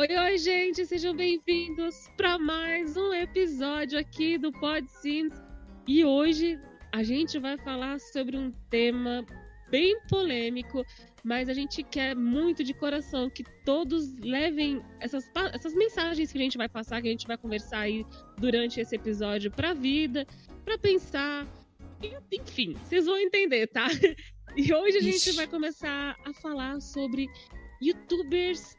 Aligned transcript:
Oi, 0.00 0.16
oi, 0.16 0.38
gente, 0.38 0.86
sejam 0.86 1.14
bem-vindos 1.14 2.08
para 2.16 2.38
mais 2.38 2.96
um 2.96 3.12
episódio 3.12 3.98
aqui 3.98 4.38
do 4.38 4.50
Pod 4.50 4.90
Sims. 4.90 5.34
E 5.86 6.02
hoje 6.02 6.58
a 6.90 7.02
gente 7.02 7.38
vai 7.38 7.58
falar 7.58 8.00
sobre 8.00 8.34
um 8.34 8.50
tema 8.70 9.22
bem 9.70 10.00
polêmico, 10.08 10.86
mas 11.22 11.50
a 11.50 11.52
gente 11.52 11.82
quer 11.82 12.16
muito 12.16 12.64
de 12.64 12.72
coração 12.72 13.28
que 13.28 13.44
todos 13.62 14.14
levem 14.20 14.82
essas, 15.00 15.30
essas 15.52 15.74
mensagens 15.74 16.32
que 16.32 16.38
a 16.38 16.40
gente 16.40 16.56
vai 16.56 16.66
passar, 16.66 17.02
que 17.02 17.08
a 17.08 17.10
gente 17.10 17.26
vai 17.26 17.36
conversar 17.36 17.80
aí 17.80 18.06
durante 18.38 18.80
esse 18.80 18.96
episódio 18.96 19.50
para 19.50 19.72
a 19.72 19.74
vida, 19.74 20.26
para 20.64 20.78
pensar, 20.78 21.46
enfim, 22.32 22.72
vocês 22.72 23.04
vão 23.04 23.18
entender, 23.18 23.66
tá? 23.66 23.86
E 24.56 24.74
hoje 24.74 24.98
a 24.98 25.00
gente 25.00 25.14
Ixi. 25.14 25.32
vai 25.36 25.46
começar 25.46 26.16
a 26.24 26.32
falar 26.32 26.80
sobre 26.80 27.28
youtubers 27.80 28.76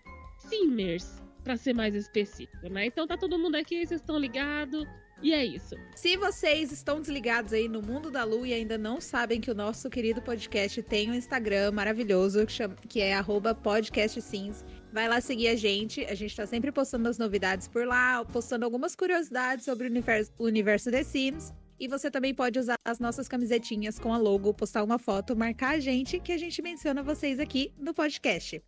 simmers, 0.51 1.21
para 1.43 1.55
ser 1.55 1.73
mais 1.73 1.95
específico, 1.95 2.67
né? 2.69 2.85
Então 2.85 3.07
tá 3.07 3.17
todo 3.17 3.39
mundo 3.39 3.55
aqui, 3.55 3.85
vocês 3.85 4.01
estão 4.01 4.17
ligados. 4.17 4.85
E 5.23 5.33
é 5.33 5.45
isso. 5.45 5.75
Se 5.95 6.17
vocês 6.17 6.71
estão 6.71 6.99
desligados 6.99 7.53
aí 7.53 7.69
no 7.69 7.79
mundo 7.79 8.09
da 8.09 8.23
Lu 8.23 8.43
e 8.43 8.53
ainda 8.53 8.75
não 8.75 8.99
sabem 8.99 9.39
que 9.39 9.51
o 9.51 9.55
nosso 9.55 9.87
querido 9.87 10.19
podcast 10.19 10.81
tem 10.81 11.11
um 11.11 11.13
Instagram 11.13 11.71
maravilhoso 11.71 12.43
que, 12.45 12.51
chama, 12.51 12.75
que 12.89 12.99
é 12.99 13.15
podcastsims, 13.61 14.65
vai 14.91 15.07
lá 15.07 15.21
seguir 15.21 15.49
a 15.49 15.55
gente. 15.55 16.03
A 16.05 16.15
gente 16.15 16.35
tá 16.35 16.47
sempre 16.47 16.71
postando 16.71 17.07
as 17.07 17.19
novidades 17.19 17.67
por 17.67 17.85
lá, 17.85 18.25
postando 18.25 18.65
algumas 18.65 18.95
curiosidades 18.95 19.63
sobre 19.63 19.85
o 19.87 19.89
universo, 19.91 20.31
o 20.39 20.45
universo 20.45 20.89
The 20.89 21.03
Sims. 21.03 21.53
E 21.79 21.87
você 21.87 22.09
também 22.09 22.33
pode 22.33 22.57
usar 22.57 22.75
as 22.83 22.99
nossas 22.99 23.27
camisetinhas 23.27 23.99
com 23.99 24.11
a 24.13 24.17
logo, 24.17 24.53
postar 24.55 24.83
uma 24.83 24.97
foto, 24.97 25.35
marcar 25.35 25.75
a 25.75 25.79
gente, 25.79 26.19
que 26.19 26.31
a 26.31 26.37
gente 26.37 26.61
menciona 26.63 27.03
vocês 27.03 27.39
aqui 27.39 27.73
no 27.77 27.93
podcast. 27.93 28.59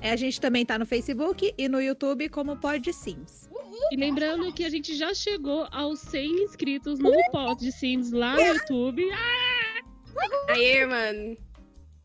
É, 0.00 0.12
a 0.12 0.16
gente 0.16 0.40
também 0.40 0.64
tá 0.64 0.78
no 0.78 0.86
Facebook 0.86 1.52
e 1.56 1.68
no 1.68 1.80
YouTube 1.80 2.28
como 2.30 2.56
Pod 2.56 2.92
Sims. 2.92 3.50
E 3.92 3.96
lembrando 3.96 4.52
que 4.52 4.64
a 4.64 4.70
gente 4.70 4.94
já 4.94 5.12
chegou 5.12 5.68
aos 5.70 6.00
100 6.00 6.44
inscritos 6.44 6.98
no 6.98 7.12
Pod 7.30 7.70
Sims 7.72 8.10
lá 8.10 8.34
no 8.34 8.40
YouTube. 8.40 9.08
Ah! 9.12 10.52
Aê, 10.52 10.86
mano! 10.86 11.36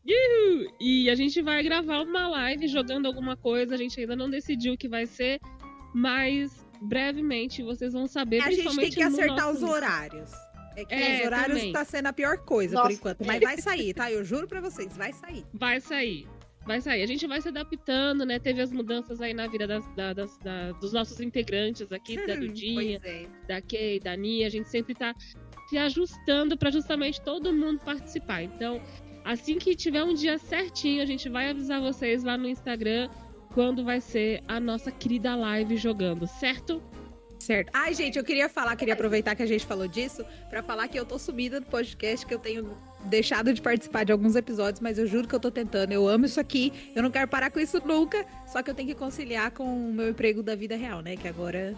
Uhul! 0.06 0.72
E 0.80 1.10
a 1.10 1.14
gente 1.14 1.40
vai 1.42 1.62
gravar 1.62 2.02
uma 2.02 2.28
live 2.28 2.68
jogando 2.68 3.06
alguma 3.06 3.36
coisa. 3.36 3.74
A 3.74 3.78
gente 3.78 3.98
ainda 3.98 4.14
não 4.14 4.28
decidiu 4.28 4.74
o 4.74 4.78
que 4.78 4.88
vai 4.88 5.06
ser, 5.06 5.40
mas 5.94 6.52
brevemente 6.82 7.62
vocês 7.62 7.92
vão 7.92 8.06
saber. 8.06 8.42
A 8.42 8.50
gente 8.50 8.76
tem 8.76 8.90
que 8.90 9.02
acertar 9.02 9.50
os 9.50 9.62
horários. 9.62 10.30
É 10.76 10.84
que 10.84 10.94
é, 10.94 11.20
os 11.20 11.26
horários 11.26 11.58
também. 11.58 11.72
tá 11.72 11.84
sendo 11.84 12.06
a 12.06 12.12
pior 12.12 12.36
coisa 12.38 12.74
Nossa, 12.74 12.88
por 12.88 12.94
enquanto. 12.94 13.26
Mas 13.26 13.40
vai 13.40 13.58
sair, 13.58 13.94
tá? 13.94 14.12
Eu 14.12 14.22
juro 14.22 14.46
pra 14.46 14.60
vocês, 14.60 14.94
vai 14.94 15.12
sair. 15.12 15.44
Vai 15.54 15.80
sair 15.80 16.28
vai 16.66 16.80
sair. 16.80 17.02
A 17.02 17.06
gente 17.06 17.26
vai 17.26 17.40
se 17.40 17.48
adaptando, 17.48 18.26
né? 18.26 18.38
Teve 18.38 18.60
as 18.60 18.72
mudanças 18.72 19.20
aí 19.20 19.32
na 19.32 19.46
vida 19.46 19.66
das, 19.66 19.86
das, 19.94 20.38
dos 20.80 20.92
nossos 20.92 21.20
integrantes 21.20 21.90
aqui, 21.92 22.16
da 22.26 22.34
Dudinha, 22.36 23.00
é. 23.04 23.26
da 23.46 23.62
Kay, 23.62 24.00
da 24.00 24.16
Nia. 24.16 24.46
A 24.46 24.50
gente 24.50 24.68
sempre 24.68 24.94
tá 24.94 25.14
se 25.68 25.78
ajustando 25.78 26.56
para 26.56 26.70
justamente 26.70 27.20
todo 27.20 27.52
mundo 27.52 27.80
participar. 27.84 28.42
Então, 28.42 28.82
assim 29.24 29.58
que 29.58 29.74
tiver 29.74 30.02
um 30.02 30.14
dia 30.14 30.38
certinho, 30.38 31.02
a 31.02 31.06
gente 31.06 31.28
vai 31.28 31.50
avisar 31.50 31.80
vocês 31.80 32.24
lá 32.24 32.36
no 32.36 32.48
Instagram 32.48 33.08
quando 33.54 33.84
vai 33.84 34.00
ser 34.00 34.42
a 34.46 34.60
nossa 34.60 34.90
querida 34.90 35.34
live 35.34 35.76
jogando, 35.76 36.26
certo? 36.26 36.82
Certo. 37.38 37.70
Ai, 37.72 37.94
gente, 37.94 38.18
eu 38.18 38.24
queria 38.24 38.48
falar, 38.48 38.76
queria 38.76 38.94
aproveitar 38.94 39.34
que 39.34 39.42
a 39.42 39.46
gente 39.46 39.64
falou 39.64 39.86
disso, 39.86 40.24
para 40.50 40.62
falar 40.62 40.88
que 40.88 40.98
eu 40.98 41.04
tô 41.04 41.18
sumida 41.18 41.60
do 41.60 41.66
podcast, 41.66 42.26
que 42.26 42.34
eu 42.34 42.38
tenho 42.38 42.76
deixado 43.08 43.52
de 43.52 43.60
participar 43.62 44.04
de 44.04 44.12
alguns 44.12 44.36
episódios, 44.36 44.80
mas 44.80 44.98
eu 44.98 45.06
juro 45.06 45.26
que 45.26 45.34
eu 45.34 45.40
tô 45.40 45.50
tentando. 45.50 45.92
Eu 45.92 46.06
amo 46.08 46.26
isso 46.26 46.40
aqui, 46.40 46.72
eu 46.94 47.02
não 47.02 47.10
quero 47.10 47.28
parar 47.28 47.50
com 47.50 47.60
isso 47.60 47.80
nunca, 47.84 48.26
só 48.46 48.62
que 48.62 48.70
eu 48.70 48.74
tenho 48.74 48.88
que 48.88 48.94
conciliar 48.94 49.50
com 49.50 49.64
o 49.64 49.92
meu 49.92 50.10
emprego 50.10 50.42
da 50.42 50.54
vida 50.54 50.76
real, 50.76 51.00
né? 51.00 51.16
Que 51.16 51.28
agora 51.28 51.74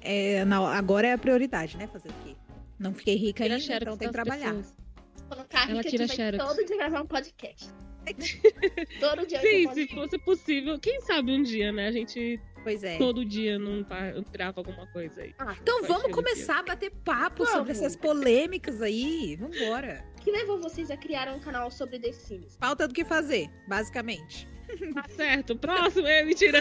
é, 0.00 0.44
não, 0.44 0.66
agora 0.66 1.08
é 1.08 1.12
a 1.12 1.18
prioridade, 1.18 1.76
né? 1.76 1.86
Fazer 1.86 2.08
o 2.08 2.14
quê? 2.24 2.34
Não 2.78 2.94
fiquei 2.94 3.16
rica 3.16 3.44
tira 3.44 3.56
ainda, 3.56 3.76
então 3.76 3.96
tem 3.96 4.08
que 4.08 4.12
trabalhar. 4.12 4.54
Pessoas. 4.54 4.76
Colocar 5.28 5.70
Ela 5.70 5.82
tira 5.82 6.08
xerox. 6.08 6.44
todo 6.44 6.66
dia 6.66 6.76
gravar 6.76 7.02
um 7.02 7.06
podcast. 7.06 7.68
todo 9.00 9.26
dia. 9.26 9.40
Sim, 9.40 9.74
se 9.74 9.88
fosse 9.88 10.18
possível, 10.18 10.78
quem 10.78 11.00
sabe 11.02 11.32
um 11.32 11.42
dia, 11.42 11.70
né? 11.70 11.88
A 11.88 11.92
gente 11.92 12.40
Pois 12.62 12.82
é. 12.82 12.98
Todo 12.98 13.24
dia 13.24 13.58
não 13.58 13.84
grava 14.30 14.60
alguma 14.60 14.86
coisa 14.88 15.22
aí. 15.22 15.34
Ah, 15.38 15.56
então 15.60 15.84
vamos 15.84 16.12
começar 16.12 16.58
a 16.58 16.62
bater 16.62 16.90
papo 16.90 17.44
vamos. 17.44 17.52
sobre 17.52 17.72
essas 17.72 17.96
polêmicas 17.96 18.82
aí. 18.82 19.36
Vambora. 19.36 20.04
O 20.28 20.30
que 20.30 20.36
levou 20.36 20.60
vocês 20.60 20.90
a 20.90 20.96
criar 20.96 21.34
um 21.34 21.40
canal 21.40 21.70
sobre 21.70 21.98
The 21.98 22.12
Sims? 22.12 22.54
Falta 22.60 22.86
do 22.86 22.92
que 22.92 23.02
fazer, 23.02 23.48
basicamente. 23.66 24.46
Tá 24.92 25.04
certo. 25.08 25.56
Próximo, 25.56 26.06
é 26.06 26.22
mentira. 26.22 26.60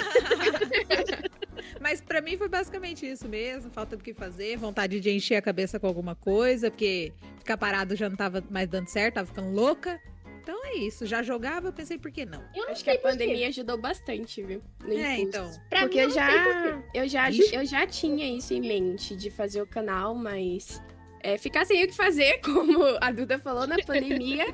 Mas 1.82 2.00
para 2.00 2.22
mim 2.22 2.38
foi 2.38 2.48
basicamente 2.48 3.06
isso 3.06 3.28
mesmo. 3.28 3.70
Falta 3.70 3.98
do 3.98 4.04
que 4.04 4.14
fazer, 4.14 4.56
vontade 4.56 5.02
de 5.02 5.12
encher 5.12 5.36
a 5.36 5.42
cabeça 5.42 5.78
com 5.82 5.86
alguma 5.86 6.16
coisa, 6.16 6.72
porque 6.72 7.12
ficar 7.40 7.58
parado 7.58 7.94
já 7.94 8.08
não 8.08 8.16
tava 8.16 8.42
mais 8.50 8.70
dando 8.70 8.88
certo, 8.88 9.16
tava 9.16 9.28
ficando 9.28 9.52
louca. 9.52 10.00
Então 10.42 10.66
é 10.68 10.76
isso. 10.76 11.06
Já 11.06 11.22
jogava, 11.22 11.68
eu 11.68 11.74
pensei, 11.74 11.98
por 11.98 12.10
que 12.10 12.26
não? 12.26 12.42
Eu 12.56 12.68
não 12.68 12.72
Acho 12.72 12.86
que 12.86 12.90
a 12.90 12.98
pandemia 12.98 13.50
ajudou 13.50 13.78
bastante, 13.78 14.42
viu? 14.42 14.62
No 14.82 14.94
é, 14.94 15.20
então. 15.20 15.52
Pra 15.70 15.82
Porque 15.82 16.00
eu 16.00 16.10
já, 16.10 16.82
eu, 16.94 17.06
já, 17.06 17.30
eu 17.52 17.66
já 17.66 17.86
tinha 17.86 18.26
isso 18.34 18.54
em 18.54 18.62
mente 18.62 19.14
de 19.14 19.30
fazer 19.30 19.62
o 19.62 19.68
canal, 19.68 20.16
mas 20.16 20.82
é, 21.22 21.38
ficar 21.38 21.66
sem 21.66 21.84
o 21.84 21.88
que 21.88 21.96
fazer, 21.96 22.40
como 22.46 22.84
a 23.02 23.12
Duda 23.12 23.40
falou 23.40 23.68
na 23.68 23.78
pandemia, 23.78 24.46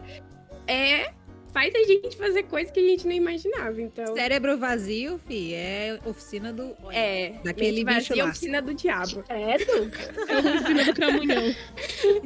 é 0.68 1.12
faz 1.53 1.74
a 1.75 1.84
gente 1.84 2.18
fazer 2.18 2.44
coisas 2.44 2.72
que 2.72 2.79
a 2.79 2.84
gente 2.84 3.06
não 3.06 3.13
imaginava, 3.13 3.79
então... 3.79 4.16
Cérebro 4.16 4.57
vazio, 4.57 5.19
fi, 5.19 5.53
é 5.53 6.00
oficina 6.03 6.52
do... 6.52 6.75
É, 6.91 7.35
daquele 7.44 7.85
bicho 7.85 8.09
vazio, 8.09 8.23
lá. 8.23 8.29
oficina 8.31 8.62
do 8.62 8.73
diabo. 8.73 9.23
É, 9.29 9.52
É 9.52 10.38
oficina 10.40 10.84
do 10.85 10.94
cramunhão. 10.96 11.44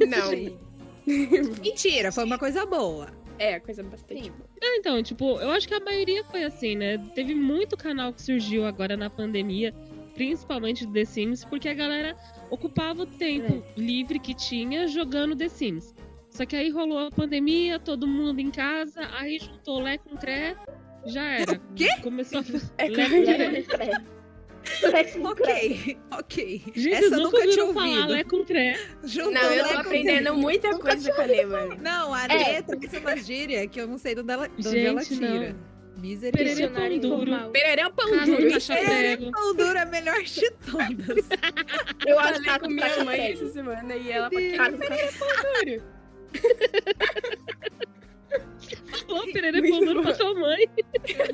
Não. 0.08 0.68
Mentira, 1.62 2.10
foi 2.10 2.24
uma 2.24 2.38
coisa 2.38 2.64
boa. 2.64 3.08
É, 3.38 3.60
coisa 3.60 3.82
bastante 3.82 4.30
boa. 4.30 4.48
É, 4.60 4.76
então, 4.76 5.02
tipo, 5.02 5.38
eu 5.40 5.50
acho 5.50 5.68
que 5.68 5.74
a 5.74 5.80
maioria 5.80 6.24
foi 6.24 6.42
assim, 6.42 6.74
né? 6.74 6.98
Teve 7.14 7.34
muito 7.34 7.76
canal 7.76 8.12
que 8.12 8.20
surgiu 8.20 8.64
agora 8.64 8.96
na 8.96 9.08
pandemia, 9.08 9.72
principalmente 10.18 10.84
do 10.84 10.92
The 10.92 11.04
Sims, 11.04 11.44
porque 11.44 11.68
a 11.68 11.74
galera 11.74 12.16
ocupava 12.50 13.04
o 13.04 13.06
tempo 13.06 13.62
é. 13.64 13.80
livre 13.80 14.18
que 14.18 14.34
tinha 14.34 14.88
jogando 14.88 15.36
The 15.36 15.48
Sims. 15.48 15.94
Só 16.28 16.44
que 16.44 16.56
aí 16.56 16.70
rolou 16.70 16.98
a 16.98 17.10
pandemia, 17.10 17.78
todo 17.78 18.06
mundo 18.06 18.40
em 18.40 18.50
casa, 18.50 19.00
aí 19.12 19.38
juntou 19.38 19.80
Lé 19.80 19.96
com 19.96 20.16
Cré, 20.16 20.56
já 21.06 21.22
era. 21.22 21.52
O 21.52 21.74
quê? 21.74 21.88
Começou 22.02 22.40
a. 22.40 22.44
É 22.78 22.88
Lé 22.88 23.62
com 23.62 23.74
Cré 23.76 24.02
ok, 25.24 25.98
ok. 26.10 26.62
Gente, 26.74 26.94
Essa 26.94 27.14
eu 27.14 27.22
nunca 27.22 27.46
tinha 27.46 27.64
ouvido. 27.64 28.08
Lé 28.08 28.24
com 28.24 28.44
tré. 28.44 28.78
Juntou 29.04 29.32
não, 29.32 29.52
eu 29.52 29.68
tô 29.68 29.78
aprendendo 29.78 30.34
muita 30.34 30.78
coisa 30.78 31.12
com 31.12 31.22
a 31.22 31.26
Nema. 31.26 31.66
Não, 31.76 32.12
a 32.12 32.24
é. 32.24 32.60
trouxe 32.60 32.98
uma 32.98 33.16
gíria 33.16 33.66
que 33.66 33.80
eu 33.80 33.86
não 33.86 33.98
sei 33.98 34.14
de 34.14 34.20
onde 34.20 34.32
ela, 34.32 34.48
de 34.48 34.68
onde 34.68 34.86
ela 34.86 35.02
tira. 35.02 35.56
Misericórdia. 35.98 36.70
Pereira 36.70 37.00
pão 37.00 37.24
duro. 37.24 37.50
Pereira 37.50 37.90
pão 37.90 38.06
duro. 38.24 38.66
Pereira 38.66 39.32
pão 39.32 39.54
duro 39.54 39.78
é 39.78 39.82
a 39.82 39.86
melhor 39.86 40.22
de 40.22 40.50
todas. 40.50 41.28
eu 42.06 42.18
acho 42.20 42.42
que 42.42 42.58
com 42.58 42.68
minha 42.68 43.04
mãe 43.04 43.32
essa 43.32 43.48
semana 43.48 43.96
e 43.96 44.12
ela 44.12 44.30
falou 44.30 44.78
Pereira 44.78 45.12
pão 45.18 45.28
duro. 45.42 45.82
Falou 49.06 49.32
Pereira 49.32 49.62
Pão 49.62 49.80
Duro 49.80 50.02
pra 50.02 50.14
sua 50.14 50.34
mãe. 50.34 50.68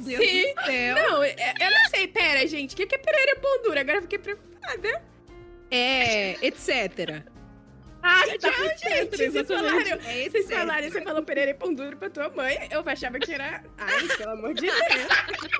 Sim. 0.00 0.54
Não, 0.94 1.22
é, 1.22 1.54
eu 1.60 1.70
não 1.70 1.90
sei. 1.90 2.08
Pera, 2.08 2.46
gente. 2.46 2.74
O 2.74 2.76
que 2.76 2.94
é 2.94 2.98
Pereira 2.98 3.36
Pão 3.40 3.62
Duro? 3.62 3.80
Agora 3.80 3.98
eu 3.98 4.02
fiquei 4.02 4.18
preocupada. 4.18 5.02
É, 5.70 6.46
etc. 6.46 7.24
Ah, 8.06 8.22
tá, 8.38 8.52
gente, 8.76 9.30
vocês 9.30 9.48
falaram, 9.48 9.78
é 9.78 10.28
vocês 10.28 10.46
falaram, 10.46 10.90
você 10.90 11.00
falou 11.00 11.22
Pereira 11.22 11.52
e 11.52 11.54
Pão 11.54 11.72
Duro 11.72 11.96
pra 11.96 12.10
tua 12.10 12.28
mãe, 12.28 12.68
eu 12.70 12.82
achava 12.86 13.18
que 13.18 13.32
era... 13.32 13.64
Ai, 13.78 14.16
pelo 14.18 14.32
amor 14.32 14.52
de 14.52 14.60
Deus. 14.60 14.76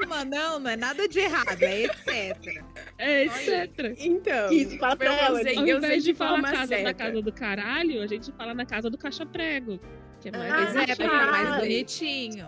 Mas 0.06 0.26
não, 0.26 0.58
não 0.58 0.70
é 0.70 0.76
nada 0.76 1.08
de 1.08 1.20
errado, 1.20 1.62
é 1.62 1.84
etc. 1.84 2.62
É 2.98 3.24
etc. 3.24 3.94
Então, 3.96 4.52
Isso, 4.52 4.76
fala 4.78 4.94
pra 4.94 5.14
ela. 5.14 5.40
Usei, 5.40 5.56
Ao 5.56 5.66
invés 5.66 6.04
de 6.04 6.12
falar 6.12 6.42
casa, 6.42 6.78
na 6.80 6.92
casa 6.92 7.22
do 7.22 7.32
caralho, 7.32 8.02
a 8.02 8.06
gente 8.06 8.30
fala 8.32 8.52
na 8.52 8.66
casa 8.66 8.90
do 8.90 8.98
caixa-prego. 8.98 9.80
Que 10.20 10.28
é 10.28 10.32
mais, 10.32 10.76
ah, 10.76 10.82
é, 10.82 10.86
ficar 10.88 11.30
mais 11.30 11.60
bonitinho. 11.60 12.46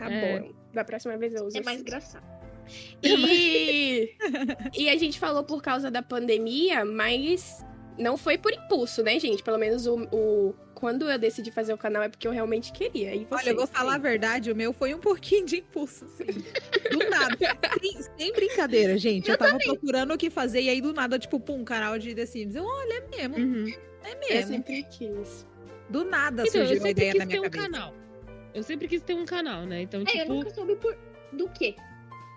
Tá 0.00 0.10
é. 0.10 0.40
bom. 0.40 0.52
Da 0.74 0.82
próxima 0.82 1.16
vez 1.16 1.32
eu 1.32 1.44
uso. 1.44 1.56
É 1.56 1.62
mais 1.62 1.80
engraçado. 1.80 2.26
E... 3.04 4.16
e 4.76 4.90
a 4.90 4.96
gente 4.96 5.16
falou 5.16 5.44
por 5.44 5.62
causa 5.62 5.92
da 5.92 6.02
pandemia, 6.02 6.84
mas 6.84 7.64
não 7.98 8.16
foi 8.16 8.38
por 8.38 8.52
impulso, 8.52 9.02
né, 9.02 9.18
gente? 9.18 9.42
Pelo 9.42 9.58
menos 9.58 9.86
o, 9.86 10.08
o, 10.12 10.54
quando 10.74 11.10
eu 11.10 11.18
decidi 11.18 11.50
fazer 11.50 11.72
o 11.72 11.78
canal 11.78 12.02
é 12.02 12.08
porque 12.08 12.26
eu 12.26 12.32
realmente 12.32 12.72
queria. 12.72 13.14
E 13.14 13.26
Olha, 13.30 13.50
eu 13.50 13.56
vou 13.56 13.66
falar 13.66 13.96
a 13.96 13.98
verdade, 13.98 14.50
o 14.50 14.56
meu 14.56 14.72
foi 14.72 14.94
um 14.94 14.98
pouquinho 14.98 15.44
de 15.44 15.58
impulso, 15.58 16.06
sim. 16.08 16.26
Do 16.90 17.10
nada. 17.10 17.36
sem, 17.80 18.02
sem, 18.16 18.32
brincadeira, 18.32 18.96
gente. 18.96 19.28
Eu, 19.28 19.34
eu 19.34 19.38
tava 19.38 19.52
também. 19.52 19.66
procurando 19.66 20.14
o 20.14 20.18
que 20.18 20.30
fazer 20.30 20.62
e 20.62 20.68
aí 20.68 20.80
do 20.80 20.92
nada, 20.92 21.18
tipo, 21.18 21.40
pum, 21.40 21.64
canal 21.64 21.98
de 21.98 22.14
The 22.14 22.26
Sims. 22.26 22.54
Eu, 22.54 22.64
olha, 22.64 23.04
é 23.12 23.28
mesmo. 23.28 23.36
Uhum. 23.36 23.74
É 24.04 24.14
mesmo. 24.14 24.34
Eu 24.34 24.42
sempre 24.46 24.82
quis. 24.84 25.46
Do 25.88 26.04
nada 26.04 26.42
então, 26.42 26.52
surgiu 26.52 26.78
uma 26.78 26.90
ideia 26.90 27.14
na 27.14 27.26
minha 27.26 27.42
cabeça. 27.42 27.66
Um 27.66 27.70
canal. 27.70 27.94
Eu 28.54 28.62
sempre 28.62 28.88
quis 28.88 29.02
ter 29.02 29.14
um 29.14 29.24
canal, 29.24 29.64
né? 29.66 29.82
Então, 29.82 30.02
é, 30.02 30.04
tipo. 30.04 30.18
Eu 30.18 30.28
nunca 30.28 30.50
soube 30.50 30.76
por... 30.76 30.96
do 31.32 31.48
quê? 31.48 31.74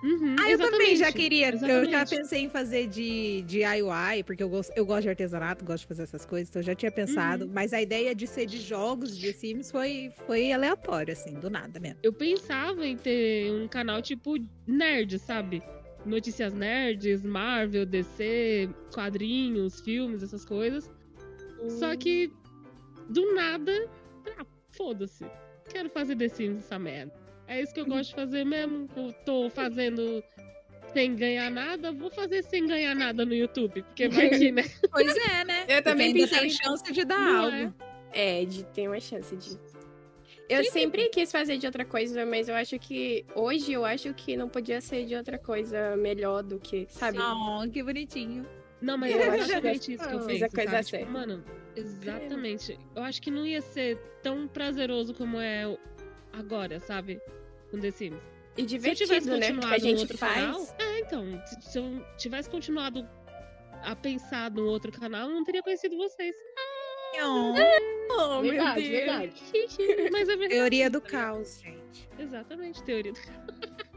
Uhum, 0.04 0.36
Ah, 0.40 0.50
eu 0.50 0.58
também 0.58 0.96
já 0.96 1.08
exatamente, 1.10 1.14
queria. 1.14 1.50
Eu 1.52 1.60
já 1.60 1.68
exatamente. 1.68 2.10
pensei 2.10 2.42
em 2.42 2.50
fazer 2.50 2.88
de 2.88 3.44
DIY, 3.44 4.24
porque 4.26 4.42
eu 4.42 4.50
gosto, 4.50 4.72
eu 4.76 4.86
gosto 4.86 5.04
de 5.04 5.10
artesanato, 5.10 5.64
gosto 5.64 5.82
de 5.82 5.88
fazer 5.88 6.04
essas 6.04 6.26
coisas, 6.26 6.50
então 6.50 6.60
eu 6.62 6.66
já 6.66 6.74
tinha 6.76 6.92
pensado. 6.92 7.46
Uhum. 7.46 7.52
Mas 7.54 7.72
a 7.72 7.82
ideia 7.82 8.16
de 8.16 8.26
ser 8.26 8.48
de 8.48 8.58
jogos 8.60 9.16
de 9.18 9.32
Sims 9.32 9.70
foi, 9.70 10.12
foi 10.26 10.52
aleatório, 10.52 11.14
assim, 11.14 11.34
do 11.36 11.50
nada 11.50 11.80
mesmo. 11.80 12.00
Eu 12.02 12.12
pensava 12.14 12.86
em 12.86 12.98
ter 12.98 13.52
um 13.52 13.68
canal 13.68 14.02
tipo 14.02 14.36
nerd, 14.66 15.20
sabe? 15.20 15.62
Notícias 16.04 16.52
nerds, 16.52 17.22
Marvel, 17.24 17.86
DC, 17.86 18.68
quadrinhos, 18.92 19.82
filmes, 19.82 20.24
essas 20.24 20.44
coisas. 20.44 20.90
Só 21.80 21.96
que, 21.96 22.32
do 23.08 23.36
nada, 23.36 23.88
ah, 24.40 24.46
foda-se. 24.72 25.26
Quero 25.70 25.92
fazer 25.92 26.16
The 26.16 26.28
Sims 26.28 26.58
essa 26.58 26.80
merda. 26.80 27.21
É 27.52 27.62
isso 27.62 27.74
que 27.74 27.82
eu 27.82 27.86
gosto 27.86 28.12
de 28.12 28.16
fazer 28.16 28.46
mesmo. 28.46 28.88
Eu 28.96 29.12
tô 29.26 29.50
fazendo 29.50 30.24
sem 30.94 31.16
ganhar 31.18 31.52
nada, 31.52 31.92
vou 31.92 32.10
fazer 32.10 32.44
sem 32.44 32.66
ganhar 32.66 32.96
nada 32.96 33.26
no 33.26 33.34
YouTube. 33.34 33.82
Porque 33.84 34.08
vai 34.08 34.30
que, 34.30 34.54
né? 34.54 34.64
Pois 34.90 35.14
é, 35.18 35.44
né? 35.44 35.66
Eu 35.68 35.84
também 35.84 36.14
pensei 36.14 36.40
tem 36.40 36.50
chance 36.50 36.94
de 36.94 37.04
dar 37.04 37.20
Não 37.20 37.44
algo. 37.44 37.74
É, 38.14 38.46
de 38.46 38.64
ter 38.68 38.88
uma 38.88 39.02
chance 39.02 39.36
de. 39.36 39.60
Eu 40.48 40.64
sempre 40.64 41.10
quis 41.10 41.30
fazer 41.30 41.58
de 41.58 41.66
outra 41.66 41.84
coisa, 41.84 42.26
mas 42.26 42.48
eu 42.48 42.56
acho 42.56 42.80
que 42.80 43.26
hoje 43.36 43.74
eu 43.74 43.84
acho 43.84 44.14
que 44.14 44.38
não 44.38 44.48
podia 44.48 44.80
ser 44.80 45.06
de 45.06 45.16
outra 45.16 45.38
coisa 45.38 45.98
melhor 45.98 46.44
do 46.44 46.58
que, 46.58 46.88
sabe? 46.90 47.18
Oh, 47.20 47.70
que 47.70 47.84
bonitinho. 47.84 48.46
Não, 48.82 48.98
mas 48.98 49.14
Eu 49.14 49.20
é 49.20 49.28
acho 49.28 49.36
que 49.36 49.44
exatamente 49.44 49.94
isso 49.94 50.08
que 50.08 50.16
eu 50.16 50.22
fiz 50.22 50.42
a 50.42 50.50
coisa 50.50 50.72
sabe? 50.72 50.84
certa. 50.86 51.06
Tipo, 51.06 51.12
mano, 51.12 51.44
exatamente. 51.76 52.80
Eu 52.96 53.04
acho 53.04 53.22
que 53.22 53.30
não 53.30 53.46
ia 53.46 53.62
ser 53.62 53.98
tão 54.24 54.48
prazeroso 54.48 55.14
como 55.14 55.38
é 55.38 55.78
agora, 56.34 56.80
sabe? 56.80 57.22
Com 57.72 57.80
The 57.80 57.92
Sims. 57.92 58.22
E 58.58 58.62
Se 58.62 58.62
eu 58.62 58.68
tivesse 58.68 58.96
divertido, 58.96 59.38
né? 59.38 59.48
Que 59.48 59.54
continuado 59.54 59.74
a 59.74 59.78
no 59.78 59.84
gente 59.84 60.00
outro 60.02 60.18
faz. 60.18 60.36
canal. 60.36 60.76
É, 60.80 61.00
então. 61.00 61.42
Se, 61.46 61.72
se 61.72 61.78
eu 61.80 62.06
tivesse 62.18 62.50
continuado 62.50 63.10
a 63.84 63.96
pensar 63.96 64.52
no 64.52 64.66
outro 64.66 64.92
canal, 64.92 65.30
eu 65.30 65.36
não 65.36 65.44
teria 65.44 65.64
conhecido 65.64 65.98
vocês. 65.98 66.36
Oh, 67.24 68.42
meu 68.42 68.52
verdade, 68.52 68.82
Deus. 68.82 68.92
verdade. 68.92 69.44
Mas 70.12 70.30
é 70.30 70.36
verdade. 70.36 70.50
Teoria 70.50 70.90
do 70.90 71.02
caos, 71.02 71.60
gente. 71.62 72.10
Exatamente, 72.18 72.84
teoria 72.84 73.12
do 73.12 73.20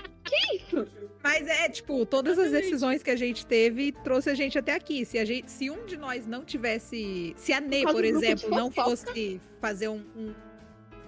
Mas 1.22 1.46
é, 1.46 1.68
tipo, 1.68 2.04
todas 2.06 2.38
as 2.38 2.50
decisões 2.50 3.02
que 3.02 3.10
a 3.10 3.16
gente 3.16 3.46
teve 3.46 3.92
trouxe 3.92 4.30
a 4.30 4.34
gente 4.34 4.58
até 4.58 4.74
aqui. 4.74 5.04
Se, 5.04 5.18
a 5.18 5.24
gente, 5.24 5.50
se 5.50 5.70
um 5.70 5.84
de 5.84 5.96
nós 5.96 6.26
não 6.26 6.44
tivesse. 6.44 7.34
Se 7.36 7.52
a 7.52 7.60
Ney, 7.60 7.84
por 7.84 8.04
exemplo, 8.04 8.50
não 8.50 8.70
fosse 8.70 9.40
fazer 9.60 9.88
um, 9.88 10.04
um 10.16 10.34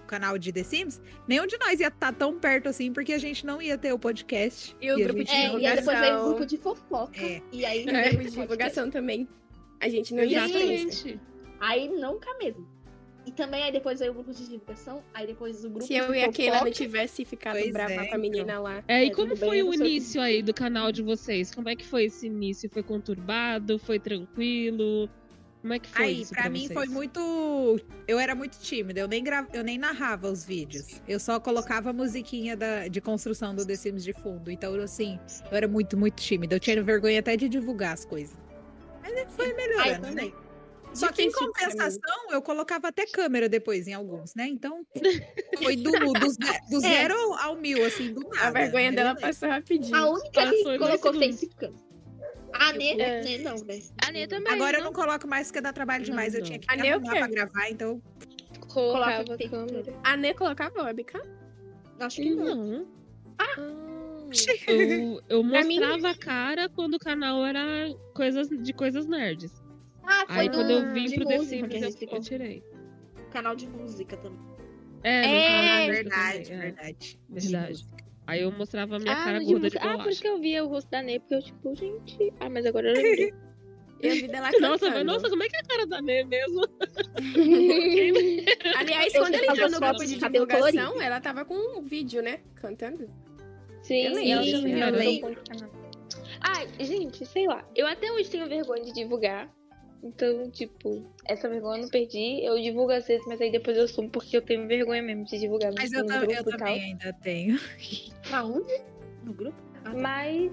canal 0.07 0.39
de 0.39 0.53
The 0.53 0.63
Sims, 0.63 1.01
nenhum 1.29 1.47
de 1.47 1.59
nós 1.59 1.81
ia 1.81 1.89
estar 1.89 2.13
tão 2.13 2.39
perto 2.39 2.69
assim, 2.69 2.93
porque 2.93 3.13
a 3.13 3.19
gente 3.19 3.45
não 3.45 3.61
ia 3.61 3.77
ter 3.77 3.93
o 3.93 3.99
podcast. 3.99 4.77
E 4.81 4.91
o 4.91 4.95
a 4.95 4.99
grupo 4.99 5.25
de 5.25 5.31
É, 5.31 5.49
não 5.49 5.61
e 5.61 5.67
aí 5.67 5.77
depois 5.77 5.99
veio 5.99 6.15
o 6.15 6.17
divulgação. 6.17 6.29
grupo 6.29 6.47
de 6.47 6.57
fofoca. 6.57 7.21
É. 7.21 7.43
E 7.53 7.65
aí. 7.65 7.89
É, 7.89 8.11
veio 8.11 8.19
de 8.31 8.39
o 8.39 8.41
divulgação 8.43 8.91
também. 8.91 9.29
A 9.81 9.89
gente 9.89 10.15
não 10.15 10.25
ia. 10.25 10.45
Exatamente. 10.45 11.21
Aí 11.61 11.89
nunca 11.89 12.33
mesmo. 12.39 12.67
E 13.27 13.33
também 13.33 13.65
aí 13.65 13.73
depois 13.73 13.99
veio 13.99 14.13
o 14.13 14.15
grupo 14.15 14.33
de 14.33 14.49
divulgação. 14.49 15.03
Aí 15.13 15.27
depois 15.27 15.65
o 15.65 15.69
grupo 15.69 15.85
Se 15.85 15.95
eu 15.95 16.15
e 16.15 16.23
a 16.23 16.31
Keila 16.31 16.63
não 16.63 16.71
tivesse 16.71 17.25
ficado 17.25 17.59
Pois 17.59 17.73
brava 17.73 17.93
é, 17.93 18.07
com 18.07 18.15
a 18.15 18.19
menina 18.19 18.61
lá. 18.61 18.85
É, 18.87 19.05
e 19.05 19.09
É, 19.09 19.11
como 19.11 19.37
foi 19.37 19.65
o 19.65 19.75
início 19.75 20.21
aí 20.21 20.43
do 20.43 20.55
canal 20.55 20.93
de 20.93 21.03
vocês? 21.03 21.53
Como 21.53 21.69
é 21.69 21.75
que 21.75 21.85
foi 21.85 22.05
esse 22.05 22.27
início? 22.27 22.71
Foi 22.71 22.85
conturbado? 22.85 23.81
Foi 23.81 23.99
tranquilo? 23.99 25.11
Como 25.67 25.75
é 25.75 25.81
que 25.81 25.89
foi 25.89 26.05
Aí, 26.05 26.23
isso 26.23 26.33
pra, 26.33 26.43
pra 26.43 26.51
mim 26.51 26.61
vocês? 26.61 26.73
foi 26.73 26.87
muito. 26.87 27.81
Eu 28.07 28.21
era 28.21 28.37
muito 28.37 28.57
tímida, 28.61 29.01
eu 29.01 29.09
nem, 29.09 29.25
gra... 29.25 29.45
eu 29.53 29.65
nem 29.65 29.77
narrava 29.77 30.31
os 30.31 30.45
vídeos. 30.45 31.03
Eu 31.09 31.19
só 31.19 31.41
colocava 31.41 31.91
a 31.91 31.93
musiquinha 31.93 32.57
da... 32.57 32.87
de 32.87 33.01
construção 33.01 33.53
do 33.53 33.67
The 33.67 33.75
Sims 33.75 34.05
de 34.05 34.13
fundo. 34.13 34.49
Então, 34.49 34.73
assim, 34.77 35.19
eu 35.51 35.57
era 35.57 35.67
muito, 35.67 35.97
muito 35.97 36.23
tímida. 36.23 36.55
Eu 36.55 36.61
tinha 36.61 36.81
vergonha 36.81 37.19
até 37.19 37.37
de 37.37 37.49
divulgar 37.49 37.95
as 37.95 38.05
coisas. 38.05 38.37
Mas 39.03 39.13
foi 39.35 39.47
Aí 39.47 39.55
melhorando, 39.55 40.03
né? 40.03 40.09
também. 40.09 40.35
Só 40.95 41.11
que 41.11 41.23
em 41.23 41.33
compensação, 41.33 42.31
eu 42.31 42.41
colocava 42.41 42.87
até 42.87 43.05
câmera 43.05 43.49
depois 43.49 43.89
em 43.89 43.93
alguns, 43.93 44.37
né? 44.37 44.47
Então, 44.47 44.87
foi 45.61 45.75
do, 45.75 45.91
do, 45.91 46.77
É. 46.77 46.81
zero 46.81 47.35
ao 47.35 47.57
mil, 47.57 47.85
assim, 47.85 48.15
do 48.15 48.21
nada. 48.21 48.47
A 48.47 48.51
vergonha 48.53 48.93
dela 48.93 49.17
passou 49.17 49.49
rapidinho. 49.49 49.97
A 49.97 50.09
única 50.09 50.31
Passou 50.31 50.73
que 50.73 50.79
colocou 50.79 51.13
segundos. 51.13 51.85
A 52.53 52.73
Nê, 52.73 52.91
É. 53.01 53.23
Nê 53.23 53.39
não, 53.39 53.57
né? 53.57 53.81
A 54.07 54.11
Nê 54.13 54.27
também. 54.27 54.53
Agora 54.53 54.79
eu 54.79 54.85
não 54.85 54.93
coloco 54.93 55.27
mais 55.29 55.49
porque 55.49 55.61
dá 55.61 55.73
trabalho 55.73 56.01
Não, 56.01 56.11
demais. 56.11 56.35
Eu 56.35 56.41
não. 56.41 56.47
tinha 56.47 56.59
que 56.59 56.67
A 56.71 56.77
me 56.77 56.91
o 56.91 56.95
arrumar 56.95 57.11
pra 57.17 57.27
gravar, 57.29 57.71
então. 57.71 58.03
colocava 58.69 59.25
Coloca 59.25 59.45
a 59.45 59.49
câmera. 59.49 59.95
A 60.05 60.17
Nê 60.17 60.35
colocava 60.35 60.83
webcam? 60.85 61.23
Acho 62.01 62.17
que 62.23 62.31
não. 62.35 62.55
Não. 62.55 62.87
Ah. 63.39 63.57
Eu, 64.67 65.23
eu 65.29 65.43
mim- 65.45 65.79
mostrava 65.79 66.11
a 66.11 66.15
cara 66.19 66.69
quando 66.69 66.95
o 66.95 66.99
canal 66.99 67.47
era 67.47 67.95
coisas, 68.13 68.49
de 68.49 68.73
coisas 68.73 69.07
nerds. 69.07 69.53
Ah, 70.03 70.25
foi 70.27 70.37
Aí 70.37 70.49
do, 70.49 70.57
quando 70.57 70.71
eu 70.71 70.93
vim 70.93 71.05
de 71.07 71.15
pro 71.15 71.27
The 71.27 71.37
música 71.39 71.57
Sims, 71.57 71.95
que 71.95 72.05
a 72.05 72.09
eu, 72.09 72.17
eu 72.17 72.21
tirei. 72.21 72.65
Canal 73.31 73.55
de 73.55 73.69
música 73.69 74.17
também. 74.17 74.39
É, 75.05 75.21
É, 75.21 75.47
canal 75.47 75.65
É 75.65 75.87
música 75.87 75.93
verdade, 76.03 76.53
é. 76.53 76.57
verdade. 76.59 77.21
Verdade. 77.29 77.87
Aí 78.27 78.43
eu 78.43 78.51
mostrava 78.53 78.97
a 78.97 78.99
minha 78.99 79.13
Ah, 79.13 79.25
cara 79.25 79.39
gorda 79.39 79.45
de 79.69 79.71
divulga- 79.71 79.79
ah, 79.79 79.83
por 79.83 79.91
bolacha. 79.93 80.11
isso 80.11 80.23
que 80.23 80.29
eu 80.29 80.39
via 80.41 80.65
o 80.65 80.69
rosto 80.69 80.91
da 80.91 81.03
Ney, 81.03 81.21
porque 81.21 81.35
eu, 81.37 81.43
tipo, 81.43 81.75
gente. 81.77 82.33
Ah, 82.41 82.49
mas 82.51 82.67
agora 82.67 82.89
eu 82.89 82.95
lembrei. 82.95 83.33
E 84.03 84.09
a 84.09 84.13
vida 84.15 84.41
lá 84.41 84.51
Nossa, 84.61 84.61
cantando. 84.61 84.93
mas 84.93 85.05
nossa, 85.07 85.31
como 85.31 85.43
é 85.43 85.49
que 85.49 85.57
é 85.57 85.61
a 85.61 85.63
cara 85.63 85.87
da 85.87 86.03
Ney 86.03 86.25
mesmo? 86.25 86.61
Aliás, 88.77 89.15
Eu 89.15 89.23
quando 89.23 89.35
ela 89.35 89.47
entrou 89.47 89.71
no 89.71 89.81
grupo 89.81 89.99
de 90.05 90.17
de 90.17 90.29
divulgação, 90.29 90.71
colorido. 90.73 91.03
ela 91.03 91.21
tava 91.21 91.45
com 91.45 91.55
um 91.79 91.83
vídeo, 91.83 92.23
né? 92.23 92.41
Cantando. 92.57 93.09
Sim, 93.83 94.03
Eu 94.03 94.11
ela 94.19 94.41
lembro, 94.41 94.79
eu 94.81 94.91
lembro. 94.93 95.43
Ai, 96.41 96.69
gente, 96.81 97.25
sei 97.25 97.47
lá. 97.47 97.65
Eu 97.75 97.87
até 97.87 98.11
hoje 98.13 98.29
tenho 98.31 98.47
vergonha 98.49 98.83
de 98.83 98.93
divulgar. 98.93 99.49
Então, 100.03 100.51
tipo, 100.51 101.05
essa 101.27 101.49
vergonha 101.49 101.79
eu 101.79 101.83
não 101.83 101.89
perdi. 101.89 102.45
Eu 102.45 102.61
divulgo 102.61 102.93
às 102.93 103.07
vezes, 103.07 103.27
mas 103.27 103.41
aí 103.41 103.51
depois 103.51 103.77
eu 103.77 103.89
sumo 103.89 104.09
porque 104.11 104.37
eu 104.37 104.43
tenho 104.43 104.67
vergonha 104.69 105.03
mesmo 105.03 105.25
de 105.25 105.39
divulgar. 105.39 105.73
Mas 105.75 105.91
no 105.91 105.99
eu, 106.01 106.07
ta- 106.07 106.19
grupo 106.19 106.33
eu 106.33 106.41
e 106.41 106.45
tal. 106.45 106.59
também 106.59 106.83
ainda 106.85 107.13
tenho. 107.15 107.59
Pra 108.29 108.45
onde? 108.45 108.81
No 109.25 109.33
grupo? 109.33 109.57
Ah, 109.85 109.91
tá. 109.91 109.95
Mas 109.95 110.53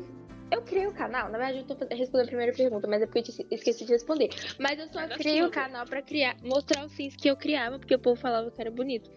eu 0.51 0.61
criei 0.61 0.87
o 0.87 0.93
canal. 0.93 1.29
Na 1.29 1.37
verdade, 1.37 1.59
eu 1.59 1.75
tô 1.75 1.85
respondendo 1.95 2.25
a 2.25 2.27
primeira 2.29 2.53
pergunta, 2.53 2.87
mas 2.87 3.01
é 3.01 3.05
porque 3.05 3.19
eu 3.19 3.23
te- 3.23 3.47
esqueci 3.51 3.85
de 3.85 3.91
responder. 3.91 4.29
Mas 4.59 4.79
eu 4.79 4.87
só 4.87 4.99
Mas 5.07 5.17
criei 5.17 5.43
o 5.43 5.49
canal 5.51 5.85
pra 5.85 6.01
criar, 6.01 6.35
mostrar 6.43 6.85
os 6.85 6.91
sims 6.93 7.15
que 7.15 7.29
eu 7.29 7.35
criava, 7.35 7.77
porque 7.79 7.93
o 7.95 7.99
povo 7.99 8.19
falava 8.19 8.49
que 8.49 8.59
era 8.61 8.71
bonito. 8.71 9.11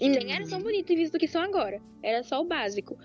E 0.00 0.08
nem 0.08 0.32
era 0.32 0.46
tão 0.48 0.60
bonito 0.62 0.92
em 0.92 0.96
vista 0.96 1.18
do 1.18 1.20
que 1.20 1.26
são 1.26 1.42
agora. 1.42 1.80
Era 2.02 2.22
só 2.22 2.40
o 2.40 2.44
básico. 2.44 2.96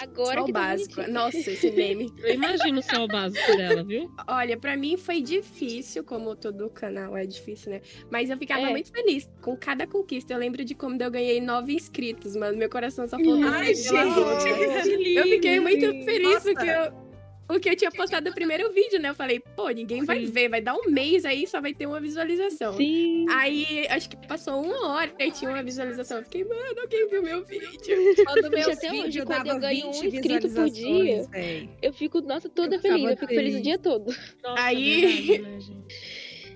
Agora 0.00 0.36
Só 0.36 0.42
o 0.42 0.46
que 0.46 0.52
tá 0.52 0.60
básico. 0.60 1.10
Nossa, 1.10 1.38
esse 1.38 1.70
meme. 1.70 2.12
Eu 2.22 2.34
imagino 2.34 2.82
só 2.82 3.04
o 3.04 3.08
básico 3.08 3.56
dela, 3.56 3.82
viu? 3.84 4.10
Olha, 4.26 4.56
pra 4.56 4.76
mim 4.76 4.96
foi 4.96 5.20
difícil, 5.20 6.04
como 6.04 6.34
todo 6.36 6.68
canal 6.70 7.16
é 7.16 7.26
difícil, 7.26 7.72
né? 7.72 7.80
Mas 8.10 8.30
eu 8.30 8.38
ficava 8.38 8.62
É. 8.68 8.70
muito 8.70 8.90
feliz 8.92 9.28
com 9.42 9.56
cada 9.56 9.86
conquista. 9.86 10.32
Eu 10.32 10.38
lembro 10.38 10.64
de 10.64 10.74
quando 10.74 11.02
eu 11.02 11.10
ganhei 11.10 11.40
nove 11.40 11.74
inscritos, 11.74 12.36
mano. 12.36 12.56
Meu 12.56 12.68
coração 12.70 13.06
só 13.08 13.18
falou. 13.18 13.42
Ai, 13.44 13.74
gente. 13.74 15.14
Eu 15.16 15.24
fiquei 15.24 15.60
muito 15.60 15.80
feliz 16.04 16.34
Nossa. 16.34 16.52
porque 16.52 16.68
eu, 16.68 17.07
porque 17.48 17.70
eu 17.70 17.74
tinha 17.76 17.90
postado 17.90 18.28
o 18.28 18.34
primeiro 18.34 18.70
vídeo, 18.72 19.00
né? 19.00 19.08
Eu 19.08 19.14
falei, 19.14 19.40
pô, 19.40 19.70
ninguém 19.70 20.04
vai 20.04 20.24
Sim. 20.26 20.30
ver, 20.30 20.48
vai 20.50 20.60
dar 20.60 20.74
um 20.76 20.90
mês 20.90 21.24
aí, 21.24 21.46
só 21.46 21.60
vai 21.60 21.72
ter 21.72 21.86
uma 21.86 21.98
visualização. 21.98 22.74
Sim. 22.76 23.24
Aí, 23.30 23.86
acho 23.88 24.10
que 24.10 24.16
passou 24.28 24.62
uma 24.62 24.88
hora 24.92 25.10
e 25.18 25.30
tinha 25.30 25.50
uma 25.50 25.62
visualização. 25.62 26.18
Eu 26.18 26.24
fiquei, 26.24 26.44
mano, 26.44 26.80
alguém 26.80 27.08
viu 27.08 27.22
meu 27.22 27.42
vídeo? 27.44 28.14
Quando 28.26 28.50
meus 28.50 28.68
até 28.68 28.92
hoje, 28.92 29.24
quando 29.24 29.46
eu 29.48 29.58
ganho 29.58 29.88
um 29.88 29.92
20 29.92 30.14
inscrito 30.16 30.48
por 30.50 30.68
dia, 30.70 31.22
véi. 31.30 31.70
Eu 31.80 31.92
fico, 31.92 32.20
nossa, 32.20 32.48
toda 32.48 32.76
Eu 32.76 32.80
feliz. 32.80 33.10
Eu 33.10 33.16
fico 33.16 33.34
feliz. 33.34 33.56
o 33.56 33.62
dia 33.62 33.78
todo. 33.78 34.14
Nossa, 34.42 34.62
Aí- 34.62 35.38
né, 35.38 35.58
gente? 35.60 35.96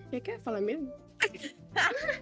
O 0.07 0.11
que 0.11 0.21
quer 0.21 0.39
falar 0.41 0.61
mesmo? 0.61 0.93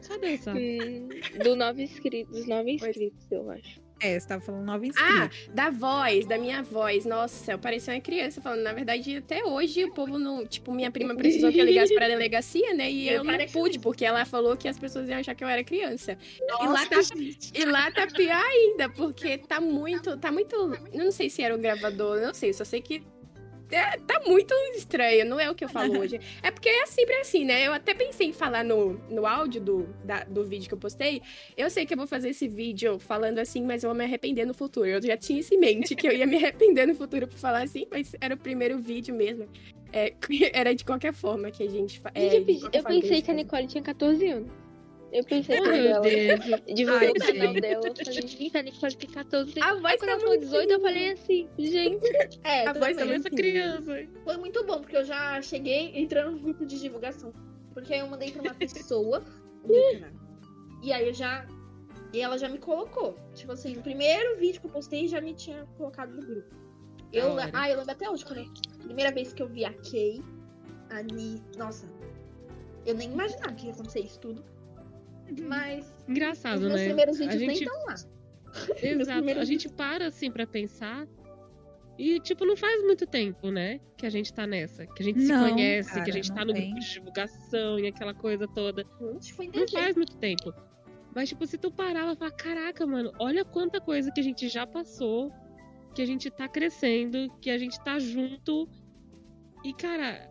Cadê 0.07 0.35
essa? 0.35 0.53
Hum, 0.53 1.09
do 1.43 1.57
nove 1.57 1.83
inscritos, 1.83 2.37
dos 2.39 2.47
nove 2.47 2.73
inscritos, 2.73 3.27
eu 3.33 3.51
acho. 3.51 3.81
É, 4.01 4.19
você 4.19 4.27
tava 4.27 4.41
falando 4.41 4.65
nove 4.65 4.91
Ah, 4.97 5.27
inscritos. 5.27 5.55
da 5.55 5.69
voz, 5.71 6.27
da 6.27 6.39
minha 6.39 6.63
voz. 6.63 7.05
Nossa, 7.05 7.53
eu 7.53 7.59
parecia 7.59 7.95
uma 7.95 8.01
criança 8.01 8.41
falando. 8.41 8.63
Na 8.63 8.73
verdade, 8.73 9.17
até 9.17 9.45
hoje 9.45 9.85
o 9.85 9.93
povo 9.93 10.19
não. 10.19 10.47
Tipo, 10.47 10.73
minha 10.73 10.91
prima 10.91 11.15
precisou 11.15 11.53
que 11.53 11.59
eu 11.59 11.65
ligasse 11.65 11.95
pra 11.95 12.09
delegacia, 12.09 12.73
né? 12.75 12.91
E 12.91 13.09
Eu 13.09 13.17
eu 13.19 13.25
não 13.25 13.33
pareci 13.33 13.53
pude, 13.53 13.79
porque 13.79 14.05
ela 14.05 14.25
falou 14.25 14.57
que 14.57 14.67
as 14.69 14.79
pessoas 14.79 15.09
iam 15.09 15.19
achar 15.19 15.35
que 15.35 15.45
eu 15.45 15.49
era 15.49 15.63
criança. 15.63 16.17
E 16.41 16.45
lá, 16.53 16.65
Nossa, 16.65 16.87
tá, 16.89 17.03
gente. 17.03 17.53
e 17.55 17.65
lá 17.65 17.91
tá 17.91 18.07
pior 18.07 18.43
ainda, 18.43 18.89
porque 18.89 19.37
tá 19.39 19.61
muito. 19.61 20.17
Tá 20.17 20.33
muito. 20.33 20.55
Eu 20.93 21.05
não 21.05 21.13
sei 21.13 21.29
se 21.29 21.43
era 21.43 21.55
o 21.55 21.59
gravador, 21.59 22.17
eu 22.19 22.27
não 22.29 22.35
sei, 22.35 22.51
eu 22.51 22.55
só 22.55 22.65
sei 22.65 22.81
que. 22.81 23.03
É, 23.71 23.99
tá 23.99 24.21
muito 24.27 24.55
estranho, 24.77 25.25
não 25.25 25.39
é 25.41 25.51
o 25.51 25.55
que 25.55 25.65
eu 25.65 25.69
falo 25.69 25.99
hoje. 26.01 26.21
É 26.43 26.51
porque 26.51 26.69
é 26.69 26.87
sempre 26.87 27.15
assim, 27.17 27.45
né? 27.45 27.67
Eu 27.67 27.73
até 27.73 27.95
pensei 27.95 28.29
em 28.29 28.33
falar 28.33 28.65
no, 28.65 28.95
no 29.11 29.27
áudio 29.27 29.61
do, 29.61 29.83
da- 30.05 30.25
do 30.25 30.45
vídeo 30.45 30.69
que 30.69 30.75
eu 30.75 30.79
postei. 30.79 31.23
Eu 31.57 31.71
sei 31.71 31.87
que 31.87 31.95
eu 31.95 31.99
vou 31.99 32.07
fazer 32.07 32.31
esse 32.31 32.49
vídeo 32.49 32.99
falando 32.99 33.39
assim, 33.39 33.63
mas 33.65 33.83
eu 33.85 33.91
vou 33.91 33.97
me 33.97 34.05
arrepender 34.05 34.45
no 34.47 34.55
futuro. 34.55 34.87
Eu 34.87 35.03
já 35.03 35.17
tinha 35.17 35.41
isso 35.41 35.55
em 35.55 35.59
mente, 35.59 35.95
que 35.95 36.07
eu 36.07 36.13
ia 36.13 36.27
me 36.27 36.37
arrepender 36.37 36.87
no 36.87 36.95
futuro 36.95 37.27
por 37.29 37.39
falar 37.39 37.63
assim, 37.63 37.87
mas 37.91 38.15
era 38.21 38.35
o 38.35 38.39
primeiro 38.39 38.79
vídeo 38.79 39.15
mesmo. 39.15 39.49
É, 39.93 40.13
era 40.53 40.75
de 40.75 40.85
qualquer 40.85 41.13
forma 41.13 41.51
que 41.51 41.63
a 41.63 41.69
gente. 41.69 42.01
é, 42.15 42.21
Gente, 42.21 42.35
eu, 42.37 42.45
pedi- 42.45 42.77
eu 42.79 42.85
pensei 42.85 43.23
que 43.23 43.31
a. 43.31 43.35
Nicole 43.35 43.67
tinha 43.67 43.83
14 43.83 44.27
anos. 44.29 44.51
Eu 45.13 45.25
pensei 45.25 45.59
Oh, 45.61 45.65
meu 45.65 45.73
dela. 45.73 46.01
Deus. 46.01 46.63
Divulguei 46.75 47.11
o 47.11 47.15
canal 47.15 47.35
gente. 47.49 47.61
dela. 47.61 47.87
Eu 47.89 47.95
falei, 47.97 48.13
gente, 48.29 48.57
a 48.57 48.63
Nick 48.63 48.81
pode 48.81 48.97
ter 48.97 49.07
14. 49.09 49.61
A 49.61 49.75
voz 49.75 49.97
quando 49.97 49.99
tá 49.99 50.07
ela 50.13 50.21
falou 50.21 50.29
muito 50.37 50.45
18, 50.45 50.71
eu 50.73 50.81
falei 50.81 51.11
assim, 51.13 51.49
gente. 51.59 52.41
É, 52.45 52.67
A 52.67 52.73
voz 52.73 52.97
bem. 52.97 53.07
tá 53.09 53.15
Essa 53.15 53.31
criança. 53.31 54.09
Foi 54.25 54.37
muito 54.37 54.65
bom, 54.65 54.81
porque 54.81 54.97
eu 54.97 55.05
já 55.05 55.41
cheguei 55.43 55.93
entrando 55.99 56.33
no 56.33 56.39
grupo 56.39 56.65
de 56.65 56.79
divulgação. 56.81 57.33
Porque 57.75 57.93
aí 57.95 58.01
eu 58.01 58.07
mandei 58.09 58.31
pra 58.31 58.43
uma 58.43 58.55
pessoa 58.55 59.25
o 59.65 59.93
canal. 59.93 60.11
E 60.83 60.93
aí 60.93 61.07
eu 61.09 61.15
já. 61.15 61.47
E 62.13 62.21
ela 62.21 62.37
já 62.39 62.49
me 62.49 62.59
colocou. 62.59 63.17
Tipo 63.35 63.53
assim, 63.53 63.75
no 63.75 63.83
primeiro 63.83 64.37
vídeo 64.39 64.61
que 64.61 64.67
eu 64.67 64.71
postei 64.71 65.07
já 65.09 65.21
me 65.21 65.35
tinha 65.35 65.65
colocado 65.77 66.11
no 66.13 66.23
grupo. 66.23 66.55
Eu, 67.13 67.35
Da 67.35 67.51
ah, 67.53 67.69
eu 67.69 67.79
lembro 67.79 67.93
até 67.93 68.09
hoje, 68.09 68.25
quando 68.25 68.39
eu, 68.39 68.47
primeira 68.85 69.11
vez 69.13 69.33
que 69.33 69.43
eu 69.43 69.49
vi 69.49 69.65
a 69.65 69.73
Kay, 69.73 70.23
a 70.91 71.03
Ni. 71.03 71.43
Nossa, 71.57 71.87
eu 72.87 72.95
nem 72.95 73.11
imaginava 73.13 73.53
que 73.55 73.67
ia 73.67 73.73
acontecer 73.73 74.01
isso 74.01 74.19
tudo. 74.21 74.45
Mas 75.47 75.87
os 75.87 76.09
Engraçado, 76.09 76.61
meus 76.61 76.75
né? 76.75 76.85
primeiros 76.87 77.21
A 77.21 77.25
vídeos 77.25 77.41
nem 77.41 77.51
gente, 77.57 77.65
estão 77.65 77.85
lá. 77.87 77.95
exato. 78.83 79.11
A 79.11 79.15
primeiros 79.17 79.49
gente 79.49 79.69
para 79.69 80.07
assim 80.07 80.31
pra 80.31 80.47
pensar. 80.47 81.07
E, 81.99 82.19
tipo, 82.21 82.47
não 82.47 82.57
faz 82.57 82.83
muito 82.83 83.07
tempo, 83.07 83.51
né? 83.51 83.79
Que 83.97 84.07
a 84.07 84.11
gente 84.11 84.33
tá 84.33 84.47
nessa. 84.47 84.87
Que 84.87 85.03
a 85.03 85.05
gente 85.05 85.19
Não, 85.21 85.45
se 85.45 85.51
conhece, 85.51 85.91
cara, 85.91 86.05
que 86.05 86.11
a 86.11 86.15
gente 86.15 86.33
tá 86.33 86.45
no 86.45 86.53
tem. 86.55 86.71
grupo 86.71 86.81
de 86.81 86.93
divulgação 86.95 87.79
e 87.79 87.87
aquela 87.87 88.15
coisa 88.15 88.49
toda. 88.49 88.87
Gente, 89.21 89.57
Não 89.59 89.69
faz 89.69 89.97
muito 89.97 90.17
tempo. 90.17 90.55
Mas, 91.15 91.29
tipo, 91.29 91.47
se 91.47 91.59
tu 91.59 91.71
parar, 91.71 92.01
ela 92.01 92.17
fala, 92.17 92.31
caraca, 92.31 92.87
mano, 92.87 93.13
olha 93.19 93.45
quanta 93.45 93.81
coisa 93.81 94.11
que 94.11 94.21
a 94.21 94.23
gente 94.23 94.49
já 94.49 94.67
passou, 94.67 95.31
que 95.95 96.01
a 96.01 96.07
gente 96.07 96.31
tá 96.31 96.49
crescendo, 96.49 97.29
que 97.41 97.51
a 97.51 97.59
gente 97.59 97.79
tá 97.85 97.99
junto. 97.99 98.67
E, 99.63 99.75
cara, 99.75 100.30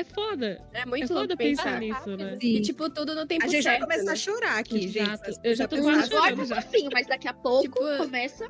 é 0.00 0.04
foda. 0.04 0.68
É 0.72 0.80
É 0.80 0.86
muito 0.86 1.08
foda 1.08 1.20
louco 1.20 1.36
pensar 1.36 1.78
pensar. 1.78 1.80
nisso, 1.80 2.16
né? 2.16 2.38
Sim. 2.40 2.48
E, 2.48 2.60
tipo, 2.60 2.90
tudo 2.90 3.14
no 3.14 3.26
tempo 3.26 3.44
A 3.44 3.48
gente 3.48 3.62
já 3.62 3.70
certo, 3.72 3.82
começou 3.82 4.04
né? 4.06 4.12
a 4.12 4.16
chorar 4.16 4.58
aqui, 4.58 4.84
Exato. 4.84 5.24
gente. 5.32 5.40
Eu 5.44 5.54
já 5.54 5.68
tô 5.68 5.76
quase 5.82 6.00
assim, 6.00 6.10
chorando. 6.10 6.42
Um 6.42 6.48
pouquinho, 6.48 6.90
mas 6.92 7.06
daqui 7.06 7.28
a 7.28 7.32
pouco 7.34 7.62
Tipo, 7.62 7.96
começa. 7.98 8.48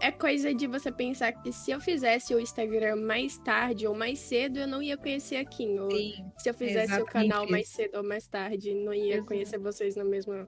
É 0.00 0.10
coisa 0.10 0.52
de 0.52 0.66
você 0.66 0.90
pensar 0.90 1.32
que 1.32 1.52
se 1.52 1.70
eu 1.70 1.80
fizesse 1.80 2.34
o 2.34 2.40
Instagram 2.40 2.96
mais 2.96 3.38
tarde 3.38 3.86
ou 3.86 3.94
mais 3.94 4.18
cedo, 4.18 4.58
eu 4.58 4.66
não 4.66 4.82
ia 4.82 4.96
conhecer 4.96 5.36
a 5.36 5.44
Kim. 5.44 5.78
Ou 5.78 5.90
Sim. 5.90 6.24
se 6.38 6.50
eu 6.50 6.54
fizesse 6.54 7.00
o 7.00 7.06
canal 7.06 7.48
mais 7.48 7.68
cedo 7.68 7.96
ou 7.98 8.02
mais 8.04 8.26
tarde, 8.26 8.74
não 8.74 8.92
ia 8.92 9.14
Exato. 9.14 9.26
conhecer 9.26 9.58
vocês 9.58 9.94
no 9.96 10.04
mesmo. 10.04 10.46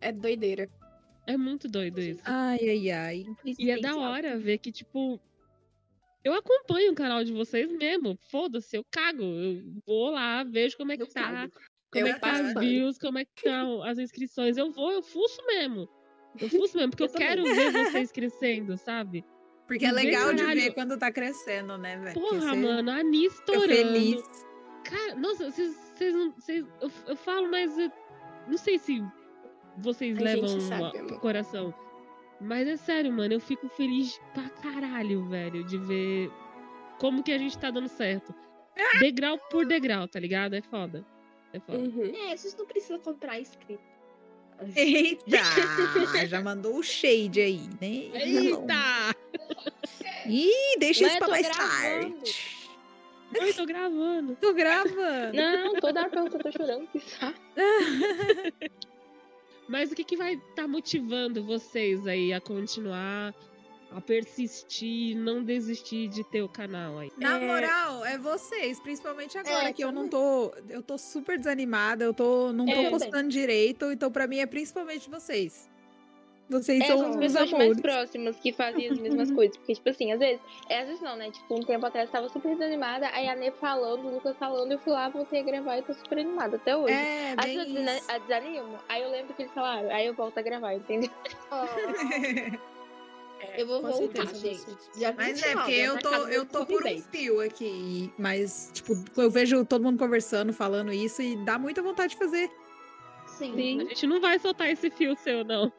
É 0.00 0.10
doideira. 0.10 0.68
É 1.26 1.36
muito 1.36 1.68
doido 1.68 2.00
isso. 2.00 2.22
Ai, 2.24 2.58
ai, 2.62 2.90
ai. 2.90 3.24
E 3.58 3.70
é 3.70 3.78
da 3.78 3.94
hora 3.96 4.38
ver 4.38 4.56
que, 4.58 4.72
tipo. 4.72 5.20
Eu 6.28 6.34
acompanho 6.34 6.92
o 6.92 6.94
canal 6.94 7.24
de 7.24 7.32
vocês 7.32 7.70
mesmo. 7.72 8.18
Foda-se, 8.30 8.76
eu 8.76 8.84
cago. 8.90 9.22
Eu 9.22 9.62
vou 9.86 10.10
lá, 10.10 10.44
vejo 10.44 10.76
como 10.76 10.92
é 10.92 10.96
que 10.96 11.02
Eu 11.02 11.08
tá. 11.08 11.22
cago. 11.22 11.52
Como 11.90 12.06
Eu 12.06 12.10
é 12.10 12.12
que 12.14 12.20
tá 12.20 12.32
as 12.32 12.54
views, 12.54 12.98
como 12.98 13.18
é 13.18 13.24
que 13.24 13.30
estão 13.36 13.82
as 13.82 13.98
inscrições. 13.98 14.58
Eu 14.58 14.70
vou, 14.70 14.92
eu 14.92 15.02
fuço 15.02 15.44
mesmo. 15.46 15.88
Eu 16.38 16.50
fuço 16.50 16.76
mesmo, 16.76 16.90
porque 16.90 17.04
eu, 17.04 17.06
Eu 17.06 17.14
quero 17.14 17.42
ver 17.44 17.72
vocês 17.72 18.12
crescendo, 18.12 18.76
sabe? 18.76 19.24
Porque 19.66 19.86
é 19.86 19.90
legal 19.92 20.34
de 20.34 20.44
ver 20.44 20.74
quando 20.74 20.98
tá 20.98 21.10
crescendo, 21.10 21.78
né, 21.78 21.96
velho? 21.98 22.14
Porra, 22.14 22.54
mano, 22.54 22.90
a 22.90 22.96
Ani 22.96 23.24
estourando. 23.24 23.66
feliz. 23.66 24.22
Cara, 24.84 25.14
nossa, 25.14 25.50
vocês, 25.50 25.74
vocês 25.94 26.14
não. 26.14 26.32
Vocês, 26.32 26.66
eu, 26.80 26.90
eu 27.06 27.16
falo, 27.16 27.50
mas 27.50 27.76
eu 27.78 27.90
não 28.46 28.58
sei 28.58 28.78
se 28.78 29.02
vocês 29.78 30.16
A 30.18 30.20
levam 30.22 30.60
sabe, 30.60 30.98
o 31.12 31.20
coração. 31.20 31.74
Mas 32.40 32.68
é 32.68 32.76
sério, 32.76 33.12
mano, 33.12 33.34
eu 33.34 33.40
fico 33.40 33.68
feliz 33.68 34.20
pra 34.32 34.48
caralho, 34.48 35.24
velho, 35.28 35.64
de 35.64 35.76
ver 35.76 36.30
como 36.98 37.22
que 37.22 37.32
a 37.32 37.38
gente 37.38 37.58
tá 37.58 37.70
dando 37.70 37.88
certo. 37.88 38.34
Degrau 39.00 39.38
por 39.50 39.66
degrau, 39.66 40.06
tá 40.06 40.20
ligado? 40.20 40.54
É 40.54 40.62
foda. 40.62 41.04
É 41.52 41.58
foda. 41.58 41.78
Uhum. 41.78 42.12
É, 42.30 42.36
vocês 42.36 42.54
não 42.56 42.66
precisam 42.66 42.98
comprar 43.00 43.40
inscrito. 43.40 43.82
Eita! 44.74 45.38
já 46.26 46.40
mandou 46.40 46.76
o 46.76 46.82
shade 46.82 47.40
aí, 47.40 47.68
né? 47.80 48.10
Eita! 48.14 49.14
Ih, 50.26 50.78
deixa 50.78 51.04
Mas 51.04 51.12
isso 51.12 51.18
pra 51.18 51.26
tô 51.26 51.30
mais 51.30 51.46
gravando. 51.46 52.16
tarde. 52.16 52.58
Eu 53.34 53.54
tô 53.54 53.66
gravando. 53.66 54.36
Tô 54.40 54.54
gravando. 54.54 55.36
Não, 55.36 55.74
toda 55.74 56.00
hora 56.00 56.10
que 56.10 56.18
eu 56.18 56.38
tô 56.38 56.52
chorando, 56.52 56.86
que 56.88 56.98
saco. 57.00 57.38
Mas 59.68 59.92
o 59.92 59.94
que, 59.94 60.02
que 60.02 60.16
vai 60.16 60.34
estar 60.34 60.66
motivando 60.66 61.44
vocês 61.44 62.06
aí 62.06 62.32
a 62.32 62.40
continuar, 62.40 63.34
a 63.90 64.00
persistir, 64.00 65.14
não 65.16 65.42
desistir 65.44 66.08
de 66.08 66.24
ter 66.24 66.42
o 66.42 66.48
canal 66.48 66.98
aí? 66.98 67.10
Na 67.18 67.38
É. 67.38 67.46
moral, 67.46 68.04
é 68.04 68.16
vocês, 68.16 68.80
principalmente 68.80 69.36
agora 69.36 69.68
É, 69.68 69.72
que 69.72 69.84
eu 69.84 69.92
não 69.92 70.08
tô, 70.08 70.52
eu 70.68 70.82
tô 70.82 70.96
super 70.96 71.38
desanimada, 71.38 72.04
eu 72.04 72.14
tô 72.14 72.52
não 72.52 72.64
tô 72.66 72.72
É, 72.72 72.90
postando 72.90 73.28
direito, 73.28 73.92
então 73.92 74.10
pra 74.10 74.26
mim 74.26 74.38
é 74.38 74.46
principalmente 74.46 75.08
vocês. 75.10 75.68
Vocês 76.48 76.80
É, 76.82 76.86
são 76.86 77.02
as 77.02 77.10
os 77.10 77.16
pessoas 77.16 77.50
mais 77.50 77.62
amores. 77.62 77.80
próximas 77.80 78.36
que 78.40 78.52
fazem 78.52 78.88
as 78.88 78.98
mesmas 78.98 79.30
coisas. 79.30 79.56
Porque, 79.58 79.74
tipo 79.74 79.88
assim, 79.90 80.12
às 80.12 80.18
vezes, 80.18 80.40
é, 80.68 80.80
às 80.80 80.86
vezes 80.86 81.02
não, 81.02 81.14
né? 81.16 81.30
Tipo, 81.30 81.56
um 81.58 81.62
tempo 81.62 81.84
atrás 81.84 82.06
eu 82.08 82.12
tava 82.12 82.28
super 82.30 82.52
desanimada, 82.54 83.08
aí 83.12 83.28
a 83.28 83.36
Nê 83.36 83.50
falando, 83.50 84.06
o 84.06 84.10
Lucas 84.14 84.36
falando, 84.38 84.72
eu 84.72 84.78
fui 84.78 84.92
lá, 84.92 85.08
voltei 85.10 85.40
a 85.40 85.42
gravar 85.42 85.76
e 85.78 85.82
tô 85.82 85.92
super 85.92 86.18
animada 86.18 86.56
até 86.56 86.74
hoje. 86.76 86.94
É, 86.94 87.34
Às 87.36 87.44
bem 87.44 87.56
vezes 87.58 87.74
eu 87.74 88.14
eu 88.14 88.20
desanimo, 88.20 88.78
aí 88.88 89.02
eu 89.02 89.10
lembro 89.10 89.34
que 89.34 89.42
eles 89.42 89.52
falaram, 89.52 89.90
aí 89.90 90.06
eu 90.06 90.14
volto 90.14 90.38
a 90.38 90.42
gravar, 90.42 90.74
entendeu? 90.74 91.10
É, 93.40 93.62
Eu 93.62 93.68
vou 93.68 93.80
voltar, 93.80 94.26
certeza, 94.26 94.66
gente. 94.66 94.98
Dia 94.98 95.14
Mas 95.16 95.40
é, 95.42 95.54
29, 95.54 95.54
porque 95.60 95.72
eu 95.74 95.94
tá 95.94 96.00
tô, 96.10 96.28
eu 96.28 96.44
tô 96.46 96.66
por 96.66 96.84
um 96.84 96.98
fio 97.02 97.40
aqui. 97.40 98.12
Mas, 98.18 98.68
tipo, 98.74 98.94
eu 99.16 99.30
vejo 99.30 99.64
todo 99.64 99.84
mundo 99.84 99.96
conversando, 99.96 100.52
falando 100.52 100.92
isso, 100.92 101.22
e 101.22 101.36
dá 101.44 101.56
muita 101.56 101.80
vontade 101.80 102.14
de 102.14 102.18
fazer. 102.18 102.50
Sim. 103.28 103.54
Sim. 103.54 103.80
A 103.82 103.84
gente 103.84 104.06
não 104.08 104.20
vai 104.20 104.40
soltar 104.40 104.68
esse 104.68 104.90
fio 104.90 105.14
seu, 105.16 105.44
não. 105.44 105.72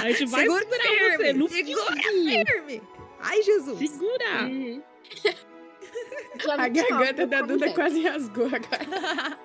A 0.00 0.10
gente 0.10 0.26
vai 0.26 0.42
Segura 0.42 0.62
segurar 0.62 0.82
firme, 0.88 1.16
você 1.16 1.32
no 1.32 1.48
segura 1.48 1.92
firme. 2.02 2.82
Ai, 3.20 3.42
Jesus. 3.42 3.78
Segura! 3.78 4.42
Uhum. 4.44 4.82
A 6.58 6.68
29, 6.68 6.70
garganta 6.70 7.26
da 7.26 7.42
Duda 7.42 7.72
quase 7.72 8.02
rasgou 8.02 8.46
agora. 8.46 9.38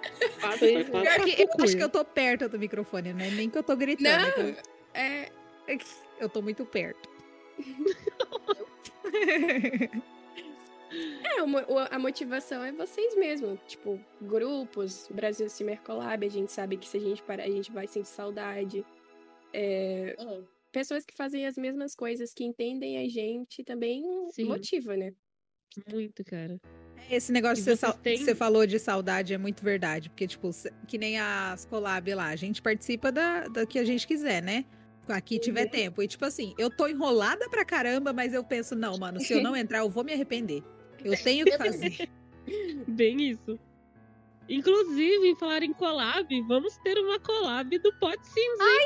É. 0.62 0.84
Pior 0.84 1.26
que 1.26 1.42
eu 1.44 1.64
acho 1.64 1.78
que 1.78 1.84
eu 1.84 1.90
tô 1.90 2.04
perto 2.04 2.50
do 2.50 2.58
microfone, 2.58 3.14
né? 3.14 3.30
Nem 3.32 3.50
que 3.50 3.58
eu 3.58 3.64
tô 3.64 3.76
gritando. 3.76 4.08
é 4.10 4.32
que 4.32 4.42
eu- 4.42 4.56
É, 4.94 5.32
Eu 6.20 6.28
tô 6.30 6.42
muito 6.42 6.66
perto. 6.66 7.08
é, 11.36 11.40
a 11.92 12.00
motivação 12.00 12.64
é 12.64 12.72
vocês 12.72 13.16
mesmos. 13.16 13.60
Tipo, 13.68 14.00
grupos, 14.22 15.08
Brasil 15.12 15.50
Cimer 15.50 15.80
Collab, 15.82 16.26
a 16.26 16.30
gente 16.30 16.52
sabe 16.52 16.78
que 16.78 16.88
se 16.88 16.98
a 16.98 17.00
gente 17.00 17.22
parar, 17.22 17.44
a 17.44 17.50
gente 17.50 17.72
vai 17.72 17.88
sentir 17.88 18.08
saudade. 18.10 18.86
É, 19.54 20.16
É. 20.20 20.42
pessoas 20.72 21.06
que 21.06 21.16
fazem 21.16 21.46
as 21.46 21.58
mesmas 21.58 21.96
coisas, 21.96 22.34
que 22.34 22.44
entendem 22.44 22.98
a 22.98 23.08
gente, 23.10 23.64
também 23.64 24.04
Sim. 24.32 24.46
motiva, 24.46 24.96
né? 24.96 25.14
Muito, 25.92 26.24
cara. 26.24 26.60
Esse 27.10 27.32
negócio 27.32 27.64
que 27.64 27.76
você, 27.76 27.94
que 28.02 28.18
você 28.18 28.36
falou 28.36 28.68
de 28.68 28.78
saudade 28.78 29.34
é 29.34 29.38
muito 29.38 29.64
verdade. 29.64 30.10
Porque, 30.10 30.28
tipo, 30.28 30.50
que 30.88 30.98
nem 30.98 31.18
as 31.20 31.66
collab 31.66 32.14
lá, 32.14 32.28
a 32.28 32.36
gente 32.36 32.62
participa 32.62 33.12
da, 33.12 33.48
da 33.48 33.66
que 33.66 33.80
a 33.80 33.84
gente 33.86 34.06
quiser, 34.08 34.42
né? 34.44 34.66
Aqui 35.08 35.40
tiver 35.40 35.64
Uhum. 35.66 35.70
tempo. 35.72 36.04
E, 36.04 36.08
tipo 36.08 36.24
assim, 36.26 36.54
eu 36.58 36.70
tô 36.70 36.88
enrolada 36.88 37.50
pra 37.50 37.66
caramba, 37.66 38.14
mas 38.14 38.32
eu 38.34 38.44
penso, 38.44 38.76
não, 38.76 38.96
mano, 38.98 39.20
se 39.20 39.34
eu 39.34 39.42
não 39.42 39.56
entrar, 39.58 39.80
eu 39.80 39.90
vou 39.90 40.04
me 40.04 40.14
arrepender. 40.14 40.64
Eu 41.04 41.16
tenho 41.24 41.46
que 41.46 41.58
fazer. 41.58 42.10
Bem 42.88 43.30
isso. 43.32 43.60
Inclusive, 44.48 45.28
em 45.30 45.36
falar 45.36 45.64
em 45.64 45.74
collab, 45.74 46.28
vamos 46.48 46.78
ter 46.80 46.98
uma 46.98 47.20
collab 47.20 47.78
do 47.80 47.94
Pod 48.00 48.18
Sims. 48.24 48.60
Ai, 48.60 48.86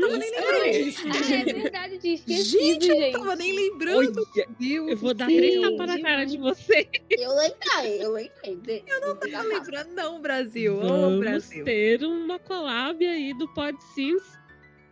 tava 0.00 0.16
nem 0.18 0.30
lembrando 0.30 0.72
disso. 0.72 1.02
Ah, 1.06 1.34
é 1.34 1.44
verdade, 1.52 1.98
tinha 1.98 2.14
esquecido, 2.14 2.50
Gente, 2.60 2.86
gente. 2.86 3.02
eu 3.02 3.12
não 3.12 3.20
tava 3.20 3.36
nem 3.36 3.52
lembrando. 3.54 4.12
Deus. 4.58 4.90
eu 4.90 4.96
vou 4.96 5.14
dar 5.14 5.28
Sim. 5.28 5.36
três 5.36 5.60
tapas 5.60 5.86
na 5.86 6.00
cara 6.00 6.24
de 6.24 6.38
você. 6.38 6.88
Eu 7.10 7.34
lembrei, 7.34 8.04
eu 8.04 8.12
lembrei. 8.12 8.84
Eu 8.86 9.00
não 9.00 9.16
tava 9.16 9.42
lembrando, 9.42 9.92
não, 9.94 10.20
Brasil. 10.20 10.76
Ô, 10.78 10.80
Vamos 10.88 11.20
Brasil. 11.20 11.64
ter 11.64 12.02
uma 12.04 12.38
collab 12.38 13.06
aí 13.06 13.32
do 13.34 13.46
Pod 13.54 13.76
Sims 13.94 14.22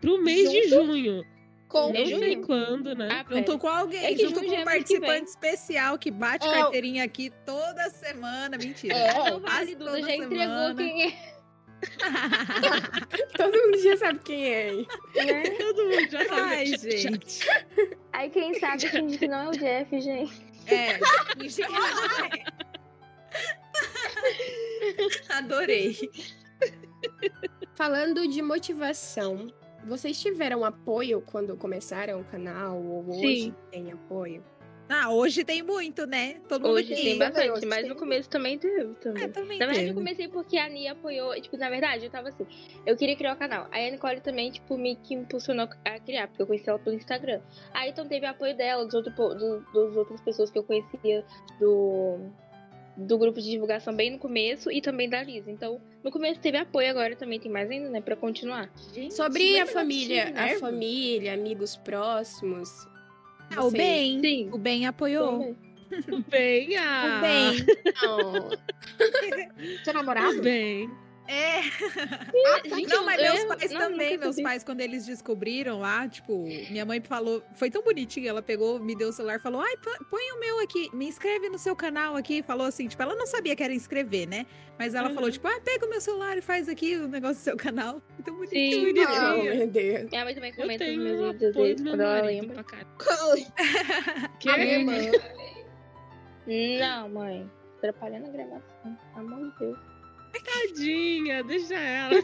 pro 0.01 0.19
mês 0.23 0.51
de 0.51 0.69
junho. 0.69 1.25
Com 1.69 1.91
Não 1.91 2.05
junho? 2.05 2.19
sei 2.19 2.37
quando, 2.37 2.95
né? 2.95 3.09
Ah, 3.11 3.25
Junto 3.35 3.59
com 3.59 3.67
alguém, 3.67 4.05
É 4.05 4.15
que 4.15 4.23
junto 4.27 4.41
com 4.41 4.47
um 4.47 4.53
é 4.53 4.57
mês 4.57 4.59
que 4.59 4.65
participante 5.01 5.31
especial 5.31 5.99
que 5.99 6.11
bate 6.11 6.47
É, 6.47 6.51
carteirinha 6.53 7.03
aqui 7.03 7.33
toda 7.47 7.89
semana. 7.89 8.59
Mentira. 8.59 8.95
É, 8.95 9.13
vale, 9.31 9.41
Quase 9.41 9.75
Duda, 9.77 10.01
já 10.03 10.15
entregou 10.15 10.37
semana. 10.39 10.75
quem 10.75 11.05
é. 11.07 11.32
Todo 13.37 13.59
mundo 13.59 13.79
já 13.83 13.97
sabe 13.97 14.19
quem 14.21 14.53
é. 14.53 14.73
Né? 14.73 14.87
Todo 15.59 15.85
mundo 15.85 16.11
já 16.11 16.25
sabe. 16.27 16.41
Ai, 16.41 16.67
gente. 16.67 17.47
Aí 18.13 18.31
quem 18.31 18.59
sabe 18.59 18.89
finge 18.89 19.19
que 19.19 19.29
não 19.29 19.39
é 19.39 19.49
o 19.49 19.53
Jeff, 19.53 20.01
gente. 20.01 20.47
É. 20.67 20.99
finge 21.37 21.63
que 21.63 21.73
não 21.73 21.87
é. 21.87 22.45
Adorei. 25.37 25.97
Falando 27.75 28.29
de 28.29 28.43
motivação, 28.43 29.53
vocês 29.85 30.21
tiveram 30.21 30.65
apoio 30.65 31.21
quando 31.23 31.57
começaram 31.57 32.21
o 32.21 32.25
canal? 32.25 32.81
Ou 32.81 33.09
hoje 33.11 33.43
Sim. 33.43 33.55
tem 33.71 33.93
apoio? 33.93 34.45
Ah, 34.95 35.11
hoje 35.11 35.43
tem 35.43 35.63
muito, 35.63 36.07
né? 36.07 36.41
Todo 36.47 36.63
mundo 36.67 36.75
Hoje 36.75 36.93
aqui. 36.93 37.03
tem 37.03 37.19
bastante, 37.19 37.51
hoje 37.51 37.65
mas 37.67 37.81
tem 37.81 37.89
no 37.89 37.97
começo 37.97 38.29
também 38.29 38.59
teve. 38.59 38.93
Também. 38.97 39.23
É, 39.25 39.29
também 39.29 39.59
Na 39.59 39.65
verdade, 39.65 39.79
teve. 39.79 39.91
eu 39.91 39.95
comecei 39.95 40.29
porque 40.29 40.59
a 40.59 40.69
Nia 40.69 40.93
apoiou. 40.93 41.35
Tipo, 41.41 41.57
na 41.57 41.71
verdade, 41.71 42.05
eu 42.05 42.11
tava 42.11 42.29
assim. 42.29 42.47
Eu 42.85 42.95
queria 42.97 43.17
criar 43.17 43.33
o 43.33 43.37
canal. 43.39 43.67
Aí 43.71 43.89
a 43.89 43.91
Nicole 43.91 44.21
também, 44.21 44.51
tipo, 44.51 44.77
me 44.77 44.97
que 44.97 45.15
impulsionou 45.15 45.67
a 45.85 45.99
criar, 45.99 46.29
porque 46.29 46.43
eu 46.43 46.47
conheci 46.47 46.69
ela 46.69 46.79
pelo 46.79 46.95
Instagram. 46.95 47.41
Aí 47.73 47.89
então 47.91 48.07
teve 48.07 48.27
apoio 48.27 48.55
dela, 48.55 48.85
dos, 48.85 48.93
outro, 48.95 49.13
do, 49.13 49.61
dos 49.73 49.97
outras 49.97 50.21
pessoas 50.21 50.51
que 50.51 50.59
eu 50.59 50.63
conhecia 50.63 51.25
do, 51.59 52.19
do 52.97 53.17
grupo 53.17 53.41
de 53.41 53.49
divulgação 53.51 53.95
bem 53.97 54.11
no 54.11 54.19
começo 54.19 54.71
e 54.71 54.83
também 54.83 55.09
da 55.09 55.23
Lisa. 55.23 55.51
Então, 55.51 55.81
no 56.05 56.11
começo 56.11 56.39
teve 56.39 56.59
apoio, 56.59 56.91
agora 56.91 57.17
também 57.17 57.41
tem 57.41 57.51
mais 57.51 57.71
ainda, 57.71 57.89
né? 57.89 58.01
Pra 58.03 58.15
continuar. 58.15 58.71
Gente, 58.93 59.15
Sobre 59.15 59.59
a 59.59 59.67
família, 59.67 60.29
a 60.29 60.31
Nervo? 60.47 60.61
família, 60.61 61.33
amigos 61.33 61.77
próximos. 61.77 62.69
Ah, 63.57 63.65
o 63.65 63.71
bem. 63.71 64.21
Sim. 64.21 64.51
O 64.53 64.59
bem 64.59 64.87
apoiou. 64.87 65.57
Também. 66.07 66.25
Bem, 66.31 66.77
ah, 66.79 67.19
O 67.19 67.21
bem. 67.21 67.57
Seu 69.85 69.93
namorado? 69.95 70.41
bem. 70.43 70.91
É. 71.29 71.63
Gente, 72.69 72.89
Não, 72.89 73.05
mas 73.05 73.19
eu- 73.23 73.33
meus 73.33 73.45
pais 73.45 73.71
não, 73.73 73.81
também, 73.81 74.19
meus 74.19 74.41
pais, 74.41 74.65
quando 74.65 74.81
eles 74.81 75.07
descobriram 75.07 75.79
lá, 75.79 76.07
tipo, 76.09 76.45
minha 76.71 76.85
mãe 76.85 77.01
falou, 77.01 77.43
foi 77.55 77.71
tão 77.71 77.81
bonitinho, 77.83 78.29
ela 78.29 78.43
pegou, 78.43 78.81
me 78.81 78.95
deu 78.97 79.09
o 79.11 79.13
celular, 79.13 79.39
falou, 79.41 79.61
ai, 79.61 79.75
põe 80.11 80.33
o 80.33 80.41
meu 80.41 80.59
aqui, 80.61 80.91
me 80.95 81.07
inscreve 81.07 81.49
no 81.49 81.59
seu 81.59 81.77
canal 81.77 82.17
aqui, 82.17 82.43
falou 82.43 82.67
assim, 82.67 82.89
tipo, 82.89 83.01
ela 83.03 83.15
não 83.15 83.27
sabia 83.27 83.55
que 83.55 83.63
era 83.63 83.73
inscrever, 83.73 84.27
né? 84.29 84.47
Mas 84.79 84.95
ela 84.95 85.09
Uhum. 85.09 85.15
falou, 85.15 85.31
tipo, 85.31 85.47
ah, 85.47 85.61
pega 85.65 85.87
o 85.87 85.89
meu 85.89 86.01
celular 86.01 86.37
e 86.37 86.43
faz 86.43 86.69
aqui 86.69 86.97
o 86.97 87.07
negócio 87.07 87.37
do 87.37 87.41
seu 87.45 87.57
canal. 87.57 88.03
Então, 88.19 88.35
bonitinho. 88.37 88.73
Sim, 88.73 88.81
bonitinho. 88.93 89.07
Bonitinho. 89.07 89.55
meu 89.57 89.67
Deus. 89.69 90.11
Minha 90.11 90.25
mãe 90.25 90.35
também 90.35 90.51
Eu 90.51 90.57
comenta 90.57 90.85
nos 90.85 90.95
tenho 90.95 91.03
meus 91.03 91.33
vídeos 91.33 91.57
meu 91.57 91.93
quando 91.93 92.01
ela 92.03 92.21
lembra. 92.23 92.65
Que? 94.39 94.49
A 94.51 94.59
minha 94.59 94.79
irmã. 94.79 94.95
Não, 96.81 97.09
mãe. 97.09 97.51
Atrapalhando 97.79 98.27
a 98.27 98.31
gravação. 98.31 98.99
Pelo 99.15 99.27
amor 99.35 99.51
de 99.53 99.59
Deus. 99.59 99.79
Tadinha, 100.41 101.43
deixa 101.45 101.75
ela. 101.75 102.15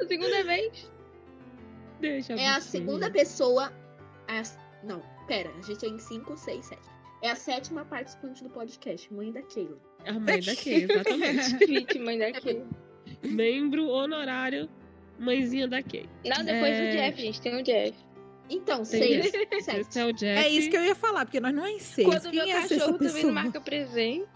A 0.00 0.04
segunda 0.06 0.44
vez. 0.44 0.90
Deixa 2.00 2.32
É 2.34 2.48
a 2.48 2.60
segunda 2.60 3.10
pessoa. 3.10 3.72
a- 4.28 4.42
Não, 4.82 5.02
pera, 5.26 5.50
a 5.58 5.62
gente 5.62 5.84
é 5.84 5.88
em 5.88 5.98
5, 5.98 6.36
6, 6.36 6.66
7. 6.66 6.80
É 7.22 7.30
a 7.30 7.36
sétima 7.36 7.84
participante 7.84 8.42
do 8.44 8.50
podcast, 8.50 9.12
mãe 9.12 9.32
da 9.32 9.40
Keila. 9.42 9.78
A 10.04 10.12
mãe 10.12 10.40
da 10.40 10.54
Kay, 10.54 10.84
exatamente. 10.84 11.56
Vítima 11.66 12.16
daquele. 12.18 12.64
Membro 13.22 13.86
honorário, 13.88 14.68
mãezinha 15.18 15.66
da 15.66 15.82
Kay. 15.82 16.06
Não, 16.24 16.44
depois 16.44 16.72
É. 16.74 16.88
o 16.88 16.92
Jeff, 16.92 17.20
gente. 17.22 17.40
Tem 17.40 17.56
o 17.60 17.62
Jeff. 17.62 17.94
Então, 18.50 18.76
Tem 18.82 18.84
6, 19.22 19.24
Esse 19.50 19.60
7. 19.62 19.98
é 19.98 20.04
o 20.04 20.12
Jeff. 20.12 20.44
É 20.44 20.48
isso 20.50 20.68
que 20.68 20.76
eu 20.76 20.84
ia 20.84 20.94
falar, 20.94 21.24
porque 21.24 21.40
nós 21.40 21.54
não 21.54 21.64
é 21.64 21.70
em 21.72 21.78
seis. 21.78 22.06
Quando 22.06 22.26
o 22.26 22.30
meu 22.30 22.44
é 22.44 22.52
cachorro 22.52 22.98
também 22.98 23.24
não 23.24 23.32
marca 23.32 23.58
presente. 23.58 24.26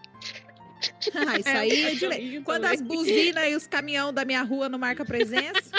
Ah, 1.14 1.38
isso 1.38 1.49
aí 1.56 1.82
é 1.85 1.94
de 1.94 2.06
lei. 2.06 2.11
cachorrinho 2.18 2.42
Quando 2.42 2.62
também. 2.62 2.76
as 2.76 2.82
buzinas 2.82 3.49
e 3.50 3.54
os 3.56 3.66
caminhão 3.66 4.12
da 4.12 4.25
minha 4.25 4.42
rua 4.42 4.68
não 4.68 4.78
marcam 4.78 5.04
presença. 5.06 5.70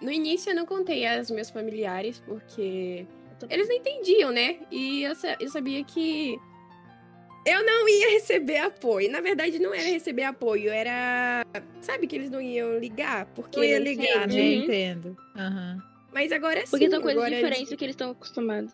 No 0.00 0.10
início 0.12 0.50
eu 0.50 0.56
não 0.56 0.66
contei 0.66 1.06
aos 1.06 1.30
meus 1.30 1.48
familiares, 1.50 2.20
porque 2.26 3.06
eles 3.48 3.68
não 3.68 3.76
entendiam, 3.76 4.30
né? 4.30 4.58
E 4.70 5.02
eu, 5.02 5.14
sa- 5.14 5.36
eu 5.40 5.48
sabia 5.48 5.82
que 5.82 6.38
eu 7.46 7.64
não 7.64 7.88
ia 7.88 8.10
receber 8.10 8.58
apoio. 8.58 9.10
Na 9.10 9.20
verdade, 9.22 9.58
não 9.58 9.72
era 9.72 9.88
receber 9.88 10.24
apoio, 10.24 10.70
era. 10.70 11.42
Sabe 11.80 12.06
que 12.06 12.16
eles 12.16 12.28
não 12.30 12.40
iam 12.40 12.78
ligar? 12.78 13.24
Porque 13.34 13.58
Eu 13.58 13.64
ia 13.64 13.78
ligar, 13.78 14.28
né? 14.28 14.34
Uhum. 14.34 14.52
Entendo. 14.64 15.16
Aham. 15.36 15.82
Mas 16.12 16.30
agora 16.32 16.60
sim. 16.60 16.70
Porque 16.70 16.90
são 16.90 17.00
coisas 17.00 17.22
agora 17.22 17.34
diferentes 17.34 17.70
do 17.70 17.76
que 17.76 17.84
eles 17.84 17.94
estão 17.94 18.10
acostumados. 18.10 18.72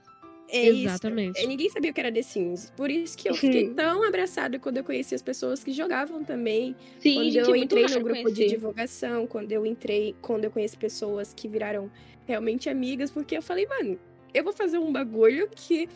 É 0.52 0.68
isso. 0.68 0.88
Exatamente. 0.88 1.40
É, 1.40 1.46
Ninguém 1.46 1.70
sabia 1.70 1.90
o 1.90 1.94
que 1.94 2.00
era 2.00 2.12
The 2.12 2.22
Sims. 2.22 2.72
Por 2.76 2.90
isso 2.90 3.16
que 3.16 3.28
eu 3.28 3.34
fiquei 3.34 3.68
tão 3.70 4.02
abraçada 4.02 4.58
quando 4.58 4.78
eu 4.78 4.84
conheci 4.84 5.14
as 5.14 5.22
pessoas 5.22 5.62
que 5.62 5.72
jogavam 5.72 6.24
também. 6.24 6.74
Sim, 6.98 7.14
quando 7.14 7.30
gente, 7.30 7.48
eu 7.48 7.56
entrei 7.56 7.82
no 7.84 8.00
grupo 8.00 8.14
de 8.30 8.34
conhecer. 8.34 8.48
divulgação, 8.48 9.26
quando 9.26 9.52
eu 9.52 9.64
entrei, 9.64 10.14
quando 10.20 10.44
eu 10.44 10.50
conheci 10.50 10.76
pessoas 10.76 11.32
que 11.32 11.48
viraram 11.48 11.90
realmente 12.26 12.68
amigas, 12.68 13.10
porque 13.10 13.36
eu 13.36 13.42
falei, 13.42 13.66
mano, 13.66 13.98
eu 14.34 14.44
vou 14.44 14.52
fazer 14.52 14.78
um 14.78 14.92
bagulho 14.92 15.48
que 15.54 15.88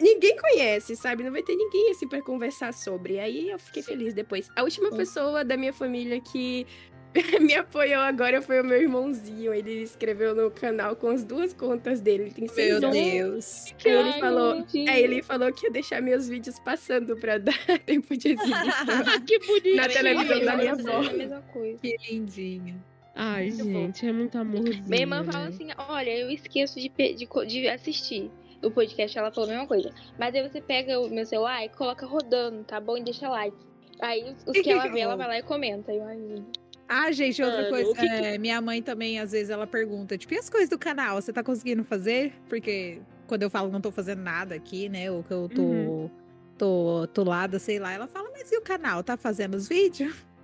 ninguém 0.00 0.36
conhece, 0.36 0.96
sabe? 0.96 1.22
Não 1.22 1.30
vai 1.32 1.42
ter 1.42 1.54
ninguém 1.54 1.90
assim 1.90 2.08
pra 2.08 2.20
conversar 2.22 2.72
sobre. 2.72 3.18
Aí 3.18 3.50
eu 3.50 3.58
fiquei 3.58 3.82
feliz 3.82 4.12
depois. 4.14 4.48
A 4.56 4.62
última 4.62 4.90
pessoa 4.90 5.44
da 5.44 5.56
minha 5.56 5.72
família 5.72 6.20
que 6.20 6.66
me 7.40 7.54
apoiou 7.54 8.00
agora 8.00 8.42
foi 8.42 8.60
o 8.60 8.64
meu 8.64 8.80
irmãozinho. 8.80 9.54
Ele 9.54 9.82
escreveu 9.82 10.34
no 10.34 10.50
canal 10.50 10.96
com 10.96 11.08
as 11.08 11.24
duas 11.24 11.52
contas 11.52 12.00
dele. 12.00 12.24
Ele 12.24 12.30
tem 12.32 12.48
seis 12.48 12.80
Meu 12.80 12.88
anos. 12.88 13.12
Deus. 13.12 13.74
Aí 13.84 13.92
ele 13.92 14.08
Ai, 14.10 14.20
falou. 14.20 14.66
Aí 14.88 15.02
ele 15.02 15.22
falou 15.22 15.52
que 15.52 15.66
ia 15.66 15.72
deixar 15.72 16.02
meus 16.02 16.28
vídeos 16.28 16.58
passando 16.58 17.16
pra 17.16 17.38
dar 17.38 17.78
tempo 17.86 18.16
de 18.16 18.28
exibição. 18.34 18.64
Ah, 18.88 19.20
que 19.20 19.38
bonitinho. 19.38 19.76
Na 19.76 19.88
televisão 19.88 20.44
da 20.44 20.56
minha 20.56 20.72
avó. 20.72 21.02
É 21.02 21.08
a 21.08 21.12
mesma 21.12 21.40
coisa. 21.52 21.78
Que 21.78 21.96
lindinho. 22.10 22.82
Ai, 23.14 23.46
Muito 23.46 23.64
bom. 23.64 23.72
gente, 23.72 24.06
é 24.08 24.12
muito 24.12 24.36
amorzinho. 24.36 24.84
Minha 24.88 25.02
irmã 25.02 25.24
fala 25.24 25.44
né? 25.44 25.50
assim: 25.50 25.68
olha, 25.88 26.10
eu 26.10 26.30
esqueço 26.30 26.80
de, 26.80 26.88
de, 26.88 27.46
de 27.46 27.68
assistir 27.68 28.28
o 28.60 28.70
podcast. 28.72 29.16
Ela 29.16 29.30
falou 29.30 29.48
a 29.48 29.52
mesma 29.52 29.68
coisa. 29.68 29.92
Mas 30.18 30.34
aí 30.34 30.42
você 30.42 30.60
pega 30.60 30.98
o 30.98 31.08
meu 31.08 31.24
celular 31.24 31.64
e 31.64 31.68
coloca 31.68 32.06
rodando, 32.06 32.64
tá 32.64 32.80
bom? 32.80 32.96
E 32.96 33.04
deixa 33.04 33.28
like. 33.28 33.56
Aí 34.00 34.34
os, 34.44 34.60
que 34.60 34.68
ela 34.68 34.88
vê, 34.88 35.00
ela 35.00 35.16
vai 35.16 35.28
lá 35.28 35.38
e 35.38 35.42
comenta. 35.42 35.92
Eu, 35.92 36.04
ai. 36.04 36.42
Ah, 36.88 37.10
gente, 37.12 37.42
outra 37.42 37.62
Mano, 37.62 37.70
coisa. 37.70 37.94
que 37.94 38.00
que- 38.00 38.06
é, 38.24 38.38
minha 38.38 38.60
mãe 38.60 38.82
também, 38.82 39.18
às 39.18 39.32
vezes, 39.32 39.50
ela 39.50 39.66
pergunta, 39.66 40.18
tipo, 40.18 40.34
e 40.34 40.38
as 40.38 40.50
coisas 40.50 40.68
do 40.68 40.78
canal? 40.78 41.20
Você 41.20 41.32
tá 41.32 41.42
conseguindo 41.42 41.82
fazer? 41.84 42.32
Porque 42.48 43.00
quando 43.26 43.42
eu 43.42 43.50
falo 43.50 43.70
não 43.70 43.80
tô 43.80 43.90
fazendo 43.90 44.20
nada 44.22 44.54
aqui, 44.54 44.88
né? 44.88 45.10
Ou 45.10 45.22
que 45.22 45.30
eu 45.32 45.48
tô. 45.48 45.62
Uhum. 45.62 46.10
Tô 46.58 47.08
tolada, 47.12 47.58
sei 47.58 47.78
lá. 47.80 47.92
Ela 47.92 48.06
fala, 48.06 48.30
mas 48.32 48.52
e 48.52 48.56
o 48.56 48.60
canal? 48.62 49.02
Tá 49.02 49.16
fazendo 49.16 49.54
os 49.54 49.68
vídeos? 49.68 50.14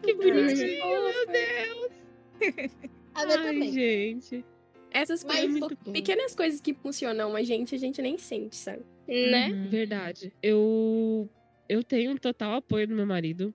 Que 0.00 0.12
Ai, 0.12 0.16
bonitinho, 0.16 0.86
meu 0.86 1.26
Deus. 1.26 1.90
A 3.14 3.26
minha 3.26 3.38
Ai, 3.38 3.44
também. 3.44 3.72
gente. 3.72 4.44
Essas 4.92 5.24
coisas, 5.24 5.50
muito 5.50 5.76
bom. 5.84 5.92
pequenas 5.92 6.34
coisas 6.36 6.60
que 6.60 6.72
funcionam 6.72 7.34
a 7.34 7.42
gente, 7.42 7.74
a 7.74 7.78
gente 7.78 8.00
nem 8.00 8.16
sente, 8.16 8.54
sabe? 8.54 8.82
Né? 9.08 9.48
Uhum. 9.50 9.68
Verdade. 9.68 10.32
Eu 10.40 11.28
eu 11.68 11.82
tenho 11.82 12.12
um 12.12 12.16
total 12.16 12.54
apoio 12.54 12.86
do 12.86 12.94
meu 12.94 13.04
marido. 13.06 13.52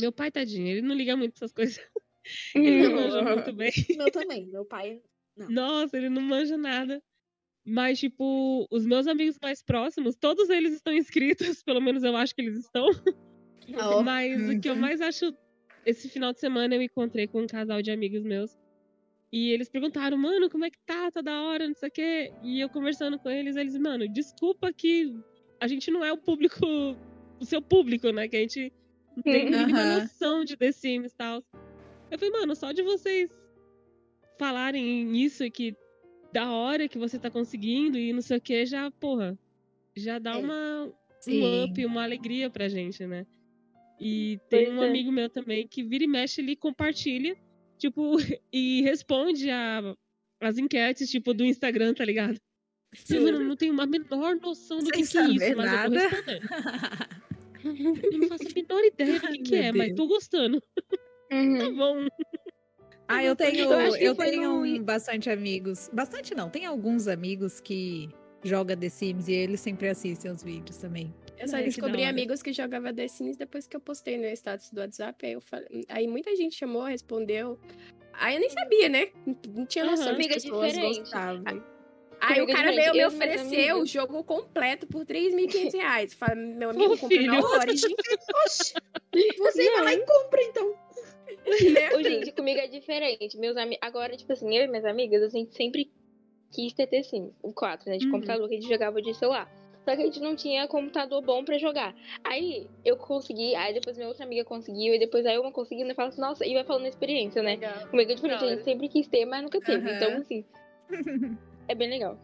Meu 0.00 0.10
pai, 0.12 0.30
tadinho, 0.30 0.66
ele 0.68 0.82
não 0.82 0.94
liga 0.94 1.16
muito 1.16 1.34
essas 1.36 1.52
coisas. 1.52 1.78
Ele 2.56 2.88
não 2.88 2.96
manja 2.96 3.22
muito 3.22 3.52
bem. 3.52 3.70
Meu 3.96 4.10
também. 4.10 4.46
Meu 4.48 4.64
pai. 4.64 5.00
Nossa, 5.48 5.96
ele 5.96 6.08
não 6.08 6.20
manja 6.20 6.56
nada. 6.56 7.00
Mas, 7.64 8.00
tipo, 8.00 8.66
os 8.68 8.84
meus 8.84 9.06
amigos 9.06 9.38
mais 9.40 9.62
próximos, 9.62 10.16
todos 10.16 10.50
eles 10.50 10.72
estão 10.74 10.92
inscritos, 10.92 11.62
pelo 11.62 11.80
menos 11.80 12.02
eu 12.02 12.16
acho 12.16 12.34
que 12.34 12.42
eles 12.42 12.58
estão. 12.58 12.88
Ó, 13.76 14.02
Mas 14.02 14.48
o 14.48 14.60
que 14.60 14.68
eu 14.68 14.74
Uhum. 14.74 14.80
mais 14.80 15.00
acho. 15.00 15.32
Esse 15.84 16.08
final 16.08 16.32
de 16.32 16.40
semana 16.40 16.74
eu 16.74 16.82
encontrei 16.82 17.28
com 17.28 17.42
um 17.42 17.46
casal 17.46 17.80
de 17.80 17.92
amigos 17.92 18.24
meus. 18.24 18.58
E 19.32 19.52
eles 19.52 19.68
perguntaram, 19.68 20.16
mano, 20.16 20.50
como 20.50 20.64
é 20.64 20.70
que 20.70 20.78
tá? 20.84 21.10
Tá 21.12 21.20
da 21.20 21.42
hora, 21.42 21.68
não 21.68 21.74
sei 21.76 21.88
o 21.88 21.92
quê. 21.92 22.32
E 22.42 22.58
eu 22.60 22.68
conversando 22.68 23.18
com 23.20 23.30
eles, 23.30 23.54
eles, 23.54 23.76
mano, 23.78 24.08
desculpa 24.08 24.72
que 24.72 25.14
a 25.60 25.68
gente 25.68 25.92
não 25.92 26.04
é 26.04 26.12
o 26.12 26.18
público, 26.18 26.58
o 27.38 27.44
seu 27.44 27.62
público, 27.62 28.10
né? 28.10 28.26
Que 28.26 28.36
a 28.36 28.40
gente 28.40 28.72
não 29.16 29.22
tem 29.22 29.44
Uhum. 29.46 29.50
mínima 29.50 29.80
Aham. 29.82 30.00
noção 30.00 30.44
de 30.44 30.56
The 30.56 30.72
Sims 30.72 31.12
e 31.12 31.16
tal. 31.16 31.42
Eu 32.10 32.18
falei, 32.18 32.32
mano, 32.32 32.54
só 32.54 32.72
de 32.72 32.82
vocês 32.82 33.28
falarem 34.38 35.16
isso 35.16 35.42
e 35.44 35.50
que 35.50 35.74
da 36.32 36.50
hora 36.52 36.88
que 36.88 36.98
você 36.98 37.18
tá 37.18 37.30
conseguindo 37.30 37.98
e 37.98 38.12
não 38.12 38.20
sei 38.20 38.36
o 38.36 38.40
que, 38.40 38.66
já, 38.66 38.90
porra, 38.92 39.38
já 39.96 40.18
dá 40.18 40.34
É. 40.34 40.36
uma, 40.36 40.92
Sim. 41.20 41.42
um 41.42 41.64
up, 41.64 41.84
uma 41.86 42.02
alegria 42.04 42.50
pra 42.50 42.68
gente, 42.68 43.06
né? 43.06 43.26
E 43.98 44.38
tem 44.50 44.66
Pois 44.66 44.76
um 44.78 44.82
é. 44.82 44.88
amigo 44.88 45.10
meu 45.10 45.30
também 45.30 45.66
que 45.66 45.82
vira 45.82 46.04
e 46.04 46.06
mexe 46.06 46.40
ali, 46.42 46.54
compartilha, 46.54 47.34
tipo, 47.78 48.16
e 48.52 48.82
responde 48.82 49.50
a, 49.50 49.96
as 50.40 50.58
enquetes, 50.58 51.10
tipo, 51.10 51.32
do 51.32 51.44
Instagram, 51.44 51.94
tá 51.94 52.04
ligado? 52.04 52.38
Eu, 53.10 53.22
mano, 53.24 53.40
não 53.44 53.56
tenho 53.56 53.78
a 53.80 53.86
menor 53.86 54.36
noção 54.36 54.78
do 54.78 54.84
Sem 54.84 54.92
que, 55.04 55.08
que 55.08 55.18
é 55.18 55.22
isso, 55.22 55.56
mas 55.56 55.72
eu 55.72 55.78
nada. 55.78 55.88
tô 55.88 55.94
respondendo. 55.96 56.48
Eu 57.66 58.18
não 58.18 58.28
faço 58.28 58.44
a 58.48 58.52
menor 58.54 58.84
ideia 58.84 59.20
do 59.20 59.28
que, 59.28 59.38
que 59.38 59.56
é, 59.56 59.72
mas 59.72 59.88
Deus. 59.88 59.96
tô 59.96 60.06
gostando. 60.08 60.62
Tá 61.28 61.34
Uhum. 61.36 61.76
bom. 61.76 62.06
Ah, 63.08 63.24
eu 63.24 63.34
tenho, 63.34 63.72
Eu 63.72 63.92
que 63.92 64.04
eu 64.04 64.14
tenho 64.14 64.64
no- 64.64 64.82
bastante 64.84 65.28
amigos. 65.28 65.90
Bastante 65.92 66.36
não, 66.36 66.48
tem 66.48 66.64
alguns 66.66 67.08
amigos 67.08 67.60
que 67.60 68.08
jogam 68.44 68.76
The 68.76 68.88
Sims 68.88 69.26
e 69.26 69.32
eles 69.32 69.58
sempre 69.60 69.88
assistem 69.88 70.30
os 70.30 70.42
vídeos 70.44 70.76
também. 70.76 71.12
Eu 71.36 71.48
só 71.48 71.56
que 71.58 71.64
descobri 71.64 72.02
hora. 72.02 72.10
amigos 72.10 72.42
que 72.44 72.52
jogavam 72.52 72.94
The 72.94 73.08
Sims 73.08 73.36
depois 73.36 73.66
que 73.66 73.76
eu 73.76 73.80
postei 73.80 74.16
no 74.18 74.24
status 74.26 74.70
do 74.70 74.80
WhatsApp. 74.80 75.26
Aí, 75.26 75.32
eu 75.32 75.40
falei... 75.40 75.66
aí 75.88 76.06
muita 76.06 76.34
gente 76.36 76.54
chamou, 76.54 76.84
respondeu. 76.84 77.58
Aí 78.12 78.36
eu 78.36 78.40
nem 78.40 78.48
sabia, 78.50 78.88
né? 78.88 79.08
Não- 79.26 79.66
tinha 79.66 79.84
noção 79.84 80.06
Aham. 80.10 80.16
que 80.16 80.22
as 80.22 80.26
Amiga 80.28 80.34
pessoas 80.34 80.72
diferente. 80.72 80.98
gostavam. 81.00 81.64
Aí 82.28 82.42
o 82.42 82.46
cara 82.46 82.72
veio 82.72 82.92
me 82.92 82.92
minhas 82.92 83.14
oferecer 83.14 83.74
o 83.74 83.86
jogo 83.86 84.24
completo 84.24 84.86
por 84.86 85.04
3.500 85.04 85.72
reais. 85.74 86.14
Fala, 86.14 86.34
meu 86.34 86.70
amigo, 86.70 86.94
Ô, 86.94 86.98
comprei 86.98 87.26
na. 87.26 87.38
Origin, 87.40 87.94
Oxi. 88.44 88.74
Você 89.38 89.70
vai 89.70 89.82
lá 89.84 89.94
e 89.94 89.98
compra, 90.04 90.42
então. 90.42 90.74
né? 91.72 91.96
Ô, 91.96 92.02
gente, 92.02 92.32
comigo 92.32 92.58
é 92.60 92.66
diferente. 92.66 93.38
Meus 93.38 93.56
amigos. 93.56 93.78
Agora, 93.82 94.16
tipo 94.16 94.32
assim, 94.32 94.54
eu 94.56 94.64
e 94.64 94.68
minhas 94.68 94.84
amigas, 94.84 95.22
a 95.22 95.28
gente 95.28 95.54
sempre 95.54 95.90
quis 96.52 96.72
ter 96.72 96.86
The 96.86 97.02
Sims, 97.02 97.32
o 97.42 97.52
4, 97.52 97.90
né? 97.90 97.98
De 97.98 98.06
Uhum. 98.06 98.12
computador, 98.12 98.48
que 98.48 98.54
a 98.56 98.60
gente 98.60 98.68
jogava 98.68 99.00
de 99.00 99.14
celular. 99.14 99.50
Só 99.84 99.94
que 99.94 100.02
a 100.02 100.04
gente 100.04 100.18
não 100.20 100.34
tinha 100.34 100.66
computador 100.66 101.22
bom 101.22 101.44
pra 101.44 101.58
jogar. 101.58 101.94
Aí 102.24 102.66
eu 102.84 102.96
consegui, 102.96 103.54
aí 103.54 103.72
depois 103.72 103.96
minha 103.96 104.08
outra 104.08 104.24
amiga 104.24 104.44
conseguiu, 104.44 104.92
e 104.94 104.98
depois 104.98 105.24
aí 105.24 105.38
uma 105.38 105.52
conseguiu, 105.52 105.86
e 105.86 105.90
eu 105.90 105.94
falo 105.94 106.08
assim, 106.08 106.20
nossa, 106.20 106.44
e 106.44 106.54
vai 106.54 106.64
falando 106.64 106.86
a 106.86 106.88
experiência, 106.88 107.40
né? 107.40 107.52
Legal. 107.52 107.88
Comigo 107.88 108.10
é 108.10 108.14
diferente, 108.16 108.40
Da 108.40 108.46
a 108.46 108.50
gente 108.50 108.64
sempre 108.64 108.88
quis 108.88 109.06
ter, 109.06 109.24
mas 109.24 109.42
nunca 109.44 109.60
teve. 109.60 109.88
Aham. 109.88 109.96
Então, 109.96 110.16
assim. 110.16 110.44
é 111.68 111.74
bem 111.74 111.88
legal. 111.88 112.18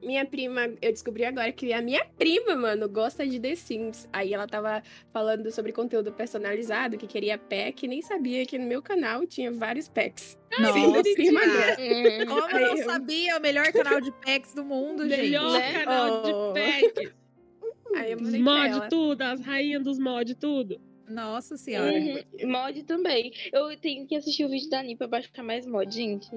Minha 0.00 0.24
prima, 0.24 0.66
eu 0.80 0.92
descobri 0.92 1.24
agora 1.24 1.50
que 1.50 1.72
a 1.72 1.82
minha 1.82 2.04
prima, 2.16 2.54
mano, 2.54 2.88
gosta 2.88 3.26
de 3.26 3.40
The 3.40 3.56
Sims. 3.56 4.08
Aí 4.12 4.32
ela 4.32 4.46
tava 4.46 4.80
falando 5.12 5.50
sobre 5.50 5.72
conteúdo 5.72 6.12
personalizado, 6.12 6.96
que 6.96 7.06
queria 7.06 7.36
pack, 7.36 7.84
e 7.84 7.88
nem 7.88 8.00
sabia 8.00 8.46
que 8.46 8.56
no 8.58 8.66
meu 8.66 8.80
canal 8.80 9.26
tinha 9.26 9.50
vários 9.50 9.88
packs. 9.88 10.38
Nossa, 10.56 11.02
prima 11.14 11.40
cara. 11.40 11.76
Hum, 11.80 12.26
Como 12.26 12.58
eu 12.58 12.76
não 12.76 12.84
sabia? 12.84 13.36
O 13.38 13.40
melhor 13.40 13.72
canal 13.72 14.00
de 14.00 14.12
packs 14.12 14.54
do 14.54 14.64
mundo, 14.64 15.02
gente. 15.08 15.22
Melhor 15.22 15.58
né? 15.58 15.72
canal 15.84 16.22
Oh. 16.24 16.52
de 16.52 16.60
pack. 16.60 17.12
Aí 17.96 18.12
eu 18.12 18.20
mod 18.20 18.68
ela. 18.68 18.88
tudo, 18.88 19.22
as 19.22 19.40
rainhas 19.40 19.82
dos 19.82 19.98
mod 19.98 20.32
tudo. 20.36 20.80
Nossa 21.08 21.56
senhora. 21.56 21.92
Uhum. 21.92 22.50
Mod 22.50 22.82
também. 22.84 23.32
Eu 23.52 23.76
tenho 23.78 24.06
que 24.06 24.16
assistir 24.16 24.44
o 24.44 24.48
vídeo 24.48 24.68
da 24.70 24.82
Nipa 24.82 25.08
pra 25.08 25.22
ficar 25.22 25.42
mais 25.42 25.66
mod, 25.66 25.92
gente. 25.94 26.28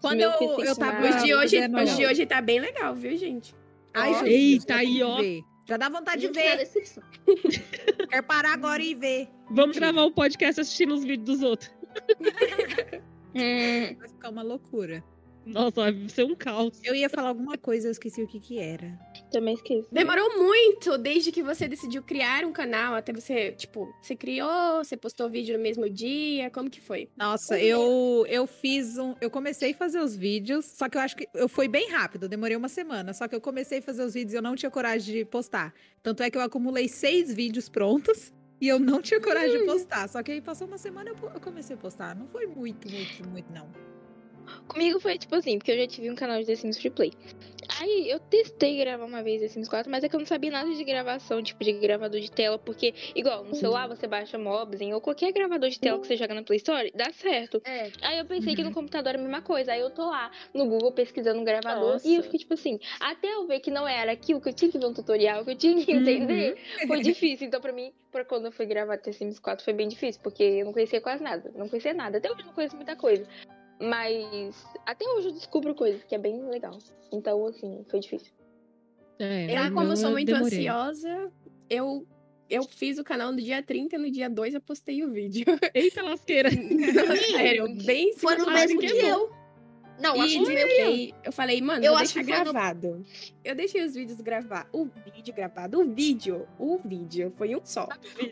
Quando 0.00 0.18
Meu 0.18 0.30
eu, 0.30 0.64
eu 0.64 0.76
tava. 0.76 1.08
Os 1.08 1.22
de, 1.22 1.34
hoje, 1.34 1.58
os 1.58 1.96
de 1.96 2.06
hoje 2.06 2.26
tá 2.26 2.40
bem 2.40 2.60
legal, 2.60 2.94
viu, 2.94 3.16
gente? 3.16 3.54
Ai, 3.94 4.12
Ó, 4.12 4.24
Eita, 4.24 4.76
aí, 4.76 5.02
ó. 5.02 5.16
ver. 5.16 5.42
Já 5.68 5.76
dá 5.76 5.88
vontade 5.88 6.26
de 6.26 6.34
Gente, 6.40 6.64
ver. 6.64 7.06
Quero 8.10 8.26
parar 8.26 8.52
agora 8.54 8.82
e 8.82 8.94
ver. 8.94 9.28
Vamos 9.50 9.76
gravar 9.78 10.04
um 10.04 10.10
podcast 10.12 10.60
assistindo 10.60 10.92
os 10.94 11.04
vídeos 11.04 11.38
dos 11.38 11.42
outros. 11.42 11.70
Hum, 13.34 13.96
Vai 13.98 14.08
ficar 14.10 14.28
uma 14.28 14.42
loucura. 14.42 15.02
Nossa, 15.46 15.80
vai 15.82 16.08
ser 16.08 16.24
um 16.24 16.34
caos. 16.34 16.78
Eu 16.84 16.94
ia 16.94 17.08
falar 17.08 17.28
alguma 17.28 17.58
coisa, 17.58 17.88
eu 17.88 17.92
esqueci 17.92 18.22
o 18.22 18.26
que 18.26 18.40
que 18.40 18.58
era. 18.58 18.98
também 19.30 19.54
esqueci. 19.54 19.86
Demorou 19.90 20.38
muito 20.38 20.96
desde 20.98 21.32
que 21.32 21.42
você 21.42 21.66
decidiu 21.66 22.02
criar 22.02 22.44
um 22.44 22.52
canal 22.52 22.94
até 22.94 23.12
você, 23.12 23.52
tipo, 23.52 23.92
você 24.00 24.14
criou, 24.14 24.84
você 24.84 24.96
postou 24.96 25.28
vídeo 25.28 25.56
no 25.56 25.62
mesmo 25.62 25.88
dia, 25.88 26.50
como 26.50 26.70
que 26.70 26.80
foi? 26.80 27.08
Nossa, 27.16 27.58
eu, 27.58 28.24
eu 28.28 28.46
fiz 28.46 28.98
um. 28.98 29.14
Eu 29.20 29.30
comecei 29.30 29.72
a 29.72 29.74
fazer 29.74 30.00
os 30.00 30.14
vídeos, 30.14 30.66
só 30.66 30.88
que 30.88 30.96
eu 30.96 31.00
acho 31.00 31.16
que 31.16 31.28
eu 31.34 31.48
fui 31.48 31.68
bem 31.68 31.90
rápido, 31.90 32.28
demorei 32.28 32.56
uma 32.56 32.68
semana. 32.68 33.12
Só 33.12 33.26
que 33.26 33.34
eu 33.34 33.40
comecei 33.40 33.78
a 33.78 33.82
fazer 33.82 34.04
os 34.04 34.14
vídeos 34.14 34.34
e 34.34 34.36
eu 34.36 34.42
não 34.42 34.54
tinha 34.54 34.70
coragem 34.70 35.14
de 35.14 35.24
postar. 35.24 35.74
Tanto 36.02 36.22
é 36.22 36.30
que 36.30 36.36
eu 36.36 36.42
acumulei 36.42 36.88
seis 36.88 37.32
vídeos 37.32 37.68
prontos 37.68 38.32
e 38.60 38.68
eu 38.68 38.78
não 38.78 39.00
tinha 39.02 39.20
coragem 39.20 39.60
de 39.60 39.66
postar. 39.66 40.08
Só 40.08 40.22
que 40.22 40.32
aí 40.32 40.40
passou 40.40 40.66
uma 40.66 40.78
semana 40.78 41.10
e 41.10 41.12
eu 41.12 41.40
comecei 41.40 41.74
a 41.74 41.78
postar. 41.78 42.14
Não 42.14 42.28
foi 42.28 42.46
muito, 42.46 42.88
muito, 42.88 43.28
muito, 43.28 43.52
não. 43.52 43.70
Comigo 44.68 44.98
foi 45.00 45.18
tipo 45.18 45.34
assim, 45.34 45.58
porque 45.58 45.72
eu 45.72 45.76
já 45.78 45.86
tive 45.86 46.10
um 46.10 46.14
canal 46.14 46.38
de 46.40 46.46
The 46.46 46.56
Sims 46.56 46.78
Free 46.78 46.90
Play. 46.90 47.12
Aí 47.80 48.10
eu 48.10 48.18
testei 48.18 48.76
gravar 48.78 49.04
uma 49.04 49.22
vez 49.22 49.40
The 49.40 49.48
Sims 49.48 49.68
4, 49.68 49.90
mas 49.90 50.02
é 50.04 50.08
que 50.08 50.14
eu 50.16 50.18
não 50.20 50.26
sabia 50.26 50.50
nada 50.50 50.70
de 50.72 50.84
gravação, 50.84 51.42
tipo 51.42 51.62
de 51.64 51.72
gravador 51.72 52.20
de 52.20 52.30
tela, 52.30 52.58
porque, 52.58 52.92
igual, 53.14 53.44
no 53.44 53.54
celular 53.54 53.86
você 53.88 54.06
baixa 54.06 54.36
Mobzen 54.36 54.92
ou 54.94 55.00
qualquer 55.00 55.32
gravador 55.32 55.68
de 55.70 55.78
tela 55.78 55.98
que 56.00 56.06
você 56.06 56.16
joga 56.16 56.34
na 56.34 56.42
Play 56.42 56.56
Store, 56.58 56.92
dá 56.94 57.12
certo. 57.12 57.62
É. 57.64 57.90
Aí 58.02 58.18
eu 58.18 58.24
pensei 58.26 58.54
que 58.54 58.62
Uhum. 58.62 58.68
no 58.68 58.74
computador 58.74 59.10
era 59.10 59.18
a 59.18 59.22
mesma 59.22 59.42
coisa. 59.42 59.72
Aí 59.72 59.80
eu 59.80 59.90
tô 59.90 60.04
lá 60.06 60.30
no 60.52 60.66
Google 60.66 60.92
pesquisando 60.92 61.40
um 61.40 61.44
gravador 61.44 61.92
Nossa. 61.92 62.06
e 62.08 62.16
eu 62.16 62.22
fiquei 62.22 62.40
tipo 62.40 62.54
assim, 62.54 62.78
até 63.00 63.32
eu 63.32 63.46
ver 63.46 63.60
que 63.60 63.70
não 63.70 63.86
era 63.86 64.12
aquilo 64.12 64.40
que 64.40 64.48
eu 64.48 64.52
tinha 64.52 64.70
que 64.70 64.78
ver 64.78 64.86
um 64.86 64.92
tutorial, 64.94 65.44
que 65.44 65.52
eu 65.52 65.56
tinha 65.56 65.84
que 65.84 65.92
entender, 65.92 66.56
foi 66.86 67.00
difícil. 67.02 67.46
Então 67.46 67.60
pra 67.60 67.72
mim, 67.72 67.92
pra 68.10 68.24
quando 68.24 68.46
eu 68.46 68.52
fui 68.52 68.66
gravar 68.66 68.98
The 68.98 69.12
Sims 69.12 69.38
4 69.38 69.64
foi 69.64 69.72
bem 69.72 69.88
difícil, 69.88 70.20
porque 70.22 70.42
eu 70.42 70.64
não 70.66 70.72
conhecia 70.72 71.00
quase 71.00 71.22
nada. 71.22 71.50
Não 71.54 71.68
conhecia 71.68 71.94
nada. 71.94 72.18
Até 72.18 72.30
hoje 72.30 72.40
eu 72.40 72.46
não 72.46 72.52
conheço 72.52 72.76
muita 72.76 72.96
coisa. 72.96 73.26
Mas 73.82 74.64
até 74.86 75.04
hoje 75.08 75.28
eu 75.28 75.32
descubro 75.32 75.74
coisas 75.74 76.02
que 76.04 76.14
é 76.14 76.18
bem 76.18 76.42
legal. 76.48 76.78
Então, 77.10 77.44
assim, 77.46 77.84
foi 77.90 78.00
difícil. 78.00 78.32
É, 79.18 79.56
Eu, 79.58 79.70
o 79.70 79.74
como 79.74 79.88
meu 79.88 79.96
sou 79.96 80.10
muito 80.12 80.32
demorei. 80.32 80.68
ansiosa, 80.68 81.32
eu, 81.68 82.06
eu 82.48 82.62
fiz 82.64 82.98
o 82.98 83.04
canal 83.04 83.32
no 83.32 83.38
dia 83.40 83.62
30 83.62 83.96
e 83.96 83.98
no 83.98 84.10
dia 84.10 84.30
2 84.30 84.54
eu 84.54 84.60
postei 84.60 85.02
o 85.04 85.10
vídeo. 85.10 85.44
Eita 85.74 86.02
lasqueira. 86.02 86.48
Sério, 87.30 87.74
bem 87.84 88.14
Foi 88.16 88.36
no 88.36 88.46
mesmo 88.50 88.80
que 88.80 88.86
dia 88.86 89.02
eu- 89.02 89.08
eu. 89.08 89.42
Não, 90.00 90.16
E 90.16 90.20
acho 90.20 90.38
que 90.38 90.44
deixei, 90.46 91.14
eu 91.22 91.30
falei, 91.32 91.60
mano, 91.60 91.84
Eu 91.84 91.94
acho 91.96 92.18
no- 92.18 92.24
gravado. 92.24 93.04
Eu 93.44 93.54
deixei 93.54 93.84
os 93.84 93.94
vídeos 93.94 94.20
gravar. 94.20 94.68
O 94.72 94.86
vídeo 95.14 95.32
gravado, 95.34 95.80
o 95.80 95.84
vídeo, 95.94 96.48
o 96.58 96.78
vídeo, 96.78 97.30
foi 97.36 97.54
um 97.54 97.60
só. 97.64 97.86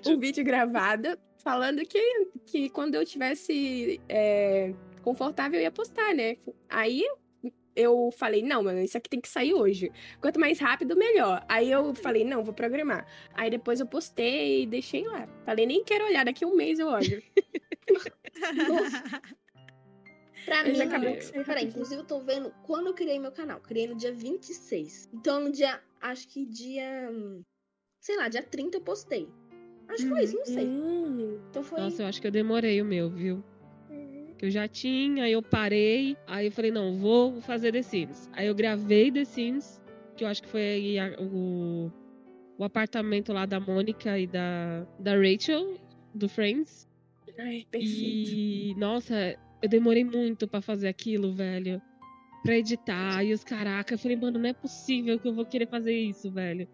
um 0.06 0.18
vídeo 0.18 0.42
gravado 0.42 1.16
falando 1.36 1.80
que, 1.86 2.26
que 2.46 2.70
quando 2.70 2.94
eu 2.96 3.04
tivesse 3.04 4.00
é, 4.08 4.72
confortável 5.02 5.58
eu 5.58 5.64
ia 5.64 5.70
postar, 5.70 6.14
né? 6.14 6.36
Aí 6.68 7.02
eu 7.74 8.10
falei, 8.12 8.42
não, 8.42 8.62
mano, 8.62 8.80
isso 8.80 8.96
aqui 8.98 9.08
tem 9.08 9.20
que 9.20 9.28
sair 9.28 9.54
hoje. 9.54 9.90
Quanto 10.20 10.38
mais 10.40 10.58
rápido, 10.58 10.96
melhor. 10.96 11.44
Aí 11.48 11.70
eu 11.70 11.94
falei, 11.94 12.24
não, 12.24 12.42
vou 12.44 12.52
programar. 12.52 13.06
Aí 13.34 13.50
depois 13.50 13.80
eu 13.80 13.86
postei 13.86 14.62
e 14.62 14.66
deixei 14.66 15.04
lá. 15.06 15.26
Falei, 15.44 15.66
nem 15.66 15.84
quero 15.84 16.04
olhar, 16.04 16.24
daqui 16.24 16.44
a 16.44 16.48
um 16.48 16.56
mês 16.56 16.78
eu 16.78 16.88
olho. 16.88 17.22
Pra 20.44 20.64
Mas 20.64 20.78
mim, 20.78 20.84
acabou 20.84 21.16
que 21.16 21.44
Peraí, 21.44 21.66
inclusive 21.66 22.00
eu 22.00 22.04
tô 22.06 22.20
vendo 22.20 22.52
quando 22.62 22.86
eu 22.88 22.94
criei 22.94 23.18
meu 23.18 23.30
canal. 23.30 23.60
Criei 23.60 23.86
no 23.86 23.94
dia 23.94 24.12
26. 24.12 25.10
Então 25.12 25.40
no 25.40 25.52
dia. 25.52 25.80
Acho 26.00 26.26
que 26.28 26.46
dia. 26.46 27.10
Sei 28.00 28.16
lá, 28.16 28.28
dia 28.28 28.42
30 28.42 28.78
eu 28.78 28.80
postei. 28.80 29.28
Acho 29.88 30.04
que 30.04 30.08
foi 30.08 30.22
isso, 30.22 30.36
não 30.36 30.46
sei. 30.46 30.66
Hum, 30.66 31.40
Então 31.50 31.62
foi. 31.62 31.80
Nossa, 31.80 32.02
eu 32.02 32.06
acho 32.06 32.20
que 32.20 32.26
eu 32.26 32.30
demorei 32.30 32.80
o 32.80 32.84
meu, 32.84 33.10
viu? 33.10 33.44
Que 34.40 34.46
eu 34.46 34.50
já 34.50 34.66
tinha, 34.66 35.24
aí 35.24 35.32
eu 35.32 35.42
parei, 35.42 36.16
aí 36.26 36.46
eu 36.46 36.52
falei, 36.52 36.70
não, 36.70 36.96
vou 36.96 37.42
fazer 37.42 37.72
The 37.72 37.82
Sims. 37.82 38.30
Aí 38.32 38.46
eu 38.46 38.54
gravei 38.54 39.12
The 39.12 39.22
Sims, 39.22 39.78
que 40.16 40.24
eu 40.24 40.28
acho 40.28 40.42
que 40.42 40.48
foi 40.48 40.62
aí 40.62 40.98
a- 40.98 41.14
o, 41.20 41.92
o 42.56 42.64
apartamento 42.64 43.34
lá 43.34 43.44
da 43.44 43.60
Mônica 43.60 44.18
e 44.18 44.26
da, 44.26 44.86
da 44.98 45.12
Rachel, 45.14 45.76
do 46.14 46.26
Friends. 46.26 46.88
ai, 47.38 47.66
perfeito. 47.70 48.30
E, 48.30 48.74
nossa, 48.78 49.36
eu 49.62 49.68
demorei 49.68 50.04
muito 50.04 50.48
pra 50.48 50.62
fazer 50.62 50.88
aquilo, 50.88 51.34
velho. 51.34 51.78
Pra 52.42 52.56
editar. 52.56 53.22
E 53.22 53.34
os 53.34 53.44
caraca, 53.44 53.92
eu 53.92 53.98
falei, 53.98 54.16
mano, 54.16 54.38
não 54.38 54.48
é 54.48 54.54
possível 54.54 55.18
que 55.18 55.28
eu 55.28 55.34
vou 55.34 55.44
querer 55.44 55.66
fazer 55.68 55.92
isso, 55.94 56.30
velho. 56.30 56.66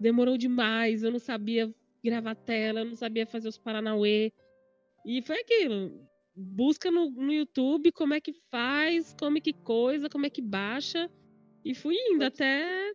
Demorou 0.00 0.38
demais, 0.38 1.02
eu 1.02 1.10
não 1.10 1.18
sabia 1.18 1.70
gravar 2.02 2.34
tela, 2.34 2.80
eu 2.80 2.86
não 2.86 2.94
sabia 2.96 3.26
fazer 3.26 3.48
os 3.48 3.58
Paranauê. 3.58 4.32
E 5.04 5.20
foi 5.20 5.38
aquilo. 5.40 6.08
Busca 6.40 6.90
no, 6.90 7.10
no 7.10 7.32
YouTube 7.32 7.92
como 7.92 8.14
é 8.14 8.20
que 8.20 8.32
faz, 8.50 9.14
como 9.18 9.38
é 9.38 9.40
que 9.40 9.52
coisa, 9.52 10.08
como 10.08 10.26
é 10.26 10.30
que 10.30 10.42
baixa. 10.42 11.10
E 11.64 11.74
fui 11.74 11.94
indo 11.94 12.24
até. 12.24 12.92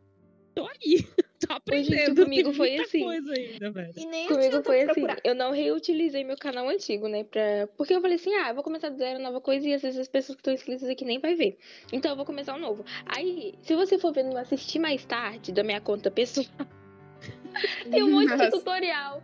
Tô 0.53 0.65
aí. 0.67 1.05
Tô 1.45 1.53
aprendendo. 1.53 2.23
comigo 2.23 2.49
Tem 2.49 2.57
foi 2.57 2.69
muita 2.69 2.83
assim. 2.83 3.03
coisa 3.03 3.33
ainda, 3.33 3.71
velho. 3.71 3.93
E 3.97 4.05
nem 4.05 4.27
Comigo 4.27 4.63
foi 4.63 4.81
assim, 4.81 4.93
procurar. 4.93 5.19
eu 5.23 5.35
não 5.35 5.51
reutilizei 5.51 6.23
meu 6.23 6.37
canal 6.37 6.67
antigo, 6.69 7.07
né? 7.07 7.23
Pra... 7.23 7.67
Porque 7.77 7.93
eu 7.93 8.01
falei 8.01 8.15
assim, 8.15 8.33
ah, 8.35 8.49
eu 8.49 8.55
vou 8.55 8.63
começar 8.63 8.89
do 8.89 8.97
zero, 8.97 9.21
nova 9.21 9.41
coisa, 9.41 9.67
e 9.67 9.73
às 9.73 9.81
vezes 9.81 9.99
as 9.99 10.07
pessoas 10.07 10.35
que 10.35 10.39
estão 10.39 10.53
inscritas 10.53 10.89
aqui 10.89 11.05
nem 11.05 11.19
vai 11.19 11.35
ver. 11.35 11.57
Então 11.91 12.11
eu 12.11 12.15
vou 12.15 12.25
começar 12.25 12.55
um 12.55 12.59
novo. 12.59 12.85
Aí, 13.05 13.53
se 13.61 13.75
você 13.75 13.99
for 13.99 14.13
ver 14.13 14.23
no 14.23 14.37
assistir 14.37 14.79
mais 14.79 15.05
tarde 15.05 15.51
da 15.51 15.63
minha 15.63 15.81
conta 15.81 16.09
pessoal, 16.09 16.47
tem 17.91 18.01
um 18.01 18.11
monte 18.11 18.29
de 18.29 18.37
Nossa. 18.37 18.51
tutorial 18.51 19.21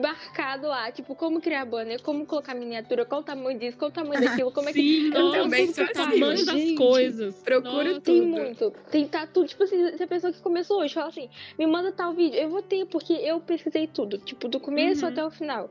marcado 0.00 0.66
lá, 0.68 0.90
tipo, 0.90 1.14
como 1.14 1.40
criar 1.40 1.64
banner, 1.64 2.02
como 2.02 2.26
colocar 2.26 2.54
miniatura, 2.54 3.04
qual 3.04 3.20
o 3.20 3.24
tamanho 3.24 3.58
disso, 3.58 3.76
qual 3.78 3.90
o 3.90 3.94
tamanho 3.94 4.20
daquilo, 4.24 4.50
como 4.52 4.68
é 4.68 4.72
que. 4.72 4.80
Sim, 4.80 5.06
Eu 5.14 5.22
nossa, 5.24 5.38
também 5.42 5.64
o 5.68 5.74
sou 5.74 5.84
assim, 5.84 5.92
tamanho 5.92 6.20
das 6.46 6.46
gente. 6.48 6.76
coisas. 6.76 7.34
Procuro 7.42 7.84
Nossa, 7.84 8.00
Tem 8.00 8.20
tudo. 8.20 8.26
muito. 8.28 8.70
Tem 8.90 9.06
tá 9.08 9.26
tudo. 9.26 9.48
Tipo 9.48 9.64
assim, 9.64 9.96
se 9.96 10.02
a 10.02 10.06
pessoa 10.06 10.32
que 10.32 10.40
começou 10.40 10.80
hoje 10.80 10.94
fala 10.94 11.08
assim, 11.08 11.28
me 11.58 11.66
manda 11.66 11.92
tal 11.92 12.12
vídeo, 12.12 12.38
eu 12.38 12.48
vou 12.48 12.62
ter, 12.62 12.86
porque 12.86 13.12
eu 13.12 13.40
pesquisei 13.40 13.86
tudo. 13.86 14.18
Tipo, 14.18 14.48
do 14.48 14.58
começo 14.60 15.04
Uhum. 15.04 15.12
até 15.12 15.24
o 15.24 15.30
final. 15.30 15.70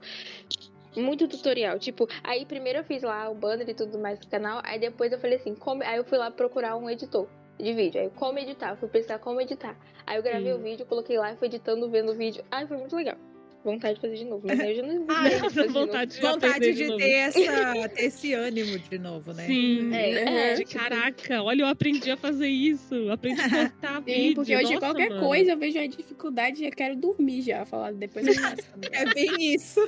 Muito 0.95 1.27
tutorial. 1.27 1.79
Tipo, 1.79 2.07
aí 2.23 2.45
primeiro 2.45 2.79
eu 2.79 2.83
fiz 2.83 3.01
lá 3.01 3.29
o 3.29 3.33
banner 3.35 3.67
e 3.67 3.73
tudo 3.73 3.97
mais 3.97 4.19
do 4.19 4.27
canal. 4.27 4.61
Aí 4.63 4.79
depois 4.79 5.11
eu 5.11 5.19
falei 5.19 5.37
assim, 5.37 5.55
como... 5.55 5.83
aí 5.83 5.97
eu 5.97 6.03
fui 6.03 6.17
lá 6.17 6.29
procurar 6.29 6.75
um 6.75 6.87
editor 6.89 7.27
de 7.59 7.73
vídeo. 7.73 7.99
Aí 8.01 8.09
como 8.15 8.37
editar, 8.37 8.71
eu 8.71 8.77
fui 8.77 8.87
pensar 8.89 9.17
como 9.19 9.41
editar. 9.41 9.75
Aí 10.05 10.17
eu 10.17 10.23
gravei 10.23 10.51
Sim. 10.53 10.59
o 10.59 10.61
vídeo, 10.61 10.85
coloquei 10.85 11.17
lá 11.17 11.33
e 11.33 11.35
fui 11.37 11.47
editando, 11.47 11.89
vendo 11.89 12.11
o 12.11 12.15
vídeo. 12.15 12.43
Ai, 12.51 12.67
foi 12.67 12.77
muito 12.77 12.95
legal. 12.95 13.17
Vontade 13.63 13.95
de 13.95 14.01
fazer 14.01 14.15
de 14.17 14.25
novo, 14.25 14.45
mas 14.45 14.59
aí 14.59 14.71
eu 14.71 14.75
já 14.75 14.83
não 14.83 15.05
Ai, 15.07 15.29
não 15.39 15.39
vou 15.39 15.49
fazer 15.49 15.67
de 15.67 15.73
vontade 15.73 16.15
de 16.15 16.21
Vontade 16.21 16.73
de 16.73 16.85
novo. 16.87 16.97
ter, 16.99 17.11
essa, 17.11 17.39
ter 17.95 18.03
esse 18.03 18.33
ânimo 18.33 18.77
de 18.77 18.97
novo, 18.99 19.33
né? 19.33 19.45
Sim. 19.47 19.93
É, 19.93 20.51
é, 20.51 20.53
de 20.55 20.65
caraca, 20.65 21.41
olha, 21.41 21.61
eu 21.61 21.67
aprendi 21.67 22.11
a 22.11 22.17
fazer 22.17 22.47
isso. 22.49 23.09
Aprendi 23.09 23.39
a 23.41 23.45
Sim, 23.97 24.03
vídeo. 24.03 24.35
porque 24.35 24.53
hoje 24.55 24.63
Nossa, 24.65 24.79
qualquer 24.79 25.09
mano. 25.09 25.21
coisa 25.21 25.51
eu 25.51 25.57
vejo 25.57 25.79
a 25.79 25.87
dificuldade 25.87 26.61
e 26.63 26.67
eu 26.67 26.71
quero 26.71 26.95
dormir 26.97 27.41
já. 27.41 27.65
Falar 27.65 27.93
depois 27.93 28.27
eu 28.27 28.33
faço. 28.33 28.67
É 28.91 29.05
bem 29.13 29.53
isso. 29.55 29.79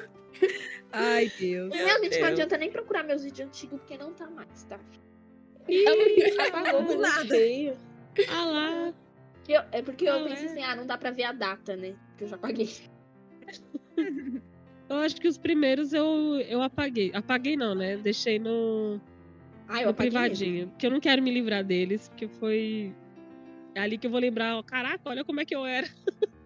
Ai, 0.93 1.29
Deus. 1.37 1.69
Meu, 1.75 1.87
gente, 1.87 2.01
não 2.03 2.09
Deus. 2.09 2.23
adianta 2.31 2.57
nem 2.57 2.71
procurar 2.71 3.03
meus 3.03 3.23
vídeos 3.23 3.47
antigos, 3.49 3.79
porque 3.79 3.97
não 3.97 4.13
tá 4.13 4.29
mais, 4.29 4.63
tá? 4.63 4.79
Como 6.71 6.95
nada. 7.01 7.27
Feio. 7.27 7.77
Ah 8.29 8.45
lá. 8.45 8.93
Eu- 9.47 9.63
é 9.71 9.81
porque 9.81 10.05
eu 10.07 10.13
Ah, 10.15 10.23
pensei 10.23 10.47
é? 10.47 10.51
assim, 10.51 10.63
ah, 10.63 10.75
não 10.75 10.85
dá 10.87 10.97
pra 10.97 11.11
ver 11.11 11.23
a 11.23 11.31
data, 11.33 11.75
né? 11.75 11.93
Que 12.17 12.23
eu 12.23 12.27
já 12.29 12.37
paguei. 12.37 12.69
Eu 14.87 14.97
acho 14.97 15.15
que 15.15 15.27
os 15.27 15.37
primeiros 15.37 15.93
eu, 15.93 16.39
eu 16.47 16.61
apaguei. 16.61 17.11
Apaguei 17.13 17.57
não, 17.57 17.73
né? 17.73 17.97
Deixei 17.97 18.37
no, 18.37 18.99
Ah, 19.67 19.81
eu 19.81 19.87
no 19.87 19.93
privadinho. 19.93 20.67
Porque 20.67 20.85
eu 20.85 20.91
não 20.91 20.99
quero 20.99 21.21
me 21.21 21.31
livrar 21.31 21.63
deles, 21.63 22.07
porque 22.09 22.27
foi. 22.27 22.93
É 23.73 23.81
ali 23.81 23.97
que 23.97 24.07
eu 24.07 24.11
vou 24.11 24.19
lembrar, 24.19 24.55
ó, 24.55 24.63
caraca, 24.63 25.01
olha 25.05 25.23
como 25.23 25.41
é 25.41 25.45
que 25.45 25.55
eu 25.55 25.65
era. 25.65 25.87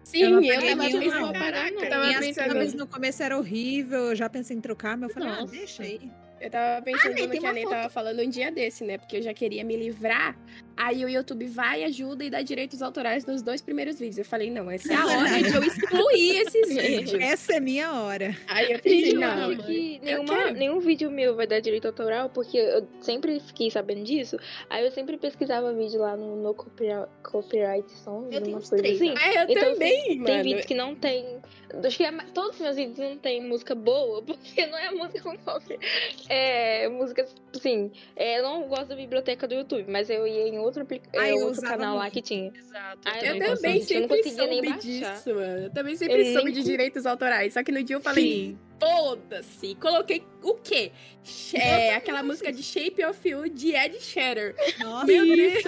Sim, 0.02 0.22
Eu 0.22 0.30
não 0.30 0.42
eu 0.42 0.60
tava 0.60 0.82
pensando, 0.82 1.20
não. 1.20 1.32
caraca, 1.32 1.88
tava 1.88 2.18
pensando, 2.18 2.48
câmeras 2.48 2.74
no 2.74 2.86
começo 2.88 3.22
era 3.22 3.38
horrível, 3.38 3.98
eu 4.06 4.16
já 4.16 4.28
pensei 4.28 4.56
em 4.56 4.60
trocar, 4.60 4.96
mas 4.96 5.10
eu 5.10 5.14
falei, 5.14 5.28
ah, 5.28 5.40
Nossa. 5.42 5.52
deixa 5.52 5.82
aí. 5.84 6.10
Eu 6.40 6.50
tava 6.50 6.82
pensando 6.82 7.14
nem 7.14 7.24
no 7.26 7.30
tem 7.32 7.40
que 7.40 7.46
a 7.46 7.52
Ney 7.52 7.64
foto. 7.64 7.72
tava 7.74 7.88
falando 7.90 8.20
um 8.22 8.28
dia 8.28 8.50
desse, 8.50 8.82
né? 8.84 8.98
Porque 8.98 9.18
eu 9.18 9.22
já 9.22 9.34
queria 9.34 9.62
me 9.64 9.76
livrar. 9.76 10.36
Aí 10.76 11.04
o 11.04 11.08
YouTube 11.10 11.46
vai, 11.46 11.84
ajuda 11.84 12.24
e 12.24 12.30
dá 12.30 12.40
direitos 12.40 12.80
autorais 12.80 13.26
nos 13.26 13.42
dois 13.42 13.60
primeiros 13.60 13.98
vídeos. 13.98 14.16
Eu 14.18 14.24
falei, 14.24 14.50
não, 14.50 14.70
essa 14.70 14.90
é 14.90 14.96
a 14.96 15.04
hora 15.06 15.42
de 15.42 15.54
eu 15.54 15.62
excluir 15.62 16.36
esses 16.38 16.68
vídeos. 16.74 17.22
Essa 17.22 17.54
é 17.56 17.60
minha 17.60 17.92
hora. 17.92 18.34
Aí 18.48 18.72
eu 18.72 18.78
pensei, 18.78 19.00
Gente, 19.00 19.14
eu 19.14 19.20
não, 19.20 19.50
acho 19.50 19.66
que 19.66 20.00
nenhuma, 20.02 20.50
nenhum 20.52 20.80
vídeo 20.80 21.10
meu 21.10 21.36
vai 21.36 21.46
dar 21.46 21.60
direito 21.60 21.86
autoral, 21.86 22.30
porque 22.30 22.56
eu 22.56 22.88
sempre 23.02 23.38
fiquei 23.40 23.70
sabendo 23.70 24.02
disso. 24.02 24.38
Aí 24.70 24.82
eu 24.84 24.90
sempre 24.90 25.18
pesquisava 25.18 25.70
vídeo 25.74 26.00
lá 26.00 26.16
no, 26.16 26.36
no 26.36 26.54
copyright, 26.54 27.08
copyright 27.22 27.90
song, 28.02 28.34
Eu 28.34 28.40
tenho 28.40 28.56
coisas 28.56 28.80
três, 28.80 28.96
assim. 28.96 29.14
Ah, 29.18 29.34
eu 29.44 29.50
Então, 29.50 29.72
também, 29.74 30.02
Tem 30.06 30.18
mano. 30.18 30.42
vídeos 30.44 30.64
que 30.64 30.74
não 30.74 30.94
tem. 30.94 31.40
Acho 31.84 31.96
que 31.96 32.04
é 32.04 32.12
todos 32.34 32.56
os 32.56 32.60
meus 32.60 32.76
vídeos 32.76 32.98
não 32.98 33.16
tem 33.18 33.42
música 33.42 33.74
boa, 33.74 34.22
porque 34.24 34.66
não 34.66 34.78
é 34.78 34.90
música 34.90 35.20
com 35.22 35.36
copy. 35.38 35.78
É 36.28 36.88
música, 36.88 37.26
assim. 37.54 37.90
é, 38.16 38.38
eu 38.38 38.42
não 38.42 38.62
gosto 38.68 38.86
da 38.86 38.96
biblioteca 38.96 39.46
do 39.46 39.54
YouTube, 39.54 39.86
mas 39.88 40.10
eu 40.10 40.26
ia 40.26 40.48
em 40.48 40.58
outro, 40.58 40.86
é, 40.90 41.18
Ah, 41.18 41.28
eu 41.30 41.46
outro 41.46 41.62
canal 41.62 41.94
lá 41.96 42.02
muito. 42.02 42.14
que 42.14 42.22
tinha. 42.22 42.52
Exato. 42.54 42.98
Ah, 43.04 43.18
Eu 43.24 43.36
Eu 43.36 43.56
também 43.56 43.78
consegui, 43.80 43.94
eu 43.94 44.00
não 44.00 44.08
sempre 44.08 44.16
conseguia 44.22 44.46
nem 44.46 44.54
soube 44.54 44.68
baixar. 44.70 45.14
disso, 45.14 45.34
mano. 45.34 45.62
Eu 45.64 45.70
também 45.70 45.96
sempre 45.96 46.20
Eu 46.28 46.32
soube 46.34 46.44
nem- 46.50 46.54
de 46.54 46.62
direitos 46.62 47.06
autorais. 47.06 47.54
Só 47.54 47.62
que 47.62 47.70
no 47.72 47.82
dia 47.82 47.96
eu 47.96 48.00
falei, 48.00 48.24
Sim. 48.24 48.58
foda-se. 48.80 49.74
Coloquei 49.76 50.22
o 50.42 50.54
quê? 50.54 50.92
É, 51.54 51.94
aquela 51.94 52.22
música 52.22 52.50
de 52.52 52.62
Shape 52.62 53.04
of 53.04 53.28
You 53.28 53.48
de 53.48 53.74
Ed 53.74 54.00
Sheeran. 54.00 54.52
Nossa, 54.80 55.06
Que 55.06 55.36
Deus. 55.36 55.62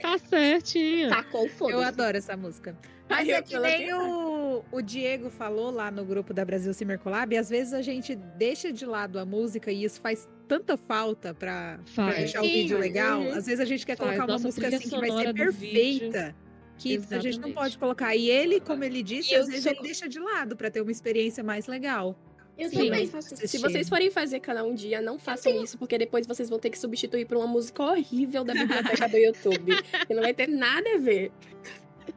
Tá 0.00 0.18
certinho. 0.18 1.08
Tacou 1.10 1.48
foda 1.48 1.72
Eu 1.72 1.80
adoro 1.82 2.16
essa 2.16 2.36
música. 2.36 2.76
Mas 3.08 3.20
Aí 3.20 3.30
é 3.30 3.42
que 3.42 3.58
nem 3.58 3.92
o, 3.94 4.62
o 4.70 4.82
Diego 4.82 5.30
falou 5.30 5.70
lá 5.70 5.90
no 5.90 6.04
grupo 6.04 6.34
da 6.34 6.44
Brasil 6.44 6.72
Simmer 6.74 6.98
Collab, 6.98 7.36
às 7.36 7.48
vezes 7.48 7.72
a 7.72 7.80
gente 7.82 8.14
deixa 8.14 8.72
de 8.72 8.84
lado 8.84 9.18
a 9.18 9.24
música 9.24 9.72
e 9.72 9.82
isso 9.84 10.00
faz 10.00 10.28
tanta 10.46 10.76
falta 10.76 11.32
pra, 11.34 11.78
deixar 12.16 12.40
o 12.40 12.44
Sim, 12.44 12.52
vídeo 12.52 12.76
uhum. 12.76 12.82
legal. 12.82 13.22
Às 13.22 13.46
vezes 13.46 13.60
a 13.60 13.64
gente 13.64 13.84
quer 13.86 13.96
Faz. 13.96 14.08
colocar 14.10 14.24
uma 14.24 14.32
Nossa, 14.34 14.46
música 14.48 14.68
assim 14.68 14.88
que 14.88 14.98
vai 14.98 15.10
ser 15.10 15.34
perfeita. 15.34 16.36
Que 16.76 16.90
a 16.96 16.98
gente 16.98 17.10
não 17.10 17.18
Exatamente. 17.48 17.54
pode 17.54 17.78
colocar. 17.78 18.14
E 18.14 18.30
ele, 18.30 18.60
como 18.60 18.84
ele 18.84 19.02
disse, 19.02 19.32
E 19.32 19.34
eu 19.34 19.40
às 19.40 19.46
vezes 19.48 19.64
sou- 19.64 19.72
ele 19.72 19.82
deixa 19.82 20.08
de 20.08 20.20
lado 20.20 20.54
pra 20.56 20.70
ter 20.70 20.80
uma 20.80 20.92
experiência 20.92 21.42
mais 21.42 21.66
legal. 21.66 22.16
Eu 22.56 22.70
Sim. 22.70 22.84
também 22.86 23.06
faço 23.06 23.34
isso. 23.34 23.48
Se 23.48 23.58
vocês 23.58 23.88
forem 23.88 24.10
fazer 24.10 24.40
canal 24.40 24.68
um 24.68 24.74
dia, 24.74 25.00
não 25.00 25.18
façam 25.18 25.62
isso, 25.62 25.76
porque 25.78 25.96
depois 25.98 26.26
vocês 26.26 26.48
vão 26.48 26.58
ter 26.58 26.70
que 26.70 26.78
substituir 26.78 27.24
por 27.24 27.36
uma 27.36 27.46
música 27.46 27.82
horrível 27.82 28.42
da 28.44 28.52
biblioteca 28.52 29.08
do 29.08 29.16
YouTube. 29.16 29.72
que 30.06 30.14
não 30.14 30.22
vai 30.22 30.34
ter 30.34 30.48
nada 30.48 30.94
a 30.94 30.98
ver. 30.98 31.30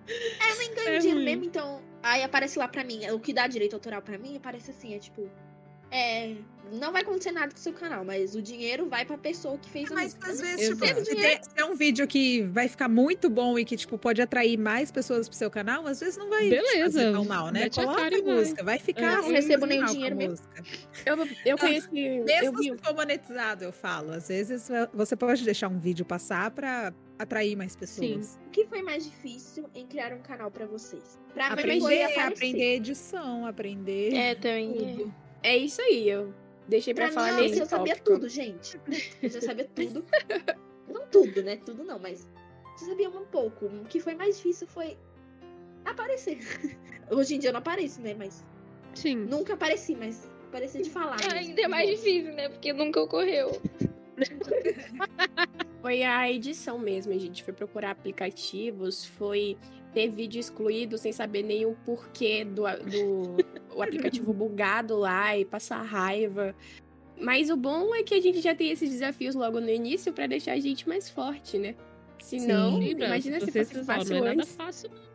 Eu 0.08 0.58
nem 0.58 0.74
ganho 0.76 0.90
É 0.90 0.98
dinheiro 1.00 1.20
ruim. 1.20 1.26
mesmo, 1.26 1.46
então. 1.46 1.82
Aí 2.04 2.24
aparece 2.24 2.58
lá 2.58 2.68
pra 2.68 2.84
mim. 2.84 3.08
O 3.12 3.20
que 3.20 3.32
dá 3.34 3.48
direito 3.48 3.74
autoral 3.76 4.02
pra 4.02 4.18
mim 4.18 4.36
aparece 4.38 4.72
assim, 4.72 4.94
é 4.96 5.00
tipo. 5.00 5.30
É. 5.94 6.36
Não 6.72 6.94
vai 6.94 7.02
acontecer 7.02 7.34
nada 7.34 7.52
com 7.52 7.58
o 7.58 7.60
seu 7.62 7.74
canal, 7.74 8.06
mas 8.06 8.34
o 8.34 8.42
dinheiro 8.42 8.88
vai 8.88 9.04
pra 9.04 9.18
pessoa 9.18 9.58
que 9.58 9.70
fez 9.70 9.92
a 9.92 9.94
Mas 9.94 10.14
música. 10.16 10.32
às 10.32 10.40
né? 10.40 10.48
vezes, 10.56 10.70
tipo, 10.70 10.86
Exato. 10.86 11.04
se, 11.06 11.16
tem- 11.18 11.44
se 11.44 11.50
é 11.58 11.66
um 11.66 11.76
vídeo 11.76 12.08
que 12.08 12.44
vai 12.44 12.70
ficar 12.70 12.88
muito 12.88 13.30
bom 13.30 13.60
e 13.60 13.66
que, 13.66 13.76
tipo, 13.76 13.98
pode 13.98 14.22
atrair 14.22 14.58
mais 14.58 14.90
pessoas 14.90 15.28
pro 15.28 15.38
seu 15.38 15.52
canal, 15.52 15.86
às 15.86 16.00
vezes 16.00 16.16
não 16.16 16.30
vai 16.30 16.48
Beleza, 16.50 16.84
fazer 17.00 17.12
tão 17.12 17.26
mal, 17.26 17.48
né? 17.52 17.64
mete 17.64 17.78
a 17.78 17.84
Coloca 17.84 18.02
cara 18.04 18.16
a 18.16 18.18
e 18.18 18.22
vai. 18.22 18.36
música, 18.36 18.64
vai 18.64 18.80
ficar 18.80 19.16
Eu 19.18 19.22
não 19.24 19.30
recebo 19.32 19.66
a 19.66 19.68
dinheiro 19.68 20.16
mesmo. 20.16 20.32
música. 20.32 20.64
Eu, 21.06 21.18
eu 21.46 21.58
conheci. 21.58 21.90
eu 22.00 22.24
Mesmo 22.24 22.58
vi, 22.58 22.64
se 22.72 22.78
for 22.78 22.96
monetizado, 22.96 23.66
eu 23.66 23.74
falo. 23.74 24.14
Às 24.14 24.30
vezes 24.30 24.70
você 24.94 25.16
pode 25.18 25.44
deixar 25.44 25.68
um 25.68 25.78
vídeo 25.78 26.06
passar 26.06 26.52
pra 26.52 26.94
atrair 27.22 27.56
mais 27.56 27.76
pessoas. 27.76 28.40
O 28.48 28.50
que 28.52 28.66
foi 28.66 28.82
mais 28.82 29.04
difícil 29.06 29.70
em 29.76 29.86
criar 29.88 30.14
um 30.14 30.22
canal 30.22 30.50
pra 30.52 30.66
vocês? 30.66 31.20
Pra 31.34 31.48
Aprender, 31.48 32.20
aprender 32.20 32.76
edição, 32.76 33.46
aprender 33.46 34.14
É, 34.16 34.36
também. 34.36 34.74
tudo. 34.74 35.14
É 35.44 35.56
isso 35.58 35.82
aí, 35.82 36.10
eu 36.10 36.34
deixei 36.68 36.94
pra, 36.94 37.06
Pra 37.06 37.14
falar 37.14 37.34
mim, 37.38 37.42
nesse 37.50 37.60
eu 37.60 37.66
sabia 37.66 37.96
tópico. 37.96 38.14
tudo, 38.16 38.30
gente. 38.30 38.80
Eu 39.22 39.30
já 39.30 39.42
sabia 39.42 39.66
tudo. 39.74 40.06
Não 40.88 41.06
tudo, 41.08 41.42
né? 41.42 41.56
Tudo 41.58 41.84
não, 41.86 41.98
mas 41.98 42.28
eu 42.82 42.88
sabia 42.88 43.10
um 43.10 43.26
pouco. 43.26 43.66
O 43.68 43.86
que 43.86 44.00
foi 44.00 44.14
mais 44.14 44.36
difícil 44.38 44.68
foi 44.68 44.98
aparecer. 45.86 46.40
Hoje 47.10 47.36
em 47.36 47.40
dia 47.40 47.50
eu 47.50 47.54
não 47.54 47.60
apareço, 47.60 48.02
né? 48.02 48.14
Mas 48.18 48.44
Sim. 48.94 49.16
nunca 49.16 49.54
apareci, 49.54 49.96
mas 49.96 50.30
apareci 50.50 50.82
de 50.82 50.90
falar. 50.90 51.18
É, 51.34 51.38
ainda 51.40 51.62
é 51.62 51.68
mais 51.68 51.90
difícil, 51.90 52.34
né? 52.34 52.50
Porque 52.50 52.74
nunca 52.74 53.02
ocorreu. 53.02 53.52
Foi 55.82 56.04
a 56.04 56.32
edição 56.32 56.78
mesmo, 56.78 57.12
a 57.14 57.18
gente 57.18 57.44
foi 57.44 57.54
procurar 57.54 57.92
aplicativos, 57.92 59.04
foi 59.06 59.58
ter 59.94 60.10
vídeo 60.10 60.40
excluído 60.40 60.98
sem 60.98 61.12
saber 61.12 61.44
nem 61.44 61.66
o 61.66 61.76
porquê 61.86 62.46
do, 62.46 62.64
do 62.64 63.38
o 63.76 63.82
aplicativo 63.82 64.32
bugado 64.34 64.96
lá 64.98 65.36
e 65.38 65.44
passar 65.44 65.82
raiva. 65.82 66.56
Mas 67.20 67.50
o 67.50 67.58
bom 67.58 67.94
é 67.96 68.04
que 68.04 68.14
a 68.14 68.22
gente 68.22 68.42
já 68.42 68.54
tem 68.56 68.70
esses 68.72 68.90
desafios 68.90 69.36
logo 69.36 69.60
no 69.60 69.70
início 69.70 70.14
pra 70.14 70.28
deixar 70.28 70.54
a 70.54 70.60
gente 70.60 70.88
mais 70.88 71.10
forte, 71.10 71.58
né? 71.58 71.76
Se 72.20 72.38
não, 72.48 72.78
Lembra, 72.80 73.08
imagina 73.08 73.40
se 73.40 73.52
fosse 73.52 73.76
não, 73.78 73.84
fácil 73.84 74.10
não 74.12 74.18
é 74.18 74.30
nada 74.30 74.42
antes. 74.42 74.56
fácil. 74.56 74.90
não. 74.90 75.12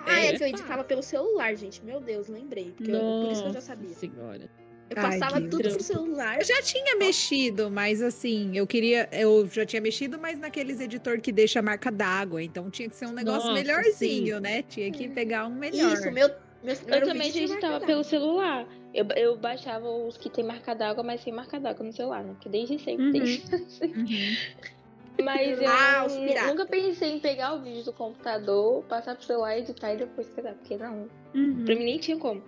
Ah, 0.00 0.20
é, 0.20 0.26
É 0.26 0.28
que 0.28 0.34
eu 0.34 0.38
fácil. 0.38 0.46
editava 0.54 0.84
pelo 0.84 1.02
celular, 1.02 1.54
gente. 1.56 1.84
Meu 1.84 2.00
Deus, 2.00 2.28
lembrei. 2.28 2.72
Porque 2.76 2.90
eu- 2.92 2.98
por 3.00 3.32
isso 3.32 3.42
que 3.42 3.48
eu 3.48 3.52
já 3.52 3.60
sabia. 3.60 3.88
senhora. 3.90 4.48
Eu 4.90 4.96
Ai, 4.96 5.18
passava 5.18 5.40
tudo 5.42 5.70
pro 5.70 5.82
celular. 5.82 6.38
Eu 6.38 6.44
já 6.44 6.62
tinha 6.62 6.96
mexido, 6.96 7.70
mas 7.70 8.02
assim, 8.02 8.56
eu 8.56 8.66
queria. 8.66 9.08
Eu 9.12 9.46
já 9.46 9.66
tinha 9.66 9.82
mexido, 9.82 10.18
mas 10.18 10.38
naqueles 10.38 10.80
editor 10.80 11.20
que 11.20 11.30
deixa 11.30 11.58
a 11.58 11.62
marca 11.62 11.90
d'água. 11.90 12.42
Então 12.42 12.70
tinha 12.70 12.88
que 12.88 12.96
ser 12.96 13.06
um 13.06 13.12
negócio 13.12 13.50
Nossa, 13.50 13.52
melhorzinho, 13.52 14.40
né? 14.40 14.62
Tinha 14.62 14.90
que 14.90 15.08
pegar 15.08 15.46
um 15.46 15.54
melhor. 15.54 15.92
Isso, 15.92 16.10
meu, 16.10 16.28
meu 16.62 16.74
Eu 16.86 17.06
também 17.06 17.30
tinha 17.30 17.44
editava 17.44 17.84
pelo 17.84 18.02
celular. 18.02 18.66
Eu, 18.94 19.06
eu 19.14 19.36
baixava 19.36 19.86
os 19.88 20.16
que 20.16 20.30
tem 20.30 20.42
marca 20.42 20.74
d'água, 20.74 21.04
mas 21.04 21.20
sem 21.22 21.32
marca 21.32 21.60
d'água 21.60 21.84
no 21.84 21.92
celular, 21.92 22.24
né? 22.24 22.32
Porque 22.32 22.48
desde 22.48 22.78
sempre 22.78 23.04
Uhum. 23.04 23.12
tem. 23.12 23.22
Uhum. 23.22 24.36
Mas 25.20 25.60
eu 25.60 25.68
Ah, 25.68 26.06
nunca 26.46 26.64
pensei 26.64 27.10
em 27.10 27.18
pegar 27.18 27.54
o 27.54 27.60
vídeo 27.60 27.82
do 27.82 27.92
computador, 27.92 28.84
passar 28.84 29.16
pro 29.16 29.24
celular, 29.26 29.58
editar 29.58 29.92
e 29.92 29.96
depois 29.96 30.28
pegar. 30.28 30.54
Porque 30.54 30.76
não. 30.76 31.08
Uhum. 31.34 31.64
Pra 31.64 31.74
mim 31.74 31.84
nem 31.84 31.98
tinha 31.98 32.16
como. 32.16 32.40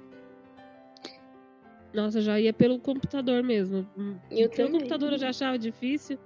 Nossa, 1.92 2.20
já 2.20 2.38
ia 2.38 2.52
pelo 2.52 2.78
computador 2.78 3.42
mesmo. 3.42 3.86
Eu 4.30 4.48
Pelo 4.48 4.68
também. 4.68 4.72
computador 4.72 5.12
eu 5.12 5.18
já 5.18 5.30
achava 5.30 5.58
difícil. 5.58 6.18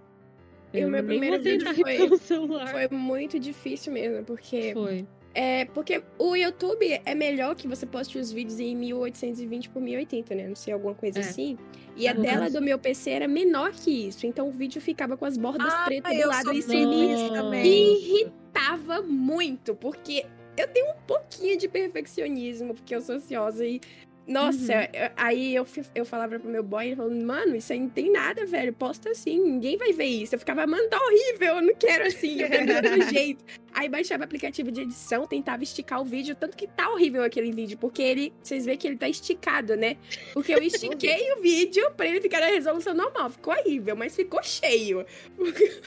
E 0.73 0.79
o 0.79 0.81
Eu 0.83 0.91
meu 0.91 1.03
nem 1.03 1.07
primeiro 1.21 1.43
vídeo 1.43 1.69
ir 1.71 1.75
foi- 1.77 1.97
pelo 1.97 2.19
celular. 2.19 2.69
Foi 2.69 2.89
muito 2.89 3.39
difícil 3.39 3.93
mesmo, 3.93 4.25
porque 4.25 4.73
Foi. 4.75 5.07
É, 5.37 5.65
porque 5.67 6.01
o 6.17 6.37
YouTube 6.37 7.01
é 7.05 7.13
melhor 7.15 7.57
que 7.57 7.67
você 7.67 7.85
poste 7.87 8.19
os 8.19 8.31
vídeos 8.31 8.61
em 8.61 8.77
1820 8.77 9.69
por 9.69 9.83
1080, 9.83 10.33
né? 10.35 10.47
Não 10.47 10.55
sei, 10.55 10.73
alguma 10.73 10.95
coisa 10.95 11.19
É. 11.19 11.23
assim. 11.23 11.59
E 11.97 12.07
a 12.07 12.15
No 12.15 12.23
tela 12.23 12.49
do 12.51 12.61
meu 12.63 12.79
PC 12.79 13.11
era 13.11 13.27
menor 13.27 13.73
que 13.73 13.91
isso. 14.09 14.27
Então 14.27 14.49
o 14.49 14.53
vídeo 14.53 14.81
ficava 14.81 15.17
com 15.17 15.25
as 15.25 15.37
bordas 15.37 15.73
Ah, 15.75 15.85
pretas 15.87 16.17
do 16.21 16.29
lado. 16.29 16.53
Isso 16.53 16.69
me 16.69 17.65
irritava 17.67 19.03
muito, 19.03 19.75
porque 19.75 20.25
eu 20.57 20.69
tenho 20.69 20.87
um 20.93 20.97
pouquinho 21.07 21.57
de 21.59 21.69
perfeccionismo, 21.69 22.75
porque 22.75 22.95
eu 22.95 23.01
sou 23.01 23.17
ansiosa 23.17 23.67
e. 23.67 23.81
Nossa, 24.27 24.73
Uhum. 24.73 24.81
eu- 24.95 25.11
aí 25.17 25.55
eu, 25.55 25.67
eu 25.95 26.05
falava 26.07 26.39
pro 26.39 26.49
meu 26.49 26.63
boy, 26.63 26.87
ele 26.87 26.97
falou, 26.97 27.11
mano, 27.15 27.55
isso 27.57 27.73
aí 27.73 27.81
não 27.81 27.91
tem 27.91 28.11
nada, 28.11 28.47
velho, 28.47 28.73
posta 28.73 29.11
assim, 29.11 29.39
ninguém 29.39 29.77
vai 29.77 29.93
ver 29.93 30.07
isso. 30.07 30.35
Eu 30.35 30.39
ficava, 30.39 30.67
mano, 30.67 30.89
tá 30.89 30.99
horrível, 30.99 31.57
eu 31.57 31.63
não 31.63 31.75
quero 31.75 32.07
assim, 32.07 32.41
eu 32.41 32.49
quero 32.49 32.67
de 32.67 32.73
outro 32.73 33.03
jeito. 33.15 33.45
Aí 33.75 33.89
baixava 33.89 34.23
o 34.23 34.25
aplicativo 34.25 34.71
de 34.71 34.83
edição, 34.83 35.27
tentava 35.27 35.63
esticar 35.63 36.01
o 36.01 36.05
vídeo, 36.05 36.35
tanto 36.35 36.57
que 36.57 36.67
tá 36.67 36.89
horrível 36.91 37.23
aquele 37.23 37.51
vídeo, 37.53 37.77
porque 37.77 38.01
ele, 38.03 38.33
vocês 38.43 38.65
veem 38.65 38.79
que 38.79 38.87
ele 38.87 38.97
tá 38.97 39.09
esticado, 39.09 39.77
né? 39.77 39.97
Porque 40.33 40.55
eu 40.55 40.63
estiquei 40.63 41.33
o 41.33 41.43
vídeo 41.43 41.91
pra 41.97 42.07
ele 42.07 42.21
ficar 42.21 42.41
na 42.41 42.47
resolução 42.47 42.95
normal, 42.95 43.31
ficou 43.31 43.53
horrível, 43.53 43.95
mas 43.97 44.15
ficou 44.17 44.43
cheio. 44.43 45.05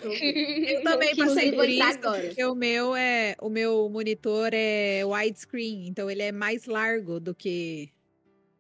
Eu 0.02 0.84
também 0.84 1.15
passei 1.15 1.52
por 1.52 1.67
isso, 1.69 1.84
agora. 1.84 2.21
porque 2.28 2.45
o 2.45 2.56
meu 2.56 2.95
é 2.95 3.36
o 3.41 3.50
meu 3.50 3.89
monitor 3.89 4.50
é 4.54 5.02
widescreen, 5.06 5.88
então 5.88 6.10
ele 6.10 6.21
é 6.21 6.32
mais 6.32 6.65
largo 6.65 7.19
do 7.19 7.34
que 7.34 7.89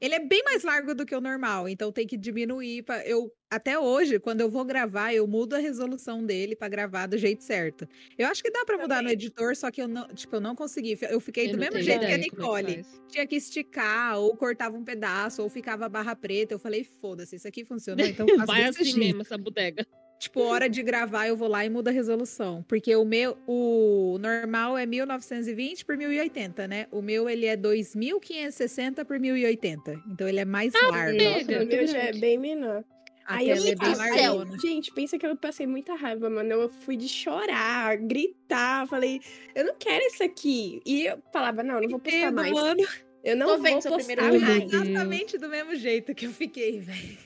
ele 0.01 0.15
é 0.15 0.19
bem 0.19 0.43
mais 0.43 0.63
largo 0.63 0.93
do 0.95 1.05
que 1.05 1.15
o 1.15 1.21
normal, 1.21 1.67
então 1.69 1.91
tem 1.91 2.05
que 2.07 2.17
diminuir 2.17 2.83
para 2.83 3.05
eu 3.07 3.31
até 3.49 3.79
hoje, 3.79 4.19
quando 4.19 4.41
eu 4.41 4.49
vou 4.49 4.65
gravar, 4.65 5.13
eu 5.13 5.25
mudo 5.25 5.53
a 5.55 5.57
resolução 5.59 6.25
dele 6.25 6.55
pra 6.55 6.67
gravar 6.67 7.07
do 7.07 7.17
jeito 7.17 7.43
certo. 7.43 7.87
Eu 8.17 8.27
acho 8.27 8.43
que 8.43 8.51
dá 8.51 8.65
pra 8.65 8.77
mudar 8.77 9.01
no 9.01 9.09
editor, 9.09 9.55
só 9.55 9.71
que 9.71 9.81
eu 9.81 9.87
não, 9.87 10.05
tipo, 10.09 10.35
eu 10.35 10.41
não 10.41 10.53
consegui. 10.55 10.97
Eu 11.09 11.19
fiquei 11.21 11.47
Eu 11.47 11.51
do 11.51 11.57
mesmo 11.57 11.81
jeito 11.81 12.05
que 12.05 12.11
a 12.11 12.15
é 12.15 12.19
que 12.19 12.35
Nicole. 12.35 12.73
faz. 12.75 13.01
Tinha 13.07 13.25
que 13.25 13.35
esticar, 13.37 14.17
ou 14.19 14.35
cortava 14.35 14.75
um 14.77 14.83
pedaço, 14.83 15.41
ou 15.41 15.49
ficava 15.49 15.87
barra 15.87 16.15
preta. 16.15 16.53
Eu 16.53 16.59
falei, 16.59 16.83
foda-se, 16.83 17.37
isso 17.37 17.47
aqui 17.47 17.63
funcionou, 17.63 18.05
então 18.05 18.27
faço 18.33 18.45
Vai 18.45 18.63
assim 18.65 18.83
jeito. 18.83 18.97
mesmo, 18.97 19.21
essa 19.21 19.37
bodega. 19.37 19.85
Tipo, 20.19 20.41
hora 20.41 20.67
de 20.67 20.81
gravar, 20.81 21.27
eu 21.27 21.37
vou 21.37 21.47
lá 21.47 21.63
e 21.63 21.69
mudo 21.69 21.89
a 21.89 21.91
resolução. 21.91 22.63
Porque 22.67 22.95
o 22.95 23.05
meu, 23.05 23.37
o 23.45 24.17
normal 24.19 24.77
é 24.77 24.85
1920 24.85 25.85
por 25.85 25.95
1080, 25.95 26.67
né? 26.67 26.87
O 26.91 27.01
meu, 27.01 27.29
ele 27.29 27.45
é 27.45 27.55
2560 27.55 29.05
por 29.05 29.19
1080. 29.19 30.01
Então, 30.11 30.27
ele 30.27 30.39
é 30.39 30.45
mais 30.45 30.73
largo. 30.73 31.17
pega. 31.17 31.59
Nossa, 31.59 31.63
o 31.63 31.67
meu 31.67 31.87
já 31.87 31.97
é 31.99 32.13
bem 32.13 32.37
menor. 32.37 32.83
A 33.27 33.35
Aí 33.35 33.49
eu 33.49 33.55
é 33.57 33.75
bem 33.75 33.95
largona. 33.95 34.57
gente, 34.57 34.91
pensa 34.93 35.17
que 35.17 35.27
eu 35.27 35.35
passei 35.35 35.67
muita 35.67 35.95
raiva, 35.95 36.29
mano. 36.29 36.49
Eu 36.49 36.69
fui 36.69 36.95
de 36.95 37.09
chorar, 37.09 37.97
gritar, 37.97 38.87
falei, 38.87 39.19
eu 39.53 39.65
não 39.65 39.75
quero 39.77 40.05
isso 40.05 40.23
aqui. 40.23 40.81
E 40.85 41.05
eu 41.07 41.21
falava, 41.31 41.61
não, 41.61 41.81
não 41.81 41.89
vou 41.89 41.99
postar 41.99 42.17
Entendo, 42.17 42.35
mais. 42.35 42.53
mano. 42.53 42.87
Eu 43.23 43.35
não 43.35 43.47
Tô 43.47 43.53
vou 43.55 43.63
vendo 43.63 43.83
postar 43.83 43.97
primeiro 43.97 44.63
Exatamente 44.63 45.37
do 45.37 45.49
mesmo 45.49 45.75
jeito 45.75 46.15
que 46.15 46.25
eu 46.25 46.31
fiquei, 46.31 46.79
velho. 46.79 47.17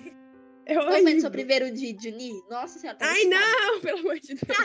Tô 0.73 0.85
vendo 0.89 0.93
horrível. 1.03 1.21
seu 1.21 1.31
primeiro 1.31 1.71
de 1.71 1.95
Juni? 2.01 2.33
Nossa 2.49 2.79
senhora. 2.79 2.97
tá 2.97 3.07
Ai, 3.09 3.23
não, 3.25 3.79
pelo 3.81 3.99
amor 3.99 4.19
de 4.19 4.27
Deus. 4.35 4.57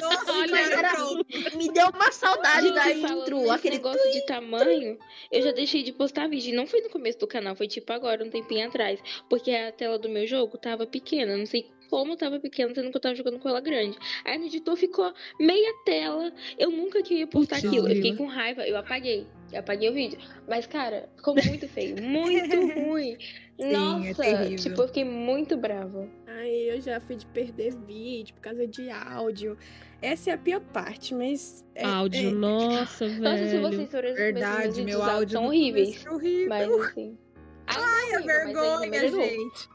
Nossa, 0.00 0.32
Olha, 0.32 0.50
Mas 0.50 0.70
era- 0.70 0.94
pronto. 0.94 1.26
Me 1.56 1.70
deu 1.72 1.88
uma 1.88 2.12
saudade 2.12 2.66
Gente, 2.68 2.74
da 2.74 2.90
intro. 2.92 3.50
Aquele 3.50 3.76
negócio 3.76 4.10
de 4.12 4.24
tamanho, 4.26 4.98
eu 5.30 5.42
já 5.42 5.52
deixei 5.52 5.82
de 5.82 5.92
postar 5.92 6.28
vídeo. 6.28 6.54
Não 6.54 6.66
foi 6.66 6.80
no 6.80 6.90
começo 6.90 7.18
do 7.18 7.26
canal, 7.26 7.54
foi 7.54 7.68
tipo 7.68 7.92
agora, 7.92 8.24
um 8.24 8.30
tempinho 8.30 8.66
atrás. 8.66 9.00
Porque 9.28 9.50
a 9.50 9.72
tela 9.72 9.98
do 9.98 10.08
meu 10.08 10.26
jogo 10.26 10.56
tava 10.58 10.86
pequena. 10.86 11.36
Não 11.36 11.46
sei 11.46 11.66
como 11.88 12.16
tava 12.16 12.38
pequena, 12.38 12.72
sendo 12.72 12.90
que 12.90 12.96
eu 12.96 13.00
tava 13.00 13.14
jogando 13.16 13.38
com 13.40 13.48
ela 13.48 13.60
grande. 13.60 13.98
Aí 14.24 14.38
no 14.38 14.46
editor 14.46 14.76
ficou 14.76 15.12
meia 15.40 15.74
tela. 15.84 16.32
Eu 16.58 16.70
nunca 16.70 17.02
que 17.02 17.14
ia 17.14 17.26
postar 17.26 17.56
Putz, 17.56 17.66
aquilo. 17.68 17.88
Eu 17.88 17.96
fiquei 17.96 18.14
com 18.16 18.26
raiva, 18.26 18.66
eu 18.66 18.76
apaguei. 18.76 19.26
Eu 19.52 19.58
apaguei 19.58 19.88
o 19.90 19.92
vídeo. 19.92 20.16
Mas, 20.48 20.64
cara, 20.66 21.08
ficou 21.16 21.34
muito 21.34 21.66
feio. 21.68 22.00
Muito 22.00 22.54
ruim. 22.80 23.16
É 23.62 23.72
Nossa, 23.72 24.22
terrível. 24.22 24.56
tipo, 24.58 24.82
eu 24.82 24.86
fiquei 24.88 25.04
muito 25.04 25.56
brava. 25.56 26.08
Ai, 26.26 26.50
eu 26.70 26.80
já 26.80 27.00
fui 27.00 27.16
de 27.16 27.26
perder 27.26 27.74
vídeo 27.86 28.34
por 28.34 28.40
causa 28.40 28.66
de 28.66 28.88
áudio. 28.90 29.56
Essa 30.02 30.30
é 30.30 30.32
a 30.34 30.38
pior 30.38 30.60
parte, 30.60 31.14
mas. 31.14 31.64
é- 31.74 31.84
Áudio, 31.84 32.28
é- 32.28 32.32
nossa, 32.32 33.06
velho. 33.06 33.20
Nossa, 33.22 33.46
se 33.48 33.58
vocês 33.58 33.90
forem 33.90 34.14
Verdade, 34.14 34.82
meu 34.82 35.02
áudio 35.02 35.32
são 35.38 35.44
horríveis. 35.46 36.04
é 36.06 36.10
horrível. 36.10 36.48
Mas 36.48 36.70
assim. 36.70 37.18
Ai, 37.66 37.76
Ai, 37.82 38.14
a 38.14 38.20
vergonha, 38.20 39.08
gente. 39.10 39.68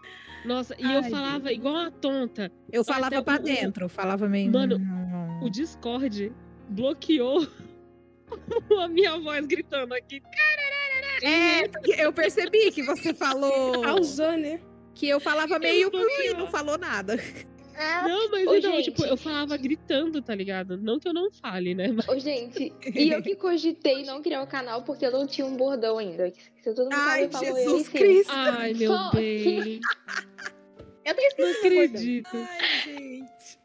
Nossa, 0.45 0.75
e 0.77 0.83
eu 0.83 0.99
Ai, 1.01 1.09
falava 1.09 1.51
igual 1.51 1.75
a 1.75 1.91
tonta. 1.91 2.51
Eu 2.71 2.83
falava 2.83 3.21
pra 3.23 3.35
o- 3.35 3.39
dentro, 3.39 3.87
falava 3.89 4.27
meio. 4.27 4.51
Mano. 4.51 4.79
O 5.43 5.49
Discord 5.49 6.31
bloqueou 6.69 7.47
a 8.79 8.87
minha 8.87 9.17
voz 9.19 9.45
gritando 9.45 9.93
aqui. 9.93 10.21
É, 11.21 11.67
porque 11.67 11.91
eu 11.99 12.11
percebi 12.13 12.71
que 12.71 12.83
você 12.83 13.13
falou 13.13 13.81
Causou, 13.81 14.31
né? 14.37 14.59
que 14.93 15.07
eu 15.07 15.19
falava 15.19 15.59
meio 15.59 15.89
bloqueou. 15.91 16.23
e 16.23 16.33
não 16.33 16.47
falou 16.47 16.77
nada. 16.77 17.15
Não, 18.07 18.31
mas 18.31 18.47
Ô, 18.47 18.55
então, 18.55 18.71
gente. 18.71 18.85
tipo, 18.85 19.03
eu 19.05 19.17
falava 19.17 19.57
gritando, 19.57 20.21
tá 20.21 20.33
ligado? 20.33 20.77
Não 20.77 20.97
que 20.97 21.09
eu 21.09 21.13
não 21.13 21.29
fale, 21.29 21.75
né? 21.75 21.89
Mas 21.91 22.07
Ô, 22.07 22.17
gente, 22.17 22.71
e 22.95 23.11
eu 23.11 23.21
que 23.21 23.35
cogitei 23.35 24.03
não 24.05 24.21
criar 24.21 24.43
o 24.43 24.47
canal 24.47 24.81
porque 24.83 25.05
eu 25.05 25.11
não 25.11 25.27
tinha 25.27 25.45
um 25.45 25.57
bordão 25.57 25.97
ainda. 25.97 26.31
Se 26.63 26.73
todo 26.73 26.85
mundo 26.85 26.93
Ai, 26.93 27.29
sabe, 27.29 27.33
falou 27.45 27.55
Jesus 27.59 27.79
eu 27.79 27.79
sim. 27.85 27.91
Cristo. 27.91 28.31
Ai, 28.33 28.73
meu 28.73 28.91
Só- 28.93 29.11
bem. 29.11 29.81
Eu 31.05 31.13
tenho 31.13 31.31
Não 31.37 31.51
acredito. 31.51 32.29
Ai, 32.33 32.81
gente. 32.83 33.59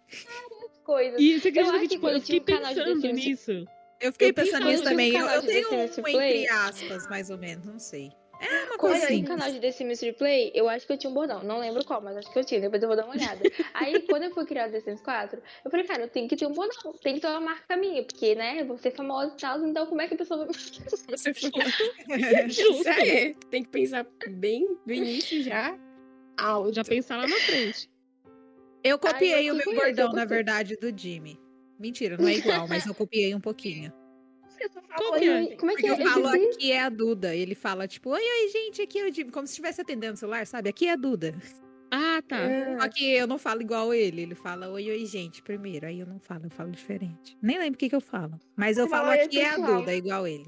Coisas. 0.85 1.19
E 1.19 1.41
você 1.41 1.49
acredita 1.49 1.79
que, 1.79 1.89
tipo, 1.89 2.07
que 2.09 2.15
eu 2.15 2.21
fiquei 2.21 2.41
um 2.41 2.45
pensando 2.45 3.13
nisso. 3.13 3.65
Eu 4.01 4.13
fiquei 4.13 4.31
Eu 4.31 4.35
pensando 4.35 4.67
nisso 4.67 4.83
também. 4.83 5.15
Eu, 5.15 5.27
eu 5.27 5.43
tenho 5.43 5.69
um 5.69 5.89
Play. 5.89 6.45
entre 6.45 6.49
aspas, 6.49 7.09
mais 7.09 7.31
ou 7.31 7.39
menos, 7.39 7.67
não 7.67 7.79
sei. 7.79 8.11
É 8.41 8.65
uma 8.65 8.79
coisa 8.79 9.05
assim. 9.05 9.23
canal 9.23 9.53
de 9.53 9.61
The 9.61 9.71
Sims 9.71 10.01
Replay, 10.01 10.51
eu 10.55 10.67
acho 10.67 10.87
que 10.87 10.93
eu 10.95 10.97
tinha 10.97 11.11
um 11.11 11.15
bordão. 11.15 11.43
Não 11.43 11.59
lembro 11.59 11.85
qual, 11.85 12.01
mas 12.01 12.17
acho 12.17 12.33
que 12.33 12.39
eu 12.39 12.45
tinha. 12.45 12.59
Depois 12.59 12.83
eu 12.83 12.89
vou 12.89 12.97
dar 12.97 13.05
uma 13.05 13.15
olhada. 13.15 13.43
Aí, 13.75 14.01
quando 14.09 14.23
eu 14.23 14.31
fui 14.31 14.47
criar 14.47 14.69
o 14.69 14.73
The 14.73 14.81
Sims 14.81 15.03
4, 15.03 15.43
eu 15.63 15.71
falei, 15.71 15.87
cara, 15.87 16.03
eu 16.05 16.09
tenho 16.09 16.27
que 16.27 16.37
ter 16.37 16.47
um 16.47 16.53
bordão. 16.53 16.95
Tem 17.03 17.15
que 17.15 17.21
ter 17.21 17.27
uma 17.27 17.41
marca 17.41 17.77
minha, 17.77 18.03
porque, 18.03 18.35
né, 18.35 18.63
eu 18.63 18.67
vou 18.67 18.79
ser 18.79 18.93
famosa 18.93 19.35
e 19.35 19.41
tal. 19.41 19.63
Então, 19.63 19.87
como 19.87 20.01
é 20.01 20.09
que 20.09 20.15
a 20.15 20.17
pessoa 20.17 20.47
vai... 20.47 20.49
Você 21.11 21.35
foi. 21.35 21.51
Justo. 22.49 22.89
É, 22.89 23.35
tem 23.51 23.63
que 23.63 23.69
pensar 23.69 24.07
bem 24.31 24.67
do 24.87 24.93
início 24.93 25.43
já. 25.43 25.79
Alto. 26.39 26.73
Já 26.73 26.83
pensar 26.83 27.19
lá 27.19 27.27
na 27.27 27.37
frente. 27.37 27.91
Eu 28.83 28.99
copiei 28.99 29.51
eu 29.51 29.55
o 29.55 29.57
meu 29.59 29.75
bordão, 29.75 30.13
na 30.13 30.25
verdade, 30.25 30.77
do 30.77 30.91
Jimmy. 30.99 31.39
Mentira, 31.81 32.17
não 32.19 32.29
é 32.29 32.35
igual, 32.35 32.69
mas 32.69 32.85
eu 32.87 32.95
copiei 32.95 33.35
um 33.35 33.41
pouquinho. 33.41 33.91
Você 34.47 34.69
só 34.69 34.81
Qual 34.83 34.99
falou 34.99 35.19
que 35.19 35.29
é? 35.29 35.57
Como 35.57 35.71
é 35.73 35.75
que 35.77 35.87
é? 35.87 35.91
eu 35.91 35.97
falo 35.97 36.31
disse- 36.33 36.47
aqui 36.57 36.73
é 36.73 36.81
a 36.83 36.89
Duda. 36.91 37.35
Ele 37.35 37.55
fala, 37.55 37.89
tipo, 37.89 38.11
oi, 38.11 38.21
oi, 38.21 38.49
gente, 38.49 38.83
aqui 38.83 38.99
é 38.99 39.09
o 39.09 39.15
Jimmy. 39.15 39.31
Como 39.31 39.47
se 39.47 39.53
estivesse 39.53 39.81
atendendo 39.81 40.15
o 40.15 40.17
celular, 40.19 40.47
sabe? 40.47 40.69
Aqui 40.69 40.87
é 40.87 40.93
a 40.93 40.97
Duda. 40.97 41.35
Ah, 41.91 42.21
tá. 42.29 42.37
Ah, 42.77 42.81
Só 42.83 42.89
que 42.89 43.05
eu 43.15 43.27
não 43.27 43.39
falo 43.39 43.63
igual 43.63 43.95
ele. 43.95 44.21
Ele 44.23 44.35
fala, 44.35 44.69
oi, 44.69 44.91
oi, 44.91 45.07
gente, 45.07 45.43
primeiro. 45.43 45.87
Aí 45.87 45.99
eu 46.01 46.07
não 46.07 46.21
falo, 46.21 46.45
eu 46.47 46.51
falo 46.51 46.71
diferente. 46.71 47.37
Nem 47.43 47.59
lembro 47.59 47.75
o 47.77 47.79
que, 47.79 47.89
que 47.89 47.97
eu 47.97 48.01
falo. 48.01 48.39
Mas 48.55 48.77
eu 48.77 48.87
falo 48.87 49.07
fala, 49.07 49.17
"Oi, 49.17 49.25
aqui 49.25 49.41
é 49.41 49.47
a 49.47 49.51
pessoal." 49.55 49.79
Duda, 49.81 49.95
igual 49.95 50.27
ele. 50.27 50.47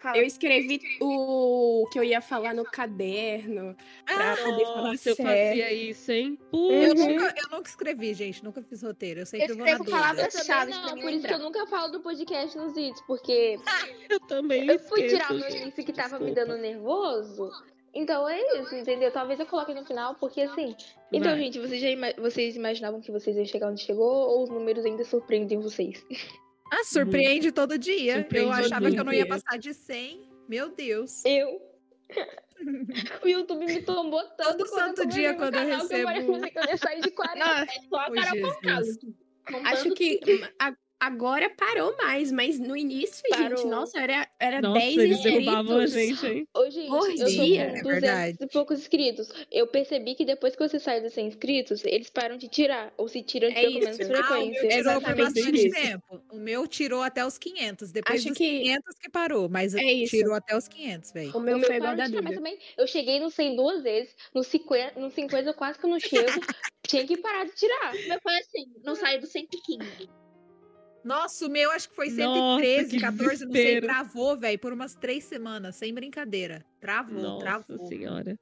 Fala. 0.00 0.16
eu 0.16 0.22
escrevi 0.24 0.80
o 1.00 1.84
que 1.92 1.98
eu 1.98 2.04
ia 2.04 2.20
falar 2.20 2.54
no 2.54 2.64
caderno 2.64 3.76
pra 4.06 4.36
poder 4.36 4.64
falar 4.64 4.90
Nossa, 4.92 5.10
eu 5.10 5.16
fazia 5.16 5.72
isso, 5.72 6.12
hein? 6.12 6.38
Eu 6.52 6.94
Putz. 6.94 7.04
nunca, 7.04 7.34
eu 7.36 7.56
nunca 7.56 7.68
escrevi, 7.68 8.14
gente. 8.14 8.44
Nunca 8.44 8.62
fiz 8.62 8.82
roteiro. 8.82 9.20
Eu 9.20 9.26
sempre 9.26 9.50
Eu 9.52 9.56
vou 9.56 9.66
escrevo 9.66 9.84
Duda. 9.84 9.96
palavras- 9.96 10.24
Eu 10.26 10.30
também 10.30 10.46
chaves 10.46 10.78
pra 10.78 10.86
não, 10.88 10.94
me 10.94 11.02
por 11.02 11.12
isso 11.12 11.26
que 11.26 11.34
eu 11.34 11.38
nunca 11.38 11.66
falo 11.66 11.88
do 11.92 12.00
podcast 12.00 12.56
nos 12.56 12.74
vídeos, 12.74 13.00
porque 13.06 13.58
Eu 14.08 14.20
também 14.20 14.66
eu 14.68 14.78
fui 14.78 15.00
esqueço, 15.04 15.16
tirar 15.16 15.32
no 15.34 15.40
gente. 15.50 15.62
início 15.62 15.84
que 15.84 15.92
tava 15.92 16.18
me 16.20 16.26
Desculpa. 16.26 16.48
dando 16.52 16.62
nervoso. 16.62 17.50
Então 17.94 18.28
é 18.28 18.38
isso, 18.60 18.74
entendeu? 18.76 19.10
Talvez 19.10 19.40
eu 19.40 19.46
coloque 19.46 19.74
no 19.74 19.84
final, 19.84 20.14
porque 20.14 20.42
assim. 20.42 20.76
Então, 21.12 21.32
Vai. 21.32 21.40
gente, 21.40 21.58
vocês 21.58 21.80
já 21.80 21.88
ima- 21.90 22.12
vocês 22.18 22.54
imaginavam 22.54 23.00
que 23.00 23.10
vocês 23.10 23.34
iam 23.36 23.44
chegar 23.46 23.68
onde 23.70 23.82
chegou 23.82 24.06
ou 24.28 24.44
os 24.44 24.50
números 24.50 24.84
ainda 24.84 25.04
surpreendem 25.04 25.58
vocês? 25.58 26.04
Ah, 26.70 26.84
surpreende 26.84 27.50
todo 27.52 27.78
dia. 27.78 28.16
Surpreende 28.16 28.48
eu 28.48 28.52
achava 28.52 28.90
que 28.90 28.98
eu 28.98 29.04
não 29.04 29.12
ia 29.12 29.26
passar 29.26 29.58
de 29.58 29.72
100. 29.74 30.28
Meu 30.48 30.70
Deus. 30.70 31.24
Eu. 31.24 31.60
o 33.22 33.28
YouTube 33.28 33.64
me 33.66 33.82
tombou 33.82 34.22
tanto 34.36 34.58
Todo 34.58 34.66
santo 34.68 35.06
dia 35.06 35.34
quando 35.34 35.54
eu 35.54 35.60
canal, 35.68 35.86
que 35.88 35.94
eu 35.94 36.06
recebo- 36.08 36.40
que 36.50 36.58
eu 36.58 36.64
ia 36.64 36.76
sair 36.76 37.00
de 37.00 37.10
40. 37.10 37.44
Ah, 37.44 37.62
É 37.64 37.66
só 37.88 37.96
a 38.00 38.60
caso. 38.60 38.98
acho 39.64 39.94
que 39.94 40.20
a- 40.58 40.74
agora 41.00 41.48
parou 41.50 41.96
mais, 41.96 42.30
mas 42.32 42.58
no 42.58 42.76
início, 42.76 43.22
gente, 43.32 43.38
Parou. 43.38 43.66
nossa, 43.68 43.98
era, 44.00 44.28
era 44.38 44.60
Nossa, 44.60 44.80
10 44.80 44.96
eles 44.98 45.16
inscritos. 45.18 45.44
derrubavam 45.44 45.78
a 45.78 45.86
gente, 45.86 46.26
hein? 46.26 46.48
Ô, 46.54 46.70
gente, 46.70 46.88
Por 46.88 47.08
eu 47.10 47.26
dia, 47.26 47.62
é 47.62 47.66
200 47.82 47.82
verdade. 47.90 48.38
e 48.40 48.46
poucos 48.48 48.78
inscritos. 48.80 49.28
Eu 49.50 49.66
percebi 49.66 50.14
que 50.14 50.24
depois 50.24 50.54
que 50.56 50.68
você 50.68 50.78
sai 50.80 51.00
dos 51.00 51.12
100 51.12 51.26
inscritos, 51.28 51.84
eles 51.84 52.10
param 52.10 52.36
de 52.36 52.48
tirar. 52.48 52.92
Ou 52.96 53.08
se 53.08 53.22
tiram 53.22 53.48
de 53.48 53.56
É 53.56 53.60
pelo 53.62 53.80
menos 53.80 53.98
isso. 53.98 54.12
Ah, 54.12 54.16
o 54.16 54.18
meu 54.18 54.24
frequência. 54.24 54.68
tirou 54.68 55.00
por 55.00 55.10
exatamente 55.10 55.34
bastante 55.34 55.66
isso. 55.66 55.74
tempo. 55.76 56.22
O 56.32 56.36
meu 56.36 56.66
tirou 56.66 57.02
até 57.02 57.24
os 57.26 57.38
500. 57.38 57.90
Depois 57.92 58.20
Acho 58.20 58.28
dos 58.30 58.38
que- 58.38 58.58
500 58.60 58.94
que 58.98 59.10
parou. 59.10 59.48
Mas 59.48 59.74
É 59.74 60.04
tirou 60.06 60.34
até 60.34 60.56
os 60.56 60.66
500, 60.68 61.12
velho. 61.12 61.30
O 61.36 61.40
meu 61.40 61.56
O 61.56 61.58
meu 61.58 61.66
foi 61.66 61.76
igual 61.76 61.90
parou 61.96 61.96
da 61.96 62.06
de 62.06 62.16
tirar, 62.22 62.34
também 62.34 62.58
eu 62.76 62.86
cheguei 62.86 63.20
no 63.20 63.30
100 63.30 63.56
duas 63.56 63.82
vezes. 63.82 64.14
No 64.34 64.42
50, 64.42 64.98
no 65.00 65.10
50 65.10 65.48
eu 65.50 65.54
quase 65.54 65.78
que 65.78 65.84
eu 65.86 65.90
não 65.90 66.00
chego. 66.00 66.26
Tinha 66.86 67.06
que 67.06 67.16
parar 67.18 67.44
de 67.44 67.52
tirar. 67.54 67.92
Mas 68.08 68.18
foi 68.22 68.34
assim, 68.38 68.66
não 68.82 68.94
saiu 68.94 69.20
do 69.20 69.26
115. 69.26 70.08
Nossa, 71.08 71.46
o 71.46 71.50
meu 71.50 71.70
acho 71.70 71.88
que 71.88 71.96
foi 71.96 72.10
Nossa, 72.10 72.60
113, 72.62 72.90
que 72.90 73.00
14, 73.00 73.44
não 73.46 73.52
sei. 73.52 73.80
Travou, 73.80 74.36
velho, 74.36 74.58
por 74.58 74.72
umas 74.72 74.94
três 74.94 75.24
semanas, 75.24 75.74
sem 75.76 75.92
brincadeira. 75.94 76.62
Travou, 76.80 77.20
Nossa 77.22 77.38
travou. 77.44 77.86
senhora. 77.88 78.36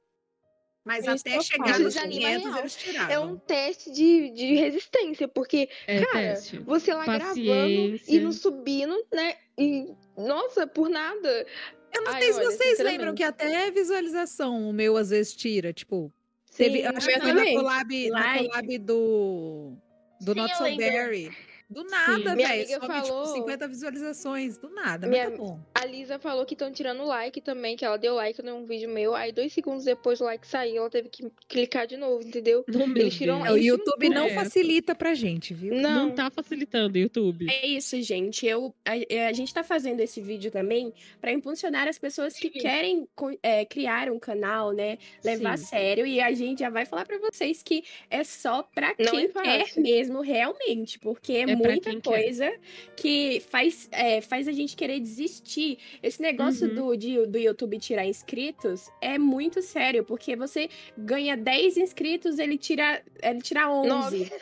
Mas 0.85 1.05
É 1.05 1.11
até 1.11 1.35
eu 1.37 1.41
chegar 1.41 1.79
nos 1.79 1.93
Desanima 1.95 2.21
500, 2.29 2.43
real. 2.45 2.59
eles 2.59 2.75
tiravam. 2.75 3.11
É 3.13 3.19
um 3.19 3.37
teste 3.37 3.91
de, 3.91 4.29
de 4.31 4.53
resistência, 4.55 5.27
porque, 5.27 5.69
É 5.85 5.99
cara, 6.05 6.33
teste. 6.33 6.59
você 6.59 6.93
lá 6.93 7.03
gravando 7.03 7.27
Paciência. 7.27 8.15
e 8.15 8.19
não 8.19 8.31
subindo, 8.31 8.95
né? 9.13 9.35
E, 9.57 9.93
nossa, 10.17 10.65
por 10.67 10.89
nada. 10.89 11.45
Eu 11.93 12.03
não 12.03 12.13
Ai, 12.13 12.21
sei 12.21 12.33
se 12.33 12.39
olha, 12.39 12.51
vocês 12.51 12.79
lembram 12.79 13.13
que 13.15 13.23
até 13.23 13.69
visualização 13.71 14.69
o 14.69 14.73
meu 14.73 14.95
às 14.95 15.09
vezes 15.09 15.33
tira. 15.33 15.73
Tipo, 15.73 16.09
teve, 16.55 16.77
Sim, 16.79 16.83
eu 16.85 16.91
acho 16.95 17.07
que 17.07 17.19
foi 17.19 17.33
na 17.33 17.45
collab, 17.51 18.09
na 18.09 18.37
collab 18.39 18.77
do, 18.77 19.73
do 20.21 20.33
Sim, 20.33 20.39
Not 20.39 20.57
So. 20.57 20.63
Berry. 20.77 21.31
Do 21.69 21.83
nada, 21.83 22.33
velho. 22.35 22.67
Sobe 22.67 22.87
falou- 22.87 23.03
tipo 23.23 23.33
50 23.33 23.67
visualizações. 23.67 24.57
Do 24.57 24.69
nada, 24.69 25.05
Minha- 25.05 25.29
mas 25.29 25.37
tá 25.37 25.43
bom. 25.43 25.59
A 25.79 25.85
Lisa 25.85 26.17
falou 26.17 26.43
que 26.43 26.55
estão 26.55 26.71
tirando 26.71 27.03
like 27.05 27.39
também, 27.39 27.75
que 27.77 27.85
ela 27.85 27.97
deu 27.97 28.15
like 28.15 28.41
num 28.41 28.65
vídeo 28.65 28.89
meu. 28.89 29.13
Aí, 29.13 29.31
dois 29.31 29.53
segundos 29.53 29.85
depois 29.85 30.19
o 30.19 30.23
like 30.23 30.47
saiu, 30.47 30.77
ela 30.77 30.89
teve 30.89 31.07
que 31.07 31.29
clicar 31.47 31.85
de 31.85 31.95
novo, 31.97 32.27
entendeu? 32.27 32.65
Oh, 32.67 32.97
Eles 32.97 33.13
tiram. 33.15 33.45
É, 33.45 33.51
o 33.51 33.57
YouTube 33.57 34.09
não 34.09 34.25
é. 34.25 34.33
facilita 34.33 34.95
pra 34.95 35.13
gente, 35.13 35.53
viu? 35.53 35.75
Não. 35.75 36.07
Não, 36.07 36.11
tá 36.15 36.31
facilitando 36.31 36.95
o 36.97 36.97
YouTube. 37.01 37.45
É 37.47 37.67
isso, 37.67 38.01
gente. 38.01 38.43
Eu, 38.47 38.73
a, 38.83 38.93
a 39.29 39.33
gente 39.33 39.53
tá 39.53 39.63
fazendo 39.63 39.99
esse 39.99 40.19
vídeo 40.19 40.49
também 40.49 40.91
para 41.21 41.31
impulsionar 41.31 41.87
as 41.87 41.99
pessoas 41.99 42.33
que 42.33 42.49
Sim. 42.49 42.59
querem 42.59 43.07
é, 43.43 43.63
criar 43.63 44.09
um 44.09 44.17
canal, 44.17 44.71
né? 44.71 44.97
Levar 45.23 45.53
a 45.53 45.57
sério. 45.57 46.07
E 46.07 46.19
a 46.19 46.31
gente 46.33 46.59
já 46.59 46.71
vai 46.71 46.85
falar 46.85 47.05
para 47.05 47.19
vocês 47.19 47.61
que 47.61 47.83
é 48.09 48.23
só 48.23 48.63
para 48.63 48.95
Não 48.97 49.11
quem 49.11 49.25
é 49.25 49.63
quer 49.63 49.79
mesmo, 49.79 50.21
realmente. 50.21 50.97
Porque 50.97 51.33
é, 51.33 51.41
É 51.41 51.45
pra 51.55 51.55
muita 51.69 51.89
quem 51.91 51.99
quer. 52.01 52.09
coisa 52.09 52.51
que 52.95 53.41
faz, 53.49 53.87
é, 53.91 54.21
faz 54.21 54.47
a 54.47 54.51
gente 54.51 54.75
querer 54.75 54.99
desistir. 54.99 55.66
Esse 56.03 56.21
negócio 56.21 56.67
Uhum. 56.67 56.75
do, 56.75 56.95
de- 56.97 57.25
do 57.25 57.37
YouTube 57.37 57.79
tirar 57.79 58.05
inscritos 58.05 58.89
é 59.01 59.17
muito 59.17 59.61
sério. 59.61 60.03
Porque 60.03 60.35
você 60.35 60.69
ganha 60.97 61.35
10 61.35 61.77
inscritos, 61.77 62.37
ele 62.39 62.57
tira, 62.57 63.01
ele 63.23 63.41
tira 63.41 63.69
11. 63.71 63.87
Nossa. 63.89 64.39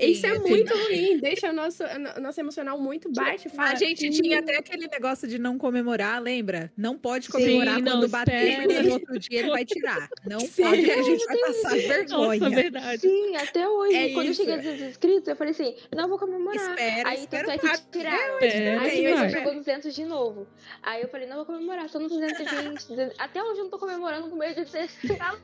Isso 0.00 0.26
é 0.26 0.30
assim, 0.30 0.48
muito 0.48 0.74
ruim, 0.74 1.18
deixa 1.18 1.50
o 1.50 1.52
nosso, 1.52 1.82
o 2.16 2.20
nosso 2.20 2.40
emocional 2.40 2.78
muito 2.78 3.12
baixo. 3.12 3.50
Fala, 3.50 3.72
A 3.72 3.74
gente 3.74 4.08
"Hum, 4.08 4.10
tinha 4.10 4.38
até 4.38 4.56
aquele 4.56 4.86
negócio 4.88 5.28
de 5.28 5.38
não 5.38 5.58
comemorar, 5.58 6.20
lembra? 6.20 6.72
Não 6.76 6.96
pode 6.98 7.28
comemorar 7.28 7.76
Sim, 7.76 7.84
quando 7.84 8.02
não, 8.02 8.08
bater, 8.08 8.48
espera. 8.48 8.62
porque 8.68 8.82
no 8.82 8.92
outro 8.94 9.18
dia 9.18 9.38
ele 9.40 9.50
vai 9.50 9.64
tirar. 9.66 10.08
Não 10.24 10.40
Sim. 10.40 10.62
pode, 10.62 10.90
a 10.90 11.02
gente 11.02 11.24
vai 11.26 11.36
passar 11.38 11.76
vergonha. 11.76 12.40
Nossa, 12.40 12.50
verdade. 12.54 13.02
Sim, 13.02 13.36
até 13.36 13.68
hoje, 13.68 13.96
É 13.96 14.08
quando 14.14 14.30
isso. 14.30 14.42
eu 14.42 14.46
cheguei 14.46 14.54
a 14.54 14.56
200 14.72 14.88
inscritos, 14.90 15.28
eu 15.28 15.36
falei 15.36 15.50
assim, 15.52 15.76
não 15.94 16.08
vou 16.08 16.18
comemorar. 16.18 16.56
Espera, 16.70 17.08
Aí 17.10 17.18
espera 17.18 17.46
tanto 17.46 17.66
é 17.66 17.70
que 17.70 17.82
tiraram. 17.92 18.34
Espera 18.40 18.80
Aí 18.80 19.02
depois 19.04 19.32
chegou 19.32 19.54
200 19.54 19.94
de 19.94 20.04
novo. 20.06 20.48
Aí 20.82 21.02
eu 21.02 21.08
falei, 21.08 21.26
não 21.28 21.36
vou 21.36 21.44
comemorar, 21.46 21.88
só 21.90 21.98
no 21.98 22.08
220. 22.08 22.88
200. 22.88 23.20
Até 23.20 23.42
hoje 23.42 23.58
eu 23.60 23.64
não 23.64 23.70
tô 23.70 23.78
comemorando 23.78 24.30
com 24.30 24.36
medo 24.36 24.64
de 24.64 24.70
ser 24.70 24.88
tirado. 25.06 25.38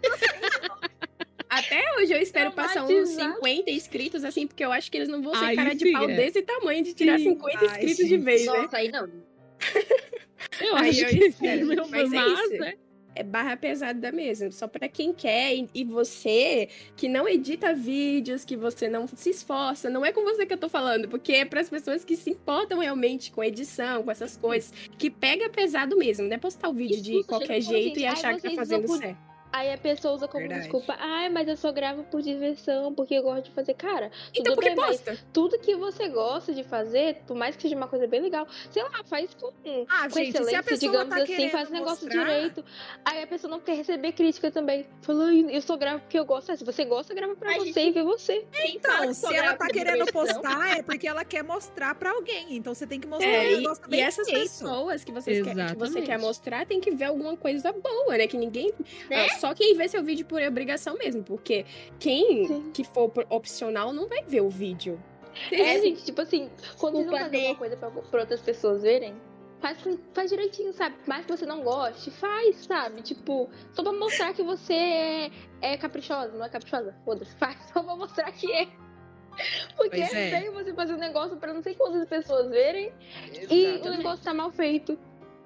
Até 1.49 1.83
hoje 1.97 2.13
eu 2.13 2.21
espero 2.21 2.53
passar 2.53 2.85
uns 2.85 2.89
Traumatizado. 2.89 3.35
50 3.37 3.71
inscritos, 3.71 4.25
assim, 4.25 4.47
porque 4.47 4.65
eu 4.65 4.71
acho 4.73 4.91
que 4.91 4.97
eles 4.99 5.09
não 5.09 5.23
vão 5.23 5.35
ser 5.35 5.45
Aí 5.47 5.57
cara 5.57 5.75
de 5.75 5.87
sim, 5.87 5.93
pau 5.93 6.09
é. 6.09 6.15
desse 6.17 6.43
tamanho 6.43 6.85
de 6.85 6.93
tirar 6.95 7.19
Sim. 7.19 7.31
50 7.31 7.59
Ai, 7.59 7.67
inscritos 7.67 7.97
de 7.97 8.09
gente. 8.09 8.23
vez, 8.23 8.47
né? 8.47 8.53
Nossa, 8.63 8.77
aí 8.77 8.91
não. 8.91 9.09
Eu 10.61 10.77
Aí 10.77 10.91
acho 10.91 11.01
eu 11.03 11.09
que 11.09 11.25
espero, 11.27 11.67
não, 11.67 11.89
mas 11.89 12.13
é 12.13 12.17
isso. 12.27 12.59
né? 12.59 12.75
É 13.15 13.23
barra 13.25 13.57
pesada 13.57 14.13
mesmo, 14.13 14.53
só 14.53 14.69
pra 14.69 14.89
quem 14.89 15.13
quer. 15.13 15.55
E- 15.75 15.85
você 15.85 16.69
que 16.97 17.09
não 17.09 17.29
edita 17.29 17.75
vídeos, 17.75 18.45
que 18.45 18.57
você 18.57 18.89
não 18.89 19.09
se 19.09 19.31
esforça, 19.31 19.91
não 19.91 20.05
é 20.05 20.13
com 20.13 20.23
você 20.23 20.47
que 20.47 20.53
eu 20.55 20.59
tô 20.59 20.69
falando, 20.69 21.09
porque 21.09 21.33
é 21.33 21.45
pras 21.45 21.69
pessoas 21.69 22.05
que 22.05 22.17
se 22.17 22.31
importam 22.31 22.79
realmente 22.79 23.33
com 23.33 23.43
edição, 23.43 24.05
com 24.05 24.11
essas 24.13 24.37
coisas, 24.37 24.73
que 24.97 25.11
pega 25.11 25.49
pesado 25.49 25.97
mesmo, 25.97 26.27
não 26.29 26.35
é 26.35 26.39
postar 26.39 26.69
o 26.69 26.73
vídeo 26.73 26.95
Isso, 26.95 27.03
de 27.03 27.25
qualquer 27.25 27.61
jeito 27.61 27.95
gente, 27.97 28.01
e 28.01 28.07
achar 28.07 28.37
que 28.37 28.43
tá 28.43 28.51
fazendo 28.55 28.87
por- 28.87 28.99
certo. 28.99 29.19
Aí 29.53 29.73
a 29.73 29.79
pessoa 29.79 30.15
usa 30.15 30.29
como 30.29 30.41
Verdade. 30.43 30.63
desculpa, 30.63 30.95
ai, 30.99 31.29
mas 31.29 31.49
eu 31.49 31.57
só 31.57 31.73
gravo 31.73 32.03
por 32.05 32.21
diversão, 32.23 32.95
porque 32.95 33.15
eu 33.15 33.23
gosto 33.23 33.45
de 33.45 33.51
fazer. 33.51 33.75
Cara, 33.75 34.11
Então 34.33 34.55
tudo 34.55 34.55
por 34.57 34.63
que 34.63 34.69
bem, 34.71 34.77
mas 34.77 35.01
posta? 35.01 35.19
tudo 35.33 35.59
que 35.59 35.75
você 35.75 36.09
gosta 36.09 36.53
de 36.53 36.63
fazer, 36.65 37.23
por 37.27 37.37
mais 37.37 37.57
que 37.57 37.63
seja 37.63 37.75
uma 37.77 37.89
coisa 37.89 38.07
bem 38.07 38.21
legal, 38.21 38.47
sei 38.71 38.83
lá, 38.83 39.03
faz 39.05 39.33
com, 39.35 39.49
Ah, 39.89 40.09
com 40.09 40.11
gente, 40.19 40.33
se 40.33 40.39
a 40.39 40.41
excelência, 40.43 40.63
pessoa 40.63 40.79
digamos 40.93 41.09
tá 41.17 41.23
assim, 41.23 41.49
faz 41.51 41.69
o 41.69 41.73
negócio 41.73 42.05
mostrar... 42.07 42.25
direito. 42.25 42.65
Aí 43.05 43.23
a 43.23 43.27
pessoa 43.27 43.51
não 43.51 43.61
quer 43.61 43.75
receber 43.77 44.13
crítica 44.13 44.51
também. 44.51 44.87
Falou, 45.03 45.27
"Ai, 45.27 45.47
eu 45.51 45.63
só 45.63 45.77
gravo 45.77 46.01
porque 46.01 46.19
eu 46.19 46.25
gosto. 46.25 46.53
Ah, 46.53 46.57
Se 46.57 46.65
você 46.65 46.85
gosta, 46.85 47.15
grava 47.15 47.35
pra 47.37 47.51
Ai, 47.51 47.59
você 47.61 47.73
gente, 47.73 47.89
e 47.89 47.91
vê 47.93 48.03
você. 48.03 48.45
Então, 48.67 49.15
se 49.15 49.35
ela 49.35 49.55
tá 49.55 49.67
querendo 49.69 50.05
postar 50.13 50.29
postar, 50.39 50.79
é 50.79 50.83
porque 50.83 51.07
ela 51.09 51.25
quer 51.25 51.43
mostrar 51.43 51.95
pra 51.95 52.11
alguém. 52.11 52.57
Então 52.57 52.75
você 52.75 52.87
tem 52.87 53.01
que 53.01 53.07
mostrar 53.07 53.29
É, 53.29 53.47
o 53.49 53.51
e, 53.53 53.57
negócio 53.59 53.83
e 53.87 53.91
bem 53.91 54.03
essas 54.03 54.29
feito. 54.29 54.43
pessoas 54.43 55.05
que, 55.05 55.13
vocês 55.13 55.43
quer, 55.43 55.71
que 55.73 55.77
você 55.79 56.03
quer 56.03 56.19
mostrar 56.19 56.67
tem 56.67 56.81
que 56.81 56.91
ver 56.91 57.05
alguma 57.07 57.37
coisa 57.37 57.73
boa, 57.73 58.17
né? 58.17 58.27
Que 58.27 58.37
ninguém. 58.37 58.73
Né? 59.09 59.27
Só 59.39 59.55
quem 59.55 59.75
vê 59.77 59.89
seu 59.89 60.03
vídeo 60.03 60.27
por 60.27 60.43
obrigação 60.43 60.97
mesmo. 60.97 61.23
Porque 61.23 61.65
quem 61.99 62.47
Sim. 62.47 62.71
que 62.73 62.85
for 62.85 63.09
por 63.09 63.27
opcional 63.31 63.93
não 63.93 64.09
vai 64.09 64.23
ver 64.23 64.41
o 64.43 64.49
vídeo. 64.51 65.03
É, 65.53 65.81
gente, 65.81 66.05
tipo 66.05 66.21
assim, 66.21 66.51
quando 66.79 66.95
vocês 66.97 67.07
vão 67.07 67.19
Culpa 67.19 67.25
fazer 67.25 67.37
alguma 67.39 67.55
coisa 67.57 67.77
pra, 67.77 67.91
pra 67.91 68.21
outras 68.21 68.41
pessoas 68.41 68.83
verem, 68.83 69.15
faz, 69.61 69.79
faz 70.13 70.31
direitinho, 70.31 70.73
sabe? 70.73 70.97
Mais 71.07 71.25
que 71.25 71.37
você 71.37 71.47
não 71.47 71.63
goste, 71.63 72.11
faz, 72.11 72.57
sabe? 72.65 73.03
Tipo, 73.03 73.49
só 73.73 73.83
pra 73.83 73.93
mostrar 73.93 74.33
que 74.35 74.43
você 74.43 74.75
é, 74.75 75.31
é 75.61 75.77
caprichosa, 75.77 76.33
não 76.37 76.45
é 76.45 76.49
caprichosa? 76.49 76.95
Foda-se, 77.05 77.37
faz 77.37 77.57
só 77.73 77.83
pra 77.83 77.95
mostrar 77.95 78.33
que 78.33 78.51
é. 78.53 78.67
Porque 79.77 79.99
Pois 79.99 80.13
é 80.13 80.29
é. 80.29 80.41
feio 80.41 80.53
você 80.53 80.75
fazer 80.75 80.95
um 80.95 80.99
negócio 80.99 81.37
pra 81.37 81.53
não 81.53 81.63
sei 81.63 81.75
quantas 81.75 82.09
pessoas 82.09 82.51
verem 82.51 82.93
e 83.33 83.47
o 83.47 83.53
Exatamente. 83.53 83.97
negócio 83.99 84.25
tá 84.25 84.35
mal 84.35 84.51
feito. 84.51 84.99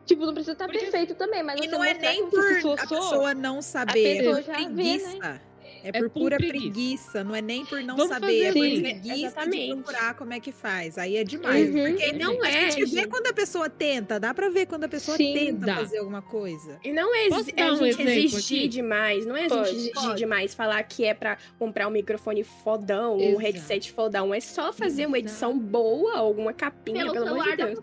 Tipo, 0.04 0.26
não 0.26 0.34
precisa 0.34 0.52
estar 0.52 0.64
Porque- 0.66 0.80
perfeito 0.80 1.14
também, 1.14 1.42
mas 1.42 1.60
E 1.60 1.64
você 1.64 1.68
não 1.70 1.84
é 1.84 1.94
nem 1.94 2.26
por 2.28 2.40
a 2.78 2.86
pessoa 2.86 3.34
não 3.34 3.62
saber, 3.62 4.18
pessoa 4.18 4.38
é 4.40 4.42
já 4.42 4.54
por 4.54 4.72
vê, 4.72 4.82
né? 4.82 4.98
preguiça. 4.98 5.52
É 5.84 5.90
por 5.90 6.02
por 6.10 6.10
pura 6.10 6.36
preguiça. 6.36 6.60
preguiça. 6.62 7.24
não 7.24 7.34
é 7.34 7.42
nem 7.42 7.64
por 7.66 7.82
não 7.82 7.96
Vamos 7.96 8.12
saber, 8.12 8.40
é 8.42 8.46
fazer 8.46 8.52
por 8.52 8.66
assim. 8.66 8.80
preguiça 8.82 9.14
de 9.16 9.24
Exatamente. 9.24 9.74
procurar 9.82 10.14
como 10.14 10.32
é 10.32 10.38
que 10.38 10.52
faz. 10.52 10.96
Aí 10.96 11.16
é 11.16 11.24
demais. 11.24 11.74
Uhum. 11.74 11.96
Porque 11.96 12.12
Não 12.12 12.40
a 12.42 12.48
é, 12.48 12.70
gente 12.70 12.84
vê 12.94 13.06
quando 13.08 13.26
a 13.26 13.32
pessoa 13.32 13.68
tenta, 13.68 14.20
dá 14.20 14.32
pra 14.32 14.48
ver 14.48 14.66
quando 14.66 14.84
a 14.84 14.88
pessoa 14.88 15.16
Sim, 15.16 15.32
tenta 15.34 15.66
dá. 15.66 15.74
fazer 15.76 15.98
alguma 15.98 16.22
coisa. 16.22 16.78
E 16.84 16.92
não 16.92 17.12
é, 17.12 17.28
Posso 17.30 17.50
a 17.56 17.72
um 17.72 17.76
gente 17.78 18.00
exigir 18.00 18.58
aqui? 18.60 18.68
demais, 18.68 19.26
não 19.26 19.36
é 19.36 19.40
a 19.40 19.48
gente 19.48 19.56
Pode, 19.58 19.70
exigir 19.70 19.92
pode. 19.94 20.16
demais 20.18 20.54
falar 20.54 20.80
que 20.84 21.04
é 21.04 21.14
pra 21.14 21.36
comprar 21.58 21.88
um 21.88 21.90
microfone 21.90 22.44
fodão, 22.44 23.16
um 23.16 23.20
Exato. 23.20 23.38
headset 23.40 23.92
fodão. 23.92 24.32
É 24.32 24.38
só 24.38 24.72
fazer 24.72 25.06
uma 25.06 25.18
Exato. 25.18 25.30
edição 25.32 25.58
boa, 25.58 26.16
alguma 26.16 26.52
capinha, 26.52 27.00
Pelo 27.06 27.12
pelo 27.12 27.26
amor 27.28 27.44
de 27.50 27.56
Deus. 27.56 27.78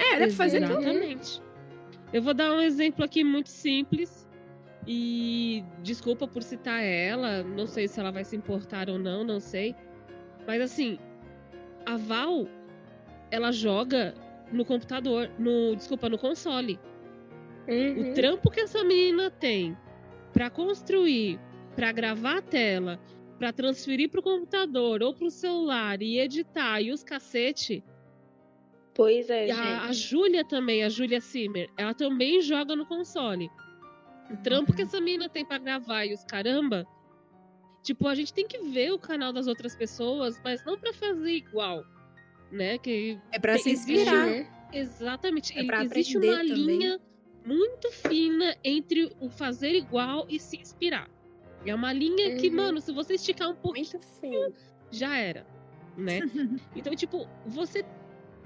É, 0.00 0.18
dá 0.18 0.26
pra 0.26 0.34
fazer 0.34 0.60
tudo. 0.60 0.80
Exatamente. 0.80 1.42
Eu 2.12 2.22
vou 2.22 2.34
dar 2.34 2.52
um 2.52 2.60
exemplo 2.60 3.04
aqui 3.04 3.22
muito 3.22 3.50
simples. 3.50 4.28
E 4.86 5.62
desculpa 5.82 6.26
por 6.26 6.42
citar 6.42 6.82
ela, 6.82 7.42
não 7.42 7.66
sei 7.66 7.86
se 7.86 8.00
ela 8.00 8.10
vai 8.10 8.24
se 8.24 8.34
importar 8.34 8.88
ou 8.88 8.98
não, 8.98 9.22
não 9.22 9.38
sei. 9.38 9.76
Mas 10.46 10.62
assim, 10.62 10.98
a 11.84 11.96
Val, 11.98 12.46
ela 13.30 13.52
joga 13.52 14.14
no 14.50 14.64
computador, 14.64 15.30
no, 15.38 15.76
desculpa, 15.76 16.08
no 16.08 16.18
console. 16.18 16.80
Uhum. 17.68 18.10
O 18.10 18.14
trampo 18.14 18.50
que 18.50 18.60
essa 18.60 18.82
menina 18.82 19.30
tem 19.30 19.76
pra 20.32 20.48
construir, 20.48 21.38
pra 21.76 21.92
gravar 21.92 22.38
a 22.38 22.42
tela, 22.42 22.98
pra 23.38 23.52
transferir 23.52 24.08
pro 24.08 24.22
computador 24.22 25.02
ou 25.02 25.14
pro 25.14 25.30
celular 25.30 26.00
e 26.02 26.18
editar 26.18 26.80
e 26.80 26.90
os 26.90 27.04
cacete, 27.04 27.84
Pois 29.00 29.30
é, 29.30 29.44
e 29.46 29.48
gente. 29.48 29.58
a, 29.58 29.84
a 29.84 29.92
Júlia 29.92 30.44
também, 30.44 30.84
a 30.84 30.90
Júlia 30.90 31.22
Simmer, 31.22 31.70
ela 31.78 31.94
também 31.94 32.42
joga 32.42 32.76
no 32.76 32.84
console. 32.84 33.50
O 34.30 34.36
trampo 34.36 34.74
que 34.74 34.82
essa 34.82 35.00
menina 35.00 35.26
tem 35.26 35.42
pra 35.42 35.56
gravar 35.56 36.04
e 36.04 36.12
os 36.12 36.22
caramba. 36.22 36.86
Tipo, 37.82 38.06
a 38.08 38.14
gente 38.14 38.34
tem 38.34 38.46
que 38.46 38.58
ver 38.58 38.92
o 38.92 38.98
canal 38.98 39.32
das 39.32 39.46
outras 39.46 39.74
pessoas, 39.74 40.38
mas 40.44 40.62
não 40.66 40.78
pra 40.78 40.92
fazer 40.92 41.32
igual. 41.32 41.82
Né? 42.52 42.76
Que 42.76 43.18
É 43.32 43.38
pra 43.38 43.54
Tem- 43.54 43.62
se 43.62 43.70
existe 43.70 43.92
inspirar. 44.02 44.28
Uhum. 44.28 44.46
exatamente. 44.74 45.58
É 45.58 45.64
pra 45.64 45.82
existe 45.82 46.18
uma 46.18 46.26
também. 46.36 46.52
linha 46.52 47.00
muito 47.42 47.90
fina 47.92 48.54
entre 48.62 49.10
o 49.18 49.30
fazer 49.30 49.72
igual 49.74 50.26
e 50.28 50.38
se 50.38 50.58
inspirar. 50.58 51.08
É 51.64 51.74
uma 51.74 51.90
linha 51.90 52.36
que, 52.36 52.48
Uhum. 52.50 52.54
mano, 52.56 52.80
se 52.82 52.92
você 52.92 53.14
esticar 53.14 53.48
um 53.48 53.54
pouquinho, 53.56 54.52
já 54.90 55.16
era, 55.16 55.46
né? 55.96 56.18
então, 56.76 56.94
tipo, 56.94 57.26
você 57.46 57.82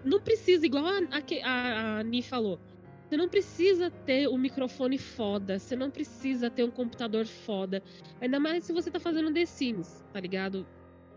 não 0.04 0.20
precisa, 0.20 0.66
igual 0.66 0.86
a, 0.86 0.98
a, 1.18 1.22
que- 1.22 1.40
a, 1.42 2.02
Ni 2.04 2.22
falou, 2.22 2.60
você 3.08 3.16
não 3.16 3.28
precisa 3.28 3.90
ter 3.90 4.28
um 4.28 4.38
microfone 4.38 4.98
foda, 4.98 5.58
você 5.58 5.76
não 5.76 5.90
precisa 5.90 6.50
ter 6.50 6.64
um 6.64 6.70
computador 6.70 7.26
foda. 7.26 7.82
Ainda 8.20 8.40
mais 8.40 8.64
se 8.64 8.72
você 8.72 8.90
tá 8.90 9.00
fazendo 9.00 9.32
The 9.32 9.46
Sims, 9.46 10.04
tá 10.12 10.20
ligado? 10.20 10.66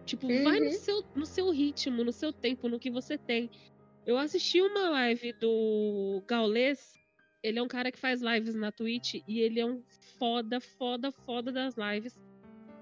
Tipo, 0.05 0.33
vai 0.33 0.59
no 0.59 0.71
Uhum. 0.71 0.71
seu, 0.71 1.03
no 1.15 1.25
seu 1.25 1.49
ritmo, 1.51 2.03
no 2.03 2.11
seu 2.13 2.31
tempo, 2.33 2.69
no 2.69 2.79
que 2.79 2.89
você 2.91 3.17
tem. 3.17 3.49
Eu 4.05 4.17
assisti 4.17 4.61
uma 4.61 4.89
live 4.89 5.33
do 5.33 6.23
Gaules, 6.27 6.99
ele 7.43 7.59
é 7.59 7.63
um 7.63 7.67
cara 7.67 7.91
que 7.91 7.99
faz 7.99 8.21
lives 8.21 8.55
na 8.55 8.71
Twitch 8.71 9.15
e 9.27 9.39
ele 9.41 9.59
é 9.59 9.65
um 9.65 9.83
foda, 10.17 10.59
foda, 10.61 11.11
foda 11.11 11.51
das 11.51 11.75
lives. 11.75 12.19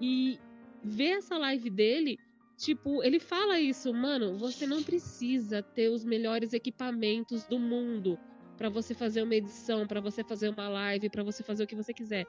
E 0.00 0.38
ver 0.82 1.18
essa 1.18 1.36
live 1.38 1.70
dele, 1.70 2.18
tipo, 2.56 3.02
ele 3.02 3.18
fala 3.18 3.60
isso, 3.60 3.92
mano, 3.92 4.36
você 4.36 4.66
não 4.66 4.82
precisa 4.82 5.62
ter 5.62 5.88
os 5.88 6.04
melhores 6.04 6.52
equipamentos 6.52 7.44
do 7.44 7.58
mundo 7.58 8.18
pra 8.56 8.68
você 8.68 8.94
fazer 8.94 9.22
uma 9.22 9.34
edição, 9.34 9.86
pra 9.86 10.00
você 10.00 10.24
fazer 10.24 10.48
uma 10.48 10.68
live, 10.68 11.10
pra 11.10 11.22
você 11.22 11.42
fazer 11.42 11.64
o 11.64 11.66
que 11.66 11.76
você 11.76 11.92
quiser. 11.92 12.26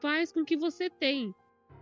Faz 0.00 0.32
com 0.32 0.40
o 0.40 0.44
que 0.44 0.56
você 0.56 0.88
tem. 0.90 1.34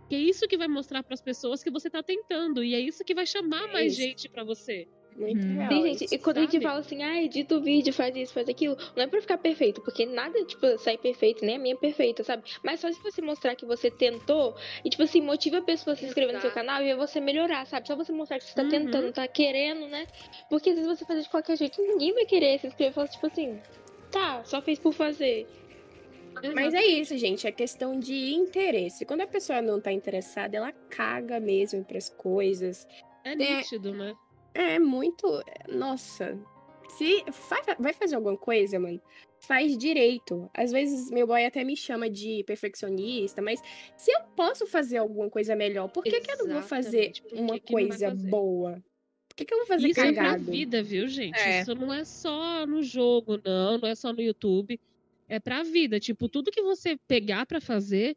Que 0.09 0.15
é 0.15 0.19
isso 0.19 0.47
que 0.47 0.57
vai 0.57 0.67
mostrar 0.67 1.01
pras 1.03 1.21
pessoas 1.21 1.63
que 1.63 1.71
você 1.71 1.89
tá 1.89 2.03
tentando 2.03 2.63
e 2.63 2.75
é 2.75 2.79
isso 2.79 3.03
que 3.03 3.15
vai 3.15 3.25
chamar 3.25 3.69
É 3.69 3.73
mais 3.73 3.93
isso. 3.93 4.01
gente 4.01 4.29
pra 4.29 4.43
você. 4.43 4.87
Muito 5.15 5.47
Hum. 5.47 5.53
real. 5.55 5.69
Sim, 5.71 5.83
gente, 5.83 6.05
isso. 6.05 6.13
e 6.15 6.17
quando 6.17 6.37
a 6.37 6.41
gente 6.41 6.51
sabe? 6.53 6.63
fala 6.65 6.79
assim, 6.79 7.01
ah, 7.03 7.23
edita 7.23 7.55
o 7.55 7.61
vídeo, 7.61 7.93
faz 7.93 8.13
isso, 8.15 8.33
faz 8.33 8.49
aquilo, 8.49 8.75
não 8.95 9.03
é 9.03 9.07
pra 9.07 9.21
ficar 9.21 9.37
perfeito, 9.37 9.81
porque 9.81 10.05
nada, 10.05 10.43
tipo, 10.45 10.77
sai 10.77 10.97
perfeito, 10.97 11.45
nem 11.45 11.55
a 11.55 11.59
minha 11.59 11.73
é 11.73 11.77
perfeita, 11.77 12.21
sabe? 12.23 12.43
Mas 12.61 12.81
só 12.81 12.91
se 12.91 13.01
você 13.01 13.21
mostrar 13.21 13.55
que 13.55 13.65
você 13.65 13.89
tentou, 13.89 14.55
e, 14.83 14.89
tipo 14.89 15.03
assim, 15.03 15.21
motiva 15.21 15.59
a 15.59 15.61
pessoa 15.61 15.93
a 15.93 15.97
se 15.97 16.05
inscrever 16.05 16.33
no 16.33 16.41
seu 16.41 16.49
Exato. 16.49 16.65
canal 16.65 16.81
e 16.81 16.85
ver 16.85 16.97
você 16.97 17.21
melhorar, 17.21 17.65
sabe? 17.65 17.87
Só 17.87 17.95
você 17.95 18.11
mostrar 18.11 18.39
que 18.39 18.45
você 18.45 18.55
tá 18.55 18.63
Uhum. 18.63 18.69
tentando, 18.69 19.13
tá 19.13 19.25
querendo, 19.27 19.87
né? 19.87 20.05
Porque 20.49 20.71
às 20.71 20.75
vezes 20.75 20.99
você 20.99 21.05
fazer 21.05 21.21
de 21.21 21.29
qualquer 21.29 21.57
jeito, 21.57 21.81
ninguém 21.81 22.13
vai 22.13 22.25
querer 22.25 22.59
se 22.59 22.67
inscrever 22.67 22.91
e 22.91 22.93
falar, 22.93 23.07
tipo 23.07 23.25
assim, 23.27 23.61
tá, 24.11 24.43
só 24.43 24.61
fez 24.61 24.79
por 24.79 24.91
fazer. 24.93 25.47
Mas 26.53 26.73
é 26.73 26.85
isso, 26.85 27.17
gente. 27.17 27.47
É 27.47 27.51
questão 27.51 27.97
de 27.97 28.33
interesse. 28.33 29.05
Quando 29.05 29.21
a 29.21 29.27
pessoa 29.27 29.61
não 29.61 29.79
tá 29.79 29.91
interessada, 29.93 30.57
ela 30.57 30.73
caga 30.89 31.39
mesmo 31.39 31.83
pras 31.85 32.09
coisas. 32.09 32.85
É 33.23 33.33
nítido, 33.33 33.93
né? 33.93 34.13
É 34.55 34.79
muito. 34.79 35.27
Nossa. 35.69 36.37
Se 36.97 37.23
fa- 37.31 37.75
vai 37.77 37.91
fazer 37.93 38.15
alguma 38.15 38.37
coisa, 38.37 38.79
mano, 38.79 39.01
faz 39.41 39.77
direito. 39.77 40.49
Às 40.53 40.71
vezes 40.71 41.11
meu 41.11 41.27
boy 41.27 41.43
até 41.45 41.63
me 41.63 41.75
chama 41.75 42.09
de 42.09 42.43
perfeccionista, 42.45 43.41
mas 43.41 43.59
se 43.97 44.11
eu 44.11 44.21
posso 44.35 44.65
fazer 44.65 44.97
alguma 44.97 45.29
coisa 45.29 45.55
melhor, 45.55 45.89
por 45.89 46.03
que, 46.03 46.21
que 46.21 46.31
eu 46.31 46.37
não 46.37 46.47
vou 46.53 46.61
fazer 46.63 47.11
que 47.11 47.35
uma 47.35 47.59
que 47.59 47.71
coisa 47.71 48.09
fazer? 48.11 48.29
boa? 48.29 48.83
Por 49.27 49.35
que, 49.35 49.43
que 49.45 49.53
eu 49.53 49.57
vou 49.57 49.67
fazer 49.67 49.89
Isso 49.89 49.99
é 49.99 50.13
pra 50.13 50.23
cagado? 50.23 50.49
vida, 50.51 50.81
viu, 50.81 51.07
gente? 51.09 51.37
É. 51.37 51.61
Isso 51.61 51.75
não 51.75 51.93
é 51.93 52.05
só 52.05 52.65
no 52.65 52.81
jogo, 52.81 53.41
não, 53.43 53.77
não 53.77 53.89
é 53.89 53.95
só 53.95 54.13
no 54.13 54.21
YouTube. 54.21 54.79
É 55.27 55.39
pra 55.39 55.63
vida. 55.63 55.99
Tipo, 55.99 56.29
tudo 56.29 56.51
que 56.51 56.61
você 56.61 56.95
pegar 57.07 57.45
pra 57.45 57.59
fazer, 57.59 58.15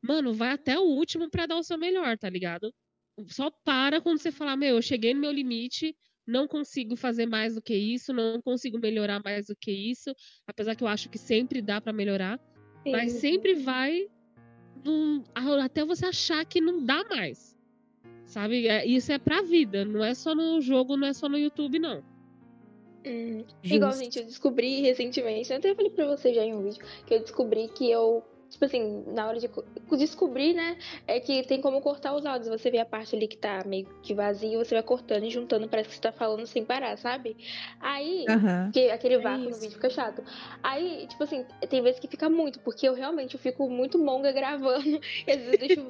mano, 0.00 0.32
vai 0.32 0.50
até 0.50 0.78
o 0.78 0.82
último 0.84 1.28
pra 1.28 1.46
dar 1.46 1.56
o 1.56 1.62
seu 1.64 1.76
melhor, 1.78 2.16
tá 2.16 2.28
ligado? 2.30 2.72
Só 3.28 3.50
para 3.64 4.00
quando 4.00 4.18
você 4.18 4.32
falar, 4.32 4.56
meu, 4.56 4.76
eu 4.76 4.82
cheguei 4.82 5.12
no 5.14 5.20
meu 5.20 5.32
limite, 5.32 5.96
não 6.26 6.46
consigo 6.46 6.96
fazer 6.96 7.26
mais 7.26 7.54
do 7.54 7.62
que 7.62 7.74
isso, 7.74 8.12
não 8.12 8.40
consigo 8.40 8.78
melhorar 8.78 9.20
mais 9.24 9.46
do 9.46 9.56
que 9.56 9.70
isso, 9.70 10.14
apesar 10.46 10.74
que 10.76 10.84
eu 10.84 10.88
acho 10.88 11.08
que 11.08 11.18
sempre 11.18 11.60
dá 11.60 11.80
para 11.80 11.92
melhorar, 11.92 12.38
mas 12.92 13.12
sempre 13.12 13.54
vai 13.54 14.06
num- 14.84 15.22
até 15.62 15.84
você 15.84 16.06
achar 16.06 16.44
que 16.44 16.60
não 16.60 16.84
dá 16.84 17.04
mais. 17.10 17.56
Sabe? 18.26 18.66
É- 18.66 18.86
Isso 18.86 19.12
é 19.12 19.18
pra 19.18 19.42
vida, 19.42 19.84
não 19.84 20.02
é 20.02 20.14
só 20.14 20.34
no 20.34 20.60
jogo, 20.60 20.96
não 20.96 21.08
é 21.08 21.12
só 21.12 21.28
no 21.28 21.36
YouTube, 21.38 21.78
não. 21.78 22.02
Hum, 23.04 23.44
Igual, 23.64 23.92
gente, 23.98 24.18
eu 24.20 24.24
descobri 24.24 24.80
recentemente, 24.80 25.50
eu 25.50 25.58
até 25.58 25.74
falei 25.74 25.90
pra 25.90 26.06
você 26.06 26.32
já 26.32 26.44
em 26.44 26.54
um 26.54 26.62
vídeo, 26.62 26.82
que 27.06 27.14
eu 27.14 27.20
descobri 27.20 27.68
que 27.68 27.90
eu, 27.90 28.24
tipo 28.52 28.64
assim, 28.64 29.02
na 29.08 29.26
hora 29.26 29.38
de 29.40 29.48
co- 29.48 29.64
descobrir, 29.96 30.52
né, 30.54 30.76
é 31.06 31.18
que 31.18 31.42
tem 31.44 31.60
como 31.60 31.80
cortar 31.80 32.14
os 32.14 32.24
áudios. 32.26 32.48
Você 32.48 32.70
vê 32.70 32.78
a 32.78 32.84
parte 32.84 33.16
ali 33.16 33.26
que 33.26 33.36
tá 33.36 33.62
meio 33.66 33.86
que 34.02 34.14
vazia, 34.14 34.56
você 34.58 34.74
vai 34.74 34.82
cortando 34.82 35.24
e 35.24 35.30
juntando, 35.30 35.68
parece 35.68 35.88
que 35.88 35.94
você 35.96 36.00
tá 36.02 36.12
falando 36.12 36.46
sem 36.46 36.64
parar, 36.64 36.96
sabe? 36.98 37.36
Aí, 37.80 38.26
Aham. 38.28 38.64
porque 38.64 38.90
aquele 38.90 39.18
vácuo 39.18 39.44
no 39.44 39.50
isso. 39.50 39.60
vídeo 39.60 39.74
fica 39.74 39.90
chato. 39.90 40.22
Aí, 40.62 41.06
tipo 41.08 41.24
assim, 41.24 41.44
tem 41.68 41.82
vezes 41.82 41.98
que 41.98 42.06
fica 42.06 42.28
muito, 42.28 42.60
porque 42.60 42.86
eu 42.88 42.94
realmente 42.94 43.34
eu 43.34 43.40
fico 43.40 43.68
muito 43.68 43.98
monga 43.98 44.30
gravando, 44.32 45.00
e 45.26 45.30
às 45.30 45.38
vezes 45.38 45.52
eu 45.52 45.58
deixo 45.58 45.86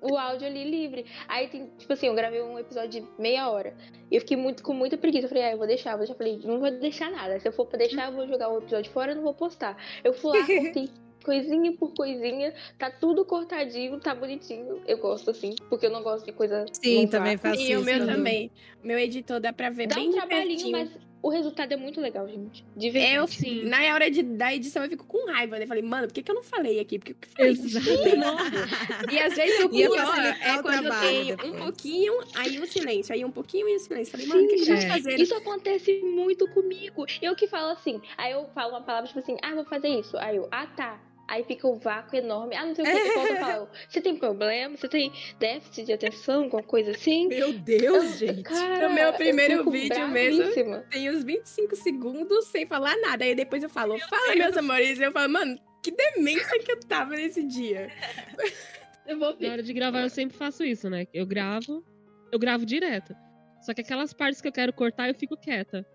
o 0.00 0.16
áudio 0.16 0.46
ali 0.46 0.70
livre. 0.70 1.06
Aí 1.26 1.48
tem, 1.48 1.66
tipo 1.78 1.92
assim, 1.92 2.06
eu 2.06 2.14
gravei 2.14 2.42
um 2.42 2.58
episódio 2.58 3.00
de 3.00 3.06
meia 3.18 3.48
hora. 3.50 3.74
E 4.10 4.16
eu 4.16 4.20
fiquei 4.20 4.36
muito 4.36 4.62
com 4.62 4.74
muita 4.74 4.98
preguiça. 4.98 5.24
Eu 5.24 5.28
falei, 5.30 5.44
ah, 5.44 5.52
eu 5.52 5.58
vou 5.58 5.66
deixar, 5.66 5.92
eu 5.92 5.98
vou 5.98 6.06
deixar. 6.06 6.12
Eu 6.14 6.18
falei, 6.18 6.40
não 6.44 6.60
vou 6.60 6.70
deixar 6.70 7.10
nada. 7.10 7.40
Se 7.40 7.48
eu 7.48 7.52
for 7.52 7.66
pra 7.66 7.78
deixar, 7.78 8.06
eu 8.10 8.12
vou 8.12 8.28
jogar 8.28 8.50
o 8.50 8.58
episódio 8.58 8.92
fora, 8.92 9.12
eu 9.12 9.16
não 9.16 9.22
vou 9.22 9.32
postar. 9.34 9.76
Eu 10.04 10.12
fui 10.12 10.38
lá, 10.38 10.44
cortei 10.46 10.90
coisinha 11.24 11.72
por 11.72 11.92
coisinha, 11.94 12.52
tá 12.78 12.90
tudo 12.90 13.24
cortadinho, 13.24 13.98
tá 13.98 14.14
bonitinho. 14.14 14.82
Eu 14.86 14.98
gosto 14.98 15.30
assim, 15.30 15.54
porque 15.68 15.86
eu 15.86 15.90
não 15.90 16.02
gosto 16.02 16.24
de 16.26 16.32
coisa. 16.32 16.66
Sim, 16.72 17.06
também 17.08 17.36
faço 17.36 17.60
E 17.60 17.74
o 17.74 17.80
isso 17.80 17.84
meu 17.84 17.98
também. 18.00 18.14
também. 18.16 18.50
Meu 18.82 18.98
editor 18.98 19.40
dá 19.40 19.52
pra 19.52 19.70
ver 19.70 19.86
Dá 19.88 19.96
bem 19.96 20.10
um 20.10 20.12
trabalhinho, 20.12 20.70
mas 20.70 20.90
o 21.22 21.30
resultado 21.30 21.72
é 21.72 21.76
muito 21.76 22.02
legal, 22.02 22.28
gente. 22.28 22.62
De 22.76 22.90
verdade. 22.90 23.14
Eu, 23.16 23.26
Sim. 23.26 23.64
na 23.64 23.78
hora 23.94 24.10
de, 24.10 24.22
da 24.22 24.54
edição, 24.54 24.84
eu 24.84 24.90
fico 24.90 25.06
com 25.06 25.26
raiva. 25.32 25.56
né? 25.56 25.64
Eu 25.64 25.68
falei, 25.68 25.82
mano, 25.82 26.06
por 26.06 26.12
que, 26.12 26.22
que 26.22 26.30
eu 26.30 26.34
não 26.34 26.42
falei 26.42 26.78
aqui? 26.78 26.98
Por 26.98 27.06
que, 27.06 27.14
que 27.14 27.26
eu 27.28 27.32
falei 27.32 27.52
isso? 27.52 27.78
E 29.10 29.18
às 29.18 29.34
vezes 29.34 29.64
o 29.64 29.74
Ia 29.74 29.88
pior 29.90 30.14
é 30.42 30.56
o 30.58 30.62
quando 30.62 30.84
eu 30.84 31.00
tenho 31.00 31.22
um 31.32 31.36
depois. 31.36 31.56
pouquinho, 31.62 32.12
aí 32.34 32.60
um 32.60 32.66
silêncio, 32.66 33.14
aí 33.14 33.24
um 33.24 33.30
pouquinho 33.30 33.68
e 33.68 33.76
um 33.76 33.78
silêncio. 33.78 34.12
Falei, 34.12 34.26
mano, 34.26 34.42
o 34.44 34.48
que, 34.48 34.56
que 34.56 34.70
eu 34.70 34.74
É. 34.76 34.80
fazendo? 34.88 35.22
Isso 35.22 35.34
acontece 35.34 36.00
muito 36.02 36.46
comigo. 36.48 37.06
Eu 37.22 37.34
que 37.34 37.46
falo 37.46 37.70
assim, 37.72 38.02
aí 38.18 38.32
eu 38.32 38.46
falo 38.54 38.70
uma 38.72 38.82
palavra 38.82 39.06
tipo 39.08 39.20
assim, 39.20 39.36
ah, 39.42 39.54
vou 39.54 39.64
fazer 39.64 39.88
isso. 39.88 40.16
Aí 40.18 40.36
eu, 40.36 40.46
ah, 40.50 40.66
tá. 40.66 41.00
Aí 41.26 41.42
fica 41.44 41.66
o 41.66 41.76
vácuo 41.76 42.16
enorme. 42.16 42.54
Ah, 42.54 42.66
não 42.66 42.74
sei 42.74 42.84
o 42.84 42.86
que. 42.86 42.96
Eu 42.96 43.14
volto 43.14 43.32
e 43.32 43.36
falo, 43.36 43.68
você 43.88 44.00
tem 44.00 44.16
problema? 44.16 44.76
Você 44.76 44.88
tem 44.88 45.12
déficit 45.38 45.86
de 45.86 45.92
atenção? 45.92 46.44
Alguma 46.44 46.62
coisa 46.62 46.90
assim? 46.90 47.28
Meu 47.28 47.52
Deus, 47.52 48.18
gente. 48.18 48.42
Cara, 48.42 48.88
No 48.88 48.94
meu 48.94 49.06
eu 49.06 49.12
primeiro 49.14 49.70
vídeo 49.70 50.08
mesmo. 50.08 50.82
Tem 50.90 51.10
uns 51.10 51.24
25 51.24 51.76
segundos 51.76 52.46
sem 52.48 52.66
falar 52.66 52.94
nada. 52.98 53.24
Aí 53.24 53.34
depois 53.34 53.62
eu 53.62 53.70
falo, 53.70 53.98
fala, 53.98 54.36
meus 54.36 54.56
amores. 54.56 55.00
Eu 55.00 55.12
falo, 55.12 55.32
mano, 55.32 55.58
que 55.82 55.90
demência 55.90 56.58
que 56.58 56.72
eu 56.72 56.80
tava 56.80 57.14
nesse 57.16 57.42
dia. 57.46 57.90
Eu 59.06 59.18
vou 59.18 59.36
Na 59.38 59.52
hora 59.52 59.62
de 59.62 59.72
gravar, 59.74 60.00
eu 60.00 60.08
sempre 60.08 60.34
faço 60.34 60.64
isso, 60.64 60.88
né? 60.88 61.06
Eu 61.12 61.26
gravo, 61.26 61.84
eu 62.32 62.38
gravo 62.38 62.64
direto. 62.64 63.14
Só 63.60 63.74
que 63.74 63.82
aquelas 63.82 64.14
partes 64.14 64.40
que 64.40 64.48
eu 64.48 64.52
quero 64.52 64.72
cortar, 64.72 65.08
eu 65.08 65.14
fico 65.14 65.36
quieta. 65.36 65.86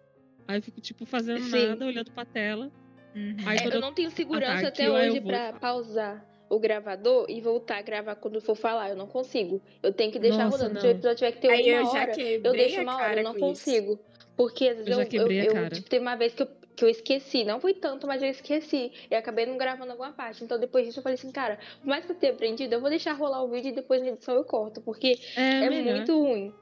Aí 0.48 0.58
eu 0.58 0.62
fico, 0.62 0.80
tipo, 0.80 1.06
fazendo 1.06 1.42
Sim. 1.42 1.68
nada, 1.70 1.86
olhando 1.86 2.12
pra 2.12 2.26
tela. 2.26 2.72
Uhum. 3.16 3.36
Aí 3.46 3.58
É, 3.58 3.68
eu 3.68 3.72
eu 3.72 3.82
não 3.82 3.94
tenho 3.94 4.12
segurança 4.12 4.68
até 4.68 4.84
aqui, 4.84 4.92
eu 4.92 4.94
hoje 4.94 5.22
falar. 5.22 5.60
pausar 5.60 6.26
o 6.50 6.60
gravador 6.60 7.26
e 7.30 7.40
voltar 7.42 7.78
a 7.78 7.82
gravar 7.82 8.16
quando 8.16 8.42
for 8.42 8.56
falar. 8.56 8.90
Eu 8.90 8.96
não 8.96 9.08
consigo. 9.08 9.62
Eu 9.84 9.94
tenho 9.94 10.12
que 10.12 10.20
deixar 10.20 10.46
Nossa, 10.46 10.58
rodando. 10.64 10.80
Se 10.82 10.88
o 10.88 10.90
episódio 10.92 11.18
tiver 11.18 11.32
que 11.34 11.40
ter 11.42 11.50
Aí 11.52 11.70
eu 11.70 11.82
uma 11.84 11.92
já 11.94 12.00
hora, 12.02 12.22
eu 12.22 12.52
deixo 12.52 12.82
uma 12.82 12.96
hora, 12.98 13.20
eu 13.20 13.24
não 13.24 13.34
com 13.36 13.52
isso. 13.52 13.66
consigo. 13.66 14.00
Porque 14.36 14.70
às 14.70 14.78
vezes 14.78 14.92
Eu 14.92 15.22
eu, 15.22 15.32
eu, 15.32 15.54
cara. 15.54 15.70
tipo, 15.70 15.90
teve 15.90 16.02
uma 16.02 16.16
vez 16.16 16.34
que 16.34 16.44
eu, 16.44 16.48
que 16.76 16.86
eu 16.86 16.90
esqueci. 16.90 17.44
Não 17.44 17.60
foi 17.60 17.74
tanto, 17.74 18.08
mas 18.08 18.24
eu 18.24 18.30
esqueci. 18.30 18.92
E 19.12 19.16
acabei 19.16 19.46
não 19.46 19.58
gravando 19.58 19.92
alguma 19.92 20.12
parte. 20.14 20.44
Então 20.44 20.58
depois 20.60 20.86
disso 20.88 21.00
eu 21.00 21.04
falei 21.04 21.16
assim, 21.16 21.32
cara, 21.32 21.60
por 21.82 21.88
mais 21.88 22.06
que 22.06 22.12
eu 22.12 22.16
tenha 22.16 22.32
aprendido, 22.34 22.74
eu 22.74 22.80
vou 22.80 22.90
deixar 22.90 23.14
rolar 23.14 23.44
o 23.44 23.50
vídeo 23.50 23.70
e 23.70 23.74
depois 23.74 24.02
na 24.02 24.08
edição 24.10 24.34
eu 24.36 24.44
corto. 24.44 24.82
Porque 24.82 25.20
É, 25.36 25.66
é 25.66 25.70
muito 25.96 26.18
ruim. 26.18 26.54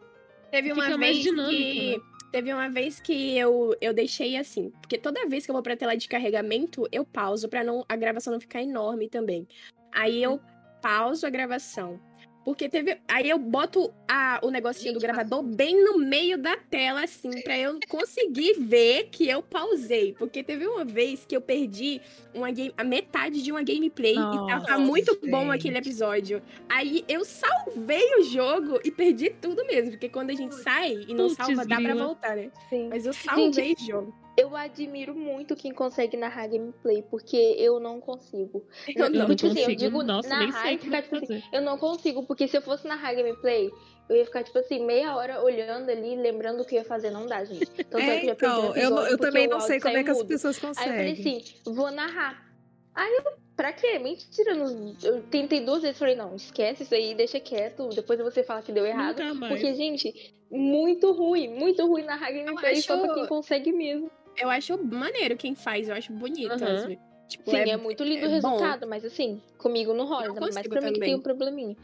Teve 0.51 0.71
uma 0.71 0.85
Fica 0.85 0.97
mais 0.97 1.11
vez 1.13 1.23
dinâmico, 1.23 1.51
que. 1.61 1.97
né? 1.97 2.03
Teve 2.37 2.53
uma 2.53 2.69
vez 2.69 2.99
que 2.99 3.35
eu, 3.35 3.75
eu 3.81 3.91
deixei 3.91 4.37
assim. 4.37 4.69
Porque 4.79 4.95
toda 4.95 5.25
vez 5.25 5.43
que 5.43 5.49
eu 5.49 5.53
vou 5.53 5.63
pra 5.63 5.75
tela 5.75 5.97
de 5.97 6.07
carregamento, 6.07 6.87
eu 6.91 7.03
pauso 7.03 7.49
pra 7.49 7.63
não, 7.63 7.83
a 7.89 7.95
gravação 7.95 8.31
não 8.31 8.39
ficar 8.39 8.61
enorme 8.61 9.09
também. 9.09 9.47
Aí 9.91 10.21
eu 10.21 10.39
pauso 10.79 11.25
a 11.25 11.31
gravação. 11.31 11.99
Porque 12.47 12.69
teve. 12.69 12.97
Aí 13.09 13.29
eu 13.29 13.37
boto 13.37 13.93
a, 14.07 14.39
o 14.41 14.49
negocinho 14.49 14.93
do 14.93 15.01
Gente, 15.01 15.09
gravador 15.09 15.43
bem 15.43 15.83
no 15.83 15.97
meio 15.97 16.37
da 16.37 16.55
tela, 16.55 17.03
assim, 17.03 17.29
pra 17.41 17.57
eu 17.57 17.77
conseguir 17.89 18.53
ver 18.53 19.09
que 19.11 19.27
eu 19.27 19.43
pausei. 19.43 20.13
Porque 20.13 20.41
teve 20.41 20.65
uma 20.65 20.85
vez 20.85 21.25
que 21.25 21.35
eu 21.35 21.41
perdi 21.41 21.99
uma 22.33 22.49
game, 22.49 22.73
a 22.77 22.85
metade 22.85 23.43
de 23.43 23.51
uma 23.51 23.61
gameplay 23.61 24.13
e 24.13 24.47
tava 24.47 24.77
muito 24.77 25.19
bom 25.29 25.41
gente. 25.47 25.55
aquele 25.55 25.77
episódio. 25.79 26.41
Aí 26.69 27.03
eu 27.09 27.25
salvei 27.25 28.15
o 28.17 28.23
jogo 28.23 28.79
e 28.81 28.91
perdi 28.91 29.29
tudo 29.29 29.65
mesmo. 29.65 29.91
Porque 29.91 30.07
quando 30.07 30.29
a 30.29 30.33
gente 30.33 30.55
sai 30.55 31.03
e 31.05 31.13
não 31.13 31.27
Putz, 31.27 31.35
salva, 31.35 31.65
dá 31.65 31.81
pra 31.81 31.95
voltar, 31.95 32.37
né? 32.37 32.49
Sim. 32.69 32.87
Mas 32.87 33.05
eu 33.05 33.11
salvei 33.11 33.73
o 33.73 33.85
jogo. 33.85 34.26
Eu 34.37 34.55
admiro 34.55 35.15
muito 35.15 35.55
quem 35.55 35.73
consegue 35.73 36.15
narrar 36.15 36.47
gameplay, 36.47 37.01
porque 37.09 37.35
eu 37.57 37.79
não 37.79 37.99
consigo. 37.99 38.63
Eu 38.87 39.05
Eu 39.05 39.09
não. 39.09 39.27
não 39.27 39.35
tipo 39.35 39.51
assim, 39.51 39.59
eu 39.61 39.65
consigo. 39.65 39.75
digo 39.81 40.03
Nossa, 40.03 40.29
nem 40.29 40.47
narrar 40.47 40.61
sei 40.63 40.75
e 40.75 40.77
ficar, 40.77 41.01
tipo 41.01 41.15
assim. 41.15 41.43
Eu 41.51 41.61
não 41.63 41.77
consigo, 41.79 42.23
porque 42.23 42.47
se 42.47 42.55
eu 42.55 42.61
fosse 42.61 42.87
narrar 42.87 43.15
gameplay, 43.15 43.71
eu 44.07 44.15
ia 44.15 44.25
ficar, 44.25 44.43
tipo 44.43 44.59
assim, 44.59 44.85
meia 44.85 45.15
hora 45.15 45.43
olhando 45.43 45.89
ali, 45.89 46.15
lembrando 46.15 46.61
o 46.61 46.65
que 46.65 46.75
eu 46.75 46.79
ia 46.81 46.85
fazer. 46.85 47.09
Não 47.09 47.25
dá, 47.25 47.43
gente. 47.43 47.65
Tanto 47.65 47.97
é, 47.97 48.25
então, 48.25 48.75
eu, 48.75 48.89
não- 48.91 48.97
episódio 48.99 49.01
eu 49.11 49.17
porque 49.17 49.25
também 49.25 49.47
não 49.47 49.59
sei 49.59 49.79
como 49.79 49.97
é 49.97 50.03
que 50.03 50.11
as 50.11 50.23
pessoas 50.23 50.63
Aí 50.63 50.69
eu 50.69 50.75
falei 50.75 51.15
conseguem. 51.15 51.37
assim, 51.37 51.55
vou 51.73 51.89
narrar. 51.91 52.45
Aí 52.93 53.11
eu, 53.17 53.23
pra 53.55 53.73
quê? 53.73 53.97
Mentira, 53.97 54.53
não- 54.53 54.95
eu 55.03 55.23
tentei 55.23 55.61
duas 55.61 55.81
vezes, 55.81 55.97
falei, 55.97 56.15
não, 56.15 56.35
esquece 56.35 56.83
isso 56.83 56.93
aí, 56.93 57.15
deixa 57.15 57.39
quieto, 57.39 57.89
depois 57.89 58.19
você 58.19 58.43
fala 58.43 58.61
que 58.61 58.71
deu 58.71 58.85
errado. 58.85 59.19
Porque, 59.49 59.73
gente, 59.73 60.31
muito 60.51 61.11
ruim, 61.11 61.47
muito 61.47 61.85
ruim 61.87 62.03
narrar 62.03 62.31
gameplay 62.31 62.75
só 62.83 62.95
pra 62.97 63.05
acho- 63.07 63.15
quem 63.15 63.25
consegue 63.27 63.71
mesmo. 63.71 64.11
Eu 64.37 64.49
acho 64.49 64.77
maneiro 64.83 65.35
quem 65.35 65.55
faz, 65.55 65.89
eu 65.89 65.95
acho 65.95 66.13
bonito. 66.13 66.57
Vezes. 66.57 66.97
Tipo, 67.27 67.51
Sim, 67.51 67.57
é, 67.57 67.69
é, 67.71 67.77
muito 67.77 68.03
lindo 68.03 68.25
é 68.25 68.27
o 68.27 68.41
bom. 68.41 68.51
resultado, 68.51 68.87
mas 68.87 69.03
assim, 69.03 69.41
comigo 69.57 69.93
não 69.93 70.05
rola, 70.05 70.29
consigo 70.33 70.69
pra 70.69 70.81
mim 70.81 70.87
que 70.87 70.93
também. 70.93 70.99
tem 71.09 71.15
um 71.15 71.21
probleminha. 71.21 71.75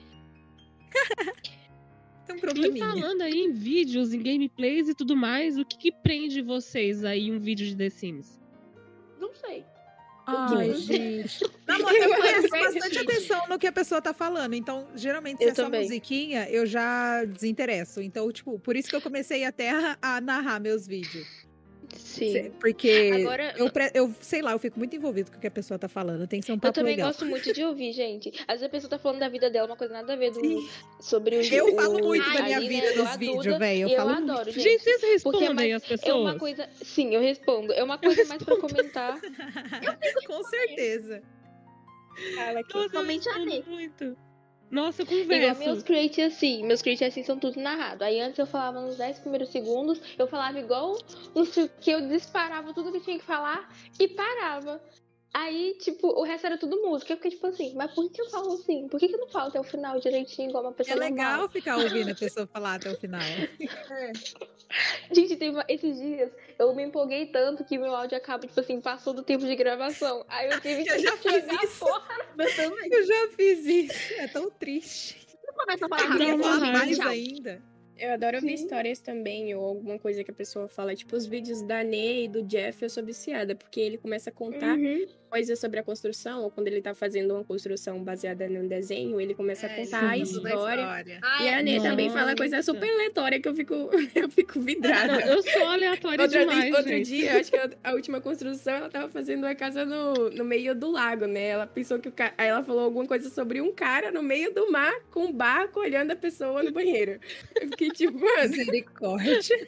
Tem 2.25 2.35
um 2.35 2.37
E 2.37 2.41
probleminha. 2.41 2.85
falando 2.87 3.21
aí 3.21 3.33
em 3.37 3.51
vídeos, 3.51 4.13
em 4.13 4.19
gameplays 4.21 4.87
e 4.87 4.93
tudo 4.95 5.13
mais, 5.13 5.57
o 5.57 5.65
que, 5.65 5.77
que 5.77 5.91
prende 5.91 6.41
vocês 6.41 7.03
aí 7.03 7.27
em 7.27 7.33
um 7.33 7.39
vídeo 7.39 7.65
de 7.67 7.75
The 7.75 7.89
Sims? 7.89 8.39
Não 9.19 9.33
sei. 9.35 9.65
Ai, 10.25 10.73
gente. 10.75 11.43
Não, 11.67 11.79
mas 11.81 11.97
eu 12.01 12.15
presto 12.15 12.49
bastante 12.49 12.97
atenção 12.99 13.47
no 13.49 13.59
que 13.59 13.67
a 13.67 13.73
pessoa 13.73 14.01
tá 14.01 14.13
falando. 14.13 14.53
Então, 14.53 14.87
geralmente, 14.95 15.39
se 15.39 15.43
Eu 15.43 15.49
é 15.49 15.53
só 15.55 15.63
também. 15.63 15.81
musiquinha, 15.81 16.47
eu 16.49 16.65
já 16.65 17.25
desinteresso. 17.25 18.01
Então, 18.01 18.31
tipo, 18.31 18.57
por 18.57 18.77
isso 18.77 18.89
que 18.89 18.95
eu 18.95 19.01
comecei 19.01 19.43
até 19.43 19.71
a, 19.71 19.97
a 20.01 20.21
narrar 20.21 20.61
meus 20.61 20.87
vídeos. 20.87 21.27
Sim. 22.13 22.51
Porque 22.59 23.11
Agora, 23.13 23.53
eu, 23.57 23.69
eu, 23.93 24.15
sei 24.21 24.41
lá, 24.41 24.51
eu 24.51 24.59
fico 24.59 24.77
muito 24.77 24.95
envolvido 24.95 25.31
com 25.31 25.37
o 25.37 25.39
que 25.41 25.47
a 25.47 25.51
pessoa 25.51 25.77
tá 25.79 25.87
falando. 25.89 26.27
Tem 26.27 26.39
que 26.39 26.45
ser 26.45 26.51
um 26.51 26.55
eu 26.55 26.61
papo 26.61 26.73
também 26.73 26.95
legal. 26.95 27.09
gosto 27.09 27.25
muito 27.25 27.51
de 27.53 27.63
ouvir, 27.63 27.91
gente. 27.93 28.29
Às 28.47 28.59
vezes 28.59 28.63
a 28.63 28.69
pessoa 28.69 28.89
tá 28.89 28.99
falando 28.99 29.19
da 29.19 29.29
vida 29.29 29.49
dela, 29.49 29.67
uma 29.67 29.75
coisa 29.77 29.93
nada 29.93 30.13
a 30.13 30.15
ver 30.15 30.31
do, 30.31 30.39
Sim. 30.39 30.69
sobre 30.99 31.37
o 31.37 31.41
Eu 31.41 31.67
o- 31.73 31.75
falo 31.75 31.99
muito 31.99 32.33
da 32.33 32.43
minha 32.43 32.59
né, 32.59 32.67
vida 32.67 32.85
eu 32.87 33.03
nos 33.03 33.15
vídeos, 33.17 33.57
velho. 33.57 33.81
Eu 33.83 33.89
eu 33.89 33.95
falo 33.97 34.09
adoro, 34.11 34.27
muito. 34.45 34.51
gente. 34.51 34.63
Gente, 34.63 34.83
vocês 34.83 35.03
é 35.03 35.07
respondem 35.07 35.53
mais- 35.53 35.73
as 35.73 35.83
É 35.83 35.87
pessoas? 35.87 36.15
uma 36.21 36.37
coisa. 36.37 36.69
Sim, 36.81 37.13
eu 37.15 37.21
respondo. 37.21 37.73
É 37.73 37.83
uma 37.83 37.97
coisa 37.97 38.23
mais 38.25 38.43
pra 38.43 38.57
comentar. 38.57 39.19
Com 40.27 40.43
certeza. 40.43 41.21
Fala 42.35 42.59
aqui. 42.59 42.73
Nossa, 42.75 42.95
eu 42.97 43.03
respondo 43.03 43.63
muito. 43.67 44.17
Nossa, 44.73 45.03
eu 45.03 45.05
Igual 45.05 45.55
meus 45.55 45.83
create 45.83 46.19
assim. 46.19 46.65
Meus 46.65 46.81
create 46.81 47.05
assim 47.05 47.23
são 47.23 47.37
tudo 47.37 47.59
narrado. 47.59 48.03
Aí 48.03 48.19
antes 48.19 48.39
eu 48.39 48.47
falava 48.47 48.81
nos 48.81 48.97
10 48.97 49.19
primeiros 49.19 49.49
segundos, 49.49 50.01
eu 50.17 50.25
falava 50.25 50.59
igual 50.59 50.97
o 51.35 51.45
que, 51.79 51.91
eu 51.91 52.07
disparava 52.07 52.73
tudo 52.73 52.91
que 52.91 52.99
tinha 52.99 53.19
que 53.19 53.23
falar 53.23 53.69
e 53.99 54.07
parava. 54.07 54.81
Aí, 55.35 55.75
tipo, 55.79 56.07
o 56.09 56.21
resto 56.23 56.45
era 56.45 56.57
tudo 56.59 56.79
música. 56.83 57.11
Eu 57.13 57.17
fiquei 57.17 57.31
tipo 57.31 57.47
assim, 57.47 57.73
mas 57.75 57.91
por 57.93 58.07
que 58.11 58.21
eu 58.21 58.29
falo 58.29 58.53
assim? 58.53 58.87
Por 58.87 58.99
que, 58.99 59.07
que 59.07 59.15
eu 59.15 59.19
não 59.19 59.27
falo 59.27 59.47
até 59.49 59.59
o 59.59 59.63
final 59.63 59.99
direitinho, 59.99 60.49
igual 60.49 60.63
uma 60.63 60.71
É 60.71 60.75
pessoa 60.75 60.95
normal? 60.95 61.11
legal 61.11 61.49
ficar 61.49 61.77
ouvindo 61.77 62.11
a 62.11 62.15
pessoa 62.15 62.45
falar 62.53 62.75
até 62.75 62.91
o 62.91 62.95
final. 62.95 63.19
Gente, 65.11 65.35
teve 65.35 65.51
uma- 65.55 65.65
esses 65.67 65.97
dias 65.99 66.31
eu 66.57 66.73
me 66.75 66.83
empolguei 66.83 67.25
tanto 67.27 67.63
que 67.63 67.77
meu 67.77 67.95
áudio 67.95 68.17
acaba, 68.17 68.45
tipo 68.47 68.59
assim, 68.59 68.79
passou 68.79 69.13
do 69.13 69.23
tempo 69.23 69.45
de 69.45 69.55
gravação. 69.55 70.23
Aí 70.27 70.49
eu 70.51 70.61
tive 70.61 70.83
que 70.83 70.89
Eu 70.93 70.99
já 70.99 71.17
fiz 71.17 71.63
isso. 71.63 71.77
fora. 71.77 72.03
Eu 72.91 73.03
já 73.05 73.27
fiz 73.35 73.65
isso. 73.65 74.13
É 74.19 74.27
tão 74.27 74.49
triste. 74.51 75.17
Começa 75.55 75.85
a 75.85 75.89
falar 75.89 76.03
raiva. 76.09 76.59
mais 76.59 76.99
ainda. 76.99 77.61
Eu 77.95 78.13
adoro 78.13 78.37
ouvir 78.37 78.57
Sim. 78.57 78.63
histórias 78.63 78.99
também, 78.99 79.53
ou 79.53 79.63
alguma 79.63 79.99
coisa 79.99 80.23
que 80.23 80.31
a 80.31 80.33
pessoa 80.33 80.67
fala. 80.67 80.95
Tipo, 80.95 81.15
os 81.15 81.27
vídeos 81.27 81.61
da 81.61 81.83
Ney 81.83 82.25
e 82.25 82.27
do 82.27 82.41
Jeff, 82.41 82.81
eu 82.81 82.89
sou 82.89 83.03
viciada, 83.03 83.55
porque 83.55 83.79
ele 83.79 83.97
começa 83.99 84.31
a 84.31 84.33
contar 84.33 84.75
Uhum. 84.77 85.05
Coisas 85.33 85.57
sobre 85.59 85.79
a 85.79 85.83
construção, 85.83 86.43
ou 86.43 86.51
quando 86.51 86.67
ele 86.67 86.79
tá 86.79 86.93
fazendo 86.93 87.33
uma 87.33 87.43
construção 87.43 88.03
baseada 88.03 88.47
num 88.47 88.67
desenho, 88.67 89.19
ele 89.19 89.33
começa 89.33 89.65
a 89.65 89.69
É, 89.71 89.75
contar 89.83 90.03
a 90.03 90.09
da 90.09 90.15
história. 90.17 91.19
Ah, 91.23 91.43
E 91.43 91.49
a 91.49 91.63
Ney 91.63 91.81
também 91.81 92.07
fala 92.11 92.35
coisa 92.35 92.61
super 92.61 92.87
aleatória 92.87 93.39
que 93.41 93.47
eu 93.49 93.55
fico, 93.55 93.73
eu 94.13 94.29
fico 94.29 94.59
vidrada. 94.61 95.21
eu 95.25 95.41
sou 95.41 95.65
aleatória 95.65 96.21
Outra 96.23 96.39
demais, 96.41 96.61
vez- 96.65 96.75
outro 96.75 97.01
dia, 97.03 97.39
acho 97.39 97.49
que 97.49 97.57
a, 97.57 97.69
a 97.83 97.93
última 97.93 98.21
construção, 98.21 98.73
ela 98.75 98.89
tava 98.91 99.09
fazendo 99.09 99.43
uma 99.45 99.55
casa 99.55 99.83
no, 99.85 100.29
no 100.29 100.43
meio 100.45 100.75
do 100.75 100.91
lago, 100.91 101.25
né? 101.25 101.47
Ela 101.47 101.65
pensou 101.65 101.97
que 101.97 102.09
o 102.09 102.11
cara. 102.11 102.35
Aí 102.37 102.47
ela 102.49 102.61
falou 102.63 102.83
alguma 102.83 103.07
coisa 103.07 103.27
sobre 103.31 103.59
um 103.59 103.71
cara 103.73 104.11
no 104.11 104.21
meio 104.21 104.53
do 104.53 104.71
mar 104.71 104.93
com 105.09 105.25
um 105.25 105.31
barco 105.33 105.79
olhando 105.79 106.11
a 106.11 106.15
pessoa 106.15 106.61
no 106.61 106.71
banheiro. 106.71 107.19
Eu 107.59 107.69
fiquei 107.69 107.89
tipo, 107.89 108.19
mano. 108.19 108.49
Misericórdia. 108.49 109.67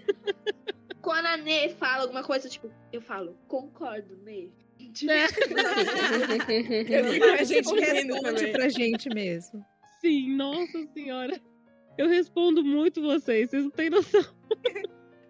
Quando 1.01 1.25
a 1.25 1.37
Nê 1.37 1.69
fala 1.69 2.03
alguma 2.03 2.23
coisa, 2.23 2.47
tipo, 2.49 2.69
eu 2.93 3.01
falo, 3.01 3.35
concordo, 3.47 4.15
Nê. 4.23 4.47
Tipo, 4.93 5.11
É. 5.11 5.25
Eu 6.99 7.11
fico 7.11 7.25
A 7.25 7.43
gente 7.43 7.73
responde 7.79 8.47
pra 8.51 8.69
gente 8.69 9.09
mesmo. 9.13 9.65
Sim, 10.01 10.35
nossa 10.35 10.85
senhora. 10.93 11.39
Eu 11.97 12.07
respondo 12.09 12.63
muito 12.63 13.01
vocês, 13.01 13.49
vocês 13.49 13.63
não 13.63 13.71
têm 13.71 13.89
noção. 13.89 14.23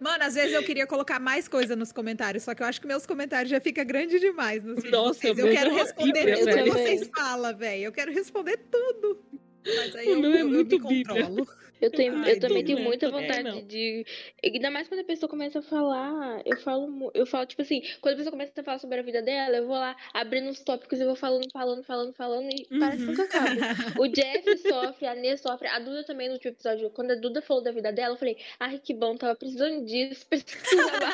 Mano, 0.00 0.24
às 0.24 0.34
vezes 0.34 0.52
eu 0.52 0.62
queria 0.62 0.86
colocar 0.86 1.18
mais 1.18 1.48
coisa 1.48 1.74
nos 1.74 1.90
comentários, 1.90 2.42
só 2.42 2.54
que 2.54 2.62
eu 2.62 2.66
acho 2.66 2.80
que 2.80 2.86
meus 2.86 3.06
comentários 3.06 3.50
já 3.50 3.60
fica 3.60 3.82
grande 3.82 4.18
demais 4.18 4.62
nos 4.62 4.76
vídeos 4.76 4.84
de 4.84 4.90
Nossa, 4.90 5.20
vocês. 5.20 5.38
Eu 5.38 5.50
quero 5.50 5.74
responder 5.74 6.20
horrível, 6.34 6.44
tudo 6.54 6.64
que 6.64 6.70
vocês 6.70 7.10
falam, 7.16 7.56
velho. 7.56 7.84
Eu 7.84 7.92
quero 7.92 8.12
responder 8.12 8.58
tudo. 8.70 9.24
Mas 9.64 9.96
aí 9.96 10.08
O 10.08 10.10
eu, 10.10 10.20
meu 10.20 10.32
é 10.34 10.42
eu 10.42 10.48
muito 10.48 10.78
me 10.80 10.88
bíblia. 10.88 11.22
controlo. 11.26 11.48
Eu, 11.80 11.90
tenho, 11.90 12.16
Ai, 12.16 12.32
eu 12.32 12.40
também 12.40 12.64
tenho 12.64 12.78
muita 12.80 13.10
também 13.10 13.26
vontade 13.26 13.42
não. 13.48 13.66
de. 13.66 14.04
Ainda 14.44 14.70
mais 14.70 14.88
quando 14.88 15.00
a 15.00 15.04
pessoa 15.04 15.28
começa 15.28 15.58
a 15.58 15.62
falar. 15.62 16.42
Eu 16.46 16.56
falo, 16.56 17.10
eu 17.14 17.26
falo, 17.26 17.46
tipo 17.46 17.60
assim, 17.62 17.82
quando 18.00 18.14
a 18.14 18.16
pessoa 18.16 18.30
começa 18.32 18.52
a 18.58 18.64
falar 18.64 18.78
sobre 18.78 18.98
a 18.98 19.02
vida 19.02 19.22
dela, 19.22 19.56
eu 19.58 19.66
vou 19.66 19.76
lá 19.76 19.96
abrindo 20.14 20.48
os 20.48 20.60
tópicos 20.60 21.00
e 21.00 21.04
vou 21.04 21.16
falando, 21.16 21.50
falando, 21.52 21.82
falando, 21.84 22.12
falando, 22.14 22.48
e 22.50 22.66
parece 22.78 22.98
que 22.98 23.10
Uhum. 23.10 23.10
nunca 23.10 23.24
acaba. 23.24 23.50
O 24.00 24.08
Jeff 24.08 24.56
sofre, 24.58 25.06
a 25.06 25.14
Nê 25.14 25.36
sofre, 25.36 25.68
a 25.68 25.78
Duda 25.78 26.04
também 26.04 26.28
no 26.28 26.34
último 26.34 26.52
episódio. 26.52 26.90
Quando 26.90 27.10
a 27.12 27.14
Duda 27.16 27.42
falou 27.42 27.62
da 27.62 27.72
vida 27.72 27.92
dela, 27.92 28.14
eu 28.14 28.18
falei, 28.18 28.36
ai 28.58 28.78
que 28.78 28.94
bom, 28.94 29.16
tava 29.16 29.34
precisando 29.36 29.84
disso, 29.84 30.26
precisava. 30.30 31.12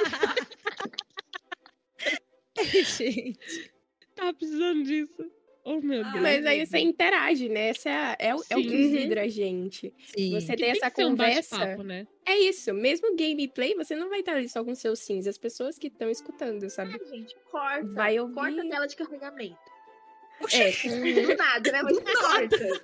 gente. 2.62 3.70
Tá 4.14 4.32
precisando 4.32 4.82
disso. 4.84 5.30
Oh, 5.64 5.80
meu 5.80 6.04
Ah, 6.04 6.10
Deus. 6.10 6.22
Mas 6.22 6.44
aí 6.46 6.66
você 6.66 6.78
interage, 6.78 7.48
né? 7.48 7.68
Essa 7.68 7.88
é, 7.88 8.16
é, 8.30 8.34
o- 8.34 8.42
é 8.50 8.56
o 8.56 8.60
que 8.62 8.68
Sim. 8.68 8.90
vidra 8.96 9.22
a 9.22 9.28
gente. 9.28 9.94
Sim. 10.16 10.32
Você 10.32 10.56
tem 10.56 10.70
essa 10.70 10.88
um 10.88 10.90
conversa. 10.90 11.56
bate-papo, 11.56 11.82
né? 11.84 12.06
é 12.26 12.36
isso. 12.38 12.74
Mesmo 12.74 13.14
gameplay, 13.16 13.74
você 13.76 13.94
não 13.94 14.08
vai 14.08 14.20
estar 14.20 14.34
ali 14.34 14.48
só 14.48 14.64
com 14.64 14.74
seus 14.74 14.98
sims. 14.98 15.26
As 15.28 15.38
pessoas 15.38 15.78
que 15.78 15.86
estão 15.86 16.10
escutando, 16.10 16.68
sabe? 16.68 16.98
gente, 17.08 17.36
corta. 17.50 17.86
Vai 17.92 18.18
ouvir. 18.18 18.34
Corta 18.34 18.60
a 18.60 18.68
tela 18.68 18.86
de 18.86 18.96
carregamento. 18.96 19.56
É. 20.52 20.70
Do 20.72 21.36
nada, 21.36 21.70
né? 21.72 21.82
Mas 21.82 21.98
corta. 22.20 22.82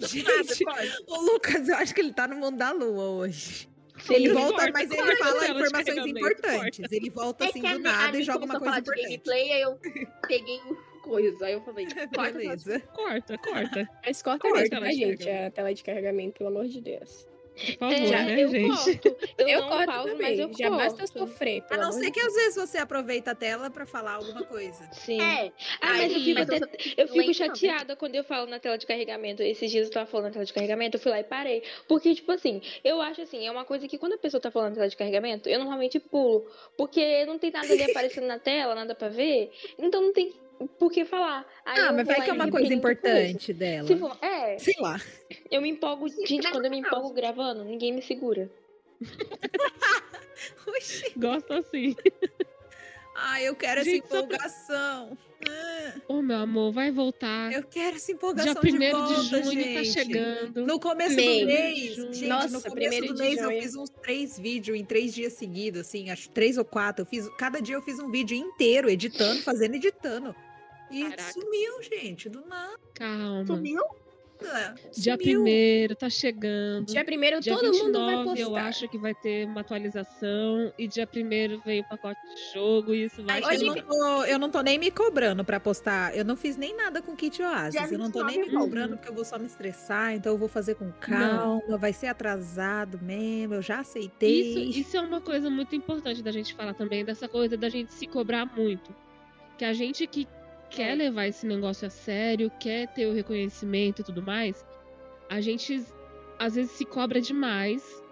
Do 0.00 0.06
Gente, 0.08 0.24
nada, 0.24 0.54
corta. 0.64 1.02
o 1.06 1.20
Lucas, 1.22 1.68
eu 1.68 1.76
acho 1.76 1.94
que 1.94 2.00
ele 2.00 2.12
tá 2.12 2.26
no 2.26 2.34
mundo 2.36 2.56
da 2.56 2.72
lua 2.72 3.04
hoje. 3.10 3.68
Sim. 4.00 4.14
Ele 4.14 4.32
volta, 4.32 4.52
corta, 4.56 4.72
mas 4.72 4.90
ele 4.90 4.96
corta, 5.00 5.16
fala 5.16 5.40
tela 5.40 5.54
de 5.54 5.66
informações 5.68 6.06
importantes. 6.06 6.92
Ele 6.92 7.10
volta 7.10 7.44
É 7.44 7.48
assim 7.48 7.66
a 7.66 7.72
do 7.74 7.78
nada 7.78 8.18
e 8.18 8.22
joga 8.24 8.44
uma 8.44 8.58
coisa 8.58 8.78
importante. 8.80 9.02
gameplay, 9.04 9.52
aí 9.52 9.60
eu 9.62 9.78
peguei 10.26 10.60
coisa. 11.06 11.46
Aí 11.46 11.52
eu 11.54 11.60
falei, 11.62 11.86
corta 12.14 12.32
Beleza. 12.38 12.80
Corta, 12.94 13.38
corta. 13.38 13.88
Mas 14.04 14.22
corta 14.22 14.40
Corta 14.48 14.58
mesmo, 14.60 14.76
a 14.76 14.78
tela 14.80 14.90
de 14.90 14.96
gente? 14.96 15.18
carregamento. 15.24 15.46
A 15.46 15.50
tela 15.50 15.74
de 15.74 15.84
carregamento, 15.84 16.38
pelo 16.38 16.50
amor 16.50 16.66
de 16.66 16.80
Deus. 16.80 17.26
Por 17.56 17.78
favor, 17.78 17.94
É, 17.94 18.00
né, 18.10 18.44
eu 18.44 18.48
gente? 18.50 18.98
corto. 18.98 19.16
Eu, 19.38 19.48
Eu 19.48 19.60
não 19.62 19.68
corto 19.70 19.86
pauso, 19.86 20.08
também. 20.10 20.26
mas 20.28 20.38
eu 20.38 20.52
Já 20.58 20.68
basta 20.68 21.02
eu 21.04 21.08
corto. 21.08 21.18
sofrer. 21.32 21.64
A 21.70 21.76
não 21.78 21.90
ser 21.90 22.10
que 22.10 22.20
às 22.20 22.34
vezes 22.34 22.54
você 22.54 22.76
aproveita 22.76 23.30
a 23.30 23.34
tela 23.34 23.70
pra 23.70 23.86
falar 23.86 24.16
alguma 24.16 24.42
coisa. 24.44 24.86
Sim. 24.92 25.18
É. 25.18 25.50
Ah, 25.80 25.94
mas 25.94 26.10
eu 26.12 26.18
aí- 26.18 26.24
fico, 26.24 26.38
mas 26.38 26.50
até- 26.50 26.76
eu- 26.98 27.06
não 27.06 27.12
fico 27.14 27.26
não. 27.28 27.32
chateada 27.32 27.96
quando 27.96 28.14
eu 28.14 28.22
falo 28.24 28.46
na 28.46 28.58
tela 28.58 28.76
de 28.76 28.84
carregamento. 28.86 29.42
Esses 29.42 29.70
dias 29.70 29.86
eu 29.86 29.90
tava 29.94 30.04
falando 30.04 30.26
na 30.26 30.32
tela 30.32 30.44
de 30.44 30.52
carregamento, 30.52 30.98
eu 30.98 31.00
fui 31.00 31.10
lá 31.10 31.18
e 31.20 31.24
parei. 31.24 31.62
Porque, 31.88 32.14
tipo 32.14 32.30
assim, 32.30 32.60
eu 32.84 33.00
acho 33.00 33.22
assim, 33.22 33.46
é 33.46 33.50
uma 33.50 33.64
coisa 33.64 33.88
que 33.88 33.96
quando 33.96 34.12
a 34.12 34.18
pessoa 34.18 34.38
tá 34.38 34.50
falando 34.50 34.72
na 34.72 34.74
tela 34.76 34.88
de 34.90 34.96
carregamento, 34.98 35.48
eu 35.48 35.58
normalmente 35.58 35.98
pulo. 35.98 36.46
Porque 36.76 37.24
não 37.24 37.38
tem 37.38 37.50
nada 37.50 37.72
ali 37.72 37.84
aparecendo 38.20 38.26
na 38.26 38.38
tela, 38.38 38.74
nada 38.74 38.94
pra 38.94 39.08
ver. 39.08 39.50
Então 39.78 40.02
não 40.02 40.12
tem 40.12 40.34
por 40.78 40.90
que 40.90 41.04
falar. 41.04 41.46
Aí 41.64 41.80
ah, 41.80 41.86
eu 41.86 41.92
mas 41.94 42.06
vai 42.06 42.22
que 42.22 42.30
é 42.30 42.32
uma 42.32 42.50
coisa 42.50 42.72
importante 42.72 43.52
dela. 43.52 43.86
Se 43.86 43.96
for, 43.96 44.16
é, 44.22 44.58
Sei 44.58 44.74
lá. 44.80 45.00
eu 45.50 45.60
me 45.62 45.68
empolgo. 45.70 46.08
Gente, 46.26 46.50
quando 46.50 46.64
eu 46.64 46.70
me 46.70 46.78
empolgo 46.78 47.10
gravando, 47.12 47.64
ninguém 47.64 47.92
me 47.92 48.02
segura. 48.02 48.50
Oxi. 50.66 51.12
Gosto 51.16 51.52
assim. 51.52 51.94
Ah, 53.18 53.40
eu 53.40 53.54
quero 53.54 53.80
essa 53.80 53.88
Gente, 53.90 54.06
só- 54.08 54.18
empolgação. 54.18 55.18
Ah, 55.48 55.92
Ô, 56.08 56.20
meu 56.22 56.36
amor, 56.38 56.72
vai 56.72 56.90
voltar. 56.90 57.52
eu 57.52 57.62
quero 57.62 57.96
essa 57.96 58.06
Dia 58.06 58.14
empolgação 58.14 58.54
1 58.62 58.64
de 58.66 58.72
de, 58.78 58.90
volta, 58.90 59.14
junho 59.42 59.62
gente. 59.62 59.74
tá 59.74 59.84
chegando. 59.84 60.66
No 60.66 60.78
começo 60.80 61.14
Mês. 61.16 61.40
do 61.40 61.46
mês, 61.46 61.94
gente, 61.94 62.26
Nossa, 62.26 62.48
no 62.48 62.62
começo 62.62 62.70
primeiro 62.90 63.06
do 63.08 63.14
de 63.14 63.22
mês 63.22 63.38
eu 63.38 63.44
junho. 63.50 63.62
fiz 63.62 63.74
uns 63.76 63.88
três 63.90 64.38
vídeos 64.38 64.78
em 64.78 64.84
três 64.84 65.14
dias 65.14 65.32
seguidos, 65.34 65.82
assim, 65.82 66.10
acho 66.10 66.28
três 66.30 66.58
ou 66.58 66.64
quatro. 66.64 67.02
Eu 67.02 67.06
fiz, 67.06 67.28
cada 67.38 67.60
dia 67.60 67.74
eu 67.76 67.82
fiz 67.82 67.98
um 67.98 68.10
vídeo 68.10 68.36
inteiro, 68.36 68.90
editando, 68.90 69.40
fazendo, 69.42 69.76
editando. 69.76 70.34
E 70.90 71.02
Caraca. 71.02 71.32
sumiu, 71.32 71.82
gente, 71.82 72.28
do 72.28 72.44
nada. 72.46 72.78
Calma. 72.94 73.46
Sumiu? 73.46 73.82
Dia 74.92 75.14
Sumiu. 75.14 75.16
primeiro 75.16 75.96
tá 75.96 76.10
chegando. 76.10 76.86
Dia 76.86 77.04
primeiro 77.04 77.40
Dia 77.40 77.54
todo 77.54 77.72
mundo 77.72 77.98
vai 77.98 78.16
29 78.16 78.24
postar. 78.24 78.40
eu 78.42 78.56
acho 78.56 78.88
que 78.88 78.98
vai 78.98 79.14
ter 79.14 79.46
uma 79.46 79.62
atualização. 79.62 80.72
E 80.78 80.86
dia 80.86 81.08
1 81.08 81.60
vem 81.64 81.80
o 81.80 81.84
pacote 81.88 82.20
de 82.34 82.52
jogo 82.52 82.94
e 82.94 83.04
isso 83.04 83.22
vai 83.24 83.42
Ai, 83.42 83.56
eu, 83.56 83.74
não 83.74 83.82
tô, 83.82 84.24
eu 84.24 84.38
não 84.38 84.50
tô 84.50 84.60
nem 84.60 84.78
me 84.78 84.90
cobrando 84.90 85.42
pra 85.44 85.58
postar. 85.58 86.14
Eu 86.14 86.24
não 86.24 86.36
fiz 86.36 86.56
nem 86.56 86.76
nada 86.76 87.00
com 87.00 87.16
Kit 87.16 87.42
Oasis. 87.42 87.80
Dia 87.80 87.90
Eu 87.90 87.98
não 87.98 88.10
tô 88.10 88.24
nem 88.24 88.36
me 88.36 88.44
29 88.44 88.64
cobrando 88.66 88.96
porque 88.96 89.08
eu 89.08 89.14
vou 89.14 89.24
só 89.24 89.38
me 89.38 89.46
estressar. 89.46 90.14
Então 90.14 90.32
eu 90.32 90.38
vou 90.38 90.48
fazer 90.48 90.74
com 90.74 90.92
calma. 90.92 91.78
Vai 91.78 91.92
ser 91.94 92.08
atrasado 92.08 92.98
mesmo. 93.02 93.54
Eu 93.54 93.62
já 93.62 93.80
aceitei. 93.80 94.68
Isso, 94.68 94.80
isso 94.80 94.96
é 94.98 95.00
uma 95.00 95.20
coisa 95.20 95.48
muito 95.48 95.74
importante 95.74 96.22
da 96.22 96.30
gente 96.30 96.54
falar 96.54 96.74
também, 96.74 97.04
dessa 97.06 97.26
coisa 97.26 97.56
da 97.56 97.70
gente 97.70 97.90
se 97.92 98.06
cobrar 98.06 98.44
muito. 98.44 98.94
Que 99.56 99.64
a 99.64 99.72
gente 99.72 100.06
que 100.06 100.28
quer 100.70 100.92
É. 100.92 100.94
levar 100.94 101.26
esse 101.26 101.46
negócio 101.46 101.86
a 101.86 101.90
sério, 101.90 102.50
quer 102.60 102.88
ter 102.88 103.06
o 103.06 103.12
reconhecimento 103.12 104.00
e 104.00 104.04
tudo 104.04 104.22
mais, 104.22 104.64
a 105.28 105.40
gente 105.40 105.82
às 106.38 106.54
vezes 106.54 106.72
se 106.72 106.84
cobra 106.84 107.20
demais 107.20 108.02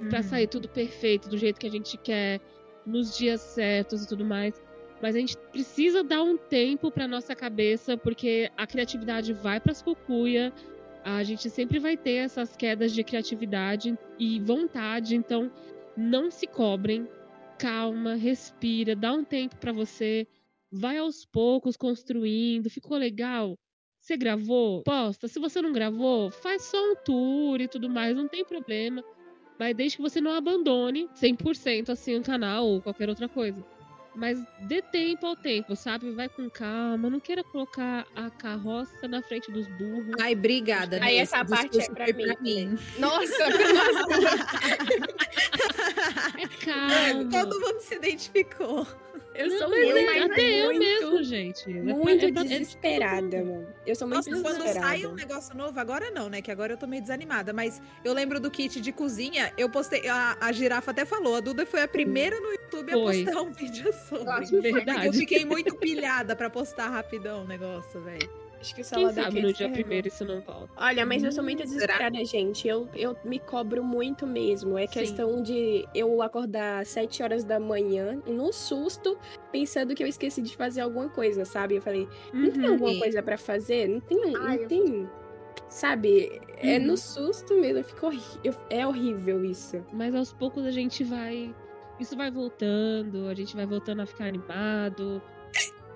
Uhum. 0.00 0.22
sair 0.22 0.46
tudo 0.48 0.68
perfeito, 0.68 1.28
do 1.28 1.36
jeito 1.38 1.60
que 1.60 1.66
a 1.66 1.70
gente 1.70 1.96
quer, 1.98 2.40
nos 2.84 3.16
dias 3.16 3.40
certos 3.40 4.04
e 4.04 4.08
tudo 4.08 4.24
mais. 4.24 4.60
Mas 5.00 5.14
a 5.16 5.18
gente 5.18 5.36
precisa 5.52 6.02
dar 6.02 6.22
um 6.22 6.36
tempo 6.36 6.90
pra 6.90 7.06
nossa 7.06 7.34
cabeça, 7.34 7.96
porque 7.96 8.50
a 8.56 8.66
criatividade 8.66 9.32
vai 9.32 9.60
pras 9.60 9.82
cucuia. 9.82 10.52
A 11.04 11.22
gente 11.22 11.50
sempre 11.50 11.78
vai 11.78 11.96
ter 11.96 12.14
essas 12.24 12.56
quedas 12.56 12.92
de 12.92 13.04
criatividade 13.04 13.96
e 14.18 14.40
vontade, 14.40 15.14
então 15.16 15.50
não 15.96 16.30
se 16.30 16.46
cobrem. 16.46 17.06
Calma, 17.58 18.14
respira, 18.14 18.96
dá 18.96 19.12
um 19.12 19.24
tempo 19.24 19.56
pra 19.56 19.72
você. 19.72 20.26
Vai 20.76 20.98
aos 20.98 21.24
poucos 21.24 21.76
construindo. 21.76 22.68
Ficou 22.68 22.98
legal? 22.98 23.56
Você 24.00 24.16
gravou? 24.16 24.82
Posta. 24.82 25.28
Se 25.28 25.38
você 25.38 25.62
não 25.62 25.72
gravou, 25.72 26.32
faz 26.32 26.62
só 26.62 26.76
um 26.76 26.96
tour 26.96 27.60
e 27.60 27.68
tudo 27.68 27.88
mais, 27.88 28.16
não 28.16 28.26
tem 28.26 28.44
problema. 28.44 29.00
Mas 29.56 29.76
desde 29.76 29.96
que 29.96 30.02
você 30.02 30.20
não 30.20 30.32
abandone 30.32 31.08
100% 31.14 31.90
assim 31.90 32.16
o 32.16 32.22
canal 32.22 32.66
ou 32.66 32.82
qualquer 32.82 33.08
outra 33.08 33.28
coisa. 33.28 33.64
Mas 34.16 34.42
dê 34.62 34.82
tempo 34.82 35.26
ao 35.26 35.36
tempo, 35.36 35.76
sabe? 35.76 36.10
Vai 36.10 36.28
com 36.28 36.50
calma. 36.50 37.08
Não 37.08 37.20
queira 37.20 37.44
colocar 37.44 38.04
a 38.16 38.28
carroça 38.30 39.06
na 39.06 39.22
frente 39.22 39.52
dos 39.52 39.68
burros. 39.78 40.16
Ai, 40.20 40.34
obrigada. 40.34 40.98
Aí 41.02 41.18
essa 41.18 41.44
parte 41.44 41.80
é 41.80 41.88
pra 41.88 42.06
mim 42.06 42.34
também. 42.34 42.76
Nossa, 42.98 43.44
É 46.36 46.48
calma. 46.64 47.30
Todo 47.30 47.60
mundo 47.60 47.80
se 47.80 47.94
identificou. 47.94 48.84
Eu 49.34 49.48
Não, 49.48 49.58
sou 49.58 49.68
mas 49.70 49.84
muito, 49.84 49.96
é, 49.98 50.18
até 50.22 50.60
eu 50.60 50.64
muito, 50.66 50.78
mesmo, 50.80 51.22
gente. 51.24 51.68
Muito 51.68 52.24
é 52.26 52.32
pra- 52.32 52.40
é- 52.40 52.44
desesperada, 52.44 53.44
mano. 53.44 53.66
Eu 53.86 53.94
sou 53.94 54.06
muito 54.08 54.16
Nossa, 54.30 54.42
quando 54.42 54.58
desesperada. 54.58 54.86
sai 54.88 55.06
um 55.06 55.14
negócio 55.14 55.56
novo, 55.56 55.78
agora 55.80 56.10
não, 56.10 56.28
né? 56.28 56.40
Que 56.40 56.50
agora 56.50 56.72
eu 56.72 56.76
tô 56.76 56.86
meio 56.86 57.02
desanimada. 57.02 57.52
Mas 57.52 57.80
eu 58.04 58.12
lembro 58.12 58.38
do 58.40 58.50
kit 58.50 58.80
de 58.80 58.92
cozinha, 58.92 59.52
eu 59.58 59.68
postei. 59.68 60.06
A, 60.08 60.36
a 60.40 60.52
girafa 60.52 60.90
até 60.90 61.04
falou, 61.04 61.34
a 61.36 61.40
Duda 61.40 61.66
foi 61.66 61.82
a 61.82 61.88
primeira 61.88 62.38
no 62.40 62.52
YouTube 62.52 62.90
a 62.90 62.94
Foi. 62.94 63.24
postar 63.24 63.42
um 63.42 63.52
vídeo 63.52 63.92
sobre. 64.08 64.46
Porque 64.48 64.72
Verdade. 64.72 65.06
eu 65.06 65.12
fiquei 65.12 65.44
muito 65.44 65.74
pilhada 65.76 66.34
pra 66.36 66.48
postar 66.48 66.88
rapidão 66.88 67.42
o 67.42 67.46
negócio, 67.46 68.00
velho. 68.02 68.43
Acho 68.64 68.74
que 68.74 68.80
o 68.80 68.84
Quem 68.84 69.12
sabe 69.12 69.42
no 69.42 69.52
dia 69.52 69.68
primeiro 69.68 70.08
isso 70.08 70.24
não 70.24 70.40
volta. 70.40 70.70
Olha, 70.78 71.04
mas 71.04 71.22
eu 71.22 71.30
sou 71.30 71.44
muito 71.44 71.62
Hum, 71.62 71.66
desesperada, 71.66 72.24
gente. 72.24 72.66
Eu, 72.66 72.88
eu 72.94 73.14
me 73.22 73.38
cobro 73.38 73.84
muito 73.84 74.26
mesmo. 74.26 74.78
É 74.78 74.86
Sim. 74.86 74.92
questão 75.00 75.42
de 75.42 75.86
eu 75.94 76.22
acordar 76.22 76.80
às 76.80 76.88
7 76.88 77.22
horas 77.22 77.44
da 77.44 77.60
manhã, 77.60 78.22
no 78.26 78.50
susto, 78.54 79.18
pensando 79.52 79.94
que 79.94 80.02
eu 80.02 80.06
esqueci 80.06 80.40
de 80.40 80.56
fazer 80.56 80.80
alguma 80.80 81.10
coisa, 81.10 81.44
sabe? 81.44 81.74
Eu 81.76 81.82
falei, 81.82 82.08
não 82.32 82.50
tem 82.50 82.64
Uhum. 82.64 82.72
alguma 82.72 82.92
Sim. 82.92 82.98
coisa 83.00 83.22
pra 83.22 83.36
fazer? 83.36 83.86
Não 83.86 84.00
tem, 84.00 84.18
Ai, 84.36 84.56
não 84.56 84.62
eu- 84.62 84.68
tem 84.68 85.08
sabe, 85.68 86.40
é 86.56 86.78
Uhum. 86.78 86.86
no 86.86 86.96
susto 86.96 87.54
mesmo, 87.60 87.84
fica 87.84 88.06
horri- 88.06 88.20
é 88.70 88.86
horrível 88.86 89.44
isso. 89.44 89.84
Mas 89.92 90.14
aos 90.14 90.32
poucos 90.32 90.64
a 90.64 90.70
gente 90.70 91.04
vai. 91.04 91.54
Isso 92.00 92.16
vai 92.16 92.30
voltando, 92.30 93.28
a 93.28 93.34
gente 93.34 93.54
vai 93.54 93.66
voltando 93.66 94.00
a 94.02 94.06
ficar 94.06 94.24
animado. 94.24 95.22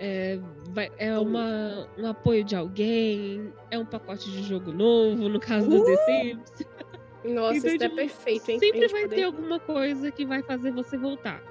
É, 0.01 0.38
vai- 0.70 0.92
é 0.96 1.18
uma, 1.18 1.88
um 1.99 2.07
apoio 2.07 2.44
de 2.44 2.55
alguém, 2.55 3.53
é 3.70 3.78
um 3.78 3.84
pacote 3.84 4.30
de 4.30 4.42
jogo 4.44 4.70
novo, 4.72 5.28
no 5.28 5.40
caso 5.40 5.68
do 5.68 5.84
The 5.84 5.96
Sims. 6.07 6.53
Nossa, 7.24 7.24
Então, 7.24 7.53
isso 7.53 7.66
é 7.66 7.78
tipo, 7.78 7.96
perfeito, 7.96 8.49
hein? 8.51 8.59
Sempre 8.61 8.86
vai 8.88 9.03
poder- 9.03 9.16
ter 9.16 9.22
alguma 9.24 9.59
coisa 9.59 10.11
que 10.12 10.24
vai 10.24 10.40
fazer 10.42 10.70
você 10.70 10.96
voltar. 10.96 11.42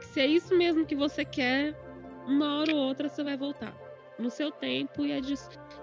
Se 0.00 0.20
é 0.20 0.26
isso 0.26 0.54
mesmo 0.56 0.84
que 0.84 0.94
você 0.94 1.24
quer, 1.24 1.74
uma 2.26 2.58
hora 2.60 2.74
ou 2.74 2.80
outra 2.82 3.08
você 3.08 3.24
vai 3.24 3.36
voltar. 3.36 3.74
No 4.18 4.30
seu 4.30 4.50
tempo 4.50 5.04
e 5.04 5.12
é, 5.12 5.20
de- 5.20 5.34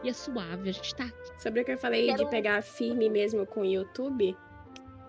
e 0.03 0.09
é 0.09 0.13
suave. 0.13 0.69
A 0.69 0.71
gente 0.71 0.95
tá 0.95 1.05
aqui. 1.05 1.41
Sobre 1.41 1.61
o 1.61 1.65
que 1.65 1.71
eu 1.71 1.77
falei 1.77 2.05
Quero- 2.07 2.25
de 2.25 2.29
pegar 2.29 2.61
firme 2.61 3.09
mesmo 3.09 3.45
com 3.45 3.61
o 3.61 3.65
YouTube, 3.65 4.35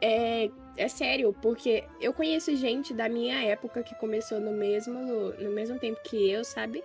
é, 0.00 0.50
é 0.76 0.88
sério, 0.88 1.34
porque 1.40 1.84
eu 2.00 2.12
conheço 2.12 2.54
gente 2.56 2.92
da 2.92 3.08
minha 3.08 3.42
época 3.44 3.82
que 3.82 3.94
começou 3.94 4.40
no 4.40 4.52
mesmo, 4.52 5.32
no 5.38 5.50
mesmo 5.52 5.78
tempo 5.78 6.00
que 6.02 6.30
eu, 6.30 6.44
sabe? 6.44 6.82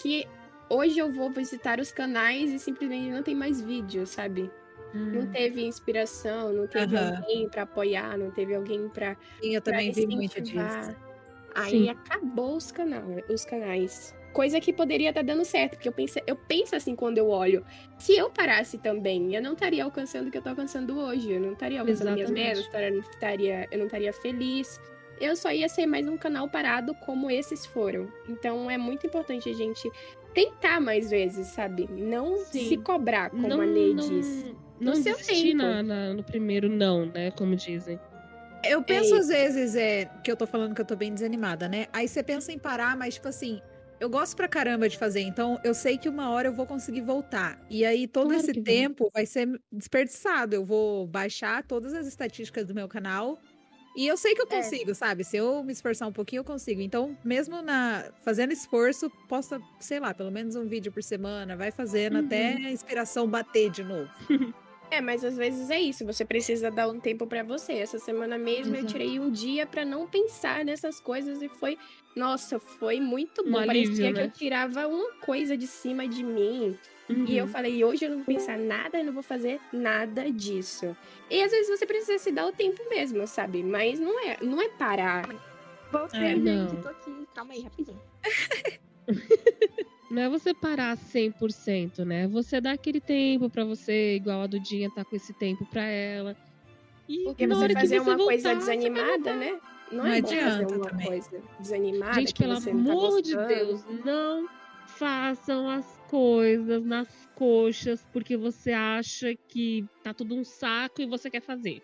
Que 0.00 0.26
hoje 0.68 0.98
eu 0.98 1.10
vou 1.10 1.30
visitar 1.30 1.78
os 1.80 1.92
canais 1.92 2.50
e 2.52 2.58
simplesmente 2.58 3.10
não 3.10 3.22
tem 3.22 3.34
mais 3.34 3.60
vídeo, 3.60 4.06
sabe? 4.06 4.50
Não 4.92 5.26
teve 5.26 5.64
inspiração, 5.64 6.52
não 6.52 6.66
teve 6.66 6.96
alguém 6.98 7.48
pra 7.48 7.62
apoiar, 7.62 8.18
não 8.18 8.30
teve 8.32 8.54
alguém 8.54 8.88
pra, 8.88 9.16
Sim, 9.40 9.54
eu 9.54 9.60
também 9.60 9.92
vi 9.92 10.06
muito 10.06 10.40
disso. 10.40 10.96
Aí 11.54 11.70
Sim. 11.70 11.88
acabou 11.90 12.56
os, 12.56 12.72
canal, 12.72 13.02
os 13.28 13.44
canais. 13.44 14.14
Coisa 14.32 14.60
que 14.60 14.72
poderia 14.72 15.10
estar 15.10 15.22
dando 15.22 15.44
certo, 15.44 15.72
porque 15.72 15.88
eu 15.88 15.92
penso, 15.92 16.18
eu 16.26 16.36
penso 16.36 16.74
assim 16.76 16.94
quando 16.96 17.18
eu 17.18 17.28
olho. 17.28 17.64
Se 17.98 18.16
eu 18.16 18.30
parasse 18.30 18.78
também, 18.78 19.34
eu 19.34 19.42
não 19.42 19.52
estaria 19.54 19.82
alcançando 19.84 20.28
o 20.28 20.30
que 20.30 20.38
eu 20.38 20.42
tô 20.42 20.48
alcançando 20.50 20.98
hoje. 20.98 21.32
Eu 21.32 21.40
não 21.40 21.52
estaria 21.52 21.80
alcançando 21.80 22.12
minhas 22.12 22.30
Exatamente. 22.30 22.48
metas, 22.48 22.64
estaria- 22.64 22.90
não 22.90 23.00
estaria, 23.00 23.68
eu 23.72 23.78
não 23.78 23.86
estaria 23.86 24.12
feliz. 24.12 24.80
Eu 25.20 25.36
só 25.36 25.52
ia 25.52 25.68
ser 25.68 25.86
mais 25.86 26.08
um 26.08 26.16
canal 26.16 26.48
parado 26.48 26.94
como 26.94 27.30
esses 27.30 27.66
foram. 27.66 28.08
Então 28.28 28.70
é 28.70 28.78
muito 28.78 29.06
importante 29.06 29.48
a 29.50 29.52
gente 29.54 29.90
tentar 30.34 30.80
mais 30.80 31.10
vezes, 31.10 31.48
sabe? 31.48 31.88
Não 31.90 32.38
Sim. 32.38 32.68
se 32.68 32.76
cobrar, 32.78 33.30
como 33.30 33.46
não, 33.48 33.60
a 33.60 33.66
Ney 33.66 33.94
não, 33.94 34.08
diz. 34.08 34.44
não 34.80 34.92
No 34.92 34.96
seu 34.96 35.16
desistir 35.16 35.48
tempo. 35.48 35.56
na- 35.58 35.82
na- 35.82 36.14
no 36.14 36.22
primeiro 36.24 36.68
não, 36.68 37.04
né? 37.06 37.30
Como 37.32 37.54
dizem. 37.54 37.98
Eu 38.64 38.82
penso 38.82 39.14
É 39.14 39.18
às 39.18 39.28
vezes 39.28 39.74
é 39.74 40.04
que 40.22 40.30
eu 40.30 40.36
tô 40.36 40.46
falando 40.46 40.74
que 40.74 40.80
eu 40.80 40.84
tô 40.84 40.94
bem 40.96 41.12
desanimada, 41.12 41.68
né? 41.68 41.86
Aí 41.92 42.06
você 42.06 42.22
pensa 42.22 42.52
em 42.52 42.58
parar, 42.58 42.96
mas 42.96 43.14
tipo 43.14 43.26
assim, 43.28 43.60
eu 43.98 44.08
gosto 44.08 44.36
pra 44.36 44.46
caramba 44.48 44.88
de 44.88 44.96
fazer, 44.98 45.20
então 45.22 45.58
eu 45.64 45.74
sei 45.74 45.98
que 45.98 46.08
uma 46.08 46.30
hora 46.30 46.48
eu 46.48 46.52
vou 46.52 46.64
conseguir 46.66 47.00
voltar. 47.00 47.58
E 47.70 47.84
aí 47.84 48.06
todo 48.06 48.28
Claro 48.28 48.40
esse 48.40 48.52
vai. 48.52 48.62
tempo 48.62 49.10
vai 49.12 49.26
ser 49.26 49.60
desperdiçado. 49.72 50.54
Eu 50.54 50.64
vou 50.64 51.06
baixar 51.06 51.62
todas 51.64 51.92
as 51.94 52.06
estatísticas 52.06 52.66
do 52.66 52.74
meu 52.74 52.86
canal 52.86 53.38
e 53.96 54.06
eu 54.06 54.16
sei 54.16 54.34
que 54.34 54.42
eu 54.42 54.46
É. 54.50 54.56
consigo, 54.56 54.94
sabe? 54.94 55.24
Se 55.24 55.36
eu 55.36 55.62
me 55.64 55.72
esforçar 55.72 56.08
um 56.08 56.12
pouquinho, 56.12 56.40
eu 56.40 56.44
consigo. 56.44 56.80
Então, 56.80 57.16
mesmo 57.24 57.60
na 57.62 58.10
fazendo 58.24 58.52
esforço, 58.52 59.10
posta, 59.28 59.60
sei 59.80 59.98
lá, 60.00 60.14
pelo 60.14 60.30
menos 60.30 60.56
um 60.56 60.66
vídeo 60.66 60.92
por 60.92 61.02
semana, 61.02 61.56
vai 61.56 61.70
fazendo 61.70 62.18
Uhum. 62.18 62.24
até 62.26 62.54
a 62.56 62.70
inspiração 62.70 63.26
bater 63.28 63.70
de 63.70 63.82
novo. 63.84 64.10
É, 64.92 65.00
mas 65.00 65.24
às 65.24 65.36
vezes 65.36 65.70
é 65.70 65.80
isso, 65.80 66.04
você 66.04 66.24
precisa 66.24 66.68
dar 66.68 66.88
um 66.88 66.98
tempo 66.98 67.24
pra 67.24 67.44
você. 67.44 67.74
Essa 67.74 67.96
semana 68.00 68.36
mesmo 68.36 68.74
eu 68.74 68.80
Exato. 68.80 68.92
tirei 68.94 69.20
um 69.20 69.30
dia 69.30 69.64
pra 69.64 69.84
não 69.84 70.04
pensar 70.08 70.64
nessas 70.64 70.98
coisas 71.00 71.40
e 71.40 71.48
foi, 71.48 71.78
nossa, 72.16 72.58
foi 72.58 72.98
muito 73.00 73.44
bom. 73.44 73.62
Um 73.62 73.66
Parecia 73.66 74.08
alívio, 74.08 74.14
que 74.14 74.20
né? 74.20 74.26
eu 74.26 74.30
tirava 74.32 74.88
uma 74.88 75.12
coisa 75.20 75.56
de 75.56 75.68
cima 75.68 76.08
de 76.08 76.24
mim. 76.24 76.76
E 77.26 77.36
eu 77.36 77.44
Uhum. 77.44 77.50
falei, 77.50 77.84
hoje 77.84 78.04
eu 78.04 78.10
não 78.10 78.18
vou 78.18 78.26
pensar 78.26 78.56
nada, 78.58 78.98
eu 78.98 79.04
não 79.04 79.12
vou 79.12 79.22
fazer 79.22 79.60
nada 79.72 80.30
disso. 80.30 80.96
E 81.28 81.42
às 81.42 81.50
vezes 81.50 81.68
você 81.78 81.84
precisa 81.86 82.18
se 82.18 82.30
dar 82.30 82.46
o 82.46 82.52
tempo 82.52 82.82
mesmo, 82.88 83.26
sabe? 83.26 83.62
Mas 83.62 83.98
não 83.98 84.18
é, 84.20 84.36
não 84.42 84.60
é 84.62 84.68
parar. 84.68 85.28
Voltei, 85.90 86.20
É, 86.20 86.28
gente. 86.36 86.42
não. 86.42 86.82
Tô 86.82 86.88
aqui. 86.88 87.26
Calma 87.34 87.52
aí, 87.52 87.62
rapidinho. 87.62 88.00
Não 90.10 90.22
é 90.22 90.28
você 90.28 90.52
parar 90.52 90.96
100%, 90.96 92.04
né? 92.04 92.26
Você 92.26 92.60
dá 92.60 92.72
aquele 92.72 93.00
tempo 93.00 93.48
pra 93.48 93.64
você, 93.64 94.16
igual 94.16 94.42
a 94.42 94.46
Dudinha 94.48 94.90
tá 94.90 95.04
com 95.04 95.14
esse 95.14 95.32
tempo 95.32 95.64
pra 95.66 95.84
ela. 95.84 96.36
E 97.08 97.22
Porque 97.24 97.46
você 97.46 97.68
fazer 97.72 98.00
você 98.00 98.10
uma 98.10 98.16
coisa 98.16 98.48
voltar, 98.48 98.60
você 98.60 98.66
vai 98.66 98.76
desanimada, 98.76 99.36
né? 99.36 99.60
Não, 99.92 99.98
Não 100.04 100.06
é 100.06 100.20
bom 100.20 100.28
fazer 100.28 100.40
adianta 100.44 100.74
uma 100.74 100.86
também. 100.86 101.06
coisa 101.06 101.42
desanimada. 101.60 102.14
Gente, 102.14 102.34
que 102.34 102.42
pelo 102.42 102.54
você 102.60 102.72
não 102.74 102.84
tá 102.84 102.90
amor 102.92 103.22
de 103.22 103.34
gostando. 103.36 103.54
Deus, 103.54 103.84
não 104.04 104.48
façam 104.86 105.70
as 105.70 105.99
coisas 106.10 106.84
nas 106.84 107.08
coxas 107.36 108.04
porque 108.12 108.36
você 108.36 108.72
acha 108.72 109.32
que 109.46 109.86
tá 110.02 110.12
tudo 110.12 110.34
um 110.34 110.42
saco 110.42 111.00
e 111.00 111.06
você 111.06 111.30
quer 111.30 111.40
fazer. 111.40 111.80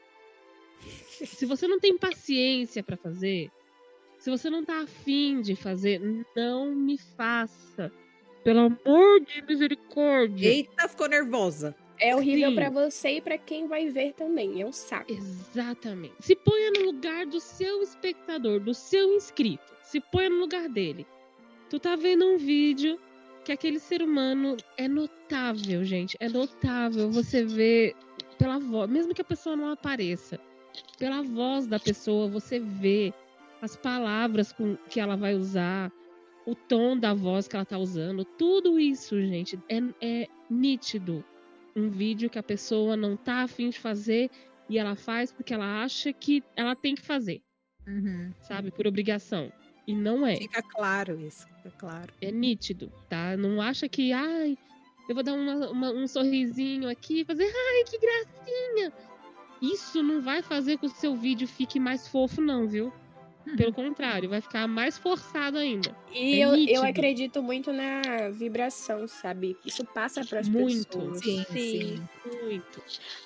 Se 1.24 1.46
você 1.46 1.68
não 1.68 1.78
tem 1.78 1.96
paciência 1.96 2.82
pra 2.82 2.96
fazer, 2.96 3.50
se 4.18 4.28
você 4.28 4.50
não 4.50 4.64
tá 4.64 4.80
afim 4.80 5.40
de 5.40 5.54
fazer, 5.54 6.00
não 6.34 6.74
me 6.74 6.98
faça. 6.98 7.92
Pelo 8.42 8.60
amor 8.60 9.20
de 9.20 9.40
misericórdia. 9.42 10.48
Eita, 10.48 10.88
ficou 10.88 11.08
nervosa. 11.08 11.74
É 11.98 12.14
horrível 12.14 12.50
Sim. 12.50 12.56
pra 12.56 12.68
você 12.68 13.16
e 13.16 13.20
pra 13.20 13.38
quem 13.38 13.68
vai 13.68 13.88
ver 13.88 14.12
também. 14.12 14.60
É 14.60 14.66
um 14.66 14.72
saco. 14.72 15.12
Exatamente. 15.12 16.14
Se 16.20 16.34
ponha 16.34 16.72
no 16.72 16.86
lugar 16.86 17.26
do 17.26 17.40
seu 17.40 17.82
espectador, 17.82 18.60
do 18.60 18.74
seu 18.74 19.14
inscrito. 19.14 19.72
Se 19.82 20.00
ponha 20.00 20.28
no 20.28 20.38
lugar 20.38 20.68
dele. 20.68 21.06
Tu 21.70 21.80
tá 21.80 21.96
vendo 21.96 22.26
um 22.26 22.36
vídeo 22.36 22.98
que 23.46 23.52
aquele 23.52 23.78
ser 23.78 24.02
humano 24.02 24.56
é 24.76 24.88
notável, 24.88 25.84
gente. 25.84 26.16
É 26.18 26.28
notável. 26.28 27.08
Você 27.12 27.44
vê 27.44 27.94
pela 28.36 28.58
voz, 28.58 28.90
mesmo 28.90 29.14
que 29.14 29.20
a 29.20 29.24
pessoa 29.24 29.54
não 29.54 29.70
apareça, 29.70 30.40
pela 30.98 31.22
voz 31.22 31.64
da 31.64 31.78
pessoa, 31.78 32.26
você 32.28 32.58
vê 32.58 33.14
as 33.62 33.76
palavras 33.76 34.52
com, 34.52 34.76
que 34.90 34.98
ela 34.98 35.16
vai 35.16 35.34
usar, 35.36 35.92
o 36.44 36.56
tom 36.56 36.98
da 36.98 37.14
voz 37.14 37.46
que 37.46 37.54
ela 37.54 37.64
tá 37.64 37.78
usando. 37.78 38.24
Tudo 38.24 38.80
isso, 38.80 39.20
gente, 39.22 39.56
é, 39.68 39.78
é 40.00 40.28
nítido 40.50 41.24
um 41.76 41.88
vídeo 41.88 42.28
que 42.28 42.40
a 42.40 42.42
pessoa 42.42 42.96
não 42.96 43.16
tá 43.16 43.42
afim 43.42 43.70
de 43.70 43.78
fazer 43.78 44.28
e 44.68 44.76
ela 44.76 44.96
faz 44.96 45.30
porque 45.30 45.54
ela 45.54 45.84
acha 45.84 46.12
que 46.12 46.42
ela 46.56 46.74
tem 46.74 46.96
que 46.96 47.02
fazer, 47.02 47.40
Uhum. 47.86 48.32
sabe? 48.40 48.72
Por 48.72 48.88
obrigação. 48.88 49.52
E 49.86 49.94
não 49.94 50.26
é. 50.26 50.34
Fica 50.34 50.62
claro 50.62 51.20
isso, 51.20 51.46
fica 51.70 51.78
claro. 51.78 52.12
É 52.20 52.30
nítido, 52.30 52.92
tá? 53.08 53.36
Não 53.36 53.60
acha 53.60 53.88
que, 53.88 54.12
ai, 54.12 54.56
eu 55.08 55.14
vou 55.14 55.22
dar 55.24 55.34
uma- 55.34 55.70
uma- 55.70 55.90
um 55.92 56.06
sorrisinho 56.06 56.88
aqui, 56.88 57.24
fazer, 57.24 57.44
ai, 57.44 57.84
que 57.84 57.98
gracinha. 57.98 58.92
Isso 59.62 60.02
não 60.02 60.20
vai 60.20 60.42
fazer 60.42 60.76
com 60.78 60.86
que 60.88 60.94
o 60.94 61.00
seu 61.00 61.16
vídeo 61.16 61.48
fique 61.48 61.80
mais 61.80 62.06
fofo, 62.08 62.40
não, 62.40 62.66
viu? 62.68 62.92
Pelo 63.56 63.72
contrário, 63.72 64.28
vai 64.28 64.40
ficar 64.40 64.66
mais 64.66 64.98
forçado 64.98 65.56
ainda. 65.56 65.96
E 66.12 66.40
É 66.40 66.44
eu, 66.44 66.56
eu 66.56 66.82
acredito 66.82 67.40
muito 67.40 67.72
na 67.72 68.28
vibração, 68.32 69.06
sabe? 69.06 69.56
Isso 69.64 69.84
passa 69.84 70.24
pras 70.24 70.48
Muito. 70.48 70.88
pessoas. 70.98 71.20
Sim, 71.20 71.44
Sim. 71.44 71.54
sim. 71.54 72.08
Muito. 72.42 72.82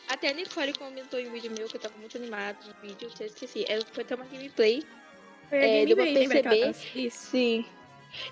Até 0.07 0.29
a 0.29 0.35
Nicole 0.35 0.75
comentou 0.75 1.19
em 1.19 1.27
um 1.27 1.33
vídeo 1.33 1.51
meu 1.57 1.67
que 1.69 1.77
eu 1.77 1.81
tava 1.81 1.97
muito 1.99 2.19
animada 2.19 2.59
no 2.67 2.87
vídeo, 2.87 3.09
eu 3.19 3.27
esqueci. 3.27 3.65
Ela 3.67 3.83
foi 3.91 4.05
ter 4.05 4.15
uma 4.15 4.27
gameplay. 4.27 4.83
Foi 5.49 5.59
a 5.59 5.63
É, 5.67 5.87
deu 5.87 5.97
pra 5.97 6.05
gameplay, 6.05 6.29
lembra 6.29 6.43
que 6.43 6.47
ela 6.49 6.57
perceber. 6.67 6.89
tava- 6.93 7.07
Isso. 7.07 7.27
Sim. 7.31 7.65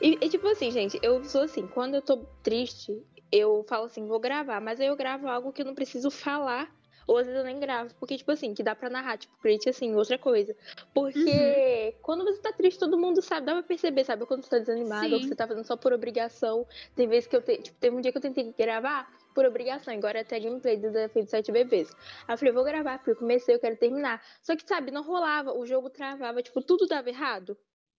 E, 0.01 0.19
e, 0.21 0.29
tipo 0.29 0.47
assim, 0.49 0.71
gente, 0.71 0.99
eu 1.03 1.25
sou 1.25 1.43
assim, 1.43 1.67
quando 1.67 1.95
eu 1.95 2.03
tô 2.03 2.25
triste, 2.43 3.03
eu 3.31 3.65
falo 3.69 3.87
assim, 3.87 4.07
vou 4.07 4.19
gravar, 4.21 4.61
mas 4.61 4.81
aí 4.81 4.87
eu 4.87 4.97
gravo 4.97 5.29
algo 5.29 5.53
que 5.53 5.63
eu 5.63 5.67
não 5.67 5.75
preciso 5.75 6.11
falar. 6.11 6.73
Ou 7.07 7.17
às 7.17 7.27
vezes 7.27 7.41
eu 7.41 7.47
nem 7.47 7.59
gravo, 7.59 7.95
porque, 7.99 8.19
tipo 8.19 8.31
assim, 8.31 8.53
que 8.53 8.63
dá 8.63 8.75
pra 8.75 8.91
narrar, 8.91 9.17
tipo, 9.17 9.35
crente 9.39 9.67
assim, 9.67 9.95
outra 9.95 10.19
coisa. 10.19 10.55
Porque 10.93 11.97
quando 12.03 12.23
você 12.23 12.39
tá 12.39 12.53
triste, 12.53 12.79
todo 12.79 12.99
mundo 12.99 13.23
sabe, 13.23 13.47
dá 13.47 13.55
pra 13.55 13.63
perceber, 13.63 14.05
sabe? 14.05 14.27
Quando 14.27 14.45
você 14.45 14.51
tá 14.51 14.59
desanimado, 14.59 15.07
ou 15.07 15.17
que 15.17 15.23
Sim. 15.23 15.29
você 15.31 15.35
tá 15.35 15.49
fazendo 15.49 15.65
só 15.65 15.75
por 15.75 15.91
obrigação. 15.95 16.67
Tem 16.95 17.09
vezes 17.09 17.27
que 17.27 17.35
eu 17.35 17.41
te... 17.41 17.57
tipo, 17.63 17.79
teve 17.79 17.97
um 17.97 18.03
dia 18.03 18.13
que 18.13 18.19
eu 18.19 18.23
tentei 18.23 18.53
gravar 18.53 19.11
por 19.35 19.47
obrigação, 19.47 19.95
agora 19.95 20.19
é 20.19 20.21
até 20.21 20.39
gameplay 20.39 20.77
do 20.77 20.91
Desafio 20.91 21.25
de 21.25 21.31
Sete 21.31 21.51
Bebês. 21.51 21.89
Aí 22.27 22.35
eu 22.35 22.39
falei, 22.39 22.53
vou 22.53 22.65
gravar, 22.65 22.99
porque 22.99 23.13
eu 23.13 23.17
comecei, 23.17 23.55
eu 23.55 23.59
quero 23.59 23.77
terminar. 23.79 24.23
Só 24.43 24.55
que, 24.55 24.69
sabe, 24.69 24.91
não 24.91 25.03
rolava, 25.03 25.57
o 25.57 25.65
jogo 25.65 25.89
travava, 25.89 26.43
tipo, 26.43 26.61
tudo 26.61 26.87
dava 26.87 27.09
errado. 27.09 27.57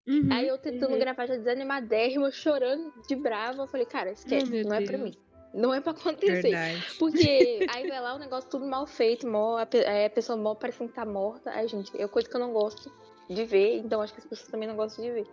Uhum. 0.09 0.27
Aí 0.31 0.47
eu 0.47 0.57
tentando 0.57 0.93
Uhum. 0.93 0.99
gravar 0.99 1.27
já 1.27 1.35
desanimadérrima, 1.35 2.31
chorando 2.31 2.91
de 3.07 3.15
brava. 3.15 3.61
Eu 3.63 3.67
falei, 3.67 3.85
cara, 3.85 4.11
esquece, 4.11 4.61
Oh, 4.65 4.67
não 4.67 4.75
é 4.75 4.81
pra 4.81 4.97
Deus. 4.97 5.01
mim. 5.11 5.17
Não 5.53 5.73
é 5.73 5.79
pra 5.79 5.91
acontecer. 5.91 6.41
Verdade. 6.41 6.83
Porque 6.97 7.65
aí 7.69 7.87
vai 7.87 8.01
lá 8.01 8.15
o 8.15 8.19
negócio 8.19 8.49
tudo 8.49 8.65
mal 8.67 8.85
feito, 8.87 9.27
mó, 9.27 9.57
a, 9.57 9.67
aí 9.87 10.05
a 10.05 10.09
pessoa 10.09 10.37
mó 10.37 10.55
parecendo 10.55 10.89
que 10.89 10.95
tá 10.95 11.05
morta. 11.05 11.51
Ai, 11.51 11.67
gente, 11.67 11.91
é 11.99 12.07
coisa 12.07 12.27
que 12.27 12.35
eu 12.35 12.39
não 12.39 12.51
gosto 12.53 12.91
de 13.29 13.45
ver, 13.45 13.77
então 13.77 14.01
acho 14.01 14.13
que 14.13 14.19
as 14.19 14.25
pessoas 14.25 14.49
também 14.49 14.67
não 14.67 14.75
gostam 14.75 15.05
de 15.05 15.11
ver. 15.11 15.27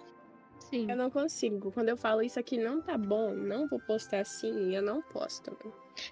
Sim. 0.71 0.91
Eu 0.91 0.97
não 0.97 1.11
consigo. 1.11 1.71
Quando 1.73 1.89
eu 1.89 1.97
falo 1.97 2.23
isso 2.23 2.39
aqui 2.39 2.59
não 2.59 2.81
tá 2.81 2.99
bom, 2.99 3.33
não 3.33 3.69
vou 3.69 3.79
postar 3.81 4.21
assim, 4.21 4.75
eu 4.75 4.83
não 4.83 5.01
posto. 5.01 5.57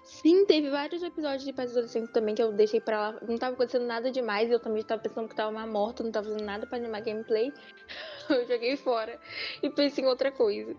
Sim, 0.03 0.45
teve 0.45 0.69
vários 0.69 1.03
episódios 1.03 1.43
de 1.43 1.53
pais 1.53 1.71
adolescentes 1.71 2.11
também 2.11 2.33
que 2.33 2.41
eu 2.41 2.51
deixei 2.51 2.79
pra 2.79 3.11
lá. 3.11 3.19
Não 3.27 3.37
tava 3.37 3.53
acontecendo 3.53 3.85
nada 3.85 4.11
demais. 4.11 4.49
Eu 4.49 4.59
também 4.59 4.83
tava 4.83 5.01
pensando 5.01 5.27
que 5.27 5.35
tava 5.35 5.51
uma 5.51 5.67
morta, 5.67 6.03
não 6.03 6.11
tava 6.11 6.27
fazendo 6.27 6.45
nada 6.45 6.65
pra 6.65 6.77
animar 6.77 7.01
gameplay. 7.01 7.51
Eu 8.29 8.47
joguei 8.47 8.75
fora 8.75 9.19
e 9.61 9.69
pensei 9.69 10.03
em 10.03 10.07
outra 10.07 10.31
coisa. 10.31 10.75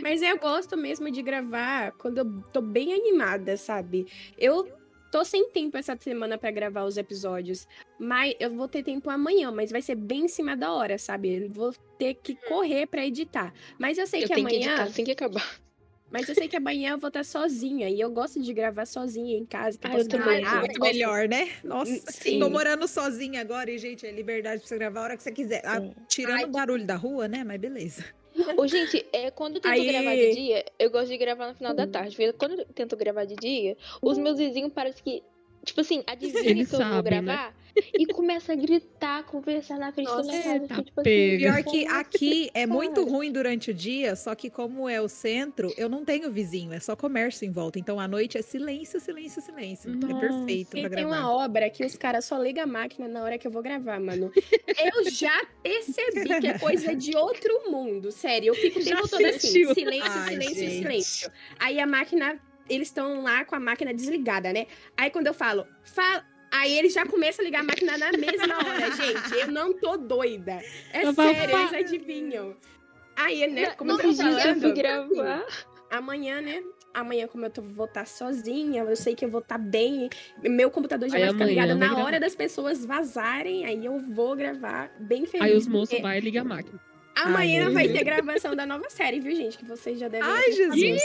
Mas 0.00 0.22
eu 0.22 0.38
gosto 0.38 0.76
mesmo 0.76 1.10
de 1.10 1.22
gravar 1.22 1.92
quando 1.92 2.18
eu 2.18 2.42
tô 2.52 2.60
bem 2.60 2.92
animada, 2.94 3.56
sabe? 3.56 4.06
Eu 4.36 4.77
tô 5.10 5.24
sem 5.24 5.50
tempo 5.50 5.76
essa 5.76 5.96
semana 5.98 6.38
para 6.38 6.50
gravar 6.50 6.84
os 6.84 6.96
episódios, 6.96 7.66
mas 7.98 8.34
eu 8.38 8.50
vou 8.50 8.68
ter 8.68 8.82
tempo 8.82 9.10
amanhã, 9.10 9.50
mas 9.50 9.70
vai 9.70 9.82
ser 9.82 9.94
bem 9.94 10.24
em 10.24 10.28
cima 10.28 10.56
da 10.56 10.72
hora, 10.72 10.98
sabe? 10.98 11.44
Eu 11.44 11.48
vou 11.48 11.72
ter 11.98 12.14
que 12.14 12.34
correr 12.34 12.86
para 12.86 13.06
editar. 13.06 13.52
Mas 13.78 13.98
eu 13.98 14.06
sei 14.06 14.22
eu 14.22 14.28
que 14.28 14.34
tenho 14.34 14.46
amanhã 14.46 14.60
que 14.60 14.66
editar 14.66 14.84
assim 14.84 15.04
que 15.04 15.10
acabar. 15.12 15.60
Mas 16.10 16.28
eu 16.28 16.34
sei 16.34 16.48
que 16.48 16.56
amanhã 16.56 16.92
eu 16.92 16.98
vou 16.98 17.08
estar 17.08 17.24
sozinha 17.24 17.88
e 17.90 18.00
eu 18.00 18.10
gosto 18.10 18.40
de 18.40 18.52
gravar 18.54 18.86
sozinha 18.86 19.36
em 19.36 19.44
casa. 19.44 19.76
Que 19.76 19.86
Ah, 19.86 19.98
eu 19.98 20.08
também. 20.08 20.42
Muito 20.42 20.80
melhor, 20.80 21.28
né? 21.28 21.50
Nossa, 21.62 22.00
Sim. 22.10 22.38
tô 22.38 22.48
morando 22.48 22.88
sozinha 22.88 23.40
agora 23.42 23.70
e, 23.70 23.76
gente, 23.76 24.06
é 24.06 24.10
liberdade 24.10 24.60
pra 24.60 24.68
você 24.68 24.78
gravar 24.78 25.00
a 25.00 25.04
hora 25.04 25.16
que 25.16 25.22
você 25.22 25.32
quiser. 25.32 25.60
Ah, 25.66 25.82
tirando 26.06 26.38
Ai, 26.38 26.44
o 26.44 26.48
barulho 26.48 26.86
da 26.86 26.96
rua, 26.96 27.28
né? 27.28 27.44
Mas 27.44 27.60
beleza. 27.60 28.04
Ô, 28.56 28.66
gente, 28.66 29.04
é, 29.12 29.30
quando 29.30 29.56
eu 29.56 29.60
tento 29.60 29.72
Aí- 29.72 29.86
gravar 29.86 30.14
de 30.14 30.34
dia, 30.34 30.64
eu 30.78 30.90
gosto 30.90 31.08
de 31.08 31.16
gravar 31.18 31.48
no 31.48 31.54
final 31.54 31.74
da 31.74 31.86
tarde. 31.86 32.16
Porque 32.16 32.32
quando 32.32 32.58
eu 32.60 32.64
tento 32.66 32.96
gravar 32.96 33.24
de 33.24 33.36
dia, 33.36 33.76
os 34.02 34.16
meus 34.18 34.38
vizinhos 34.38 34.72
parecem 34.72 35.02
que. 35.02 35.22
Tipo 35.68 35.80
assim, 35.82 36.02
adivinha 36.06 36.50
Eles 36.50 36.68
que 36.70 36.74
eu 36.76 36.78
vou 36.80 36.88
né? 36.96 37.02
gravar 37.02 37.54
e 37.96 38.06
começa 38.06 38.52
a 38.54 38.56
gritar, 38.56 39.22
conversar 39.24 39.78
na 39.78 39.92
frente 39.92 40.08
Nossa, 40.08 40.22
da 40.22 40.32
minha 40.32 40.40
é, 40.40 40.42
casa. 40.58 40.66
tá 40.66 40.74
que, 40.76 40.82
tipo 40.84 41.00
assim, 41.00 41.36
Pior 41.38 41.62
que 41.62 41.86
aqui 41.86 42.50
é 42.52 42.66
muito 42.66 43.04
ruim 43.04 43.30
durante 43.30 43.70
o 43.70 43.74
dia, 43.74 44.16
só 44.16 44.34
que 44.34 44.50
como 44.50 44.88
é 44.88 45.00
o 45.00 45.08
centro, 45.08 45.72
eu 45.76 45.88
não 45.88 46.04
tenho 46.04 46.28
vizinho, 46.30 46.72
é 46.72 46.80
só 46.80 46.96
comércio 46.96 47.44
em 47.46 47.52
volta. 47.52 47.78
Então 47.78 48.00
à 48.00 48.08
noite 48.08 48.36
é 48.36 48.42
silêncio, 48.42 48.98
silêncio, 48.98 49.40
silêncio. 49.42 49.94
Nossa. 49.94 50.12
É 50.16 50.20
perfeito 50.28 50.76
E 50.76 50.80
pra 50.80 50.90
tem 50.90 51.06
gravar. 51.06 51.20
uma 51.20 51.32
obra 51.44 51.70
que 51.70 51.84
os 51.84 51.96
caras 51.96 52.24
só 52.24 52.36
ligam 52.42 52.64
a 52.64 52.66
máquina 52.66 53.06
na 53.06 53.22
hora 53.22 53.38
que 53.38 53.46
eu 53.46 53.50
vou 53.50 53.62
gravar, 53.62 54.00
mano. 54.00 54.32
Eu 54.66 55.10
já 55.10 55.46
percebi 55.62 56.40
que 56.40 56.46
é 56.48 56.58
coisa 56.58 56.96
de 56.96 57.16
outro 57.16 57.70
mundo. 57.70 58.10
Sério, 58.10 58.48
eu 58.48 58.54
fico 58.56 58.80
o 58.80 58.82
Já 58.82 58.96
tempo 58.96 59.08
todo 59.08 59.24
assim. 59.24 59.72
Silêncio, 59.72 60.10
Ai, 60.10 60.28
silêncio, 60.30 60.54
gente. 60.56 60.78
silêncio. 60.82 61.30
Aí 61.60 61.78
a 61.78 61.86
máquina, 61.86 62.40
eles 62.68 62.88
estão 62.88 63.22
lá 63.22 63.44
com 63.44 63.54
a 63.54 63.60
máquina 63.60 63.92
desligada, 63.94 64.52
né? 64.52 64.66
Aí 64.96 65.10
quando 65.10 65.26
eu 65.26 65.34
falo, 65.34 65.66
fala. 65.84 66.24
Aí 66.50 66.78
eles 66.78 66.94
já 66.94 67.04
começam 67.04 67.42
a 67.42 67.46
ligar 67.46 67.60
a 67.60 67.64
máquina 67.64 67.98
na 67.98 68.10
mesma 68.12 68.56
hora, 68.56 68.90
gente. 68.96 69.34
Eu 69.38 69.48
não 69.52 69.72
tô 69.74 69.98
doida. 69.98 70.62
É 70.94 71.04
Eu 71.04 71.12
sério, 71.12 71.50
falar. 71.50 71.74
eles 71.74 71.92
adivinham. 71.92 72.56
Aí, 73.14 73.46
né, 73.48 73.72
como 73.72 73.90
eu 73.92 73.98
Esses 74.00 74.16
tô 74.16 74.22
eu 74.22 74.32
falando, 74.40 74.74
gravar. 74.74 75.44
amanhã, 75.90 76.40
né? 76.40 76.62
Amanhã, 76.94 77.26
como 77.28 77.44
eu 77.44 77.50
tô, 77.50 77.60
vou 77.60 77.84
estar 77.84 78.06
sozinha, 78.06 78.82
eu 78.82 78.96
sei 78.96 79.14
que 79.14 79.24
eu 79.24 79.28
vou 79.28 79.40
estar 79.40 79.58
bem. 79.58 80.08
Meu 80.42 80.70
computador 80.70 81.08
já 81.10 81.16
Aí 81.16 81.24
vai 81.24 81.32
ficar 81.32 81.44
ligado 81.44 81.74
na 81.74 81.86
gravar. 81.88 82.02
hora 82.04 82.18
das 82.18 82.34
pessoas 82.34 82.82
vazarem, 82.84 83.66
aí 83.66 83.84
eu 83.84 83.98
vou 83.98 84.34
gravar 84.34 84.90
bem 85.00 85.26
feliz. 85.26 85.46
Aí 85.46 85.54
os 85.54 85.66
moços 85.66 85.90
porque 85.90 86.02
vai 86.02 86.16
e 86.16 86.20
liga 86.22 86.40
a 86.40 86.44
máquina. 86.44 86.80
Amanhã 87.14 87.66
Ai, 87.66 87.72
vai 87.74 87.88
ter 87.88 88.04
gravação 88.04 88.56
da 88.56 88.64
nova 88.64 88.88
série, 88.88 89.20
viu, 89.20 89.34
gente? 89.36 89.58
Que 89.58 89.64
vocês 89.66 89.98
já 89.98 90.08
devem 90.08 90.26
Ai, 90.26 90.50
Jesus. 90.52 91.02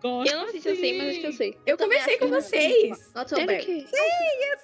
Gosto 0.00 0.30
Eu 0.32 0.38
não 0.38 0.48
sei 0.50 0.60
se 0.60 0.68
eu 0.68 0.76
sei, 0.76 0.98
mas 0.98 1.08
acho 1.08 1.20
que 1.20 1.26
eu 1.26 1.32
sei. 1.32 1.58
Eu 1.66 1.76
também 1.76 1.98
conversei 1.98 2.18
com 2.18 2.28
vocês. 2.28 3.12
Not 3.14 3.28
so 3.30 3.36
Era 3.36 3.44
o 3.44 3.46
bad. 3.46 3.64
quê? 3.64 3.86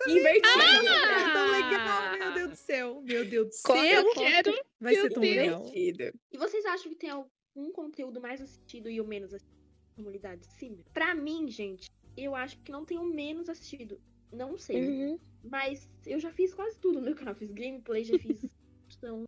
Invertido. 0.08 0.88
É 0.88 1.32
tão 1.32 1.50
legal, 1.52 2.18
meu 2.18 2.34
Deus 2.34 2.50
do 2.50 2.56
céu. 2.56 3.02
Meu 3.02 3.24
Deus 3.24 3.46
do 3.48 3.52
céu. 3.52 4.04
conta. 4.04 4.20
Quero. 4.20 4.64
Vai 4.80 4.92
Meu 4.94 5.02
ser 5.02 5.10
tão 5.12 5.22
Deus. 5.22 5.36
legal. 5.36 5.60
Invertido. 5.60 6.18
E 6.32 6.38
vocês 6.38 6.64
acham 6.66 6.90
que 6.90 6.98
tem 6.98 7.10
algum 7.10 7.72
conteúdo 7.72 8.20
mais 8.20 8.40
assistido 8.40 8.90
e 8.90 9.00
o 9.00 9.06
menos 9.06 9.32
assistido 9.32 9.58
na 9.90 9.96
comunidade? 9.96 10.44
Sim. 10.46 10.82
Pra 10.92 11.14
mim, 11.14 11.48
gente, 11.48 11.88
eu 12.16 12.34
acho 12.34 12.58
que 12.60 12.72
não 12.72 12.84
tem 12.84 12.98
o 12.98 13.04
menos 13.04 13.48
assistido. 13.48 14.00
Não 14.32 14.56
sei. 14.58 14.86
Uhum. 14.86 15.18
Mas 15.44 15.88
eu 16.06 16.18
já 16.18 16.32
fiz 16.32 16.54
quase 16.54 16.78
tudo 16.78 16.98
no 16.98 17.04
meu 17.06 17.14
canal. 17.14 17.34
Fiz 17.34 17.50
gameplay, 17.50 18.04
já 18.04 18.18
fiz 18.18 18.44
então, 18.98 19.24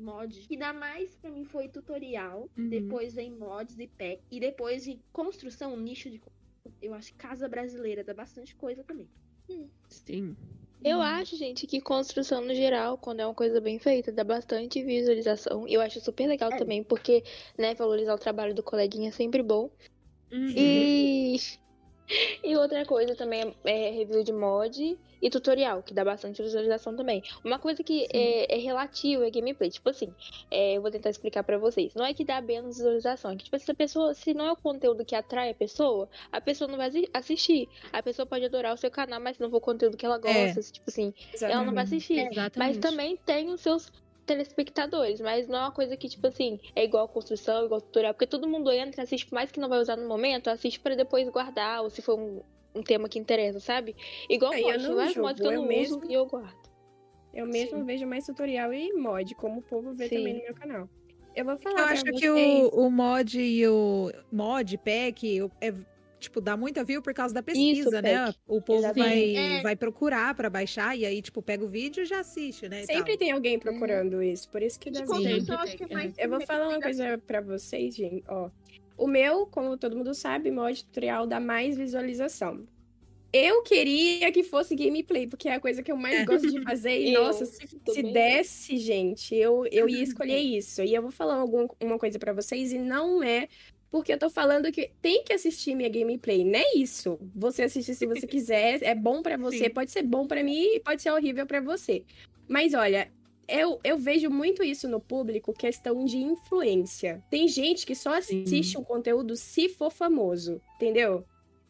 mod. 0.00 0.40
Que 0.48 0.56
dá 0.56 0.72
mais 0.72 1.14
pra 1.16 1.30
mim 1.30 1.44
foi 1.44 1.68
tutorial. 1.68 2.48
Uhum. 2.56 2.68
Depois 2.68 3.14
vem 3.14 3.30
mods 3.30 3.78
e 3.78 3.86
pack. 3.86 4.22
E 4.30 4.40
depois 4.40 4.84
de 4.84 5.00
construção, 5.12 5.76
nicho 5.76 6.10
de 6.10 6.18
construção. 6.18 6.40
Eu 6.82 6.94
acho 6.94 7.12
que 7.12 7.18
casa 7.18 7.48
brasileira 7.48 8.04
dá 8.04 8.12
bastante 8.14 8.54
coisa 8.54 8.84
também. 8.84 9.08
Sim. 9.88 10.36
Eu 10.82 11.00
acho, 11.02 11.36
gente, 11.36 11.66
que 11.66 11.80
construção 11.80 12.40
no 12.42 12.54
geral, 12.54 12.96
quando 12.96 13.20
é 13.20 13.26
uma 13.26 13.34
coisa 13.34 13.60
bem 13.60 13.78
feita, 13.78 14.10
dá 14.10 14.24
bastante 14.24 14.82
visualização. 14.82 15.68
Eu 15.68 15.80
acho 15.80 16.00
super 16.00 16.26
legal 16.26 16.50
É. 16.52 16.56
também, 16.56 16.82
porque, 16.82 17.22
né, 17.58 17.74
valorizar 17.74 18.14
o 18.14 18.18
trabalho 18.18 18.54
do 18.54 18.62
coleguinha 18.62 19.10
é 19.10 19.12
sempre 19.12 19.42
bom. 19.42 19.70
Uhum. 20.32 20.48
E. 20.56 21.36
E 22.42 22.56
outra 22.56 22.84
coisa 22.84 23.14
também 23.14 23.54
é 23.64 23.86
é 23.86 23.90
review 23.92 24.24
de 24.24 24.32
mod 24.32 24.98
e 25.22 25.28
tutorial, 25.30 25.82
que 25.82 25.92
dá 25.92 26.04
bastante 26.04 26.42
visualização 26.42 26.96
também. 26.96 27.22
Uma 27.44 27.58
coisa 27.58 27.82
que 27.82 28.06
é, 28.12 28.54
é 28.54 28.58
relativa 28.58 29.26
é 29.26 29.30
gameplay. 29.30 29.70
Tipo 29.70 29.90
assim, 29.90 30.12
é, 30.50 30.76
eu 30.76 30.82
vou 30.82 30.90
tentar 30.90 31.10
explicar 31.10 31.42
pra 31.44 31.58
vocês. 31.58 31.94
Não 31.94 32.04
é 32.04 32.14
que 32.14 32.24
dá 32.24 32.40
menos 32.40 32.76
visualização, 32.78 33.32
é 33.32 33.36
que, 33.36 33.44
tipo, 33.44 33.58
se 33.58 33.70
a 33.70 33.74
pessoa, 33.74 34.14
se 34.14 34.32
não 34.34 34.46
é 34.46 34.52
o 34.52 34.56
conteúdo 34.56 35.04
que 35.04 35.14
atrai 35.14 35.50
a 35.50 35.54
pessoa, 35.54 36.08
a 36.32 36.40
pessoa 36.40 36.68
não 36.68 36.76
vai 36.76 36.88
assi- 36.88 37.08
assistir. 37.12 37.68
A 37.92 38.02
pessoa 38.02 38.24
pode 38.26 38.44
adorar 38.44 38.74
o 38.74 38.76
seu 38.76 38.90
canal, 38.90 39.20
mas 39.20 39.36
se 39.36 39.42
não 39.42 39.50
for 39.50 39.58
o 39.58 39.60
conteúdo 39.60 39.96
que 39.96 40.06
ela 40.06 40.18
gosta, 40.18 40.60
se, 40.62 40.72
tipo 40.72 40.88
assim, 40.88 41.12
ela 41.42 41.64
não 41.64 41.74
vai 41.74 41.84
assistir. 41.84 42.28
Mas 42.56 42.76
Exatamente. 42.76 42.80
também 42.80 43.16
tem 43.16 43.50
os 43.50 43.60
seus 43.60 43.92
telespectadores, 44.26 45.20
mas 45.20 45.48
não 45.48 45.58
é 45.58 45.60
uma 45.62 45.72
coisa 45.72 45.96
que, 45.96 46.08
tipo 46.08 46.26
assim, 46.26 46.60
é 46.74 46.84
igual 46.84 47.08
construção, 47.08 47.64
igual 47.64 47.80
tutorial, 47.80 48.14
porque 48.14 48.26
todo 48.26 48.48
mundo 48.48 48.70
entra, 48.70 49.02
assiste, 49.02 49.26
por 49.26 49.34
mais 49.34 49.50
que 49.50 49.58
não 49.60 49.68
vai 49.68 49.80
usar 49.80 49.96
no 49.96 50.06
momento, 50.08 50.48
assiste 50.48 50.78
pra 50.78 50.94
depois 50.94 51.28
guardar, 51.28 51.82
ou 51.82 51.90
se 51.90 52.00
for 52.00 52.18
um, 52.18 52.40
um 52.74 52.82
tema 52.82 53.08
que 53.08 53.18
interessa, 53.18 53.60
sabe? 53.60 53.94
Igual 54.28 54.52
É, 54.54 54.60
eu 54.60 54.64
mod, 54.64 54.82
não 54.88 54.94
vários 54.96 55.14
julgo, 55.14 55.28
mods 55.28 55.40
que 55.40 55.46
eu 55.46 55.52
eu 55.52 55.60
não 55.60 55.68
mesmo- 55.68 55.96
uso 55.98 56.10
e 56.10 56.14
eu 56.14 56.26
guardo. 56.26 56.70
Eu 57.32 57.46
mesmo 57.46 57.84
vejo 57.84 58.06
mais 58.06 58.26
tutorial 58.26 58.72
e 58.74 58.92
mod, 58.92 59.34
como 59.36 59.60
o 59.60 59.62
povo 59.62 59.92
vê 59.92 60.08
Sim. 60.08 60.16
também 60.16 60.34
no 60.34 60.42
meu 60.42 60.54
canal. 60.54 60.88
Eu 61.34 61.44
vou 61.44 61.56
falar 61.58 61.78
Eu 61.78 61.84
pra 61.84 61.92
acho 61.92 62.04
que 62.04 62.10
vocês- 62.12 62.68
o, 62.72 62.86
o 62.86 62.90
mod 62.90 63.40
e 63.40 63.66
o 63.68 64.10
mod, 64.32 64.76
pack, 64.78 65.38
é, 65.60 65.72
tipo, 66.18 66.40
dá 66.40 66.56
muita 66.56 66.82
view 66.82 67.00
por 67.00 67.14
causa 67.14 67.32
da 67.32 67.40
pesquisa, 67.40 68.02
né? 68.02 68.26
pack. 68.26 68.38
O 68.48 68.60
povo 68.60 68.92
vai. 68.92 69.36
É. 69.36 69.62
vai 69.62 69.76
procurar 69.76 70.34
pra 70.34 70.50
baixar 70.50 70.98
e 70.98 71.06
aí, 71.06 71.22
tipo, 71.22 71.40
pega 71.40 71.64
o 71.64 71.68
vídeo 71.68 72.02
e 72.02 72.04
já 72.04 72.18
assiste, 72.18 72.68
né? 72.68 72.82
Sempre 72.84 73.16
tem 73.16 73.30
alguém 73.30 73.60
procurando 73.60 74.20
isso, 74.20 74.48
por 74.50 74.60
isso 74.60 74.78
que 74.80 74.90
dá 74.90 75.00
De 75.00 75.06
view. 75.06 75.38
eu 75.38 75.76
que 75.76 75.84
é 75.84 75.94
mais. 75.94 76.14
Eu 76.18 76.28
vou 76.30 76.40
falar 76.40 76.68
uma 76.68 76.80
coisa 76.80 77.16
pra 77.24 77.40
vocês, 77.40 77.94
gente. 77.94 78.24
Ó, 78.28 78.50
o 79.00 79.06
meu, 79.06 79.46
como 79.46 79.76
todo 79.78 79.96
mundo 79.96 80.14
sabe, 80.14 80.50
mod 80.50 80.84
tutorial 80.84 81.26
dá 81.26 81.40
mais 81.40 81.76
visualização. 81.76 82.66
Eu 83.32 83.62
queria 83.62 84.30
que 84.32 84.42
fosse 84.42 84.74
gameplay, 84.74 85.26
porque 85.26 85.48
é 85.48 85.54
a 85.54 85.60
coisa 85.60 85.82
que 85.82 85.90
eu 85.90 85.96
mais 85.96 86.26
gosto 86.26 86.50
de 86.50 86.60
fazer. 86.64 86.98
E, 87.00 87.14
Eu 87.14 87.24
nossa, 87.24 87.46
se, 87.46 87.66
se 87.88 88.02
desse, 88.02 88.76
gente, 88.76 89.34
eu, 89.34 89.64
eu 89.70 89.88
ia 89.88 90.02
escolher 90.04 90.38
isso. 90.38 90.82
E 90.82 90.94
eu 90.94 91.00
vou 91.00 91.10
falar 91.12 91.36
algum, 91.36 91.66
uma 91.80 91.98
coisa 91.98 92.18
pra 92.18 92.32
vocês, 92.32 92.72
e 92.72 92.78
não 92.78 93.22
é 93.22 93.48
porque 93.90 94.12
eu 94.12 94.18
tô 94.18 94.28
falando 94.30 94.70
que 94.70 94.90
tem 95.00 95.24
que 95.24 95.32
assistir 95.32 95.74
minha 95.74 95.88
gameplay. 95.88 96.44
Não 96.44 96.58
é 96.58 96.76
isso. 96.76 97.18
Você 97.34 97.62
assiste 97.62 97.94
se 97.94 98.06
você 98.06 98.26
quiser, 98.28 98.82
é 98.82 98.94
bom 98.94 99.22
pra 99.22 99.36
você, 99.36 99.64
Sim. 99.64 99.70
pode 99.70 99.90
ser 99.90 100.02
bom 100.02 100.26
pra 100.26 100.44
mim 100.44 100.74
e 100.74 100.80
pode 100.80 101.00
ser 101.00 101.10
horrível 101.10 101.46
pra 101.46 101.60
você. 101.60 102.04
Mas 102.48 102.74
olha, 102.74 103.10
eu, 103.50 103.80
eu 103.84 103.98
vejo 103.98 104.30
muito 104.30 104.62
isso 104.62 104.88
no 104.88 105.00
público, 105.00 105.52
questão 105.52 106.04
de 106.04 106.18
influência. 106.18 107.22
Tem 107.30 107.46
gente 107.48 107.84
que 107.86 107.94
só 107.94 108.20
Sim. 108.20 108.42
assiste 108.44 108.78
um 108.78 108.84
conteúdo 108.84 109.36
se 109.36 109.68
for 109.68 109.90
famoso, 109.90 110.60
entendeu? 110.76 111.24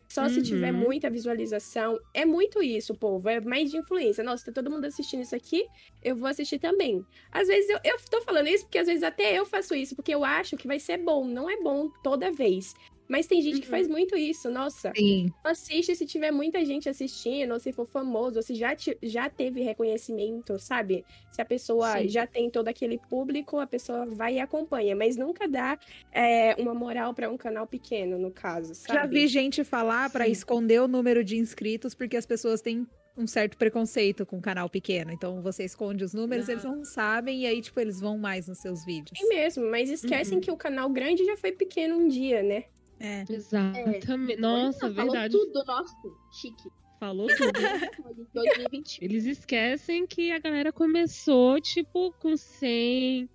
Só 0.08 0.28
se 0.28 0.42
tiver 0.42 0.72
Uhum. 0.74 0.80
muita 0.80 1.08
visualização. 1.08 1.96
É 2.12 2.24
muito 2.24 2.60
isso, 2.60 2.92
povo. 2.96 3.28
É 3.28 3.40
mais 3.40 3.70
de 3.70 3.76
influência. 3.76 4.24
Nossa, 4.24 4.46
tá 4.46 4.50
todo 4.52 4.68
mundo 4.68 4.84
assistindo 4.84 5.22
isso 5.22 5.36
aqui, 5.36 5.64
eu 6.02 6.16
vou 6.16 6.28
assistir 6.28 6.58
também. 6.58 7.04
Às 7.30 7.46
vezes 7.46 7.70
eu, 7.70 7.78
eu 7.84 7.96
tô 8.10 8.20
falando 8.22 8.48
isso 8.48 8.64
porque 8.64 8.78
às 8.78 8.88
vezes 8.88 9.04
até 9.04 9.38
eu 9.38 9.46
faço 9.46 9.72
isso, 9.72 9.94
porque 9.94 10.12
eu 10.12 10.24
acho 10.24 10.56
que 10.56 10.66
vai 10.66 10.80
ser 10.80 10.98
bom. 10.98 11.24
Não 11.24 11.48
é 11.48 11.56
bom 11.62 11.88
toda 12.02 12.32
vez. 12.32 12.74
Mas 13.10 13.26
tem 13.26 13.42
gente 13.42 13.58
que 13.60 13.66
Uhum. 13.66 13.70
faz 13.72 13.88
muito 13.88 14.16
isso. 14.16 14.48
Nossa, 14.48 14.92
Sim. 14.96 15.26
assiste 15.42 15.96
se 15.96 16.06
tiver 16.06 16.30
muita 16.30 16.64
gente 16.64 16.88
assistindo, 16.88 17.52
ou 17.52 17.58
se 17.58 17.72
for 17.72 17.84
famoso, 17.84 18.36
ou 18.36 18.42
se 18.42 18.54
já, 18.54 18.76
ti- 18.76 18.96
já 19.02 19.28
teve 19.28 19.60
reconhecimento, 19.62 20.58
sabe? 20.60 21.04
Se 21.32 21.42
a 21.42 21.44
pessoa 21.44 21.98
Sim. 22.02 22.08
já 22.08 22.24
tem 22.26 22.48
todo 22.48 22.68
aquele 22.68 22.98
público, 23.10 23.58
a 23.58 23.66
pessoa 23.66 24.06
vai 24.06 24.36
e 24.36 24.40
acompanha, 24.40 24.94
mas 24.94 25.16
nunca 25.16 25.48
dá 25.48 25.76
é, 26.12 26.54
uma 26.56 26.72
moral 26.72 27.12
pra 27.12 27.28
um 27.28 27.36
canal 27.36 27.66
pequeno, 27.66 28.16
no 28.16 28.30
caso, 28.30 28.74
sabe? 28.76 28.98
Já 29.00 29.06
vi 29.06 29.26
gente 29.26 29.64
falar 29.64 30.08
pra 30.10 30.26
Sim. 30.26 30.30
esconder 30.30 30.80
o 30.80 30.86
número 30.86 31.24
de 31.24 31.36
inscritos 31.36 31.94
porque 31.94 32.16
as 32.16 32.24
pessoas 32.26 32.62
têm 32.62 32.86
um 33.16 33.26
certo 33.26 33.56
preconceito 33.58 34.24
com 34.24 34.40
canal 34.40 34.70
pequeno. 34.70 35.10
Então 35.10 35.42
você 35.42 35.64
esconde 35.64 36.04
os 36.04 36.14
números, 36.14 36.48
Ah. 36.48 36.52
eles 36.52 36.64
não 36.64 36.84
sabem 36.84 37.42
e 37.42 37.46
aí, 37.46 37.60
tipo, 37.60 37.78
eles 37.80 38.00
vão 38.00 38.16
mais 38.16 38.46
nos 38.46 38.58
seus 38.58 38.84
vídeos. 38.84 39.18
É 39.20 39.26
mesmo, 39.26 39.68
mas 39.68 39.90
esquecem 39.90 40.36
Uhum. 40.36 40.40
que 40.40 40.50
o 40.50 40.56
canal 40.56 40.88
grande 40.88 41.24
já 41.24 41.36
foi 41.36 41.50
pequeno 41.52 41.96
um 41.96 42.06
dia, 42.06 42.40
né? 42.42 42.64
É. 43.00 43.24
Exatamente. 43.28 44.36
Nossa, 44.38 44.86
Olha, 44.86 44.94
falou 44.94 45.12
verdade. 45.12 45.32
tudo, 45.32 45.64
nossa. 45.66 45.96
Chique. 46.32 46.68
Falou 47.00 47.26
tudo. 47.34 48.26
2021. 48.34 49.04
Eles 49.04 49.24
esquecem 49.24 50.06
que 50.06 50.30
a 50.30 50.38
galera 50.38 50.70
começou, 50.70 51.58
tipo, 51.60 52.12
com 52.20 52.36
100, 52.36 53.28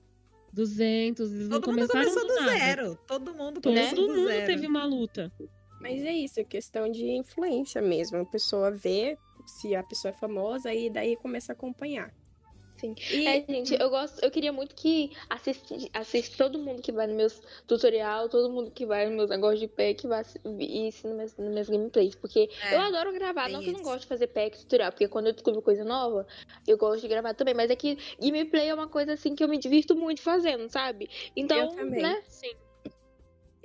200. 0.54 1.32
Eles 1.34 1.50
não 1.50 1.60
Todo 1.60 1.72
mundo 1.74 1.88
começaram 1.88 2.10
começou 2.14 2.28
do 2.28 2.36
nada. 2.46 2.58
zero. 2.60 3.00
Todo 3.08 3.34
mundo 3.34 3.60
Todo 3.60 3.74
começou 3.74 4.08
do 4.08 4.14
mundo 4.14 4.28
zero. 4.28 4.46
teve 4.46 4.68
uma 4.68 4.86
luta. 4.86 5.32
Mas 5.82 6.02
é 6.04 6.14
isso, 6.14 6.40
é 6.40 6.44
questão 6.44 6.90
de 6.90 7.04
influência 7.12 7.82
mesmo. 7.82 8.18
A 8.20 8.26
pessoa 8.26 8.70
vê 8.72 9.18
se 9.48 9.76
a 9.76 9.84
pessoa 9.84 10.12
é 10.12 10.14
famosa 10.14 10.74
e 10.74 10.90
daí 10.90 11.16
começa 11.18 11.52
a 11.52 11.54
acompanhar. 11.54 12.14
Sim. 12.78 12.94
E- 13.10 13.26
É, 13.26 13.46
gente, 13.48 13.74
eu 13.80 13.90
gosto, 13.90 14.22
eu 14.24 14.30
queria 14.30 14.52
muito 14.52 14.76
que 14.76 15.10
assiste, 15.30 15.90
assiste 15.94 16.36
todo 16.38 16.60
mundo 16.60 16.82
que 16.82 16.92
vai 16.92 17.08
nos 17.08 17.16
meus 17.16 17.42
tutorial, 17.66 18.28
todo 18.28 18.52
mundo 18.52 18.70
que 18.72 18.86
vai 18.86 19.06
nos 19.08 19.16
meus 19.16 19.30
negócios 19.30 19.62
de 19.62 19.68
pack 19.68 20.06
vai 20.08 20.24
e 20.60 20.90
nas 20.92 21.04
minhas, 21.04 21.38
nas 21.38 21.50
minhas 21.50 21.70
gameplays. 21.70 22.16
Porque 22.16 22.50
É, 22.62 22.76
eu 22.76 22.80
adoro 22.82 23.14
gravar, 23.14 23.46
tem 23.46 23.54
não 23.54 23.64
que 23.64 23.70
eu 23.70 23.74
não 23.74 23.80
isso. 23.80 23.84
gosto 23.84 24.02
de 24.02 24.08
fazer 24.08 24.28
pack 24.28 24.58
tutorial, 24.60 24.92
porque 24.92 25.08
quando 25.08 25.28
eu 25.28 25.34
descubro 25.34 25.62
coisa 25.62 25.86
nova, 25.86 26.26
eu 26.68 26.78
gosto 26.78 27.02
de 27.02 27.08
gravar 27.08 27.34
também. 27.34 27.54
Mas 27.54 27.70
é 27.72 27.76
que 27.76 27.98
gameplay 28.20 28.68
é 28.70 28.74
uma 28.74 28.90
coisa 28.90 29.14
assim 29.14 29.36
que 29.36 29.44
eu 29.44 29.48
me 29.48 29.58
divirto 29.58 29.96
muito 29.96 30.22
fazendo, 30.22 30.68
sabe? 30.70 31.10
Então, 31.36 31.68
também. 31.76 32.02
né? 32.02 32.22
Sim. 32.28 32.54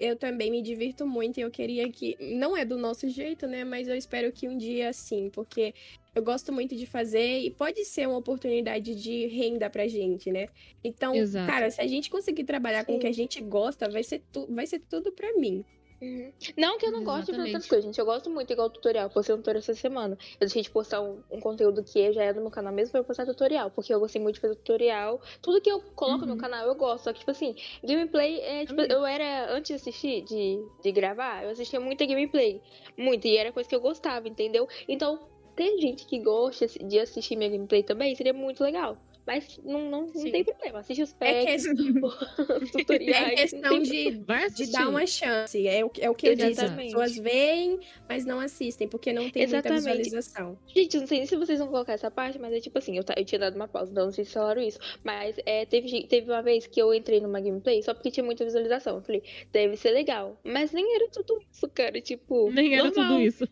Eu 0.00 0.16
também 0.16 0.50
me 0.50 0.62
divirto 0.62 1.06
muito 1.06 1.38
e 1.38 1.42
eu 1.42 1.50
queria 1.50 1.86
que. 1.90 2.16
Não 2.18 2.56
é 2.56 2.64
do 2.64 2.78
nosso 2.78 3.06
jeito, 3.06 3.46
né? 3.46 3.64
Mas 3.64 3.86
eu 3.86 3.94
espero 3.94 4.32
que 4.32 4.48
um 4.48 4.56
dia 4.56 4.90
sim, 4.94 5.28
porque 5.30 5.74
eu 6.14 6.22
gosto 6.22 6.50
muito 6.50 6.74
de 6.74 6.86
fazer 6.86 7.40
e 7.40 7.50
pode 7.50 7.84
ser 7.84 8.08
uma 8.08 8.16
oportunidade 8.16 8.94
de 8.94 9.26
renda 9.26 9.68
pra 9.68 9.86
gente, 9.86 10.32
né? 10.32 10.48
Então, 10.82 11.14
Exato. 11.14 11.46
cara, 11.46 11.70
se 11.70 11.80
a 11.82 11.86
gente 11.86 12.08
conseguir 12.08 12.44
trabalhar 12.44 12.84
com 12.86 12.96
o 12.96 12.98
que 12.98 13.06
a 13.06 13.12
Sim. 13.12 13.22
gente 13.22 13.42
gosta, 13.42 13.90
vai 13.90 14.02
ser, 14.02 14.22
tu... 14.32 14.46
vai 14.50 14.66
ser 14.66 14.80
tudo 14.80 15.12
pra 15.12 15.32
mim. 15.34 15.62
Uhum. 16.02 16.32
Não 16.56 16.78
que 16.78 16.86
eu 16.86 16.92
não 16.92 17.04
gosto 17.04 17.26
de 17.26 17.32
fazer 17.32 17.42
outras 17.44 17.66
coisas, 17.66 17.84
gente. 17.84 17.98
Eu 17.98 18.06
gosto 18.06 18.30
muito, 18.30 18.50
igual 18.50 18.70
tutorial. 18.70 19.10
Postei 19.10 19.34
um 19.34 19.38
tutorial 19.38 19.58
essa 19.60 19.74
semana. 19.74 20.16
Eu 20.34 20.40
deixei 20.40 20.62
de 20.62 20.70
postar 20.70 21.02
um, 21.02 21.22
um 21.30 21.38
conteúdo 21.40 21.84
que 21.84 22.10
já 22.12 22.24
é 22.24 22.32
do 22.32 22.40
meu 22.40 22.50
canal 22.50 22.72
mesmo 22.72 22.92
pra 22.92 23.00
eu 23.00 23.04
postar 23.04 23.26
tutorial. 23.26 23.70
Porque 23.70 23.92
eu 23.92 24.00
gostei 24.00 24.20
muito 24.20 24.36
de 24.36 24.40
fazer 24.40 24.54
tutorial. 24.56 25.20
Tudo 25.42 25.60
que 25.60 25.70
eu 25.70 25.80
coloco 25.94 26.24
no 26.24 26.32
Uhum. 26.32 26.38
canal 26.38 26.66
eu 26.66 26.74
gosto. 26.74 27.04
Só 27.04 27.12
que, 27.12 27.18
tipo 27.18 27.30
assim, 27.30 27.54
gameplay 27.84 28.40
é. 28.40 28.64
Tipo, 28.64 28.80
eu 28.80 29.04
era, 29.04 29.52
antes 29.52 29.68
de 29.68 29.74
assistir, 29.74 30.22
de, 30.22 30.58
de 30.82 30.90
gravar, 30.92 31.44
eu 31.44 31.50
assistia 31.50 31.78
muita 31.78 32.06
gameplay. 32.06 32.62
Muito. 32.96 33.26
E 33.26 33.36
era 33.36 33.52
coisa 33.52 33.68
que 33.68 33.76
eu 33.76 33.80
gostava, 33.80 34.26
entendeu? 34.26 34.66
Então, 34.88 35.18
ter 35.54 35.76
gente 35.78 36.06
que 36.06 36.18
gosta 36.20 36.66
de 36.66 36.98
assistir 36.98 37.36
minha 37.36 37.50
gameplay 37.50 37.82
também 37.82 38.14
seria 38.14 38.32
muito 38.32 38.62
legal. 38.64 38.96
Mas 39.26 39.60
não, 39.64 39.88
não, 39.90 40.06
não 40.06 40.30
tem 40.30 40.42
problema. 40.44 40.80
Assiste 40.80 41.02
os 41.02 41.14
É, 41.20 41.44
packs, 41.44 41.66
que- 41.66 42.62
os 42.64 42.70
tutoriais. 42.72 43.32
é 43.32 43.34
questão 43.36 43.78
de, 43.82 44.10
de 44.54 44.72
dar 44.72 44.88
uma 44.88 45.06
chance. 45.06 45.66
É 45.66 45.84
o, 45.84 45.90
é 45.98 46.10
o 46.10 46.14
que 46.14 46.28
eu 46.28 46.34
disse. 46.34 46.46
As 46.52 46.58
Exatamente. 46.58 46.86
pessoas 46.92 47.16
veem, 47.16 47.78
mas 48.08 48.24
não 48.24 48.40
assistem, 48.40 48.88
porque 48.88 49.12
não 49.12 49.30
tem 49.30 49.42
Exatamente. 49.44 49.82
muita 49.82 49.96
visualização. 49.98 50.58
Gente, 50.66 50.98
não 50.98 51.06
sei 51.06 51.18
nem 51.18 51.26
se 51.26 51.36
vocês 51.36 51.58
vão 51.58 51.68
colocar 51.68 51.92
essa 51.92 52.10
parte, 52.10 52.38
mas 52.38 52.52
é 52.52 52.60
tipo 52.60 52.78
assim, 52.78 52.96
eu, 52.96 53.04
eu 53.16 53.24
tinha 53.24 53.38
dado 53.38 53.54
uma 53.56 53.68
pausa, 53.68 53.90
então 53.90 54.04
não 54.06 54.12
sei 54.12 54.24
se 54.24 54.32
falaram 54.32 54.62
isso. 54.62 54.78
Mas 55.04 55.36
é, 55.46 55.64
teve, 55.66 56.06
teve 56.06 56.30
uma 56.30 56.42
vez 56.42 56.66
que 56.66 56.80
eu 56.80 56.92
entrei 56.94 57.20
numa 57.20 57.40
gameplay 57.40 57.82
só 57.82 57.94
porque 57.94 58.10
tinha 58.10 58.24
muita 58.24 58.44
visualização. 58.44 58.96
Eu 58.96 59.02
falei, 59.02 59.22
deve 59.52 59.76
ser 59.76 59.90
legal. 59.90 60.38
Mas 60.44 60.72
nem 60.72 60.94
era 60.96 61.08
tudo 61.08 61.40
isso, 61.52 61.68
cara. 61.68 62.00
Tipo, 62.00 62.50
Nem 62.50 62.74
era 62.74 62.84
normal. 62.84 63.08
tudo 63.08 63.20
isso. 63.20 63.48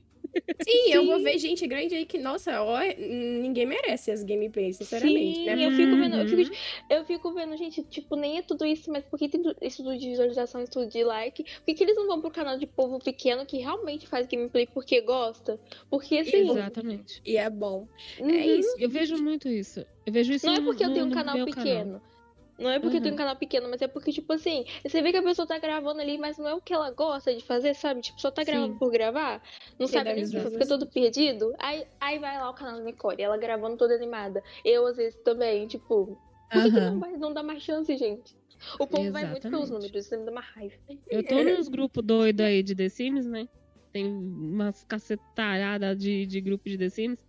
Sim, 0.62 0.92
eu 0.92 1.06
vou 1.06 1.18
Sim. 1.18 1.24
ver 1.24 1.38
gente 1.38 1.66
grande 1.66 1.94
aí 1.94 2.04
que, 2.04 2.18
nossa, 2.18 2.62
ó, 2.62 2.78
ninguém 2.98 3.64
merece 3.66 4.10
as 4.10 4.22
gameplays, 4.24 4.76
sinceramente, 4.76 5.38
Sim, 5.38 5.44
né? 5.44 5.66
eu 5.66 5.70
fico 5.72 5.96
vendo, 5.96 6.16
eu 6.16 6.22
Uhum. 6.22 6.28
fico, 6.44 6.56
eu 6.90 7.04
fico 7.04 7.32
vendo, 7.34 7.56
gente, 7.56 7.82
tipo, 7.84 8.16
nem 8.16 8.38
é 8.38 8.42
tudo 8.42 8.64
isso, 8.64 8.90
mas 8.90 9.04
por 9.04 9.18
que 9.18 9.28
tem 9.28 9.40
tu- 9.42 9.54
isso 9.62 9.78
tudo 9.82 9.96
de 9.96 10.08
visualização, 10.08 10.62
isso 10.62 10.72
tudo 10.72 10.88
de 10.88 11.04
like? 11.04 11.42
Por 11.44 11.64
que, 11.64 11.74
que 11.74 11.84
eles 11.84 11.96
não 11.96 12.06
vão 12.06 12.20
pro 12.20 12.30
canal 12.30 12.58
de 12.58 12.66
povo 12.66 12.98
pequeno 12.98 13.46
que 13.46 13.58
realmente 13.58 14.06
faz 14.06 14.26
gameplay 14.26 14.66
porque 14.66 15.00
gosta? 15.00 15.60
Porque 15.90 16.18
assim. 16.18 16.50
Exatamente. 16.50 17.20
E 17.24 17.36
é 17.36 17.48
bom. 17.48 17.86
uhum. 18.18 18.30
É 18.30 18.46
isso. 18.46 18.74
Eu 18.78 18.90
vejo 18.90 19.16
muito 19.22 19.48
isso. 19.48 19.84
Eu 20.04 20.12
vejo 20.12 20.32
isso 20.32 20.46
Não 20.46 20.54
é 20.54 20.58
no- 20.60 20.64
porque 20.64 20.84
eu 20.84 20.92
tenho 20.92 21.06
um 21.06 21.10
canal 21.10 21.44
pequeno. 21.44 22.02
Não 22.58 22.70
é 22.70 22.80
porque 22.80 22.96
eu 22.96 23.00
tenho 23.00 23.14
um 23.14 23.16
Uhum. 23.16 23.18
canal 23.18 23.36
pequeno, 23.36 23.68
mas 23.70 23.80
é 23.82 23.88
porque, 23.88 24.12
tipo 24.12 24.32
assim, 24.32 24.64
você 24.84 25.00
vê 25.00 25.12
que 25.12 25.18
a 25.18 25.22
pessoa 25.22 25.46
tá 25.46 25.58
gravando 25.58 26.00
ali, 26.00 26.18
mas 26.18 26.36
não 26.38 26.48
é 26.48 26.54
o 26.54 26.60
que 26.60 26.72
ela 26.74 26.90
gosta 26.90 27.34
de 27.34 27.44
fazer, 27.44 27.74
sabe? 27.74 28.00
Tipo, 28.00 28.20
só 28.20 28.30
tá 28.30 28.42
gravando 28.44 28.74
Sim. 28.74 28.78
por 28.78 28.90
gravar, 28.90 29.40
não 29.78 29.86
Quer 29.86 29.92
sabe 29.98 30.12
nem 30.12 30.24
o 30.24 30.30
que, 30.30 30.40
fica 30.50 30.66
todo 30.66 30.86
perdido. 30.90 31.54
Aí, 31.58 31.86
aí 32.00 32.18
vai 32.18 32.36
lá 32.38 32.50
o 32.50 32.54
canal 32.54 32.78
da 32.78 32.84
Nicole, 32.84 33.22
ela 33.22 33.36
gravando 33.38 33.76
toda 33.76 33.94
animada. 33.94 34.42
Eu, 34.64 34.86
às 34.86 34.96
vezes, 34.96 35.16
também, 35.22 35.66
tipo, 35.68 36.20
por 36.50 36.62
que, 36.62 36.72
que 36.72 36.80
não, 36.80 36.98
vai, 36.98 37.12
não 37.16 37.32
dá 37.32 37.42
mais 37.42 37.62
chance, 37.62 37.96
gente? 37.96 38.34
O 38.78 38.86
povo 38.88 39.12
vai 39.12 39.24
muito 39.24 39.48
pelos 39.48 39.70
Exatamente. 39.70 39.70
números, 39.70 40.06
isso 40.06 40.18
me 40.18 40.24
dá 40.24 40.32
uma 40.32 40.40
raiva. 40.40 40.74
Eu 41.08 41.22
tô 41.22 41.44
nos 41.44 41.68
grupos 41.68 42.04
doidos 42.04 42.44
aí 42.44 42.62
de 42.62 42.74
The 42.74 42.88
Sims, 42.88 43.26
né? 43.26 43.46
Tem 43.92 44.04
umas 44.06 44.82
cacetalhadas 44.84 45.96
de, 45.96 46.26
de 46.26 46.40
grupo 46.40 46.68
de 46.68 46.76
The 46.76 46.90
Sims. 46.90 47.24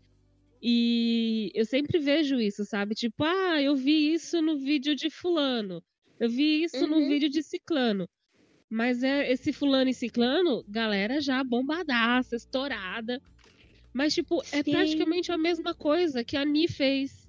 E 0.61 1.51
eu 1.55 1.65
sempre 1.65 1.99
vejo 1.99 2.39
isso, 2.39 2.65
sabe? 2.65 2.95
Tipo, 2.95 3.23
ah, 3.23 3.61
eu 3.61 3.75
vi 3.75 4.13
isso 4.13 4.41
no 4.41 4.57
vídeo 4.57 4.95
de 4.95 5.09
fulano. 5.09 5.81
Eu 6.19 6.29
vi 6.29 6.63
isso 6.63 6.85
no 6.87 6.97
Uhum. 6.97 7.07
vídeo 7.07 7.29
de 7.29 7.41
ciclano. 7.43 8.07
Mas 8.69 9.03
é 9.03 9.31
esse 9.31 9.53
fulano 9.53 9.89
e 9.89 9.93
ciclano, 9.93 10.63
galera 10.67 11.21
já 11.21 11.43
bombadaça, 11.43 12.35
estourada. 12.35 13.19
Mas, 13.93 14.13
tipo, 14.13 14.41
é 14.51 14.63
Sim. 14.63 14.71
praticamente 14.71 15.31
a 15.31 15.37
mesma 15.37 15.73
coisa 15.75 16.23
que 16.23 16.37
a 16.37 16.45
Ni 16.45 16.67
fez. 16.67 17.27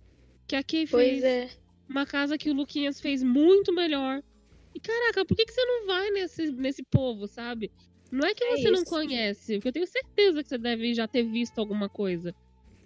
Que 0.49 0.57
a 0.57 0.63
Kay 0.65 0.87
Pois 0.87 1.23
fez. 1.23 1.25
é. 1.25 1.51
Uma 1.89 2.07
casa 2.07 2.39
que 2.39 2.51
o 2.51 2.55
Luquinhas 2.55 3.01
fez 3.01 3.23
muito 3.23 3.73
melhor. 3.73 4.23
E 4.75 4.81
caraca, 4.81 5.25
por 5.27 5.37
que, 5.37 5.45
que 5.47 5.53
você 5.53 5.65
não 5.65 5.87
vai 5.87 6.11
nesse, 6.11 6.53
nesse 6.53 6.83
povo, 6.91 7.27
sabe? 7.27 7.71
Não 8.11 8.27
é 8.27 8.35
que 8.35 8.45
É 8.45 8.57
você 8.57 8.71
não 8.71 8.83
isso. 8.83 8.85
conhece, 8.85 9.55
porque 9.57 9.69
eu 9.69 9.73
tenho 9.73 9.87
certeza 9.87 10.43
que 10.43 10.49
você 10.49 10.59
deve 10.59 10.95
já 10.95 11.09
ter 11.09 11.25
visto 11.25 11.59
alguma 11.59 11.89
coisa. 11.89 12.35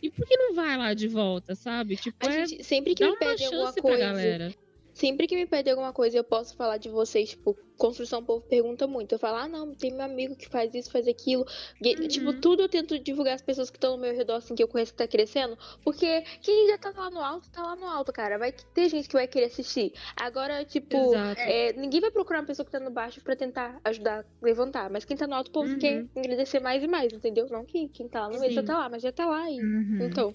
E 0.05 0.11
por 0.11 0.27
que 0.27 0.37
não 0.37 0.55
vai 0.55 0.77
lá 0.77 0.93
de 0.93 1.09
volta, 1.09 1.55
sabe? 1.55 1.97
Tipo, 1.97 2.29
A 2.29 2.31
é 2.31 2.47
gente, 2.47 2.63
sempre 2.63 2.95
que 2.95 3.03
uma 3.03 3.17
pedem 3.17 3.47
alguma 3.47 3.73
coisa, 3.73 3.97
galera. 3.97 4.55
Sempre 4.95 5.27
que 5.27 5.35
me 5.37 5.45
pedem 5.47 5.73
alguma 5.73 5.93
coisa, 5.93 6.17
eu 6.17 6.25
posso 6.25 6.57
falar 6.57 6.79
de 6.79 6.89
vocês, 6.89 7.31
tipo, 7.31 7.57
construção, 7.77 8.21
o 8.21 8.25
povo 8.25 8.41
pergunta 8.47 8.87
muito. 8.87 9.13
Eu 9.13 9.19
falo, 9.19 9.37
ah, 9.39 9.49
não, 9.49 9.75
tem 9.75 9.91
meu 9.93 10.03
amigo 10.05 10.37
que 10.37 10.49
faz 10.49 10.73
isso, 10.73 10.91
faz 10.91 11.09
aquilo. 11.09 11.45
E, 11.83 11.97
Uhum. 11.97 12.09
Tipo, 12.09 12.33
tudo 12.41 12.63
eu 12.63 12.69
tento 12.69 12.97
divulgar 12.99 13.35
as 13.35 13.43
pessoas 13.43 13.71
que 13.71 13.77
estão 13.77 13.97
no 13.97 13.99
meu 14.03 14.15
redor, 14.15 14.35
assim, 14.37 14.55
que 14.55 14.63
eu 14.63 14.69
conheço 14.69 14.93
que 14.93 14.99
tá 14.99 15.09
crescendo. 15.09 15.59
Porque 15.83 16.23
quem 16.41 16.69
já 16.69 16.79
tá 16.79 16.93
lá 16.97 17.11
no 17.11 17.19
alto, 17.21 17.51
tá 17.51 17.61
lá 17.63 17.75
no 17.75 17.87
alto, 17.87 18.13
cara. 18.13 18.39
Vai 18.39 18.53
ter 18.53 18.89
gente 18.89 19.09
que 19.09 19.15
vai 19.15 19.27
querer 19.27 19.47
assistir. 19.47 19.93
Agora, 20.17 20.65
tipo, 20.65 20.97
é, 21.37 21.73
ninguém 21.73 22.01
vai 22.01 22.13
procurar 22.13 22.41
uma 22.41 22.47
pessoa 22.47 22.65
que 22.65 22.71
tá 22.73 22.79
no 22.79 22.91
baixo 22.93 23.21
pra 23.21 23.35
tentar 23.35 23.81
ajudar 23.85 24.21
a 24.21 24.25
levantar. 24.47 24.89
Mas 24.91 25.05
quem 25.05 25.17
tá 25.17 25.27
no 25.27 25.35
alto, 25.35 25.49
o 25.49 25.53
povo 25.53 25.73
Uhum. 25.73 25.79
quer 25.79 26.07
engrandecer 26.15 26.63
mais 26.63 26.83
e 26.85 26.87
mais, 26.87 27.13
entendeu? 27.13 27.49
Não 27.51 27.65
que 27.65 27.89
quem 27.89 28.07
tá 28.09 28.29
lá 28.29 28.31
no 28.33 28.39
meio 28.39 28.53
já 28.53 28.63
tá 28.63 28.79
lá, 28.79 28.89
mas 28.89 29.03
já 29.03 29.11
tá 29.11 29.27
lá. 29.27 29.51
E... 29.51 29.61
Uhum. 29.61 29.99
Então, 30.03 30.35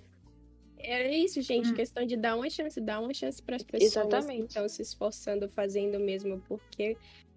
É 0.80 1.16
isso, 1.16 1.42
gente. 1.42 1.70
Hum. 1.70 1.74
Questão 1.74 2.06
de 2.06 2.16
dar 2.18 2.36
uma 2.36 2.50
chance, 2.50 2.80
dar 2.80 3.00
uma 3.00 3.14
chance 3.14 3.42
para 3.42 3.56
as 3.58 3.64
pessoas 3.64 3.92
Exatamente. 4.08 4.42
que 4.42 4.48
estão 4.48 4.68
se 4.70 4.82
esforçando, 4.82 5.50
fazendo 5.50 6.00
mesmo 6.00 6.42
porque 6.48 6.96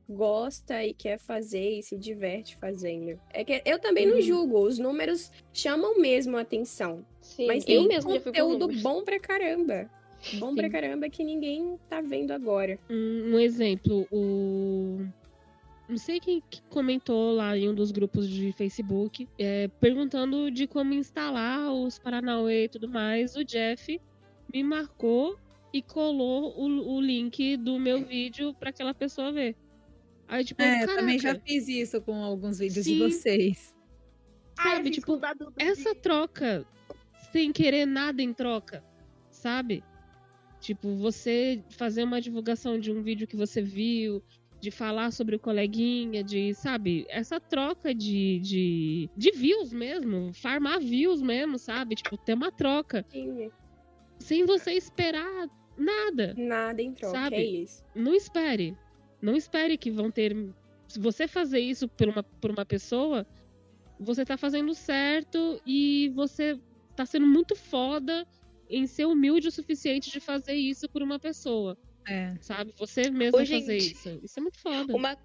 gosta 0.09 0.85
e 0.85 0.93
quer 0.93 1.19
fazer 1.19 1.79
e 1.79 1.83
se 1.83 1.97
diverte 1.97 2.57
fazendo. 2.57 3.19
É 3.31 3.45
que 3.45 3.63
eu 3.65 3.79
também 3.79 4.07
não 4.07 4.17
Uhum. 4.17 4.21
julgo, 4.23 4.59
os 4.61 4.79
números 4.79 5.31
chamam 5.53 5.99
mesmo 6.01 6.37
a 6.37 6.41
atenção. 6.41 7.05
sim. 7.21 7.47
Mas 7.47 7.65
eu 7.67 7.81
tem 7.81 7.89
mesmo 7.89 8.21
conteúdo 8.21 8.69
bom 8.83 9.05
pra 9.05 9.19
caramba. 9.19 9.89
Bom 10.35 10.55
pra 10.55 10.67
Sim. 10.67 10.71
caramba 10.73 11.09
que 11.09 11.25
ninguém 11.25 11.77
tá 11.89 12.01
vendo 12.01 12.31
agora. 12.33 12.79
Um, 12.89 13.35
um 13.35 13.39
exemplo, 13.41 14.07
o. 14.13 15.01
Não 15.93 15.99
sei 15.99 16.19
quem 16.19 16.43
que 16.49 16.63
comentou 16.71 17.35
lá 17.35 17.55
em 17.55 17.69
um 17.69 17.75
dos 17.75 17.93
grupos 17.93 18.27
de 18.27 18.51
Facebook, 18.53 19.29
é, 19.39 19.69
perguntando 19.79 20.51
de 20.51 20.67
como 20.67 20.95
instalar 20.95 21.71
os 21.71 21.99
Paranauê 21.99 22.65
e 22.65 22.69
tudo 22.71 22.89
mais. 22.89 23.37
O 23.37 23.45
Jeff 23.45 24.01
me 24.53 24.65
marcou 24.65 25.39
e 25.71 25.83
colou 25.83 26.59
o, 26.59 26.95
o 26.97 26.99
link 26.99 27.59
do 27.59 27.79
meu 27.79 28.03
vídeo 28.07 28.55
pra 28.55 28.71
aquela 28.71 28.95
pessoa 28.95 29.31
ver. 29.33 29.55
Aí, 30.27 30.43
tipo, 30.47 30.63
É, 30.63 30.81
caraca, 30.81 30.97
também 30.97 31.19
já 31.19 31.35
fiz 31.39 31.69
isso 31.69 32.01
com 32.01 32.25
alguns 32.25 32.59
vídeos 32.59 32.87
de 32.87 32.93
Sim. 32.95 32.99
vocês. 32.99 33.77
Ah, 34.59 34.71
eu 34.71 34.77
sabe? 34.77 34.89
fiz 34.89 34.97
Tipo, 34.97 35.21
essa 35.59 35.93
de- 35.95 36.01
troca, 36.01 36.67
sem 37.33 37.53
querer 37.53 37.85
nada 37.85 38.23
em 38.23 38.33
troca, 38.33 38.83
sabe? 39.31 39.85
Tipo, 40.59 40.97
você 40.97 41.63
fazer 41.69 42.05
uma 42.05 42.19
divulgação 42.19 42.79
de 42.79 42.91
um 42.91 43.03
vídeo 43.03 43.27
que 43.27 43.37
você 43.37 43.61
viu, 43.61 44.23
de 44.63 44.71
falar 44.71 45.11
sobre 45.11 45.35
o 45.35 45.41
coleguinha, 45.41 46.23
de, 46.23 46.55
sabe? 46.55 47.05
Essa 47.09 47.41
troca 47.41 47.93
de, 47.93 48.39
de, 48.39 49.11
de 49.17 49.33
views 49.33 49.73
mesmo, 49.73 50.33
farmar 50.33 50.79
views 50.79 51.21
mesmo, 51.21 51.59
sabe? 51.59 51.97
Tipo, 51.97 52.17
ter 52.17 52.35
uma 52.35 52.53
troca, 52.53 53.05
Sim, 53.09 53.51
sem 54.21 54.47
você 54.47 54.71
esperar 54.75 55.49
nada. 55.77 56.33
Nada 56.39 56.81
em 56.81 56.95
troca, 56.95 57.19
Sabe? 57.19 57.35
é 57.35 57.45
isso. 57.45 57.85
Não 57.93 58.15
espere. 58.15 58.79
Não 59.21 59.35
espere 59.35 59.77
que 59.77 59.91
vão 59.91 60.13
ter. 60.13 60.33
Se 60.87 61.01
você 61.01 61.27
fazer 61.27 61.59
isso 61.59 61.89
por 61.89 62.09
uma, 62.09 62.23
por 62.23 62.53
uma 62.53 62.65
pessoa, 62.65 63.27
você 63.99 64.25
tá 64.25 64.37
fazendo 64.37 64.73
certo 64.75 65.61
e 65.67 66.09
você 66.15 66.57
tá 66.95 67.05
sendo 67.05 67.27
muito 67.27 67.57
foda 67.57 68.25
em 68.71 68.87
ser 68.87 69.07
humilde 69.07 69.49
o 69.49 69.53
suficiente 69.53 70.09
de 70.09 70.21
fazer 70.21 70.55
isso 70.55 70.89
por 70.89 71.03
uma 71.03 71.19
pessoa. 71.19 71.77
É. 72.07 72.35
Sabe? 72.41 72.73
Você 72.79 73.11
mesmo 73.11 73.37
Ô, 73.37 73.41
fazer 73.41 73.61
gente, 73.61 73.93
isso. 73.93 74.21
Isso 74.23 74.39
é 74.39 74.43
muito 74.43 74.59
foda. 74.59 74.95
Uma, 74.95 75.17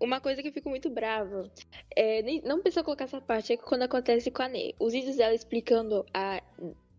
uma 0.00 0.20
coisa 0.20 0.42
que 0.42 0.48
eu 0.48 0.52
fico 0.52 0.68
muito 0.68 0.90
brava, 0.90 1.50
é, 1.94 2.22
nem, 2.22 2.40
não 2.42 2.60
precisa 2.60 2.82
colocar 2.82 3.04
essa 3.04 3.20
parte, 3.20 3.52
é 3.52 3.56
que 3.56 3.64
quando 3.64 3.82
acontece 3.82 4.30
com 4.30 4.42
a 4.42 4.48
Ney, 4.48 4.74
os 4.78 4.92
vídeos 4.92 5.16
dela 5.16 5.34
explicando 5.34 6.04
a. 6.12 6.42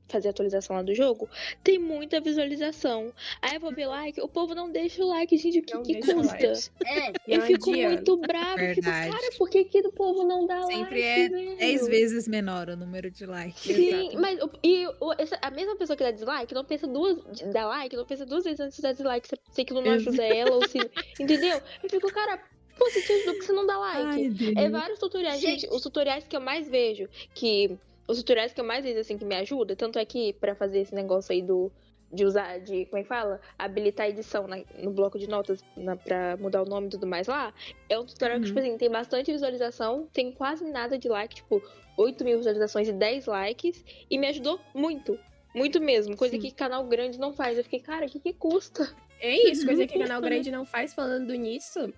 fazer 0.07 0.27
a 0.27 0.31
atualização 0.31 0.75
lá 0.75 0.81
do 0.83 0.93
jogo, 0.93 1.27
tem 1.63 1.79
muita 1.79 2.19
visualização. 2.21 3.11
Aí 3.41 3.55
eu 3.55 3.59
vou 3.59 3.73
ver 3.73 3.87
like, 3.87 4.21
o 4.21 4.27
povo 4.27 4.53
não 4.53 4.71
deixa 4.71 5.03
o 5.03 5.07
like, 5.07 5.35
gente, 5.37 5.59
o 5.59 5.81
que, 5.81 5.95
que 5.95 6.13
custa? 6.13 6.47
like. 6.47 6.69
É, 6.85 7.11
Eu 7.27 7.41
fico 7.41 7.71
adianta. 7.71 7.89
muito 7.89 8.17
brava, 8.17 8.61
eu 8.61 8.75
fico, 8.75 8.85
cara, 8.87 9.29
por 9.37 9.49
que, 9.49 9.63
que 9.65 9.79
o 9.81 9.91
povo 9.91 10.23
não 10.23 10.45
dá 10.45 10.61
Sempre 10.63 11.01
like, 11.01 11.01
é 11.01 11.29
velho? 11.29 11.57
10 11.57 11.87
vezes 11.87 12.27
menor 12.27 12.69
o 12.69 12.77
número 12.77 13.09
de 13.09 13.25
likes. 13.25 13.61
Sim, 13.75 14.07
Exato. 14.09 14.21
mas 14.21 14.39
e 14.63 14.87
o- 14.99 15.13
essa- 15.17 15.39
a 15.41 15.49
mesma 15.51 15.75
pessoa 15.75 15.97
que 15.97 16.03
dá 16.03 16.11
dislike 16.11 16.53
não 16.53 16.63
pensa 16.65 16.85
duas 16.87 17.17
dá 17.51 17.65
like, 17.67 17.95
não 17.95 18.05
pensa 18.05 18.25
duas 18.25 18.43
vezes 18.43 18.59
antes 18.59 18.75
de 18.77 18.81
dar 18.83 18.93
dislike 18.93 19.27
se, 19.51 19.61
aquilo 19.61 19.81
não 19.81 19.91
ajuda 19.93 20.23
ela 20.23 20.51
ou 20.55 20.67
se. 20.67 20.77
Entendeu? 21.19 21.59
Eu 21.83 21.89
fico, 21.89 22.11
cara, 22.13 22.39
pô, 22.77 22.89
se 22.89 23.01
te 23.01 23.11
ajudou, 23.11 23.33
por 23.33 23.39
que 23.39 23.45
você 23.47 23.53
não 23.53 23.65
dá 23.65 23.77
like? 23.77 24.33
Ai. 24.55 24.65
É 24.65 24.69
vários 24.69 24.99
tutoriais, 24.99 25.41
gente. 25.41 25.61
Gente. 25.61 25.73
Os 25.73 25.81
tutoriais 25.81 26.27
que 26.27 26.35
eu 26.35 26.41
mais 26.41 26.67
vejo, 26.69 27.09
que. 27.33 27.75
Os 28.07 28.17
tutoriais 28.17 28.53
que 28.53 28.61
eu 28.61 28.65
mais 28.65 28.83
vejo, 28.85 28.99
assim, 28.99 29.17
que 29.17 29.25
me 29.25 29.35
ajudam, 29.35 29.75
tanto 29.75 29.97
é 29.99 30.05
que 30.05 30.33
pra 30.33 30.55
fazer 30.55 30.79
esse 30.79 30.93
negócio 30.93 31.31
aí 31.33 31.41
do. 31.41 31.71
De 32.11 32.23
usar, 32.23 32.59
de. 32.59 32.85
Como 32.85 32.99
é 32.99 33.01
que 33.03 33.09
fala? 33.09 33.41
Habilitar 33.57 34.05
a 34.05 34.09
edição 34.09 34.47
na- 34.47 34.61
no 34.77 34.91
bloco 34.91 35.17
de 35.17 35.27
notas 35.27 35.63
na, 35.75 35.95
pra 35.95 36.37
mudar 36.37 36.61
o 36.61 36.65
nome 36.65 36.87
e 36.87 36.89
tudo 36.91 37.07
mais 37.07 37.27
lá. 37.27 37.51
É 37.89 37.97
um 37.99 38.05
tutorial 38.05 38.37
que, 38.39 38.43
Uhum. 38.43 38.47
tipo 38.55 38.59
assim, 38.59 38.77
tem 38.77 38.89
bastante 38.91 39.31
visualização, 39.31 40.07
tem 40.13 40.31
quase 40.31 40.63
nada 40.69 40.97
de 40.99 41.09
like, 41.09 41.35
tipo, 41.35 41.61
8 41.97 42.23
mil 42.23 42.37
visualizações 42.37 42.87
e 42.87 42.93
10 42.93 43.25
likes. 43.25 43.83
E 44.09 44.17
me 44.19 44.27
ajudou 44.27 44.59
muito. 44.73 45.19
Muito 45.53 45.81
mesmo. 45.81 46.15
Coisa 46.15 46.35
Sim. 46.35 46.41
que 46.41 46.51
canal 46.51 46.85
grande 46.85 47.17
não 47.19 47.33
faz. 47.33 47.57
Eu 47.57 47.63
fiquei, 47.63 47.79
cara, 47.79 48.05
o 48.05 48.09
que, 48.09 48.19
que 48.19 48.33
custa? 48.33 48.87
É 49.19 49.33
isso, 49.51 49.65
coisa 49.65 49.87
que 49.87 49.97
canal 49.97 50.21
né? 50.21 50.29
grande 50.29 50.51
não 50.51 50.63
faz 50.65 50.93
falando 50.93 51.33
nisso. 51.33 51.91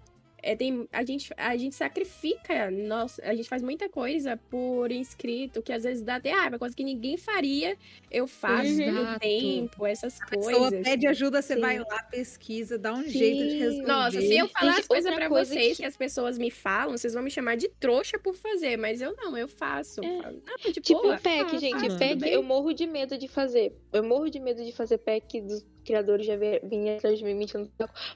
É, 0.43 0.55
tem, 0.55 0.87
a, 0.93 1.03
gente, 1.03 1.33
a 1.35 1.57
gente 1.57 1.75
sacrifica, 1.75 2.69
nossa, 2.71 3.21
a 3.23 3.33
gente 3.35 3.49
faz 3.49 3.61
muita 3.61 3.89
coisa 3.89 4.37
por 4.49 4.91
inscrito, 4.91 5.61
que 5.61 5.73
às 5.73 5.83
vezes 5.83 6.03
dá 6.03 6.15
até 6.15 6.31
raiva, 6.31 6.59
coisa 6.59 6.75
que 6.75 6.83
ninguém 6.83 7.17
faria, 7.17 7.75
eu 8.11 8.27
faço 8.27 8.69
no 8.69 9.19
tempo, 9.19 9.85
essas 9.85 10.21
A 10.21 10.25
pessoa 10.27 10.59
coisas. 10.69 10.83
pede 10.83 11.07
ajuda, 11.07 11.41
você 11.41 11.55
Sim. 11.55 11.61
vai 11.61 11.79
lá, 11.79 12.03
pesquisa, 12.03 12.77
dá 12.77 12.93
um 12.93 13.03
Sim. 13.03 13.09
jeito 13.09 13.47
de 13.49 13.57
resolver. 13.57 13.87
Nossa, 13.87 14.21
se 14.21 14.37
eu 14.37 14.47
falar 14.49 14.71
Gente, 14.73 14.81
as 14.81 14.87
coisas 14.87 15.13
pra 15.15 15.27
coisa 15.29 15.53
vocês 15.53 15.77
que- 15.77 15.83
que... 15.83 15.87
as 15.87 15.97
pessoas 15.97 16.37
me 16.37 16.51
falam, 16.51 16.97
vocês 16.97 17.13
vão 17.13 17.23
me 17.23 17.31
chamar 17.31 17.55
de 17.57 17.67
trouxa 17.79 18.19
por 18.19 18.35
fazer, 18.35 18.77
mas 18.77 19.01
eu 19.01 19.15
não, 19.15 19.35
eu 19.37 19.47
faço. 19.47 20.01
É. 20.03 20.71
De 20.71 20.79
Tipo, 20.81 21.01
boa, 21.01 21.17
pack, 21.17 21.43
faço, 21.51 21.59
gente. 21.59 21.97
pack, 21.97 22.15
bem. 22.15 22.31
eu 22.31 22.43
morro 22.43 22.73
de 22.73 22.85
medo 22.85 23.17
de 23.17 23.27
fazer. 23.27 23.73
Eu 23.91 24.03
morro 24.03 24.29
de 24.29 24.39
medo 24.39 24.63
de 24.63 24.71
fazer 24.71 24.97
pack 24.99 25.41
dos 25.41 25.65
criadores 25.87 26.25
já 26.25 26.35
vi- 26.35 26.59
vinha 26.63 26.97
atrás 26.97 27.17
de 27.17 27.23
mim 27.25 27.33
mentindo. 27.33 27.71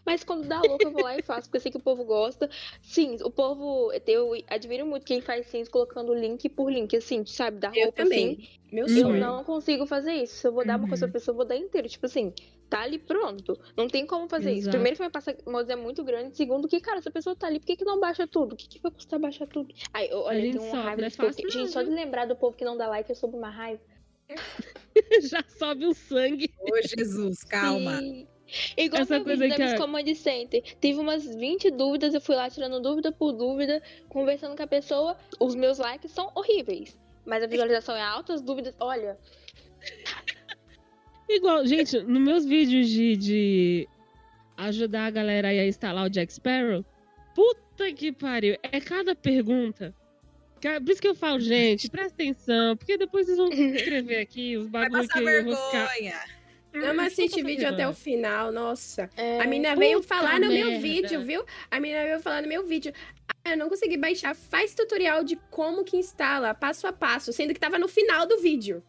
Mas 0.05 0.23
quando 0.23 0.47
dá 0.47 0.61
louco, 0.61 0.83
eu 0.83 0.91
vou 0.91 1.01
lá 1.03 1.17
e 1.17 1.23
faço, 1.23 1.43
porque 1.47 1.57
eu 1.57 1.61
sei 1.61 1.71
que 1.71 1.77
o 1.77 1.81
povo 1.81 2.03
gosta. 2.03 2.49
Sim, 2.81 3.17
o 3.23 3.31
povo. 3.31 3.91
Eu 4.05 4.33
admiro 4.47 4.85
muito 4.85 5.05
quem 5.05 5.21
faz 5.21 5.47
sims 5.47 5.67
colocando 5.69 6.13
link 6.13 6.47
por 6.49 6.71
link, 6.71 6.95
assim, 6.95 7.25
sabe? 7.25 7.57
Da 7.59 7.69
Eu 7.73 7.85
roupa, 7.85 8.03
também. 8.03 8.33
assim. 8.33 8.47
Meu 8.71 8.85
Eu 8.87 9.01
sonho. 9.07 9.19
não 9.19 9.43
consigo 9.43 9.85
fazer 9.85 10.13
isso. 10.13 10.35
Se 10.35 10.47
eu 10.47 10.53
vou 10.53 10.65
dar 10.65 10.77
uma 10.77 10.87
coisa 10.87 11.05
Uhum. 11.05 11.11
pra 11.11 11.19
pessoa, 11.19 11.33
eu 11.33 11.37
vou 11.37 11.45
dar 11.45 11.57
inteiro. 11.57 11.89
Tipo 11.89 12.05
assim, 12.05 12.33
tá 12.69 12.81
ali 12.81 12.97
pronto. 12.97 13.59
Não 13.75 13.87
tem 13.87 14.05
como 14.05 14.29
fazer 14.29 14.51
isso. 14.51 14.61
Exato. 14.61 14.77
Primeiro 14.77 14.95
que 14.95 15.03
vai 15.03 15.09
passar 15.09 15.35
modos 15.45 15.69
é 15.69 15.75
muito 15.75 16.03
grande. 16.05 16.37
Segundo, 16.37 16.67
que, 16.69 16.79
cara, 16.79 16.99
essa 16.99 17.11
pessoa 17.11 17.35
tá 17.35 17.47
ali, 17.47 17.59
por 17.59 17.65
que, 17.65 17.75
que 17.75 17.83
não 17.85 17.99
baixa 17.99 18.25
tudo? 18.25 18.53
O 18.53 18.55
que, 18.55 18.67
que 18.69 18.79
vai 18.81 18.91
custar 18.91 19.19
baixar 19.19 19.45
tudo? 19.47 19.73
Ai, 19.93 20.07
eu- 20.09 20.19
olha, 20.21 20.41
tenho 20.41 20.61
uma 20.63 20.81
raiva 20.81 21.01
não 21.01 21.07
é 21.27 21.33
Gente, 21.49 21.67
só 21.71 21.81
de 21.83 21.89
lembrar 21.89 22.25
do 22.25 22.35
povo 22.35 22.55
que 22.55 22.63
não 22.63 22.77
dá 22.77 22.87
like, 22.87 23.09
eu 23.09 23.15
soube 23.15 23.35
uma 23.35 23.49
raiva. 23.49 23.81
Já 25.29 25.43
sobe 25.57 25.85
o 25.85 25.93
sangue. 25.93 26.51
Ô, 26.59 26.81
Jesus, 26.97 27.43
calma. 27.43 27.97
Sim. 27.99 28.27
Igual 28.75 29.03
Essa 29.03 29.19
coisa 29.21 29.43
vídeo 29.45 29.55
que 29.55 29.63
a- 29.63 29.77
Command 29.77 30.13
Center. 30.15 30.61
Tive 30.81 30.99
umas 30.99 31.25
20 31.25 31.71
dúvidas, 31.71 32.13
eu 32.13 32.19
fui 32.19 32.35
lá 32.35 32.49
tirando 32.49 32.81
dúvida 32.81 33.11
por 33.11 33.31
dúvida, 33.31 33.81
conversando 34.09 34.57
com 34.57 34.63
a 34.63 34.67
pessoa. 34.67 35.17
Os 35.39 35.55
meus 35.55 35.77
likes 35.77 36.11
são 36.11 36.31
horríveis. 36.35 36.97
Mas 37.25 37.43
a 37.43 37.47
visualização 37.47 37.95
é 37.95 38.01
alta, 38.01 38.33
as 38.33 38.41
dúvidas. 38.41 38.75
Olha, 38.79 39.17
Igual, 41.29 41.65
gente, 41.65 41.97
nos 42.01 42.21
meus 42.21 42.45
vídeos 42.45 42.89
de, 42.89 43.15
de 43.15 43.87
ajudar 44.57 45.05
a 45.05 45.09
galera 45.11 45.47
aí 45.47 45.59
a 45.59 45.65
instalar 45.67 46.05
o 46.05 46.09
Jack 46.09 46.33
Sparrow, 46.33 46.83
puta 47.33 47.91
que 47.93 48.11
pariu. 48.11 48.57
É 48.63 48.81
cada 48.81 49.15
pergunta. 49.15 49.95
Por 50.61 50.89
isso 50.91 51.01
que 51.01 51.07
eu 51.07 51.15
falo, 51.15 51.39
gente, 51.39 51.89
presta 51.89 52.13
atenção, 52.13 52.77
porque 52.77 52.97
depois 52.97 53.25
vocês 53.25 53.37
vão 53.37 53.49
escrever 53.51 54.17
aqui 54.19 54.57
os 54.57 54.67
bagulhos 54.67 55.07
que 55.07 55.13
passar 55.13 55.31
eu 55.33 55.43
vou 55.43 55.55
ficar. 55.55 55.87
vergonha. 55.87 56.19
Não, 56.73 56.95
Puta 56.95 57.43
vídeo 57.43 57.67
até 57.67 57.87
o 57.87 57.91
vergonha. 57.91 57.93
final, 57.93 58.51
nossa. 58.51 59.09
é, 59.17 59.41
A 59.41 59.45
menina 59.47 59.75
veio 59.75 60.01
falar 60.01 60.39
no 60.39 60.47
meu 60.47 60.67
merda. 60.67 60.79
vídeo, 60.79 61.21
viu? 61.21 61.43
A 61.69 61.79
menina 61.81 62.03
veio 62.05 62.19
falar 62.21 62.41
no 62.41 62.47
meu 62.47 62.65
vídeo. 62.65 62.93
Ah, 63.43 63.51
eu 63.51 63.57
não 63.57 63.67
consegui 63.67 63.97
baixar. 63.97 64.33
Faz 64.35 64.73
tutorial 64.73 65.21
de 65.23 65.35
como 65.49 65.83
que 65.83 65.97
instala, 65.97 66.53
passo 66.53 66.87
a 66.87 66.93
passo, 66.93 67.33
sendo 67.33 67.53
que 67.53 67.59
tava 67.59 67.77
no 67.77 67.89
final 67.89 68.25
do 68.25 68.37
vídeo. 68.39 68.81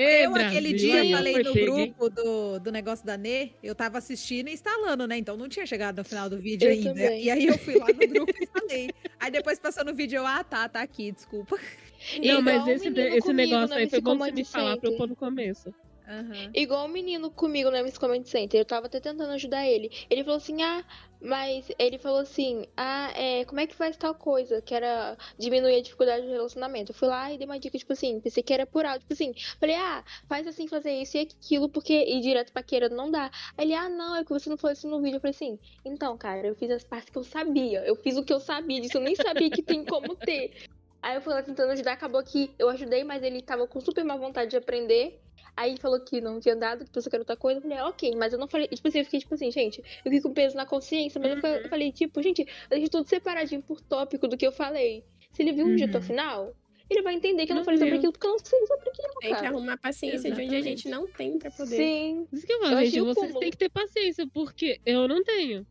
Eu, 0.00 0.34
aquele 0.34 0.72
dia, 0.72 1.16
falei 1.16 1.42
no 1.42 1.52
grupo 1.52 2.08
do, 2.08 2.58
do 2.60 2.72
negócio 2.72 3.04
da 3.04 3.16
Nê, 3.16 3.50
eu 3.62 3.74
tava 3.74 3.98
assistindo 3.98 4.48
e 4.48 4.52
instalando, 4.52 5.06
né? 5.06 5.18
Então 5.18 5.36
não 5.36 5.48
tinha 5.48 5.66
chegado 5.66 5.98
no 5.98 6.04
final 6.04 6.28
do 6.28 6.38
vídeo 6.38 6.68
Eu 6.68 6.72
ainda. 6.72 6.90
também. 6.90 7.24
E 7.24 7.30
aí 7.30 7.46
eu 7.46 7.58
fui 7.58 7.76
lá 7.78 7.86
no 7.86 8.08
grupo 8.08 8.32
e 8.38 8.44
instalei. 8.44 8.90
Aí 9.18 9.30
depois 9.30 9.58
passou 9.58 9.84
no 9.84 9.94
vídeo, 9.94 10.18
eu, 10.18 10.26
ah, 10.26 10.42
tá, 10.42 10.68
tá 10.68 10.80
aqui, 10.80 11.12
desculpa. 11.12 11.58
Não, 12.16 12.40
Igual 12.40 12.42
mas 12.42 12.68
esse, 12.68 12.88
esse 12.88 13.20
comigo 13.20 13.50
negócio 13.50 13.68
na 13.68 13.76
aí 13.76 13.90
foi 13.90 14.00
bom 14.00 14.16
você 14.16 14.32
me 14.32 14.44
falar 14.44 14.76
pra 14.78 14.88
eu 14.88 14.96
pôr 14.96 15.06
no 15.06 15.14
começo. 15.16 15.74
Aham. 16.10 16.50
Igual 16.54 16.86
o 16.86 16.88
menino 16.88 17.30
comigo 17.30 17.70
no 17.70 17.84
Miss 17.84 17.96
Comment 17.96 18.24
Center, 18.24 18.60
eu 18.60 18.64
tava 18.64 18.86
até 18.86 18.98
tentando 18.98 19.30
ajudar 19.32 19.64
ele. 19.64 19.90
Ele 20.10 20.24
falou 20.24 20.38
assim, 20.38 20.60
ah, 20.62 20.84
mas 21.20 21.70
ele 21.78 21.98
falou 21.98 22.20
assim, 22.20 22.66
ah, 22.76 23.12
é, 23.14 23.44
como 23.44 23.60
é 23.60 23.66
que 23.66 23.74
faz 23.74 23.96
tal 23.96 24.14
coisa? 24.14 24.62
Que 24.62 24.74
era 24.74 25.16
diminuir 25.38 25.76
a 25.76 25.82
dificuldade 25.82 26.26
do 26.26 26.32
relacionamento. 26.32 26.92
Eu 26.92 26.94
fui 26.96 27.08
lá 27.08 27.32
e 27.32 27.36
dei 27.36 27.46
uma 27.46 27.58
dica, 27.58 27.76
tipo 27.76 27.92
assim, 27.92 28.20
pensei 28.20 28.42
que 28.42 28.52
era 28.52 28.66
por 28.66 28.86
áudio, 28.86 29.00
tipo 29.00 29.12
assim, 29.12 29.34
falei, 29.58 29.76
ah, 29.76 30.02
faz 30.28 30.46
assim, 30.46 30.66
fazer 30.66 30.92
isso 30.92 31.16
e 31.16 31.20
aquilo, 31.20 31.68
porque 31.68 31.92
ir 31.92 32.20
direto 32.20 32.52
pra 32.52 32.62
queira 32.62 32.88
não 32.88 33.10
dá. 33.10 33.30
Aí 33.56 33.66
ele, 33.66 33.74
ah, 33.74 33.88
não, 33.88 34.16
é 34.16 34.24
que 34.24 34.30
você 34.30 34.48
não 34.48 34.56
falou 34.56 34.72
isso 34.72 34.88
no 34.88 35.00
vídeo. 35.00 35.16
Eu 35.16 35.20
falei 35.20 35.34
assim, 35.34 35.58
então, 35.84 36.16
cara, 36.16 36.46
eu 36.46 36.54
fiz 36.54 36.70
as 36.70 36.84
partes 36.84 37.10
que 37.10 37.18
eu 37.18 37.24
sabia, 37.24 37.84
eu 37.84 37.96
fiz 37.96 38.16
o 38.16 38.24
que 38.24 38.32
eu 38.32 38.40
sabia 38.40 38.80
disso, 38.80 38.96
eu 38.96 39.02
nem 39.02 39.14
sabia 39.14 39.50
que 39.50 39.62
tem 39.62 39.84
como 39.84 40.16
ter. 40.16 40.68
Aí 41.02 41.14
eu 41.16 41.22
fui 41.22 41.32
lá 41.32 41.42
tentando 41.42 41.72
ajudar, 41.72 41.92
acabou 41.92 42.22
que 42.22 42.54
eu 42.58 42.68
ajudei, 42.68 43.04
mas 43.04 43.22
ele 43.22 43.40
tava 43.40 43.66
com 43.66 43.80
super 43.80 44.04
má 44.04 44.16
vontade 44.16 44.50
de 44.50 44.56
aprender. 44.56 45.20
Aí 45.60 45.72
ele 45.72 45.80
falou 45.80 46.00
que 46.00 46.22
não 46.22 46.40
tinha 46.40 46.56
dado, 46.56 46.84
que 46.86 46.90
pensou 46.90 47.10
que 47.10 47.16
era 47.16 47.20
outra 47.20 47.36
coisa. 47.36 47.58
Eu 47.58 47.62
falei, 47.62 47.76
ah, 47.76 47.86
ok, 47.88 48.14
mas 48.16 48.32
eu 48.32 48.38
não 48.38 48.48
falei. 48.48 48.66
Tipo 48.68 48.88
assim, 48.88 48.98
eu 49.00 49.04
fiquei 49.04 49.20
tipo 49.20 49.34
assim, 49.34 49.50
gente, 49.50 49.78
eu 49.80 50.04
fiquei 50.04 50.20
com 50.22 50.32
peso 50.32 50.56
na 50.56 50.64
consciência, 50.64 51.20
mas 51.20 51.32
eu 51.32 51.40
fa- 51.40 51.48
eu 51.48 51.68
falei, 51.68 51.92
tipo, 51.92 52.22
gente, 52.22 52.40
eu 52.40 52.46
deixei 52.70 52.88
tudo 52.88 53.06
separadinho 53.06 53.60
por 53.62 53.78
tópico 53.82 54.26
do 54.26 54.38
que 54.38 54.46
eu 54.46 54.52
falei. 54.52 55.04
Se 55.32 55.42
ele 55.42 55.52
viu 55.52 55.66
um 55.66 55.76
dia 55.76 55.84
até 55.84 55.98
o 55.98 56.00
Uhum. 56.00 56.06
final, 56.06 56.56
ele 56.88 57.02
vai 57.02 57.14
entender 57.14 57.44
que 57.44 57.52
eu 57.52 57.56
não 57.56 57.60
Não 57.60 57.64
falei 57.66 57.78
sobre 57.78 57.90
viu. 57.90 57.98
aquilo 57.98 58.12
porque 58.12 58.26
eu 58.26 58.30
não 58.30 58.38
sei 58.38 58.66
sobre 58.66 58.88
aquilo, 58.88 59.08
Tem 59.20 59.30
que 59.34 59.36
cara. 59.36 59.48
arrumar 59.48 59.76
paciência 59.76 60.30
de 60.30 60.32
onde 60.32 60.40
a 60.40 60.44
Exatamente. 60.44 60.64
gente 60.82 60.88
não 60.88 61.06
tem 61.06 61.38
pra 61.38 61.50
poder. 61.50 61.76
Sim. 61.76 62.26
Isso 62.32 62.46
que 62.46 62.52
eu 62.54 62.60
falo, 62.60 62.72
Eu 62.72 62.84
gente, 62.86 63.00
vocês 63.00 63.14
cúmulo. 63.26 63.40
têm 63.40 63.50
que 63.50 63.58
ter 63.58 63.68
paciência, 63.70 64.26
porque 64.32 64.80
eu 64.86 65.06
não 65.06 65.22
tenho. 65.22 65.66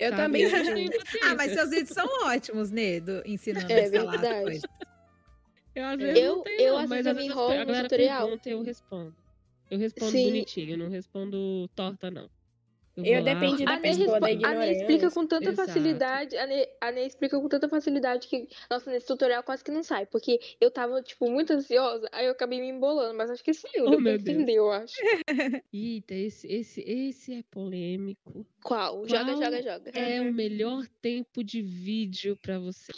Eu 0.00 0.10
sabe? 0.10 0.22
também 0.22 0.42
Eu 0.42 0.50
não 0.50 0.74
tenho. 0.74 0.90
paciência. 0.90 1.20
Ah, 1.30 1.34
mas 1.36 1.52
seus 1.52 1.70
vídeos 1.70 1.90
são 1.90 2.06
ótimos, 2.26 2.70
né? 2.72 2.98
Do, 2.98 3.22
ensinando 3.24 3.70
É 3.72 3.86
a 3.86 3.88
verdade. 3.88 4.42
coisas. 4.42 4.62
Eu, 5.74 5.84
às 5.86 5.96
vezes, 5.98 6.22
Eu- 6.22 6.36
não 6.36 6.42
tenho, 6.42 6.60
eu, 6.60 6.72
não, 6.74 6.78
às 6.80 6.90
mas 6.90 7.04
vezes, 7.04 7.06
eu 7.06 7.10
às 7.10 7.16
me 7.16 7.22
vezes 7.22 7.32
enrolo 7.32 7.52
a 7.60 7.64
no 7.64 7.82
tutorial. 7.82 8.22
pergunta 8.26 8.50
eu 8.50 8.62
respondo. 8.62 9.16
Eu 9.70 9.78
respondo 9.78 10.10
Sim. 10.12 10.24
bonitinho, 10.24 10.70
eu 10.72 10.78
não 10.78 10.88
respondo 10.90 11.68
torta, 11.74 12.10
não. 12.10 12.28
Eu 12.94 13.20
lá, 13.20 13.20
depende 13.34 13.64
da 13.64 13.72
A 13.72 13.80
pessoa, 13.80 14.20
da 14.20 14.26
a 14.26 14.54
Ney 14.54 14.72
explica 14.72 15.10
com 15.10 15.26
tanta 15.26 15.48
Exato. 15.50 15.66
facilidade, 15.66 16.36
a 16.36 16.46
Ney, 16.46 16.66
a 16.78 16.92
Ney 16.92 17.06
explica 17.06 17.40
com 17.40 17.48
tanta 17.48 17.66
facilidade 17.66 18.28
que, 18.28 18.46
nossa, 18.70 18.90
nesse 18.90 19.06
tutorial 19.06 19.42
quase 19.42 19.64
que 19.64 19.70
não 19.70 19.82
sai, 19.82 20.04
porque 20.04 20.38
eu 20.60 20.70
tava, 20.70 21.00
tipo, 21.02 21.30
muito 21.30 21.54
ansiosa, 21.54 22.06
aí 22.12 22.26
eu 22.26 22.32
acabei 22.32 22.60
me 22.60 22.68
embolando, 22.68 23.16
mas 23.16 23.30
acho 23.30 23.42
que 23.42 23.54
saiu, 23.54 23.86
Oh, 23.86 23.90
meu 23.98 24.18
Deus. 24.18 24.20
entender, 24.20 24.56
eu 24.56 24.70
acho. 24.70 24.92
Eita, 25.72 26.14
esse, 26.14 26.46
esse, 26.46 26.82
esse 26.82 27.32
é 27.32 27.42
polêmico. 27.50 28.46
Qual? 28.62 29.08
Joga, 29.08 29.24
Qual 29.24 29.42
joga, 29.42 29.62
joga. 29.62 29.90
É 29.98 30.20
o 30.20 30.30
melhor 30.30 30.86
tempo 31.00 31.42
de 31.42 31.62
vídeo 31.62 32.36
pra 32.42 32.58
você. 32.58 32.92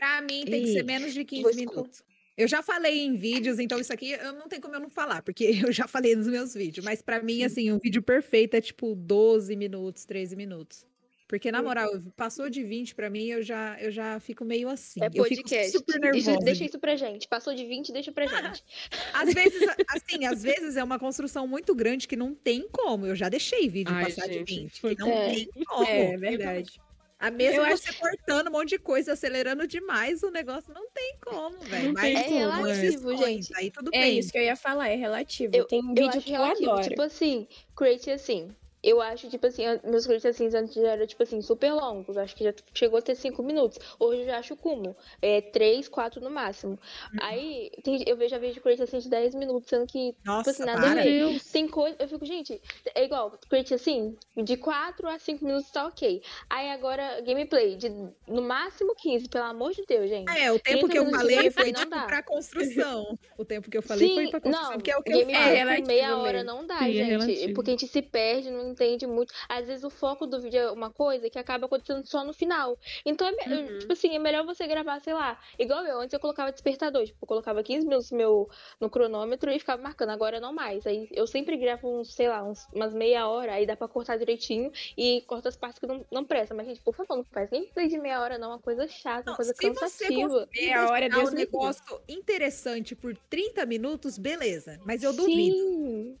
Pra 0.00 0.20
mim 0.22 0.44
tem 0.44 0.64
que 0.64 0.72
ser 0.72 0.82
menos 0.82 1.12
de 1.14 1.24
15 1.24 1.42
vou 1.42 1.50
esco- 1.50 1.60
minutos. 1.74 2.02
Eu 2.36 2.48
já 2.48 2.62
falei 2.62 3.00
em 3.00 3.14
vídeos, 3.16 3.58
então 3.58 3.78
isso 3.78 3.92
aqui 3.92 4.12
eu 4.12 4.32
não 4.32 4.48
tem 4.48 4.58
como 4.58 4.74
eu 4.74 4.80
não 4.80 4.88
falar, 4.88 5.20
porque 5.22 5.44
eu 5.68 5.70
já 5.72 5.86
falei 5.86 6.16
nos 6.16 6.26
meus 6.26 6.54
vídeos. 6.54 6.84
Mas 6.84 7.02
pra 7.02 7.22
mim, 7.22 7.44
assim, 7.44 7.70
um 7.70 7.78
vídeo 7.78 8.00
perfeito 8.02 8.54
é 8.54 8.60
tipo 8.62 8.94
12 8.94 9.54
minutos, 9.56 10.04
13 10.06 10.34
minutos. 10.36 10.86
Porque, 11.28 11.52
na 11.52 11.62
moral, 11.62 11.88
passou 12.16 12.50
de 12.50 12.64
20 12.64 12.92
pra 12.96 13.08
mim, 13.08 13.26
eu 13.28 13.40
já, 13.40 13.76
eu 13.80 13.92
já 13.92 14.18
fico 14.18 14.44
meio 14.44 14.68
assim. 14.68 15.00
É 15.00 15.06
eu 15.06 15.22
fico 15.22 15.42
podcast. 15.42 15.70
super 15.70 16.00
Deixa, 16.10 16.26
nervosa. 16.30 16.44
deixa 16.44 16.64
isso 16.64 16.78
pra 16.80 16.96
gente. 16.96 17.28
Passou 17.28 17.54
de 17.54 17.64
20, 17.64 17.92
deixa 17.92 18.10
pra 18.10 18.26
gente. 18.26 18.64
Às 19.14 19.32
vezes, 19.32 19.62
assim, 19.88 20.24
às 20.26 20.42
vezes 20.42 20.76
é 20.76 20.82
uma 20.82 20.98
construção 20.98 21.46
muito 21.46 21.72
grande 21.72 22.08
que 22.08 22.16
não 22.16 22.34
tem 22.34 22.66
como. 22.72 23.06
Eu 23.06 23.14
já 23.14 23.28
deixei 23.28 23.68
vídeo 23.68 23.94
Ai, 23.94 24.06
passar 24.06 24.26
gente, 24.26 24.44
de 24.44 24.60
20. 24.62 24.80
foi 24.80 24.96
que 24.96 25.02
não 25.02 25.08
É. 25.12 25.34
tem 25.34 25.48
como. 25.68 25.84
É 25.86 26.16
verdade. 26.16 26.80
A 27.20 27.30
mesmo 27.30 27.60
Eu 27.60 27.76
você 27.76 27.92
cortando 27.92 28.48
um 28.48 28.50
monte 28.52 28.70
de 28.70 28.78
coisa, 28.78 29.12
acelerando 29.12 29.66
demais, 29.66 30.22
o 30.22 30.30
negócio 30.30 30.72
não 30.72 30.88
tem 30.90 31.14
como, 31.22 31.58
velho. 31.58 31.88
Não 31.92 31.94
tem 32.00 32.14
Mas 32.14 32.32
é. 32.32 32.86
exceções, 32.86 33.18
gente. 33.18 33.52
Aí 33.56 33.70
tudo 33.70 33.90
É 33.92 34.00
bem. 34.00 34.18
isso 34.18 34.32
que 34.32 34.38
eu 34.38 34.42
ia 34.42 34.56
falar, 34.56 34.88
é 34.88 34.94
relativo. 34.96 35.54
Eu- 35.54 35.66
tem 35.66 35.80
um 35.84 35.90
Eu 35.90 35.94
vídeo 35.94 36.08
acho 36.08 36.20
que 36.22 36.30
eu 36.32 36.40
relativo. 36.40 36.70
adoro. 36.70 36.88
Tipo 36.88 37.02
assim, 37.02 37.46
create 37.76 38.10
assim. 38.10 38.48
Eu 38.82 39.00
acho, 39.00 39.28
tipo 39.28 39.46
assim, 39.46 39.64
meus 39.84 40.06
Create 40.06 40.26
Assins 40.28 40.54
antes 40.54 40.74
já 40.74 40.92
eram, 40.92 41.06
tipo 41.06 41.22
assim, 41.22 41.42
super 41.42 41.72
longos. 41.72 42.16
Acho 42.16 42.34
que 42.34 42.44
já 42.44 42.54
chegou 42.72 42.98
a 42.98 43.02
ter 43.02 43.14
5 43.14 43.42
minutos. 43.42 43.78
Hoje 43.98 44.22
eu 44.22 44.26
já 44.26 44.38
acho 44.38 44.56
como. 44.56 44.96
É 45.20 45.40
3, 45.40 45.86
4 45.88 46.20
no 46.20 46.30
máximo. 46.30 46.78
Aí, 47.20 47.70
tem- 47.84 48.02
eu 48.06 48.16
vejo, 48.16 48.30
já 48.30 48.38
vejo 48.38 48.60
Create 48.60 48.82
Assins 48.82 49.02
de 49.04 49.10
10 49.10 49.34
minutos, 49.34 49.68
sendo 49.68 49.86
que 49.86 50.14
Nossa, 50.24 50.50
assim, 50.50 50.64
nada 50.64 50.78
a 50.80 50.92
para. 50.92 51.02
ver. 51.02 51.40
Tem 51.52 51.68
coisa. 51.68 51.96
Eu 51.98 52.08
fico, 52.08 52.24
gente, 52.24 52.60
é 52.94 53.04
igual, 53.04 53.38
Create 53.48 53.74
assim, 53.74 54.16
de 54.36 54.56
4 54.56 55.08
a 55.08 55.18
5 55.18 55.44
minutos 55.44 55.70
tá 55.70 55.86
ok. 55.86 56.22
Aí 56.48 56.70
agora, 56.70 57.20
gameplay, 57.20 57.76
de 57.76 57.90
no 58.26 58.42
máximo 58.42 58.94
15, 58.94 59.28
pelo 59.28 59.44
amor 59.44 59.72
de 59.72 59.84
Deus, 59.86 60.08
gente. 60.08 60.30
É, 60.38 60.50
o 60.50 60.58
tempo 60.58 60.88
30 60.88 60.92
que 60.92 60.98
eu 60.98 61.10
falei 61.10 61.50
foi 61.50 61.72
não 61.72 61.80
tipo 61.80 61.90
dá. 61.90 62.04
pra 62.06 62.22
construção. 62.22 63.18
O 63.36 63.44
tempo 63.44 63.70
que 63.70 63.76
eu 63.76 63.82
falei 63.82 64.14
foi 64.14 64.28
pra 64.28 64.40
construção, 64.40 64.72
não, 64.72 64.80
que 64.80 64.90
é 64.90 64.96
o 64.96 65.02
que 65.02 65.12
eu 65.12 65.18
gameplay 65.18 65.36
faço. 65.58 65.70
É 65.70 65.80
meia 65.86 66.16
hora 66.16 66.42
não 66.44 66.66
dá, 66.66 66.78
Sim, 66.78 66.84
é 66.84 66.92
gente. 66.92 67.08
relativo. 67.10 67.54
porque 67.54 67.70
a 67.70 67.72
gente 67.74 67.86
se 67.88 68.02
perde, 68.02 68.50
não 68.50 68.69
entende 68.70 69.06
muito. 69.06 69.32
Às 69.48 69.66
vezes 69.66 69.84
o 69.84 69.90
foco 69.90 70.26
do 70.26 70.40
vídeo 70.40 70.58
é 70.60 70.70
uma 70.70 70.90
coisa 70.90 71.28
que 71.30 71.38
acaba 71.38 71.66
acontecendo 71.66 72.04
só 72.06 72.24
no 72.24 72.32
final. 72.32 72.78
Então, 73.04 73.28
é, 73.28 73.48
Uhum. 73.48 73.78
tipo 73.78 73.92
assim, 73.92 74.14
é 74.14 74.18
melhor 74.18 74.44
você 74.44 74.66
gravar, 74.66 75.00
sei 75.00 75.12
lá, 75.14 75.38
igual 75.58 75.84
eu. 75.84 76.00
Antes 76.00 76.12
eu 76.14 76.20
colocava 76.20 76.52
despertador, 76.52 77.04
tipo, 77.04 77.18
eu 77.22 77.26
colocava 77.28 77.62
15 77.62 77.86
minutos 77.86 78.10
no 78.10 78.16
meu 78.18 78.48
no 78.80 78.88
cronômetro 78.90 79.50
e 79.50 79.58
ficava 79.58 79.82
marcando. 79.82 80.10
Agora 80.10 80.40
não 80.40 80.52
mais. 80.52 80.86
Aí 80.86 81.08
eu 81.12 81.26
sempre 81.26 81.56
gravo 81.56 82.00
uns, 82.00 82.14
sei 82.14 82.28
lá, 82.28 82.42
uns, 82.44 82.66
umas 82.74 82.94
meia 82.94 83.28
hora, 83.28 83.54
aí 83.54 83.66
dá 83.66 83.76
pra 83.76 83.88
cortar 83.88 84.16
direitinho 84.16 84.70
e 84.96 85.22
corta 85.26 85.48
as 85.48 85.56
partes 85.56 85.78
que 85.78 85.86
não, 85.86 86.04
não 86.10 86.24
prestam. 86.24 86.56
Mas, 86.56 86.66
gente, 86.66 86.80
por 86.82 86.94
favor, 86.94 87.16
não 87.16 87.24
faz 87.24 87.50
gameplay 87.50 87.88
de 87.88 87.98
meia 87.98 88.20
hora, 88.20 88.38
não. 88.38 88.50
É 88.50 88.54
uma 88.54 88.58
coisa 88.60 88.86
chata, 88.88 89.24
Não, 89.26 89.32
uma 89.32 89.36
coisa 89.36 89.52
se 89.54 89.68
você 89.70 90.08
cansativa. 90.08 90.28
conseguir 90.28 90.60
Meia 90.60 90.88
hora, 90.90 91.08
Deus 91.08 91.30
um 91.30 91.36
livre. 91.36 91.46
negócio 91.52 92.00
interessante 92.08 92.94
por 92.94 93.16
30 93.28 93.64
minutos, 93.66 94.18
beleza. 94.18 94.78
Mas 94.84 95.02
eu 95.02 95.12
duvido. 95.12 95.56
Sim, 95.56 96.18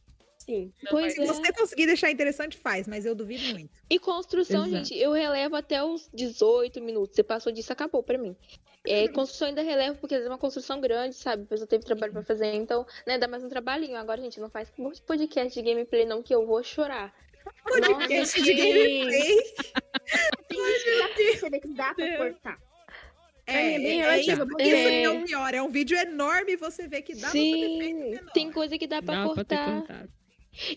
Sim. 0.50 0.72
pois 0.90 1.14
Se 1.14 1.22
é. 1.22 1.26
você 1.26 1.52
conseguir 1.52 1.86
deixar 1.86 2.10
interessante, 2.10 2.56
faz, 2.56 2.86
mas 2.88 3.06
eu 3.06 3.14
duvido 3.14 3.44
muito. 3.54 3.70
E 3.88 3.98
construção, 3.98 4.66
Exato. 4.66 4.84
gente, 4.84 4.98
eu 4.98 5.12
relevo 5.12 5.54
até 5.56 5.82
os 5.82 6.08
18 6.12 6.80
minutos. 6.82 7.14
Você 7.14 7.22
passou 7.22 7.52
disso, 7.52 7.72
acabou 7.72 8.02
pra 8.02 8.18
mim. 8.18 8.36
É, 8.86 9.06
construção 9.08 9.48
ainda 9.48 9.60
relevo, 9.62 9.98
porque 9.98 10.14
às 10.14 10.20
vezes 10.20 10.30
é 10.30 10.32
uma 10.32 10.38
construção 10.38 10.80
grande, 10.80 11.14
sabe? 11.14 11.42
A 11.42 11.46
pessoa 11.46 11.66
teve 11.66 11.84
trabalho 11.84 12.12
pra 12.14 12.22
fazer, 12.22 12.54
então, 12.54 12.86
né, 13.06 13.18
dá 13.18 13.28
mais 13.28 13.44
um 13.44 13.48
trabalhinho. 13.48 13.96
Agora, 13.96 14.20
gente, 14.22 14.40
não 14.40 14.48
faz 14.48 14.72
muito 14.78 15.02
podcast 15.02 15.52
de 15.52 15.62
gameplay, 15.68 16.06
não, 16.06 16.22
que 16.22 16.34
eu 16.34 16.46
vou 16.46 16.62
chorar. 16.62 17.14
Podcast 17.64 18.18
Nossa, 18.18 18.42
de 18.42 18.54
gameplay. 18.54 19.36
Você 21.36 21.50
vê 21.50 21.60
que 21.60 21.68
dá 21.74 21.94
pra 21.94 22.04
Deus. 22.04 22.16
cortar. 22.18 22.58
É, 23.46 23.52
Pra 23.52 23.60
é 23.62 23.78
bem 23.78 24.00
é, 24.00 24.02
relativo, 24.02 24.30
isso, 24.42 24.46
porque- 24.46 24.62
isso 24.62 24.76
que 24.88 25.02
é 25.04 25.10
o 25.10 25.24
pior. 25.24 25.54
É 25.54 25.62
um 25.62 25.68
vídeo 25.70 25.96
enorme 25.98 26.52
e 26.52 26.56
você 26.56 26.86
vê 26.86 27.02
que 27.02 27.14
dá 27.14 27.22
pra 27.22 27.30
ter 27.32 27.38
feito 27.40 27.66
Sim, 27.66 27.78
menor. 27.78 28.32
tem 28.32 28.52
coisa 28.52 28.78
que 28.78 28.86
dá 28.86 29.02
pra 29.02 29.14
Dá 29.26 29.34
pra 29.34 29.44
ter 29.44 29.56
cortar. 29.56 29.80
contado. 29.80 30.08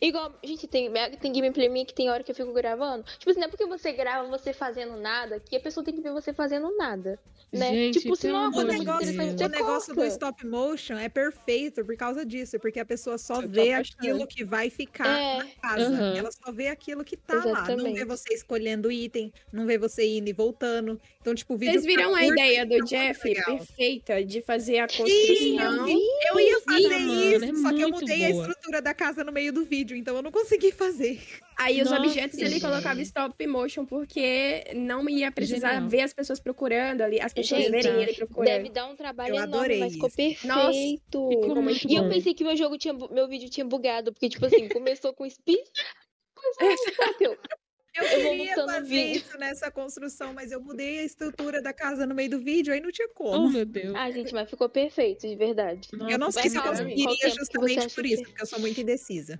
Igual, 0.01 0.37
gente, 0.43 0.67
tem, 0.67 0.91
tem 1.19 1.33
gameplay 1.33 1.67
minha 1.69 1.85
que 1.85 1.93
tem 1.93 2.09
hora 2.09 2.23
que 2.23 2.31
eu 2.31 2.35
fico 2.35 2.53
gravando. 2.53 3.03
Tipo 3.17 3.31
assim, 3.31 3.39
não 3.39 3.47
é 3.47 3.49
porque 3.49 3.65
você 3.65 3.91
grava 3.91 4.27
você 4.29 4.53
fazendo 4.53 4.95
nada 4.97 5.39
que 5.39 5.55
a 5.55 5.59
pessoa 5.59 5.83
tem 5.83 5.95
que 5.95 6.01
ver 6.01 6.11
você 6.11 6.33
fazendo 6.33 6.75
nada. 6.77 7.19
Né? 7.51 7.69
Gente, 7.69 7.99
tipo, 7.99 8.15
se 8.15 8.27
não 8.27 8.43
é 8.43 8.47
uma 8.47 8.63
negócio, 8.63 9.13
o 9.45 9.47
negócio 9.49 9.93
do 9.93 10.03
stop 10.05 10.45
motion 10.45 10.95
é 10.97 11.07
perfeito 11.07 11.85
por 11.85 11.95
causa 11.95 12.25
disso, 12.25 12.59
porque 12.59 12.79
a 12.79 12.85
pessoa 12.85 13.17
só 13.17 13.41
Eu 13.41 13.49
vê 13.49 13.73
aquilo 13.73 14.27
que 14.27 14.43
vai 14.43 14.69
ficar 14.71 15.21
É. 15.21 15.37
na 15.37 15.45
casa. 15.61 15.83
Aham. 15.85 16.17
Ela 16.17 16.31
só 16.31 16.51
vê 16.51 16.67
aquilo 16.69 17.03
que 17.03 17.15
tá 17.15 17.45
lá. 17.45 17.71
Não 17.71 17.83
Exatamente. 17.83 17.93
vê 17.93 18.05
você 18.05 18.33
escolhendo 18.33 18.91
item, 18.91 19.31
não 19.51 19.65
vê 19.67 19.77
você 19.77 20.03
indo 20.17 20.29
e 20.29 20.33
voltando. 20.33 20.99
Então, 21.23 21.33
tipo, 21.33 21.53
o 21.53 21.57
vídeo. 21.57 21.71
Vocês 21.71 21.85
viram 21.85 22.11
tá 22.11 22.17
a 22.17 22.25
ideia 22.27 22.65
do 22.65 22.83
Jeff 22.83 23.25
legal. 23.25 23.45
perfeita 23.57 24.25
de 24.25 24.41
fazer 24.41 24.79
a 24.79 24.89
Sim, 24.89 24.97
eu 25.01 25.05
construção? 25.05 25.85
vi. 25.85 25.99
Eu 26.27 26.39
ia 26.41 26.59
fazer 26.59 26.89
mano, 26.99 27.23
isso, 27.23 27.45
é 27.45 27.53
só 27.61 27.73
que 27.73 27.81
eu 27.81 27.89
mudei 27.89 28.25
a 28.25 28.29
boa. 28.31 28.41
estrutura 28.47 28.81
da 28.81 28.93
casa 28.93 29.23
no 29.23 29.31
meio 29.31 29.53
do 29.53 29.63
vídeo, 29.63 29.95
então 29.95 30.17
eu 30.17 30.21
não 30.21 30.31
consegui 30.33 30.73
fazer. 30.73 31.21
Aí 31.57 31.81
os 31.81 31.89
Nossa, 31.89 32.01
objetos 32.01 32.37
ele 32.37 32.49
gente. 32.49 32.61
colocava 32.61 33.01
stop 33.01 33.47
motion 33.47 33.85
porque 33.85 34.65
não 34.75 35.07
ia 35.07 35.31
precisar 35.31 35.75
Genial. 35.75 35.89
ver 35.89 36.01
as 36.01 36.13
pessoas 36.13 36.41
procurando 36.41 37.01
ali, 37.01 37.21
as 37.21 37.31
pessoas 37.33 37.61
Gente, 37.63 37.71
verem 37.71 38.01
ele 38.03 38.13
procurando. 38.15 38.45
Deve 38.47 38.69
dar 38.69 38.87
um 38.87 38.95
trabalho 38.97 39.35
Eu 39.35 39.43
enorme, 39.43 39.79
mas 39.79 39.93
ficou 39.93 40.09
perfeito. 40.09 40.45
Nossa, 40.45 40.71
Ficou 40.73 41.61
muito 41.61 41.87
E 41.89 41.95
eu 41.95 42.09
pensei 42.09 42.33
que 42.33 42.43
meu 42.43 42.57
jogo 42.57 42.77
tinha, 42.77 42.93
meu 42.93 43.29
vídeo 43.29 43.49
tinha 43.49 43.65
bugado, 43.65 44.11
porque, 44.11 44.27
tipo 44.27 44.45
assim, 44.45 44.67
começou 44.67 45.13
com 45.13 45.29
speed, 45.29 45.57
depois 46.59 46.79
não 46.85 47.07
bateu. 47.07 47.37
Eu 47.95 48.03
queria 48.06 48.56
fazer 48.56 48.82
vídeo. 48.88 49.18
isso 49.18 49.38
nessa 49.38 49.70
construção, 49.70 50.34
mas 50.34 50.52
eu 50.52 50.60
mudei 50.60 50.99
a 50.99 51.03
estrutura 51.03 51.61
da 51.61 51.72
casa 51.72 52.07
no 52.07 52.15
meio 52.15 52.30
do 52.32 52.40
vídeo, 52.40 52.74
aí 52.74 52.80
não 52.80 52.91
tinha 52.91 53.07
Oh, 53.11 53.14
como. 53.14 53.49
meu 53.52 53.65
Deus. 53.65 53.94
Ah, 53.95 54.10
gente, 54.10 54.34
mas 54.34 54.49
ficou 54.49 54.68
perfeito, 54.68 55.28
de 55.28 55.36
verdade. 55.36 55.88
eu 55.94 55.99
não 55.99 56.18
Nossa, 56.18 56.41
sei 56.41 56.49
se 56.49 56.57
eu 56.57 56.64
conseguiria 56.64 57.06
que 57.18 57.30
justamente 57.30 57.94
por 57.94 58.03
que- 58.03 58.14
isso, 58.14 58.24
porque 58.24 58.41
eu 58.41 58.45
sou 58.48 58.60
muito 58.60 58.82
indecisa. 58.82 59.40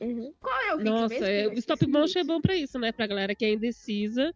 Uhum. 0.00 0.32
Qual 0.40 0.60
é 0.62 0.74
o 0.74 0.78
vídeo 0.78 0.90
Nossa, 0.92 1.08
mesmo? 1.14 1.26
é, 1.26 1.46
o 1.46 1.52
stop 1.58 1.86
motion 1.86 2.18
é 2.18 2.24
bom 2.24 2.40
pra 2.40 2.56
isso, 2.56 2.76
né? 2.76 2.90
Pra 2.90 3.06
galera 3.06 3.34
que 3.36 3.44
é 3.44 3.52
indecisa. 3.52 4.34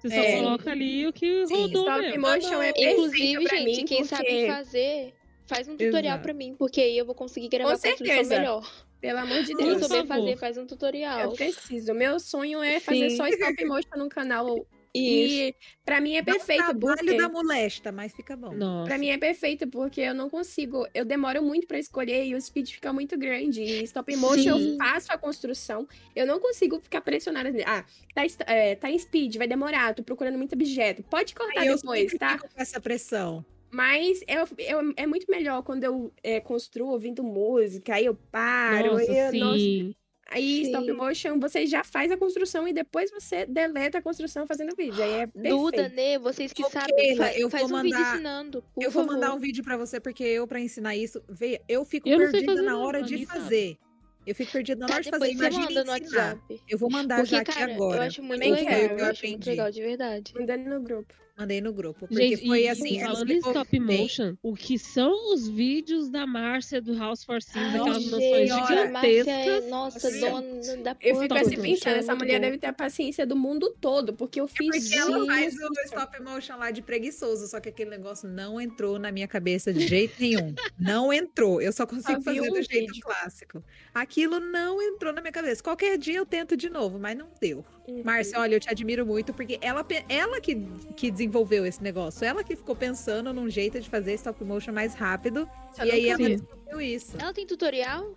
Você 0.00 0.08
só 0.08 0.16
É. 0.16 0.36
coloca 0.42 0.70
ali 0.72 1.06
o 1.06 1.12
que 1.12 1.46
Sim, 1.46 1.54
rodou 1.54 1.84
stop 1.84 2.00
mesmo. 2.00 2.20
motion 2.20 2.62
é 2.62 2.72
perfeito 2.72 2.92
Inclusive, 2.92 3.46
gente, 3.46 3.64
mim, 3.64 3.84
quem 3.84 3.98
porque, 3.98 4.04
sabe 4.16 4.46
fazer, 4.48 5.14
faz 5.46 5.68
um 5.68 5.76
tutorial 5.76 6.14
Exato. 6.16 6.22
pra 6.24 6.34
mim, 6.34 6.56
porque 6.58 6.80
aí 6.80 6.98
eu 6.98 7.06
vou 7.06 7.14
conseguir 7.14 7.48
gravar 7.48 7.70
a 7.70 7.72
construção 7.74 8.06
certeza. 8.06 8.36
melhor. 8.38 8.68
Pelo 9.04 9.18
amor 9.18 9.42
de 9.42 9.52
Por 9.52 9.62
Deus, 9.64 9.82
souber 9.82 10.06
favor. 10.06 10.24
fazer, 10.24 10.36
faz 10.38 10.56
um 10.56 10.66
tutorial. 10.66 11.20
eu 11.20 11.32
preciso. 11.32 11.92
Meu 11.92 12.18
sonho 12.18 12.62
é 12.62 12.80
fazer 12.80 13.10
Sim. 13.10 13.16
só 13.16 13.26
stop 13.28 13.64
motion 13.66 13.98
no 13.98 14.08
canal. 14.08 14.66
Isso. 14.96 15.34
E 15.34 15.54
pra 15.84 16.00
mim 16.00 16.14
é 16.14 16.22
Dá 16.22 16.32
um 16.32 16.36
perfeito, 16.36 16.64
trabalho 16.64 16.98
porque... 16.98 17.16
da 17.16 17.28
molesta, 17.28 17.92
mas 17.92 18.14
fica 18.14 18.34
bom. 18.34 18.54
Nossa. 18.54 18.88
Pra 18.88 18.96
mim 18.96 19.08
é 19.08 19.18
perfeito, 19.18 19.66
porque 19.66 20.00
eu 20.00 20.14
não 20.14 20.30
consigo. 20.30 20.86
Eu 20.94 21.04
demoro 21.04 21.42
muito 21.42 21.66
pra 21.66 21.78
escolher 21.78 22.24
e 22.24 22.34
o 22.34 22.40
speed 22.40 22.70
fica 22.70 22.92
muito 22.94 23.18
grande. 23.18 23.60
E 23.60 23.82
stop 23.82 24.16
motion 24.16 24.56
Sim. 24.56 24.72
eu 24.72 24.76
faço 24.78 25.12
a 25.12 25.18
construção. 25.18 25.86
Eu 26.16 26.26
não 26.26 26.40
consigo 26.40 26.80
ficar 26.80 27.02
pressionada. 27.02 27.50
Ah, 27.66 27.84
tá, 28.14 28.22
é, 28.46 28.74
tá 28.76 28.88
em 28.88 28.98
speed, 28.98 29.36
vai 29.36 29.48
demorar. 29.48 29.94
Tô 29.94 30.02
procurando 30.02 30.38
muito 30.38 30.54
objeto. 30.54 31.02
Pode 31.02 31.34
cortar 31.34 31.66
eu 31.66 31.76
depois, 31.76 32.12
sempre 32.12 32.18
tá? 32.18 32.38
com 32.38 32.48
essa 32.56 32.80
pressão. 32.80 33.44
Mas 33.74 34.20
eu, 34.28 34.46
eu- 34.58 34.94
é 34.96 35.06
muito 35.06 35.26
melhor 35.28 35.62
quando 35.62 35.82
eu 35.84 36.12
é, 36.22 36.38
construo 36.40 36.90
ouvindo 36.90 37.22
música, 37.24 37.94
aí 37.96 38.04
eu 38.06 38.14
paro. 38.14 38.92
Nossa, 38.92 39.10
aí, 39.10 39.18
eu- 39.18 39.40
nossa, 39.40 39.58
sim. 39.58 39.94
aí 40.28 40.62
stop 40.62 40.84
Sim. 40.86 40.92
motion, 40.92 41.38
você 41.40 41.66
já 41.66 41.82
faz 41.82 42.12
a 42.12 42.16
construção 42.16 42.68
e 42.68 42.72
depois 42.72 43.10
você 43.10 43.44
deleta 43.46 43.98
a 43.98 44.02
construção 44.02 44.46
fazendo 44.46 44.76
vídeo. 44.76 45.02
Aí 45.02 45.12
é 45.12 45.26
perfeito. 45.26 45.56
Duda, 45.56 45.88
Nê, 45.88 46.18
vocês 46.18 46.52
que 46.52 46.64
Ô, 46.64 46.70
sabem, 46.70 46.94
Keila, 46.94 47.26
fa- 47.26 47.32
eu 47.38 47.50
faz 47.50 47.68
vou 47.68 47.78
um 47.78 47.82
vídeo 47.82 47.98
mandar- 47.98 48.14
ensinando, 48.14 48.64
por 48.74 48.82
eu 48.84 48.90
vou 48.92 49.02
favor. 49.04 49.14
mandar 49.20 49.34
um 49.34 49.38
vídeo 49.40 49.64
pra 49.64 49.76
você, 49.76 49.98
porque 49.98 50.22
eu, 50.22 50.46
pra 50.46 50.60
ensinar 50.60 50.94
isso, 50.94 51.20
vê, 51.28 51.60
eu 51.68 51.84
fico 51.84 52.08
Eu 52.08 52.18
perdida 52.18 52.52
fazer 52.52 52.62
na 52.62 52.78
hora 52.78 53.02
de 53.02 53.14
Aninha 53.14 53.26
sabe. 53.28 53.40
fazer. 53.40 53.78
Eu 54.26 54.34
fico 54.34 54.52
perdida 54.52 54.80
na 54.80 54.86
Tá, 54.86 54.94
hora 54.94 55.02
de 55.02 55.10
fazer. 55.10 55.32
Imagina 55.32 55.64
manda 55.66 55.84
no. 55.84 55.90
WhatsApp. 55.90 56.60
Eu 56.68 56.78
vou 56.78 56.90
mandar 56.90 57.16
Porque, 57.16 57.30
já 57.32 57.40
aqui 57.42 57.52
cara, 57.52 57.74
agora. 57.74 57.96
eu 57.98 58.02
acho 58.04 58.22
muito 58.22 58.40
Também 58.42 58.54
legal. 58.64 58.72
Eu 58.80 58.80
eu 58.80 59.04
acho 59.06 59.26
muito 59.26 59.34
aprendi. 59.40 59.50
legal, 59.50 59.70
de 59.70 59.82
verdade. 59.82 60.32
Mandando 60.34 60.70
no 60.70 60.80
grupo. 60.80 61.12
Mandei 61.36 61.60
no 61.60 61.72
grupo. 61.72 62.06
Porque 62.06 62.14
Gente, 62.36 62.46
foi 62.46 62.62
e, 62.62 62.68
assim. 62.68 62.96
e 62.96 63.00
falando 63.00 63.28
em 63.30 63.38
stop 63.38 63.80
bem. 63.80 64.02
motion, 64.02 64.36
o 64.40 64.54
que 64.54 64.78
são 64.78 65.34
os 65.34 65.48
vídeos 65.48 66.08
da 66.08 66.24
Márcia 66.26 66.80
do 66.80 66.96
House 66.96 67.24
for 67.24 67.42
Sims, 67.42 67.56
Ai, 67.56 67.70
aquelas 67.80 68.04
noções 68.06 68.22
é, 68.22 68.46
gigantescas. 68.46 69.68
nossa, 69.68 70.10
Sim. 70.10 70.20
dona 70.20 70.76
da 70.84 70.96
Eu 71.00 71.16
fico 71.20 71.34
assim 71.34 71.60
pensando, 71.60 71.94
É 71.96 71.98
essa 71.98 72.14
mulher 72.14 72.34
bom. 72.38 72.40
deve 72.46 72.58
ter 72.58 72.66
a 72.68 72.72
paciência 72.72 73.26
do 73.26 73.34
mundo 73.34 73.74
todo, 73.80 74.14
porque 74.14 74.40
eu 74.40 74.46
fiz 74.46 74.88
Porque 74.88 74.94
ela 74.96 75.26
faz 75.26 75.54
o 75.56 75.72
stop 75.86 76.22
motion 76.22 76.56
lá 76.56 76.70
de 76.70 76.82
preguiçoso, 76.82 77.48
só 77.48 77.58
que 77.58 77.68
aquele 77.68 77.90
negócio 77.90 78.28
não 78.28 78.60
entrou 78.60 78.96
na 79.00 79.10
minha 79.10 79.26
cabeça 79.26 79.72
de 79.72 79.86
jeito 79.88 80.14
nenhum. 80.20 80.54
Não 80.78 81.12
entrou. 81.12 81.60
Eu 81.60 81.72
só 81.72 81.84
consigo 81.84 82.22
fazer 82.22 82.40
um 82.42 82.48
do 82.52 82.62
jeito 82.62 82.92
vídeo. 82.92 83.02
clássico. 83.02 83.60
Aquilo 83.92 84.38
não 84.38 84.80
entrou 84.80 85.12
na 85.12 85.20
minha 85.20 85.32
cabeça. 85.32 85.60
Qualquer 85.62 85.98
dia 85.98 86.16
eu 86.18 86.26
tento 86.26 86.56
de 86.56 86.70
novo, 86.70 86.96
mas 86.98 87.16
não 87.18 87.26
deu. 87.40 87.64
Uhum. 87.86 88.02
Márcia, 88.02 88.40
olha, 88.40 88.54
eu 88.54 88.60
te 88.60 88.70
admiro 88.70 89.04
muito, 89.04 89.34
porque 89.34 89.58
ela, 89.60 89.84
ela 90.08 90.40
que, 90.40 90.66
que 90.96 91.10
desenvolveu 91.10 91.66
esse 91.66 91.82
negócio. 91.82 92.24
Ela 92.24 92.42
que 92.42 92.56
ficou 92.56 92.74
pensando 92.74 93.32
num 93.32 93.48
jeito 93.48 93.78
de 93.78 93.90
fazer 93.90 94.14
stop 94.14 94.42
motion 94.42 94.72
mais 94.72 94.94
rápido. 94.94 95.48
Só 95.72 95.84
e 95.84 95.90
aí 95.90 96.08
ela 96.08 96.18
descobriu 96.18 96.80
isso. 96.80 97.16
Ela 97.18 97.32
tem 97.32 97.46
tutorial? 97.46 98.14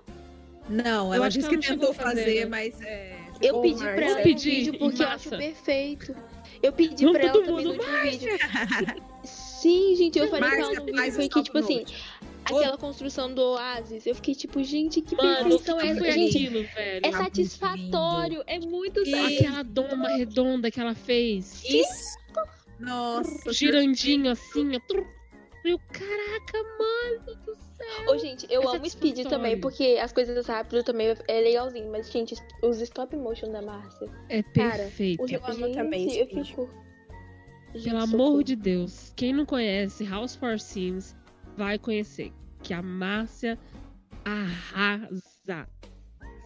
Não, 0.70 1.08
Eu 1.08 1.16
ela 1.16 1.28
que 1.28 1.34
disse 1.34 1.50
que 1.50 1.56
não 1.56 1.62
tentou 1.62 1.94
fazer, 1.94 2.24
fazer, 2.24 2.40
né? 2.42 2.46
mas 2.46 2.82
é. 2.82 3.18
Eu 3.42 3.62
pedi 3.62 3.80
pra 3.80 3.86
Márcia. 3.92 4.06
ela 4.06 4.20
Eu 4.20 4.24
pedi, 4.24 4.50
vídeo 4.50 4.80
porque 4.80 5.04
eu 5.04 5.08
acho 5.08 5.30
perfeito. 5.30 6.16
Eu 6.64 6.74
pedi 6.74 7.06
Vamos 7.06 7.20
pra 7.20 7.28
ela 7.28 7.44
também 7.44 7.66
no 7.66 7.72
último 7.72 8.02
vídeo. 8.02 8.38
Sim, 9.24 9.96
gente, 9.96 10.18
eu 10.18 10.30
falei 10.30 10.50
pra 10.50 10.60
ela 10.60 10.68
Márcia, 10.68 10.80
no 10.80 10.86
vídeo, 10.86 11.14
foi 11.14 11.30
que, 11.30 11.44
tipo 11.44 11.58
assim. 11.58 11.86
Aquela 12.56 12.78
construção 12.78 13.34
do 13.34 13.42
Oasis, 13.42 14.06
eu 14.06 14.16
fiquei 14.16 14.34
tipo, 14.36 14.64
gente, 14.64 15.02
que 15.02 15.16
perfeição 15.16 15.80
é 15.80 15.88
essa? 15.88 16.00
aquilo, 16.04 16.64
velho? 16.64 16.98
é 17.06 17.10
Tá 17.12 17.18
muito 17.22 17.24
satisfatório, 17.24 18.44
é 18.48 18.60
muito 18.60 19.02
E- 19.06 19.14
Aquela 19.38 19.64
doma 19.64 20.10
redonda 20.10 20.70
que 20.72 20.80
ela 20.80 20.96
fez. 20.96 21.64
Isso. 21.66 22.18
Nossa, 22.80 23.52
Girandinho 23.54 24.32
assim, 24.32 24.72
ó. 24.76 25.18
Eu, 25.66 25.80
caraca, 25.92 26.64
mano 26.80 27.36
do 27.44 27.56
céu. 27.56 28.14
Ô, 28.14 28.18
gente, 28.18 28.46
eu 28.50 28.62
É 28.62 28.66
amo 28.68 28.90
Speed 28.90 29.16
satisfatório. 29.18 29.30
também, 29.30 29.60
porque 29.60 29.98
as 30.02 30.14
coisas 30.14 30.46
rápidas 30.48 30.86
também 30.86 31.14
é 31.28 31.42
legalzinho. 31.42 31.92
Mas, 31.92 32.10
gente, 32.10 32.36
os 32.64 32.80
stop 32.80 33.14
motion 33.18 33.52
da 33.52 33.62
Márcia. 33.62 34.08
É 34.30 34.42
Cara, 34.44 34.78
perfeito. 34.84 35.24
Os, 35.24 35.32
Eu 35.32 35.42
amo 35.44 35.66
gente, 35.66 35.74
também 35.76 36.16
eu 36.16 36.28
fico. 36.28 36.70
Gente, 37.74 37.90
Pelo 37.90 38.02
socorro. 38.08 38.24
amor 38.30 38.44
de 38.44 38.56
Deus, 38.56 39.12
quem 39.16 39.34
não 39.34 39.46
conhece 39.46 40.06
House 40.06 40.36
for 40.38 40.58
Sims 40.58 41.14
vai 41.58 41.78
conhecer. 41.80 42.32
Que 42.64 42.74
a 42.74 42.82
Márcia 42.82 43.58
arrasa. 44.24 45.68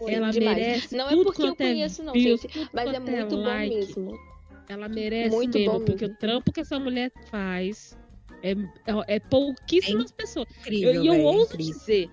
Ela 0.08 0.32
demais. 0.32 0.58
merece 0.58 0.96
Não 0.96 1.08
é 1.10 1.16
porque 1.24 1.42
eu 1.44 1.48
é 1.50 1.56
conheço, 1.56 2.04
não, 2.04 2.14
views, 2.14 2.42
gente. 2.42 2.70
Mas 2.74 2.92
é 2.92 2.96
é 2.96 3.00
muito 3.00 3.38
bom 3.38 3.44
like. 3.44 3.76
mesmo. 3.76 4.20
Ela 4.68 4.88
merece 4.88 5.36
Muito 5.36 5.58
mesmo, 5.58 5.74
bom 5.74 5.86
porque 5.86 6.06
mesmo. 6.06 6.16
o 6.16 6.18
trampo 6.18 6.52
que 6.52 6.62
essa 6.62 6.80
mulher 6.80 7.12
faz 7.30 7.98
é, 8.42 8.52
é, 8.52 9.16
é 9.16 9.20
pouquíssimas 9.20 10.12
pessoas. 10.12 10.48
Incrível, 10.62 11.04
E 11.04 11.08
eu, 11.08 11.14
véi, 11.14 11.22
ouso 11.22 11.54
incrível. 11.56 11.74
dizer, 11.74 12.10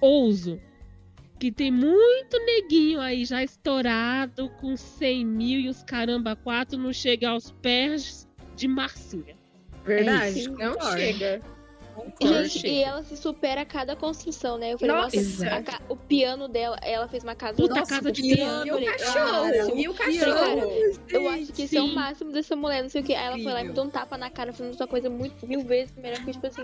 ouso, 0.00 0.60
que 1.38 1.52
tem 1.52 1.70
muito 1.70 2.38
neguinho 2.44 3.00
aí 3.00 3.24
já 3.24 3.42
estourado 3.44 4.50
com 4.60 4.76
100 4.76 5.24
mil 5.24 5.60
e 5.60 5.68
os 5.68 5.82
caramba 5.84 6.34
quatro 6.36 6.76
não 6.78 6.92
chega 6.92 7.30
aos 7.30 7.52
pés 7.52 8.28
de 8.56 8.66
Marcinha. 8.66 9.36
Verdade. 9.84 10.46
É. 10.46 10.48
Não 10.48 10.80
chega. 10.92 11.40
Gente, 12.20 12.66
e 12.66 12.82
ela 12.82 13.02
se 13.02 13.16
supera 13.16 13.62
a 13.62 13.64
cada 13.64 13.96
construção, 13.96 14.58
né? 14.58 14.72
Eu 14.74 14.78
falei, 14.78 14.94
Nossa. 14.94 15.16
nossa, 15.16 15.62
ca- 15.62 15.80
o 15.88 15.96
piano 15.96 16.48
dela, 16.48 16.76
ela 16.82 17.08
fez 17.08 17.22
uma 17.24 17.34
casa. 17.34 17.56
Puta, 17.56 17.74
Nossa, 17.76 17.94
casa 17.96 18.12
de 18.12 18.22
piano, 18.22 18.62
piano. 18.62 18.66
E 18.66 18.70
o 18.70 18.84
eu 18.84 18.94
falei, 18.94 18.98
cachorro, 18.98 19.42
"Cara, 19.42 19.56
e 19.56 19.88
o 19.88 19.94
piano." 19.94 20.34
cachorro. 20.34 21.00
Eu 21.10 21.28
acho 21.30 21.52
que 21.52 21.62
esse 21.62 21.76
é 21.76 21.82
o 21.82 21.88
máximo 21.88 22.32
dessa 22.32 22.54
mulher, 22.54 22.82
não 22.82 22.90
sei 22.90 23.00
o 23.00 23.04
que. 23.04 23.14
Aí 23.14 23.26
ela 23.26 23.36
foi 23.38 23.52
lá 23.52 23.60
e 23.62 23.68
me 23.68 23.72
deu 23.72 23.84
um 23.84 23.90
tapa 23.90 24.16
na 24.18 24.30
cara, 24.30 24.52
falando 24.52 24.74
essa 24.74 24.86
coisa 24.86 25.08
muito 25.08 25.46
mil 25.46 25.64
vezes 25.64 25.94
melhor 25.96 26.22
que, 26.24 26.32
tipo 26.32 26.46
assim, 26.46 26.62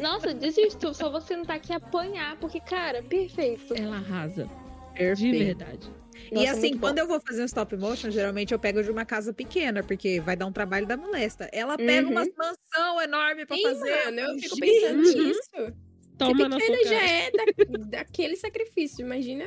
nossa, 0.00 0.32
desisto, 0.32 0.94
só 0.94 1.10
você 1.10 1.36
não 1.36 1.44
tá 1.44 1.54
aqui 1.54 1.72
apanhar, 1.72 2.36
porque, 2.36 2.60
cara, 2.60 3.02
perfeito. 3.02 3.74
Ela 3.74 3.96
arrasa, 3.96 4.48
de 4.94 4.98
Perfeito. 5.30 5.44
verdade. 5.44 5.90
E 6.30 6.34
Nossa, 6.34 6.50
assim, 6.52 6.60
muito 6.68 6.74
bom. 6.76 6.86
quando 6.88 6.98
eu 6.98 7.06
vou 7.08 7.20
fazer 7.20 7.42
um 7.42 7.46
stop 7.46 7.76
motion, 7.76 8.10
geralmente 8.10 8.52
eu 8.52 8.58
pego 8.58 8.82
de 8.82 8.90
uma 8.90 9.04
casa 9.04 9.32
pequena, 9.32 9.82
porque 9.82 10.20
vai 10.20 10.36
dar 10.36 10.46
um 10.46 10.52
trabalho 10.52 10.86
da 10.86 10.96
molesta. 10.96 11.48
Ela 11.52 11.76
pega 11.76 12.06
Uhum. 12.06 12.12
umas 12.12 12.28
mansão 12.36 13.00
enorme 13.02 13.44
pra 13.44 13.56
Sim, 13.56 13.62
fazer. 13.62 14.04
mano, 14.04 14.20
eu 14.20 14.38
fico 14.38 14.56
Gente, 14.56 14.60
pensando 14.60 14.96
Uhum. 14.98 15.26
nisso. 15.28 15.76
Toma 16.16 16.44
Se 16.44 16.48
na 16.48 16.56
pequena 16.56 16.84
já 16.84 17.02
é 17.04 17.30
da- 17.32 17.88
daquele 17.98 18.36
sacrifício, 18.36 19.04
imagina 19.04 19.44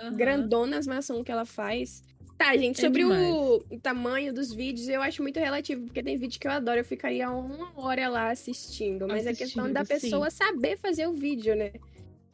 aham. 0.00 0.16
grandona 0.16 0.78
as 0.78 0.86
maçãs 0.86 1.22
que 1.24 1.32
ela 1.32 1.44
faz. 1.44 2.02
Tá, 2.38 2.54
gente, 2.56 2.78
É 2.78 2.84
sobre 2.84 3.02
o, 3.04 3.08
demais. 3.08 3.34
o 3.70 3.80
tamanho 3.80 4.32
dos 4.32 4.52
vídeos, 4.52 4.88
eu 4.88 5.00
acho 5.02 5.22
muito 5.22 5.40
relativo, 5.40 5.86
porque 5.86 6.02
tem 6.02 6.16
vídeo 6.18 6.38
que 6.38 6.46
eu 6.46 6.52
adoro, 6.52 6.78
eu 6.80 6.84
ficaria 6.84 7.28
uma 7.30 7.72
hora 7.80 8.08
lá 8.08 8.30
assistindo, 8.30 9.08
mas 9.08 9.26
é 9.26 9.32
questão 9.34 9.72
da 9.72 9.80
Assistindo, 9.80 10.00
sim. 10.00 10.06
pessoa 10.10 10.30
saber 10.30 10.76
fazer 10.76 11.06
o 11.08 11.12
vídeo, 11.14 11.56
né? 11.56 11.72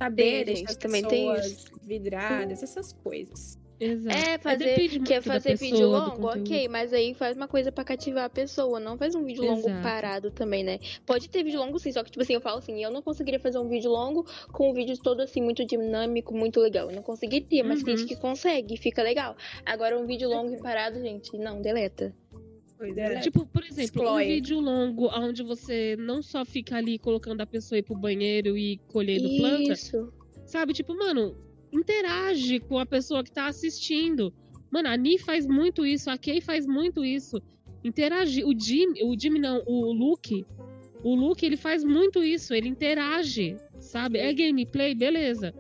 Saber 0.05 0.45
Tem, 0.45 0.57
gente, 0.57 0.79
também 0.79 1.03
tem 1.05 1.33
pessoas 1.33 1.65
vidradas, 1.83 2.63
essas 2.63 2.93
coisas. 2.93 3.59
Exato. 3.85 4.17
É, 4.17 4.39
fazer, 4.39 4.65
depende 4.65 4.99
muito 5.01 5.09
quer 5.09 5.21
fazer 5.23 5.57
vídeo 5.57 5.77
pessoa, 5.79 6.01
do 6.01 6.11
longo, 6.23 6.29
ok, 6.29 6.69
mas 6.69 6.93
aí 6.93 7.15
faz 7.15 7.37
uma 7.37 7.49
coisa 7.49 7.73
pra 7.73 7.83
cativar 7.83 8.25
a 8.27 8.31
pessoa, 8.31 8.79
não 8.79 8.97
faz 8.97 9.13
um 9.17 9.25
vídeo 9.25 9.43
longo 9.43 9.67
Exato. 9.69 9.83
parado 9.83 10.31
também, 10.31 10.63
né? 10.63 10.79
Pode 11.05 11.29
ter 11.29 11.43
vídeo 11.43 11.59
longo 11.59 11.81
sim, 11.81 11.91
só 11.91 12.05
que 12.05 12.11
tipo 12.13 12.23
assim, 12.23 12.35
eu 12.35 12.41
falo 12.41 12.59
assim, 12.59 12.81
eu 12.81 12.93
não 12.93 13.03
conseguiria 13.03 13.41
fazer 13.41 13.59
um 13.59 13.69
vídeo 13.69 13.91
longo 13.91 14.25
com 14.53 14.71
um 14.71 14.73
vídeo 14.73 14.97
todo 15.03 15.21
assim, 15.21 15.41
muito 15.41 15.65
dinâmico, 15.65 16.33
muito 16.33 16.61
legal. 16.61 16.91
Eu 16.91 16.95
não 16.95 17.03
conseguiria, 17.03 17.65
mas 17.65 17.83
tem 17.83 17.95
Uhum. 17.95 17.99
gente 17.99 18.15
que 18.15 18.21
consegue, 18.21 18.77
fica 18.77 19.03
legal. 19.03 19.37
Agora 19.67 19.99
um 19.99 20.07
vídeo 20.07 20.29
longo 20.29 20.55
e 20.55 20.59
parado, 20.61 21.01
gente, 21.01 21.37
não, 21.37 21.61
deleta. 21.61 22.15
É. 22.85 23.21
Tipo, 23.21 23.47
por 23.47 23.65
exemplo, 23.65 24.15
um 24.15 24.19
vídeo 24.19 24.61
longo 24.61 25.09
onde 25.09 25.43
você 25.43 25.97
não 25.99 26.23
só 26.23 26.45
fica 26.45 26.77
ali 26.77 26.99
colocando 26.99 27.41
a 27.41 27.47
pessoa 27.47 27.79
ir 27.79 27.83
pro 27.83 27.95
banheiro 27.97 28.57
e 28.57 28.79
colhendo 28.89 29.29
planta, 29.37 29.73
Isso. 29.73 30.13
sabe? 30.47 30.73
Tipo, 30.73 30.97
mano, 30.97 31.37
interage 31.73 32.61
com 32.61 32.79
a 32.79 32.87
pessoa 32.87 33.23
que 33.25 33.31
tá 33.33 33.47
assistindo. 33.47 34.33
Mano, 34.71 34.89
a 34.89 34.97
Ni 34.97 35.19
faz 35.19 35.47
muito 35.47 35.85
isso, 35.85 36.11
a 36.11 36.17
Kay 36.19 36.41
faz 36.41 36.67
muito 36.67 37.05
isso. 37.05 37.41
Interagir. 37.85 38.47
O 38.47 38.59
Jim, 38.59 38.93
o 39.03 39.19
Jim 39.19 39.39
não, 39.39 39.63
o 39.67 39.93
Luke. 39.93 40.47
O 41.03 41.15
Luke, 41.15 41.45
ele 41.45 41.57
faz 41.57 41.83
muito 41.83 42.23
isso, 42.23 42.55
ele 42.55 42.69
interage, 42.69 43.57
sabe? 43.81 44.19
É 44.19 44.33
gameplay, 44.33 44.95
beleza. 44.95 45.53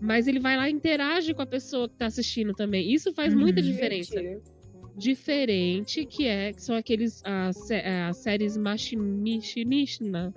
Mas 0.00 0.26
ele 0.26 0.38
vai 0.40 0.56
lá 0.56 0.68
e 0.68 0.72
interage 0.72 1.34
com 1.34 1.42
a 1.42 1.46
pessoa 1.46 1.88
que 1.88 1.96
tá 1.96 2.06
assistindo 2.06 2.54
também. 2.54 2.90
Isso 2.92 3.12
faz 3.12 3.34
muita 3.34 3.60
Uhum. 3.60 3.66
diferença 3.66 4.16
Divertido. 4.20 4.57
Diferente, 4.98 6.04
que 6.04 6.26
é 6.26 6.52
que 6.52 6.60
são 6.62 6.74
aqueles 6.76 7.22
as, 7.24 7.56
sé- 7.66 7.86
as 8.08 8.16
séries 8.18 8.56
Machinishna. 8.56 10.34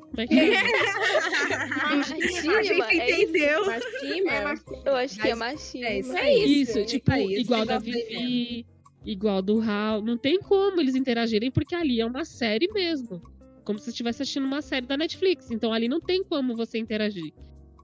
Como 0.00 0.20
é 0.20 0.26
que 0.26 0.38
é? 0.38 0.56
a 1.82 1.96
Machima, 1.96 2.62
gente 2.62 3.00
é 3.00 3.10
isso. 3.10 3.22
entendeu. 3.22 3.66
Machinima. 3.66 4.54
Eu 4.84 4.96
acho 4.96 5.20
que 5.20 5.28
é 5.28 5.34
Mas- 5.34 5.54
machismo. 5.54 5.84
É 5.86 5.98
isso 5.98 6.16
É. 6.16 6.34
Isso, 6.34 6.78
isso, 6.78 6.84
tipo, 6.86 7.10
é 7.12 7.24
isso, 7.24 7.40
igual 7.40 7.66
da 7.66 7.78
Vivi, 7.78 8.64
igual 9.04 9.42
do 9.42 9.60
Hal. 9.60 10.00
Não 10.02 10.16
tem 10.16 10.38
como 10.40 10.80
eles 10.80 10.94
interagirem, 10.94 11.50
porque 11.50 11.74
ali 11.74 12.00
é 12.00 12.06
uma 12.06 12.24
série 12.24 12.68
mesmo. 12.72 13.20
Como 13.64 13.78
se 13.80 13.90
estivesse 13.90 14.22
assistindo 14.22 14.44
uma 14.46 14.62
série 14.62 14.86
da 14.86 14.96
Netflix. 14.96 15.50
Então 15.50 15.72
ali 15.72 15.88
não 15.88 16.00
tem 16.00 16.22
como 16.22 16.54
você 16.56 16.78
interagir. 16.78 17.32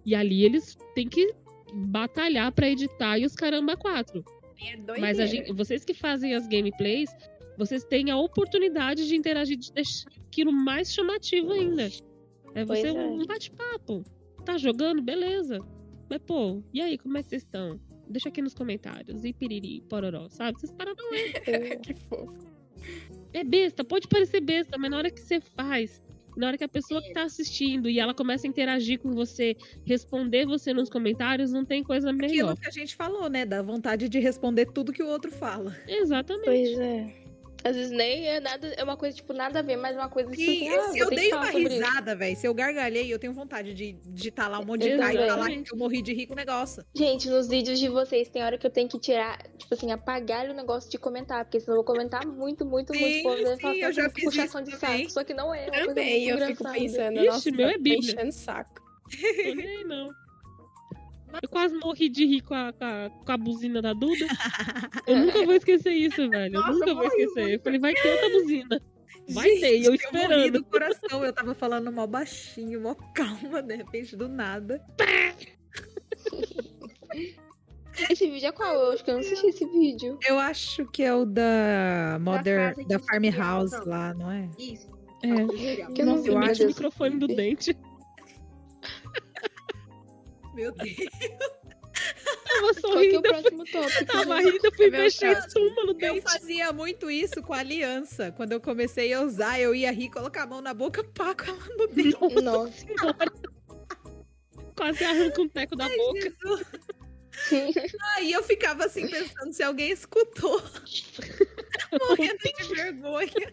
E 0.07 0.15
ali 0.15 0.45
eles 0.45 0.77
têm 0.95 1.09
que 1.09 1.35
batalhar 1.75 2.53
pra 2.53 2.69
editar 2.69 3.19
e 3.19 3.27
os 3.27 3.35
caramba 3.35 3.77
quatro. 3.77 4.25
É 4.61 5.01
Mas 5.01 5.17
gente, 5.31 5.53
vocês 5.53 5.85
que 5.85 5.95
fazem 5.95 6.35
as 6.35 6.47
gameplays, 6.47 7.11
vocês 7.57 7.85
têm 7.85 8.11
a 8.11 8.17
oportunidade 8.17 9.07
de 9.07 9.17
interagir, 9.17 9.57
de 9.57 9.73
deixar 9.73 10.11
aquilo 10.27 10.53
mais 10.53 10.93
chamativo 10.93 11.53
ainda. 11.53 11.89
É 12.55 12.65
você 12.65 12.89
é. 12.89 12.93
um 12.93 13.25
bate-papo. 13.27 14.05
Tá 14.45 14.59
jogando? 14.59 15.03
Beleza. 15.03 15.61
Mas, 16.11 16.19
pô, 16.27 16.63
e 16.73 16.81
aí, 16.81 16.99
como 16.99 17.17
é 17.17 17.23
que 17.23 17.29
vocês 17.29 17.43
estão? 17.43 17.81
Deixa 18.09 18.29
aqui 18.29 18.43
nos 18.43 18.55
comentários. 18.55 19.25
E 19.25 19.33
piriri, 19.33 19.81
pororó, 19.89 20.29
sabe? 20.29 20.59
Vocês 20.59 20.73
param. 20.73 20.95
que 21.83 21.95
fofo. 21.95 22.53
É 23.33 23.43
besta, 23.45 23.83
pode 23.83 24.09
parecer 24.09 24.41
besta, 24.41 24.77
mas 24.77 24.91
na 24.91 24.99
hora 24.99 25.11
que 25.11 25.21
você 25.21 25.41
faz, 25.41 26.02
na 26.37 26.49
hora 26.49 26.59
que 26.59 26.65
a 26.65 26.69
pessoa 26.69 27.03
que 27.03 27.13
tá 27.13 27.23
assistindo 27.23 27.89
e 27.89 27.99
ela 27.99 28.15
começa 28.15 28.47
a 28.47 28.51
interagir 28.51 28.99
com 28.99 29.13
você, 29.13 29.57
responder 29.85 30.47
você 30.47 30.73
nos 30.73 30.89
comentários, 30.89 31.53
não 31.53 31.65
tem 31.65 31.83
coisa 31.83 32.13
melhor. 32.13 32.53
Aquilo 32.53 32.57
que 32.57 32.69
a 32.69 32.71
gente 32.71 32.97
falou, 32.97 33.29
né? 33.29 33.45
Da 33.45 33.63
vontade 33.63 34.09
de 34.09 34.19
responder 34.19 34.67
tudo 34.67 34.93
que 34.93 35.03
o 35.03 35.09
outro 35.09 35.31
fala. 35.31 35.77
Exatamente. 35.87 36.45
Pois 36.45 36.79
é. 36.79 37.22
Às 37.65 37.77
vezes 37.77 37.91
nem 37.91 38.27
é 38.27 38.41
nada, 38.41 38.67
é 38.77 38.83
uma 38.83 38.97
coisa, 38.97 39.17
tipo, 39.17 39.33
nada 39.33 39.61
a 39.61 39.63
ver, 39.63 39.77
mas 39.77 39.97
uma 39.97 40.09
coisa 40.09 40.31
tipo 40.31 40.43
E 40.43 40.69
assim, 40.69 40.69
ah, 40.69 40.93
eu 40.97 41.11
dei 41.11 41.33
uma 41.33 41.51
risada, 41.51 42.15
velho, 42.17 42.37
se 42.37 42.47
eu 42.47 42.55
gargalhei, 42.55 43.13
eu 43.13 43.19
tenho 43.19 43.33
vontade 43.33 43.73
de 43.75 43.93
digitar 43.93 44.51
lá 44.51 44.59
um 44.59 44.65
monte 44.65 44.83
de 44.83 44.97
cara 44.97 45.13
e 45.15 45.29
falar 45.29 45.49
que 45.51 45.73
eu 45.73 45.79
morri 45.79 46.03
de 46.03 46.13
rir 46.13 46.27
com 46.27 46.33
o 46.33 46.37
negócio. 46.37 46.85
Gente, 46.95 47.29
nos 47.29 47.49
vídeos 47.49 47.79
de 47.79 47.89
vocês 47.89 48.29
tem 48.29 48.43
hora 48.43 48.59
que 48.59 48.67
eu 48.67 48.71
tenho 48.71 48.89
que 48.89 48.99
tirar, 48.99 49.39
tipo 49.59 49.75
assim, 49.75 49.93
apagar 49.93 50.49
o 50.49 50.55
negócio 50.55 50.91
de 50.91 50.99
comentar, 50.99 51.45
porque 51.45 51.61
senão 51.61 51.75
eu 51.79 51.85
vou 51.85 51.85
comentar 51.85 52.27
muito, 52.27 52.65
muito, 52.65 52.93
Sim, 52.93 53.01
muito. 53.01 53.23
Pô, 53.23 53.55
sim, 53.55 53.61
falar 53.61 53.77
eu 53.77 53.93
já 53.93 54.11
fiz 54.11 54.25
puxação 54.25 54.63
isso 54.63 54.71
de 54.71 54.79
também. 54.79 54.99
saco. 55.01 55.11
Só 55.13 55.25
que 55.25 55.35
não 55.35 55.55
é. 55.55 55.67
é 55.67 55.71
coisa 55.71 55.87
Também, 55.87 56.29
eu 56.29 56.47
fico 56.47 56.65
pensando, 56.73 57.17
Ixi, 57.19 57.27
nossa, 57.27 57.51
meu 57.51 57.69
é 57.69 57.73
tá 57.73 57.79
Bíblia. 57.79 57.99
enchendo 57.99 58.29
o 58.29 58.33
saco. 58.33 58.83
Aí, 59.23 59.85
não. 59.85 60.11
Eu 61.41 61.49
quase 61.49 61.75
morri 61.77 62.09
de 62.09 62.27
rir 62.27 62.41
com 62.43 62.55
a, 62.55 62.73
com 62.73 62.85
a, 62.85 63.11
com 63.25 63.33
a 63.33 63.37
buzina 63.37 63.81
da 63.81 63.93
Duda. 63.93 64.27
Eu 65.07 65.19
nunca 65.19 65.45
vou 65.45 65.55
esquecer 65.55 65.93
isso, 65.93 66.29
velho. 66.29 66.57
Eu 66.57 66.61
Nossa, 66.61 66.73
nunca 66.73 66.91
eu 66.91 66.95
vou 66.95 67.05
morri 67.05 67.23
esquecer. 67.23 67.55
Eu 67.55 67.61
falei, 67.61 67.81
vai 67.81 67.95
ter 67.95 68.13
outra 68.13 68.29
buzina. 68.31 68.83
Vai 69.31 69.49
Gente, 69.51 69.61
ter, 69.61 69.79
e 69.79 69.85
eu 69.85 69.93
morri 69.93 70.05
esperando. 70.05 70.53
do 70.53 70.65
coração, 70.65 71.25
eu 71.25 71.33
tava 71.33 71.55
falando 71.55 71.93
mó 71.93 72.07
baixinho, 72.07 72.81
mó 72.81 72.95
calma, 73.15 73.63
de 73.63 73.77
repente, 73.77 74.17
do 74.17 74.29
nada. 74.29 74.85
Esse 78.11 78.31
vídeo 78.31 78.49
é 78.49 78.53
qual? 78.53 78.75
Eu 78.75 78.93
acho 78.93 79.05
que 79.05 79.11
eu 79.11 79.15
não 79.15 79.21
assisti 79.21 79.47
esse 79.47 79.67
vídeo. 79.67 80.19
Eu 80.27 80.39
acho 80.39 80.87
que 80.87 81.03
é 81.03 81.15
o 81.15 81.27
da 81.27 82.19
Mother, 82.21 82.75
da 82.87 82.97
de 82.97 83.05
Farmhouse 83.05 83.77
lá, 83.85 84.15
não 84.15 84.31
é? 84.31 84.49
Isso. 84.59 84.89
É. 85.23 85.87
Que 85.93 86.03
eu 86.03 86.07
não 86.07 86.23
vi, 86.23 86.29
eu 86.29 86.39
meti 86.39 86.65
o 86.65 86.69
microfone 86.69 87.17
no 87.17 87.27
dente. 87.27 87.77
Meu 90.55 90.73
Deus. 90.73 90.97
Tava 92.53 92.75
sorrindo, 92.75 93.23
tava 94.07 94.41
rindo, 94.41 94.75
fui 94.77 94.91
Meu 94.91 95.03
mexer 95.03 95.35
caso. 95.35 95.47
espuma 95.49 95.85
no 95.85 95.99
Eu 96.01 96.23
fazia 96.23 96.73
muito 96.73 97.11
isso 97.11 97.43
com 97.43 97.53
a 97.53 97.59
aliança. 97.59 98.33
Quando 98.33 98.53
eu 98.53 98.61
comecei 98.61 99.13
a 99.13 99.23
usar, 99.23 99.59
eu 99.61 99.75
ia 99.75 99.91
rir, 99.91 100.11
colocar 100.11 100.43
a 100.43 100.47
mão 100.47 100.61
na 100.61 100.75
boca, 100.75 101.03
pá, 101.03 101.35
com 101.35 101.45
ela 101.45 101.77
no 101.77 101.87
dente. 101.89 102.43
Nossa. 102.43 102.73
Senhora. 102.73 103.33
Quase 104.77 105.05
arranca 105.05 105.41
um 105.41 105.49
teco 105.49 105.77
da 105.77 105.89
boca. 105.89 106.33
Aí 108.17 108.33
eu 108.33 108.43
ficava 108.43 108.85
assim, 108.85 109.09
pensando 109.09 109.53
se 109.53 109.63
alguém 109.63 109.91
escutou. 109.91 110.63
Morrendo 112.09 112.39
de 112.39 112.75
vergonha. 112.75 113.51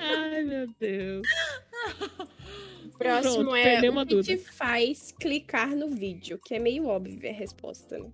Ai, 0.00 0.42
meu 0.44 0.68
Deus. 0.78 1.26
Próximo 2.98 3.50
Pronto, 3.50 3.56
é 3.56 3.90
o 3.90 4.06
que 4.06 4.22
te 4.22 4.36
faz 4.38 5.12
clicar 5.12 5.74
no 5.76 5.88
vídeo, 5.88 6.40
que 6.44 6.54
é 6.54 6.58
meio 6.58 6.86
óbvio 6.86 7.28
a 7.28 7.32
resposta, 7.32 7.98
né? 7.98 8.10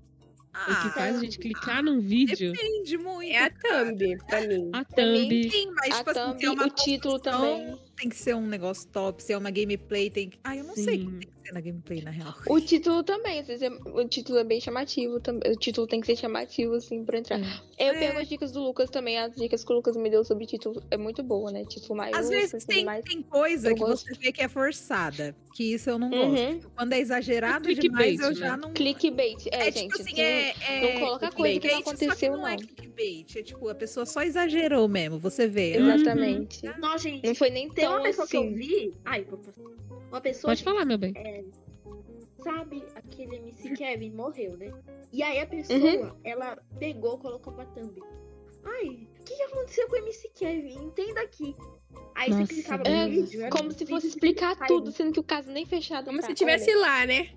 O 0.54 0.82
que 0.82 0.94
faz 0.94 1.16
a 1.16 1.20
gente 1.20 1.38
clicar 1.38 1.82
num 1.82 1.98
vídeo, 1.98 2.52
Depende 2.52 2.98
muito. 2.98 3.32
É 3.32 3.44
a 3.44 3.50
thumb, 3.50 4.18
pra 4.28 4.40
mim. 4.42 4.70
a 4.72 4.84
Pra 4.84 5.06
mim, 5.06 5.28
thumb. 5.28 5.50
Sim, 5.50 5.70
mas 5.72 5.94
A 5.94 5.98
tipo 5.98 6.10
assim, 6.10 6.20
thumb, 6.20 6.38
tem 6.38 6.48
uma 6.50 6.66
o 6.66 6.70
título 6.70 7.18
também. 7.18 7.78
Tem 7.96 8.08
que 8.08 8.16
ser 8.16 8.34
um 8.34 8.46
negócio 8.46 8.88
top, 8.88 9.22
se 9.22 9.32
é 9.32 9.38
uma 9.38 9.50
gameplay, 9.50 10.10
tem 10.10 10.28
que. 10.30 10.38
Ah, 10.42 10.56
eu 10.56 10.64
não 10.64 10.74
sei 10.74 10.84
o 10.84 10.86
que 10.86 11.04
Sim. 11.04 11.18
tem 11.18 11.28
que 11.30 11.46
ser 11.48 11.52
na 11.52 11.60
gameplay, 11.60 12.02
na 12.02 12.10
real. 12.10 12.34
O 12.48 12.60
título 12.60 13.02
também, 13.02 13.38
às 13.40 13.46
vezes 13.46 13.62
é- 13.62 13.70
o 13.70 14.08
título 14.08 14.38
é 14.38 14.44
bem 14.44 14.60
chamativo 14.60 15.20
também. 15.20 15.52
O 15.52 15.56
título 15.56 15.86
tem 15.86 16.00
que 16.00 16.06
ser 16.06 16.16
chamativo, 16.16 16.74
assim, 16.74 17.04
pra 17.04 17.18
entrar. 17.18 17.38
Eu 17.78 17.88
É. 17.94 17.98
pego 17.98 18.18
as 18.18 18.28
dicas 18.28 18.50
do 18.52 18.60
Lucas 18.62 18.90
também, 18.90 19.18
as 19.18 19.34
dicas 19.34 19.64
que 19.64 19.72
o 19.72 19.76
Lucas 19.76 19.96
me 19.96 20.08
deu 20.10 20.24
sobre 20.24 20.46
título 20.46 20.82
é 20.90 20.96
muito 20.96 21.22
boa, 21.22 21.50
né? 21.52 21.64
Título 21.64 21.96
maior, 21.96 22.16
Às 22.18 22.28
vezes 22.28 22.64
tem, 22.64 22.86
tem 23.02 23.22
coisa 23.22 23.70
eu 23.70 23.74
que 23.74 23.80
gosto. 23.80 24.06
você 24.08 24.14
vê 24.18 24.32
que 24.32 24.42
é 24.42 24.48
forçada, 24.48 25.34
que 25.54 25.74
isso 25.74 25.90
eu 25.90 25.98
não 25.98 26.08
gosto. 26.10 26.40
Uhum. 26.40 26.60
Quando 26.74 26.92
é 26.94 26.98
exagerado 27.00 27.70
É 27.70 27.74
demais, 27.74 28.20
eu 28.20 28.28
né? 28.30 28.34
já 28.34 28.56
não. 28.56 28.72
Clickbait. 28.72 29.46
É, 29.52 29.68
É, 29.68 29.72
gente. 29.72 29.90
tipo 29.90 30.02
assim, 30.02 30.12
não- 30.16 30.22
é, 30.22 30.54
é 30.68 30.92
não 30.94 31.00
coloca 31.00 31.30
coisa 31.32 31.60
que 31.60 31.68
não 31.68 31.78
aconteceu, 31.78 32.32
não. 32.36 32.46
é 32.48 32.50
não. 32.52 32.56
clickbait, 32.58 33.36
é 33.36 33.42
tipo, 33.42 33.68
a 33.68 33.74
pessoa 33.74 34.06
só 34.06 34.22
exagerou 34.22 34.88
mesmo, 34.88 35.18
você 35.18 35.46
vê. 35.46 35.76
Uhum. 35.78 35.90
Exatamente. 35.92 36.62
Não, 36.78 36.96
gente. 36.98 37.26
Não 37.26 37.34
foi 37.34 37.50
nem 37.50 37.68
Tem 37.86 37.96
uma 37.96 38.02
pessoa 38.02 38.26
que 38.28 38.36
eu 38.36 38.42
assim. 38.42 38.54
vi. 38.54 38.94
Ai. 39.04 39.26
Uma 40.10 40.20
pessoa 40.20 40.50
Pode 40.50 40.62
falar, 40.64 40.84
meu 40.84 40.98
bem. 40.98 41.12
sabe, 42.42 42.84
aquele 42.94 43.36
MC 43.36 43.70
Kevin 43.74 44.10
morreu, 44.12 44.56
né? 44.56 44.72
E 45.12 45.22
aí 45.22 45.38
a 45.40 45.46
pessoa, 45.46 45.78
Uhum. 45.78 46.12
ela 46.24 46.56
pegou, 46.78 47.18
colocou 47.18 47.52
pra 47.52 47.64
thumb. 47.66 48.00
Ai, 48.64 49.08
o 49.20 49.24
que, 49.24 49.36
que 49.36 49.42
aconteceu 49.42 49.88
com 49.88 49.94
o 49.94 49.98
MC 49.98 50.28
Kevin? 50.34 50.74
Entenda 50.84 51.20
aqui. 51.22 51.56
Aí 52.14 52.30
Nossa, 52.30 52.46
você 52.46 52.54
clicava 52.54 52.82
é, 52.84 53.04
no 53.06 53.10
vídeo. 53.10 53.40
era 53.40 53.50
Como 53.50 53.70
se 53.70 53.78
vídeo 53.78 53.94
fosse 53.94 54.06
explicar 54.08 54.56
tudo, 54.66 54.90
sendo 54.92 55.12
que 55.12 55.20
o 55.20 55.24
caso 55.24 55.50
nem 55.50 55.66
fechado. 55.66 56.06
Como 56.06 56.20
tá. 56.20 56.26
se 56.26 56.34
tivesse 56.34 56.74
lá, 56.74 57.04
né? 57.06 57.30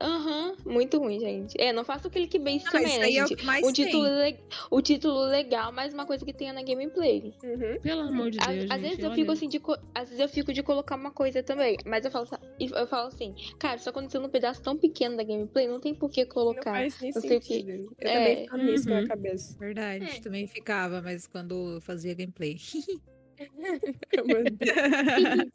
Aham, 0.00 0.56
muito 0.64 0.98
ruim, 0.98 1.20
gente. 1.20 1.54
É, 1.60 1.72
não 1.72 1.84
faça 1.84 2.08
o 2.08 2.10
clickbait 2.10 2.64
Não, 2.64 2.72
também, 2.72 2.86
isso 2.88 2.98
né, 3.00 3.06
aí 3.06 3.16
é 3.18 3.24
o 3.24 3.28
gente? 3.28 3.46
O 3.64 3.72
título, 3.72 4.02
le- 4.04 4.38
o 4.70 4.82
título 4.82 5.20
legal, 5.26 5.72
mas 5.72 5.94
uma 5.94 6.06
coisa 6.06 6.24
que 6.24 6.32
tenha 6.32 6.52
na 6.52 6.62
gameplay. 6.62 7.34
Uhum. 7.42 7.80
Pelo 7.80 8.00
amor 8.02 8.30
de 8.30 8.38
Às, 8.40 8.46
Deus, 8.46 8.70
às 8.70 8.80
gente, 8.80 8.88
vezes 8.88 9.04
eu 9.04 9.12
fico 9.14 9.32
assim 9.32 9.48
de 9.48 9.60
co- 9.60 9.78
às 9.94 10.08
vezes 10.08 10.20
eu 10.20 10.28
fico 10.28 10.52
de 10.52 10.62
colocar 10.62 10.96
uma 10.96 11.10
coisa 11.10 11.42
também, 11.42 11.76
mas 11.86 12.04
eu 12.04 12.10
falo, 12.10 12.26
eu 12.58 12.86
falo 12.86 13.08
assim, 13.08 13.34
cara, 13.58 13.76
isso 13.76 13.88
aconteceu 13.88 14.20
num 14.20 14.28
pedaço 14.28 14.62
tão 14.62 14.76
pequeno 14.76 15.16
da 15.16 15.24
gameplay, 15.24 15.66
não 15.66 15.80
tem 15.80 15.94
por 15.94 16.10
que 16.10 16.24
Não 16.24 16.30
colocar. 16.30 16.72
faz 16.72 17.00
nem 17.00 17.12
não 17.14 17.20
sei 17.20 17.36
o 17.36 17.40
que- 17.40 17.46
sentido. 17.54 17.96
Eu 17.98 18.10
é, 18.10 18.46
também 18.46 18.66
nisso 18.72 18.90
uhum. 18.90 19.00
na 19.00 19.06
cabeça. 19.08 19.58
Verdade, 19.58 20.04
É. 20.04 20.20
também 20.20 20.46
ficava, 20.46 21.00
mas 21.02 21.26
quando 21.26 21.74
eu 21.74 21.80
fazia 21.80 22.14
gameplay. 22.14 22.56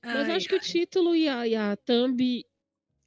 Mas 0.00 0.14
eu 0.28 0.32
Ai, 0.32 0.36
acho 0.36 0.48
que 0.48 0.54
o 0.54 0.60
título 0.60 1.14
e 1.16 1.28
a, 1.28 1.44
e 1.46 1.56
a 1.56 1.76
thumb 1.76 2.44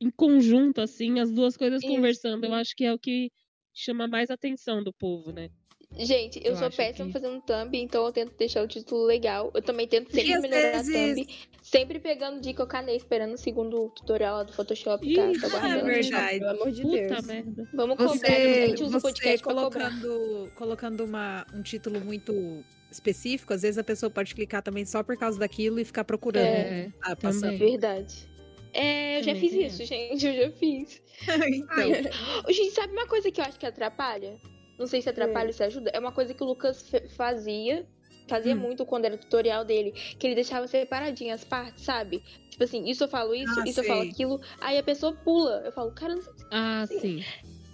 em 0.01 0.09
conjunto, 0.09 0.81
assim, 0.81 1.19
as 1.19 1.31
duas 1.31 1.55
coisas 1.55 1.81
Isso. 1.83 1.93
conversando, 1.93 2.43
eu 2.45 2.53
acho 2.53 2.75
que 2.75 2.83
é 2.83 2.91
o 2.93 2.97
que 2.99 3.31
chama 3.73 4.07
mais 4.07 4.29
atenção 4.31 4.83
do 4.83 4.91
povo, 4.91 5.31
né? 5.31 5.49
Gente, 5.97 6.39
eu, 6.41 6.51
Eu 6.51 6.55
sou 6.55 6.71
péssima 6.71 7.07
que- 7.07 7.11
fazendo 7.13 7.41
thumb, 7.41 7.77
então 7.77 8.05
eu 8.05 8.13
tento 8.13 8.33
deixar 8.37 8.63
o 8.63 8.67
título 8.67 9.03
legal. 9.05 9.51
Eu 9.53 9.61
também 9.61 9.85
tento 9.85 10.09
sempre 10.09 10.39
melhorar 10.39 10.81
vezes- 10.81 10.95
a 10.95 11.25
thumb, 11.25 11.27
sempre 11.61 11.99
pegando 11.99 12.39
dica 12.39 12.63
ao 12.63 12.67
canê, 12.67 12.95
esperando 12.95 13.33
o 13.33 13.37
segundo 13.37 13.89
tutorial 13.89 14.37
lá 14.37 14.43
do 14.43 14.53
Photoshop, 14.53 15.13
tá? 15.13 15.27
Ih, 15.27 15.37
Tô 15.39 15.47
é 15.47 15.49
aguardando. 15.49 15.85
verdade. 15.85 16.39
Pelo 16.39 16.49
amor 16.51 16.71
de 16.71 16.81
Puta 16.81 16.97
Deus. 16.97 17.25
merda. 17.27 17.69
Vamos 17.73 17.97
cobrar, 17.97 18.13
depois 18.13 18.23
a 18.23 18.37
Você, 18.37 18.67
gente 18.67 18.83
usa 18.83 18.97
o 18.97 18.99
você 19.01 19.07
podcast 19.07 19.43
pra 19.43 19.53
cobrar. 19.53 19.89
colocando, 19.99 20.51
colocando 20.55 21.03
uma, 21.03 21.45
um 21.53 21.61
título 21.61 21.99
muito 21.99 22.63
específico, 22.89 23.53
às 23.53 23.61
vezes 23.61 23.77
a 23.77 23.83
pessoa 23.83 24.09
pode 24.09 24.33
clicar 24.33 24.61
também 24.63 24.85
só 24.85 25.03
por 25.03 25.17
causa 25.17 25.37
daquilo 25.39 25.77
e 25.77 25.83
ficar 25.83 26.05
procurando. 26.05 26.45
É, 26.45 26.89
ah, 27.01 27.15
passando. 27.17 27.41
também. 27.51 27.57
Verdade. 27.71 28.30
É, 28.73 29.19
eu 29.19 29.23
já 29.23 29.35
fiz 29.35 29.51
isso, 29.53 29.83
gente, 29.85 30.25
eu 30.25 30.33
já 30.33 30.51
fiz. 30.57 31.01
então, 31.53 31.91
Ô, 32.47 32.51
Gente, 32.51 32.71
sabe 32.71 32.93
uma 32.93 33.07
coisa 33.07 33.31
que 33.31 33.41
eu 33.41 33.45
acho 33.45 33.59
que 33.59 33.65
atrapalha? 33.65 34.39
Não 34.79 34.87
sei 34.87 35.01
se 35.01 35.09
atrapalha 35.09 35.45
Hum. 35.45 35.47
ou 35.49 35.53
se 35.53 35.63
ajuda. 35.63 35.91
É 35.93 35.99
uma 35.99 36.11
coisa 36.11 36.33
que 36.33 36.41
o 36.43 36.45
Lucas 36.47 36.89
fazia. 37.15 37.85
Fazia 38.27 38.55
Hum. 38.55 38.59
muito 38.59 38.85
quando 38.85 39.05
era 39.05 39.17
tutorial 39.17 39.65
dele. 39.65 39.91
Que 39.91 40.25
ele 40.27 40.35
deixava 40.35 40.65
separadinho 40.67 41.33
as 41.33 41.43
partes, 41.43 41.83
sabe? 41.83 42.23
Tipo 42.49 42.63
assim, 42.63 42.85
isso 42.89 43.03
eu 43.03 43.07
falo 43.07 43.35
isso, 43.35 43.59
Ah, 43.59 43.63
isso 43.67 43.81
eu 43.81 43.83
falo 43.83 44.01
aquilo. 44.01 44.39
Aí 44.61 44.77
a 44.77 44.83
pessoa 44.83 45.13
pula. 45.13 45.61
Eu 45.65 45.71
falo, 45.71 45.91
cara, 45.91 46.15
não 46.15 46.21
sei. 46.21 46.33
Ah, 46.49 46.85
sim. 46.87 47.23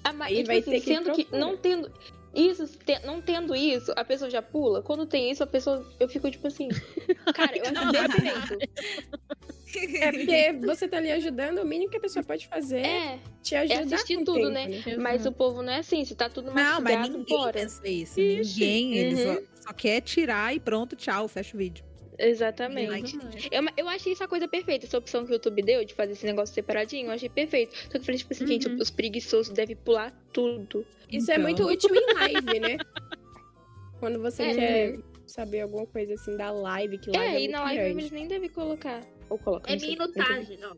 Ah, 0.03 0.14
mas, 0.14 0.30
Aí 0.30 0.36
tipo 0.38 0.48
vai 0.48 0.57
assim, 0.60 0.72
ter 0.72 0.80
que 0.82 0.86
sendo 0.86 1.11
que 1.14 1.24
procurar. 1.26 1.40
não 1.40 1.57
tendo. 1.57 1.91
Isso, 2.34 2.68
te- 2.80 3.06
não 3.06 3.22
tendo 3.22 3.56
isso, 3.56 3.91
a 3.95 4.03
pessoa 4.03 4.30
já 4.30 4.41
pula. 4.41 4.82
Quando 4.82 5.06
tem 5.06 5.32
isso, 5.32 5.44
a 5.44 5.48
pessoa. 5.48 5.86
Eu 5.99 6.10
fico 6.10 6.30
tipo 6.30 6.48
assim. 6.48 6.68
Cara, 7.36 7.57
eu 7.57 7.65
acho 7.65 7.91
perfeito. 7.91 8.57
É 9.76 10.11
porque 10.11 10.53
você 10.65 10.88
tá 10.88 10.98
ali 10.98 11.11
ajudando, 11.11 11.60
o 11.60 11.65
mínimo 11.65 11.89
que 11.91 11.98
a 11.98 11.99
pessoa 11.99 12.23
pode 12.23 12.48
fazer 12.48 12.77
é 12.80 12.88
É, 13.15 13.19
te 13.44 13.56
ajudar. 13.56 13.95
assistir 13.95 14.15
com 14.15 14.22
o 14.22 14.26
tudo, 14.26 14.53
tempo, 14.53 14.89
né? 14.89 14.98
mas 14.98 15.26
o 15.26 15.31
povo 15.31 15.61
não 15.61 15.73
é 15.73 15.80
assim. 15.80 16.03
Se 16.06 16.15
tá 16.15 16.30
tudo 16.30 16.53
Não, 16.53 16.81
mas 16.81 17.10
ninguém 17.10 17.26
bora. 17.38 17.53
pensa 17.53 17.88
isso. 17.88 18.19
Ixi. 18.19 18.60
Ninguém, 18.60 18.94
ele 18.98 19.15
Uhum. 19.26 19.35
só, 19.35 19.41
só 19.68 19.73
quer 19.73 20.02
tirar 20.02 20.56
e 20.56 20.60
pronto, 20.60 20.95
tchau, 20.95 21.27
fecha 21.27 21.56
o 21.56 21.57
vídeo. 21.60 21.84
Exatamente. 22.19 23.15
Eu, 23.52 23.64
eu 23.77 23.88
achei 23.88 24.11
essa 24.14 24.27
coisa 24.27 24.48
perfeita, 24.48 24.85
essa 24.88 24.98
opção 24.98 25.23
que 25.23 25.31
o 25.31 25.34
YouTube 25.34 25.61
deu 25.61 25.85
de 25.85 25.94
fazer 25.94 26.14
esse 26.14 26.26
negócio 26.26 26.56
separadinho, 26.56 27.07
eu 27.07 27.11
achei 27.11 27.30
perfeito. 27.30 27.76
Só 27.77 27.89
que 27.89 27.98
eu 27.98 28.03
falei, 28.03 28.18
tipo 28.18 28.34
assim, 28.34 28.48
gente, 28.48 28.68
Uhum. 28.68 28.77
os 28.80 28.89
preguiçosos 28.89 29.53
devem 29.53 29.76
pular 29.76 30.11
tudo. 30.34 30.85
Isso 31.11 31.30
é 31.30 31.35
Então. 31.35 31.44
muito 31.44 31.64
útil 31.68 31.94
em 31.94 32.14
live, 32.15 32.60
né? 32.60 32.77
Quando 33.99 34.19
você 34.22 34.44
É, 34.44 34.53
quer 34.56 34.99
saber 35.27 35.61
alguma 35.61 35.85
coisa 35.85 36.14
assim 36.15 36.35
da 36.38 36.49
live, 36.52 36.98
que 36.98 37.10
live 37.11 37.35
é, 37.35 37.38
é, 37.38 37.41
e 37.44 37.48
na 37.48 37.64
live 37.65 37.84
grande. 37.84 37.99
eles 37.99 38.11
nem 38.11 38.27
devem 38.27 38.49
colocar. 38.49 39.02
Ou 39.30 39.38
colocam. 39.38 39.74
É 39.74 39.78
minutagem, 39.78 40.58
não. 40.58 40.78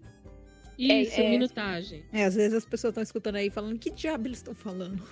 Isso, 0.78 1.20
é. 1.20 1.30
minutagem. 1.30 2.06
É, 2.14 2.24
às 2.24 2.36
vezes 2.36 2.54
as 2.54 2.66
pessoas 2.66 2.92
estão 2.92 3.04
escutando 3.04 3.36
aí 3.36 3.50
falando, 3.50 3.78
que 3.78 3.90
diabo 3.90 4.28
eles 4.28 4.38
estão 4.38 4.56
falando? 4.56 5.04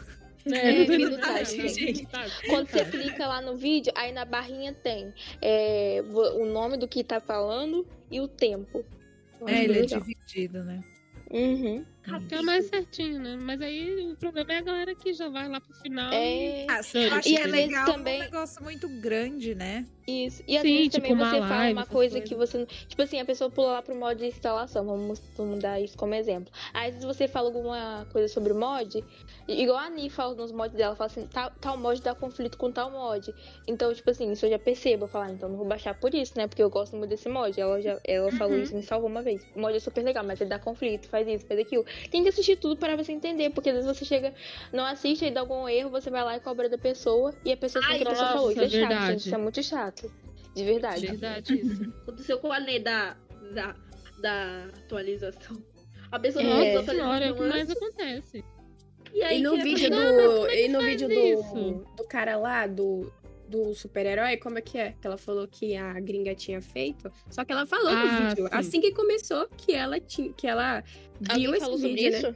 É, 0.46 0.86
tudo 0.86 0.98
minutagem, 0.98 1.68
gente. 1.68 2.08
Quando 2.48 2.70
você 2.70 2.86
clica 2.86 3.28
lá 3.28 3.42
no 3.42 3.58
vídeo, 3.58 3.92
aí 3.96 4.14
na 4.14 4.24
barrinha 4.24 4.74
tem 4.74 5.14
é, 5.42 6.02
o 6.10 6.46
nome 6.46 6.78
do 6.78 6.88
que 6.88 7.04
tá 7.04 7.20
falando 7.20 7.86
e 8.10 8.22
o 8.22 8.28
tempo. 8.28 8.86
É, 9.46 9.64
ele 9.66 9.80
é 9.80 9.82
legal. 9.82 10.00
dividido, 10.00 10.64
né? 10.64 10.82
Uhum. 11.30 11.86
Fica 12.22 12.42
mais 12.42 12.66
certinho, 12.68 13.20
né? 13.20 13.36
Mas 13.36 13.62
aí 13.62 14.12
o 14.12 14.16
problema 14.18 14.54
é 14.54 14.58
a 14.58 14.62
galera 14.62 14.96
que 14.96 15.14
já 15.14 15.28
vai 15.30 15.48
lá 15.50 15.60
pro 15.60 15.74
final. 15.74 16.14
É. 16.14 16.66
Ah, 16.70 16.80
eu 16.94 17.14
acho 17.14 17.30
e 17.30 17.32
que 17.34 17.38
é 17.38 17.48
vezes 17.48 17.52
legal 17.70 17.86
também- 17.86 18.22
um 18.22 18.24
negócio 18.24 18.64
muito 18.64 18.88
grande, 18.90 19.54
né? 19.54 19.86
Isso. 20.10 20.42
E 20.48 20.56
às 20.56 20.62
Sim, 20.62 20.74
vezes 20.78 20.92
tipo 20.94 21.02
também 21.08 21.14
uma 21.14 21.26
você 21.30 21.36
fala 21.40 21.50
live, 21.58 21.74
uma 21.74 21.82
essas 21.82 21.92
coisa 21.94 22.14
coisas. 22.22 22.30
que 22.30 22.36
você. 22.36 22.58
não- 22.60 22.66
Tipo 22.66 23.02
assim, 23.02 23.20
a 23.20 23.26
pessoa 23.26 23.50
pula 23.50 23.74
lá 23.74 23.82
pro 23.82 23.94
mod 23.94 24.18
de 24.18 24.26
instalação. 24.28 24.86
Vamos, 24.86 25.22
vamos 25.36 25.60
dar 25.60 25.82
isso 25.82 25.98
como 25.98 26.14
exemplo. 26.16 26.50
Aí 26.74 26.88
às 26.88 26.94
vezes 26.94 27.06
você 27.06 27.28
fala 27.28 27.50
alguma 27.50 28.08
coisa 28.10 28.34
sobre 28.34 28.54
o 28.54 28.56
mod, 28.56 29.04
e- 29.50 29.62
igual 29.62 29.78
a 29.78 29.88
Ani 29.88 30.10
fala 30.10 30.34
nos 30.34 30.54
mods 30.54 30.78
dela, 30.78 30.96
fala 30.96 31.08
assim, 31.08 31.28
tal, 31.28 31.52
tal 31.60 31.78
mod 31.78 32.02
dá 32.02 32.16
conflito 32.16 32.58
com 32.58 32.72
tal 32.72 32.90
mod. 32.90 33.36
Então, 33.68 33.94
tipo 33.94 34.10
assim, 34.10 34.32
isso 34.32 34.46
eu 34.46 34.50
já 34.52 34.58
percebo. 34.60 35.04
Eu 35.04 35.08
falo, 35.10 35.26
ah, 35.26 35.32
então 35.32 35.50
não 35.50 35.58
vou 35.58 35.68
baixar 35.68 35.94
por 35.94 36.16
isso, 36.16 36.32
né? 36.38 36.48
Porque 36.48 36.64
eu 36.64 36.70
gosto 36.70 36.96
muito 36.96 37.10
desse 37.10 37.28
mod. 37.28 37.60
Ela, 37.60 37.82
já, 37.82 38.00
ela 38.06 38.32
falou 38.32 38.56
Uhum. 38.56 38.64
isso, 38.64 38.76
me 38.76 38.84
salvou 38.84 39.10
uma 39.10 39.22
vez. 39.22 39.46
O 39.54 39.60
mod 39.60 39.76
é 39.76 39.80
super 39.82 40.06
legal, 40.06 40.24
mas 40.24 40.40
ele 40.40 40.50
dá 40.50 40.58
conflito, 40.58 41.10
faz 41.10 41.28
isso, 41.28 41.46
faz 41.46 41.60
aquilo. 41.60 41.84
Tem 42.12 42.24
que 42.24 42.30
assistir 42.30 42.56
tudo 42.58 42.78
para 42.78 42.96
você 42.96 43.12
entender, 43.12 43.50
porque 43.52 43.70
às 43.70 43.76
vezes 43.76 43.98
você 43.98 44.06
chega, 44.06 44.34
não 44.72 44.86
assiste 44.86 45.26
e 45.26 45.32
dá 45.32 45.42
algum 45.42 45.68
erro, 45.68 45.90
você 45.90 46.10
vai 46.10 46.24
lá 46.24 46.38
e 46.38 46.40
cobra 46.40 46.68
da 46.70 46.78
pessoa, 46.78 47.34
e 47.46 47.52
a 47.52 47.58
pessoa 47.58 47.84
tem 47.84 47.94
Ai, 47.94 47.98
que 48.00 48.04
a 48.08 48.10
pessoa 48.10 48.26
nossa, 48.26 48.38
falou. 48.38 48.52
Isso 48.52 48.62
é 48.62 48.70
chato, 48.70 48.80
verdade. 48.80 49.08
gente. 49.12 49.26
Isso 49.26 49.36
é 49.36 49.38
muito 49.38 49.64
chato. 49.64 50.12
De 50.56 50.64
verdade. 50.64 51.08
Verdade, 51.08 51.54
isso. 51.60 51.84
Aconteceu 52.04 52.40
com 52.40 52.52
a 52.52 52.60
Ney 52.60 52.80
da, 52.80 53.16
da, 53.54 53.76
da 54.22 54.66
atualização. 54.78 55.58
A 56.12 56.18
pessoa 56.20 56.44
É. 56.44 56.48
não 56.48 56.58
usou 56.60 56.70
a 56.70 56.74
Nossa 56.82 56.92
senhora, 56.92 57.26
é 57.26 57.32
o 57.32 57.36
que 57.36 57.42
mais 57.44 57.70
acontece. 57.70 58.44
e 59.14 59.22
aí 59.24 59.40
E 59.40 59.44
no 59.44 59.52
queria 59.52 59.64
vídeo 59.76 59.90
Não, 59.90 60.16
do. 60.16 60.46
é 60.48 60.50
que 60.50 60.66
E 60.66 60.68
no 60.70 60.82
vídeo 60.82 61.08
do, 61.08 61.14
isso? 61.14 61.86
do 61.98 62.04
cara 62.06 62.38
lá, 62.38 62.66
do, 62.66 63.12
do 63.48 63.74
super-herói, 63.74 64.38
como 64.38 64.58
é 64.58 64.62
que 64.62 64.78
é? 64.78 64.92
Que 65.00 65.08
ela 65.08 65.18
falou 65.18 65.48
que 65.48 65.76
a 65.76 65.94
gringa 66.00 66.36
tinha 66.36 66.62
feito. 66.62 67.12
Só 67.30 67.46
que 67.46 67.52
ela 67.52 67.66
falou 67.66 67.90
Ah, 67.90 68.04
no 68.22 68.30
vídeo, 68.30 68.44
sim. 68.48 68.50
assim 68.52 68.82
que 68.82 68.92
começou, 68.92 69.48
que 69.58 69.74
ela 69.74 70.00
tinha. 70.00 70.34
Que 70.34 70.48
ela 70.48 70.82
viu 71.20 71.32
Alguém 71.32 71.52
esse 71.52 71.60
falou 71.62 71.78
sobre 71.78 71.96
vídeo, 71.96 72.12
né? 72.12 72.18
isso? 72.18 72.36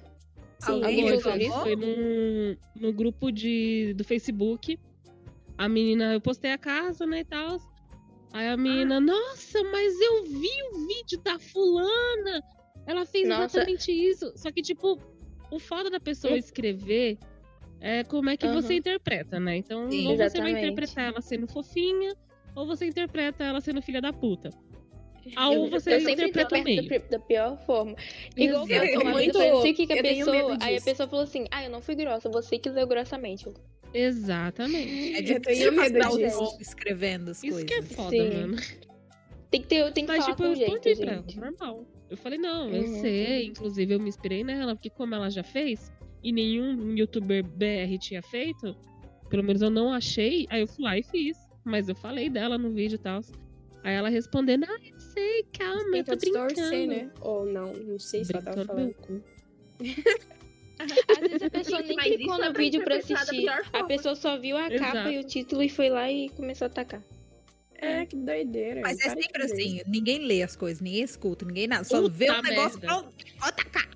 Sim, 0.60 0.72
Alguém 0.84 1.06
falou 1.08 1.22
sobre 1.22 1.44
isso? 1.48 1.60
foi 1.60 1.76
no, 1.76 2.58
no 2.88 2.94
grupo 2.94 3.32
de, 3.32 3.94
do 3.96 4.04
Facebook. 4.04 4.80
A 5.58 5.68
menina, 5.68 6.14
eu 6.14 6.22
postei 6.22 6.52
a 6.52 6.58
casa, 6.58 7.06
né, 7.06 7.20
e 7.20 7.26
tal. 7.26 7.60
Aí 8.34 8.48
a 8.48 8.56
menina, 8.56 9.00
nossa, 9.00 9.62
mas 9.66 10.00
eu 10.00 10.24
vi 10.24 10.50
o 10.72 10.88
vídeo 10.88 11.20
da 11.24 11.38
fulana. 11.38 12.42
Ela 12.88 13.06
fez 13.06 13.28
Nossa. 13.28 13.58
exatamente 13.58 13.92
isso. 13.92 14.32
Só 14.36 14.50
que, 14.52 14.62
tipo, 14.62 14.98
o 15.52 15.60
foda 15.60 15.90
da 15.90 16.00
pessoa 16.00 16.38
escrever 16.38 17.18
é 17.82 18.04
como 18.04 18.30
é 18.30 18.38
que 18.38 18.46
Aham. 18.46 18.62
você 18.62 18.76
interpreta, 18.76 19.40
né? 19.40 19.58
Então, 19.58 19.90
Sim. 19.92 20.08
ou 20.08 20.18
você 20.18 20.38
vai 20.40 20.52
interpretar 20.52 21.06
ela 21.06 21.22
sendo 21.22 21.48
fofinha, 21.48 22.14
ou 22.56 22.66
você 22.68 22.86
interpreta 22.86 23.44
ela 23.44 23.60
sendo 23.60 23.82
filha 23.82 24.00
da 24.02 24.14
puta. 24.14 24.50
Eu, 25.24 25.42
Ou 25.50 25.54
eu 25.66 25.70
você 25.70 26.00
sempre 26.00 26.14
interpreta 26.14 26.56
o 26.56 26.58
interpreto 26.58 26.64
meio. 26.64 26.82
da, 26.82 26.90
pi- 27.00 27.10
da 27.12 27.20
pior 27.20 27.58
forma. 27.66 27.96
Igual 28.36 28.68
eu, 28.68 28.84
eu 28.84 29.04
Muito- 29.06 29.34
falei, 29.34 29.52
não 29.52 29.62
sei 29.62 29.72
o 29.72 29.76
que, 29.76 29.86
que 29.88 29.94
a 29.94 29.98
eu 29.98 30.02
tenho 30.04 30.26
pessoa. 30.26 30.58
Aí 30.62 30.78
a 30.78 30.82
pessoa 30.82 31.08
falou 31.08 31.24
assim: 31.24 31.46
Ah, 31.52 31.64
eu 31.64 31.70
não 31.70 31.80
fui 31.80 31.94
grossa, 31.94 32.28
você 32.28 32.58
que 32.58 32.68
leu 32.70 32.88
grossamente. 32.88 33.46
Eu, 33.46 33.54
Exatamente. 33.94 35.14
É 35.14 35.20
Eu 35.20 35.24
difícil 35.40 35.44
tenho 35.44 35.74
medo 35.74 36.18
disso. 36.18 36.58
escrevendo 36.60 37.30
as 37.32 37.44
Isso 37.44 37.52
coisas. 37.54 37.64
que 37.66 37.74
é 37.76 37.82
foda, 37.84 38.10
Sim. 38.10 38.30
mano. 38.34 38.58
Tem 39.52 39.62
que 39.62 39.68
ter, 39.68 39.92
tem 39.92 40.06
que 40.06 40.12
Mas, 40.12 40.24
falar 40.24 40.36
tipo, 40.36 40.44
com 40.44 40.50
eu 40.50 40.56
jeito, 40.56 40.72
respondi 40.72 40.96
pra 41.06 41.12
ela, 41.14 41.22
gente. 41.22 41.40
normal. 41.40 41.86
Eu 42.10 42.18
falei, 42.18 42.40
não, 42.40 42.70
eu 42.70 42.82
Uhum. 42.84 43.02
sei. 43.02 43.46
Inclusive, 43.48 43.94
eu 43.94 44.00
me 44.00 44.10
inspirei 44.10 44.44
nela, 44.44 44.76
porque 44.76 44.90
como 44.90 45.14
ela 45.14 45.30
já 45.30 45.44
fez, 45.44 45.92
e 46.24 46.32
nenhum 46.32 46.96
youtuber 46.96 47.44
BR 47.44 47.98
tinha 48.00 48.22
feito, 48.22 48.76
pelo 49.30 49.44
menos 49.44 49.62
eu 49.62 49.70
não 49.70 49.92
achei, 49.94 50.46
aí 50.50 50.62
eu 50.62 50.68
fui 50.68 50.84
lá 50.84 50.98
e 50.98 51.04
fiz. 51.04 51.38
Mas 51.64 51.88
eu 51.88 51.96
falei 51.96 52.30
dela 52.30 52.58
no 52.58 52.72
vídeo 52.72 52.96
e 52.96 53.00
tal. 53.00 53.22
Aí 53.84 53.94
ela 53.94 54.10
respondendo, 54.10 54.66
ah, 54.66 54.78
eu 54.84 55.00
sei, 55.00 55.44
calma, 55.58 55.98
eu 55.98 56.04
tô 56.04 56.16
brincando. 56.16 56.48
distorcer, 56.48 56.88
né? 56.88 57.12
Ou 57.22 57.46
não, 57.46 57.74
não 57.74 58.00
sei 58.00 58.26
se 58.26 58.34
ela 58.34 58.44
tava 58.44 58.66
falando. 58.66 58.96
Às 60.80 61.20
vezes 61.20 61.44
a 61.44 61.50
pessoa 61.52 61.82
Gente, 61.84 61.96
nem 61.96 62.18
clicou 62.18 62.36
é 62.36 62.48
no 62.48 62.54
pra 62.54 62.62
vídeo 62.62 62.84
pra 62.84 62.96
assistir. 62.98 63.48
A 63.74 63.84
pessoa 63.84 64.16
só 64.16 64.38
viu 64.40 64.58
a 64.58 64.70
capa 64.70 64.74
Exato. 64.74 65.10
e 65.10 65.20
o 65.20 65.24
título 65.24 65.64
e 65.64 65.70
foi 65.70 65.90
lá 65.90 66.12
e 66.12 66.30
começou 66.30 66.66
a 66.66 66.70
atacar. 66.70 67.04
É, 67.76 68.06
que 68.06 68.16
doideira. 68.16 68.82
Mas 68.82 69.00
é 69.00 69.10
sempre 69.10 69.44
assim, 69.44 69.82
ninguém 69.88 70.20
lê 70.20 70.44
as 70.44 70.56
coisas, 70.56 70.82
ninguém 70.82 71.02
escuta, 71.02 71.46
ninguém 71.46 71.68
nada. 71.68 71.84
Só 71.84 72.00
Puta 72.02 72.14
vê 72.16 72.30
o 72.30 72.42
negócio 72.42 72.80
merda. 72.80 72.88
pronto, 72.88 73.16
vou 73.40 73.50
atacar. 73.50 73.90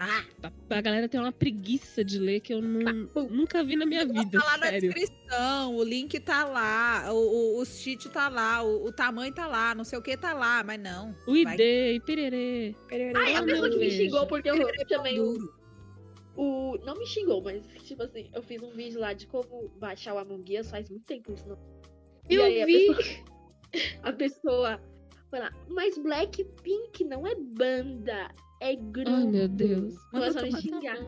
Ah, 0.00 0.24
A 0.70 0.80
galera 0.80 1.08
tem 1.08 1.18
uma 1.20 1.32
preguiça 1.32 2.04
de 2.04 2.18
ler 2.18 2.40
que 2.40 2.54
eu 2.54 2.62
nu- 2.62 3.08
nunca 3.30 3.64
vi 3.64 3.74
na 3.76 3.84
minha 3.84 4.06
vida, 4.06 4.38
tá 4.38 4.44
lá 4.44 4.56
na 4.58 4.70
descrição, 4.78 5.74
o 5.76 5.82
link 5.82 6.20
tá 6.20 6.44
lá, 6.44 7.12
o, 7.12 7.16
o, 7.16 7.60
o 7.60 7.64
cheat 7.66 8.08
tá 8.10 8.28
lá, 8.28 8.62
o, 8.62 8.86
o 8.86 8.92
tamanho 8.92 9.32
tá 9.34 9.46
lá, 9.46 9.74
não 9.74 9.82
sei 9.84 9.98
o 9.98 10.02
que 10.02 10.16
tá 10.16 10.32
lá, 10.32 10.62
mas 10.62 10.78
não. 10.80 11.10
O 11.26 11.32
Vai 11.42 11.54
ID, 11.54 11.60
e 11.96 12.00
pererê. 12.06 12.74
Pererê. 12.88 13.18
Ai, 13.18 13.34
a 13.34 13.38
Ah, 13.40 13.42
pessoa 13.42 13.68
não 13.68 13.78
que 13.78 13.84
me 13.84 13.90
xingou 13.90 14.26
porque 14.26 14.50
eu 14.50 14.86
também 14.86 15.20
o, 15.20 15.24
duro. 15.24 15.54
o. 16.36 16.78
Não 16.84 16.94
me 16.94 17.06
xingou, 17.06 17.42
mas 17.42 17.66
tipo 17.84 18.02
assim, 18.02 18.30
eu 18.32 18.42
fiz 18.42 18.62
um 18.62 18.70
vídeo 18.70 19.00
lá 19.00 19.12
de 19.12 19.26
como 19.26 19.68
baixar 19.80 20.14
o 20.14 20.18
Among 20.18 20.58
Us 20.60 20.70
faz 20.70 20.88
muito 20.88 21.04
tempo 21.04 21.32
isso. 21.32 21.48
Não. 21.48 21.58
E 22.30 22.34
Eu 22.36 22.44
aí 22.44 22.62
a 22.62 22.66
vi. 22.66 22.86
pessoa, 22.86 23.18
a 24.04 24.12
pessoa 24.12 24.80
foi 25.30 25.40
lá, 25.40 25.52
mas 25.68 25.98
Blackpink 25.98 27.04
não 27.04 27.26
é 27.26 27.34
banda, 27.34 28.28
é 28.60 28.76
grupo. 28.76 29.10
Ai, 29.10 29.26
meu 29.26 29.48
Deus. 29.48 29.94
Começou 30.12 30.44
a 30.46 30.50
xingar. 30.50 30.98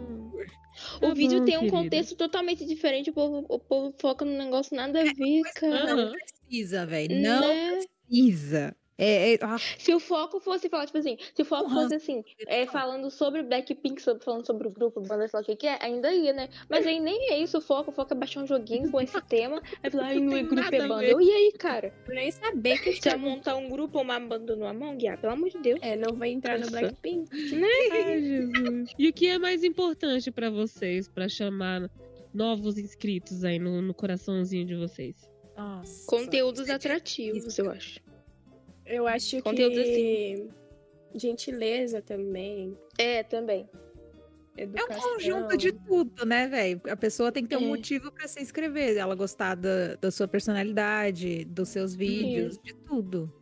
O 1.03 1.09
Tá 1.09 1.15
vídeo 1.15 1.41
bom, 1.41 1.45
tem 1.45 1.59
um 1.59 1.67
querida. 1.67 1.69
contexto 1.69 2.17
totalmente 2.17 2.65
diferente, 2.67 3.11
o 3.11 3.13
povo, 3.13 3.45
o 3.49 3.59
povo 3.59 3.95
foca 4.01 4.25
num 4.25 4.37
negócio 4.39 4.77
nada 4.77 5.03
a 5.03 5.05
ver, 5.05 5.43
cara. 5.55 5.95
Aham. 5.95 6.13
Precisa, 6.13 6.87
velho. 6.87 7.15
Não 7.23 7.41
Né? 7.49 7.87
precisa. 8.09 8.77
É, 9.01 9.33
é, 9.35 9.39
ah, 9.41 9.57
Se 9.79 9.95
o 9.95 9.99
foco 9.99 10.39
fosse 10.41 10.69
falar, 10.69 10.85
tipo 10.85 10.99
assim, 10.99 11.17
se 11.35 11.41
o 11.41 11.45
foco 11.45 11.71
Uhum. 11.71 11.75
fosse 11.83 11.95
assim, 11.95 12.23
é, 12.47 12.67
falando 12.67 13.11
sobre 13.11 13.43
Blackpink, 13.43 14.01
sobre, 14.03 14.23
falando 14.23 14.47
sobre 14.47 14.69
o 14.69 14.71
grupo, 14.71 15.01
banda, 15.01 15.27
sei 15.27 15.39
lá 15.39 15.43
o 15.43 15.45
que 15.47 15.57
que 15.57 15.67
é, 15.67 15.79
ainda 15.81 16.13
ia, 16.13 16.35
né? 16.35 16.49
Mas 16.69 16.87
aí 16.87 17.01
nem 17.01 17.33
é 17.33 17.39
isso 17.39 17.59
o 17.59 17.61
foco, 17.63 17.91
o 17.91 17.95
foco 17.95 18.13
é 18.13 18.17
baixar 18.17 18.43
um 18.43 18.47
joguinho 18.47 18.91
com 18.91 19.01
esse 19.01 19.19
tema, 19.27 19.63
aí 19.83 19.91
falar, 19.91 20.05
ai, 20.05 20.21
não 20.21 20.37
é 20.37 20.43
grupo, 20.43 20.75
é 20.75 20.87
banda. 20.89 21.05
Eu, 21.05 21.21
e 21.21 21.31
aí, 21.31 21.53
cara? 21.59 21.95
Eu 22.07 22.15
nem 22.15 22.31
saber 22.31 22.79
que 22.79 22.93
Você 22.93 23.09
vai 23.09 23.19
montar 23.19 23.57
um 23.57 23.69
grupo 23.71 23.97
ou 23.99 24.05
uma 24.05 24.21
banda 24.21 24.55
no 24.55 24.67
Among? 24.67 25.09
Ah, 25.09 25.17
pelo 25.17 25.33
amor 25.33 25.49
de 25.49 25.59
Deus. 25.59 25.81
É, 25.83 25.97
não 25.97 26.15
vai 26.15 26.31
entrar 26.31 26.59
no 26.59 26.67
Nossa. 26.67 26.79
Blackpink. 26.79 27.31
Ai, 27.93 28.21
Jesus. 28.21 28.91
E 28.99 29.09
o 29.09 29.13
que 29.13 29.29
é 29.29 29.39
mais 29.39 29.65
importante 29.65 30.31
pra 30.31 30.51
vocês, 30.51 31.09
pra 31.09 31.27
chamar 31.29 31.91
novos 32.35 32.77
inscritos 32.77 33.45
aí 33.45 33.59
no, 33.59 33.81
no 33.81 33.95
coraçãozinho 33.95 34.67
de 34.67 34.77
vocês? 34.77 35.17
nossa. 35.57 36.07
Conteúdos 36.07 36.69
é 36.69 36.73
atrativos, 36.73 37.59
eu 37.59 37.71
acho. 37.71 38.01
Eu 38.91 39.07
acho 39.07 39.43
Conteúdos 39.43 39.83
que... 39.83 40.49
Gentileza 41.15 42.01
também. 42.03 42.77
É, 42.99 43.23
também. 43.23 43.69
É 44.57 44.63
um 44.63 44.65
Educação. 44.65 45.13
conjunto 45.15 45.57
de 45.57 45.73
tudo, 45.73 46.27
né, 46.27 46.47
velho? 46.49 46.81
A 46.91 46.97
pessoa 46.97 47.33
tem 47.33 47.43
que 47.43 47.49
ter 47.49 47.57
um 47.57 47.65
É. 47.65 47.69
motivo 47.69 48.13
pra 48.13 48.29
se 48.29 48.43
inscrever. 48.43 48.97
Ela 48.97 49.15
gostar 49.15 49.55
da, 49.55 49.95
da 49.97 50.11
sua 50.11 50.29
personalidade, 50.29 51.45
dos 51.47 51.69
seus 51.69 51.95
vídeos, 51.95 52.59
de 52.63 52.75
tudo. 52.75 53.33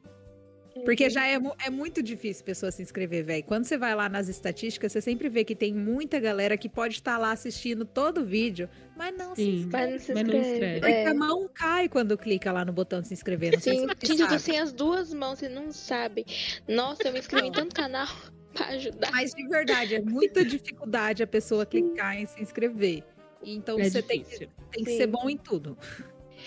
Porque 0.85 1.11
já 1.11 1.27
é, 1.27 1.39
é 1.67 1.71
muito 1.71 2.03
difícil 2.03 2.43
a 2.43 2.47
pessoa 2.47 2.73
se 2.73 2.83
inscrever, 2.83 3.25
velho. 3.25 3.45
Quando 3.45 3.65
você 3.65 3.77
vai 3.77 3.95
lá 3.95 4.09
nas 4.09 4.29
estatísticas, 4.29 4.93
você 4.93 5.01
sempre 5.01 5.29
vê 5.29 5.45
que 5.45 5.55
tem 5.55 5.73
muita 5.75 6.19
galera 6.19 6.57
que 6.57 6.69
pode 6.69 6.95
estar 6.95 7.19
lá 7.19 7.33
assistindo 7.33 7.85
todo 7.85 8.23
o 8.23 8.25
vídeo, 8.25 8.69
mas 8.97 9.17
não 9.17 9.35
se 9.35 9.43
Sim. 9.43 9.55
inscreve. 9.57 9.93
Mas 9.93 10.07
não 10.25 10.43
se 10.43 10.51
inscreve. 10.51 10.81
Porque 10.81 10.93
É. 10.95 11.07
a 11.07 11.15
mão 11.15 11.49
cai 11.53 11.89
quando 11.89 12.17
clica 12.17 12.51
lá 12.53 12.65
no 12.65 12.73
botão 12.73 13.01
de 13.01 13.09
se 13.09 13.15
inscrever. 13.15 13.53
Não 13.53 13.61
sei 13.61 13.79
Sim, 13.79 13.89
se 14.17 14.17
você 14.25 14.39
sem 14.39 14.59
as 14.59 14.73
duas 14.73 15.13
mãos, 15.13 15.39
você 15.39 15.49
não 15.49 15.71
sabe. 15.73 16.25
Nossa, 16.67 17.09
eu 17.09 17.13
me 17.13 17.19
inscrevi 17.19 17.49
em 17.49 17.53
tanto 17.53 17.75
canal 17.75 18.09
pra 18.55 18.67
ajudar. 18.69 19.11
Mas 19.13 19.33
de 19.35 19.47
verdade, 19.49 19.95
é 19.97 20.01
muita 20.01 20.45
dificuldade 20.45 21.23
a 21.23 21.27
pessoa 21.27 21.67
clicar 21.67 22.17
em 22.19 22.27
se 22.27 22.41
inscrever. 22.43 23.05
Então 23.43 23.79
É 23.79 23.89
você 23.89 24.03
tem 24.03 24.19
que, 24.21 24.25
difícil. 24.25 24.49
tem 24.73 24.85
que 24.85 24.91
Sim. 24.91 24.97
ser 24.97 25.07
bom 25.07 25.29
em 25.31 25.37
tudo. 25.37 25.77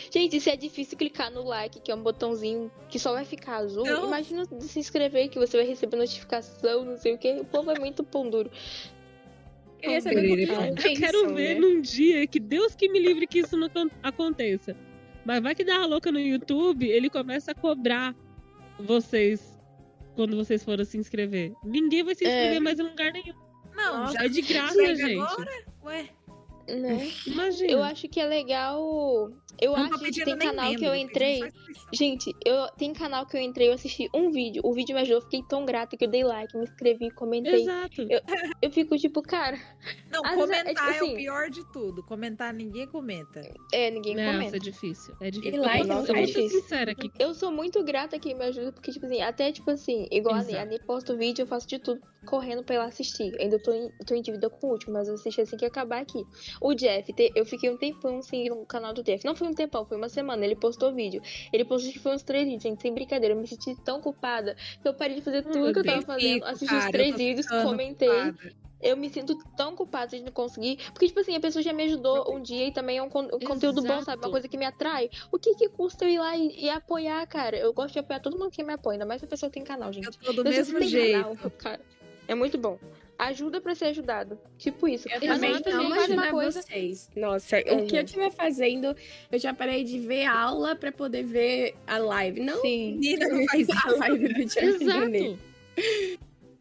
Gente, 0.10 0.40
se 0.40 0.50
é 0.50 0.56
difícil 0.56 0.98
clicar 0.98 1.30
no 1.32 1.44
like, 1.44 1.80
que 1.82 1.92
é 1.92 1.96
um 1.96 2.02
botãozinho 2.02 2.72
que 2.90 2.98
só 2.98 3.12
vai 3.14 3.26
ficar 3.26 3.58
azul, 3.58 3.86
Não. 3.86 4.08
imagina 4.08 4.46
de 4.48 4.64
se 4.64 4.80
inscrever 4.80 5.30
que 5.30 5.38
você 5.38 5.58
vai 5.58 5.66
receber 5.66 5.98
notificação, 5.98 6.86
não 6.86 6.98
sei 6.98 7.14
o 7.14 7.18
que. 7.18 7.32
O 7.34 7.46
povo 7.46 7.70
é 7.72 7.80
muito 7.80 8.04
pão 8.04 8.30
duro. 8.30 8.50
Queria 9.80 10.00
saber 10.02 10.16
Perere, 10.22 10.48
como 10.48 10.62
Eu 10.68 10.76
quero 10.76 11.34
ver 11.34 11.56
né? 11.56 11.60
num 11.60 11.82
dia 11.82 12.26
que 12.28 12.40
Deus 12.40 12.76
que 12.76 12.88
me 12.88 13.00
livre 13.00 13.26
que 13.28 13.40
isso 13.40 13.58
não 13.58 13.68
acon- 13.68 13.90
aconteça. 14.04 14.76
Mas 15.26 15.42
vai 15.42 15.54
que 15.56 15.64
dá 15.64 15.78
uma 15.78 15.86
louca 15.88 16.12
no 16.12 16.20
YouTube, 16.20 16.88
ele 16.88 17.10
começa 17.10 17.52
a 17.52 17.56
cobrar 17.56 18.16
vocês 18.80 19.60
quando 20.16 20.36
vocês 20.36 20.64
forem 20.64 20.86
se 20.86 20.98
inscrever. 20.98 21.54
Ninguém 21.64 22.04
vai 22.04 22.14
se 22.16 22.24
inscrever 22.24 22.58
É. 22.58 22.60
mais 22.60 22.80
em 22.80 22.84
lugar 22.84 23.12
nenhum. 23.12 23.34
Não, 23.76 24.00
Nossa, 24.02 24.14
já 24.14 24.26
É 24.26 24.30
de 24.30 24.42
graça, 24.42 24.96
gente. 24.96 25.20
agora? 25.20 25.66
Ué, 25.86 26.10
Né? 26.68 27.10
Imagina. 27.28 27.72
Eu 27.72 27.84
acho 27.84 28.08
que 28.08 28.20
é 28.20 28.26
legal. 28.26 29.30
Eu 29.60 29.78
não 29.78 29.90
tô 29.90 29.96
acho 29.96 30.04
que 30.06 30.24
tem 30.26 30.38
canal 30.38 30.74
que 30.76 30.84
eu 30.86 30.96
entrei. 30.96 31.42
Gente, 31.94 32.34
eu 32.46 32.68
tem 32.78 32.94
canal 32.94 33.26
que 33.26 33.36
eu 33.38 33.42
entrei, 33.42 33.68
eu 33.70 33.74
assisti 33.74 34.10
um 34.16 34.32
vídeo. 34.32 34.62
O 34.66 34.74
vídeo 34.74 34.96
me 34.96 35.02
ajudou, 35.02 35.18
eu 35.20 35.24
fiquei 35.24 35.44
tão 35.44 35.66
grata 35.66 35.96
que 35.98 36.06
eu 36.06 36.10
dei 36.10 36.24
like, 36.24 36.56
me 36.58 36.64
inscrevi, 36.64 37.12
comentei. 37.12 37.62
Exato. 37.62 38.02
Eu 38.62 38.72
fico 38.72 38.98
tipo, 38.98 39.22
cara, 39.22 39.58
Não, 40.10 40.22
vezes 40.24 40.50
é- 40.50 40.64
comentar 40.64 40.66
é 40.66 40.72
é, 40.72 40.74
tipo 40.74 40.86
o 40.86 40.90
assim- 41.08 41.16
pior 41.16 41.50
de 41.50 41.72
tudo. 41.72 42.04
Comentar, 42.04 42.54
ninguém 42.54 42.88
comenta. 42.88 43.42
é, 43.74 43.92
ninguém 43.92 44.16
Não, 44.16 44.24
isso 44.24 44.32
comenta. 44.34 44.56
é 44.56 44.60
difícil. 44.60 45.16
É 45.22 45.30
difícil. 45.32 45.54
E 45.54 45.58
Eu 45.58 45.62
like 45.64 45.88
eu 45.90 45.96
vou 45.96 46.04
é 46.04 46.06
ser 46.06 46.26
difícil. 46.26 46.62
sincera 46.62 46.92
aqui. 46.92 47.12
Eu 47.20 47.34
sou 47.34 47.52
muito 47.52 47.84
grata 47.84 48.18
que 48.18 48.34
me 48.34 48.46
ajuda, 48.46 48.72
porque, 48.72 48.92
tipo 48.92 49.06
assim, 49.06 49.22
até, 49.22 49.52
tipo 49.52 49.70
assim, 49.70 50.08
igual 50.12 50.36
a 50.36 50.38
Ney, 50.44 50.48
a 50.56 50.58
Exato. 50.60 50.70
Ney 50.70 50.80
posta 50.80 51.14
o 51.14 51.18
vídeo, 51.18 51.44
eu 51.44 51.48
faço 51.48 51.68
de 51.68 51.78
tudo 51.78 52.02
correndo 52.26 52.64
pra 52.64 52.76
ela 52.76 52.86
assistir. 52.86 53.36
Ainda 53.40 53.60
tô 53.62 53.72
em, 53.74 53.90
tô 54.06 54.14
em 54.16 54.22
dívida 54.22 54.50
com 54.50 54.68
o 54.68 54.72
último, 54.72 54.94
mas 54.94 55.08
eu 55.08 55.16
assisti 55.16 55.42
assim 55.42 55.58
que 55.58 55.66
acabar 55.66 56.02
aqui. 56.02 56.24
O 56.60 56.74
Jeff, 56.74 57.14
eu 57.36 57.46
fiquei 57.46 57.70
um 57.70 57.78
tempão 57.78 58.22
sem 58.22 58.46
ir 58.48 58.50
no 58.50 58.66
canal 58.66 58.94
do 58.94 59.04
Jeff. 59.04 59.24
Não 59.26 59.36
foi 59.36 59.48
um 59.48 59.54
tempão, 59.54 59.86
foi 59.86 59.98
uma 59.98 60.10
semana. 60.10 60.44
Ele 60.46 60.56
postou 60.56 60.94
vídeo. 60.94 61.22
Ele 61.54 61.64
postou 61.64 61.92
que 61.92 62.00
foi 62.00 62.14
uns 62.16 62.24
três 62.24 62.46
vídeos, 62.46 62.64
gente, 62.64 62.82
sem 62.82 62.94
brincadeira. 62.94 63.34
Eu 63.36 63.40
me 63.40 63.48
senti 63.48 63.76
tão 63.76 64.02
culpada 64.02 64.56
que 64.82 64.88
eu 64.88 64.94
parei 64.94 65.16
de 65.16 65.22
fazer 65.22 65.44
tudo 65.44 65.72
que 65.74 65.80
eu 65.80 65.84
tava 65.84 66.02
fazendo. 66.02 66.34
Fico, 66.34 66.46
Assisti 66.46 66.66
cara, 66.68 66.80
os 66.80 66.86
eu 66.86 66.92
três 66.92 67.16
vídeos, 67.16 67.48
comentei. 67.48 68.08
culpada. 68.10 68.62
Eu 68.84 68.98
me 68.98 69.10
sinto 69.12 69.36
tão 69.56 69.76
culpada 69.76 70.08
de 70.18 70.24
não 70.24 70.32
conseguir. 70.32 70.78
Porque, 70.92 71.06
tipo 71.06 71.20
assim, 71.20 71.36
a 71.36 71.40
pessoa 71.40 71.62
já 71.62 71.72
me 71.72 71.84
ajudou 71.84 72.34
um 72.36 72.42
dia 72.42 72.66
e 72.68 72.72
também 72.72 72.98
é 72.98 73.04
um, 73.04 73.10
con- 73.10 73.28
conteúdo 73.46 73.84
bom, 73.84 74.02
sabe? 74.02 74.24
Uma 74.24 74.32
coisa 74.32 74.48
que 74.48 74.58
me 74.58 74.66
atrai. 74.66 75.08
O 75.32 75.38
que 75.38 75.54
que 75.54 75.70
custa 75.70 76.04
eu 76.06 76.10
ir 76.10 76.18
lá 76.18 76.36
e, 76.36 76.64
e 76.66 76.68
apoiar, 76.70 77.24
cara? 77.28 77.56
Eu 77.56 77.72
gosto 77.74 77.94
de 77.94 78.00
apoiar 78.00 78.20
todo 78.22 78.40
mundo 78.40 78.50
que 78.50 78.64
me 78.64 78.74
apoia, 78.74 78.96
ainda 78.96 79.06
mais 79.06 79.22
se 79.22 79.26
a 79.26 79.28
pessoa 79.28 79.52
tem 79.52 79.64
canal, 79.64 79.94
gente. 79.94 80.08
Eu 80.08 80.34
tô 80.34 80.34
do 80.34 80.42
se 80.42 80.50
mesmo 80.50 80.82
jeito. 80.82 81.12
canal, 81.12 81.38
cara, 81.60 81.80
é 82.28 82.34
muito 82.34 82.58
bom. 82.58 82.80
Ajuda 83.24 83.62
pra 83.62 83.76
ser 83.76 83.86
ajudado. 83.86 84.40
Tipo 84.58 84.88
isso. 84.88 85.08
Eu 85.08 85.22
também 85.22 85.52
não 85.54 85.92
uma 86.16 86.32
coisa. 86.32 86.62
vocês. 86.64 87.08
Nossa, 87.16 87.60
o 87.60 87.64
que 87.64 87.72
Uhum. 87.72 87.88
eu 88.00 88.04
estiver 88.04 88.32
fazendo, 88.32 88.96
eu 89.32 89.38
já 89.38 89.54
parei 89.54 89.84
de 89.84 90.00
ver 90.00 90.26
aula 90.26 90.76
pra 90.76 90.92
poder 90.92 91.24
ver 91.24 91.76
a 91.86 92.00
live. 92.00 92.40
Não 92.40 92.60
Sim. 92.62 92.94
Menina, 92.94 93.28
não 93.28 93.46
faz 93.46 93.68
a 93.70 93.92
live 94.10 94.28
do. 94.34 94.42
Exato. 94.42 95.40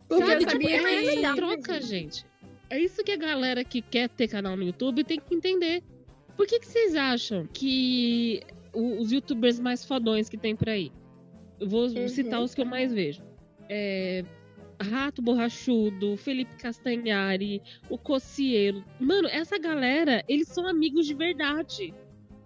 Porque 0.07 0.27
Sabe, 0.27 0.33
eu 0.33 0.39
tipo, 0.41 0.51
sabia 0.51 0.77
é 0.77 1.03
que... 1.03 1.25
essa 1.25 1.35
troca, 1.35 1.81
gente. 1.81 2.27
É 2.69 2.79
isso 2.79 3.03
que 3.03 3.13
a 3.13 3.17
galera 3.17 3.65
que 3.65 3.81
quer 3.81 4.09
ter 4.11 4.29
canal 4.29 4.55
no 4.57 4.63
YouTube 4.65 5.03
tem 5.03 5.19
que 5.19 5.35
entender. 5.35 5.83
Por 6.37 6.47
que, 6.47 6.59
que 6.61 6.67
vocês 6.67 6.95
acham 6.95 7.47
que 7.53 8.43
os 8.75 9.11
youtubers 9.11 9.59
mais 9.59 9.85
fodões 9.85 10.29
que 10.29 10.37
tem 10.37 10.55
por 10.55 10.69
aí? 10.69 10.93
Eu 11.59 11.69
vou 11.69 11.89
Uhum. 11.89 12.07
citar 12.09 12.41
os 12.43 12.55
que 12.55 12.61
eu 12.61 12.67
mais 12.67 12.93
vejo. 12.93 13.23
É, 13.69 14.25
Rato 14.81 15.21
Borrachudo, 15.21 16.17
Felipe 16.17 16.57
Castanhari, 16.57 17.63
o 17.89 17.99
Cocieiro. 17.99 18.85
Mano, 18.99 19.29
essa 19.29 19.59
galera, 19.59 20.25
eles 20.29 20.49
são 20.49 20.67
amigos 20.67 21.07
de 21.07 21.15
verdade. 21.15 21.95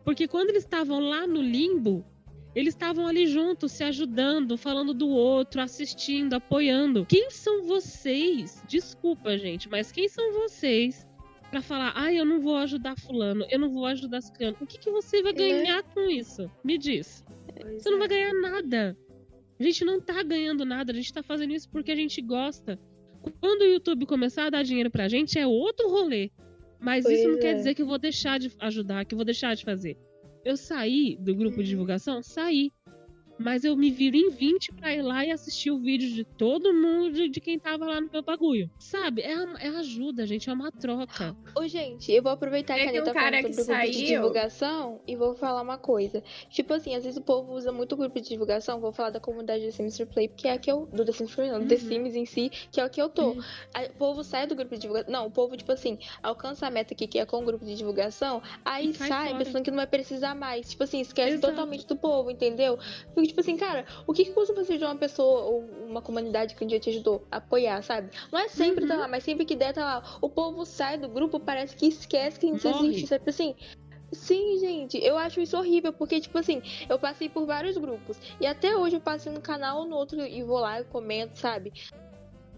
Porque 0.04 0.28
quando 0.28 0.50
eles 0.50 0.64
estavam 0.64 1.00
lá 1.00 1.26
no 1.26 1.40
limbo, 1.40 2.04
eles 2.54 2.74
estavam 2.74 3.06
ali 3.06 3.26
juntos, 3.26 3.72
se 3.72 3.82
ajudando, 3.82 4.56
falando 4.56 4.92
do 4.92 5.08
outro, 5.08 5.60
assistindo, 5.60 6.34
apoiando. 6.34 7.06
Quem 7.06 7.30
são 7.30 7.62
vocês? 7.64 8.62
Desculpa, 8.68 9.36
gente, 9.38 9.68
mas 9.68 9.90
quem 9.90 10.08
são 10.08 10.32
vocês 10.32 11.06
pra 11.50 11.62
falar, 11.62 11.92
ah, 11.96 12.12
eu 12.12 12.24
não 12.24 12.40
vou 12.40 12.56
ajudar 12.56 12.96
fulano, 12.98 13.46
eu 13.48 13.58
não 13.58 13.70
vou 13.70 13.86
ajudar 13.86 14.20
ciclano? 14.20 14.56
O 14.60 14.66
que, 14.66 14.78
que 14.78 14.90
você 14.90 15.22
vai 15.22 15.32
Né? 15.32 15.38
ganhar 15.38 15.82
com 15.84 16.10
isso? 16.10 16.50
Me 16.64 16.76
diz. 16.76 17.24
Você 17.72 17.90
não 17.90 17.98
vai 17.98 18.08
ganhar 18.08 18.32
nada. 18.34 18.96
A 19.58 19.62
gente 19.62 19.84
não 19.84 20.00
tá 20.00 20.22
ganhando 20.22 20.64
nada, 20.64 20.92
a 20.92 20.94
gente 20.94 21.12
tá 21.12 21.22
fazendo 21.22 21.52
isso 21.52 21.68
porque 21.70 21.92
a 21.92 21.96
gente 21.96 22.20
gosta. 22.20 22.78
Quando 23.40 23.62
o 23.62 23.66
YouTube 23.66 24.06
começar 24.06 24.46
a 24.46 24.50
dar 24.50 24.62
dinheiro 24.62 24.90
pra 24.90 25.08
gente, 25.08 25.38
é 25.38 25.46
outro 25.46 25.88
rolê. 25.88 26.30
Mas 26.80 27.06
isso 27.06 27.24
não 27.24 27.34
Pois 27.34 27.42
quer 27.42 27.52
é. 27.52 27.54
dizer 27.54 27.74
que 27.74 27.82
eu 27.82 27.86
vou 27.86 27.98
deixar 27.98 28.38
de 28.38 28.52
ajudar, 28.58 29.04
que 29.04 29.14
eu 29.14 29.16
vou 29.16 29.24
deixar 29.24 29.54
de 29.54 29.64
fazer. 29.64 29.96
Eu 30.44 30.56
saí 30.56 31.16
do 31.18 31.34
grupo 31.34 31.62
de 31.62 31.70
divulgação? 31.70 32.22
Saí. 32.22 32.70
Mas 33.38 33.64
eu 33.64 33.76
me 33.76 33.90
viro 33.90 34.16
em 34.16 34.30
20 34.30 34.72
pra 34.72 34.94
ir 34.94 35.02
lá 35.02 35.24
e 35.24 35.30
assistir 35.30 35.70
o 35.70 35.78
vídeo 35.78 36.10
de 36.10 36.24
todo 36.24 36.72
mundo, 36.72 37.28
de 37.28 37.40
quem 37.40 37.58
tava 37.58 37.84
lá 37.86 38.00
no 38.00 38.08
meu 38.10 38.22
bagulho. 38.22 38.70
Sabe? 38.78 39.22
É, 39.22 39.32
é 39.32 39.68
ajuda, 39.68 40.26
gente, 40.26 40.48
é 40.48 40.52
uma 40.52 40.70
troca. 40.70 41.36
Ô, 41.56 41.66
gente, 41.66 42.10
eu 42.12 42.22
vou 42.22 42.32
aproveitar 42.32 42.74
É 42.74 42.82
que 42.82 42.86
a 42.86 42.90
Anitta 42.90 43.10
um 43.10 43.44
que 43.44 43.52
sobre 43.54 43.74
o 43.74 43.76
grupo 43.76 43.90
de 43.92 44.06
divulgação 44.06 45.00
e 45.06 45.16
vou 45.16 45.34
falar 45.34 45.62
uma 45.62 45.78
coisa. 45.78 46.22
Tipo 46.50 46.74
assim, 46.74 46.94
às 46.94 47.04
vezes 47.04 47.18
o 47.18 47.22
povo 47.22 47.52
usa 47.54 47.72
muito 47.72 47.92
o 47.92 47.96
grupo 47.96 48.20
de 48.20 48.28
divulgação, 48.28 48.80
vou 48.80 48.92
falar 48.92 49.10
da 49.10 49.20
comunidade 49.20 49.64
do 49.66 49.72
Sims 49.72 49.96
Replay, 49.98 50.28
porque 50.28 50.48
é 50.48 50.52
a 50.52 50.58
que 50.58 50.70
eu. 50.70 50.86
Do 50.92 51.04
The 51.04 51.12
Sims 51.12 51.30
Replay, 51.30 51.50
não, 51.50 51.60
do 51.60 51.68
The 51.68 51.74
Uhum. 51.74 51.80
Sims 51.80 52.14
em 52.14 52.26
si, 52.26 52.50
que 52.70 52.80
é 52.80 52.84
o 52.84 52.90
que 52.90 53.00
eu 53.00 53.08
tô. 53.08 53.30
Uhum. 53.30 53.42
Aí 53.74 53.86
o 53.88 53.92
povo 53.94 54.22
sai 54.22 54.46
do 54.46 54.54
grupo 54.54 54.74
de 54.74 54.80
divulgação. 54.80 55.12
Não, 55.12 55.26
o 55.26 55.30
povo, 55.30 55.56
tipo 55.56 55.72
assim, 55.72 55.98
alcança 56.22 56.66
a 56.66 56.70
meta 56.70 56.94
aqui, 56.94 57.06
que 57.06 57.18
é 57.18 57.26
com 57.26 57.42
o 57.42 57.44
grupo 57.44 57.64
de 57.64 57.74
divulgação, 57.74 58.42
aí 58.64 58.94
sai 58.94 59.28
fora. 59.28 59.44
pensando 59.44 59.64
que 59.64 59.70
não 59.70 59.78
vai 59.78 59.86
precisar 59.86 60.34
mais. 60.34 60.70
Tipo 60.70 60.84
assim, 60.84 61.00
esquece 61.00 61.34
Exato. 61.34 61.52
totalmente 61.52 61.86
do 61.86 61.96
povo, 61.96 62.30
entendeu? 62.30 62.78
Fico 63.26 63.40
tipo 63.40 63.40
assim, 63.40 63.56
cara, 63.56 63.86
o 64.06 64.12
que, 64.12 64.24
que 64.24 64.32
custa 64.32 64.54
você 64.54 64.76
de 64.78 64.84
uma 64.84 64.96
pessoa 64.96 65.44
ou 65.44 65.60
uma 65.86 66.02
comunidade 66.02 66.54
que 66.54 66.64
um 66.64 66.66
dia 66.66 66.78
te 66.80 66.90
ajudou 66.90 67.26
a 67.30 67.38
apoiar, 67.38 67.82
sabe? 67.82 68.10
Não 68.30 68.38
é 68.38 68.48
sempre 68.48 68.86
tá 68.86 68.94
Uhum. 68.94 69.00
lá, 69.00 69.08
mas 69.08 69.24
sempre 69.24 69.44
que 69.44 69.56
der 69.56 69.72
tá 69.72 69.84
lá. 69.84 70.18
O 70.20 70.28
povo 70.28 70.64
sai 70.64 70.98
do 70.98 71.08
grupo, 71.08 71.40
parece 71.40 71.74
que 71.76 71.86
esquece 71.86 72.38
que 72.38 72.46
a 72.46 72.50
gente 72.50 72.66
Morre. 72.66 72.88
existe, 72.88 73.06
sabe? 73.06 73.24
Assim. 73.26 73.54
Sim, 74.12 74.58
gente, 74.60 74.96
eu 74.98 75.18
acho 75.18 75.40
isso 75.40 75.56
horrível, 75.56 75.92
porque, 75.92 76.20
tipo 76.20 76.38
assim, 76.38 76.62
eu 76.88 76.98
passei 76.98 77.28
por 77.28 77.46
vários 77.46 77.76
grupos. 77.76 78.16
E 78.40 78.46
até 78.46 78.76
hoje 78.76 78.96
eu 78.96 79.00
passei 79.00 79.32
no 79.32 79.40
canal 79.40 79.80
ou 79.80 79.86
no 79.86 79.96
outro 79.96 80.20
e 80.20 80.42
vou 80.44 80.58
lá 80.60 80.80
e 80.80 80.84
comento, 80.84 81.36
sabe? 81.38 81.72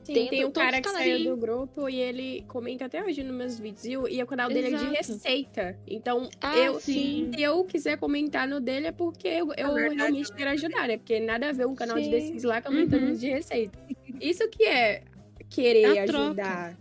Sim, 0.07 0.13
Dentro 0.15 0.31
tem 0.31 0.45
um 0.45 0.51
cara 0.53 0.77
que 0.77 0.83
canais. 0.83 1.05
saiu 1.05 1.25
do 1.25 1.37
grupo 1.37 1.89
e 1.89 1.97
ele 1.97 2.45
comenta 2.47 2.85
até 2.85 3.03
hoje 3.05 3.25
nos 3.25 3.35
meus 3.37 3.59
vídeos. 3.59 3.85
E 3.85 3.97
o, 3.97 4.07
e 4.09 4.23
o 4.23 4.27
canal 4.27 4.49
dele 4.49 4.69
é 4.69 4.71
de 4.71 4.77
Exato. 4.77 4.93
receita. 4.93 5.77
Então, 5.87 6.31
Ah, 6.41 6.57
eu, 6.57 6.79
sim. 6.79 7.29
se 7.35 7.43
eu 7.43 7.65
quiser 7.65 7.99
comentar 7.99 8.47
no 8.47 8.61
dele 8.61 8.87
é 8.87 8.93
porque 8.93 9.27
eu, 9.27 9.53
eu 9.57 9.75
verdade, 9.75 9.97
realmente 9.97 10.33
quero 10.33 10.51
ajudar, 10.51 10.87
né? 10.87 10.97
Porque 10.97 11.19
nada 11.19 11.49
a 11.49 11.53
ver 11.53 11.67
um 11.67 11.75
canal 11.75 11.97
de 11.99 12.05
Sim. 12.05 12.11
The 12.11 12.21
Sims 12.21 12.45
lá 12.45 12.63
comentando 12.63 13.09
Uhum. 13.09 13.15
de 13.15 13.29
receita. 13.29 13.77
Isso 14.21 14.49
que 14.49 14.63
é 14.65 15.03
querer 15.51 15.97
É 15.97 16.01
ajudar. 16.03 16.77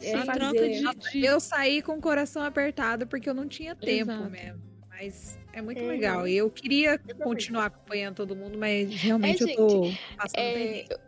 É 0.00 0.14
a 0.14 0.22
troca 0.26 0.68
de, 0.68 0.80
de- 1.12 1.24
Eu 1.26 1.38
saí 1.40 1.82
com 1.82 1.92
o 1.98 2.00
coração 2.00 2.42
apertado 2.42 3.06
porque 3.06 3.28
eu 3.28 3.34
não 3.34 3.46
tinha 3.46 3.74
tempo 3.74 4.10
Exato. 4.10 4.30
mesmo. 4.30 4.60
Mas 4.88 5.38
é 5.52 5.60
muito 5.60 5.82
Uhum. 5.82 5.88
legal. 5.88 6.26
E 6.26 6.36
eu 6.36 6.48
queria 6.50 6.98
continuar 7.22 7.66
acompanhando 7.66 8.14
todo 8.16 8.34
mundo, 8.34 8.56
mas 8.56 8.90
realmente 8.94 9.42
É, 9.42 9.52
eu 9.52 9.56
tô 9.56 9.80
passando 10.16 10.34
É, 10.38 10.84
eu- 10.88 10.98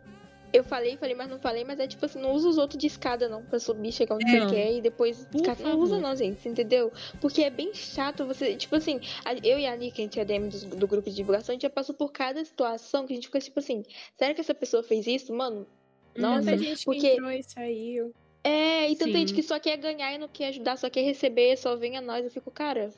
eu 0.53 0.63
falei, 0.63 0.97
falei, 0.97 1.13
mas 1.15 1.29
não 1.29 1.39
falei, 1.39 1.63
mas 1.63 1.79
é 1.79 1.87
tipo 1.87 2.05
assim, 2.05 2.19
não 2.19 2.31
usa 2.31 2.47
os 2.49 2.57
outros 2.57 2.79
de 2.79 2.87
escada, 2.87 3.27
não, 3.29 3.43
pra 3.43 3.59
subir, 3.59 3.91
chegar 3.91 4.15
onde 4.15 4.25
É. 4.35 4.39
você 4.47 4.53
quer 4.55 4.73
e 4.73 4.81
depois. 4.81 5.25
Por 5.31 5.39
ficar- 5.39 5.57
Não 5.59 5.77
usa, 5.79 5.99
não, 5.99 6.15
gente, 6.15 6.47
entendeu? 6.47 6.91
Porque 7.21 7.43
é 7.43 7.49
bem 7.49 7.73
chato 7.73 8.25
você. 8.25 8.55
Tipo 8.55 8.75
assim, 8.77 8.99
eu 9.43 9.59
e 9.59 9.65
a 9.67 9.75
Nika, 9.75 9.97
a 9.97 10.01
gente 10.01 10.19
é 10.19 10.25
DM 10.25 10.49
do, 10.49 10.75
do 10.75 10.87
grupo 10.87 11.09
de 11.09 11.15
divulgação, 11.15 11.53
a 11.53 11.55
gente 11.55 11.63
já 11.63 11.69
passou 11.69 11.93
por 11.93 12.11
cada 12.11 12.43
situação 12.43 13.05
que 13.05 13.13
a 13.13 13.15
gente 13.15 13.27
fica 13.27 13.39
tipo 13.39 13.59
assim, 13.59 13.83
será 14.15 14.33
que 14.33 14.41
essa 14.41 14.53
pessoa 14.55 14.81
fez 14.83 15.05
isso? 15.07 15.33
Mano, 15.33 15.67
nossa, 16.15 16.43
Tanta 16.51 16.57
gente 16.57 16.85
porque- 16.85 16.99
que 17.01 17.07
entrou 17.13 17.31
e 17.31 17.43
saiu. 17.43 18.13
É, 18.43 18.89
e 18.89 18.95
tanta 18.95 19.11
Sim. 19.11 19.17
gente 19.17 19.33
que 19.33 19.43
só 19.43 19.59
quer 19.59 19.75
ganhar 19.77 20.13
e 20.13 20.17
não 20.17 20.27
quer 20.29 20.47
ajudar, 20.47 20.77
só 20.77 20.89
quer 20.89 21.01
receber, 21.01 21.57
só 21.57 21.75
vem 21.75 21.97
a 21.97 22.01
nós. 22.01 22.23
Eu 22.23 22.31
fico, 22.31 22.49
cara, 22.49 22.93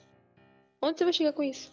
onde 0.82 0.98
você 0.98 1.04
vai 1.04 1.14
chegar 1.14 1.34
com 1.34 1.42
isso? 1.42 1.72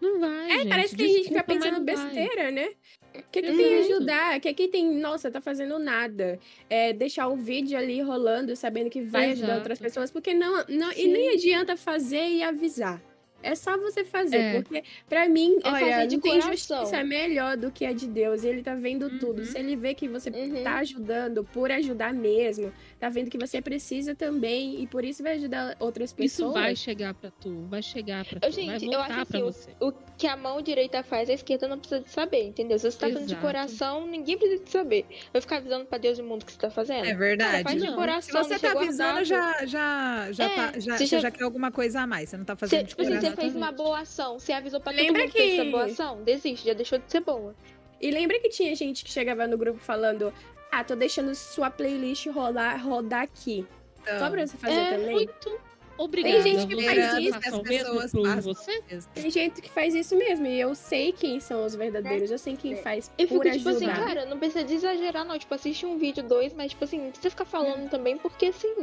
Não 0.00 0.20
vai, 0.20 0.50
É, 0.50 0.58
gente. 0.58 0.68
parece 0.68 0.96
que 0.96 1.02
a 1.02 1.06
gente 1.06 1.28
fica 1.28 1.42
Desculpa, 1.42 1.54
mas 1.54 1.64
pensando 1.64 1.78
não 1.78 1.86
vai. 1.86 2.04
besteira, 2.12 2.50
né? 2.50 2.68
O 3.14 3.22
que, 3.30 3.42
que 3.42 3.48
Exato. 3.48 3.56
tem 3.56 3.78
ajudar? 3.78 4.36
O 4.36 4.40
que, 4.40 4.54
que 4.54 4.68
tem, 4.68 4.90
nossa, 4.98 5.30
tá 5.30 5.40
fazendo 5.40 5.78
nada? 5.78 6.38
É, 6.68 6.92
deixar 6.92 7.28
um 7.28 7.36
vídeo 7.36 7.78
ali 7.78 8.00
rolando, 8.00 8.54
sabendo 8.56 8.90
que 8.90 9.00
vai 9.00 9.30
ajudar 9.30 9.46
Exato. 9.46 9.58
outras 9.60 9.78
pessoas, 9.78 10.10
porque 10.10 10.34
não, 10.34 10.64
não 10.68 10.92
e 10.92 11.06
nem 11.06 11.30
adianta 11.30 11.76
fazer 11.76 12.28
e 12.28 12.42
avisar. 12.42 13.00
É 13.42 13.54
só 13.54 13.76
você 13.76 14.04
fazer, 14.04 14.36
É. 14.38 14.54
porque 14.62 14.82
pra 15.06 15.28
mim, 15.28 15.58
É 15.62 15.68
olha, 15.68 15.78
fazer 15.80 16.06
de 16.06 16.16
não 16.16 16.22
tem 16.22 16.40
coração. 16.40 16.52
justiça 16.80 17.04
melhor 17.04 17.56
do 17.58 17.70
que 17.70 17.84
a 17.84 17.92
de 17.92 18.06
Deus. 18.06 18.42
Ele 18.42 18.62
tá 18.62 18.74
vendo 18.74 19.18
tudo. 19.18 19.40
Uhum. 19.40 19.44
Se 19.44 19.58
ele 19.58 19.76
vê 19.76 19.92
que 19.92 20.08
você 20.08 20.30
Uhum. 20.30 20.62
tá 20.62 20.76
ajudando 20.78 21.44
por 21.44 21.70
ajudar 21.70 22.14
mesmo, 22.14 22.72
tá 22.98 23.10
vendo 23.10 23.28
que 23.30 23.36
você 23.36 23.60
precisa 23.60 24.14
também 24.14 24.80
e 24.82 24.86
por 24.86 25.04
isso 25.04 25.22
vai 25.22 25.34
ajudar 25.34 25.76
outras 25.78 26.08
Isso 26.10 26.16
pessoas. 26.16 26.54
vai 26.54 26.74
chegar 26.74 27.12
pra 27.12 27.30
tu, 27.30 27.66
vai 27.68 27.82
chegar 27.82 28.24
pra 28.24 28.38
Ô, 28.38 28.50
tu, 28.50 28.54
gente, 28.54 28.84
eu 28.86 28.92
voltar 28.92 29.04
acho 29.20 29.26
pra 29.26 29.38
assim, 29.38 29.42
você. 29.42 29.70
O 29.78 29.92
que 30.16 30.26
a 30.26 30.36
mão 30.38 30.62
direita 30.62 31.02
faz, 31.02 31.28
a 31.28 31.34
esquerda 31.34 31.68
não 31.68 31.78
precisa 31.78 32.00
de 32.00 32.08
saber, 32.10 32.44
entendeu? 32.44 32.78
Se 32.78 32.90
você 32.90 32.98
tá 32.98 33.08
fazendo 33.10 33.26
de 33.28 33.36
coração, 33.36 34.06
ninguém 34.06 34.38
precisa 34.38 34.64
de 34.64 34.70
saber. 34.70 35.04
Vai 35.32 35.42
ficar 35.42 35.56
avisando 35.58 35.84
pra 35.84 35.98
Deus 35.98 36.18
e 36.18 36.22
mundo 36.22 36.42
o 36.42 36.46
que 36.46 36.52
você 36.52 36.58
tá 36.58 36.70
fazendo? 36.70 37.00
É 37.04 37.08
Cara, 37.08 37.18
verdade. 37.18 37.62
faz 37.62 37.82
de 37.82 37.88
Não. 37.90 37.94
coração, 37.94 38.42
Se 38.42 38.48
você 38.48 38.58
tá 38.58 38.72
avisando, 38.72 39.22
já, 39.24 39.66
já, 39.66 40.32
já, 40.32 40.44
É, 40.44 40.48
tá, 40.48 40.72
já, 40.80 40.96
já- 40.96 41.18
já 41.20 41.30
quer 41.30 41.44
alguma 41.44 41.70
coisa 41.70 42.00
a 42.00 42.06
mais. 42.06 42.30
Você 42.30 42.36
não 42.38 42.44
tá 42.46 42.54
Você, 42.54 42.60
fazendo 42.60 42.84
de 42.84 42.88
tipo 42.88 43.02
fez 43.36 43.54
uma 43.56 43.72
boa 43.72 44.00
ação, 44.00 44.38
você 44.38 44.52
avisou 44.52 44.80
pra 44.80 44.92
todo 44.92 45.02
Lembra 45.02 45.22
mundo 45.22 45.32
que 45.32 45.38
fez 45.38 45.54
que- 45.54 45.60
essa 45.60 45.70
boa 45.70 45.84
ação, 45.84 46.22
desiste, 46.22 46.66
já 46.66 46.72
deixou 46.74 46.98
de 46.98 47.10
ser 47.10 47.20
boa. 47.20 47.54
E 48.00 48.10
lembra 48.10 48.38
que 48.40 48.48
tinha 48.48 48.74
gente 48.74 49.04
que 49.04 49.10
chegava 49.10 49.46
no 49.46 49.56
grupo 49.56 49.78
falando: 49.78 50.32
Ah, 50.72 50.82
tô 50.82 50.96
deixando 50.96 51.34
sua 51.34 51.70
playlist 51.70 52.26
rolar, 52.26 52.76
rodar 52.82 53.22
aqui. 53.22 53.64
Só 54.04 54.12
Então, 54.16 54.30
pra 54.32 54.46
você 54.46 54.56
fazer 54.56 54.74
É, 54.74 54.90
também. 54.96 55.12
Muito 55.14 55.60
obrigada. 55.98 56.42
gente 56.42 56.66
que 56.66 56.82
faz 56.84 57.18
isso, 57.18 57.40
que 57.40 57.48
as 57.48 57.58
pessoas 57.62 58.12
por 58.12 58.40
você? 58.42 58.82
Tem 59.14 59.30
gente 59.30 59.62
que 59.62 59.70
faz 59.70 59.94
isso 59.94 60.16
mesmo. 60.16 60.46
E 60.46 60.58
eu 60.60 60.74
sei 60.74 61.12
quem 61.12 61.40
são 61.40 61.64
os 61.64 61.74
verdadeiros. 61.74 62.30
Eu 62.30 62.38
sei 62.38 62.56
quem 62.56 62.76
faz 62.76 63.10
Eu 63.18 63.28
fico 63.28 63.40
por 63.42 63.50
tipo 63.52 63.68
assim, 63.68 63.86
ajudar. 63.86 64.06
cara, 64.06 64.26
não 64.26 64.38
precisa 64.38 64.64
de 64.64 64.74
exagerar, 64.74 65.24
não. 65.24 65.38
Tipo, 65.38 65.54
assiste 65.54 65.84
um 65.86 65.98
vídeo, 65.98 66.22
dois, 66.22 66.52
mas 66.54 66.70
tipo 66.72 66.84
assim, 66.84 66.98
não 66.98 67.06
precisa 67.10 67.30
ficar 67.30 67.44
falando 67.44 67.88
também, 67.88 68.16
porque 68.18 68.46
assim, 68.46 68.74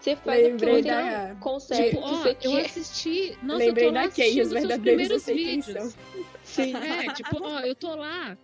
você 0.00 0.16
faz 0.16 0.38
o 0.40 0.42
que 0.44 0.50
Lembrei 0.50 0.82
você 0.82 0.88
da- 0.88 1.36
consegue, 1.40 1.90
Tipo, 1.90 2.00
ó, 2.02 2.08
você 2.22 2.30
eu 2.30 2.34
quer. 2.52 2.66
assisti. 2.66 3.38
Nossa, 3.42 3.58
Lembrei 3.64 3.84
eu 3.86 3.88
tô 3.88 3.94
lá 3.94 4.06
da 4.06 4.12
Kay, 4.12 4.40
os 4.40 4.50
verdadeiros 4.52 5.22
primeiros 5.24 5.26
vídeos. 5.26 5.96
Sim. 6.44 6.72
É, 6.76 7.12
tipo, 7.12 7.36
ó, 7.42 7.60
eu 7.60 7.74
tô 7.74 7.94
lá 7.94 8.36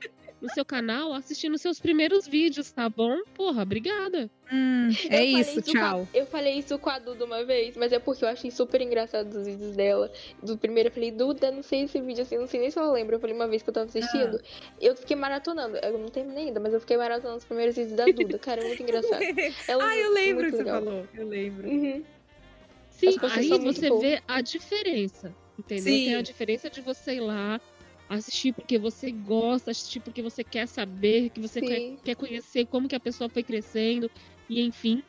no 0.46 0.54
seu 0.54 0.64
canal 0.64 1.12
assistindo 1.12 1.58
seus 1.58 1.78
primeiros 1.80 2.26
vídeos, 2.26 2.70
tá 2.70 2.88
bom? 2.88 3.18
Porra, 3.34 3.62
obrigada. 3.62 4.30
hum, 4.52 4.88
Eu 5.10 5.10
é 5.10 5.10
falei 5.10 5.40
isso, 5.40 5.62
com 5.62 5.70
a- 5.70 5.72
tchau. 5.72 6.08
eu 6.14 6.26
falei 6.26 6.54
isso 6.58 6.78
com 6.78 6.90
a 6.90 6.98
Duda 6.98 7.24
uma 7.24 7.44
vez, 7.44 7.76
mas 7.76 7.92
é 7.92 7.98
porque 7.98 8.24
eu 8.24 8.28
achei 8.28 8.50
super 8.50 8.80
engraçado 8.80 9.32
os 9.34 9.46
vídeos 9.46 9.76
dela. 9.76 10.10
Do 10.42 10.56
primeiro 10.56 10.88
eu 10.88 10.92
falei, 10.92 11.10
Duda, 11.10 11.50
não 11.50 11.62
sei 11.62 11.82
esse 11.82 12.00
vídeo 12.00 12.22
assim, 12.22 12.38
não 12.38 12.46
sei 12.46 12.60
nem 12.60 12.70
se 12.70 12.78
ela 12.78 12.92
lembra. 12.92 13.16
Eu 13.16 13.20
falei 13.20 13.34
uma 13.34 13.48
vez 13.48 13.62
que 13.62 13.68
eu 13.68 13.74
tava 13.74 13.86
assistindo. 13.86 14.40
Eu 14.80 14.94
fiquei 14.96 15.16
maratonando. 15.16 15.76
Eu 15.78 15.98
não 15.98 16.08
terminei 16.08 16.46
ainda, 16.46 16.60
mas 16.60 16.72
eu 16.72 16.80
fiquei 16.80 16.96
maratonando 16.96 17.38
os 17.38 17.44
primeiros 17.44 17.74
vídeos 17.76 17.96
da 17.96 18.04
Duda. 18.04 18.38
Cara, 18.38 18.62
é 18.62 18.68
muito 18.68 18.82
engraçado. 18.82 19.22
Ela 19.68 19.84
ah, 19.88 19.96
é 19.96 20.04
eu 20.06 20.12
lembro 20.12 20.44
que 20.44 20.50
você 20.52 20.56
legal. 20.58 20.82
falou. 20.82 21.06
Eu 21.14 21.26
lembro. 21.26 21.68
Uhum. 21.68 22.04
Sim, 22.90 23.16
aí 23.30 23.48
você 23.58 23.90
vê 23.98 24.22
a 24.26 24.40
diferença. 24.40 25.34
Entendeu? 25.58 25.84
Sim. 25.84 26.04
Tem 26.04 26.14
a 26.16 26.22
diferença 26.22 26.70
de 26.70 26.80
você 26.80 27.14
ir 27.14 27.20
lá 27.20 27.60
assistir 28.08 28.52
porque 28.52 28.78
você 28.78 29.10
gosta, 29.10 29.70
assistir 29.70 30.00
porque 30.00 30.22
você 30.22 30.42
quer 30.44 30.66
saber, 30.68 31.30
que 31.30 31.40
você 31.40 31.60
quer, 31.60 31.96
quer 32.04 32.14
conhecer 32.16 32.66
como 32.66 32.88
que 32.88 32.94
a 32.94 33.00
pessoa 33.00 33.28
foi 33.28 33.42
crescendo, 33.42 34.10
e 34.48 34.60
enfim. 34.62 35.02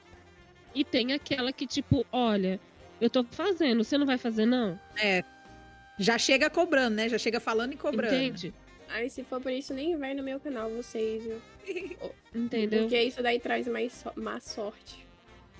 E 0.75 0.83
tem 0.83 1.13
aquela 1.13 1.51
que, 1.51 1.65
tipo, 1.65 2.05
olha, 2.11 2.59
eu 3.01 3.09
tô 3.09 3.23
fazendo, 3.23 3.83
você 3.83 3.97
não 3.97 4.05
vai 4.05 4.17
fazer, 4.17 4.45
não? 4.45 4.79
Já 5.97 6.17
chega 6.17 6.49
cobrando, 6.49 6.95
né? 6.95 7.09
Já 7.09 7.17
chega 7.17 7.39
falando 7.39 7.73
e 7.73 7.77
cobrando. 7.77 8.13
Entende? 8.15 8.53
Aí 8.89 9.09
se 9.09 9.23
for 9.23 9.41
por 9.41 9.51
isso, 9.51 9.73
nem 9.73 9.97
vai 9.97 10.13
no 10.13 10.23
meu 10.23 10.39
canal 10.39 10.69
vocês, 10.69 11.23
viu? 11.23 11.41
Entendeu? 12.33 12.81
Porque 12.83 13.01
isso 13.01 13.21
daí 13.23 13.39
traz 13.39 13.67
mais 13.67 13.91
so- 13.93 14.13
má 14.15 14.39
sorte. 14.39 15.06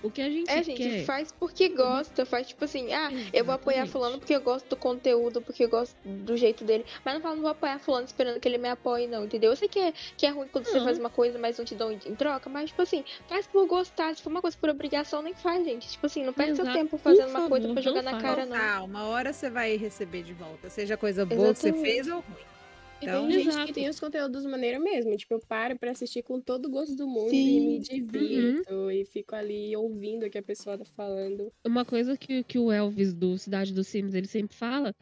O 0.04 0.12
que 0.12 0.22
a 0.22 0.30
gente 0.30 0.50
É, 0.50 0.62
gente, 0.62 0.78
quer. 0.78 1.06
faz 1.06 1.32
porque 1.32 1.70
gosta. 1.70 2.26
Faz 2.26 2.48
tipo 2.48 2.64
assim, 2.64 2.94
ah, 2.94 3.10
eu 3.34 3.44
vou 3.44 3.56
apoiar 3.56 3.78
Exatamente. 3.78 3.92
fulano 3.92 4.20
porque 4.20 4.36
eu 4.36 4.42
gosto 4.42 4.68
do 4.70 4.76
conteúdo, 4.76 5.42
porque 5.42 5.64
eu 5.66 5.70
gosto 5.70 5.96
do 6.06 6.38
jeito 6.38 6.64
dele. 6.64 6.86
Mas 7.04 7.16
não 7.16 7.22
falo, 7.22 7.36
não 7.36 7.42
vou 7.42 7.52
apoiar 7.52 7.80
fulano 7.80 8.06
esperando 8.06 8.40
que 8.40 8.48
ele 8.48 8.60
me 8.60 8.70
apoie, 8.70 9.08
não, 9.08 9.26
entendeu? 9.26 9.52
Eu 9.52 9.56
sei 9.56 9.68
que 9.68 9.80
é, 9.80 9.92
que 10.16 10.26
é 10.26 10.30
ruim 10.30 10.48
quando 10.52 10.66
você 10.66 10.78
Não. 10.78 10.86
faz 10.86 11.00
uma 11.00 11.10
coisa, 11.10 11.40
mas 11.40 11.58
não 11.58 11.66
te 11.66 11.74
dão 11.74 11.92
em, 11.92 11.98
troca, 11.98 12.48
mas 12.50 12.70
tipo 12.70 12.82
assim, 12.84 13.04
faz 13.28 13.48
por 13.48 13.66
gostar. 13.66 14.16
Se 14.16 14.22
for 14.22 14.30
uma 14.30 14.42
coisa 14.42 14.56
por 14.60 14.70
obrigação, 14.70 15.22
nem 15.24 15.34
faz, 15.34 15.66
gente. 15.66 15.88
Tipo 15.90 16.06
assim, 16.06 16.24
não 16.24 16.32
perde 16.34 16.56
seu 16.56 16.64
Exato. 16.64 16.78
tempo 16.78 16.92
Por 16.92 17.00
fazendo 17.00 17.30
uma 17.30 17.50
coisa 17.50 17.74
pra 17.74 17.82
jogar 17.82 18.02
na 18.04 18.12
faz. 18.12 18.24
cara, 18.24 18.46
não. 18.46 18.56
Ah, 18.56 18.84
uma 18.84 19.08
hora 19.08 19.34
você 19.34 19.50
vai 19.50 19.76
receber 19.78 20.22
de 20.24 20.34
volta. 20.34 20.70
Seja 20.70 20.96
coisa 20.96 21.26
boa 21.26 21.54
que 21.54 21.60
você 21.60 21.70
Exatamente. 21.70 21.92
fez 21.96 22.08
ou 22.08 22.20
ruim. 22.22 22.57
E 23.02 23.06
Então- 23.06 23.28
tem 23.28 23.38
gente 23.38 23.48
Exato. 23.50 23.68
que 23.68 23.74
tem 23.74 23.90
os 23.90 24.00
conteúdos 24.00 24.46
maneiro 24.46 24.82
mesmo. 24.84 25.16
Tipo, 25.16 25.36
eu 25.36 25.40
paro 25.40 25.78
pra 25.78 25.92
assistir 25.92 26.24
com 26.24 26.40
todo 26.42 26.66
o 26.66 26.70
gosto 26.70 26.96
do 26.96 27.08
mundo 27.08 27.30
Sim. 27.30 27.58
e 27.58 27.68
me 27.68 27.80
divirto 27.80 28.92
e 28.92 29.06
fico 29.06 29.36
ali 29.36 29.76
ouvindo 29.76 30.26
o 30.26 30.30
que 30.30 30.38
a 30.38 30.44
pessoa 30.44 30.78
tá 30.78 30.86
falando. 30.86 31.52
Uma 31.66 31.86
coisa 31.86 32.18
que, 32.18 32.44
que 32.44 32.58
o 32.58 32.72
Elvis 32.72 33.14
do 33.14 33.38
Cidade 33.38 33.74
dos 33.74 33.88
Sims 33.88 34.16
ele 34.16 34.28
sempre 34.28 34.56
fala 34.58 34.96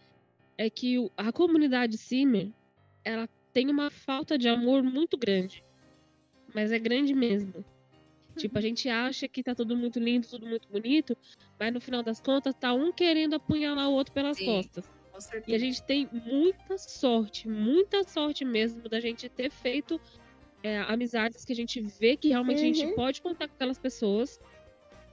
é 0.58 0.70
que 0.70 1.10
a 1.16 1.32
comunidade 1.32 1.98
Simmer 1.98 2.50
ela 3.04 3.30
tem 3.54 3.70
uma 3.70 3.90
falta 3.90 4.38
de 4.38 4.50
amor 4.50 4.84
muito 4.84 5.18
grande. 5.18 5.64
Mas 6.54 6.72
é 6.72 6.80
grande 6.80 7.14
mesmo. 7.14 7.64
Tipo, 8.38 8.58
a 8.58 8.62
gente 8.62 8.90
acha 8.90 9.28
que 9.30 9.42
tá 9.42 9.56
tudo 9.56 9.78
muito 9.78 9.98
lindo, 10.00 10.28
tudo 10.28 10.46
muito 10.46 10.68
bonito, 10.68 11.16
mas 11.58 11.74
no 11.74 11.80
final 11.80 12.04
das 12.04 12.20
contas 12.20 12.54
tá 12.54 12.74
um 12.74 12.92
querendo 12.92 13.36
apunhalar 13.36 13.88
o 13.90 13.94
outro 13.94 14.14
pelas 14.14 14.36
Sim. 14.36 14.46
costas. 14.46 14.84
E 15.48 15.56
a 15.56 15.58
gente 15.58 15.82
tem 15.84 16.10
muita 16.12 16.78
sorte, 16.78 17.48
muita 17.48 18.04
sorte 18.04 18.44
mesmo 18.46 18.88
da 18.90 19.00
gente 19.00 19.28
ter 19.30 19.50
feito 19.52 20.00
é, 20.64 20.80
amizades 20.82 21.46
que 21.46 21.54
a 21.54 21.56
gente 21.56 21.80
vê 21.82 22.16
que 22.18 22.30
realmente 22.30 22.58
a 22.62 22.66
gente 22.66 22.86
Uhum. 22.86 22.96
pode 22.96 23.22
contar 23.22 23.48
com 23.48 23.54
aquelas 23.56 23.78
pessoas. 23.78 24.40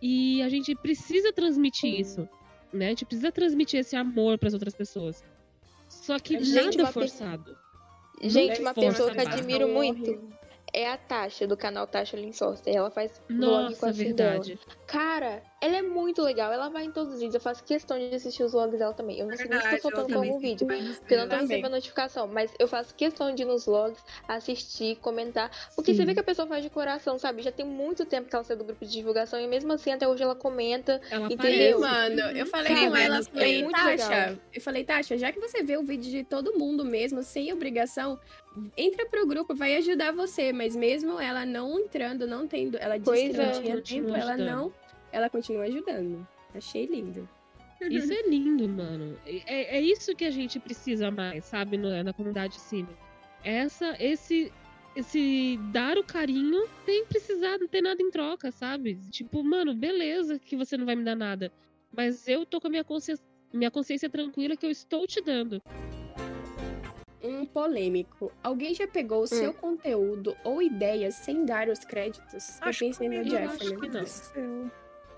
E 0.00 0.42
a 0.42 0.48
gente 0.48 0.74
precisa 0.74 1.32
transmitir 1.32 2.00
isso, 2.00 2.28
né? 2.72 2.86
A 2.86 2.88
gente 2.88 3.04
precisa 3.04 3.30
transmitir 3.30 3.80
esse 3.80 3.94
amor 3.94 4.38
para 4.38 4.48
as 4.48 4.54
outras 4.54 4.74
pessoas. 4.74 5.22
Só 5.88 6.18
que 6.18 6.42
Gente, 6.42 6.76
nada 6.78 6.86
pe- 6.88 6.92
forçado. 6.92 7.56
Gente, 8.22 8.60
uma 8.60 8.72
força, 8.74 8.90
pessoa 8.90 9.10
que 9.12 9.20
admiro 9.20 9.68
muito 9.68 10.32
é 10.72 10.88
a 10.90 10.96
Tasha, 10.96 11.46
do 11.46 11.56
canal 11.56 11.86
Tasha 11.86 12.16
Linsorster. 12.16 12.74
Ela 12.74 12.90
faz 12.90 13.20
vlog 13.28 13.74
com 13.76 13.86
Nossa, 13.86 13.88
a 13.88 13.92
dela. 13.92 14.04
verdade. 14.04 14.58
Cara, 14.86 15.42
ela 15.62 15.76
é 15.76 15.82
muito 15.82 16.20
legal. 16.22 16.52
Ela 16.52 16.68
vai 16.68 16.84
em 16.86 16.90
todos 16.90 17.14
os 17.14 17.20
vídeos. 17.20 17.36
Eu 17.36 17.40
faço 17.40 17.62
questão 17.62 17.96
de 17.96 18.12
assistir 18.12 18.42
os 18.42 18.50
vlogs 18.50 18.76
dela 18.76 18.92
também. 18.92 19.20
Eu 19.20 19.28
não 19.28 19.36
sei 19.36 19.46
nem 19.46 19.58
se 19.58 19.62
Verdade, 19.62 19.80
tô 19.80 19.90
eu 19.90 19.96
soltando 19.96 20.18
algum 20.18 20.40
vídeo. 20.40 20.66
Porque 20.66 21.14
eu 21.14 21.18
não 21.18 21.28
tô 21.28 21.36
recebendo 21.36 21.70
notificação. 21.70 22.26
Mas 22.26 22.52
eu 22.58 22.66
faço 22.66 22.92
questão 22.96 23.32
de 23.32 23.42
ir 23.42 23.44
nos 23.44 23.64
vlogs, 23.64 24.02
assistir, 24.26 24.96
comentar. 24.96 25.52
Porque 25.76 25.94
você 25.94 26.00
Sim. 26.00 26.06
vê 26.06 26.14
que 26.14 26.20
a 26.20 26.24
pessoa 26.24 26.48
faz 26.48 26.64
de 26.64 26.68
coração, 26.68 27.16
sabe? 27.16 27.42
Já 27.42 27.52
tem 27.52 27.64
muito 27.64 28.04
tempo 28.04 28.28
que 28.28 28.34
ela 28.34 28.42
saiu 28.42 28.58
do 28.58 28.64
grupo 28.64 28.84
de 28.84 28.90
divulgação. 28.90 29.38
E 29.40 29.46
mesmo 29.46 29.72
assim, 29.72 29.92
até 29.92 30.08
hoje 30.08 30.24
ela 30.24 30.34
comenta. 30.34 31.00
Ela 31.08 31.26
Entendeu? 31.32 31.80
E, 31.80 31.84
aparece. 31.84 32.16
mano, 32.16 32.36
eu 32.36 32.46
falei 32.46 32.74
Cara, 32.74 32.90
com 32.90 32.96
ela, 32.96 33.18
é 33.18 33.22
falei, 33.22 33.62
muito 33.62 33.76
Tasha, 33.76 34.08
legal. 34.08 34.36
eu 34.52 34.60
falei, 34.60 34.84
Tasha, 34.84 35.16
já 35.16 35.30
que 35.30 35.38
você 35.38 35.62
vê 35.62 35.76
o 35.76 35.84
vídeo 35.84 36.10
de 36.10 36.24
todo 36.24 36.58
mundo 36.58 36.84
mesmo, 36.84 37.22
sem 37.22 37.52
obrigação, 37.52 38.18
entra 38.76 39.06
pro 39.06 39.26
grupo, 39.26 39.54
vai 39.54 39.76
ajudar 39.76 40.12
você, 40.12 40.52
mas 40.52 40.74
mesmo 40.74 41.20
ela 41.20 41.46
não 41.46 41.78
entrando, 41.78 42.26
não 42.26 42.46
tendo, 42.48 42.76
ela 42.78 42.98
disse 42.98 43.10
Pois 43.10 43.30
que 43.30 43.36
não 43.36 43.44
é, 43.44 43.50
tinha 43.52 43.80
tempo, 43.80 44.16
ela 44.16 44.36
não, 44.36 44.72
ela 45.12 45.28
continua 45.30 45.64
ajudando. 45.64 46.26
Achei 46.54 46.86
lindo. 46.86 47.28
Isso 47.90 48.12
é 48.12 48.22
lindo, 48.28 48.68
mano. 48.68 49.16
É, 49.26 49.76
é 49.78 49.80
isso 49.80 50.14
que 50.14 50.24
a 50.24 50.30
gente 50.30 50.58
precisa 50.60 51.10
mais, 51.10 51.44
sabe, 51.44 51.76
no- 51.76 52.02
na 52.02 52.12
comunidade 52.12 52.58
cine. 52.60 52.88
Essa, 53.42 53.96
esse, 53.98 54.52
esse 54.94 55.58
dar 55.72 55.98
o 55.98 56.04
carinho 56.04 56.68
sem 56.84 57.04
precisar 57.06 57.58
não 57.58 57.66
ter 57.66 57.80
nada 57.82 58.00
em 58.00 58.08
troca, 58.10 58.52
sabe? 58.52 58.94
Tipo, 59.10 59.42
mano, 59.42 59.74
beleza 59.74 60.38
que 60.38 60.56
você 60.56 60.76
não 60.76 60.86
vai 60.86 60.94
me 60.94 61.02
dar 61.02 61.16
nada, 61.16 61.50
mas 61.90 62.28
eu 62.28 62.46
tô 62.46 62.60
com 62.60 62.68
a 62.68 62.70
minha 62.70 62.84
consciência, 62.84 63.24
minha 63.52 63.70
consciência 63.70 64.08
tranquila 64.08 64.56
que 64.56 64.64
eu 64.64 64.70
estou 64.70 65.04
te 65.06 65.20
dando. 65.20 65.60
Um 67.20 67.44
polêmico. 67.44 68.30
Alguém 68.44 68.74
já 68.74 68.86
pegou 68.86 69.22
o 69.22 69.26
seu 69.26 69.52
conteúdo 69.54 70.36
ou 70.44 70.60
ideias 70.62 71.14
sem 71.16 71.44
dar 71.44 71.68
os 71.68 71.80
créditos? 71.80 72.58
Acho 72.60 72.84
eu 72.84 72.88
pensei 72.88 73.08
no 73.08 73.14
que- 73.14 73.28
eu 73.28 73.38
Jeff, 73.38 73.44
acho 73.56 73.70
né? 73.74 73.80
que 73.80 73.88
não. 74.40 74.70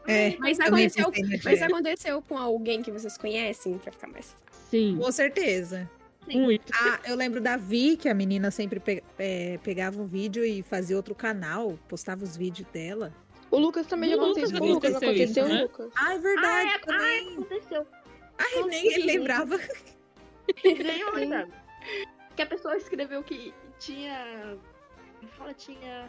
É, 0.07 0.37
Mas 0.39 0.61
aconteceu, 0.61 1.11
mas 1.45 1.63
aconteceu 1.63 2.23
com 2.23 2.37
alguém 2.37 2.83
que 2.83 2.91
vocês 2.91 3.17
conhecem, 3.17 3.79
pra 3.79 3.91
ficar 3.93 4.07
mais 4.09 4.31
fácil. 4.33 4.61
Sim, 4.71 4.99
Com 5.01 5.11
certeza. 5.13 5.89
muito. 6.27 6.73
Ah, 6.75 7.01
eu 7.07 7.17
lembro 7.17 7.41
da 7.41 7.57
Vi, 7.57 7.97
que 7.97 8.09
a 8.09 8.15
menina 8.15 8.51
sempre 8.51 8.81
pe- 8.81 9.03
é, 9.19 9.59
pegava 9.63 10.01
um 10.03 10.07
vídeo 10.07 10.45
e 10.45 10.63
fazia 10.63 10.97
outro 10.97 11.15
canal, 11.15 11.79
postava 11.89 12.23
os 12.25 12.37
vídeos 12.37 12.67
dela. 12.73 13.13
O 13.51 13.59
Lucas 13.59 13.87
também 13.87 14.11
já 14.11 14.17
O 14.17 14.21
aconteceu. 14.21 14.49
Lucas 14.49 14.59
Com 14.59 14.67
o 14.67 14.75
Lucas 14.75 14.95
aconteceu 14.97 15.25
isso, 15.25 15.41
aconteceu, 15.41 15.49
né? 15.57 15.63
Lucas? 15.63 15.93
Ah, 15.97 16.15
é 16.15 16.19
verdade, 16.19 16.71
Ah, 16.71 16.75
é- 16.75 16.79
também. 16.79 17.33
Aconteceu. 17.35 17.87
Ai, 18.39 18.63
nem 18.65 18.87
ele 18.93 19.05
lembrava. 19.07 19.59
Nem 20.65 21.01
eu 21.01 21.13
lembrava. 21.15 21.51
Que 22.37 22.43
a 22.43 22.47
pessoa 22.47 22.77
escreveu 22.77 23.23
que 23.23 23.55
tinha. 23.79 24.59
Fala, 25.39 25.55
tinha 25.55 26.09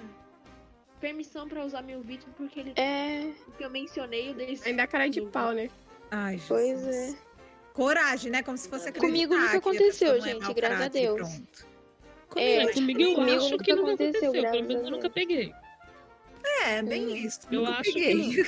permissão 1.06 1.48
pra 1.48 1.64
usar 1.64 1.84
meu 1.84 2.02
vídeo 2.02 2.26
porque 2.36 2.60
ele 2.60 2.74
É, 2.76 3.32
porque 3.46 3.64
eu 3.64 3.70
mencionei 3.70 4.32
o 4.32 4.34
dele. 4.34 4.60
Ainda 4.66 4.88
cara 4.88 5.08
de 5.08 5.22
pau, 5.22 5.52
né? 5.52 5.70
Ai, 6.10 6.38
Jesus. 6.38 6.48
pois 6.48 6.88
é. 6.88 7.16
Coragem, 7.74 8.32
né? 8.32 8.42
Como 8.42 8.58
se 8.58 8.68
fosse 8.68 8.92
Comigo 8.92 9.36
nunca 9.36 9.50
que 9.50 9.56
a 9.56 9.60
aconteceu, 9.60 10.16
é 10.16 10.22
gente, 10.22 10.42
mau 10.42 10.54
graças 10.56 10.82
a 10.82 10.88
Deus. 10.88 11.30
pronto. 11.30 11.76
É, 12.38 12.64
É, 12.64 12.74
comigo 12.74 13.02
eu 13.02 13.16
comigo 13.16 13.38
acho 13.38 13.58
que 13.60 13.74
nunca 13.76 13.94
aconteceu, 13.94 14.32
aconteceu, 14.32 14.32
pelo 14.32 14.68
menos 14.68 14.84
a 14.84 14.86
eu 14.86 14.92
nunca 14.92 15.10
peguei. 15.10 15.54
É, 16.66 16.82
bem 16.82 17.06
Hum. 17.06 17.16
isso. 17.16 17.40
Eu 17.52 17.66
acho 17.68 17.92
que. 17.92 18.44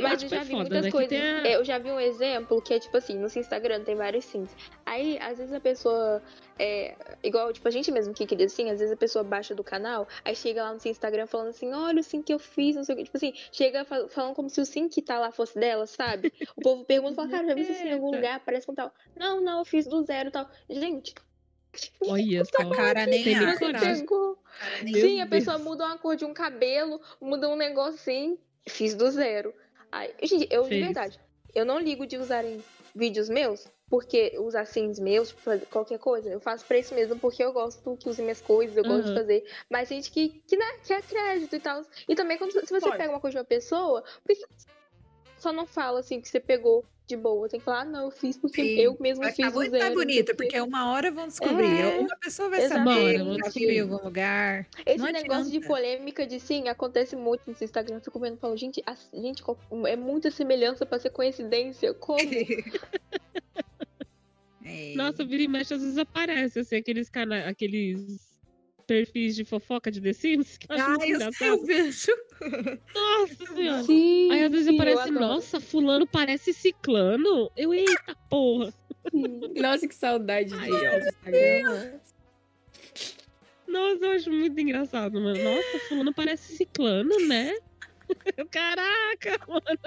Mas 0.00 0.22
eu 0.22 0.28
já 0.28 0.36
é 0.36 0.44
vi 0.44 0.50
foda, 0.52 0.62
muitas 0.62 0.84
né, 0.84 0.90
coisas. 0.90 1.18
a- 1.18 1.48
Eu 1.48 1.64
já 1.64 1.78
vi 1.78 1.90
um 1.90 1.98
exemplo 2.00 2.60
que 2.62 2.74
é 2.74 2.78
tipo 2.78 2.96
assim, 2.96 3.18
no 3.18 3.28
seu 3.28 3.40
Instagram 3.40 3.82
tem 3.84 3.94
vários 3.96 4.24
sims. 4.24 4.50
Aí, 4.86 5.18
às 5.20 5.38
vezes 5.38 5.52
a 5.52 5.60
pessoa. 5.60 6.22
É, 6.60 6.96
igual, 7.22 7.52
tipo, 7.52 7.68
a 7.68 7.70
gente 7.70 7.90
mesmo 7.92 8.12
que 8.12 8.26
queria 8.26 8.46
assim, 8.46 8.68
às 8.70 8.80
vezes 8.80 8.92
a 8.92 8.96
pessoa 8.96 9.22
baixa 9.22 9.54
do 9.54 9.62
canal, 9.62 10.08
aí 10.24 10.34
chega 10.34 10.62
lá 10.64 10.72
no 10.72 10.80
seu 10.80 10.90
Instagram 10.90 11.26
falando 11.26 11.48
assim, 11.50 11.72
olha 11.72 12.00
o 12.00 12.02
sim 12.02 12.20
que 12.20 12.34
eu 12.34 12.38
fiz, 12.40 12.74
não 12.74 12.82
sei 12.82 12.94
o 12.94 12.98
que. 12.98 13.04
Tipo 13.04 13.16
assim, 13.16 13.32
chega 13.52 13.84
fa- 13.84 14.08
falando 14.08 14.34
como 14.34 14.50
se 14.50 14.60
o 14.60 14.66
sim 14.66 14.88
que 14.88 15.00
tá 15.00 15.18
lá 15.20 15.30
fosse 15.30 15.56
dela, 15.58 15.86
sabe? 15.86 16.32
O 16.56 16.60
povo 16.60 16.84
pergunta, 16.84 17.14
fala, 17.14 17.28
cara, 17.28 17.46
já 17.48 17.54
vi 17.54 17.62
isso 17.62 17.82
em 17.84 17.92
algum 17.92 18.10
lugar, 18.16 18.40
parece 18.44 18.66
com 18.66 18.74
tal. 18.74 18.92
Não, 19.16 19.40
não, 19.40 19.60
eu 19.60 19.64
fiz 19.64 19.86
do 19.86 20.02
zero 20.04 20.30
e 20.30 20.32
tal. 20.32 20.48
Gente, 20.68 21.14
Olha 22.02 22.44
só. 22.44 22.70
Cara, 22.70 23.06
nem 23.06 23.22
pegou. 23.24 24.38
Nem- 24.82 24.92
Meu 24.92 25.00
Sim, 25.02 25.20
a 25.20 25.24
Deus. 25.24 25.44
pessoa 25.44 25.58
muda 25.58 25.84
uma 25.84 25.98
cor 25.98 26.16
de 26.16 26.24
um 26.24 26.34
cabelo, 26.34 27.00
muda 27.20 27.48
um 27.48 27.56
negócio 27.56 27.94
assim, 27.94 28.38
fiz 28.68 28.94
do 28.94 29.10
zero. 29.10 29.54
Aí, 29.92 30.12
gente, 30.22 30.48
eu 30.50 30.62
de 30.64 30.68
Fez. 30.68 30.84
verdade, 30.84 31.20
eu 31.54 31.64
não 31.64 31.78
ligo 31.78 32.06
de 32.06 32.16
usarem 32.16 32.62
vídeos 32.94 33.28
meus, 33.28 33.66
porque 33.88 34.36
usar 34.38 34.64
sims 34.66 34.98
meus, 34.98 35.34
qualquer 35.70 35.98
coisa, 35.98 36.28
eu 36.30 36.40
faço 36.40 36.66
pra 36.66 36.78
isso 36.78 36.94
mesmo, 36.94 37.18
porque 37.18 37.42
eu 37.42 37.52
gosto 37.52 37.96
que 37.96 38.08
use 38.08 38.20
minhas 38.20 38.40
coisas, 38.40 38.76
eu 38.76 38.84
gosto 38.84 39.04
de 39.04 39.08
Uhum. 39.10 39.14
fazer. 39.14 39.44
Mas 39.70 39.88
gente 39.88 40.10
que, 40.10 40.42
que 40.46 40.56
né, 40.56 40.66
quer 40.84 41.02
crédito 41.02 41.54
e 41.54 41.60
tal. 41.60 41.82
E 42.08 42.14
também, 42.14 42.36
quando, 42.36 42.50
se 42.52 42.60
você 42.66 42.80
Pode. 42.86 42.96
pega 42.98 43.10
uma 43.10 43.20
coisa 43.20 43.34
de 43.36 43.38
uma 43.38 43.44
pessoa, 43.44 44.02
por 44.02 44.34
que 44.34 44.44
só 45.38 45.52
não 45.52 45.66
fala 45.66 46.00
assim 46.00 46.20
que 46.20 46.28
você 46.28 46.40
pegou 46.40 46.84
de 47.08 47.16
boa? 47.16 47.48
Tem 47.48 47.58
que 47.58 47.64
falar, 47.64 47.80
ah, 47.80 47.84
não, 47.84 48.04
eu 48.04 48.10
fiz 48.10 48.36
porque 48.36 48.62
Sim, 48.62 48.80
eu 48.80 48.96
mesmo 49.00 49.24
fiz 49.32 49.46
do 49.50 49.54
muito 49.54 49.70
zero. 49.70 50.06
quê. 50.06 50.34
porque 50.34 50.60
uma 50.60 50.90
hora 50.92 51.10
vão 51.10 51.26
descobrir. 51.26 51.80
É, 51.80 51.98
Uma 51.98 52.16
pessoa 52.18 52.50
vai 52.50 52.62
exatamente. 52.62 53.18
saber, 53.18 53.24
vão 53.24 53.50
viu 53.54 53.70
em 53.70 53.80
algum 53.80 54.04
lugar. 54.04 54.68
Esse 54.84 54.98
Não 54.98 55.06
negócio 55.10 55.44
de 55.50 55.56
adianta. 55.56 55.66
polêmica 55.66 56.26
de 56.26 56.38
sim 56.38 56.68
acontece 56.68 57.16
muito 57.16 57.42
no 57.46 57.56
Instagram. 57.58 57.96
Eu 57.96 58.00
fico 58.02 58.20
vendo 58.20 58.36
e 58.36 58.40
falo, 58.40 58.56
gente, 58.56 58.82
a, 58.86 58.94
gente, 59.14 59.42
é 59.86 59.96
muita 59.96 60.30
semelhança 60.30 60.84
pra 60.84 60.98
ser 60.98 61.10
coincidência. 61.10 61.94
Como? 61.94 62.18
É. 64.70 64.94
Nossa, 64.96 65.24
vira 65.24 65.42
e 65.42 65.48
mexe, 65.48 65.72
às 65.72 65.80
vezes 65.80 65.96
aparece, 65.96 66.58
assim, 66.60 66.76
aqueles 66.76 67.08
canais, 67.08 67.46
aqueles 67.46 68.27
perfis 68.88 69.36
de 69.36 69.44
fofoca 69.44 69.90
de 69.90 70.00
The 70.00 70.12
Sims. 70.14 70.56
Que 70.56 70.66
eu 70.72 70.76
eu 70.76 70.98
sei, 70.98 71.10
eu 71.12 71.16
engraçado. 71.16 71.66
vejo. 71.66 72.12
Nossa 72.94 73.54
senhora. 73.54 73.82
Sim, 73.84 74.32
Aí 74.32 74.44
às 74.44 74.50
vezes 74.50 74.66
sim, 74.66 74.72
eu 74.72 74.80
aparece, 74.80 75.10
nossa, 75.10 75.60
fulano 75.60 76.06
parece 76.06 76.52
ciclano. 76.54 77.52
Eu, 77.54 77.74
eita 77.74 78.16
porra. 78.30 78.72
Nossa, 79.54 79.86
que 79.86 79.94
saudade 79.94 80.54
Ai, 80.54 80.70
Instagram. 80.70 82.00
Nossa, 83.68 84.06
eu 84.06 84.10
acho 84.12 84.30
muito 84.32 84.58
engraçado, 84.58 85.20
mano. 85.20 85.38
Nossa, 85.44 85.78
fulano 85.88 86.14
parece 86.14 86.56
ciclano, 86.56 87.14
né? 87.28 87.54
Caraca, 88.50 89.38
mano. 89.46 89.78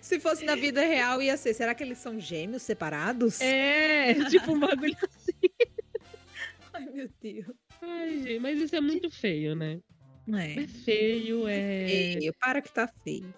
Se 0.00 0.20
fosse 0.20 0.44
na 0.44 0.54
vida 0.54 0.82
real, 0.82 1.20
ia 1.20 1.36
ser. 1.36 1.52
Será 1.52 1.74
que 1.74 1.82
eles 1.82 1.98
são 1.98 2.20
gêmeos 2.20 2.62
separados? 2.62 3.40
É, 3.40 4.14
tipo 4.30 4.52
um 4.52 4.60
bagulho 4.60 4.96
assim. 5.02 5.50
Ai, 6.72 6.86
meu 6.86 7.10
Deus. 7.20 7.59
Ai, 7.82 8.18
gente, 8.18 8.38
mas 8.40 8.60
isso 8.60 8.76
é 8.76 8.80
muito 8.80 9.10
feio, 9.10 9.54
né? 9.54 9.80
É 10.32 10.62
É. 10.62 10.66
feio, 10.66 11.48
é. 11.48 11.86
Feio, 12.14 12.34
para 12.38 12.60
que 12.60 12.70
tá 12.72 12.86
feio. 13.02 13.32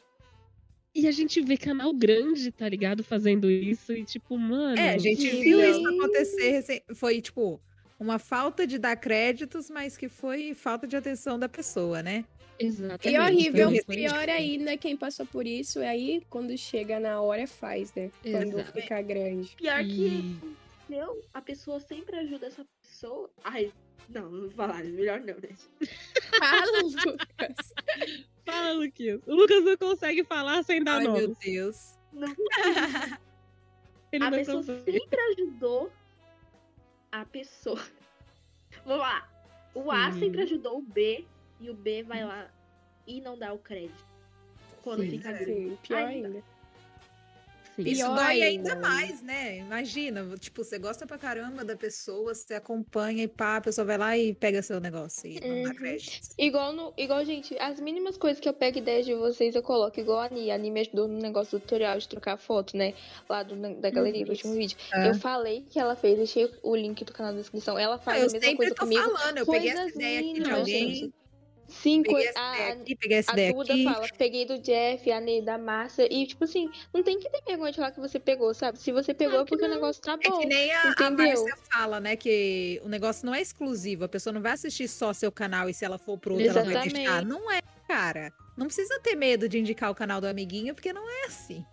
E 0.95 1.07
a 1.09 1.11
gente 1.11 1.41
vê 1.41 1.57
canal 1.57 1.93
grande, 1.95 2.51
tá 2.53 2.69
ligado? 2.69 3.03
Fazendo 3.03 3.51
isso 3.51 3.93
e 3.93 4.05
tipo, 4.05 4.37
mano. 4.37 4.79
É, 4.79 4.91
a 4.91 4.99
gente 4.99 5.23
sim, 5.23 5.41
viu 5.41 5.61
isso 5.65 5.87
acontecer. 5.89 6.85
Foi, 6.95 7.21
tipo, 7.23 7.59
uma 7.99 8.19
falta 8.19 8.67
de 8.67 8.79
dar 8.79 8.97
créditos, 8.97 9.71
mas 9.71 9.97
que 9.97 10.09
foi 10.09 10.53
falta 10.55 10.87
de 10.87 10.95
atenção 10.97 11.39
da 11.39 11.49
pessoa, 11.49 12.03
né? 12.03 12.25
Exatamente. 12.59 13.09
E 13.09 13.19
horrível, 13.19 13.71
pior 13.87 14.29
ainda 14.29 14.77
quem 14.77 14.97
passou 14.97 15.25
por 15.25 15.47
isso, 15.47 15.81
aí 15.81 16.23
quando 16.29 16.57
chega 16.59 17.01
na 17.01 17.21
hora 17.21 17.47
faz, 17.47 17.93
né? 17.95 18.11
Quando 18.23 18.59
Exato. 18.59 18.73
fica 18.73 19.01
grande. 19.01 19.57
Pior 19.57 19.83
que 19.83 20.37
E... 20.91 20.95
eu, 20.95 21.23
a 21.33 21.41
pessoa 21.41 21.81
sempre 21.81 22.17
ajuda 22.17 22.47
essa 22.49 22.67
pessoa. 22.83 23.31
Ai, 23.43 23.73
não, 24.09 24.31
não 24.31 24.41
vou 24.43 24.51
falar, 24.51 24.85
melhor 24.85 25.21
não, 25.21 25.35
né? 25.35 25.49
Fala, 26.39 26.83
Lucas. 26.83 27.75
Fala, 28.45 28.73
Luquinhas. 28.73 29.21
O 29.27 29.35
Lucas 29.35 29.65
não 29.65 29.77
consegue 29.77 30.25
falar 30.25 30.63
sem 30.63 30.83
dar 30.83 30.97
Ai, 30.99 31.03
meu 31.09 31.13
nome. 31.13 31.37
Deus. 31.43 31.99
Não, 32.13 32.29
Ele 34.13 34.25
a 34.25 34.31
não 34.31 34.39
pessoa 34.39 34.57
consegue. 34.59 34.93
sempre 35.01 35.21
ajudou 35.21 35.93
a 37.11 37.25
pessoa. 37.25 37.83
Vamos 38.85 39.01
lá. 39.01 39.29
O 39.75 39.91
A 39.91 40.13
Sim. 40.13 40.21
sempre 40.21 40.43
ajudou 40.43 40.79
o 40.79 40.83
B 40.83 41.25
e 41.61 41.71
o 41.71 41.75
B 41.75 42.03
vai 42.03 42.25
lá 42.25 42.51
e 43.07 43.21
não 43.21 43.39
dá 43.39 43.53
o 43.53 43.59
crédito. 43.59 44.05
Quando 44.83 45.03
Sim. 45.03 45.11
fica 45.11 45.33
grande. 45.33 45.45
Sim, 45.71 45.79
pior 45.83 46.03
Ai, 46.03 46.15
ainda. 46.15 46.45
Sim. 47.77 47.83
Isso 47.85 48.03
Pior 48.05 48.15
dói 48.17 48.43
ainda. 48.43 48.73
ainda 48.75 48.77
mais, 48.89 49.23
né? 49.23 49.57
Imagina, 49.59 50.37
tipo, 50.39 50.63
você 50.63 50.79
gosta 50.79 51.07
pra 51.07 51.17
caramba 51.17 51.65
da 51.65 51.75
pessoa, 51.75 52.35
você 52.35 52.55
acompanha 52.55 53.25
e 53.25 53.29
pá, 53.29 53.57
a 53.57 53.61
pessoa 53.63 53.85
vai 53.87 53.97
lá 53.97 54.17
e 54.19 54.35
pega 54.35 54.61
seu 54.63 54.79
negócio 54.79 55.27
e 55.31 55.41
não 55.41 55.63
dá 55.63 55.71
Uhum. 55.71 55.75
crédito. 55.77 56.29
Igual, 56.39 56.73
no, 56.75 56.93
igual, 56.99 57.25
gente, 57.25 57.57
as 57.59 57.81
mínimas 57.81 58.17
coisas 58.19 58.39
que 58.41 58.49
eu 58.49 58.53
pego 58.53 58.77
ideias 58.79 59.07
de 59.07 59.15
vocês, 59.15 59.55
eu 59.55 59.63
coloco. 59.63 59.99
Igual 59.99 60.21
a 60.21 60.27
Ani. 60.27 60.51
A 60.51 60.55
Ani 60.57 60.71
me 60.71 60.81
ajudou 60.81 61.09
no 61.09 61.19
negócio 61.19 61.59
do 61.59 61.63
tutorial 61.63 61.99
de 61.99 62.09
trocar 62.09 62.37
foto, 62.37 62.77
né? 62.77 62.93
Lá 63.29 63.43
do, 63.43 63.57
da 63.81 63.89
galeria, 63.91 64.25
do 64.27 64.33
último 64.33 64.53
vídeo. 64.55 64.77
Ah. 64.93 65.07
Eu 65.07 65.15
falei 65.15 65.65
que 65.71 65.79
ela 65.79 65.97
fez, 65.97 66.19
deixei 66.19 66.51
o 66.63 66.77
link 66.77 67.03
do 67.05 67.13
canal 67.13 67.33
na 67.33 67.39
descrição. 67.41 67.79
Ela 67.79 67.99
faz 67.99 68.19
eu 68.23 68.29
a 68.29 68.33
mesma 68.33 68.41
sempre 68.41 68.57
coisa 68.59 68.75
tô 68.75 68.83
comigo. 68.83 69.03
falando, 69.03 69.39
eu 69.39 69.47
peguei 69.47 69.71
essa 69.71 69.81
Coisas 69.83 69.95
ideia 69.97 70.21
aqui 70.21 70.43
de 70.43 70.51
alguém. 70.51 70.95
gente. 70.95 71.15
Sim, 71.73 72.03
Peguei 72.03 72.27
essa 72.27 72.39
a, 72.41 72.55
ideia 72.55 72.69
a- 72.69 72.73
aqui, 72.75 72.97
peguei 72.97 73.19
essa 73.19 73.31
a 73.31 73.35
ideia 73.35 73.53
Duda 73.55 73.73
aqui. 73.73 73.85
fala, 73.85 74.09
peguei 74.19 74.45
do 74.47 74.59
Jeff, 74.59 75.11
a 75.11 75.21
Ney 75.21 75.43
da 75.43 75.59
Márcia, 75.59 76.07
e 76.13 76.27
tipo 76.27 76.45
assim, 76.45 76.71
não 76.93 77.03
tem 77.03 77.19
que 77.19 77.29
ter 77.31 77.43
vergonha 77.47 77.71
de 77.73 77.77
falar 77.77 77.91
que 77.93 78.01
você 78.01 78.21
pegou, 78.21 78.53
sabe? 78.55 78.79
Se 78.79 78.93
você 78.93 79.13
pegou 79.15 79.41
é 79.41 79.45
que 79.45 79.49
porque 79.51 79.65
o 79.65 79.69
não. 79.69 79.75
negócio 79.75 80.01
tá 80.03 80.19
É 80.23 80.29
bom. 80.29 80.39
que 80.39 80.47
nem 80.47 80.73
a, 80.73 80.83
a 80.83 80.89
entendeu? 80.91 81.17
Márcia 81.27 81.57
fala, 81.73 81.99
né? 82.01 82.15
Que 82.17 82.81
o 82.85 82.89
negócio 82.89 83.25
não 83.27 83.35
é 83.35 83.41
exclusivo. 83.41 84.05
A 84.05 84.09
pessoa 84.09 84.33
não 84.33 84.41
vai 84.43 84.53
assistir 84.53 84.87
só 84.89 85.13
seu 85.13 85.33
canal 85.33 85.69
e 85.69 85.75
se 85.75 85.85
ela 85.85 85.99
for 85.99 86.19
pro 86.19 86.35
outro, 86.35 86.49
ela 86.49 86.63
vai 86.63 86.71
Exatamente. 86.73 86.95
deixar. 86.95 87.25
Não 87.25 87.51
é, 87.51 87.61
cara. 87.89 88.33
Não 88.57 88.67
precisa 88.67 89.01
ter 89.01 89.15
medo 89.17 89.49
de 89.49 89.59
indicar 89.59 89.91
o 89.91 89.95
canal 89.95 90.21
do 90.21 90.27
amiguinho, 90.27 90.75
porque 90.75 90.93
não 90.93 91.09
é 91.09 91.25
assim. 91.27 91.65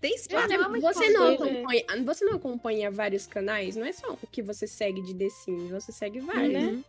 Tem 0.00 0.14
espaço. 0.14 0.48
Você, 0.48 0.56
não 0.56 0.74
é 0.74 0.80
você 0.80 1.10
não 1.10 1.36
coisa, 1.36 1.44
acompanha, 1.44 1.84
você 2.04 2.24
não 2.24 2.34
acompanha 2.36 2.90
vários 2.90 3.26
canais, 3.26 3.76
não 3.76 3.84
é 3.84 3.92
só 3.92 4.12
o 4.20 4.26
que 4.26 4.42
você 4.42 4.66
segue 4.66 5.02
de 5.02 5.14
The 5.14 5.28
Sims, 5.28 5.70
você 5.70 5.92
segue 5.92 6.20
vários. 6.20 6.62
Uhum. 6.64 6.84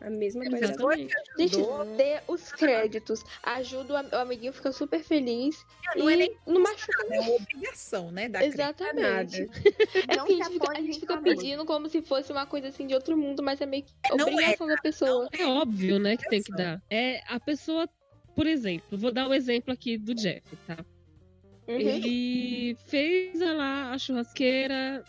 A 0.00 0.10
mesma 0.10 0.44
coisa. 0.44 0.64
Exatamente. 0.64 1.14
Gente, 1.38 1.54
Ajudou. 1.56 1.84
dê 1.96 2.20
os 2.28 2.52
créditos. 2.52 3.24
Ajuda 3.42 3.94
o 3.94 3.96
am- 3.96 4.08
o 4.12 4.16
amiguinho, 4.16 4.52
fica 4.52 4.70
super 4.72 5.02
feliz. 5.02 5.64
Não 5.96 6.10
é 6.10 6.14
e 6.14 6.16
nem 6.16 6.36
não 6.46 6.60
machuca. 6.60 7.06
é 7.10 7.20
uma 7.20 7.30
obrigação, 7.36 8.10
né? 8.10 8.28
Da. 8.28 8.44
Exatamente. 8.44 9.48
É 10.08 10.16
Não 10.16 10.26
porque 10.26 10.42
a 10.42 10.44
se 10.44 10.50
gente, 10.50 10.60
fica, 10.60 10.70
a 10.72 10.80
gente 10.82 11.00
fica 11.00 11.14
família. 11.14 11.36
pedindo 11.38 11.64
como 11.64 11.88
se 11.88 12.02
fosse 12.02 12.32
uma 12.32 12.44
coisa 12.44 12.68
assim 12.68 12.86
de 12.86 12.94
outro 12.94 13.16
mundo, 13.16 13.42
mas 13.42 13.60
é 13.60 13.66
meio 13.66 13.84
que 13.84 13.92
Não 14.16 14.28
é, 14.28 14.32
obrigação 14.32 14.66
da 14.66 14.76
pessoa. 14.76 15.28
É 15.32 15.46
óbvio, 15.46 15.98
né, 15.98 16.16
que 16.16 16.28
tem 16.28 16.42
que 16.42 16.52
dar. 16.52 16.82
É 16.90 17.22
a 17.26 17.40
pessoa, 17.40 17.88
por 18.34 18.46
exemplo, 18.46 18.98
vou 18.98 19.12
dar 19.12 19.26
o 19.28 19.32
exemplo 19.32 19.72
aqui 19.72 19.96
do 19.96 20.14
Jeff, 20.14 20.44
tá? 20.66 20.76
Uhum. 21.66 21.76
Ele 21.78 22.76
fez 22.88 23.40
lá 23.40 23.92
a 23.92 23.98
churrasqueira 23.98 25.02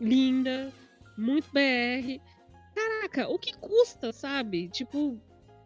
linda, 0.00 0.70
muito 1.16 1.46
BR. 1.52 2.20
Caraca, 2.74 3.28
o 3.28 3.38
que 3.38 3.52
custa, 3.58 4.12
sabe? 4.12 4.68
Tipo, 4.68 5.18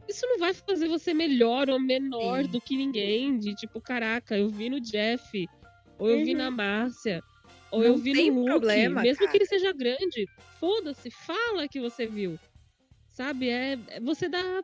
isso 0.09 0.26
não 0.26 0.39
vai 0.39 0.52
fazer 0.55 0.89
você 0.89 1.14
melhor 1.14 1.68
ou 1.70 1.80
menor 1.80 2.44
Sim. 2.44 2.51
do 2.51 2.60
que 2.60 2.76
ninguém. 2.76 3.39
De 3.39 3.55
tipo, 3.55 3.80
caraca, 3.80 4.36
eu 4.36 4.48
vi 4.48 4.68
no 4.68 4.80
Jeff, 4.80 5.47
ou 5.98 6.09
eu 6.09 6.18
vi 6.24 6.32
Uhum. 6.32 6.39
na 6.39 6.51
Márcia, 6.51 7.22
ou 7.70 7.80
Não 7.80 7.89
eu 7.89 7.97
vi 7.97 8.12
no 8.12 8.35
Luke. 8.35 8.47
problema, 8.51 9.02
mesmo 9.02 9.18
cara. 9.20 9.30
que 9.30 9.39
ele 9.39 9.47
seja 9.47 9.72
grande, 9.72 10.26
foda-se, 10.60 11.10
fala 11.10 11.68
que 11.68 11.80
você 11.80 12.06
viu. 12.06 12.39
Sabe? 13.10 13.48
É, 13.48 13.72
é 13.89 14.01
você 14.01 14.28
dá 14.28 14.62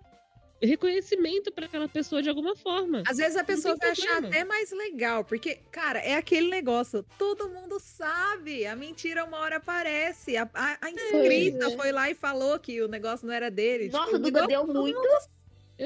reconhecimento 0.62 1.52
pra 1.52 1.66
aquela 1.66 1.88
pessoa 1.88 2.22
de 2.22 2.28
alguma 2.28 2.56
forma. 2.56 3.02
Às 3.06 3.18
vezes 3.18 3.36
a 3.36 3.44
pessoa 3.44 3.76
vai 3.76 3.90
achar 3.90 4.24
até 4.24 4.44
mais 4.44 4.70
legal, 4.70 5.24
porque, 5.24 5.58
cara, 5.70 5.98
é 5.98 6.14
aquele 6.16 6.48
negócio, 6.48 7.04
todo 7.18 7.48
mundo 7.48 7.78
sabe, 7.80 8.66
a 8.66 8.74
mentira 8.74 9.24
uma 9.24 9.38
hora 9.38 9.56
aparece. 9.56 10.36
A, 10.36 10.48
a- 10.54 10.78
a 10.80 10.90
inscrita 10.90 11.66
é. 11.66 11.76
foi 11.76 11.92
lá 11.92 12.10
e 12.10 12.14
falou 12.14 12.58
que 12.58 12.80
o 12.82 12.88
negócio 12.88 13.26
não 13.26 13.34
era 13.34 13.50
dele. 13.50 13.88
Nossa, 13.90 14.06
tipo, 14.12 14.18
Duda 14.20 14.46
deu 14.46 14.66
muito. 14.66 15.00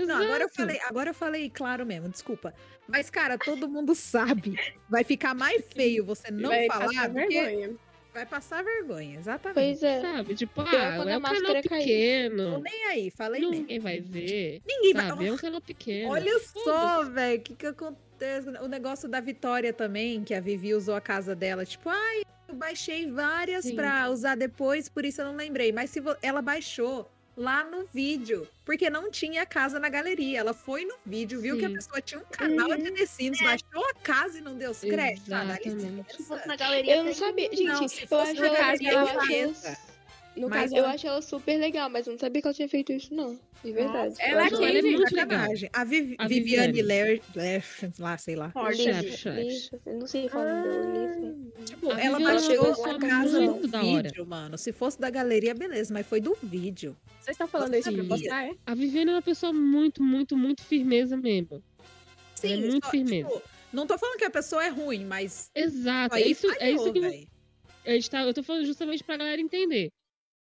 Não, 0.07 0.17
agora 0.23 0.45
eu 0.45 0.49
falei, 0.51 0.81
agora 0.85 1.11
eu 1.11 1.15
falei 1.15 1.49
claro 1.51 1.87
mesmo, 1.87 2.09
desculpa. 2.09 2.53
Mas, 2.87 3.09
cara, 3.11 3.39
todo 3.39 3.69
mundo 3.69 3.95
sabe. 3.95 4.55
Vai 4.89 5.03
ficar 5.03 5.35
mais 5.35 5.65
feio 5.75 6.05
você 6.05 6.31
não 6.31 6.51
Vai 6.51 6.67
falar 6.67 6.87
passar 6.87 7.09
do 7.09 7.15
que 7.27 7.41
vergonha. 7.43 7.77
Vai 8.19 8.27
passar 8.27 8.65
vergonha, 8.65 9.17
exatamente. 9.17 9.55
Pois 9.55 9.83
é. 9.83 10.01
Sabe? 10.01 10.35
Tipo, 10.35 10.61
ah, 10.63 10.67
quando 10.97 11.09
é 11.09 11.15
a 11.15 11.19
um 11.19 11.23
canal 11.23 11.43
caiu. 11.53 11.63
Tô 11.63 11.69
pequeno. 11.69 12.59
nem 12.61 12.85
aí, 12.87 13.11
falei 13.11 13.41
mesmo. 13.41 13.55
Ninguém 13.55 13.79
vai 13.79 14.01
ver. 14.01 14.61
Ninguém 14.67 14.93
vai. 14.95 15.09
Sabe? 15.09 15.27
É 15.29 15.33
um 15.33 15.37
canal 15.37 15.61
pequeno. 15.61 16.11
Olha 16.11 16.39
só, 16.41 17.05
velho, 17.05 17.39
o 17.39 17.43
que 17.43 17.55
que 17.55 17.67
acontece? 17.67 18.49
O 18.61 18.67
negócio 18.67 19.09
da 19.09 19.21
Vitória 19.21 19.73
também, 19.73 20.25
que 20.25 20.35
a 20.35 20.41
Vivi 20.41 20.75
usou 20.75 20.97
a 20.97 21.01
casa 21.01 21.35
dela, 21.37 21.65
tipo, 21.65 21.89
ai, 21.89 22.23
eu 22.49 22.55
baixei 22.57 23.09
várias 23.11 23.65
Sim. 23.67 23.77
pra 23.77 24.11
usar 24.11 24.35
depois, 24.37 24.89
por 24.89 25.05
isso 25.05 25.21
eu 25.21 25.27
não 25.27 25.37
lembrei. 25.37 25.71
Mas 25.71 25.91
se 25.91 26.01
vo- 26.01 26.17
ela 26.21 26.43
baixou 26.43 27.09
lá 27.39 27.63
no 27.65 27.87
vídeo, 27.87 28.47
porque 28.65 28.91
não 28.91 29.11
tinha 29.11 29.47
casa 29.47 29.79
na 29.79 29.89
galeria. 29.89 30.41
Ela 30.41 30.53
foi 30.53 30.85
no 30.85 30.97
vídeo, 31.07 31.41
viu 31.41 31.57
que 31.57 31.65
a 31.65 31.69
Sim. 31.69 31.75
pessoa 31.75 32.01
tinha 32.03 32.21
um 32.21 32.25
canal 32.25 32.77
de 32.77 32.91
The 32.91 33.07
Sims, 33.07 33.41
baixou 33.41 33.89
a 33.91 33.95
casa 33.95 34.39
e 34.39 34.41
não 34.41 34.59
deu 34.59 34.73
os 34.73 34.81
créditos. 34.81 35.33
Ah, 35.33 35.45
na 36.47 36.57
galeria. 36.57 36.97
Eu 36.97 37.05
não 37.05 37.15
sabia. 37.15 37.49
Gente, 37.51 37.65
Não, 37.65 37.89
se 37.89 38.03
eu 38.03 38.09
fosse 38.09 38.33
acho 38.33 38.41
na 38.43 38.49
galeria, 38.49 38.93
eu 38.93 39.57
No 40.39 40.49
Mas 40.49 40.63
caso, 40.63 40.77
eu 40.77 40.87
acho 40.87 41.07
ela 41.07 41.21
super 41.23 41.59
legal, 41.59 41.91
mas 41.91 42.07
eu 42.07 42.13
não 42.13 42.19
sabia 42.19 42.41
que 42.41 42.49
ela 42.49 42.55
tinha 42.55 42.69
feito 42.69 42.93
isso, 42.93 43.13
não. 43.13 43.39
De 43.65 43.73
verdade. 43.73 44.11
Nossa, 44.11 44.23
Eu 44.23 44.29
ela 44.29 44.45
é 44.45 44.47
ela 44.49 44.79
é 44.79 44.83
muito. 44.83 45.11
Sacanagem. 45.15 45.71
A, 45.73 45.85
Vivi- 45.85 46.15
A 46.19 46.29
Viviane 46.29 46.67
Viviane. 46.73 46.83
Ler, 46.83 47.23
Ler, 47.35 47.65
lá, 47.99 48.17
sei 48.19 48.37
lá. 48.37 48.53
Eu 49.87 49.99
não 49.99 50.07
sei 50.07 50.29
falar 50.29 50.65
o 50.65 50.69
nome 50.69 50.93
dela. 51.21 51.35
Tipo, 51.65 51.91
A 51.93 52.01
ela 52.01 52.21
é 52.21 52.25
baixou 52.25 52.85
a 52.87 52.99
casa 52.99 53.41
muito 53.41 53.63
no 53.63 53.69
da 53.69 53.83
hora. 53.85 54.03
vídeo, 54.09 54.27
mano. 54.27 54.57
Se 54.57 54.73
fosse 54.73 55.01
da 55.01 55.11
galeria, 55.11 55.55
beleza, 55.55 55.93
mas 55.93 56.07
foi 56.07 56.21
do 56.21 56.37
vídeo. 56.43 56.97
Vocês 57.21 57.35
estão 57.35 57.49
falando 57.49 57.75
isso 57.75 57.93
pra 57.93 58.05
postar, 58.05 58.47
é? 58.47 58.53
A 58.67 58.75
Viviane 58.75 59.11
é 59.11 59.15
uma 59.15 59.23
pessoa 59.23 59.53
muito, 59.53 60.03
muito, 60.03 60.37
muito 60.37 60.63
firmeza 60.63 61.17
mesmo. 61.17 61.63
Sim, 62.35 62.53
é 62.53 62.57
muito 62.69 62.85
só, 62.85 62.91
firmeza. 62.91 63.29
tipo, 63.29 63.43
não 63.73 63.87
tô 63.87 63.99
falando 63.99 64.17
que 64.19 64.25
a 64.25 64.31
pessoa 64.31 64.65
é 64.65 64.69
ruim, 64.69 65.05
mas 65.05 65.51
Exato. 65.55 66.15
É 66.15 66.19
aí 66.19 66.31
isso, 66.31 66.47
é 66.61 66.71
isso 66.71 66.79
falhou, 66.79 66.93
que 66.93 66.99
eu, 67.01 67.03
véi. 67.03 67.29
a 67.85 67.91
gente 67.91 68.09
tá- 68.11 68.23
eu 68.23 68.33
tô 68.33 68.43
falando 68.45 68.65
justamente 68.65 69.03
pra 69.03 69.17
galera 69.17 69.41
entender. 69.41 69.91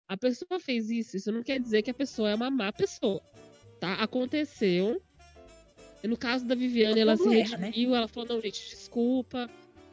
A 0.07 0.15
pessoa 0.15 0.59
fez 0.59 0.89
isso, 0.89 1.17
isso 1.17 1.31
não 1.31 1.41
quer 1.41 1.59
dizer 1.59 1.81
que 1.81 1.89
a 1.89 1.93
pessoa 1.93 2.29
é 2.29 2.35
uma 2.35 2.51
má 2.51 2.71
pessoa. 2.71 3.21
Tá? 3.79 3.93
Aconteceu. 3.95 5.01
No 6.03 6.15
caso 6.15 6.45
da 6.45 6.53
Viviane, 6.53 6.99
ela 6.99 7.17
se 7.17 7.27
né? 7.27 7.41
redimiu, 7.41 7.95
ela 7.95 8.07
falou, 8.07 8.29
não, 8.29 8.41
gente, 8.41 8.69
desculpa. 8.69 9.49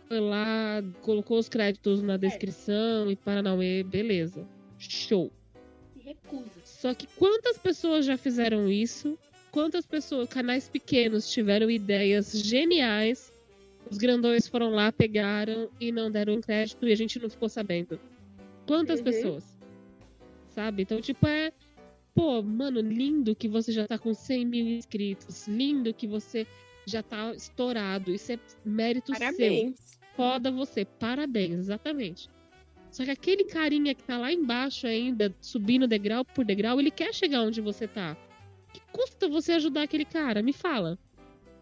Foi 0.09 0.20
lá, 0.20 0.82
colocou 1.01 1.39
os 1.39 1.48
créditos 1.48 2.02
na 2.02 2.18
descrição 2.18 3.10
e 3.10 3.16
Paranauê, 3.16 3.82
beleza. 3.82 4.47
Show. 4.78 5.32
Se 5.94 6.01
recusa. 6.01 6.51
Só 6.64 6.93
que 6.93 7.06
quantas 7.16 7.56
pessoas 7.56 8.05
já 8.05 8.18
fizeram 8.18 8.70
isso? 8.70 9.18
Quantas 9.51 9.86
pessoas, 9.86 10.28
canais 10.28 10.68
pequenos, 10.68 11.30
tiveram 11.30 11.70
ideias 11.70 12.32
geniais? 12.32 13.32
Os 13.90 13.97
grandões 13.97 14.47
foram 14.47 14.70
lá, 14.70 14.93
pegaram 14.93 15.70
e 15.80 15.90
não 15.90 16.10
deram 16.10 16.40
crédito 16.40 16.86
e 16.86 16.93
a 16.93 16.97
gente 16.97 17.18
não 17.18 17.30
ficou 17.30 17.48
sabendo. 17.48 17.98
Quantas 18.66 18.98
Uhum. 18.98 19.05
pessoas? 19.05 19.52
Sabe? 20.55 20.83
Então, 20.83 21.01
tipo, 21.01 21.27
é. 21.27 21.53
Pô, 22.15 22.43
mano, 22.43 22.81
lindo 22.81 23.35
que 23.35 23.49
você 23.49 23.73
já 23.73 23.87
tá 23.87 23.99
com 23.99 24.12
100 24.12 24.45
mil 24.45 24.66
inscritos. 24.66 25.47
Lindo 25.49 25.95
que 25.95 26.07
você 26.07 26.47
já 26.87 27.03
tá 27.03 27.33
estourado. 27.33 28.12
Isso 28.12 28.33
é 28.33 28.39
mérito 28.65 29.12
seu 29.12 29.19
Parabéns. 29.19 29.99
foda 30.15 30.51
você, 30.51 30.85
parabéns, 30.85 31.61
exatamente. 31.61 32.29
Só 32.91 33.05
que 33.05 33.11
aquele 33.11 33.45
carinha 33.45 33.95
que 33.95 34.03
tá 34.03 34.19
lá 34.19 34.31
embaixo 34.31 34.87
ainda, 34.87 35.35
subindo 35.41 35.89
degrau 35.89 36.23
por 36.24 36.45
degrau, 36.45 36.79
ele 36.79 36.91
quer 36.91 37.15
chegar 37.15 37.43
onde 37.43 37.62
você 37.62 37.89
tá. 37.89 38.15
Que 38.74 38.81
custa 38.93 39.29
você 39.29 39.53
ajudar 39.53 39.85
aquele 39.85 40.05
cara? 40.05 40.43
Me 40.43 40.53
fala. 40.53 40.99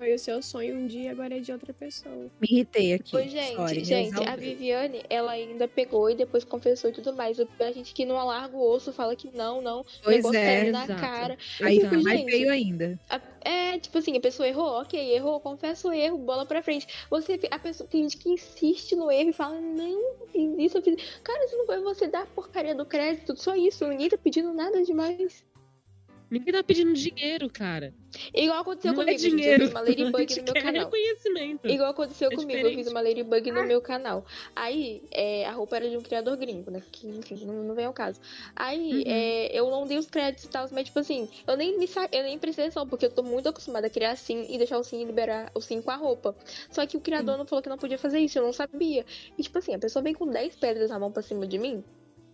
Foi 0.00 0.14
o 0.14 0.18
seu 0.18 0.40
sonho 0.40 0.76
um 0.78 0.86
dia, 0.86 1.10
agora 1.10 1.36
é 1.36 1.40
de 1.40 1.52
outra 1.52 1.74
pessoa. 1.74 2.30
Me 2.40 2.48
irritei 2.50 2.94
aqui. 2.94 3.10
Gente, 3.28 3.54
Sorry, 3.54 3.84
gente, 3.84 4.26
a. 4.26 4.34
Viviane, 4.34 5.02
ela 5.10 5.32
ainda 5.32 5.68
pegou 5.68 6.08
e 6.08 6.14
depois 6.14 6.42
confessou 6.42 6.88
e 6.88 6.92
tudo 6.94 7.12
mais. 7.14 7.38
A 7.38 7.70
gente 7.70 7.92
que 7.92 8.06
não 8.06 8.18
alarga 8.18 8.56
o 8.56 8.62
osso 8.66 8.94
fala 8.94 9.14
que 9.14 9.28
não, 9.36 9.60
não. 9.60 9.80
o 9.80 9.86
Pois 10.02 10.16
negócio 10.16 10.38
é. 10.38 10.70
na 10.70 10.84
exato. 10.84 11.00
cara. 11.02 11.38
Aí 11.60 11.76
Exato. 11.80 11.94
foi 11.94 12.02
mais 12.02 12.24
feio 12.24 12.50
ainda. 12.50 12.98
A- 13.10 13.20
É, 13.44 13.78
tipo 13.78 13.98
assim, 13.98 14.16
a 14.16 14.20
pessoa 14.20 14.48
errou, 14.48 14.80
ok, 14.80 14.98
errou, 15.14 15.38
confessa 15.40 15.88
o 15.88 15.92
erro, 15.92 16.16
bola 16.16 16.46
pra 16.46 16.62
frente. 16.62 16.86
Você, 17.10 17.38
a 17.50 17.58
pessoa, 17.58 17.86
tem 17.88 18.02
gente 18.02 18.16
que 18.16 18.30
insiste 18.30 18.96
no 18.96 19.10
erro 19.10 19.30
e 19.30 19.32
fala, 19.34 19.60
não, 19.60 20.14
fiz 20.32 20.50
isso, 20.58 20.78
eu 20.78 20.82
fiz. 20.82 20.96
Cara, 21.22 21.44
isso 21.44 21.56
não 21.58 21.66
foi 21.66 21.78
você 21.82 22.06
dar 22.06 22.26
porcaria 22.26 22.74
do 22.74 22.86
crédito, 22.86 23.34
só 23.38 23.54
isso, 23.54 23.86
ninguém 23.86 24.08
tá 24.08 24.16
pedindo 24.18 24.52
nada 24.54 24.82
demais. 24.82 25.42
Ninguém 26.30 26.52
tá 26.52 26.62
pedindo 26.62 26.92
dinheiro, 26.94 27.50
cara. 27.50 27.92
Igual 28.34 28.60
aconteceu 28.60 28.92
não 28.92 29.00
comigo, 29.00 29.14
é 29.16 29.18
gente, 29.18 29.32
eu 29.32 29.36
dinheiro. 29.38 29.62
fiz 29.64 29.70
uma 29.70 29.80
Ladybug 29.80 30.36
no 30.36 30.44
meu 30.44 30.54
canal. 30.62 30.84
reconhecimento. 30.84 31.68
Igual 31.68 31.90
aconteceu 31.90 32.30
É 32.30 32.34
comigo, 32.36 32.52
eu 32.52 32.56
fiz 32.56 32.76
diferente. 32.76 32.88
uma 32.90 33.00
Ladybug 33.00 33.50
no 33.52 33.64
meu 33.64 33.80
canal. 33.80 34.24
Aí, 34.54 35.02
é, 35.10 35.44
a 35.46 35.52
roupa 35.52 35.76
era 35.76 35.90
de 35.90 35.96
um 35.96 36.00
criador 36.02 36.36
gringo, 36.36 36.70
né? 36.70 36.82
Que, 36.92 37.08
enfim, 37.08 37.44
não, 37.44 37.64
não 37.64 37.74
vem 37.74 37.84
ao 37.84 37.92
caso. 37.92 38.20
Aí, 38.54 38.92
Uhum. 38.98 39.02
é, 39.06 39.46
eu 39.58 39.68
não 39.70 39.86
dei 39.86 39.98
os 39.98 40.06
créditos 40.06 40.44
e 40.44 40.48
tal, 40.48 40.68
mas, 40.70 40.84
tipo 40.84 40.98
assim, 41.00 41.28
eu 41.46 41.56
nem, 41.56 41.76
me 41.78 41.88
sa... 41.88 42.08
eu 42.12 42.22
nem 42.22 42.38
prestei 42.38 42.64
atenção, 42.66 42.86
porque 42.86 43.06
eu 43.06 43.10
tô 43.10 43.22
muito 43.24 43.48
acostumada 43.48 43.88
a 43.88 43.90
criar 43.90 44.14
sim 44.16 44.46
e 44.48 44.56
deixar 44.56 44.78
o 44.78 44.84
sim 44.84 45.02
e 45.02 45.04
liberar 45.04 45.50
o 45.54 45.60
sim 45.60 45.82
com 45.82 45.90
a 45.90 45.96
roupa. 45.96 46.36
Só 46.70 46.86
que 46.86 46.96
o 46.96 47.00
criador 47.00 47.36
não 47.38 47.46
falou 47.46 47.62
que 47.62 47.68
não 47.68 47.78
podia 47.78 47.98
fazer 47.98 48.20
isso, 48.20 48.38
eu 48.38 48.42
não 48.44 48.52
sabia. 48.52 49.04
E, 49.36 49.42
tipo 49.42 49.58
assim, 49.58 49.74
a 49.74 49.78
pessoa 49.78 50.02
vem 50.02 50.14
com 50.14 50.26
10 50.28 50.54
pedras 50.56 50.90
na 50.90 50.98
mão 50.98 51.10
pra 51.10 51.22
cima 51.22 51.46
de 51.46 51.58
mim. 51.58 51.82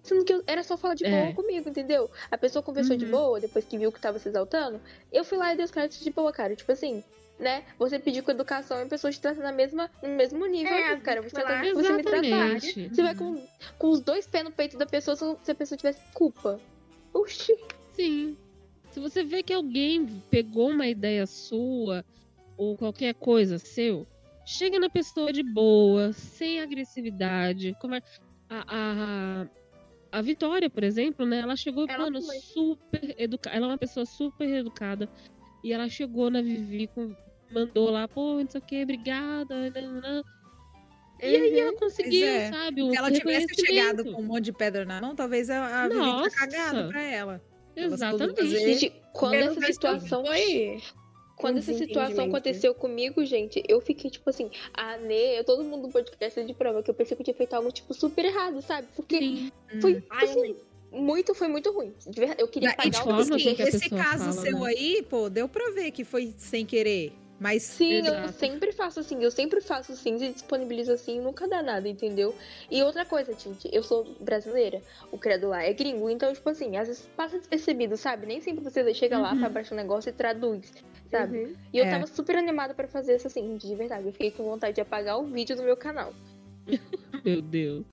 Sendo 0.07 0.24
que 0.24 0.33
eu- 0.33 0.43
era 0.47 0.62
só 0.62 0.77
falar 0.77 0.95
de 0.95 1.05
boa 1.05 1.16
É. 1.16 1.33
comigo, 1.33 1.69
entendeu? 1.69 2.09
A 2.31 2.39
pessoa 2.39 2.62
conversou 2.62 2.97
de 2.97 3.05
Uhum. 3.07 3.11
boa, 3.11 3.41
depois 3.41 3.65
que 3.65 3.77
viu 3.77 3.91
que 3.91 4.01
tava 4.01 4.19
se 4.20 4.28
exaltando. 4.28 4.81
Eu 5.12 5.24
fui 5.24 5.37
lá 5.37 5.53
e 5.53 5.57
dei 5.57 5.65
os 5.65 5.70
créditos 5.70 6.05
de 6.05 6.11
boa, 6.11 6.33
cara. 6.33 6.55
Tipo 6.55 6.70
assim, 6.70 7.03
né? 7.41 7.65
Você 7.78 7.99
pediu 7.99 8.23
com 8.23 8.31
educação 8.31 8.78
e 8.78 8.83
a 8.85 8.87
pessoa 8.87 9.11
te 9.11 9.20
trata 9.20 9.43
na 9.43 9.51
mesma, 9.51 9.91
no 10.01 10.09
mesmo 10.11 10.47
nível, 10.47 10.73
É, 10.73 10.97
cara. 11.01 11.20
Você 11.23 11.31
trata 11.35 11.74
você 11.74 11.93
me 11.93 12.03
tratar. 12.05 12.24
Exatamente. 12.24 12.89
Você 12.89 13.03
vai 13.03 13.15
com, 13.16 13.47
com 13.78 13.89
os 13.91 14.01
dois 14.01 14.27
pés 14.28 14.45
no 14.45 14.53
peito 14.53 14.78
da 14.78 14.87
pessoa 14.87 15.16
se 15.16 15.51
a 15.51 15.55
pessoa 15.55 15.77
tivesse 15.77 16.01
culpa. 16.15 16.61
Oxi. 17.12 17.57
Sim. 17.95 18.37
Se 18.93 19.01
você 19.01 19.24
vê 19.24 19.43
que 19.43 19.53
alguém 19.53 20.07
pegou 20.31 20.70
uma 20.70 20.87
ideia 20.87 21.27
sua 21.27 22.05
ou 22.57 22.77
qualquer 22.77 23.12
coisa 23.15 23.59
seu, 23.59 24.07
chega 24.47 24.78
na 24.78 24.89
pessoa 24.89 25.33
de 25.33 25.43
boa, 25.43 26.12
sem 26.12 26.61
agressividade. 26.61 27.77
Conver... 27.81 28.03
A, 28.49 28.65
a, 28.69 29.47
a 30.16 30.22
Vitória, 30.22 30.70
por 30.70 30.82
exemplo, 30.82 31.26
né? 31.26 31.40
Ela 31.40 31.55
chegou, 31.56 31.84
Ela 31.86 32.05
mano, 32.05 32.22
foi. 32.22 32.38
super 32.38 33.14
educada. 33.18 33.55
Ela 33.55 33.66
é 33.66 33.68
uma 33.68 33.76
pessoa 33.76 34.06
super 34.06 34.48
educada. 34.48 35.10
E 35.62 35.74
ela 35.74 35.90
chegou 35.90 36.30
na 36.30 36.40
Vivi, 36.40 36.86
com, 36.86 37.14
mandou 37.52 37.90
lá, 37.90 38.09
pô, 38.09 38.40
não 38.40 38.48
sei 38.48 38.59
o 38.59 38.64
que, 38.64 38.82
obrigada. 38.82 39.55
E 41.20 41.26
aí 41.26 41.60
ela 41.60 41.74
conseguiu, 41.74 42.26
é. 42.26 42.51
sabe? 42.51 42.82
O 42.82 42.90
Se 42.93 42.97
ela 42.97 43.12
tivesse 43.12 43.55
chegado 43.55 44.10
com 44.10 44.22
um 44.22 44.24
monte 44.24 44.44
de 44.44 44.52
pedra 44.55 44.86
na 44.86 45.02
mão, 45.02 45.14
talvez 45.14 45.51
a, 45.51 45.84
a 45.84 45.88
Vivi 45.88 46.01
Nossa. 46.01 46.30
cagado 46.34 46.88
pra 46.88 47.02
ela. 47.02 47.43
Exatamente. 47.76 48.47
Gente, 48.47 48.93
quando 49.12 49.34
essa 49.34 49.60
situação 49.60 50.24
foi 50.24 50.80
Quando 51.37 51.59
essa 51.59 51.73
situação 51.75 52.09
desentendimento. 52.09 52.37
aconteceu 52.37 52.75
comigo, 52.75 53.25
gente, 53.25 53.63
eu 53.69 53.81
fiquei 53.81 54.11
tipo 54.11 54.29
assim, 54.31 54.51
a 54.73 54.97
Nê, 54.97 55.43
todo 55.45 55.63
mundo 55.63 55.87
do 55.87 55.93
podcast 55.93 56.43
de 56.43 56.55
prova, 56.55 56.83
que 56.83 56.91
eu 56.91 56.95
pensei 56.95 57.15
que 57.15 57.21
eu 57.21 57.25
tinha 57.25 57.35
feito 57.37 57.53
algo, 57.55 57.71
tipo, 57.71 57.93
super 57.93 58.25
errado, 58.25 58.63
sabe? 58.63 58.89
Porque 58.97 59.19
Sim. 59.19 59.53
foi, 59.81 59.95
Hum. 59.97 60.03
Ai, 60.11 60.25
assim, 60.25 60.57
muito, 60.91 61.35
foi 61.35 61.49
muito 61.49 61.71
ruim. 61.71 61.93
De 62.07 62.19
verdade, 62.19 62.41
Eu 62.41 62.49
queria 62.49 62.71
E, 62.71 62.77
pagar 62.77 62.91
tipo 62.91 63.11
o 63.11 63.15
assim, 63.21 63.55
que 63.55 63.63
a 63.63 63.69
esse 63.69 63.91
caso 63.91 64.19
fala, 64.19 64.33
seu 64.33 64.59
né? 64.61 64.67
aí, 64.71 65.03
pô, 65.09 65.29
deu 65.29 65.47
pra 65.49 65.71
ver 65.73 65.91
que 65.91 66.05
foi 66.05 66.33
sem 66.39 66.65
querer. 66.65 67.13
Mas 67.39 67.63
Sim, 67.65 67.93
eu 67.99 68.15
Exato. 68.15 68.33
sempre 68.39 68.73
faço 68.73 69.01
assim, 69.01 69.23
eu 69.23 69.31
sempre 69.31 69.61
faço 69.61 69.93
assim, 69.93 70.17
e 70.17 70.33
disponibilizo 70.33 70.91
assim, 70.93 71.21
nunca 71.21 71.47
dá 71.47 71.63
nada, 71.63 71.87
entendeu? 71.87 72.35
E 72.71 72.83
outra 72.83 73.05
coisa, 73.05 73.35
gente, 73.39 73.69
eu 73.71 73.83
sou 73.83 74.05
brasileira, 74.21 74.83
o 75.13 75.19
credo 75.19 75.49
lá 75.49 75.63
é 75.63 75.73
gringo, 75.75 76.09
então, 76.09 76.33
tipo 76.33 76.49
assim, 76.49 76.77
às 76.79 76.89
vezes 76.89 77.07
passa 77.15 77.37
despercebido, 77.39 77.97
sabe? 77.99 78.27
Nem 78.27 78.41
sempre 78.41 78.65
você 78.65 78.95
chega 78.95 79.19
lá, 79.19 79.35
Uhum. 79.35 79.53
baixar 79.53 79.75
um 79.75 79.79
negócio 79.79 80.09
e 80.09 80.13
traduz, 80.13 80.73
sabe? 81.11 81.45
Uhum. 81.45 81.57
E 81.75 81.79
eu 81.79 81.85
É. 81.85 81.91
tava 81.91 82.07
super 82.07 82.37
animada 82.37 82.73
pra 82.73 82.89
fazer 82.89 83.17
isso 83.17 83.27
assim, 83.27 83.57
de 83.59 83.75
verdade. 83.75 84.07
Eu 84.07 84.13
fiquei 84.13 84.31
com 84.31 84.43
vontade 84.45 84.75
de 84.77 84.81
apagar 84.81 85.19
o 85.21 85.27
vídeo 85.27 85.55
do 85.55 85.63
meu 85.63 85.77
canal. 85.77 86.15
Meu 87.25 87.43
Deus. 87.43 87.85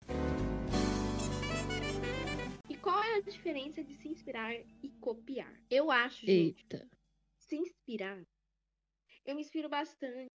E 2.70 2.76
qual 2.78 3.03
é 3.03 3.18
a 3.18 3.22
diferença 3.22 3.84
de 3.84 3.95
se 3.98 4.07
inspirar 4.07 4.53
e 4.82 4.90
copiar? 5.02 5.53
Eu 5.70 5.91
acho, 5.91 6.26
gente, 6.26 6.64
Eita. 6.64 6.88
se 7.38 7.56
inspirar. 7.57 8.22
Eu 9.25 9.35
me 9.35 9.41
inspiro 9.41 9.69
bastante 9.69 10.27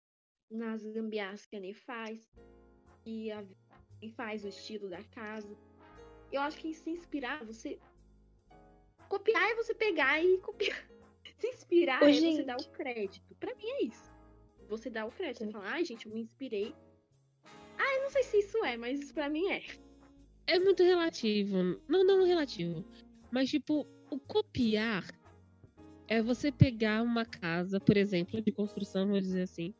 nas 0.49 0.83
gambiarras 0.83 1.45
que 1.45 1.55
a 1.55 1.59
Ney 1.59 1.73
faz. 1.73 2.31
E 3.05 3.31
a 3.31 3.43
faz 4.15 4.43
o 4.45 4.47
estilo 4.47 4.89
da 4.89 5.03
casa. 5.03 5.57
Eu 6.31 6.41
acho 6.41 6.57
que 6.57 6.73
se 6.73 6.89
inspirar, 6.89 7.43
você. 7.43 7.79
Copiar 9.09 9.51
é 9.51 9.55
você 9.55 9.73
pegar 9.73 10.21
e 10.23 10.37
copiar. 10.39 10.77
Se 11.37 11.47
inspirar 11.49 12.01
Ô, 12.01 12.07
é 12.07 12.13
gente. 12.13 12.37
você 12.37 12.43
dar 12.43 12.57
o 12.57 12.69
crédito. 12.69 13.35
Pra 13.35 13.53
mim 13.53 13.67
é 13.67 13.83
isso. 13.83 14.11
Você 14.69 14.89
dá 14.89 15.05
o 15.05 15.11
crédito. 15.11 15.45
Você 15.45 15.51
fala, 15.51 15.69
ai, 15.69 15.85
gente, 15.85 16.07
eu 16.07 16.11
me 16.11 16.21
inspirei. 16.21 16.73
Ah, 17.77 17.95
eu 17.97 18.03
não 18.03 18.09
sei 18.09 18.23
se 18.23 18.39
isso 18.39 18.65
é, 18.65 18.75
mas 18.75 18.99
isso 18.99 19.13
pra 19.13 19.29
mim 19.29 19.47
é. 19.51 19.61
É 20.47 20.57
muito 20.57 20.81
relativo. 20.81 21.79
Não, 21.87 22.03
não 22.03 22.25
relativo. 22.25 22.83
Mas, 23.29 23.49
tipo, 23.51 23.85
o 24.09 24.19
copiar 24.19 25.05
é 26.07 26.21
você 26.21 26.51
pegar 26.51 27.01
uma 27.03 27.25
casa, 27.25 27.79
por 27.79 27.97
exemplo, 27.97 28.41
de 28.41 28.51
construção, 28.51 29.07
vamos 29.07 29.23
dizer 29.23 29.41
assim. 29.43 29.73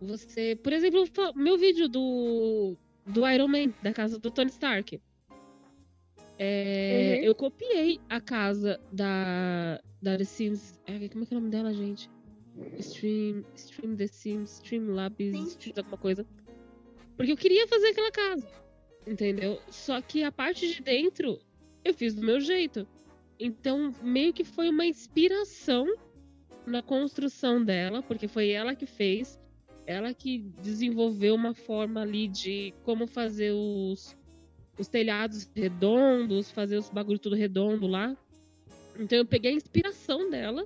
Você, 0.00 0.56
por 0.56 0.72
exemplo, 0.72 1.04
meu 1.34 1.56
vídeo 1.56 1.88
do, 1.88 2.76
do 3.06 3.28
Iron 3.28 3.48
Man, 3.48 3.72
da 3.82 3.92
casa 3.92 4.18
do 4.18 4.30
Tony 4.30 4.50
Stark. 4.50 5.00
É, 6.38 7.18
Uhum. 7.18 7.24
Eu 7.24 7.34
copiei 7.34 8.00
a 8.08 8.20
casa 8.20 8.80
da, 8.92 9.80
da 10.00 10.16
The 10.16 10.24
Sims. 10.24 10.80
é, 10.86 11.08
Como 11.08 11.22
é 11.22 11.26
que 11.26 11.34
é 11.34 11.36
o 11.36 11.40
nome 11.40 11.52
dela, 11.52 11.72
gente? 11.72 12.10
Stream, 12.78 13.44
Stream 13.54 13.96
The 13.96 14.06
Sims, 14.06 14.54
Streamlabs, 14.54 15.36
Sim. 15.36 15.44
Stream 15.44 15.74
alguma 15.76 15.98
coisa. 15.98 16.26
Porque 17.16 17.32
eu 17.32 17.36
queria 17.36 17.66
fazer 17.68 17.88
aquela 17.88 18.10
casa. 18.10 18.48
Entendeu? 19.06 19.60
Só 19.70 20.00
que 20.00 20.22
a 20.22 20.32
parte 20.32 20.72
de 20.72 20.82
dentro 20.82 21.38
eu 21.84 21.94
fiz 21.94 22.14
do 22.14 22.22
meu 22.22 22.40
jeito. 22.40 22.86
Então, 23.44 23.92
meio 24.00 24.32
que 24.32 24.44
foi 24.44 24.68
uma 24.68 24.86
inspiração 24.86 25.84
na 26.64 26.80
construção 26.80 27.64
dela, 27.64 28.00
porque 28.00 28.28
foi 28.28 28.50
ela 28.50 28.72
que 28.76 28.86
fez, 28.86 29.36
ela 29.84 30.14
que 30.14 30.38
desenvolveu 30.62 31.34
uma 31.34 31.52
forma 31.52 32.02
ali 32.02 32.28
de 32.28 32.72
como 32.84 33.04
fazer 33.04 33.50
os, 33.52 34.16
os 34.78 34.86
telhados 34.86 35.50
redondos, 35.56 36.52
fazer 36.52 36.76
os 36.76 36.88
bagulho 36.88 37.18
tudo 37.18 37.34
redondo 37.34 37.88
lá. 37.88 38.16
Então 38.96 39.18
eu 39.18 39.26
peguei 39.26 39.50
a 39.50 39.56
inspiração 39.56 40.30
dela, 40.30 40.64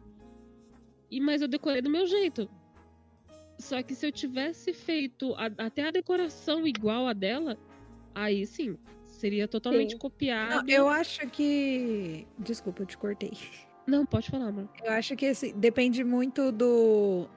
e 1.10 1.18
mas 1.18 1.40
eu 1.40 1.48
decorei 1.48 1.80
do 1.80 1.88
meu 1.88 2.06
jeito. 2.06 2.46
Só 3.58 3.82
que 3.82 3.94
se 3.94 4.06
eu 4.06 4.12
tivesse 4.12 4.74
feito 4.74 5.34
a- 5.36 5.50
até 5.64 5.88
a 5.88 5.90
decoração 5.90 6.66
igual 6.66 7.06
a 7.06 7.14
dela, 7.14 7.56
aí 8.14 8.46
sim, 8.46 8.76
seria 9.16 9.48
totalmente 9.48 9.92
Sim. 9.92 9.98
copiado. 9.98 10.64
Não, 10.66 10.68
eu 10.68 10.88
acho 10.88 11.26
que. 11.28 12.26
Desculpa, 12.38 12.82
eu 12.82 12.86
te 12.86 12.96
cortei. 12.96 13.32
Não, 13.86 14.04
pode 14.04 14.30
falar, 14.30 14.50
mano. 14.52 14.68
Eu 14.82 14.92
acho 14.92 15.14
que 15.16 15.26
assim, 15.26 15.52
depende 15.56 16.02
muito 16.04 16.50
do. 16.52 17.28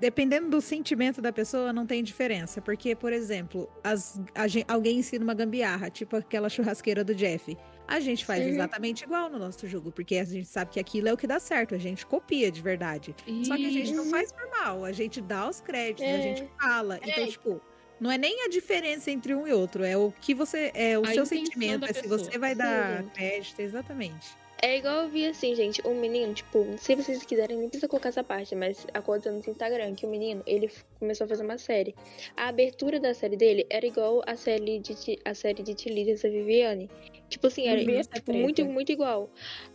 Dependendo 0.00 0.48
do 0.50 0.60
sentimento 0.60 1.22
da 1.22 1.32
pessoa, 1.32 1.72
não 1.72 1.86
tem 1.86 2.02
diferença. 2.02 2.60
Porque, 2.60 2.96
por 2.96 3.12
exemplo, 3.12 3.68
as- 3.84 4.20
a 4.34 4.72
alguém 4.72 4.98
ensina 4.98 5.22
uma 5.22 5.34
gambiarra, 5.34 5.88
tipo 5.90 6.16
aquela 6.16 6.48
churrasqueira 6.48 7.04
do 7.04 7.14
Jeff. 7.14 7.56
A 7.86 8.00
gente 8.00 8.24
faz 8.24 8.42
Uhum. 8.42 8.48
exatamente 8.48 9.04
igual 9.04 9.30
no 9.30 9.38
nosso 9.38 9.64
jogo, 9.68 9.92
porque 9.92 10.16
a 10.16 10.24
gente 10.24 10.48
sabe 10.48 10.72
que 10.72 10.80
aquilo 10.80 11.06
é 11.06 11.12
o 11.12 11.16
que 11.16 11.24
dá 11.26 11.38
certo, 11.38 11.72
a 11.72 11.78
gente 11.78 12.04
copia 12.04 12.50
de 12.50 12.60
verdade. 12.60 13.14
Só 13.44 13.54
que 13.56 13.64
a 13.64 13.70
gente 13.70 13.92
não 13.94 14.02
Isso. 14.02 14.10
faz 14.10 14.32
por 14.32 14.50
mal, 14.50 14.84
a 14.84 14.90
gente 14.90 15.20
dá 15.20 15.48
os 15.48 15.60
créditos, 15.60 16.02
a 16.04 16.08
É. 16.08 16.20
gente 16.20 16.50
fala. 16.60 16.98
Então, 17.00 17.22
É. 17.22 17.26
tipo, 17.28 17.60
não 17.98 18.10
é 18.10 18.18
nem 18.18 18.44
a 18.44 18.48
diferença 18.48 19.10
entre 19.10 19.34
um 19.34 19.46
e 19.46 19.52
outro, 19.52 19.84
é 19.84 19.96
o 19.96 20.12
que 20.20 20.34
você. 20.34 20.70
É 20.74 20.98
o 20.98 21.04
A 21.04 21.12
seu 21.12 21.26
sentimento, 21.26 21.84
é 21.84 21.92
se 21.92 22.02
pessoa. 22.02 22.18
você 22.18 22.38
vai 22.38 22.54
dar 22.54 23.02
Sim. 23.02 23.08
crédito, 23.10 23.60
exatamente. 23.60 24.36
É 24.62 24.78
igual 24.78 25.02
eu 25.02 25.08
vi 25.08 25.26
assim, 25.26 25.54
gente, 25.54 25.86
um 25.86 26.00
menino, 26.00 26.32
tipo, 26.32 26.66
se 26.78 26.94
vocês 26.94 27.22
quiserem, 27.24 27.58
nem 27.58 27.68
precisa 27.68 27.86
colocar 27.88 28.08
essa 28.08 28.24
parte, 28.24 28.54
mas 28.54 28.86
aconteceu 28.94 29.32
no 29.32 29.38
Instagram 29.38 29.94
que 29.94 30.06
o 30.06 30.08
menino, 30.08 30.42
ele 30.46 30.70
começou 30.98 31.26
a 31.26 31.28
fazer 31.28 31.42
uma 31.44 31.58
série. 31.58 31.94
A 32.34 32.48
abertura 32.48 32.98
da 32.98 33.12
série 33.12 33.36
dele 33.36 33.66
era 33.68 33.86
igual 33.86 34.22
a 34.26 34.34
série 34.34 34.78
de 34.78 35.18
a 35.26 35.34
série 35.34 35.62
de 35.62 35.74
Tilly 35.74 36.14
da 36.14 36.28
Viviane. 36.28 36.90
Tipo 37.28 37.48
assim, 37.48 37.68
era 37.68 37.80
tipo, 38.04 38.32
muito, 38.32 38.64
muito 38.64 38.90
igual. 38.90 39.28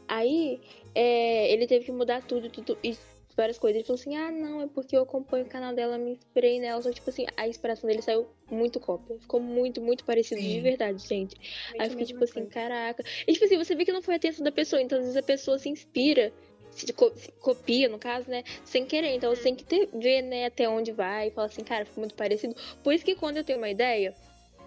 Aí, 0.07 0.59
é, 0.95 1.53
ele 1.53 1.67
teve 1.67 1.85
que 1.85 1.91
mudar 1.91 2.23
tudo, 2.23 2.49
tudo 2.49 2.75
e 2.83 2.97
várias 3.35 3.57
coisas. 3.57 3.77
Ele 3.77 3.85
falou 3.85 3.99
assim: 3.99 4.15
"Ah, 4.15 4.31
não, 4.31 4.61
é 4.61 4.67
porque 4.67 4.95
eu 4.95 5.03
acompanho 5.03 5.45
o 5.45 5.49
canal 5.49 5.73
dela, 5.73 5.97
me 5.97 6.11
inspirei 6.11 6.59
nela". 6.59 6.81
Só 6.81 6.89
que, 6.89 6.95
tipo 6.95 7.09
assim, 7.09 7.25
a 7.35 7.47
inspiração 7.47 7.87
dele 7.87 8.01
saiu 8.01 8.27
muito 8.49 8.79
cópia. 8.79 9.17
Ficou 9.19 9.39
muito, 9.39 9.81
muito 9.81 10.03
parecido 10.03 10.41
de 10.41 10.47
Sim. 10.47 10.61
verdade, 10.61 11.05
gente. 11.07 11.35
Aí 11.73 11.81
eu 11.81 11.85
a 11.85 11.89
fiquei 11.89 12.05
tipo 12.05 12.23
assim, 12.23 12.33
coisa. 12.41 12.49
caraca. 12.49 13.03
E 13.27 13.33
tipo 13.33 13.45
assim, 13.45 13.57
você 13.57 13.75
vê 13.75 13.85
que 13.85 13.91
não 13.91 14.01
foi 14.01 14.15
a 14.15 14.17
atenção 14.17 14.43
da 14.43 14.51
pessoa, 14.51 14.81
então 14.81 14.97
às 14.97 15.03
vezes 15.05 15.17
a 15.17 15.23
pessoa 15.23 15.57
se 15.57 15.69
inspira, 15.69 16.33
se 16.71 16.91
copia, 17.39 17.89
no 17.89 17.99
caso, 17.99 18.29
né? 18.29 18.43
Sem 18.63 18.85
querer. 18.85 19.15
Então 19.15 19.33
você 19.35 19.43
tem 19.43 19.55
que 19.55 19.63
ter, 19.63 19.89
ver, 19.93 20.21
né, 20.21 20.45
até 20.45 20.67
onde 20.69 20.91
vai 20.91 21.27
e 21.27 21.31
falar 21.31 21.47
assim, 21.47 21.63
cara, 21.63 21.85
ficou 21.85 22.01
muito 22.01 22.15
parecido. 22.15 22.55
Por 22.83 22.93
isso 22.93 23.03
que 23.05 23.15
quando 23.15 23.37
eu 23.37 23.43
tenho 23.43 23.57
uma 23.57 23.69
ideia, 23.69 24.15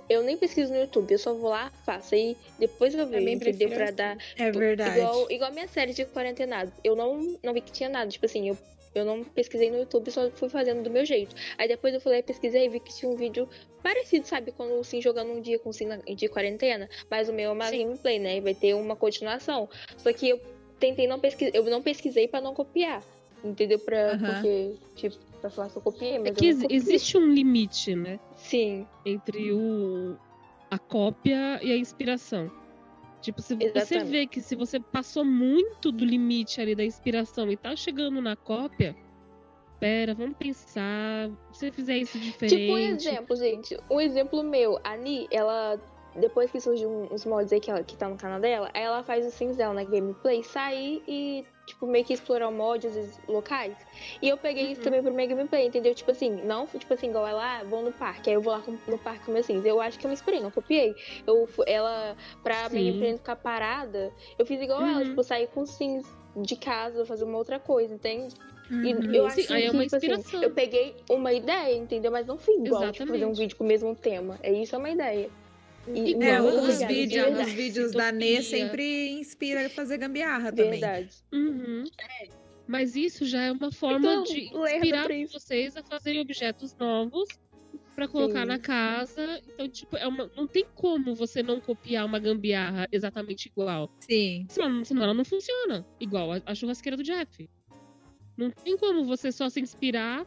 eu 0.09 0.23
nem 0.23 0.37
pesquiso 0.37 0.73
no 0.73 0.79
YouTube, 0.79 1.11
eu 1.13 1.19
só 1.19 1.33
vou 1.35 1.51
lá, 1.51 1.71
faço. 1.85 2.15
Aí 2.15 2.37
depois 2.59 2.95
eu 2.95 3.07
vejo, 3.07 3.23
entendeu? 3.29 3.39
prefiro 3.39 3.75
Pra 3.75 3.85
assim. 3.85 3.95
dar. 3.95 4.19
É 4.37 4.51
verdade. 4.51 4.99
Igual, 4.99 5.31
igual 5.31 5.51
a 5.51 5.53
minha 5.53 5.69
série 5.69 5.93
de 5.93 6.05
quarentenado. 6.05 6.73
Eu 6.83 6.95
não, 6.95 7.39
não 7.43 7.53
vi 7.53 7.61
que 7.61 7.73
tinha 7.73 7.89
nada. 7.89 8.11
Tipo 8.11 8.27
assim, 8.27 8.49
eu, 8.49 8.59
eu 8.95 9.05
não 9.05 9.25
pesquisei 9.25 9.71
no 9.71 9.79
YouTube, 9.79 10.11
só 10.11 10.31
fui 10.31 10.49
fazendo 10.49 10.83
do 10.83 10.91
meu 10.91 11.05
jeito. 11.05 11.35
Aí 11.57 11.69
depois 11.69 11.95
eu 11.95 12.01
fui 12.01 12.13
lá 12.13 12.19
e 12.19 12.23
pesquisei 12.23 12.67
e 12.67 12.69
vi 12.69 12.81
que 12.81 12.95
tinha 12.95 13.11
um 13.11 13.17
vídeo 13.17 13.49
parecido, 13.83 14.27
sabe? 14.27 14.53
Quando 14.53 14.79
o 14.79 14.85
Sim 14.85 15.01
jogando 15.01 15.33
um 15.33 15.41
dia 15.41 15.59
com 15.59 15.71
o 15.71 15.73
Sim 15.73 15.89
de 16.15 16.29
quarentena. 16.29 16.89
Mas 17.11 17.29
o 17.29 17.33
meu 17.33 17.51
é 17.51 17.53
uma 17.53 17.67
Sim. 17.67 17.85
gameplay, 17.85 18.19
né? 18.19 18.37
E 18.37 18.41
vai 18.41 18.55
ter 18.55 18.75
uma 18.75 18.97
continuação. 18.97 19.69
Só 19.97 20.13
que 20.13 20.29
eu 20.29 20.41
tentei 20.79 21.07
não 21.07 21.19
pesquisar. 21.19 21.53
Eu 21.55 21.65
não 21.65 21.83
pesquisei 21.83 22.29
pra 22.29 22.41
não 22.41 22.55
copiar. 22.55 23.03
Entendeu? 23.43 23.79
Pra. 23.79 24.17
Porque, 24.19 24.75
tipo, 24.97 25.19
pra 25.45 25.51
falar 25.51 25.69
que 25.69 25.77
eu 25.77 25.83
copiei, 25.83 26.19
mas 26.19 26.29
É 26.29 26.33
que 26.33 26.47
existe 26.71 27.19
um 27.19 27.29
limite, 27.29 27.95
né? 27.95 28.19
Sim. 28.35 28.87
Entre 29.05 29.53
o 29.53 30.17
a 30.71 30.79
cópia 30.79 31.61
e 31.63 31.71
a 31.71 31.77
inspiração. 31.77 32.51
Tipo, 33.21 33.41
se 33.41 33.55
você 33.55 33.65
Exatamente. 33.67 34.11
vê 34.11 34.27
que 34.27 34.41
se 34.41 34.57
você 34.57 34.81
passou 34.81 35.25
muito 35.25 35.93
do 35.93 36.05
limite 36.05 36.61
ali 36.61 36.75
da 36.75 36.85
inspiração 36.85 37.51
e 37.51 37.57
tá 37.57 37.77
chegando 37.77 38.21
na 38.21 38.37
cópia, 38.37 38.97
pera, 39.79 40.15
vamos 40.15 40.37
pensar. 40.37 41.31
Se 41.53 41.59
você 41.61 41.71
fizer 41.71 41.99
isso 41.99 42.19
diferente. 42.19 42.57
Tipo 42.57 42.73
um 42.73 42.79
exemplo, 42.79 43.37
gente. 43.37 43.77
Um 43.91 44.01
exemplo 44.01 44.43
meu. 44.43 44.79
A 44.83 44.97
Ni, 44.97 45.29
ela. 45.31 45.79
Depois 46.17 46.51
que 46.51 46.61
surgiu 46.61 46.89
uns 47.11 47.25
mods 47.25 47.53
aí 47.53 47.61
que, 47.61 47.71
ela, 47.71 47.83
que 47.83 47.97
tá 47.97 48.09
no 48.09 48.17
canal 48.17 48.41
dela, 48.41 48.71
aí 48.73 48.83
ela 48.83 49.03
faz 49.03 49.27
os 49.27 49.35
sims 49.35 49.57
dela 49.57 49.75
na 49.75 49.83
gameplay, 49.83 50.45
sair 50.45 51.03
e, 51.09 51.45
tipo, 51.67 51.87
meio 51.87 52.05
que 52.05 52.13
explorar 52.13 52.51
mods 52.51 52.95
vezes, 52.95 53.21
locais. 53.27 53.77
E 54.21 54.29
eu 54.29 54.37
peguei 54.37 54.65
isso 54.71 54.81
Uhum. 54.81 54.85
também 54.85 55.03
pro 55.03 55.13
minha 55.15 55.27
gameplay, 55.27 55.67
entendeu? 55.67 55.95
Tipo 55.95 56.11
assim, 56.11 56.31
não, 56.45 56.67
tipo 56.67 56.93
assim, 56.93 57.09
igual 57.09 57.27
ela, 57.27 57.61
ah, 57.61 57.65
vou 57.65 57.83
no 57.83 57.93
parque, 57.93 58.29
aí 58.31 58.37
eu 58.37 58.43
vou 58.43 58.53
lá 58.53 58.63
no 58.87 58.99
parque 58.99 59.25
com 59.27 59.33
meus 59.33 59.47
sims. 59.47 59.65
Eu 59.65 59.81
acho 59.81 59.99
que 59.99 60.07
eu 60.07 60.09
me 60.09 60.15
inspirei, 60.15 60.41
não 60.41 60.51
copiei. 60.51 60.95
Eu, 61.27 61.49
ela, 61.67 62.17
pra 62.43 62.69
Sim. 62.69 62.77
minha 62.77 62.91
gameplay 62.93 63.17
ficar 63.17 63.37
parada, 63.37 64.13
eu 64.39 64.45
fiz 64.47 64.61
igual 64.61 64.85
ela, 64.87 64.99
Uhum. 65.01 65.05
tipo, 65.11 65.23
sair 65.23 65.47
com 65.49 65.65
sims 65.65 66.07
de 66.37 66.57
casa, 66.57 67.05
fazer 67.07 67.25
uma 67.25 67.39
outra 67.39 67.59
coisa, 67.59 67.95
entende? 67.95 68.35
E 68.83 68.93
Uhum. 68.95 69.01
eu 69.13 69.29
Sim, 69.31 69.43
acho 69.43 69.53
é 69.55 69.71
que, 69.71 69.71
uma 69.77 69.85
tipo 69.85 69.97
assim, 69.97 70.07
inspiração. 70.07 70.43
eu 70.43 70.51
peguei 70.51 70.97
uma 71.11 71.33
ideia, 71.33 71.77
entendeu? 71.77 72.11
Mas 72.11 72.27
não 72.27 72.37
fui 72.39 72.55
igual, 72.55 72.91
tipo, 72.93 73.07
fazer 73.07 73.25
um 73.25 73.29
Exatamente. 73.29 73.39
vídeo 73.39 73.57
com 73.57 73.65
o 73.65 73.67
mesmo 73.67 73.95
tema. 73.95 74.39
É 74.43 74.51
isso 74.53 74.75
é 74.75 74.79
uma 74.79 74.91
ideia. 74.91 75.31
E- 75.89 76.15
É, 76.15 76.37
Igual 76.39 76.47
os, 76.65 76.81
Obrigada, 76.81 77.31
verdade. 77.31 77.49
os 77.51 77.53
vídeos 77.53 77.93
da 77.93 78.11
Nê 78.13 78.43
sempre 78.43 79.11
inspira 79.13 79.67
a 79.67 79.71
fazer 79.71 79.99
gambiarra 79.99 80.51
também. 80.51 80.71
Verdade. 80.81 81.11
Uhum. 81.33 81.85
Mas 82.67 82.97
isso 82.97 83.27
já 83.27 83.43
é 83.43 83.53
uma 83.53 83.71
forma 83.71 83.99
Então, 83.99 84.23
de 84.25 84.41
inspirar 84.47 85.09
vocês 85.31 85.77
a 85.77 85.83
fazerem 85.83 86.21
objetos 86.23 86.75
novos 86.77 87.29
pra 87.95 88.09
colocar 88.09 88.41
Sim. 88.41 88.47
na 88.47 88.59
casa. 88.59 89.41
Então, 89.47 89.69
tipo, 89.69 89.97
é 89.99 90.07
uma... 90.09 90.31
não 90.35 90.47
tem 90.47 90.65
como 90.75 91.15
você 91.15 91.43
não 91.43 91.61
copiar 91.61 92.07
uma 92.07 92.19
gambiarra 92.19 92.89
exatamente 92.91 93.47
igual. 93.47 93.91
Sim. 94.01 94.47
Senão, 94.49 94.83
senão 94.85 95.03
ela 95.03 95.15
não 95.15 95.25
funciona. 95.25 95.87
Igual 96.01 96.33
a, 96.33 96.41
a 96.47 96.55
churrasqueira 96.55 96.97
do 96.97 97.03
Jeff. 97.03 97.49
Não 98.37 98.51
tem 98.51 98.77
como 98.79 99.05
você 99.05 99.31
só 99.31 99.49
se 99.51 99.61
inspirar. 99.61 100.25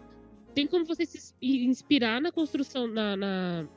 Tem 0.53 0.65
como 0.67 0.85
você 0.85 1.05
se 1.05 1.17
ins- 1.17 1.35
inspirar 1.41 2.21
na 2.21 2.31
construção, 2.31 2.88
na, 2.88 3.17
na, 3.17 3.67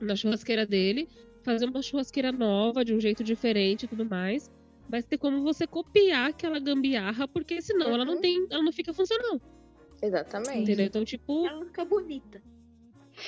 na 0.00 0.14
churrasqueira 0.16 0.66
dele. 0.66 1.08
Fazer 1.42 1.66
uma 1.66 1.80
churrasqueira 1.82 2.30
nova, 2.32 2.84
de 2.84 2.94
um 2.94 3.00
jeito 3.00 3.22
diferente 3.24 3.84
e 3.84 3.88
tudo 3.88 4.04
mais. 4.04 4.50
Mas 4.88 5.04
tem 5.04 5.18
como 5.18 5.42
você 5.42 5.66
copiar 5.66 6.30
aquela 6.30 6.58
gambiarra, 6.58 7.28
porque 7.28 7.60
senão 7.62 7.88
ela 7.92 8.04
não 8.04 8.14
Uhum. 8.14 8.20
tem. 8.20 8.46
Ela 8.50 8.62
não 8.62 8.72
fica 8.72 8.92
funcional. 8.92 9.40
Exatamente. 10.02 10.60
Entendeu? 10.62 10.86
Então, 10.86 11.04
tipo. 11.04 11.46
Ela 11.46 11.64
fica 11.66 11.84
bonita. 11.84 12.42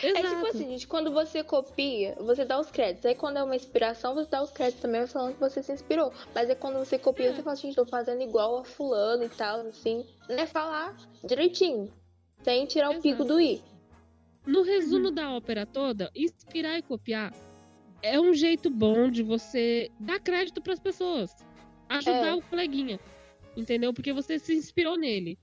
É 0.04 0.10
Exato. 0.10 0.28
tipo 0.36 0.46
assim, 0.46 0.68
gente, 0.70 0.86
quando 0.86 1.10
você 1.10 1.42
copia, 1.42 2.14
você 2.20 2.44
dá 2.44 2.60
os 2.60 2.70
créditos. 2.70 3.04
Aí 3.06 3.14
quando 3.16 3.38
é 3.38 3.42
uma 3.42 3.56
inspiração, 3.56 4.14
você 4.14 4.30
dá 4.30 4.40
os 4.40 4.50
créditos 4.52 4.80
também 4.82 5.04
falando 5.08 5.34
que 5.34 5.40
você 5.40 5.62
se 5.64 5.72
inspirou. 5.72 6.12
Mas 6.32 6.48
é 6.48 6.54
quando 6.54 6.78
você 6.78 6.96
copia, 6.96 7.26
É. 7.30 7.34
você 7.34 7.42
fala, 7.42 7.56
gente, 7.56 7.74
tô 7.74 7.84
fazendo 7.84 8.22
igual 8.22 8.58
a 8.58 8.64
fulano 8.64 9.24
e 9.24 9.28
tal, 9.28 9.60
assim. 9.66 10.06
Né? 10.28 10.46
Falar 10.46 10.96
direitinho. 11.24 11.92
Sem 12.44 12.66
tirar 12.66 12.90
o 12.90 13.00
pico 13.00 13.08
Exato. 13.22 13.24
do 13.24 13.40
i. 13.40 13.60
No 14.46 14.62
resumo 14.62 15.10
da 15.10 15.30
ópera 15.30 15.66
toda, 15.66 16.10
inspirar 16.14 16.78
e 16.78 16.82
copiar 16.82 17.32
é 18.02 18.18
um 18.18 18.32
jeito 18.32 18.70
bom 18.70 19.10
de 19.10 19.22
você 19.22 19.90
dar 20.00 20.18
crédito 20.18 20.60
pras 20.62 20.80
pessoas. 20.80 21.34
Ajudar 21.88 22.28
É. 22.28 22.34
o 22.34 22.42
coleguinha. 22.42 22.98
Entendeu? 23.56 23.92
Porque 23.92 24.12
você 24.12 24.38
se 24.38 24.54
inspirou 24.54 24.96
nele. 24.96 25.38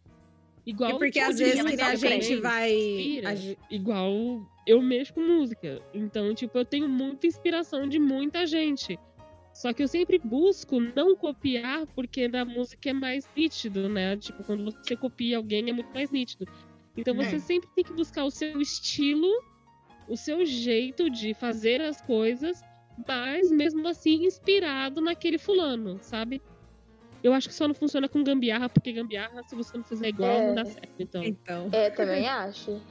Igual 0.65 0.91
E 0.91 0.97
porque 0.97 1.19
às 1.19 1.37
vezes 1.39 1.63
que 1.63 1.81
a 1.81 1.95
gente 1.95 2.35
vai. 2.37 2.73
inspira, 2.73 3.29
Igual 3.69 4.11
eu 4.65 4.81
mexo 4.81 5.13
com 5.13 5.21
música. 5.21 5.81
Então, 5.93 6.33
tipo, 6.33 6.57
eu 6.57 6.65
tenho 6.65 6.89
muita 6.89 7.27
inspiração 7.27 7.87
de 7.87 7.99
muita 7.99 8.45
gente. 8.45 8.99
Só 9.53 9.71
que 9.73 9.81
eu 9.81 9.87
sempre 9.87 10.19
busco 10.19 10.79
não 10.79 11.15
copiar, 11.15 11.87
porque 11.95 12.27
na 12.27 12.43
música 12.45 12.89
é 12.89 12.93
mais 12.93 13.27
nítido, 13.35 13.87
né? 13.89 14.15
Tipo, 14.17 14.43
quando 14.43 14.65
você 14.65 14.95
copia 14.95 15.37
alguém 15.37 15.69
é 15.69 15.73
muito 15.73 15.91
mais 15.93 16.11
nítido. 16.11 16.45
Então 16.97 17.13
você 17.13 17.35
É. 17.35 17.39
sempre 17.39 17.69
tem 17.75 17.83
que 17.83 17.93
buscar 17.93 18.23
o 18.25 18.31
seu 18.31 18.59
estilo, 18.59 19.29
o 20.09 20.17
seu 20.17 20.45
jeito 20.45 21.09
de 21.09 21.33
fazer 21.33 21.79
as 21.81 22.01
coisas, 22.01 22.61
mas 23.07 23.51
mesmo 23.51 23.87
assim 23.87 24.25
inspirado 24.25 24.99
naquele 24.99 25.37
fulano, 25.37 25.97
sabe? 26.01 26.41
Eu 27.23 27.33
acho 27.33 27.47
que 27.49 27.53
só 27.55 27.67
não 27.67 27.75
funciona 27.75 28.07
com 28.09 28.23
gambiarra, 28.23 28.69
porque 28.69 28.91
gambiarra, 28.91 29.43
se 29.43 29.55
você 29.55 29.77
não 29.77 29.83
fizer 29.83 30.09
igual, 30.09 30.29
É. 30.31 30.47
não 30.47 30.55
dá 30.55 30.65
certo. 30.65 30.89
Então, 30.99 31.23
Então. 31.23 31.69
É, 31.71 31.89
também 31.89 32.27
acho. 32.27 32.81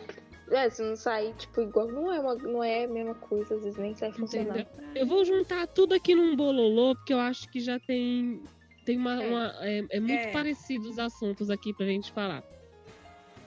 É, 0.51 0.71
se 0.71 0.81
não 0.83 0.95
sair, 0.95 1.35
tipo, 1.35 1.61
igual, 1.63 1.89
não 1.89 2.13
é, 2.13 2.21
uma, 2.21 2.35
não 2.37 2.63
é 2.63 2.85
a 2.85 2.89
mesma 2.89 3.15
coisa, 3.17 3.57
às 3.57 3.65
vezes 3.65 3.79
nem 3.79 3.95
sai 3.97 4.13
funcionando. 4.13 4.61
Entendeu? 4.61 4.91
Eu 4.95 5.07
vou 5.07 5.25
juntar 5.25 5.67
tudo 5.67 5.93
aqui 5.95 6.15
num 6.15 6.37
bololô, 6.37 6.95
porque 6.95 7.13
eu 7.13 7.19
acho 7.19 7.49
que 7.51 7.59
já 7.59 7.81
tem. 7.81 8.41
Tem 8.85 8.97
uma. 8.97 9.21
É. 9.23 9.29
uma- 9.29 9.55
é, 9.61 9.85
é 9.91 10.01
muito 10.01 10.13
É. 10.13 10.31
parecido 10.31 10.89
os 10.89 10.99
assuntos 11.01 11.51
aqui 11.51 11.75
pra 11.75 11.87
gente 11.87 12.13
falar. 12.13 12.45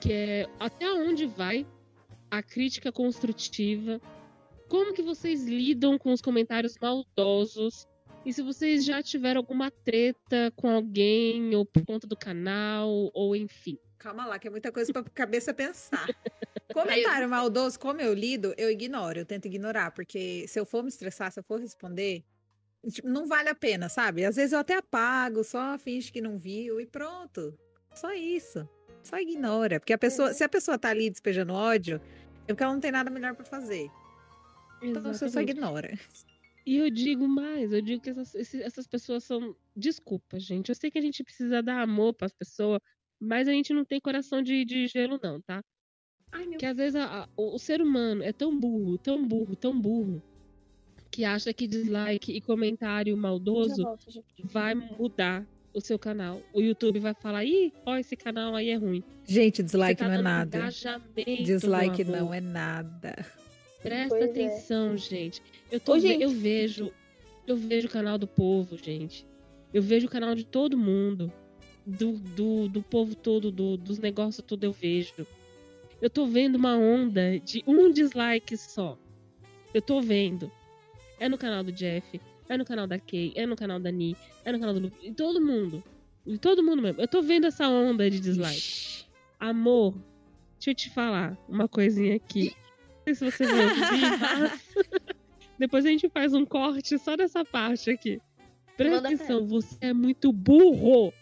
Que 0.00 0.12
é 0.12 0.46
até 0.58 0.90
onde 0.92 1.26
vai 1.26 1.66
a 2.30 2.42
crítica 2.42 2.90
construtiva? 2.90 4.00
Como 4.68 4.94
que 4.94 5.02
vocês 5.02 5.44
lidam 5.44 5.98
com 5.98 6.12
os 6.12 6.20
comentários 6.20 6.76
maldosos? 6.80 7.86
E 8.24 8.32
se 8.32 8.42
vocês 8.42 8.84
já 8.84 9.02
tiveram 9.02 9.40
alguma 9.40 9.70
treta 9.70 10.52
com 10.56 10.70
alguém, 10.70 11.54
ou 11.54 11.64
por 11.64 11.84
conta 11.84 12.06
do 12.06 12.16
canal, 12.16 13.10
ou 13.12 13.34
enfim. 13.34 13.78
Calma 13.98 14.26
lá, 14.26 14.38
que 14.38 14.46
é 14.46 14.50
muita 14.50 14.70
coisa 14.70 14.92
pra 14.92 15.02
cabeça 15.02 15.52
pensar. 15.52 16.06
Comentário 16.72 17.28
maldoso, 17.28 17.78
como 17.78 18.00
eu 18.00 18.14
lido, 18.14 18.54
eu 18.56 18.70
ignoro, 18.70 19.18
eu 19.18 19.26
tento 19.26 19.46
ignorar, 19.46 19.90
porque 19.90 20.46
se 20.46 20.58
eu 20.58 20.64
for 20.64 20.82
me 20.82 20.88
estressar, 20.88 21.32
se 21.32 21.40
eu 21.40 21.44
for 21.44 21.60
responder, 21.60 22.24
tipo, 22.90 23.08
não 23.08 23.26
vale 23.26 23.48
a 23.48 23.54
pena, 23.54 23.88
sabe? 23.88 24.24
Às 24.24 24.36
vezes 24.36 24.52
eu 24.52 24.60
até 24.60 24.76
apago, 24.76 25.42
só 25.42 25.76
finge 25.76 26.12
que 26.12 26.20
não 26.20 26.38
viu 26.38 26.80
e 26.80 26.86
pronto. 26.86 27.58
Só 27.94 28.12
isso. 28.12 28.68
Só 29.02 29.18
ignora. 29.18 29.80
Porque 29.80 29.92
a 29.92 29.98
pessoa, 29.98 30.32
se 30.32 30.44
a 30.44 30.48
pessoa 30.48 30.78
tá 30.78 30.90
ali 30.90 31.10
despejando 31.10 31.52
ódio, 31.52 32.00
é 32.46 32.52
porque 32.52 32.62
ela 32.62 32.72
não 32.72 32.80
tem 32.80 32.92
nada 32.92 33.10
melhor 33.10 33.34
pra 33.34 33.44
fazer. 33.44 33.88
Então 34.82 35.02
você 35.02 35.18
só 35.20 35.26
Exatamente. 35.40 35.50
ignora. 35.50 35.98
E 36.66 36.76
eu 36.76 36.90
digo 36.90 37.26
mais, 37.26 37.72
eu 37.72 37.80
digo 37.80 38.02
que 38.02 38.10
essas, 38.10 38.54
essas 38.54 38.86
pessoas 38.86 39.24
são. 39.24 39.54
Desculpa, 39.74 40.38
gente. 40.38 40.68
Eu 40.68 40.74
sei 40.74 40.90
que 40.90 40.98
a 40.98 41.02
gente 41.02 41.24
precisa 41.24 41.62
dar 41.62 41.80
amor 41.82 42.12
pras 42.14 42.32
pessoas, 42.32 42.80
mas 43.18 43.48
a 43.48 43.52
gente 43.52 43.72
não 43.72 43.84
tem 43.84 44.00
coração 44.00 44.42
de, 44.42 44.64
de 44.64 44.86
gelo, 44.86 45.18
não, 45.22 45.40
tá? 45.40 45.62
Ai, 46.32 46.46
meu 46.46 46.58
Que 46.58 46.66
às 46.66 46.76
vezes 46.76 46.94
a- 46.96 47.22
a- 47.24 47.28
o, 47.36 47.54
o 47.54 47.58
ser 47.58 47.80
humano 47.82 48.22
é 48.22 48.32
tão 48.32 48.56
burro, 48.58 48.96
tão 48.98 49.26
burro, 49.26 49.56
tão 49.56 49.78
burro, 49.80 50.22
que 51.10 51.24
acha 51.24 51.52
que 51.52 51.66
dislike 51.66 52.30
e 52.32 52.40
comentário 52.40 53.16
maldoso 53.16 53.82
vai 54.44 54.74
mudar 54.74 55.44
o 55.74 55.80
seu 55.80 55.98
canal. 55.98 56.40
O 56.52 56.60
YouTube 56.60 56.98
vai 56.98 57.14
falar, 57.14 57.44
ih, 57.44 57.72
ó, 57.86 57.96
esse 57.96 58.16
canal 58.16 58.54
aí 58.54 58.70
é 58.70 58.76
ruim. 58.76 59.02
Gente, 59.26 59.62
dislike 59.62 59.98
tá 60.00 60.08
não 60.08 60.14
é 60.14 60.22
nada. 60.22 60.58
engajamento, 60.58 61.42
Dislike 61.44 62.04
não 62.04 62.34
é 62.34 62.40
nada. 62.40 63.26
Presta 63.82 64.08
Pois 64.08 64.22
é. 64.22 64.30
atenção, 64.30 64.96
gente. 64.96 65.42
Eu, 65.70 65.80
tô 65.80 65.94
Ô, 65.94 65.98
gente. 65.98 66.22
eu 66.22 66.30
vejo. 66.30 66.92
Eu 67.46 67.56
vejo 67.56 67.88
o 67.88 67.90
canal 67.90 68.18
do 68.18 68.26
povo, 68.26 68.76
gente. 68.76 69.26
Eu 69.72 69.82
vejo 69.82 70.06
o 70.06 70.10
canal 70.10 70.34
de 70.34 70.44
todo 70.44 70.76
mundo. 70.76 71.32
Do, 71.86 72.12
do, 72.12 72.68
do 72.68 72.82
povo 72.82 73.14
todo, 73.14 73.50
do- 73.50 73.76
dos 73.76 73.98
negócios 73.98 74.44
tudo 74.46 74.64
eu 74.64 74.72
vejo. 74.72 75.26
Eu 76.00 76.10
tô 76.10 76.26
vendo 76.26 76.56
uma 76.56 76.76
onda 76.76 77.38
de 77.40 77.64
um 77.66 77.90
dislike 77.90 78.56
só. 78.56 78.98
Eu 79.72 79.80
tô 79.80 80.00
vendo. 80.00 80.50
É 81.18 81.28
no 81.28 81.38
canal 81.38 81.64
do 81.64 81.72
Jeff, 81.72 82.20
é 82.50 82.58
no 82.58 82.64
canal 82.64 82.86
da 82.86 82.98
Kay, 82.98 83.32
é 83.36 83.46
no 83.46 83.54
canal 83.54 83.78
da 83.78 83.90
Ni, 83.92 84.16
é 84.44 84.50
no 84.50 84.58
canal 84.58 84.74
do 84.74 84.80
Lu. 84.80 84.92
E 85.02 85.12
todo 85.12 85.40
mundo. 85.40 85.82
E 86.26 86.36
todo 86.36 86.62
mundo 86.62 86.82
mesmo. 86.82 87.00
Eu 87.00 87.06
tô 87.06 87.22
vendo 87.22 87.46
essa 87.46 87.68
onda 87.68 88.10
de 88.10 88.18
dislike. 88.18 88.56
Ixi. 88.56 89.06
Amor, 89.38 89.94
deixa 90.58 90.70
eu 90.70 90.74
te 90.74 90.90
falar 90.90 91.38
uma 91.48 91.68
coisinha 91.68 92.16
aqui. 92.16 92.52
Não 93.06 93.14
sei 93.14 93.14
se 93.14 93.30
você 93.30 93.46
vai 93.46 93.64
ouvir, 93.64 94.18
mas... 94.20 94.74
Depois 95.58 95.86
a 95.86 95.88
gente 95.88 96.08
faz 96.08 96.34
um 96.34 96.44
corte 96.44 96.98
só 96.98 97.16
dessa 97.16 97.44
parte 97.44 97.90
aqui. 97.90 98.20
Presta 98.76 98.98
atenção, 98.98 99.46
você 99.46 99.76
é 99.80 99.92
muito 99.92 100.32
burro. 100.32 101.12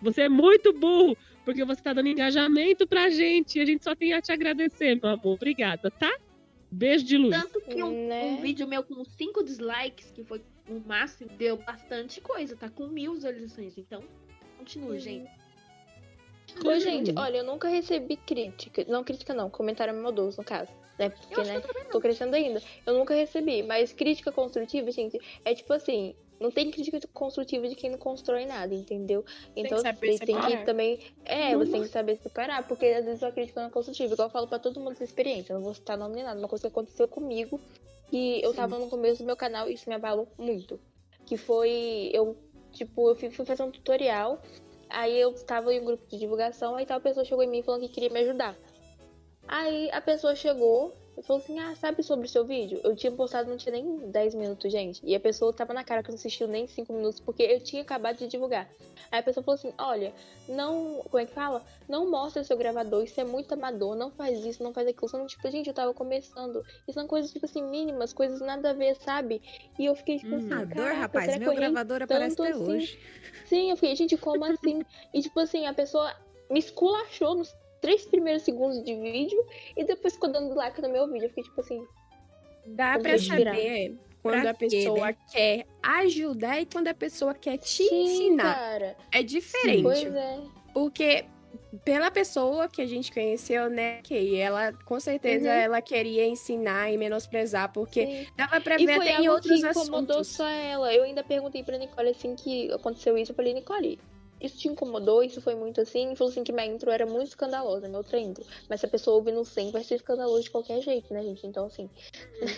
Você 0.00 0.22
é 0.22 0.28
muito 0.28 0.72
burro, 0.72 1.16
porque 1.44 1.64
você 1.64 1.82
tá 1.82 1.92
dando 1.92 2.08
engajamento 2.08 2.86
pra 2.86 3.08
gente. 3.10 3.58
E 3.58 3.62
a 3.62 3.64
gente 3.64 3.82
só 3.82 3.94
tem 3.96 4.12
a 4.12 4.20
te 4.20 4.30
agradecer, 4.30 5.00
meu 5.00 5.10
amor. 5.10 5.34
Obrigada, 5.34 5.90
tá? 5.90 6.12
Beijo 6.70 7.04
de 7.04 7.18
luz. 7.18 7.36
Tanto 7.38 7.60
que 7.60 7.82
um, 7.82 8.08
Né? 8.08 8.24
um 8.24 8.40
vídeo 8.40 8.66
meu 8.66 8.82
com 8.82 9.04
5 9.04 9.44
dislikes, 9.44 10.10
que 10.10 10.24
foi 10.24 10.42
o 10.76 10.80
máximo, 10.86 11.30
deu 11.36 11.56
bastante 11.56 12.20
coisa. 12.20 12.56
Tá 12.56 12.68
com 12.68 12.86
mil 12.86 13.14
visualizações. 13.14 13.76
Então, 13.78 14.02
continue, 14.58 14.98
gente. 14.98 15.30
Ô, 16.64 16.78
gente, 16.78 17.12
olha, 17.16 17.38
eu 17.38 17.44
nunca 17.44 17.68
recebi 17.68 18.16
crítica. 18.16 18.84
Não, 18.88 19.02
crítica 19.02 19.32
não, 19.32 19.48
comentário 19.48 19.94
maldoso, 19.94 20.38
no 20.38 20.44
caso. 20.44 20.70
Né? 20.98 21.08
Porque, 21.08 21.34
Eu 21.34 21.44
né, 21.44 21.60
que 21.60 21.70
eu 21.70 21.84
não. 21.84 21.90
tô 21.90 22.00
crescendo 22.00 22.34
ainda. 22.34 22.62
Eu 22.86 22.94
nunca 22.94 23.14
recebi, 23.14 23.62
mas 23.62 23.92
crítica 23.92 24.30
construtiva, 24.30 24.90
gente, 24.90 25.18
é 25.44 25.54
tipo 25.54 25.72
assim. 25.72 26.14
Não 26.40 26.50
tem 26.50 26.72
crítica 26.72 26.98
construtiva 27.14 27.68
de 27.68 27.76
quem 27.76 27.88
não 27.88 27.98
constrói 27.98 28.44
nada, 28.46 28.74
entendeu? 28.74 29.24
Tem 29.54 29.64
Então 29.64 29.78
que 29.78 29.82
saber 29.82 30.18
você 30.18 30.26
tem 30.26 30.40
que 30.40 30.64
também. 30.64 30.98
É, 31.24 31.56
você 31.56 31.70
tem 31.70 31.82
que 31.82 31.88
saber 31.88 32.16
separar, 32.16 32.66
porque 32.66 32.84
às 32.86 33.04
vezes 33.04 33.22
a 33.22 33.30
crítica 33.30 33.60
não 33.60 33.68
é 33.68 33.70
construtiva. 33.70 34.12
Igual 34.12 34.26
eu 34.26 34.32
falo 34.32 34.48
pra 34.48 34.58
todo 34.58 34.80
mundo 34.80 34.90
essa 34.90 35.04
experiência. 35.04 35.52
Eu 35.52 35.58
não 35.58 35.64
vou 35.64 35.72
citar 35.72 35.96
nome 35.96 36.16
nem 36.16 36.24
nada. 36.24 36.36
Uma 36.40 36.48
coisa 36.48 36.62
que 36.62 36.66
aconteceu 36.66 37.06
comigo. 37.06 37.60
Que 38.12 38.42
eu 38.42 38.52
tava 38.52 38.78
no 38.78 38.90
começo 38.90 39.22
do 39.22 39.26
meu 39.26 39.34
canal 39.34 39.70
e 39.70 39.72
isso 39.72 39.88
me 39.88 39.94
abalou 39.94 40.28
muito. 40.36 40.78
Que 41.24 41.38
foi. 41.38 42.10
Eu, 42.12 42.36
tipo, 42.70 43.08
eu 43.08 43.16
fui 43.16 43.30
fui 43.30 43.46
fazer 43.46 43.62
um 43.62 43.70
tutorial. 43.70 44.38
Aí 44.90 45.18
eu 45.18 45.32
tava 45.46 45.72
em 45.72 45.80
um 45.80 45.86
grupo 45.86 46.06
de 46.06 46.18
divulgação, 46.18 46.76
aí 46.76 46.84
tal 46.84 47.00
pessoa 47.00 47.24
chegou 47.24 47.42
em 47.42 47.48
mim 47.48 47.62
falando 47.62 47.80
que 47.80 47.88
queria 47.88 48.10
me 48.10 48.20
ajudar. 48.20 48.54
Aí 49.48 49.90
a 49.90 50.02
pessoa 50.02 50.36
chegou 50.36 50.94
e 51.16 51.22
falou 51.22 51.42
assim: 51.42 51.58
Ah, 51.58 51.74
sabe 51.76 52.02
sobre 52.02 52.26
o 52.26 52.28
seu 52.28 52.44
vídeo? 52.44 52.80
Eu 52.82 52.96
tinha 52.96 53.12
postado, 53.12 53.48
não 53.50 53.56
tinha 53.56 53.72
nem 53.72 54.10
10 54.10 54.34
minutos, 54.34 54.70
gente. 54.72 55.00
E 55.04 55.14
a 55.14 55.20
pessoa 55.20 55.52
tava 55.52 55.74
na 55.74 55.84
cara 55.84 56.02
que 56.02 56.08
não 56.08 56.14
assistiu 56.16 56.48
nem 56.48 56.66
5 56.66 56.92
minutos, 56.92 57.20
porque 57.20 57.42
eu 57.42 57.60
tinha 57.60 57.82
acabado 57.82 58.16
de 58.18 58.26
divulgar. 58.28 58.68
Aí 59.10 59.20
a 59.20 59.22
pessoa 59.22 59.44
falou 59.44 59.56
assim: 59.56 59.72
Olha, 59.78 60.12
não. 60.48 61.02
Como 61.10 61.22
é 61.22 61.26
que 61.26 61.32
fala? 61.32 61.64
Não 61.88 62.10
mostra 62.10 62.42
seu 62.44 62.56
gravador, 62.56 63.04
isso 63.04 63.20
é 63.20 63.24
muito 63.24 63.52
amador, 63.52 63.94
não 63.94 64.10
faz 64.10 64.44
isso, 64.44 64.62
não 64.62 64.72
faz 64.72 64.88
aquilo. 64.88 65.08
Só 65.08 65.18
não, 65.18 65.26
tipo, 65.26 65.50
gente, 65.50 65.66
eu 65.66 65.74
tava 65.74 65.92
começando. 65.92 66.64
E 66.88 66.92
são 66.92 67.06
coisas, 67.06 67.30
tipo 67.32 67.44
assim, 67.44 67.62
mínimas, 67.62 68.12
coisas 68.12 68.40
nada 68.40 68.70
a 68.70 68.72
ver, 68.72 68.96
sabe? 68.96 69.42
E 69.78 69.84
eu 69.84 69.94
fiquei, 69.94 70.18
tipo 70.18 70.34
Hum. 70.34 70.38
assim. 70.38 70.48
Dor, 70.48 70.68
"Caraca, 70.68 70.94
rapaz. 70.94 71.38
Meu 71.38 71.50
eu 71.50 71.56
gravador 71.56 72.02
aparece 72.02 72.40
até 72.40 72.52
assim?" 72.52 72.62
hoje. 72.62 72.98
Sim, 73.46 73.70
eu 73.70 73.76
fiquei, 73.76 73.94
gente, 73.96 74.16
como 74.16 74.44
assim? 74.44 74.82
E 75.12 75.20
tipo 75.20 75.38
assim, 75.40 75.66
a 75.66 75.74
pessoa 75.74 76.10
me 76.50 76.58
esculachou 76.58 77.34
nos 77.34 77.54
três 77.82 78.06
primeiros 78.06 78.42
segundos 78.42 78.82
de 78.82 78.94
vídeo 78.94 79.44
e 79.76 79.84
depois 79.84 80.14
ficou 80.14 80.32
dando 80.32 80.54
like 80.54 80.80
no 80.80 80.88
meu 80.88 81.06
vídeo. 81.06 81.26
Eu 81.26 81.28
fiquei 81.28 81.44
tipo 81.44 81.60
assim, 81.60 81.84
Dá 82.64 82.98
pra 82.98 83.10
respirar. 83.10 83.54
saber 83.54 83.98
quando 84.22 84.40
Pra 84.42 84.50
a 84.50 84.54
quê, 84.54 84.66
pessoa 84.70 85.06
né? 85.08 85.16
quer 85.32 85.66
ajudar 85.82 86.60
e 86.60 86.64
quando 86.66 86.88
a 86.88 86.94
pessoa 86.94 87.34
quer 87.34 87.58
te 87.58 87.82
Sim, 87.84 88.04
ensinar. 88.04 88.54
cara. 88.54 88.96
É 89.10 89.22
diferente. 89.22 89.82
Pois 89.82 90.14
é. 90.14 90.38
Porque 90.72 91.24
pela 91.84 92.10
pessoa 92.10 92.68
que 92.68 92.80
a 92.80 92.86
gente 92.86 93.12
conheceu, 93.12 93.68
né, 93.68 93.98
que 94.02 94.36
ela 94.38 94.72
com 94.84 94.98
certeza 95.00 95.48
Uhum. 95.48 95.54
ela 95.54 95.82
queria 95.82 96.24
ensinar 96.26 96.90
e 96.90 96.96
menosprezar, 96.96 97.72
porque 97.72 98.06
Sim. 98.06 98.26
dava 98.36 98.60
pra 98.60 98.80
E 98.80 98.86
ver 98.86 98.94
até 98.94 99.20
em 99.20 99.28
outros 99.28 99.60
que 99.60 99.66
incomodou 99.68 100.20
assuntos. 100.20 100.28
só 100.28 100.46
ela. 100.48 100.94
Eu 100.94 101.02
ainda 101.02 101.22
perguntei 101.24 101.62
pra 101.64 101.76
Nicole 101.76 102.10
assim 102.10 102.34
que 102.36 102.70
aconteceu 102.72 103.18
isso. 103.18 103.32
Eu 103.32 103.36
falei, 103.36 103.52
Nicole, 103.54 103.98
isso 104.42 104.58
te 104.58 104.68
incomodou? 104.68 105.22
Isso 105.22 105.40
foi 105.40 105.54
muito 105.54 105.80
assim? 105.80 106.12
E 106.12 106.16
falou 106.16 106.30
assim 106.30 106.42
que 106.44 106.52
minha 106.52 106.66
intro 106.66 106.90
era 106.90 107.06
muito 107.06 107.28
escandalosa, 107.28 107.86
minha 107.86 107.98
outra 107.98 108.18
intro. 108.18 108.44
Mas 108.68 108.80
se 108.80 108.86
a 108.86 108.88
pessoa 108.88 109.16
ouvir 109.16 109.32
no 109.32 109.44
100, 109.44 109.70
vai 109.70 109.84
ser 109.84 109.94
escandaloso 109.96 110.42
de 110.44 110.50
qualquer 110.50 110.80
jeito, 110.82 111.12
né, 111.12 111.22
gente? 111.22 111.46
Então, 111.46 111.66
assim. 111.66 111.88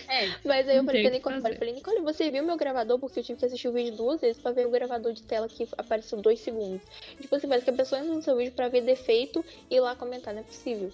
É, 0.08 0.26
Mas 0.44 0.68
aí 0.68 0.76
eu 0.76 0.84
falei 0.84 1.02
pra 1.02 1.10
Nicole, 1.10 1.40
fazer. 1.40 1.58
falei, 1.58 1.74
Nicole, 1.74 2.00
você 2.00 2.30
viu 2.30 2.44
meu 2.44 2.56
gravador? 2.56 2.98
Porque 2.98 3.20
eu 3.20 3.24
tive 3.24 3.38
que 3.38 3.44
assistir 3.46 3.68
o 3.68 3.72
vídeo 3.72 3.96
duas 3.96 4.20
vezes 4.20 4.40
pra 4.40 4.52
ver 4.52 4.66
o 4.66 4.70
gravador 4.70 5.12
de 5.12 5.22
tela 5.22 5.48
que 5.48 5.68
apareceu 5.76 6.20
dois 6.20 6.40
segundos. 6.40 6.82
Tipo 7.20 7.36
assim, 7.36 7.48
parece 7.48 7.64
que 7.64 7.70
a 7.70 7.74
pessoa 7.74 8.00
entra 8.00 8.14
no 8.14 8.22
seu 8.22 8.36
vídeo 8.36 8.52
pra 8.52 8.68
ver 8.68 8.82
defeito 8.82 9.44
e 9.70 9.76
ir 9.76 9.80
lá 9.80 9.94
comentar, 9.94 10.32
não 10.34 10.40
é 10.40 10.44
possível. 10.44 10.92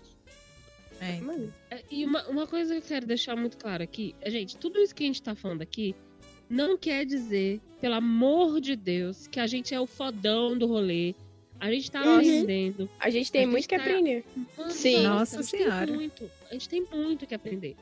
É. 1.01 1.19
Mano, 1.21 1.53
É, 1.71 1.83
E 1.91 2.05
uma, 2.05 2.27
uma 2.29 2.47
coisa 2.47 2.75
que 2.75 2.81
eu 2.81 2.89
quero 2.89 3.07
deixar 3.07 3.35
muito 3.35 3.57
claro 3.57 3.83
aqui, 3.83 4.15
gente, 4.27 4.57
tudo 4.59 4.79
isso 4.79 4.95
que 4.95 5.03
a 5.03 5.07
gente 5.07 5.23
tá 5.23 5.35
falando 5.35 5.63
aqui 5.63 5.95
não 6.51 6.77
quer 6.77 7.07
dizer, 7.07 7.61
pelo 7.81 7.95
amor 7.95 8.61
de 8.61 8.75
Deus, 8.77 9.27
que 9.29 9.39
a 9.41 9.47
gente 9.47 9.73
é 9.75 9.81
o 9.81 9.87
fodão 9.87 10.59
do 10.59 10.67
rolê. 10.67 11.15
A 11.61 11.71
gente 11.71 11.91
tá 11.91 12.03
Uhum. 12.03 12.17
aprendendo. 12.17 12.91
a 12.99 13.09
gente 13.11 13.31
tem 13.31 13.45
A 13.45 13.47
muito 13.47 13.61
gente 13.63 13.69
que 13.69 13.77
tá- 13.77 13.83
aprender. 13.85 14.25
Mano, 14.59 14.71
Sim. 14.71 15.03
Nossa 15.05 15.39
a 15.39 15.43
gente 15.43 15.51
Senhora. 15.51 15.87
Tem 15.87 15.95
muito, 15.95 16.31
a 16.51 16.53
gente 16.55 16.69
tem 16.69 16.87
muito 16.93 17.27
que 17.27 17.35
aprender. 17.35 17.77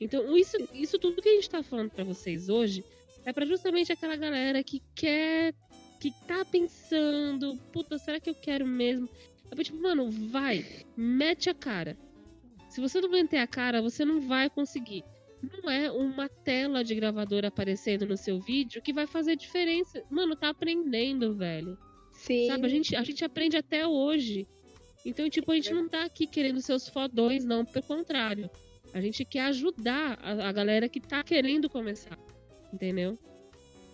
Então, 0.00 0.36
isso, 0.36 0.56
isso 0.74 0.98
tudo 0.98 1.20
que 1.22 1.28
a 1.28 1.34
gente 1.34 1.48
tá 1.50 1.62
falando 1.62 1.90
pra 1.90 2.04
vocês 2.04 2.48
hoje 2.48 2.84
é 3.24 3.32
pra 3.32 3.44
justamente 3.44 3.92
aquela 3.92 4.16
galera 4.16 4.62
que 4.62 4.80
quer, 4.94 5.52
que 6.00 6.10
tá 6.26 6.44
pensando, 6.44 7.56
puta, 7.72 7.98
será 7.98 8.18
que 8.18 8.30
eu 8.30 8.34
quero 8.34 8.66
mesmo? 8.66 9.08
É 9.50 9.62
tipo, 9.62 9.80
mano, 9.80 10.10
vai, 10.10 10.64
mete 10.96 11.50
a 11.50 11.54
cara. 11.54 11.96
Se 12.70 12.80
você 12.80 13.00
não 13.00 13.08
meter 13.10 13.38
a 13.38 13.46
cara, 13.46 13.82
você 13.82 14.04
não 14.04 14.20
vai 14.20 14.48
conseguir. 14.48 15.02
Não 15.42 15.70
é 15.70 15.90
uma 15.90 16.28
tela 16.28 16.82
de 16.82 16.94
gravador 16.94 17.44
aparecendo 17.44 18.06
no 18.06 18.16
seu 18.16 18.40
vídeo 18.40 18.82
que 18.82 18.92
vai 18.92 19.06
fazer 19.06 19.36
diferença. 19.36 20.02
Mano, 20.10 20.34
tá 20.34 20.48
aprendendo, 20.48 21.34
velho. 21.34 21.78
Sim. 22.12 22.46
Sabe, 22.46 22.66
a 22.66 22.68
gente, 22.68 22.96
a 22.96 23.02
gente 23.02 23.24
aprende 23.24 23.56
até 23.56 23.86
hoje. 23.86 24.46
Então, 25.06 25.30
tipo, 25.30 25.50
a 25.52 25.54
gente 25.54 25.72
não 25.72 25.88
tá 25.88 26.04
aqui 26.04 26.26
querendo 26.26 26.60
seus 26.60 26.88
fodões, 26.88 27.44
não. 27.44 27.64
Pelo 27.64 27.84
contrário. 27.84 28.50
A 28.92 29.00
gente 29.00 29.24
quer 29.24 29.42
ajudar 29.46 30.18
a, 30.20 30.48
a 30.48 30.52
galera 30.52 30.88
que 30.88 31.00
tá 31.00 31.22
querendo 31.22 31.70
começar. 31.70 32.18
Entendeu? 32.72 33.18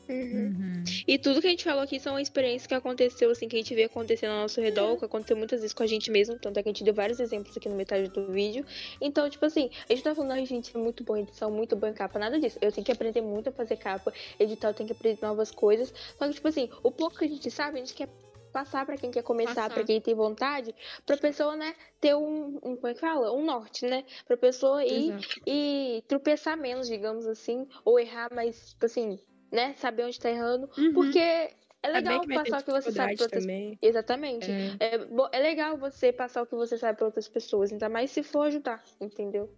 Uhum. 0.08 0.14
Uhum. 0.14 0.84
E 1.06 1.18
tudo 1.18 1.40
que 1.40 1.46
a 1.46 1.50
gente 1.50 1.64
falou 1.64 1.82
aqui 1.82 1.98
são 1.98 2.18
experiências 2.18 2.66
que 2.66 2.74
aconteceu, 2.74 3.30
assim, 3.30 3.48
que 3.48 3.56
a 3.56 3.58
gente 3.58 3.74
vê 3.74 3.84
acontecendo 3.84 4.32
ao 4.32 4.40
nosso 4.42 4.60
redor, 4.60 4.96
que 4.98 5.04
aconteceu 5.04 5.36
muitas 5.36 5.60
vezes 5.60 5.74
com 5.74 5.82
a 5.82 5.86
gente 5.86 6.10
mesmo, 6.10 6.38
tanto 6.38 6.58
é 6.58 6.62
que 6.62 6.68
a 6.68 6.72
gente 6.72 6.84
deu 6.84 6.94
vários 6.94 7.20
exemplos 7.20 7.56
aqui 7.56 7.68
no 7.68 7.74
metade 7.74 8.08
do 8.10 8.30
vídeo. 8.30 8.64
Então, 9.00 9.28
tipo 9.28 9.44
assim, 9.46 9.70
a 9.88 9.92
gente 9.92 10.04
tá 10.04 10.14
falando, 10.14 10.32
ai, 10.32 10.46
gente, 10.46 10.74
é 10.74 10.78
muito 10.78 11.02
bom 11.04 11.16
edição, 11.16 11.50
muito 11.50 11.74
bom 11.76 11.86
em 11.86 11.94
capa, 11.94 12.18
nada 12.18 12.38
disso. 12.38 12.58
Eu 12.60 12.70
tenho 12.70 12.84
que 12.84 12.92
aprender 12.92 13.20
muito 13.20 13.48
a 13.48 13.52
fazer 13.52 13.76
capa, 13.76 14.12
editar, 14.38 14.68
eu 14.68 14.74
tenho 14.74 14.86
que 14.86 14.92
aprender 14.92 15.18
novas 15.22 15.50
coisas. 15.50 15.92
Só 16.18 16.26
que, 16.26 16.34
tipo 16.34 16.48
assim, 16.48 16.68
o 16.82 16.90
pouco 16.90 17.18
que 17.18 17.24
a 17.24 17.28
gente 17.28 17.50
sabe, 17.50 17.78
a 17.78 17.80
gente 17.80 17.94
quer 17.94 18.08
passar 18.52 18.86
pra 18.86 18.96
quem 18.96 19.10
quer 19.10 19.24
começar, 19.24 19.68
pra 19.68 19.82
quem 19.82 20.00
tem 20.00 20.14
vontade, 20.14 20.72
pra 21.04 21.16
pessoa, 21.16 21.56
né, 21.56 21.74
ter 22.00 22.14
um, 22.14 22.60
um, 22.62 22.76
como 22.76 22.86
é 22.86 22.94
que 22.94 23.00
fala? 23.00 23.32
Um 23.32 23.44
norte, 23.44 23.84
né? 23.84 24.04
Pra 24.24 24.36
pessoa 24.36 24.84
ir 24.84 25.10
Exato. 25.10 25.40
e 25.44 26.04
tropeçar 26.06 26.56
menos, 26.56 26.86
digamos 26.86 27.26
assim, 27.26 27.66
ou 27.84 27.98
errar, 27.98 28.30
mas, 28.32 28.70
tipo 28.70 28.86
assim, 28.86 29.18
né, 29.54 29.74
saber 29.76 30.04
onde 30.04 30.18
tá 30.18 30.28
errando. 30.30 30.68
Uhum. 30.76 30.92
Porque 30.92 31.18
é 31.18 31.92
Saber 31.92 31.92
legal 31.92 32.26
passar 32.26 32.60
o 32.60 32.64
que 32.64 32.70
você 32.72 32.90
sabe 32.92 33.16
pra 33.16 33.24
outras 33.24 33.42
também. 33.42 33.78
Exatamente. 33.80 34.50
É, 34.50 34.76
É, 34.80 35.08
é 35.32 35.38
legal 35.40 35.76
você 35.78 36.12
passar 36.12 36.42
o 36.42 36.46
que 36.46 36.54
você 36.54 36.76
sabe 36.78 36.96
pra 36.98 37.06
outras 37.06 37.28
pessoas, 37.28 37.72
ainda 37.72 37.88
mais 37.88 38.10
se 38.10 38.22
for 38.22 38.46
ajudar, 38.46 38.82
entendeu? 39.00 39.54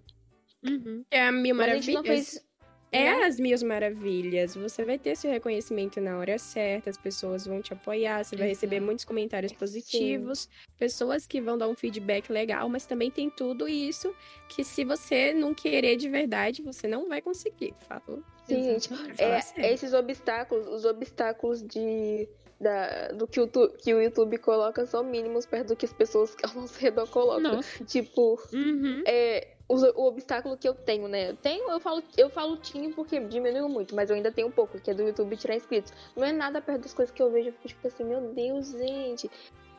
uhum. 0.65 1.05
É 1.11 1.23
a 1.23 1.33
Mil 1.33 1.55
Mas 1.55 1.69
a 1.71 1.75
gente 1.77 1.93
não 1.93 2.05
fez. 2.05 2.46
É 2.93 3.05
né? 3.19 3.25
as 3.27 3.39
Mil 3.39 3.57
Maravilhas. 3.65 4.55
Você 4.55 4.85
vai 4.85 4.99
ter 4.99 5.17
seu 5.17 5.31
reconhecimento 5.31 6.01
na 6.01 6.19
hora 6.19 6.39
certa, 6.39 6.89
as 6.91 6.97
pessoas 6.97 7.47
vão 7.47 7.61
te 7.61 7.73
apoiar, 7.73 8.25
você 8.25 8.37
vai 8.37 8.49
receber 8.49 8.77
Exato. 8.77 8.87
muitos 8.87 9.05
comentários 9.05 9.53
positivos, 9.53 10.49
pessoas 10.79 11.27
que 11.27 11.41
vão 11.41 11.59
dar 11.59 11.69
um 11.69 11.75
feedback 11.75 12.31
legal, 12.31 12.69
mas 12.69 12.87
também 12.87 13.11
tem 13.11 13.29
tudo 13.31 13.69
isso 13.69 14.15
que 14.49 14.63
se 14.65 14.85
você 14.85 15.35
não 15.35 15.53
querer 15.53 15.97
de 15.97 16.09
verdade, 16.09 16.63
você 16.63 16.87
não 16.87 17.09
vai 17.09 17.21
conseguir. 17.21 17.75
Falou. 17.89 18.23
Sim, 18.47 18.63
gente. 18.63 18.89
É, 19.19 19.41
sério. 19.41 19.65
esses 19.75 19.93
obstáculos, 19.93 20.67
os 20.69 20.85
obstáculos 20.85 21.63
de. 21.63 22.29
Da, 22.59 23.09
do 23.09 23.27
que 23.27 23.39
o, 23.39 23.47
que 23.49 23.93
o 23.93 24.01
YouTube 24.01 24.39
coloca 24.39 24.87
são 24.87 25.05
mínimos 25.05 25.45
perto 25.45 25.69
do 25.69 25.77
que 25.77 25.85
as 25.85 25.93
pessoas 25.93 26.35
ao 26.43 26.55
nosso 26.63 26.79
redor 26.81 27.07
colocam. 27.09 27.57
Nossa. 27.57 27.85
Tipo, 27.85 28.41
Uhum. 28.51 29.03
é, 29.05 29.56
o, 29.69 29.75
o 29.75 30.07
obstáculo 30.07 30.57
que 30.57 30.69
eu 30.69 30.75
tenho, 30.75 31.09
né? 31.09 31.31
Eu 31.31 31.37
tenho, 31.37 31.71
eu 31.71 31.81
falo, 31.81 32.03
eu 32.17 32.31
falo 32.31 32.57
tinha 32.57 32.91
porque 32.93 33.19
diminuiu 33.21 33.69
muito, 33.69 33.95
mas 33.95 34.11
eu 34.11 34.17
ainda 34.17 34.31
tenho 34.31 34.49
um 34.49 34.53
pouco, 34.53 34.79
que 34.81 34.91
é 34.91 34.95
do 34.95 35.03
YouTube 35.03 35.37
tirar 35.37 35.57
inscritos. 35.57 35.93
Não 36.15 36.25
é 36.25 36.33
nada 36.33 36.61
perto 36.61 36.83
das 36.83 36.95
coisas 36.95 37.13
que 37.15 37.23
eu 37.23 37.31
vejo, 37.31 37.49
eu 37.49 37.53
fico 37.53 37.69
tipo 37.69 37.87
assim, 37.87 38.05
meu 38.05 38.21
Deus, 38.33 38.71
gente, 38.71 39.31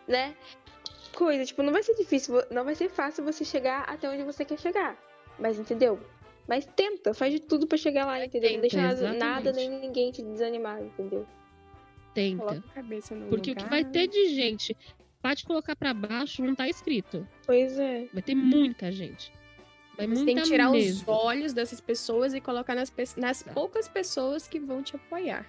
né? 0.07 0.35
Coisa, 1.15 1.45
tipo, 1.45 1.63
não 1.63 1.71
vai 1.73 1.83
ser 1.83 1.95
difícil, 1.95 2.43
não 2.51 2.63
vai 2.63 2.75
ser 2.75 2.89
fácil 2.89 3.23
você 3.23 3.45
chegar 3.45 3.83
até 3.83 4.09
onde 4.09 4.23
você 4.23 4.43
quer 4.43 4.59
chegar. 4.59 4.97
Mas 5.39 5.57
entendeu? 5.57 5.99
Mas 6.47 6.65
tenta, 6.65 7.13
faz 7.13 7.33
de 7.33 7.39
tudo 7.39 7.67
pra 7.67 7.77
chegar 7.77 8.05
lá, 8.05 8.23
entendeu? 8.23 8.53
Não 8.53 8.61
deixa 8.61 8.81
nada, 8.81 9.13
nada 9.13 9.51
nem 9.51 9.69
ninguém 9.69 10.11
te 10.11 10.21
desanimar, 10.21 10.81
entendeu? 10.81 11.25
Tenta. 12.13 12.43
Coloca 12.43 12.63
a 12.69 12.73
cabeça 12.73 13.15
no 13.15 13.27
Porque 13.27 13.51
o 13.51 13.53
lugar. 13.53 13.63
que 13.65 13.69
vai 13.69 13.85
ter 13.85 14.07
de 14.07 14.29
gente 14.33 14.75
pra 15.21 15.35
te 15.35 15.45
colocar 15.45 15.75
pra 15.75 15.93
baixo 15.93 16.43
não 16.43 16.55
tá 16.55 16.67
escrito. 16.67 17.27
Pois 17.45 17.77
é. 17.77 18.07
Vai 18.13 18.23
ter 18.23 18.35
muita 18.35 18.91
gente. 18.91 19.31
Você 19.97 20.25
tem 20.25 20.35
que 20.35 20.41
tirar 20.43 20.69
mesmo. 20.71 21.01
os 21.01 21.07
olhos 21.07 21.53
dessas 21.53 21.81
pessoas 21.81 22.33
e 22.33 22.39
colocar 22.41 22.75
nas, 22.75 22.89
pe- 22.89 23.03
nas 23.17 23.41
poucas 23.41 23.87
pessoas 23.87 24.47
que 24.47 24.59
vão 24.59 24.83
te 24.83 24.95
apoiar. 24.95 25.45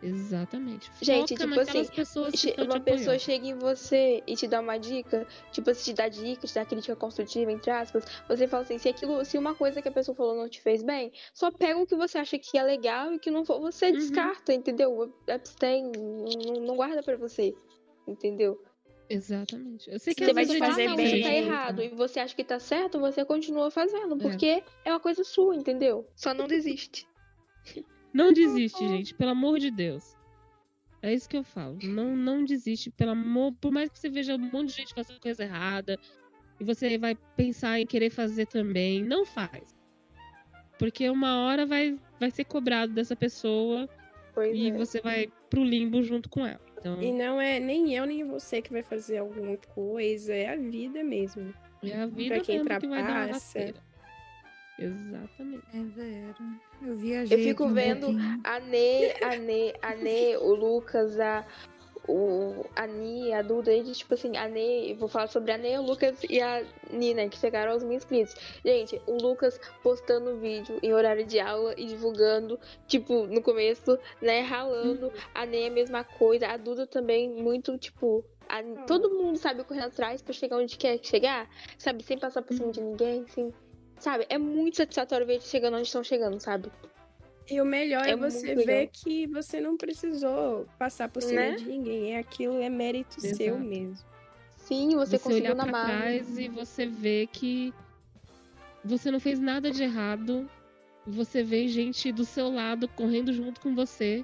Exatamente. 0.00 0.90
Gente, 1.00 1.34
Foca 1.34 1.42
tipo 1.44 1.56
naquelas 1.56 1.68
assim, 1.88 1.96
pessoas 1.96 2.30
que 2.32 2.52
te 2.52 2.60
uma 2.60 2.78
pessoa 2.78 3.00
apoiando. 3.16 3.18
chega 3.20 3.46
em 3.48 3.54
você 3.58 4.22
e 4.28 4.36
te 4.36 4.46
dá 4.46 4.60
uma 4.60 4.78
dica, 4.78 5.26
tipo, 5.50 5.74
se 5.74 5.86
te 5.86 5.92
dá 5.92 6.08
dica, 6.08 6.46
te 6.46 6.54
dá 6.54 6.64
crítica 6.64 6.94
construtiva, 6.94 7.50
entre 7.50 7.70
aspas, 7.72 8.04
você 8.28 8.46
fala 8.46 8.62
assim, 8.62 8.78
se 8.78 8.88
aquilo, 8.88 9.24
se 9.24 9.36
uma 9.36 9.56
coisa 9.56 9.82
que 9.82 9.88
a 9.88 9.92
pessoa 9.92 10.14
falou 10.14 10.36
não 10.36 10.48
te 10.48 10.60
fez 10.60 10.84
bem, 10.84 11.10
só 11.34 11.50
pega 11.50 11.78
o 11.80 11.86
que 11.86 11.96
você 11.96 12.18
acha 12.18 12.38
que 12.38 12.56
é 12.56 12.62
legal 12.62 13.12
e 13.12 13.18
que 13.18 13.28
não 13.30 13.44
for, 13.44 13.58
você 13.60 13.86
Uhum. 13.86 13.92
descarta, 13.94 14.52
entendeu? 14.54 15.12
Abstém, 15.28 15.90
não, 15.96 16.60
não 16.64 16.76
guarda 16.76 17.02
pra 17.02 17.16
você, 17.16 17.52
entendeu? 18.06 18.60
Exatamente. 19.08 19.90
Eu 19.90 19.98
sei 19.98 20.14
que 20.14 20.24
Você 20.24 20.32
vai 20.32 20.44
te 20.44 20.56
é 20.56 20.58
fazer 20.58 20.88
difícil, 20.88 21.16
você 21.16 21.22
tá 21.22 21.28
bem. 21.28 21.38
errado 21.38 21.82
e 21.82 21.88
você 21.88 22.20
acha 22.20 22.36
que 22.36 22.44
tá 22.44 22.58
certo, 22.58 23.00
você 23.00 23.24
continua 23.24 23.70
fazendo, 23.70 24.16
porque 24.18 24.62
é 24.84 24.90
uma 24.92 25.00
coisa 25.00 25.24
sua, 25.24 25.56
entendeu? 25.56 26.06
Só 26.14 26.34
não 26.34 26.46
desiste. 26.46 27.08
Não 28.12 28.32
desiste, 28.34 28.86
gente, 28.86 29.14
pelo 29.14 29.30
amor 29.30 29.58
de 29.58 29.70
Deus. 29.70 30.16
É 31.00 31.14
isso 31.14 31.28
que 31.28 31.36
eu 31.36 31.44
falo. 31.44 31.78
Não, 31.82 32.16
não 32.16 32.44
desiste, 32.44 32.90
pelo 32.90 33.12
amor. 33.12 33.52
Por 33.60 33.72
mais 33.72 33.88
que 33.88 33.98
você 33.98 34.10
veja 34.10 34.34
um 34.34 34.38
monte 34.38 34.70
de 34.70 34.74
gente 34.76 34.94
fazendo 34.94 35.20
coisa 35.20 35.44
errada 35.44 35.98
e 36.60 36.64
você 36.64 36.98
vai 36.98 37.14
pensar 37.36 37.80
em 37.80 37.86
querer 37.86 38.10
fazer 38.10 38.46
também, 38.46 39.02
não 39.02 39.24
faz. 39.24 39.74
Porque 40.78 41.08
uma 41.08 41.44
hora 41.44 41.64
vai, 41.64 41.98
vai 42.20 42.30
ser 42.30 42.44
cobrado 42.44 42.92
dessa 42.92 43.16
pessoa 43.16 43.88
Pois 44.34 44.54
e 44.56 44.68
é. 44.68 44.72
você 44.72 45.00
vai 45.00 45.32
pro 45.48 45.64
limbo 45.64 46.02
junto 46.02 46.28
com 46.28 46.46
ela. 46.46 46.60
Então, 46.78 47.02
E 47.02 47.12
não 47.12 47.40
é 47.40 47.58
nem 47.60 47.94
eu 47.94 48.06
nem 48.06 48.24
você 48.24 48.62
que 48.62 48.72
vai 48.72 48.82
fazer 48.82 49.18
alguma 49.18 49.56
coisa, 49.74 50.32
é 50.34 50.48
a 50.52 50.56
vida 50.56 51.02
mesmo. 51.02 51.52
é 51.82 51.96
a 52.02 52.06
vida 52.06 52.40
quem 52.40 52.62
mesmo 52.62 52.78
que 52.80 52.86
vai 52.88 53.02
dar 53.02 53.08
uma 53.08 53.24
trapaça. 53.26 53.32
rasteira. 53.32 53.88
Exatamente. 54.78 55.64
É 55.74 55.84
zero. 55.96 56.36
Eu 56.82 56.94
viajei. 56.96 57.38
Eu 57.40 57.42
fico 57.44 57.64
um 57.64 57.74
vendo. 57.74 58.08
A 58.44 58.60
Nê, 58.60 59.12
a 59.22 59.36
Nê, 59.36 59.74
a 59.82 59.94
Nê, 59.96 60.36
o 60.36 60.54
Lucas, 60.54 61.18
a, 61.18 61.44
o, 62.08 62.64
a 62.74 62.86
Ni, 62.86 63.32
a 63.32 63.42
Duda, 63.42 63.72
eles, 63.72 63.98
tipo 63.98 64.14
assim, 64.14 64.36
a 64.36 64.48
Nê, 64.48 64.92
eu 64.92 64.96
vou 64.96 65.08
falar 65.08 65.26
sobre 65.28 65.52
a 65.52 65.58
Nê, 65.58 65.78
o 65.78 65.82
Lucas 65.82 66.18
e 66.28 66.40
a 66.40 66.64
Nina, 66.90 67.28
que 67.28 67.38
chegaram 67.38 67.72
aos 67.72 67.82
mil 67.82 67.96
inscritos. 67.96 68.34
Gente, 68.64 69.00
o 69.06 69.12
Lucas 69.20 69.60
postando 69.82 70.36
vídeo 70.38 70.78
em 70.82 70.92
horário 70.94 71.24
de 71.26 71.38
aula 71.38 71.74
e 71.76 71.84
divulgando, 71.86 72.58
tipo, 72.86 73.26
no 73.26 73.42
começo, 73.42 73.98
né, 74.20 74.40
ralando. 74.40 75.12
A 75.34 75.44
Nê 75.46 75.66
a 75.66 75.70
mesma 75.70 76.02
coisa, 76.02 76.48
a 76.48 76.56
Duda 76.56 76.86
também, 76.86 77.28
muito, 77.28 77.76
tipo. 77.78 78.24
a- 78.48 78.62
todo 78.86 79.10
mundo 79.10 79.36
sabe 79.36 79.62
correndo 79.64 79.88
atrás 79.88 80.22
pra 80.22 80.32
chegar 80.32 80.56
onde 80.56 80.76
quer 80.78 80.98
chegar, 81.02 81.48
sabe? 81.76 82.02
Sem 82.02 82.16
passar 82.18 82.40
por 82.42 82.54
cima 82.54 82.72
de 82.72 82.80
ninguém, 82.80 83.24
assim. 83.28 83.52
Sabe? 84.00 84.24
É 84.30 84.38
muito 84.38 84.76
satisfatório 84.78 85.26
ver 85.26 85.34
eles 85.34 85.44
chegando 85.50 85.74
onde 85.76 85.86
estão 85.86 86.02
chegando, 86.02 86.40
sabe? 86.40 86.70
E 87.50 87.60
o 87.60 87.64
melhor 87.64 88.04
é, 88.06 88.10
É 88.10 88.16
você 88.16 88.54
ver 88.54 88.64
legal. 88.66 88.88
que 88.92 89.26
você 89.28 89.60
não 89.60 89.76
precisou 89.76 90.66
passar 90.78 91.08
por 91.08 91.22
cima 91.22 91.40
Né? 91.40 91.56
de 91.56 91.64
ninguém. 91.64 92.12
É 92.14 92.18
aquilo, 92.18 92.60
é 92.60 92.68
mérito 92.68 93.20
seu 93.20 93.54
Exato. 93.56 93.58
mesmo. 93.60 94.06
Sim, 94.56 94.90
você, 94.96 95.16
Você, 95.16 95.18
conseguiu 95.18 95.52
olhar 95.52 95.66
na 95.66 95.84
trás 95.86 96.36
e 96.38 96.48
você 96.48 96.84
vê 96.86 97.26
que 97.32 97.72
você 98.84 99.10
não 99.10 99.18
fez 99.20 99.38
nada 99.40 99.70
de 99.70 99.82
errado. 99.82 100.48
você 101.06 101.42
vê 101.42 101.66
gente 101.68 102.12
do 102.12 102.22
seu 102.22 102.50
lado 102.52 102.86
correndo 102.88 103.32
junto 103.32 103.62
com 103.62 103.74
você. 103.74 104.22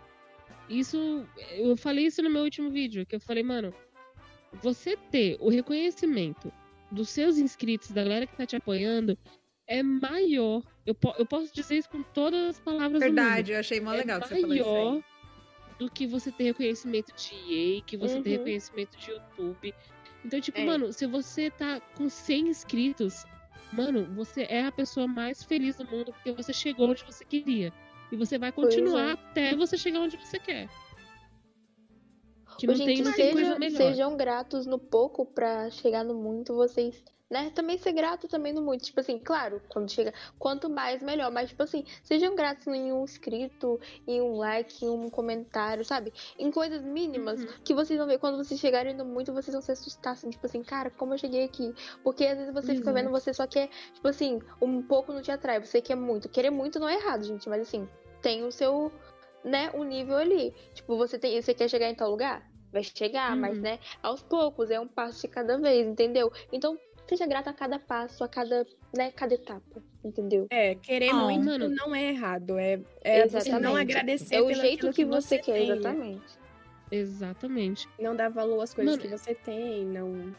Isso, 0.68 1.26
eu 1.52 1.74
falei 1.78 2.04
isso 2.06 2.22
no 2.22 2.28
meu 2.28 2.42
último 2.42 2.68
vídeo, 2.70 3.06
que 3.06 3.14
eu 3.16 3.20
falei, 3.20 3.42
mano, 3.42 3.72
você 4.62 4.94
ter 5.10 5.38
o 5.40 5.48
reconhecimento 5.48 6.52
dos 6.90 7.08
seus 7.08 7.38
inscritos, 7.38 7.90
da 7.90 8.02
galera 8.02 8.26
que 8.26 8.36
tá 8.36 8.44
te 8.44 8.54
apoiando, 8.56 9.16
é 9.66 9.82
maior. 9.82 10.62
Eu, 10.86 10.94
po 10.94 11.14
eu 11.18 11.24
posso 11.26 11.52
dizer 11.54 11.76
isso 11.76 11.88
com 11.88 12.02
todas 12.02 12.50
as 12.50 12.60
palavras 12.60 13.00
Verdade, 13.00 13.28
do 13.28 13.36
mundo. 13.46 13.50
eu 13.54 13.60
achei 13.60 13.80
mó 13.80 13.92
é 13.94 13.96
legal 13.98 14.20
que 14.20 14.28
você 14.28 14.40
falou 14.40 14.54
isso 14.56 14.68
aí. 14.68 14.74
maior 14.74 15.02
do 15.78 15.90
que 15.90 16.06
você 16.06 16.30
ter 16.30 16.44
reconhecimento 16.44 17.12
de 17.16 17.34
EA, 17.34 17.82
que 17.82 17.96
você 17.96 18.20
ter 18.22 18.30
Uhum. 18.30 18.36
reconhecimento 18.38 18.96
de 18.98 19.10
YouTube. 19.10 19.74
Então, 20.24 20.40
tipo, 20.40 20.58
É. 20.58 20.64
mano, 20.64 20.92
se 20.92 21.06
você 21.06 21.50
tá 21.50 21.80
com 21.96 22.08
100 22.08 22.48
inscritos, 22.48 23.24
mano, 23.72 24.04
você 24.14 24.42
é 24.48 24.64
a 24.66 24.72
pessoa 24.72 25.06
mais 25.06 25.42
feliz 25.42 25.76
do 25.76 25.84
mundo 25.86 26.12
porque 26.12 26.32
você 26.32 26.52
chegou 26.52 26.88
onde 26.90 27.02
você 27.04 27.24
queria. 27.24 27.72
E 28.12 28.16
você 28.16 28.38
vai 28.38 28.52
Pois 28.52 28.68
continuar 28.74 29.08
é. 29.08 29.12
até 29.12 29.56
você 29.56 29.76
chegar 29.76 30.00
onde 30.00 30.16
você 30.18 30.38
quer. 30.38 30.68
Que 32.58 32.66
não 32.68 32.74
Ô, 32.74 32.78
tem, 32.78 32.86
gente, 32.96 33.02
não 33.04 33.12
tem 33.12 33.32
coisa 33.32 33.46
sejam, 33.46 33.58
melhor. 33.58 33.76
sejam 33.78 34.16
gratos 34.16 34.64
no 34.66 34.78
pouco 34.78 35.26
pra 35.26 35.68
chegar 35.70 36.04
no 36.04 36.14
muito, 36.14 36.54
vocês, 36.54 37.02
né? 37.30 37.50
Também 37.54 37.78
ser 37.78 37.92
grato 37.92 38.28
também 38.28 38.52
no 38.52 38.62
muito. 38.62 38.84
Tipo 38.84 39.00
assim, 39.00 39.18
claro, 39.18 39.60
quando 39.68 39.90
chega, 39.90 40.12
quanto 40.38 40.68
mais 40.68 41.02
melhor. 41.02 41.30
Mas, 41.30 41.50
tipo 41.50 41.62
assim, 41.62 41.84
sejam 42.02 42.34
gratos 42.34 42.66
em 42.66 42.92
um 42.92 43.04
inscrito, 43.04 43.80
em 44.06 44.20
um 44.20 44.36
like, 44.36 44.84
em 44.84 44.88
um 44.88 45.08
comentário, 45.10 45.84
sabe? 45.84 46.12
Em 46.38 46.50
coisas 46.50 46.82
mínimas 46.82 47.40
Uhum. 47.42 47.48
que 47.64 47.74
vocês 47.74 47.98
vão 47.98 48.06
ver 48.06 48.18
quando 48.18 48.36
vocês 48.36 48.60
chegarem 48.60 48.94
no 48.94 49.04
muito, 49.04 49.32
vocês 49.32 49.52
vão 49.52 49.62
se 49.62 49.72
assustar, 49.72 50.12
assim, 50.12 50.30
tipo 50.30 50.44
assim, 50.46 50.62
cara, 50.62 50.90
como 50.90 51.14
eu 51.14 51.18
cheguei 51.18 51.44
aqui? 51.44 51.74
Porque 52.02 52.24
às 52.26 52.38
vezes 52.38 52.52
você 52.52 52.74
fica 52.74 52.90
Exato. 52.90 52.94
vendo, 52.94 53.10
você 53.10 53.32
só 53.34 53.46
quer, 53.46 53.68
tipo 53.94 54.06
assim, 54.08 54.40
um 54.60 54.82
pouco 54.82 55.12
não 55.12 55.22
te 55.22 55.30
atrai, 55.32 55.60
você 55.60 55.80
quer 55.80 55.96
muito. 55.96 56.28
Querer 56.28 56.50
muito 56.50 56.78
não 56.78 56.88
é 56.88 56.94
errado, 56.94 57.24
gente, 57.24 57.48
mas 57.48 57.62
assim, 57.62 57.88
tem 58.22 58.44
o 58.44 58.52
seu, 58.52 58.92
né, 59.44 59.70
um 59.74 59.82
nível 59.84 60.16
ali. 60.16 60.52
Tipo, 60.74 60.96
você 60.96 61.18
tem, 61.18 61.40
você 61.40 61.54
quer 61.54 61.68
chegar 61.68 61.88
em 61.88 61.94
tal 61.94 62.10
lugar? 62.10 62.44
Vai 62.72 62.82
chegar, 62.82 63.36
mas 63.36 63.56
Uhum. 63.56 63.62
né, 63.62 63.78
aos 64.02 64.22
poucos, 64.22 64.70
é 64.70 64.80
um 64.80 64.88
passo 64.88 65.20
de 65.22 65.28
cada 65.28 65.56
vez, 65.58 65.86
entendeu? 65.86 66.30
Então, 66.52 66.76
seja 67.08 67.26
grato 67.26 67.48
a 67.48 67.52
cada 67.52 67.78
passo, 67.78 68.22
a 68.24 68.28
cada, 68.28 68.66
né, 68.96 69.10
cada 69.12 69.34
etapa, 69.34 69.82
entendeu? 70.04 70.46
É, 70.50 70.74
querer 70.74 71.12
Oh, 71.14 71.30
muito 71.30 71.44
mano. 71.44 71.68
não 71.68 71.94
é 71.94 72.04
errado. 72.10 72.58
É, 72.58 72.80
é 73.02 73.26
você 73.28 73.50
não 73.50 73.58
Exatamente. 73.76 73.80
agradecer 73.92 74.34
É 74.36 74.42
o 74.42 74.46
pelo 74.46 74.60
jeito 74.60 74.88
aquilo 74.88 74.92
que 74.92 75.04
você 75.04 75.38
quer, 75.38 75.52
tem, 75.52 75.70
exatamente. 75.70 76.38
Exatamente. 76.90 77.88
Não 77.98 78.14
dar 78.14 78.28
valor 78.28 78.60
às 78.62 78.72
coisas 78.74 78.96
Mano, 78.96 79.02
que 79.02 79.08
você 79.18 79.34
tem, 79.34 79.84
não 79.84 80.34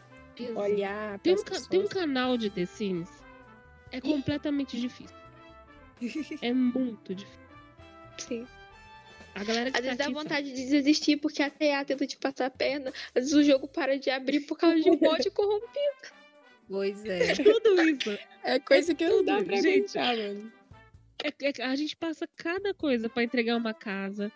olhar 0.54 1.18
Tem 1.20 1.34
um, 1.34 1.42
ca- 1.42 1.60
tem 1.68 1.80
um 1.80 1.86
canal 1.88 2.36
de 2.36 2.50
The 2.50 2.66
Sims. 2.66 3.10
É 3.92 4.00
completamente 4.00 4.80
difícil. 4.80 5.16
É 6.42 6.52
muito 6.52 7.14
difícil. 7.14 7.40
Sim. 8.18 8.46
A 9.34 9.44
galera 9.44 9.70
que 9.70 9.76
Às 9.78 9.82
vezes 9.84 9.98
dá 9.98 10.08
vontade 10.10 10.52
de 10.52 10.66
desistir 10.68 11.16
porque 11.18 11.42
a 11.42 11.50
TA 11.50 11.84
tenta 11.84 12.06
te 12.06 12.16
passar 12.16 12.46
a 12.46 12.50
perna. 12.50 12.90
Às 13.14 13.24
vezes 13.30 13.32
o 13.34 13.42
jogo 13.42 13.66
para 13.68 13.98
de 13.98 14.08
abrir 14.10 14.40
por 14.40 14.56
causa 14.58 14.80
de 14.80 14.90
um 14.90 14.96
bot 14.98 15.30
corrompido. 15.30 16.15
Pois 16.68 17.04
é. 17.04 17.34
sabe 17.34 17.44
tudo 17.52 17.82
isso. 17.82 18.18
É 18.42 18.58
coisa 18.58 18.94
que 18.94 19.06
não 19.08 19.24
dá 19.24 19.42
pra 19.42 19.56
gente. 19.56 19.96
aguentar, 19.98 20.16
mano. 20.16 20.52
É- 21.24 21.48
é- 21.60 21.62
a 21.64 21.74
gente 21.76 21.96
passa 21.96 22.28
cada 22.36 22.74
coisa 22.74 23.08
pra 23.08 23.22
entregar 23.22 23.56
uma 23.56 23.72
casa, 23.72 24.30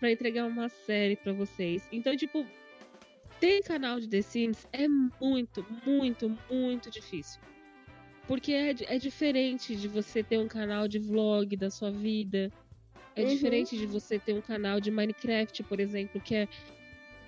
pra 0.00 0.10
entregar 0.10 0.46
uma 0.46 0.68
série 0.68 1.16
pra 1.16 1.32
vocês. 1.32 1.82
Então, 1.92 2.16
tipo, 2.16 2.46
ter 3.40 3.62
canal 3.62 3.98
de 4.00 4.08
The 4.08 4.22
Sims 4.22 4.66
é 4.72 4.86
muito, 4.88 5.64
muito, 5.84 6.36
muito 6.50 6.90
difícil. 6.90 7.40
Porque 8.26 8.52
é, 8.52 8.70
é 8.86 8.98
diferente 8.98 9.74
de 9.74 9.88
você 9.88 10.22
ter 10.22 10.38
um 10.38 10.46
canal 10.48 10.86
de 10.86 10.98
vlog 10.98 11.56
da 11.56 11.70
sua 11.70 11.90
vida. 11.90 12.50
É 13.16 13.22
Uhum. 13.24 13.28
diferente 13.28 13.76
de 13.76 13.84
você 13.86 14.18
ter 14.18 14.32
um 14.32 14.40
canal 14.40 14.80
de 14.80 14.90
Minecraft, 14.90 15.62
por 15.64 15.80
exemplo, 15.80 16.20
que 16.20 16.34
é. 16.36 16.48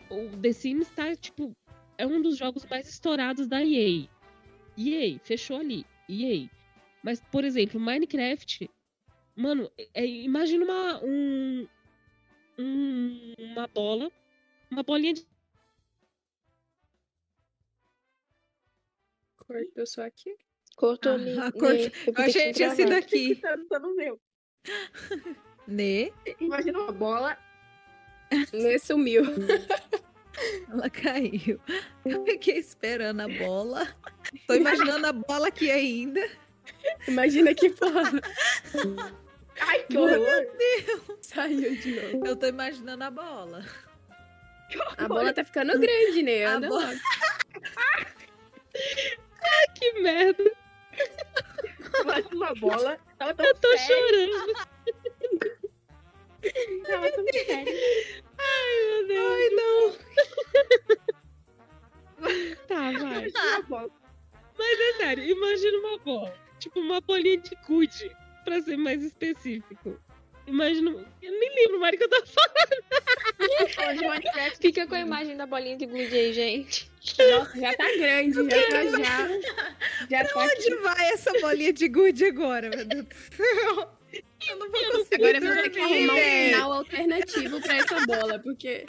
O 0.09 0.28
The 0.39 0.52
Sims 0.52 0.89
tá, 0.90 1.14
tipo. 1.16 1.55
É 1.98 2.06
um 2.06 2.20
dos 2.22 2.36
jogos 2.39 2.64
mais 2.66 2.89
estourados 2.89 3.47
da 3.47 3.62
EA. 3.64 4.09
EA, 4.77 5.19
fechou 5.21 5.57
ali. 5.59 5.87
EA. 6.09 6.49
Mas, 7.03 7.21
por 7.31 7.45
exemplo, 7.45 7.79
Minecraft. 7.81 8.71
Mano, 9.37 9.71
é- 9.93 10.07
imagina 10.07 10.65
uma. 10.65 11.01
Um, 11.05 11.67
um- 12.59 13.35
uma 13.39 13.67
bola. 13.67 14.11
Uma 14.71 14.83
bolinha 14.83 15.15
de. 15.15 15.27
Cortou 19.37 19.87
só 19.87 20.03
aqui. 20.03 20.35
Cortou 20.77 21.13
Ah, 21.13 21.15
ali. 21.17 21.39
a 21.39 21.53
cor- 21.53 21.73
né? 21.73 21.91
Eu 22.07 22.25
achei 22.25 22.47
que 22.49 22.53
tinha 22.55 22.75
sido 22.75 22.93
aqui. 22.93 23.41
No 23.81 23.95
meu. 23.95 24.21
Né? 25.69 26.11
Imagina 26.41 26.79
uma 26.81 26.93
bola. 26.93 27.39
Lê 28.53 28.79
sumiu. 28.79 29.23
Ela 30.70 30.90
caiu. 30.90 31.61
Eu 32.05 32.24
fiquei 32.24 32.59
esperando 32.59 33.20
a 33.20 33.28
bola. 33.28 33.86
Tô 34.47 34.55
imaginando 34.55 35.06
a 35.06 35.12
bola 35.12 35.48
aqui 35.48 35.70
ainda. 35.70 36.27
Imagina 37.06 37.55
que 37.55 37.70
porra. 37.70 38.11
Ai, 39.61 39.85
que 39.85 39.97
horror. 39.97 40.47
Saiu 41.20 41.77
de 41.77 42.01
novo. 42.01 42.27
Eu 42.27 42.36
tô 42.36 42.47
imaginando 42.47 43.05
a 43.05 43.11
bola. 43.11 43.65
A 44.97 45.06
bola 45.06 45.32
tá 45.32 45.44
ficando 45.44 45.78
grande, 45.78 46.23
né? 46.23 46.44
A 46.47 46.56
Anda 46.56 46.69
bola- 46.69 46.86
logo. 46.89 47.01
Que 49.74 49.93
merda! 50.01 50.52
Imagina 52.02 52.35
uma 52.35 52.55
bola. 52.55 52.98
Tava 53.19 53.35
tão 53.35 53.47
Eu 53.47 53.55
tô 53.55 53.69
séria, 53.78 54.27
chorando. 54.27 54.55
tava 56.86 57.11
tão 57.12 57.24
séria. 57.32 58.24
Ai, 58.45 58.87
meu 58.87 59.07
Deus. 59.09 59.33
Ai, 59.33 59.49
não. 59.51 59.95
Tá, 62.66 62.91
vai. 62.93 63.29
Uma 63.29 63.62
bola. 63.62 63.91
Mas 64.57 64.81
é 64.81 64.93
sério, 64.95 65.25
imagina 65.25 65.79
uma 65.79 65.99
bola. 65.99 66.35
Tipo 66.59 66.81
uma 66.81 67.01
bolinha 67.01 67.37
de 67.37 67.55
gude, 67.66 68.11
pra 68.45 68.62
ser 68.62 68.77
mais 68.79 69.03
específico. 69.03 70.01
Imagina. 70.47 70.91
Eu 71.23 71.33
nem 71.33 71.55
lembro 71.55 71.81
mais 71.81 71.95
o 71.95 71.99
que 71.99 72.05
eu 72.05 72.09
tava 72.09 72.27
falando. 72.27 72.85
Fica 74.61 74.87
com 74.87 74.95
a 74.95 75.01
imagem 75.01 75.37
da 75.37 75.47
bolinha 75.47 75.77
de 75.77 75.87
gude 75.87 76.15
aí, 76.15 76.33
gente. 76.33 76.91
Nossa, 77.31 77.59
já 77.59 77.75
tá 77.75 77.85
grande. 77.97 78.35
Já 78.35 78.69
tá 78.69 78.85
já. 78.85 79.29
Já 80.11 80.25
tá 80.25 80.45
aqui. 80.45 80.57
Onde 80.57 80.75
vai 80.83 81.09
essa 81.11 81.33
bolinha 81.41 81.73
de 81.73 81.89
gude 81.89 82.25
agora, 82.27 82.69
meu 82.71 82.85
Deus 82.85 83.05
do 83.07 83.15
céu? 83.37 83.91
Eu 84.49 84.57
não 84.59 84.70
vou 84.70 84.81
conseguir 84.93 85.15
Agora 85.15 85.36
eu 85.39 85.41
vou 85.55 85.62
ter 85.62 85.70
que 85.70 85.78
arrumar 85.81 86.12
um 86.15 86.16
final 86.49 86.73
alternativo 86.73 87.61
pra 87.61 87.74
essa 87.77 88.07
bola, 88.07 88.39
porque. 88.39 88.85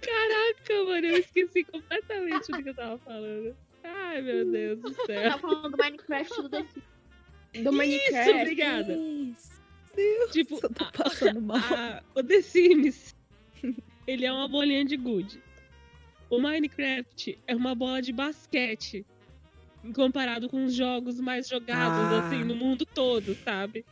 Caraca, 0.00 0.84
mano, 0.84 1.06
eu 1.06 1.18
esqueci 1.18 1.64
completamente 1.64 2.50
do 2.52 2.62
que 2.62 2.68
eu 2.70 2.74
tava 2.74 2.98
falando. 2.98 3.56
Ai, 3.84 4.20
meu 4.22 4.44
Deus 4.50 4.80
do 4.80 4.94
céu. 5.06 5.22
Tava 5.30 5.38
falando 5.38 5.70
do 5.70 5.76
Minecraft 5.76 6.42
do 6.42 6.48
The 6.48 6.62
Sims. 6.64 7.64
Do 7.64 7.72
Minecraft. 7.72 8.30
obrigada. 8.30 8.92
Isso. 8.94 9.60
Deus, 9.94 10.30
Tipo, 10.32 10.54
eu 10.62 10.70
tô 10.70 10.84
a- 10.84 10.92
passando 10.92 11.40
mal. 11.40 11.56
a- 11.58 12.02
o 12.14 12.22
The 12.22 12.42
Sims, 12.42 13.14
ele 14.06 14.26
é 14.26 14.32
uma 14.32 14.46
bolinha 14.48 14.84
de 14.84 14.96
gude. 14.96 15.40
O 16.28 16.38
Minecraft 16.38 17.38
é 17.46 17.54
uma 17.56 17.74
bola 17.74 18.02
de 18.02 18.12
basquete. 18.12 19.06
Comparado 19.94 20.48
com 20.48 20.64
os 20.64 20.74
jogos 20.74 21.20
mais 21.20 21.48
jogados, 21.48 22.12
Ah. 22.12 22.26
assim, 22.26 22.44
no 22.44 22.54
mundo 22.54 22.84
todo, 22.86 23.34
sabe? 23.36 23.84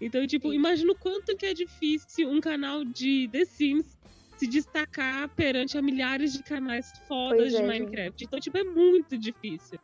Então, 0.00 0.26
tipo, 0.26 0.52
imagina 0.52 0.92
o 0.92 0.98
quanto 0.98 1.36
que 1.36 1.46
é 1.46 1.54
difícil 1.54 2.30
um 2.30 2.40
canal 2.40 2.84
de 2.84 3.28
The 3.32 3.44
Sims 3.44 3.96
se 4.36 4.46
destacar 4.46 5.28
perante 5.30 5.78
a 5.78 5.82
milhares 5.82 6.32
de 6.34 6.42
canais 6.42 6.92
fodas 7.08 7.52
de 7.52 7.62
é, 7.62 7.66
Minecraft. 7.66 8.22
Então, 8.24 8.38
tipo, 8.38 8.58
é 8.58 8.64
muito 8.64 9.16
difícil. 9.16 9.78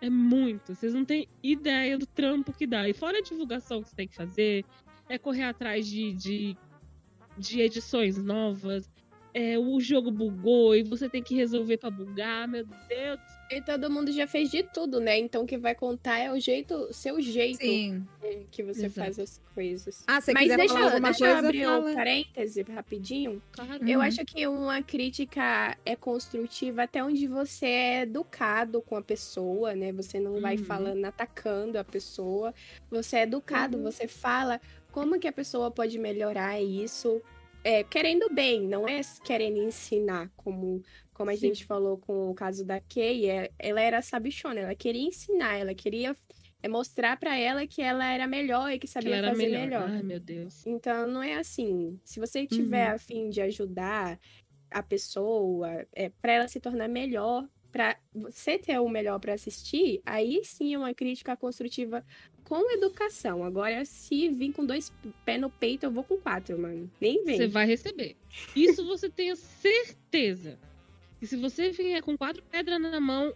É 0.00 0.10
muito. 0.10 0.74
Vocês 0.74 0.92
não 0.92 1.04
têm 1.04 1.26
ideia 1.42 1.96
do 1.96 2.06
trampo 2.06 2.52
que 2.52 2.66
dá. 2.66 2.88
E 2.88 2.92
fora 2.92 3.18
a 3.18 3.22
divulgação 3.22 3.82
que 3.82 3.88
você 3.88 3.96
tem 3.96 4.06
que 4.06 4.14
fazer, 4.14 4.64
é 5.08 5.16
correr 5.16 5.44
atrás 5.44 5.86
de, 5.86 6.12
de, 6.12 6.56
de 7.36 7.60
edições 7.62 8.18
novas. 8.22 8.88
É, 9.32 9.58
o 9.58 9.80
jogo 9.80 10.10
bugou 10.10 10.76
e 10.76 10.82
você 10.82 11.08
tem 11.08 11.22
que 11.22 11.34
resolver 11.34 11.78
pra 11.78 11.90
bugar. 11.90 12.46
Meu 12.46 12.66
Deus. 12.88 13.20
E 13.50 13.62
todo 13.62 13.90
mundo 13.90 14.12
já 14.12 14.26
fez 14.26 14.50
de 14.50 14.62
tudo, 14.62 15.00
né? 15.00 15.18
Então 15.18 15.42
o 15.42 15.46
que 15.46 15.56
vai 15.56 15.74
contar 15.74 16.18
é 16.18 16.30
o 16.30 16.38
jeito, 16.38 16.92
seu 16.92 17.18
jeito 17.20 17.58
Sim. 17.64 18.06
né, 18.22 18.44
que 18.50 18.62
você 18.62 18.86
Exato. 18.86 18.94
faz 18.94 19.18
as 19.18 19.40
coisas. 19.54 20.04
Ah, 20.06 20.20
se 20.20 20.32
Mas 20.34 20.48
deixa, 20.54 20.74
falar 20.74 20.84
alguma 20.86 21.08
deixa 21.08 21.24
eu 21.24 21.32
coisa, 21.32 21.48
abrir 21.48 21.64
fala. 21.64 21.90
um 21.90 21.94
parêntese 21.94 22.62
rapidinho. 22.62 23.42
Claro. 23.52 23.88
Eu 23.88 24.00
Uhum. 24.00 24.04
acho 24.04 24.24
que 24.26 24.46
uma 24.46 24.82
crítica 24.82 25.76
é 25.86 25.96
construtiva 25.96 26.82
até 26.82 27.02
onde 27.02 27.26
você 27.26 27.66
é 27.66 28.00
educado 28.02 28.82
com 28.82 28.96
a 28.96 29.02
pessoa, 29.02 29.74
né? 29.74 29.92
Você 29.92 30.20
não 30.20 30.40
vai 30.40 30.56
Uhum. 30.56 30.64
falando, 30.64 31.04
atacando 31.06 31.78
a 31.78 31.84
pessoa. 31.84 32.54
Você 32.90 33.16
é 33.18 33.22
educado, 33.22 33.78
Uhum. 33.78 33.82
você 33.84 34.06
fala 34.06 34.60
como 34.92 35.18
que 35.18 35.26
a 35.28 35.32
pessoa 35.32 35.70
pode 35.70 35.98
melhorar 35.98 36.60
isso, 36.60 37.22
é, 37.64 37.82
querendo 37.82 38.28
bem, 38.32 38.60
não 38.62 38.86
é 38.88 39.00
querendo 39.24 39.58
ensinar, 39.58 40.30
como, 40.36 40.82
como 41.18 41.30
a 41.30 41.34
Sim. 41.34 41.48
gente 41.48 41.64
falou 41.66 41.98
com 41.98 42.30
o 42.30 42.34
caso 42.34 42.64
da 42.64 42.80
Kay. 42.80 43.28
é- 43.28 43.50
ela 43.58 43.80
era 43.82 44.00
sabichona, 44.00 44.60
ela 44.60 44.74
queria 44.74 45.02
ensinar, 45.06 45.58
ela 45.58 45.74
queria 45.74 46.16
É 46.60 46.66
mostrar 46.66 47.16
pra 47.16 47.36
ela 47.38 47.64
que 47.68 47.80
ela 47.80 48.04
era 48.04 48.26
melhor 48.26 48.68
e 48.72 48.80
que 48.80 48.86
Que 48.88 48.92
sabia 48.92 49.14
era 49.14 49.28
fazer 49.28 49.44
melhor. 49.48 49.60
melhor. 49.60 49.90
Ai, 49.90 50.02
meu 50.02 50.18
Deus. 50.18 50.66
Então, 50.66 51.06
não 51.06 51.22
é 51.22 51.34
assim. 51.34 52.00
Se 52.04 52.18
você 52.18 52.48
tiver 52.48 52.88
Uhum. 52.88 52.94
a 52.96 52.98
fim 52.98 53.30
de 53.30 53.40
ajudar 53.40 54.18
a 54.68 54.82
pessoa, 54.82 55.86
é, 55.92 56.08
para 56.20 56.32
ela 56.32 56.48
se 56.48 56.58
tornar 56.58 56.88
melhor, 56.88 57.48
para 57.70 57.96
você 58.12 58.58
ter 58.58 58.76
o 58.80 58.88
melhor 58.88 59.20
para 59.20 59.34
assistir, 59.34 60.02
aí 60.04 60.40
sim 60.44 60.74
é 60.74 60.78
uma 60.78 60.92
crítica 60.92 61.36
construtiva 61.36 62.04
com 62.42 62.68
educação. 62.72 63.44
Agora, 63.44 63.84
se 63.84 64.28
vir 64.28 64.52
com 64.52 64.66
dois 64.66 64.92
pés 65.24 65.40
no 65.40 65.50
peito, 65.50 65.84
eu 65.86 65.92
vou 65.92 66.02
com 66.02 66.16
quatro, 66.16 66.58
mano. 66.58 66.90
Nem 67.00 67.22
vem. 67.24 67.36
Você 67.36 67.46
vai 67.46 67.66
receber. 67.66 68.16
Isso 68.56 68.84
você 68.84 69.08
tenha 69.08 69.36
certeza. 69.36 70.58
E 71.20 71.26
se 71.26 71.36
você 71.36 71.70
vier 71.70 72.02
com 72.02 72.16
quatro 72.16 72.42
pedras 72.44 72.80
na 72.80 73.00
mão, 73.00 73.34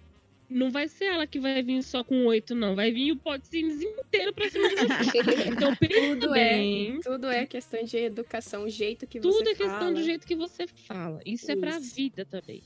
não 0.49 0.71
vai 0.71 0.87
ser 0.87 1.07
ela 1.07 1.27
que 1.27 1.41
vai 1.41 1.63
vir 1.63 1.83
só 1.83 2.05
com 2.05 2.27
oito, 2.27 2.55
não. 2.55 2.77
Vai 2.77 2.93
vir 2.93 3.13
o 3.13 3.17
potzinho 3.17 3.71
inteiro 3.83 4.33
pra 4.33 4.49
cima 4.51 4.69
de 4.69 4.75
você. 4.77 5.19
Então 5.51 5.75
Tudo 5.77 6.35
é. 6.35 6.51
bem. 6.51 7.01
Tudo 7.01 7.29
é 7.29 7.47
questão 7.47 7.83
de 7.85 7.97
educação, 7.97 8.65
o 8.65 8.69
jeito 8.69 9.07
que 9.07 9.21
Tudo 9.21 9.35
você 9.35 9.51
é 9.51 9.55
questão 9.55 9.79
fala. 9.79 9.93
do 9.93 10.03
jeito 10.03 10.27
que 10.27 10.37
você 10.37 10.67
fala. 10.67 11.21
Isso, 11.25 11.51
é 11.51 11.57
pra 11.57 11.79
Isso. 11.79 11.95
vida 11.95 12.25
também. 12.25 12.63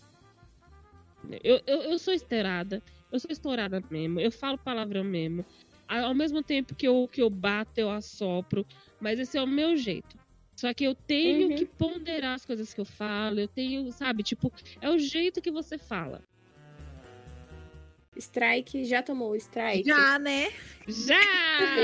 Eu, 1.43 1.60
eu, 1.66 1.82
eu 1.82 1.98
sou 1.98 2.12
estourada. 2.12 2.82
Eu 3.10 3.18
sou 3.18 3.30
estourada 3.30 3.82
mesmo. 3.90 4.20
Eu 4.20 4.30
falo 4.30 4.59
palavrão 4.59 5.05
mesmo. 5.05 5.44
Ao 5.88 6.14
mesmo 6.14 6.43
tempo 6.43 6.74
que 6.74 6.86
eu, 6.86 7.09
que 7.10 7.22
eu 7.22 7.30
bato, 7.30 7.78
eu 7.80 7.88
assopro. 7.90 8.66
Mas 9.01 9.18
esse 9.20 9.38
é 9.38 9.43
o 9.43 9.47
meu 9.47 9.76
jeito. 9.76 10.16
Só 10.58 10.72
que 10.74 10.84
eu 10.84 10.94
tenho 10.94 11.50
Uhum. 11.50 11.56
que 11.56 11.66
ponderar 11.66 12.34
as 12.34 12.44
coisas 12.44 12.72
que 12.72 12.80
eu 12.80 12.84
falo. 12.84 13.38
Eu 13.40 13.48
tenho, 13.48 13.90
sabe? 13.92 14.22
Tipo, 14.22 14.50
é 14.80 14.90
o 14.90 14.98
jeito 14.98 15.40
que 15.42 15.50
você 15.50 15.78
fala. 15.78 16.22
Strike, 18.16 18.84
já 18.84 19.02
tomou 19.02 19.30
o 19.30 19.36
strike? 19.36 19.88
Já, 19.88 20.18
né? 20.18 20.51
Já! 20.88 21.20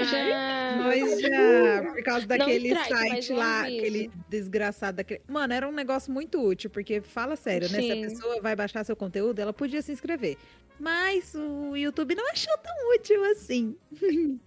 Já. 0.05 0.77
Nós 0.77 1.21
já. 1.21 1.93
Por 1.93 2.03
causa 2.03 2.27
daquele 2.27 2.69
strike, 2.69 3.09
site 3.09 3.33
lá, 3.33 3.63
aquele 3.63 4.11
desgraçado 4.29 4.97
daquele. 4.97 5.21
Mano, 5.29 5.53
era 5.53 5.69
um 5.69 5.73
negócio 5.73 6.13
muito 6.13 6.41
útil, 6.41 6.71
porque 6.71 7.01
fala 7.01 7.37
sério, 7.37 7.69
né? 7.71 7.81
Se 7.81 7.91
a 7.91 7.95
Sim. 7.95 8.03
pessoa 8.03 8.41
vai 8.41 8.57
baixar 8.57 8.85
seu 8.85 8.97
conteúdo, 8.97 9.39
ela 9.39 9.53
podia 9.53 9.83
se 9.83 9.93
inscrever. 9.93 10.37
Mas 10.81 11.35
o 11.35 11.77
YouTube 11.77 12.15
não 12.15 12.29
achou 12.31 12.57
tão 12.59 12.75
útil 12.95 13.23
assim. 13.25 13.77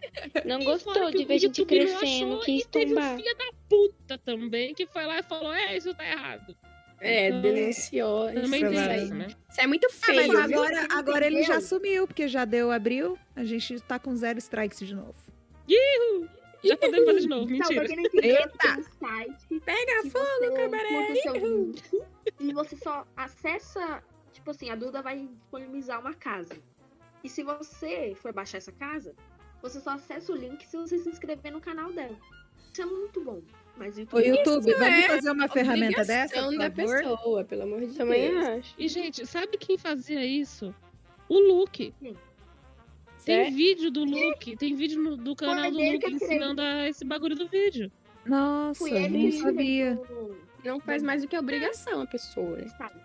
Não 0.46 0.64
gostou 0.64 1.10
que 1.12 1.20
de 1.20 1.26
ver 1.26 1.40
gente 1.40 1.64
crescendo, 1.66 2.36
achou, 2.36 2.40
quis 2.42 2.64
e 2.64 2.68
teve 2.68 2.94
um 2.94 3.18
filho 3.18 3.38
da 3.38 3.52
puta 3.70 4.18
também 4.18 4.74
que 4.74 4.86
foi 4.86 5.06
lá 5.06 5.20
e 5.20 5.24
falou: 5.24 5.54
É, 5.54 5.78
isso 5.78 5.94
tá 5.94 6.06
errado. 6.06 6.56
É, 7.02 7.28
Então, 7.30 7.42
denunciou. 7.42 8.34
Também 8.34 8.64
isso, 8.66 8.80
aí. 8.90 9.04
isso, 9.04 9.14
né? 9.16 9.28
Isso 9.50 9.62
é 9.62 9.68
muito 9.68 9.88
Ah, 9.88 10.06
feio. 10.06 10.34
mas 10.34 10.48
viu? 10.48 10.60
agora, 10.62 10.88
agora 10.92 11.26
ele 11.28 11.44
já 11.44 11.60
sumiu, 11.62 12.08
porque 12.08 12.28
já 12.28 12.46
deu 12.46 12.72
abril. 12.72 13.18
A 13.36 13.44
gente 13.44 13.80
tá 13.82 14.00
com 14.00 14.16
zero 14.16 14.40
strikes 14.40 14.80
de 14.80 14.96
novo. 14.96 15.14
Já 16.64 16.76
podemos 16.78 17.06
fazer 17.06 17.20
de 17.20 17.28
novo, 17.28 17.48
Então, 17.54 17.68
pra 17.68 17.82
mentira. 17.84 17.96
não 17.96 18.04
entendeu, 18.06 18.36
Eita! 18.38 18.84
site 19.00 19.60
Pega 19.64 20.10
fogo, 20.10 20.56
cabaré! 20.56 21.16
seu 21.22 21.76
e 22.40 22.54
você 22.54 22.76
só 22.78 23.06
acessa, 23.16 24.04
tipo 24.34 24.50
assim, 24.50 24.72
a 24.72 24.76
Duda 24.76 25.02
vai 25.04 25.28
disponibilizar 25.28 26.00
uma 26.02 26.14
casa. 26.16 26.56
E 27.24 27.30
se 27.30 27.44
você 27.44 28.16
for 28.20 28.34
baixar 28.34 28.58
essa 28.58 28.72
casa, 28.72 29.14
você 29.62 29.80
só 29.80 29.92
acessa 29.92 30.32
o 30.32 30.36
link 30.36 30.66
se 30.66 30.76
você 30.76 30.98
se 30.98 31.08
inscrever 31.10 31.52
no 31.52 31.62
canal 31.62 31.92
dela. 31.94 32.18
Isso 32.74 32.82
é 32.82 32.86
muito 32.86 33.24
bom. 33.24 33.42
Mas 33.78 33.98
o 33.98 34.00
YouTube 34.02 34.70
Isso 34.70 34.80
vamos 34.80 34.96
é 34.98 35.08
fazer 35.08 35.32
uma 35.32 35.48
ferramenta 35.50 36.06
dessa, 36.06 36.42
por 36.44 36.58
da 36.58 36.72
favor? 36.72 37.02
pessoa, 37.04 37.44
pelo 37.44 37.64
amor 37.64 37.82
de 37.86 37.94
Também 37.96 38.32
Deus. 38.32 38.46
acho. 38.46 38.76
E, 38.78 38.88
gente, 38.88 39.26
sabe 39.26 39.58
quem 39.58 39.78
fazia 39.78 40.26
isso? 40.26 40.74
O 41.28 41.38
Luke. 41.40 41.94
Tem 42.00 42.16
Sério? 43.18 43.56
vídeo 43.56 43.92
do 43.92 44.06
Luke, 44.06 44.56
tem 44.56 44.76
vídeo 44.76 45.02
no- 45.02 45.18
do 45.18 45.36
canal 45.36 45.72
do 45.72 45.78
Luke 45.78 46.10
ensinando 46.12 46.62
a 46.62 46.88
esse 46.88 47.04
bagulho 47.04 47.36
do 47.36 47.48
vídeo. 47.48 47.92
Nossa, 48.26 48.86
que 48.86 49.32
sabia. 49.34 50.00
Não 50.64 50.80
faz 50.80 51.02
mais 51.04 51.22
do 51.24 51.28
que 51.28 51.38
obrigação 51.38 52.02
a 52.02 52.06
pessoa. 52.08 52.66
Sabe? 52.78 52.96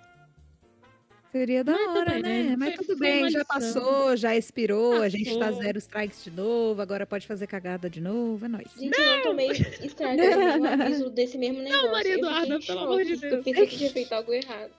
Seria 1.33 1.63
da 1.63 1.73
Mas 1.73 1.97
hora, 1.97 2.13
também, 2.15 2.23
né? 2.23 2.43
né? 2.51 2.57
Mas 2.57 2.75
tudo 2.75 2.97
bem, 2.99 3.31
já 3.31 3.39
lição. 3.41 3.45
passou, 3.45 4.17
já 4.17 4.37
expirou, 4.37 5.01
a 5.01 5.09
gente 5.09 5.33
tá 5.39 5.47
Passou. 5.47 5.63
zero 5.63 5.79
strikes 5.79 6.25
de 6.25 6.31
novo, 6.33 6.83
agora 6.83 7.07
pode 7.07 7.25
fazer 7.27 7.47
cagada 7.47 7.89
de 7.89 8.01
novo, 8.01 8.45
é 8.45 8.49
nóis. 8.49 8.69
Gente, 8.77 8.99
eu 9.01 9.07
não 9.17 9.23
tomei 9.23 9.51
strike, 9.53 9.95
eu 9.95 9.97
tomei 10.33 10.59
um 10.59 10.65
aviso 10.83 11.11
desse 11.11 11.39
mesmo 11.39 11.63
negócio. 11.63 11.93
Maria 11.93 12.13
Eu 12.15 12.17
fiquei 12.17 12.29
Eduarda, 12.45 12.59
pelo 12.67 12.81
amor 12.81 13.05
de 13.05 13.17
Deus. 13.17 13.33
Eu 13.33 13.43
pensei 13.45 13.67
que 13.69 13.77
tinha 13.77 13.91
feito 13.91 14.13
algo 14.13 14.33
errado. 14.33 14.73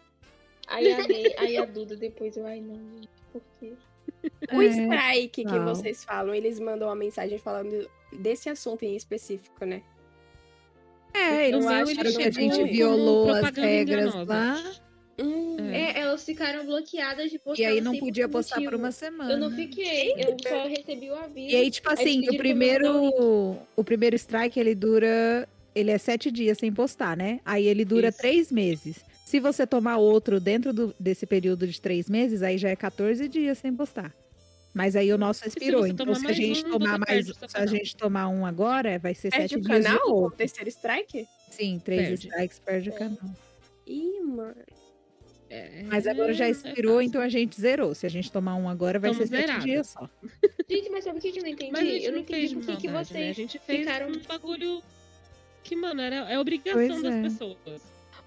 Aí 0.68 0.92
a, 0.92 1.42
aí 1.42 1.58
a 1.58 1.66
Duda 1.66 1.96
depois, 1.96 2.36
eu, 2.36 2.46
ai 2.46 2.60
não, 2.60 2.76
gente, 2.76 3.10
por 3.32 3.42
quê? 3.60 3.74
O 4.54 4.62
É, 4.62 4.66
strike 4.68 5.46
que 5.46 5.52
não. 5.58 5.66
vocês 5.74 6.04
falam, 6.04 6.36
eles 6.36 6.60
mandam 6.60 6.88
uma 6.90 6.96
mensagem 6.96 7.38
falando 7.38 7.90
desse 8.12 8.50
assunto 8.50 8.84
em 8.84 8.96
específico, 8.96 9.64
né? 9.66 9.82
É, 11.14 11.48
eles 11.50 11.64
No 11.64 11.70
acharam 11.72 11.90
ele 11.92 12.14
que 12.16 12.24
a 12.24 12.32
gente 12.32 12.64
violou 12.66 13.30
as 13.34 13.52
regras 13.52 14.14
enganosa. 14.16 14.34
lá 14.34 14.74
Hum, 15.20 15.58
É. 15.72 15.92
É, 15.92 16.00
elas 16.02 16.24
ficaram 16.24 16.66
bloqueadas 16.66 17.30
de 17.32 17.38
postar. 17.40 17.62
e 17.62 17.66
aí 17.66 17.82
não 17.82 17.98
podia 17.98 18.28
por 18.28 18.34
postar 18.40 18.62
por 18.62 18.74
uma 18.76 18.92
semana. 18.92 19.32
Eu 19.34 19.38
não 19.38 19.52
fiquei, 19.52 20.14
eu 20.14 20.36
só 20.42 20.68
recebi 20.68 21.10
o 21.10 21.16
aviso. 21.16 21.50
E 21.52 21.56
aí, 21.56 21.70
tipo 21.72 21.90
Aí 21.90 21.94
assim, 21.96 22.18
eles 22.20 22.30
o 22.36 22.38
primeiro, 22.38 23.56
o 23.76 23.84
primeiro 23.84 24.16
strike, 24.16 24.60
ele 24.60 24.74
dura, 24.76 25.48
ele 25.76 25.92
é 25.92 25.98
sete 25.98 26.32
dias 26.32 26.58
sem 26.58 26.72
postar, 26.74 27.16
né? 27.16 27.40
Aí 27.46 27.66
ele 27.68 27.86
dura 27.86 28.10
Isso. 28.10 28.18
três 28.18 28.52
meses. 28.52 29.00
Se 29.26 29.40
você 29.40 29.66
tomar 29.66 29.98
outro 29.98 30.40
dentro 30.40 30.74
do- 30.74 30.94
desse 31.00 31.26
período 31.26 31.66
de 31.68 31.80
três 31.80 32.10
meses, 32.10 32.42
aí 32.42 32.58
já 32.58 32.70
é 32.70 32.76
14 32.76 33.28
dias 33.30 33.58
sem 33.60 33.74
postar. 33.74 34.14
Mas 34.74 34.96
aí 34.96 35.12
o 35.14 35.18
nosso 35.18 35.48
expirou. 35.48 35.86
Então, 35.86 36.14
se 36.16 36.26
a 36.28 36.32
gente 36.34 36.66
um, 36.66 36.72
tomar 36.72 36.98
mais, 36.98 37.26
perde 37.28 37.34
se 37.34 37.46
a 37.46 37.48
canal. 37.48 37.68
gente 37.68 37.96
tomar 37.96 38.28
um 38.30 38.46
agora, 38.46 38.98
vai 39.00 39.14
ser 39.14 39.30
Perde 39.30 39.50
sete 39.50 39.58
o 39.58 39.62
dias 39.62 39.84
canal? 39.86 40.00
de 40.06 40.12
O 40.12 40.16
novo. 40.22 40.32
terceiro 40.36 40.70
strike? 40.70 41.28
Sim, 41.50 41.80
três 41.84 42.08
Perde. 42.08 42.28
strikes 42.28 42.60
perde 42.60 42.90
o 42.90 42.94
canal. 42.94 43.18
Ih, 43.86 44.20
mano. 44.22 44.56
É, 45.54 45.84
Mas 45.84 46.08
agora 46.08 46.34
já 46.34 46.46
é 46.48 46.52
expirou, 46.52 46.94
fácil. 46.94 47.08
então 47.10 47.20
a 47.22 47.28
gente 47.28 47.60
zerou. 47.60 47.94
Se 47.94 48.06
a 48.06 48.10
gente 48.10 48.32
tomar 48.32 48.56
um 48.56 48.70
agora, 48.70 48.98
vai 48.98 49.12
Tamo 49.12 49.22
ser 49.22 49.28
sete 49.28 49.48
zerada. 49.48 49.64
dias 49.66 49.88
só. 49.90 50.10
Gente, 50.70 50.90
mas 50.90 51.04
sabe 51.04 51.20
o 51.20 51.22
que 51.22 51.30
que 51.32 51.40
eu 51.40 51.44
não 51.44 51.50
entendi? 51.50 51.72
Mas 51.74 51.82
a 51.82 51.86
gente 51.86 52.06
eu 52.06 52.12
não 52.12 52.18
não 52.20 52.24
entendi 52.24 52.56
por 52.56 52.66
que, 52.68 52.78
que 52.78 52.88
maldade, 52.88 53.14
né? 53.14 53.20
A 53.20 53.24
vocês 53.26 53.36
gente 53.36 53.60
fez 53.60 53.80
ficaram- 53.80 54.08
um 54.08 54.20
bagulho 54.20 54.82
que, 55.64 55.76
mano, 55.76 56.00
era, 56.02 56.16
é 56.32 56.40
obrigação 56.40 56.88
Pois 56.88 57.02
das 57.04 57.14
é. 57.14 57.22
pessoas. 57.24 57.58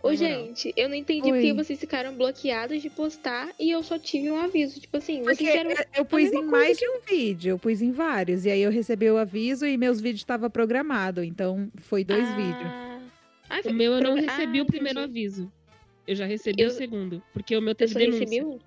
Ô, 0.03 0.15
gente, 0.15 0.71
eu 0.77 0.87
não 0.87 0.95
entendi 0.95 1.33
Oi. 1.33 1.39
porque 1.41 1.53
vocês 1.55 1.81
ficaram 1.81 2.15
bloqueados 2.15 2.83
de 2.83 2.91
postar 2.91 3.49
e 3.59 3.71
eu 3.71 3.83
só 3.83 3.99
tive 3.99 4.31
um 4.31 4.37
aviso. 4.39 4.79
Tipo 4.79 4.99
assim, 4.99 5.23
vocês 5.23 5.39
Porque 5.39 5.47
fizeram. 5.47 5.71
eu- 5.71 5.77
eu 5.97 6.05
pus 6.05 6.31
em 6.31 6.43
mais 6.45 6.77
de 6.77 6.87
um 6.87 7.01
vídeo, 7.09 7.53
eu 7.53 7.59
pus 7.59 7.81
em 7.81 7.91
vários. 7.91 8.45
E 8.45 8.51
aí 8.51 8.61
eu 8.61 8.71
recebi 8.71 9.11
o 9.11 9.17
aviso 9.17 9.65
e 9.65 9.79
meus 9.79 10.03
vídeos 10.03 10.21
estavam 10.21 10.51
programados. 10.51 11.25
Então 11.25 11.71
foi 11.77 12.05
dois 12.05 12.23
Ah. 12.23 12.37
vídeos. 12.37 12.85
Ah, 13.49 13.61
O 13.65 13.73
meu 13.73 13.93
eu 13.95 14.03
não 14.03 14.15
pro- 14.15 14.25
recebi 14.27 14.59
ah, 14.59 14.63
o 14.63 14.67
primeiro 14.67 15.01
entendi. 15.01 15.21
aviso. 15.27 15.53
Eu 16.07 16.15
já 16.15 16.27
recebi 16.27 16.63
Eu- 16.63 16.69
o 16.69 16.73
segundo. 16.73 17.23
Porque 17.33 17.57
o 17.57 17.61
meu 17.61 17.71
Eu 17.71 17.75
teve 17.75 17.95
denúncia. 17.95 18.21
recebi 18.21 18.45
um. 18.45 18.59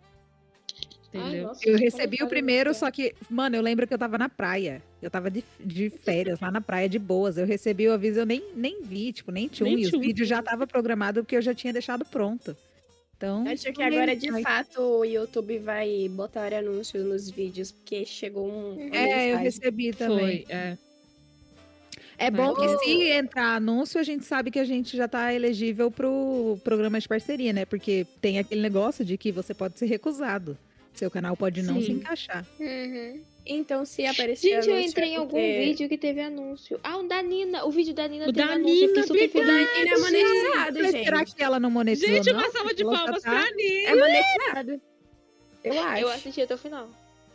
Ai, 1.14 1.22
Entendeu? 1.22 1.48
nossa, 1.48 1.68
Eu 1.70 1.78
recebi 1.78 2.22
o 2.22 2.28
primeiro, 2.28 2.74
só 2.74 2.92
que, 2.92 3.16
mano, 3.30 3.56
eu 3.56 3.62
lembro 3.62 3.88
que 3.88 3.94
eu 3.94 3.98
tava 3.98 4.18
na 4.18 4.28
praia. 4.28 4.84
Eu 5.02 5.10
tava 5.10 5.32
de, 5.32 5.44
de 5.60 5.90
férias 5.90 6.40
lá 6.40 6.52
na 6.52 6.60
praia, 6.60 6.90
de 6.90 7.00
boas. 7.00 7.38
Eu 7.38 7.46
recebi 7.46 7.88
o 7.88 7.94
aviso, 7.94 8.20
eu 8.20 8.26
nem, 8.26 8.44
nem 8.56 8.82
vi, 8.84 9.14
tipo, 9.14 9.32
nem. 9.32 9.50
Nem 9.62 9.80
e 9.80 9.86
os 9.86 9.92
vídeos 9.92 10.28
já 10.28 10.42
tava 10.44 10.68
programado 10.68 11.24
porque 11.24 11.38
eu 11.38 11.42
já 11.42 11.54
tinha 11.54 11.72
deixado 11.72 12.04
pronto. 12.06 12.56
Então. 13.16 13.48
Acho 13.48 13.72
que 13.74 13.82
agora, 13.82 14.16
de 14.16 14.42
fato, 14.44 14.80
o 14.80 15.04
YouTube 15.06 15.58
vai 15.58 16.08
botar 16.10 16.54
anúncio 16.54 17.04
nos 17.04 17.30
vídeos, 17.30 17.72
porque 17.72 18.06
chegou 18.06 18.48
um. 18.48 18.94
É, 18.94 19.34
eu 19.34 19.38
recebi 19.38 19.92
também. 19.92 20.46
Foi, 20.46 20.56
é. 20.56 20.78
É 22.18 22.32
bom 22.32 22.54
que 22.56 22.68
se 22.80 23.04
entrar 23.12 23.56
anúncio, 23.58 24.00
a 24.00 24.04
gente 24.04 24.26
sabe 24.26 24.50
que 24.50 24.58
a 24.60 24.66
gente 24.66 24.98
já 24.98 25.08
tá 25.08 25.34
elegível 25.34 25.92
pro 25.92 26.58
programa 26.64 27.00
de 27.00 27.08
parceria, 27.08 27.54
né? 27.54 27.64
Porque 27.66 28.08
tem 28.20 28.40
aquele 28.40 28.62
negócio 28.62 29.06
de 29.06 29.18
que 29.18 29.32
você 29.32 29.54
pode 29.54 29.78
ser 29.78 29.86
recusado. 29.86 30.58
Seu 30.94 31.12
canal 31.12 31.38
pode 31.38 31.62
não 31.62 31.80
se 31.80 31.86
Sim. 31.88 31.92
encaixar. 31.94 32.44
Uhum. 32.60 33.22
Então, 33.46 33.86
se 33.86 34.04
aparecer 34.06 34.50
Gente, 34.56 34.68
eu 34.68 34.74
anúncio, 34.74 34.90
entrei 34.90 35.10
é 35.10 35.12
em 35.14 35.16
algum 35.16 35.30
porque- 35.30 35.60
vídeo 35.60 35.88
que 35.90 35.98
teve 35.98 36.20
anúncio. 36.22 36.80
Ah, 36.84 36.98
o 36.98 37.04
da 37.08 37.22
Nina. 37.22 37.66
O 37.66 37.72
vídeo 37.72 37.94
da 37.94 38.08
Nina 38.08 38.26
O 38.28 38.34
teve 38.34 38.48
da 38.48 38.54
anúncio. 38.56 38.84
Eu 38.84 38.88
Nina, 38.90 39.04
super 39.08 39.28
O 39.28 39.30
feliz. 39.32 39.48
da 39.48 39.54
Nina 39.54 39.96
é 39.96 39.98
monetizado, 40.00 40.84
gente. 40.92 41.06
será 41.06 41.24
que 41.26 41.44
ela 41.44 41.60
não 41.60 41.70
monetizou, 41.70 42.10
Gente, 42.16 42.32
uma 42.32 42.50
salva 42.52 42.74
de 42.74 42.84
palmas 42.84 43.22
tá- 43.22 43.30
pra 43.30 43.52
Nina. 43.56 43.90
É 43.90 43.96
monetizado. 43.96 44.82
Eu 45.64 45.80
acho. 45.84 46.02
Eu 46.02 46.10
assisti 46.10 46.42
até 46.42 46.56
o 46.56 46.58
final. 46.58 46.90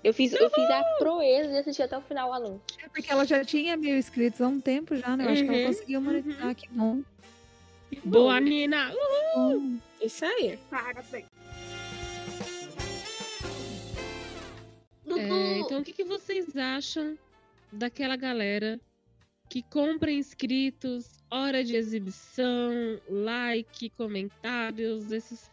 Eu 0.05 0.13
fiz, 0.13 0.33
eu 0.33 0.51
fiz 0.51 0.69
a 0.71 0.83
proeza 0.99 1.49
de 1.51 1.59
assistir 1.59 1.83
até 1.83 1.97
o 1.97 2.01
final 2.03 2.31
o 2.31 2.33
anúncio. 2.33 2.61
É 2.85 2.89
porque 2.89 3.11
ela 3.13 3.25
já 3.25 3.45
tinha 3.45 3.77
mil 3.77 3.97
inscritos 3.97 4.41
há 4.41 4.49
um 4.49 4.61
tempo 4.61 4.97
já, 4.97 5.17
né? 5.17 5.25
Eu 5.25 5.29
acho 5.31 5.43
que 5.45 5.49
ela 5.49 5.59
Uhum, 5.59 5.67
conseguiu 5.67 6.01
monetizar, 6.01 6.55
que 6.57 6.69
bom. 6.71 7.03
Boa, 8.05 8.41
Nina. 8.41 8.93
Bom. 9.35 9.77
Isso 10.01 10.25
aí. 10.25 10.59
Parabéns. 10.71 11.27
É, 15.15 15.59
então, 15.59 15.81
o 15.81 15.85
que, 15.85 15.93
que 15.93 16.05
vocês 16.05 16.57
acham 16.57 17.17
daquela 17.71 18.17
galera 18.17 18.81
que 19.49 19.63
compra 19.63 20.11
inscritos, 20.11 21.23
hora 21.31 21.63
de 21.63 21.77
exibição, 21.77 22.73
like, 23.09 23.91
comentários, 23.91 25.13
esses 25.13 25.51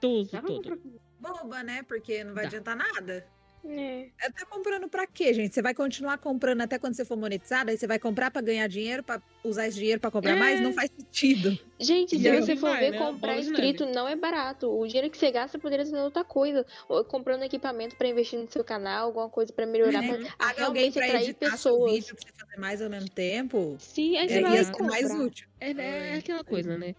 todo? 0.00 0.28
comprar- 0.42 0.78
Boba, 1.20 1.62
né? 1.62 1.82
Porque 1.84 2.22
não 2.24 2.34
vai 2.34 2.44
Dá. 2.44 2.48
adiantar 2.48 2.76
nada. 2.76 3.26
É. 3.64 4.08
É, 4.20 4.30
Tá 4.30 4.46
comprando 4.46 4.88
pra 4.88 5.06
quê, 5.06 5.32
gente? 5.34 5.54
Você 5.54 5.62
vai 5.62 5.74
continuar 5.74 6.18
comprando 6.18 6.60
até 6.60 6.78
quando 6.78 6.94
você 6.94 7.04
for 7.04 7.16
monetizado? 7.16 7.70
Aí 7.70 7.76
você 7.76 7.86
vai 7.86 7.98
comprar 7.98 8.30
pra 8.30 8.40
ganhar 8.40 8.66
dinheiro, 8.68 9.02
pra 9.02 9.20
usar 9.42 9.66
esse 9.66 9.76
dinheiro 9.78 10.00
pra 10.00 10.10
comprar 10.10 10.32
É. 10.36 10.38
mais? 10.38 10.60
Não 10.60 10.72
faz 10.72 10.90
sentido. 10.96 11.58
Gente, 11.78 12.18
se 12.18 12.28
aí 12.28 12.40
você 12.40 12.54
for 12.56 12.70
vai, 12.70 12.80
ver, 12.80 12.90
né? 12.92 12.98
comprar 12.98 13.38
inscrito 13.38 13.86
não 13.86 14.06
é 14.08 14.14
barato. 14.14 14.68
O 14.70 14.86
dinheiro 14.86 15.10
que 15.10 15.18
você 15.18 15.30
gasta 15.30 15.58
poderia 15.58 15.84
ser 15.84 15.96
outra 15.96 16.24
coisa. 16.24 16.64
Ou 16.88 17.04
comprando 17.04 17.42
equipamento 17.42 17.96
pra 17.96 18.08
investir 18.08 18.38
no 18.38 18.50
seu 18.50 18.62
canal, 18.62 19.06
alguma 19.06 19.28
coisa 19.28 19.52
pra 19.52 19.66
melhorar, 19.66 20.02
Uhum. 20.02 20.22
pra 20.24 20.36
Paga 20.36 20.64
alguém 20.66 20.92
pra 20.92 21.04
atrair 21.06 21.34
pessoas. 21.34 21.92
vídeo 21.92 22.14
pra 22.14 22.24
você 22.26 22.32
fazer 22.38 22.60
mais 22.60 22.82
ao 22.82 22.90
mesmo 22.90 23.08
tempo. 23.10 23.76
Sim, 23.80 24.16
aí 24.16 24.26
É, 24.26 24.28
você 24.28 24.40
vai 24.42 24.52
ia 24.54 24.60
Exato. 24.60 24.76
ser 24.78 24.84
mais 24.84 25.10
útil. 25.14 25.48
É, 25.60 25.70
é 25.70 26.14
aquela 26.18 26.44
coisa, 26.44 26.78
né? 26.78 26.94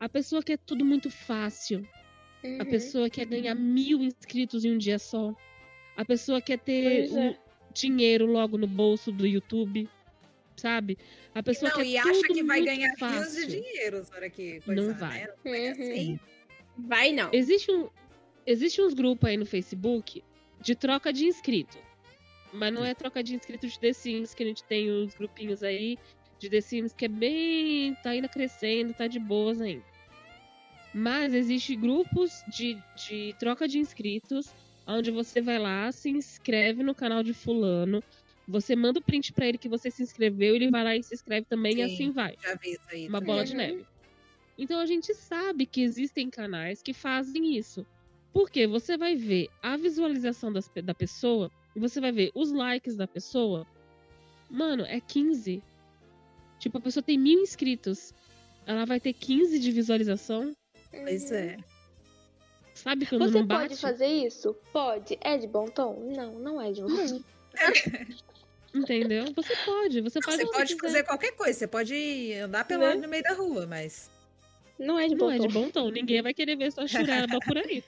A 0.00 0.08
pessoa 0.08 0.42
quer 0.42 0.58
tudo 0.58 0.84
muito 0.84 1.10
fácil. 1.10 1.86
A 2.44 2.46
Uhum. 2.64 2.70
pessoa 2.70 3.10
quer 3.10 3.26
ganhar 3.26 3.54
mil 3.54 3.98
inscritos 4.00 4.64
em 4.64 4.72
um 4.74 4.78
dia 4.78 4.98
só. 4.98 5.34
A 5.98 6.04
pessoa 6.04 6.40
quer 6.40 6.58
ter 6.60 7.10
é. 7.12 7.30
o 7.30 7.36
dinheiro 7.74 8.24
logo 8.24 8.56
no 8.56 8.66
bolso 8.68 9.10
do 9.10 9.26
YouTube, 9.26 9.88
sabe? 10.56 10.96
A 11.34 11.42
pessoa 11.42 11.70
Não, 11.70 11.78
quer 11.78 11.86
e 11.86 11.98
acha 11.98 12.12
tudo 12.12 12.34
que 12.34 12.42
vai 12.44 12.62
ganhar 12.64 12.86
rios 12.88 12.98
fácil. 13.00 13.46
de 13.48 13.60
dinheiro 13.60 14.06
na 14.08 14.16
hora 14.16 14.30
que 14.30 14.62
Não 14.66 14.74
coisar, 14.86 14.94
vai. 14.94 15.20
né? 15.20 15.28
Não 15.44 15.52
Uhum. 15.52 15.70
assim. 15.72 16.20
Vai 16.78 17.12
não. 17.12 17.30
Existe 17.32 17.70
um, 17.72 17.88
existe 18.46 18.80
uns 18.80 18.94
grupos 18.94 19.28
aí 19.28 19.36
no 19.36 19.44
Facebook 19.44 20.22
de 20.60 20.74
troca 20.76 21.12
de 21.12 21.24
inscrito. 21.26 21.76
Mas 22.52 22.72
não 22.72 22.84
é 22.84 22.94
troca 22.94 23.22
de 23.22 23.34
inscrito 23.34 23.66
de 23.66 23.78
The 23.78 23.92
Sims, 23.92 24.32
que 24.34 24.42
a 24.44 24.46
gente 24.46 24.62
tem 24.64 24.90
uns 24.90 25.14
grupinhos 25.14 25.62
aí 25.64 25.98
de 26.38 26.48
The 26.48 26.60
Sims 26.60 26.92
que 26.94 27.04
é 27.06 27.08
bem. 27.08 27.94
tá 28.04 28.10
ainda 28.10 28.28
crescendo, 28.28 28.94
tá 28.94 29.06
de 29.08 29.18
boas 29.18 29.60
ainda. 29.60 29.82
Mas 30.94 31.34
existe 31.34 31.76
grupos 31.76 32.42
de, 32.48 32.78
de 32.96 33.34
troca 33.38 33.68
de 33.68 33.78
inscritos, 33.78 34.54
onde 34.96 35.10
você 35.10 35.40
vai 35.40 35.58
lá, 35.58 35.90
se 35.92 36.08
inscreve 36.10 36.82
no 36.82 36.94
canal 36.94 37.22
de 37.22 37.34
fulano, 37.34 38.02
você 38.46 38.74
manda 38.74 38.98
o 38.98 39.02
print 39.02 39.32
pra 39.32 39.46
ele 39.46 39.58
que 39.58 39.68
você 39.68 39.90
se 39.90 40.02
inscreveu, 40.02 40.54
ele 40.56 40.70
vai 40.70 40.82
lá 40.84 40.96
e 40.96 41.02
se 41.02 41.14
inscreve 41.14 41.46
também, 41.46 41.72
Sim. 41.74 41.78
e 41.78 41.82
assim 41.82 42.10
vai 42.10 42.34
Já 42.42 42.54
vi 42.54 42.70
isso 42.70 42.80
aí. 42.90 43.06
uma 43.08 43.20
bola 43.20 43.44
de 43.44 43.52
Uhum. 43.52 43.58
neve. 43.58 43.86
Então 44.56 44.80
a 44.80 44.86
gente 44.86 45.14
sabe 45.14 45.66
que 45.66 45.82
existem 45.82 46.30
canais 46.30 46.82
que 46.82 46.92
fazem 46.92 47.56
isso. 47.56 47.86
Porque 48.32 48.66
você 48.66 48.96
vai 48.96 49.16
ver 49.16 49.48
a 49.62 49.76
visualização 49.76 50.52
das 50.52 50.68
da 50.84 50.94
pessoa, 50.94 51.50
e 51.76 51.80
você 51.80 52.00
vai 52.00 52.12
ver 52.12 52.30
os 52.34 52.50
likes 52.52 52.96
da 52.96 53.06
pessoa. 53.06 53.66
Mano, 54.50 54.84
é 54.84 55.00
15. 55.00 55.62
Tipo, 56.58 56.78
a 56.78 56.80
pessoa 56.80 57.02
tem 57.02 57.18
mil 57.18 57.40
inscritos. 57.40 58.12
Ela 58.66 58.84
vai 58.84 58.98
ter 59.00 59.12
15 59.12 59.58
de 59.58 59.70
visualização. 59.70 60.52
Pois 60.90 61.30
é. 61.30 61.56
Sabe 62.82 63.06
quando 63.06 63.22
Você 63.30 63.38
não 63.40 63.46
bate? 63.46 63.68
pode 63.68 63.80
fazer 63.80 64.06
isso? 64.06 64.54
Pode. 64.72 65.18
É 65.20 65.36
de 65.36 65.46
bom 65.46 65.66
tom? 65.66 65.94
Não, 66.14 66.32
não 66.38 66.60
é 66.60 66.70
de 66.72 66.80
bom 66.82 66.88
tom. 66.88 67.20
Entendeu? 68.74 69.24
Você 69.34 69.56
pode. 69.64 70.00
Você 70.02 70.18
Não, 70.20 70.24
faz 70.24 70.36
você 70.40 70.46
que 70.46 70.52
pode 70.52 70.74
quiser. 70.76 70.88
fazer 70.88 71.02
qualquer 71.04 71.32
coisa. 71.32 71.58
Você 71.58 71.66
pode 71.66 72.32
andar 72.34 72.64
pelado 72.66 72.96
Né? 72.96 73.02
no 73.02 73.08
meio 73.08 73.22
da 73.22 73.32
rua, 73.32 73.66
mas. 73.66 74.10
Não 74.78 74.98
é 74.98 75.08
de 75.08 75.14
Não 75.14 75.18
bom 75.26 75.32
é 75.32 75.38
tom. 75.38 75.46
de 75.46 75.54
bom 75.54 75.70
tom. 75.70 75.90
Ninguém 75.90 76.22
vai 76.22 76.32
querer 76.34 76.56
ver 76.56 76.70
sua 76.70 76.86
chureba 76.86 77.38
por 77.44 77.56
aí. 77.58 77.82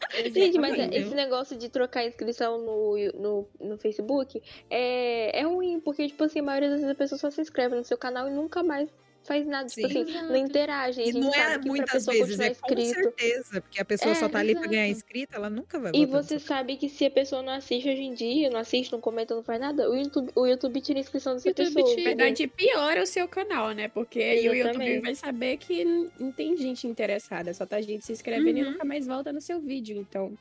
Gente, 0.34 0.58
mas 0.58 0.74
Exatamente. 0.74 0.96
esse 0.98 1.14
negócio 1.14 1.56
de 1.56 1.70
trocar 1.70 2.04
inscrição 2.04 2.58
no, 2.58 2.96
no, 3.14 3.48
no 3.58 3.78
Facebook 3.78 4.42
é, 4.68 5.40
é 5.40 5.42
ruim, 5.44 5.80
porque, 5.80 6.06
tipo 6.08 6.22
assim, 6.24 6.40
a 6.40 6.42
maioria 6.42 6.68
das 6.68 6.80
vezes 6.80 6.92
a 6.92 6.98
pessoa 6.98 7.18
só 7.18 7.30
se 7.30 7.40
inscreve 7.40 7.74
no 7.74 7.82
seu 7.84 7.96
canal 7.96 8.28
e 8.28 8.30
nunca 8.30 8.62
mais 8.62 8.90
faz 9.26 9.46
nada. 9.46 9.68
Tipo 9.68 9.88
Sim. 9.88 10.00
assim, 10.02 10.10
Exato. 10.10 10.26
não 10.28 10.36
interage. 10.36 11.00
E 11.02 11.12
não 11.12 11.34
é 11.34 11.58
muitas 11.58 12.06
vezes, 12.06 12.38
é 12.40 12.54
com 12.54 12.72
inscrito. 12.72 12.94
certeza. 12.94 13.60
Porque 13.60 13.80
a 13.80 13.84
pessoa 13.84 14.12
É, 14.12 14.14
só 14.14 14.28
tá 14.28 14.38
ali 14.38 14.54
pra 14.54 14.66
ganhar 14.66 14.86
exato. 14.86 14.98
inscrito, 14.98 15.34
ela 15.36 15.50
nunca 15.50 15.78
vai 15.78 15.92
E 15.94 16.06
você 16.06 16.38
sabe 16.38 16.76
que 16.76 16.88
se 16.88 17.04
a 17.06 17.10
pessoa 17.10 17.42
não 17.42 17.52
assiste 17.52 17.88
hoje 17.88 18.02
em 18.02 18.14
dia, 18.14 18.48
não 18.50 18.58
assiste, 18.60 18.92
não 18.92 19.00
comenta, 19.00 19.34
não 19.34 19.42
faz 19.42 19.60
nada, 19.60 19.90
o 19.90 19.94
YouTube, 19.96 20.30
o 20.34 20.46
YouTube 20.46 20.80
tira 20.80 20.98
a 20.98 21.00
inscrição 21.00 21.34
dessa 21.34 21.48
YouTube 21.48 21.74
pessoa. 21.74 21.94
tira. 21.96 22.10
Na 22.10 22.16
verdade, 22.16 22.46
piora 22.46 23.02
o 23.02 23.06
seu 23.06 23.26
canal, 23.28 23.72
né? 23.72 23.88
Porque 23.88 24.20
aí 24.20 24.48
o 24.48 24.54
YouTube 24.54 24.60
Exatamente. 24.84 25.00
vai 25.02 25.14
saber 25.14 25.56
que 25.58 25.84
não 25.84 26.32
tem 26.32 26.56
gente 26.56 26.86
interessada, 26.86 27.52
só 27.52 27.66
tá 27.66 27.80
gente 27.80 28.04
se 28.04 28.12
inscrevendo 28.12 28.58
e 28.58 28.62
Uhum. 28.62 28.70
nunca 28.72 28.84
mais 28.84 29.06
volta 29.06 29.32
no 29.32 29.40
seu 29.40 29.60
vídeo. 29.60 29.96
Então, 29.98 30.36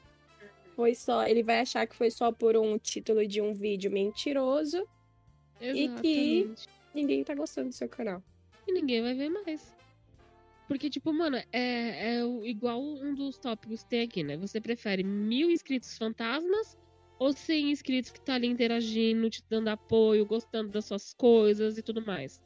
foi 0.75 0.93
só. 0.93 1.25
Ele 1.25 1.41
vai 1.41 1.59
achar 1.61 1.87
que 1.87 1.95
foi 1.95 2.11
só 2.11 2.31
por 2.31 2.57
um 2.57 2.77
título 2.77 3.25
de 3.25 3.41
um 3.41 3.53
vídeo 3.53 3.89
mentiroso. 3.89 4.85
E 5.61 5.87
que- 6.01 6.37
Exatamente. 6.39 6.67
Ninguém 6.93 7.23
tá 7.23 7.33
gostando 7.33 7.69
do 7.69 7.75
seu 7.75 7.87
canal. 7.89 8.21
E 8.67 8.71
ninguém 8.71 9.01
vai 9.01 9.13
ver 9.13 9.29
mais. 9.29 9.75
Porque, 10.67 10.89
tipo, 10.89 11.13
mano, 11.13 11.37
é, 11.37 12.17
é 12.17 12.25
igual 12.43 12.81
um 12.81 13.13
dos 13.13 13.37
tópicos 13.37 13.83
que 13.83 13.89
tem 13.89 14.01
aqui, 14.01 14.23
né? 14.23 14.35
Você 14.37 14.59
prefere 14.59 15.03
mil 15.03 15.51
inscritos 15.51 15.95
fantasmas 15.97 16.77
ou 17.19 17.31
100 17.31 17.71
inscritos 17.71 18.11
que 18.11 18.19
tá 18.19 18.33
ali 18.35 18.47
interagindo, 18.47 19.29
te 19.29 19.43
dando 19.49 19.69
apoio, 19.69 20.25
gostando 20.25 20.71
das 20.71 20.85
suas 20.85 21.13
coisas 21.13 21.77
e 21.77 21.81
tudo 21.81 22.03
mais, 22.05 22.41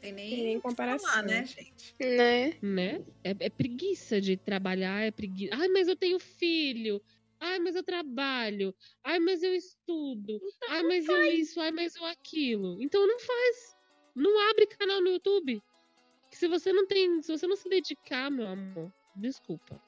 Tem 0.00 0.12
nem, 0.12 0.30
Tem 0.30 0.44
nem 0.44 0.60
comparação. 0.60 1.10
falar, 1.10 1.22
né, 1.22 1.44
gente? 1.44 1.94
Né? 1.98 2.54
né? 2.62 3.04
É, 3.24 3.34
é 3.40 3.50
preguiça 3.50 4.20
de 4.20 4.36
trabalhar, 4.36 5.02
é 5.02 5.10
preguiça. 5.10 5.54
Ai, 5.56 5.68
mas 5.68 5.88
eu 5.88 5.96
tenho 5.96 6.18
filho. 6.18 7.02
Ai, 7.40 7.58
mas 7.58 7.74
eu 7.74 7.82
trabalho. 7.82 8.74
Ai, 9.02 9.18
mas 9.18 9.42
eu 9.42 9.54
estudo. 9.54 10.40
Ai, 10.68 10.82
mas 10.82 11.06
eu 11.08 11.22
isso. 11.24 11.58
Ai, 11.60 11.70
mas 11.70 11.96
eu 11.96 12.04
aquilo. 12.04 12.80
Então 12.80 13.06
não 13.06 13.18
faz. 13.18 13.79
Não 14.20 14.50
abre 14.50 14.66
canal 14.66 15.00
no 15.00 15.08
YouTube. 15.08 15.62
Se 16.30 16.46
você 16.46 16.74
não 16.74 16.86
tem, 16.86 17.22
se 17.22 17.32
você 17.32 17.46
não 17.46 17.56
se 17.56 17.68
dedicar, 17.70 18.30
meu 18.30 18.46
amor, 18.46 18.92
desculpa. 19.16 19.80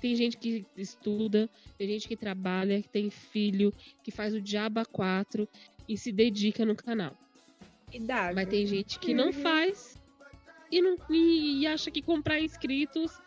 Tem 0.00 0.14
gente 0.14 0.36
que 0.36 0.64
estuda, 0.76 1.50
tem 1.76 1.88
gente 1.88 2.06
que 2.06 2.16
trabalha, 2.16 2.80
que 2.80 2.88
tem 2.88 3.10
filho, 3.10 3.74
que 4.02 4.12
faz 4.12 4.32
o 4.32 4.40
diaba 4.40 4.84
4 4.84 5.48
e 5.88 5.98
se 5.98 6.12
dedica 6.12 6.64
no 6.64 6.76
canal. 6.76 7.16
E 7.92 7.98
dá. 7.98 8.32
Mas 8.32 8.48
tem 8.48 8.64
gente 8.64 9.00
que 9.00 9.12
não 9.12 9.32
faz 9.32 10.00
e, 10.70 10.80
não, 10.80 10.96
e 11.10 11.66
acha 11.66 11.90
que 11.90 12.00
comprar 12.00 12.40
inscritos 12.40 13.20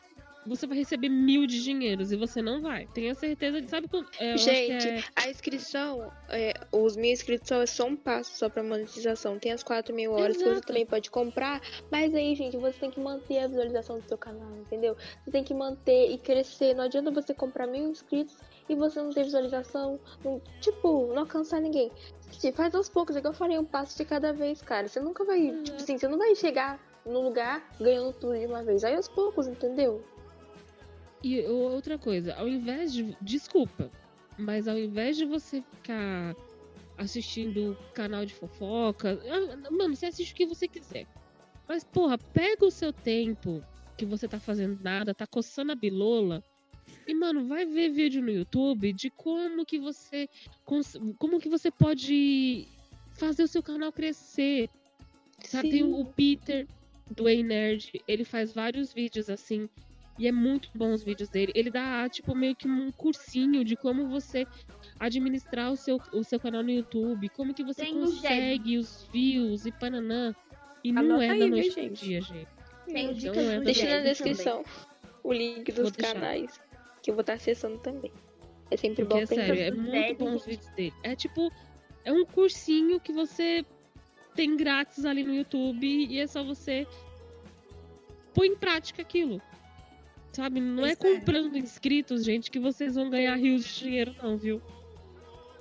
você 0.46 0.68
vai 0.68 0.78
receber 0.78 1.10
mil 1.10 1.46
de 1.48 1.64
dinheiros 1.64 2.12
e 2.12 2.16
você 2.16 2.42
não 2.42 2.62
vai. 2.62 2.88
Tenha 2.88 3.14
certeza 3.16 3.62
de. 3.62 3.70
Sabe 3.70 3.88
quando. 3.88 4.08
é, 4.20 4.38
Gente, 4.38 4.88
é- 4.88 5.04
a 5.16 5.30
inscrição, 5.30 6.12
é, 6.30 6.54
os 6.72 6.96
mil 6.96 7.12
inscritos 7.12 7.50
é 7.52 7.66
só 7.66 7.86
um 7.86 7.96
passo 7.96 8.38
só 8.38 8.50
pra 8.50 8.62
monetização. 8.64 9.40
Tem 9.40 9.52
as 9.52 9.64
4 9.64 9.94
mil 9.94 10.12
horas 10.12 10.38
que 10.38 10.44
você 10.44 10.50
Exato. 10.52 10.68
também 10.68 10.86
pode 10.86 11.10
comprar, 11.10 11.62
mas 11.92 12.14
aí, 12.14 12.36
gente, 12.36 12.58
você 12.58 12.78
tem 12.80 12.92
que 12.92 13.00
manter 13.00 13.40
a 13.40 13.48
visualização 13.48 14.00
do 14.00 14.08
seu 14.08 14.18
canal, 14.18 14.50
entendeu? 14.58 14.96
Você 15.24 15.32
tem 15.32 15.44
que 15.44 15.54
manter 15.54 16.12
e 16.12 16.18
crescer. 16.18 16.74
Não 16.76 16.84
adianta 16.84 17.12
você 17.12 17.34
comprar 17.34 17.68
mil 17.68 17.90
inscritos 17.90 18.38
e 18.70 18.76
você 18.76 19.02
não 19.02 19.10
ter 19.12 19.24
visualização, 19.24 20.00
não- 20.24 20.42
tipo, 20.62 21.08
não 21.14 21.20
alcançar 21.20 21.60
ninguém. 21.62 21.92
Tipo, 22.40 22.56
Faz 22.58 22.74
aos 22.76 22.90
poucos, 22.90 23.16
é 23.16 23.22
que 23.22 23.28
eu 23.28 23.34
falei, 23.34 23.58
um 23.58 23.66
passo 23.66 23.98
de 23.98 24.06
cada 24.06 24.32
vez, 24.34 24.62
cara. 24.62 24.88
Você 24.88 25.00
nunca 25.00 25.24
vai, 25.24 25.40
Uhum. 25.50 25.64
tipo 25.64 25.78
assim, 25.78 25.98
você 25.98 26.08
não 26.08 26.18
vai 26.18 26.36
chegar 26.36 26.80
no 27.06 27.22
lugar 27.22 27.64
ganhando 27.80 28.14
tudo 28.14 28.38
de 28.38 28.46
uma 28.46 28.64
vez. 28.64 28.84
Aí 28.84 28.96
aos 28.96 29.08
poucos, 29.08 29.48
entendeu? 29.48 30.04
E 31.26 31.42
outra 31.48 31.98
coisa, 31.98 32.36
ao 32.36 32.48
invés 32.48 32.94
de. 32.94 33.18
Desculpa, 33.20 33.90
mas 34.38 34.68
ao 34.68 34.78
invés 34.78 35.18
de 35.18 35.26
você 35.26 35.60
ficar 35.60 36.36
assistindo 36.96 37.76
canal 37.96 38.24
de 38.28 38.32
fofoca. 38.32 39.20
ah, 39.28 39.72
Mano, 39.72 39.96
você 39.96 40.06
assiste 40.06 40.34
o 40.34 40.36
que 40.36 40.46
você 40.46 40.68
quiser. 40.68 41.08
Mas, 41.68 41.84
porra, 41.84 42.20
pega 42.20 42.64
o 42.64 42.70
seu 42.70 42.94
tempo 42.94 43.64
que 43.98 44.06
você 44.06 44.28
tá 44.28 44.40
fazendo 44.40 44.80
nada, 44.84 45.16
tá 45.16 45.26
coçando 45.26 45.72
a 45.72 45.76
bilola. 45.76 46.44
E, 47.08 47.14
mano, 47.16 47.48
vai 47.48 47.66
ver 47.66 47.90
vídeo 47.90 48.22
no 48.22 48.30
YouTube 48.30 48.94
de 48.94 49.10
como 49.10 49.66
que 49.66 49.80
você. 49.80 50.30
Como 51.18 51.40
que 51.40 51.50
você 51.50 51.72
pode 51.72 52.68
fazer 53.16 53.42
o 53.42 53.48
seu 53.48 53.64
canal 53.64 53.92
crescer. 53.92 54.70
Sabe, 55.44 55.72
tem 55.72 55.82
o 55.82 56.06
Peter 56.06 56.68
do 57.10 57.28
Ei 57.28 57.42
Nerd, 57.42 58.00
ele 58.08 58.24
faz 58.24 58.54
vários 58.54 58.94
vídeos 58.94 59.28
assim. 59.28 59.68
E 60.18 60.28
é 60.28 60.32
muito 60.32 60.70
bom 60.74 60.94
os 60.94 61.04
vídeos 61.04 61.30
dele. 61.30 61.52
Ele 61.54 61.70
dá, 61.70 62.08
tipo, 62.08 62.34
meio 62.34 62.56
que 62.56 62.68
um 62.68 62.92
cursinho 62.92 63.66
de 63.66 63.76
como 63.76 64.08
você 64.08 64.48
administrar 65.00 65.72
o 65.72 65.76
seu, 65.76 66.00
o 66.14 66.24
seu 66.24 66.40
canal 66.40 66.64
no 66.64 66.72
YouTube, 66.72 67.28
como 67.30 67.54
que 67.54 67.64
você 67.64 67.84
Tem 67.84 67.94
consegue 67.94 68.78
os 68.78 69.08
views 69.12 69.66
e 69.66 69.72
pananã. 69.72 70.34
E 70.84 70.92
não 70.92 71.02
Anota 71.02 71.26
é 71.26 71.30
aí, 71.32 71.40
da 71.40 71.48
noite 71.48 71.72
pro 71.72 71.90
dia, 71.90 72.22
gente. 72.22 72.48
Tem 72.86 73.08
Não 73.08 73.14
dicas 73.14 73.38
é 73.38 73.60
Deixa 73.60 73.84
na 73.84 73.90
Jed 73.90 73.98
também. 73.98 74.04
descrição 74.04 74.64
o 75.24 75.34
link 75.34 75.72
dos 75.72 75.92
canais 75.92 76.62
que 77.02 77.10
eu 77.10 77.16
vou 77.16 77.22
estar 77.22 77.34
acessando 77.34 77.78
também. 77.80 78.12
É 78.70 78.78
sempre 78.78 79.04
Porque 79.04 79.14
bom 79.14 79.22
é 79.22 79.26
sério, 79.26 79.62
é 79.62 79.72
muito 79.72 80.16
bom 80.16 80.36
os 80.36 80.46
vídeos 80.46 80.70
dele. 80.72 80.94
É 81.04 81.16
tipo, 81.16 81.52
é 82.04 82.12
um 82.12 82.26
cursinho 82.26 83.00
que 83.00 83.12
você 83.12 83.66
tem 84.36 84.56
grátis 84.56 85.06
ali 85.06 85.24
no 85.24 85.34
YouTube 85.34 85.88
e 85.88 86.20
é 86.20 86.28
só 86.28 86.44
você 86.44 86.88
pôr 88.34 88.46
em 88.46 88.56
prática 88.56 89.02
aquilo. 89.02 89.42
Sabe? 90.36 90.60
Não 90.60 90.86
é 90.86 90.94
Pois 90.98 91.14
é. 91.14 91.20
comprando 91.20 91.58
inscritos, 91.58 92.26
gente, 92.26 92.52
que 92.52 92.60
vocês 92.60 92.96
vão 92.96 93.10
ganhar 93.10 93.36
rios 93.38 93.64
de 93.64 93.74
dinheiro, 93.86 94.14
não, 94.22 94.36
viu? 94.38 94.62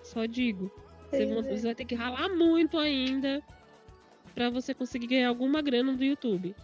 Só 0.02 0.26
digo. 0.26 0.68
Você, 1.10 1.26
vão- 1.26 1.38
é. 1.38 1.42
você 1.56 1.62
vai 1.66 1.74
ter 1.76 1.84
que 1.84 1.94
ralar 1.94 2.28
muito 2.28 2.76
ainda 2.76 3.40
pra 4.34 4.50
você 4.50 4.74
conseguir 4.74 5.06
ganhar 5.06 5.28
alguma 5.28 5.62
grana 5.62 5.92
do 5.94 6.02
YouTube. 6.02 6.56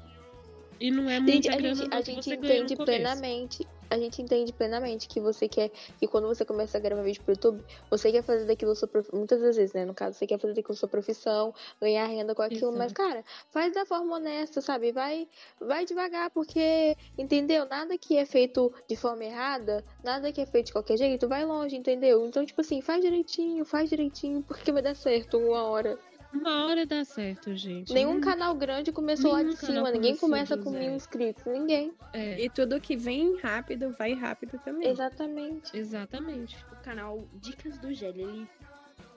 E 0.81 0.91
não 0.91 1.09
é 1.09 1.20
Gente, 1.20 1.31
muita 1.31 1.53
a 1.53 1.57
grana 1.57 1.74
gente, 1.77 1.89
não 1.89 1.99
a 1.99 2.01
gente 2.01 2.37
ganha 2.37 2.41
no 2.41 2.65
entende 2.65 2.77
plenamente. 2.77 3.66
A 3.91 3.99
gente 3.99 4.23
entende 4.23 4.53
plenamente 4.53 5.09
que 5.09 5.21
você 5.21 5.49
quer, 5.49 5.71
que 5.99 6.07
quando 6.07 6.29
você 6.29 6.45
começa 6.45 6.79
a 6.79 6.81
gravar 6.81 7.03
vídeo 7.03 7.23
pro 7.23 7.33
YouTube, 7.35 7.62
você 7.91 8.12
quer 8.12 8.23
fazer 8.23 8.45
daquilo 8.47 8.75
sua 8.77 8.87
prof... 8.87 9.09
muitas 9.12 9.41
das 9.41 9.57
vezes, 9.57 9.75
né? 9.75 9.85
No 9.85 9.93
caso, 9.93 10.17
você 10.17 10.27
quer 10.27 10.39
fazer 10.39 10.55
daquilo 10.55 10.77
sua 10.77 10.89
profissão, 10.89 11.53
ganhar 11.81 12.07
renda 12.07 12.35
com 12.35 12.43
aquilo, 12.43 12.69
Exato. 12.69 12.79
mas, 12.79 12.93
cara, 12.93 13.25
faz 13.51 13.73
da 13.75 13.85
forma 13.85 14.17
honesta, 14.17 14.61
sabe? 14.61 14.93
Vai, 14.93 15.29
vai 15.61 15.85
devagar, 15.85 16.31
porque, 16.31 16.97
entendeu? 17.19 17.67
Nada 17.67 17.99
que 17.99 18.17
é 18.17 18.25
feito 18.25 18.73
de 18.89 18.97
forma 18.97 19.25
errada, 19.25 19.85
nada 20.05 20.33
que 20.33 20.41
é 20.41 20.47
feito 20.47 20.67
de 20.67 20.73
qualquer 20.73 20.97
jeito, 20.97 21.29
vai 21.29 21.45
longe, 21.45 21.77
entendeu? 21.77 22.25
Então, 22.25 22.47
tipo 22.47 22.61
assim, 22.61 22.81
faz 22.81 23.01
direitinho, 23.03 23.65
faz 23.65 23.91
direitinho, 23.91 24.43
porque 24.43 24.71
vai 24.71 24.83
dar 24.83 24.95
certo 24.95 25.37
uma 25.39 25.65
hora. 25.65 25.99
Uma 26.32 26.66
hora 26.66 26.86
dá 26.86 27.05
certo, 27.05 27.55
gente. 27.57 27.93
Nenhum 27.93 28.16
Hum, 28.16 28.20
canal 28.20 28.55
grande 28.55 28.93
começou 28.93 29.32
lá 29.32 29.39
nenhum 29.43 29.51
de 29.55 29.57
canal 29.61 29.74
cima, 29.86 29.90
ninguém 29.90 30.16
começa 30.16 30.57
com 30.57 30.70
mil 30.70 30.94
inscritos, 30.94 31.44
ninguém. 31.47 31.93
É, 32.12 32.40
E 32.40 32.48
tudo 32.48 32.81
que 32.81 32.97
vem 32.97 33.36
rápido, 33.40 33.90
vai 33.93 34.12
rápido 34.15 34.59
também. 34.65 34.89
Exatamente. 34.89 35.77
exatamente. 35.77 36.57
O 36.73 36.77
canal 36.85 37.24
Dicas 37.35 37.77
do 37.78 37.93
Gelli, 37.93 38.23
ele, 38.23 38.48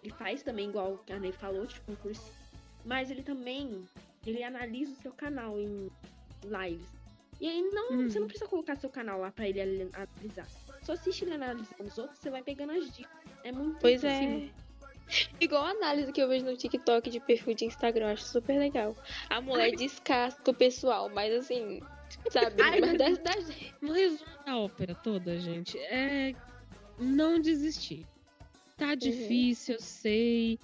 ele 0.04 0.14
faz 0.14 0.42
também, 0.42 0.70
igual 0.70 1.00
a 1.10 1.20
Ney 1.20 1.32
falou, 1.32 1.66
tipo, 1.68 1.92
um 1.92 1.96
curso. 1.96 2.32
Mas 2.84 3.12
ele 3.12 3.22
também, 3.22 3.86
ele 4.26 4.44
analisa 4.44 4.92
o 4.92 5.02
seu 5.02 5.12
canal 5.12 5.58
em 5.60 5.90
lives. 6.44 6.88
E 7.40 7.48
aí 7.48 7.62
não, 7.74 7.92
Hum. 7.94 8.10
você 8.10 8.20
não 8.20 8.28
precisa 8.28 8.50
colocar 8.50 8.76
seu 8.76 8.90
canal 8.90 9.20
lá 9.20 9.32
pra 9.32 9.48
ele 9.48 9.62
ali- 9.62 9.90
analisar. 9.94 10.48
Só 10.82 10.94
assiste 10.94 11.24
ele 11.26 11.34
analisando 11.36 11.84
os 11.84 11.98
outros, 11.98 12.20
você 12.20 12.30
vai 12.30 12.42
pegando 12.42 12.72
as 12.74 12.92
dicas. 12.92 13.12
É 13.44 13.52
muito 13.52 13.78
Pois 13.80 14.04
assim, 14.04 14.48
é. 14.48 14.50
Igual 15.40 15.66
a 15.66 15.70
análise 15.72 16.12
que 16.12 16.22
eu 16.22 16.28
vejo 16.28 16.46
no 16.46 16.56
TikTok 16.56 17.10
de 17.10 17.20
perfil 17.20 17.54
de 17.54 17.66
Instagram, 17.66 18.08
eu 18.08 18.14
acho 18.14 18.24
super 18.24 18.58
legal. 18.58 18.96
A 19.30 19.42
mulher 19.42 19.72
descasca 19.72 20.50
o 20.50 20.54
pessoal, 20.54 21.10
mas 21.10 21.34
assim, 21.34 21.82
sabe? 22.30 22.62
Ai, 22.62 22.80
mas 22.82 22.90
meu 22.92 22.98
da, 22.98 23.10
da 23.10 23.40
gente. 23.42 23.76
No 23.82 23.94
resumo 23.94 24.32
da 24.46 24.58
ópera 24.58 24.96
toda, 24.96 25.38
gente, 25.40 25.78
é 25.78 26.34
não 26.98 27.40
desistir. 27.40 28.06
Tá 28.78 28.96
difícil, 28.96 29.76
eu 29.76 29.82
sei. 29.82 30.60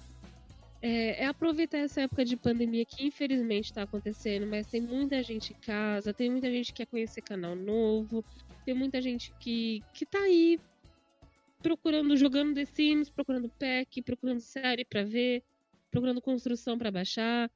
É, 0.82 1.24
é 1.24 1.26
aproveitar 1.26 1.78
essa 1.78 2.00
época 2.00 2.24
de 2.24 2.36
pandemia 2.36 2.86
que 2.86 3.06
infelizmente 3.06 3.72
tá 3.72 3.82
acontecendo, 3.82 4.46
mas 4.46 4.66
tem 4.66 4.80
muita 4.80 5.22
gente 5.22 5.52
em 5.52 5.56
casa, 5.56 6.14
tem 6.14 6.30
muita 6.30 6.50
gente 6.50 6.72
que 6.72 6.78
quer 6.78 6.86
conhecer 6.86 7.20
canal 7.20 7.54
novo, 7.54 8.24
tem 8.64 8.74
muita 8.74 9.00
gente 9.00 9.30
que, 9.38 9.82
que 9.92 10.06
tá 10.06 10.20
aí 10.20 10.58
procurando, 11.62 12.16
jogando 12.16 12.54
The 12.54 12.64
Sims, 12.64 13.10
procurando 13.10 13.48
pack, 13.48 14.02
procurando 14.02 14.40
série 14.40 14.84
pra 14.84 15.02
ver, 15.04 15.42
procurando 15.90 16.20
construção 16.20 16.78
pra 16.78 16.90
baixar. 16.90 17.50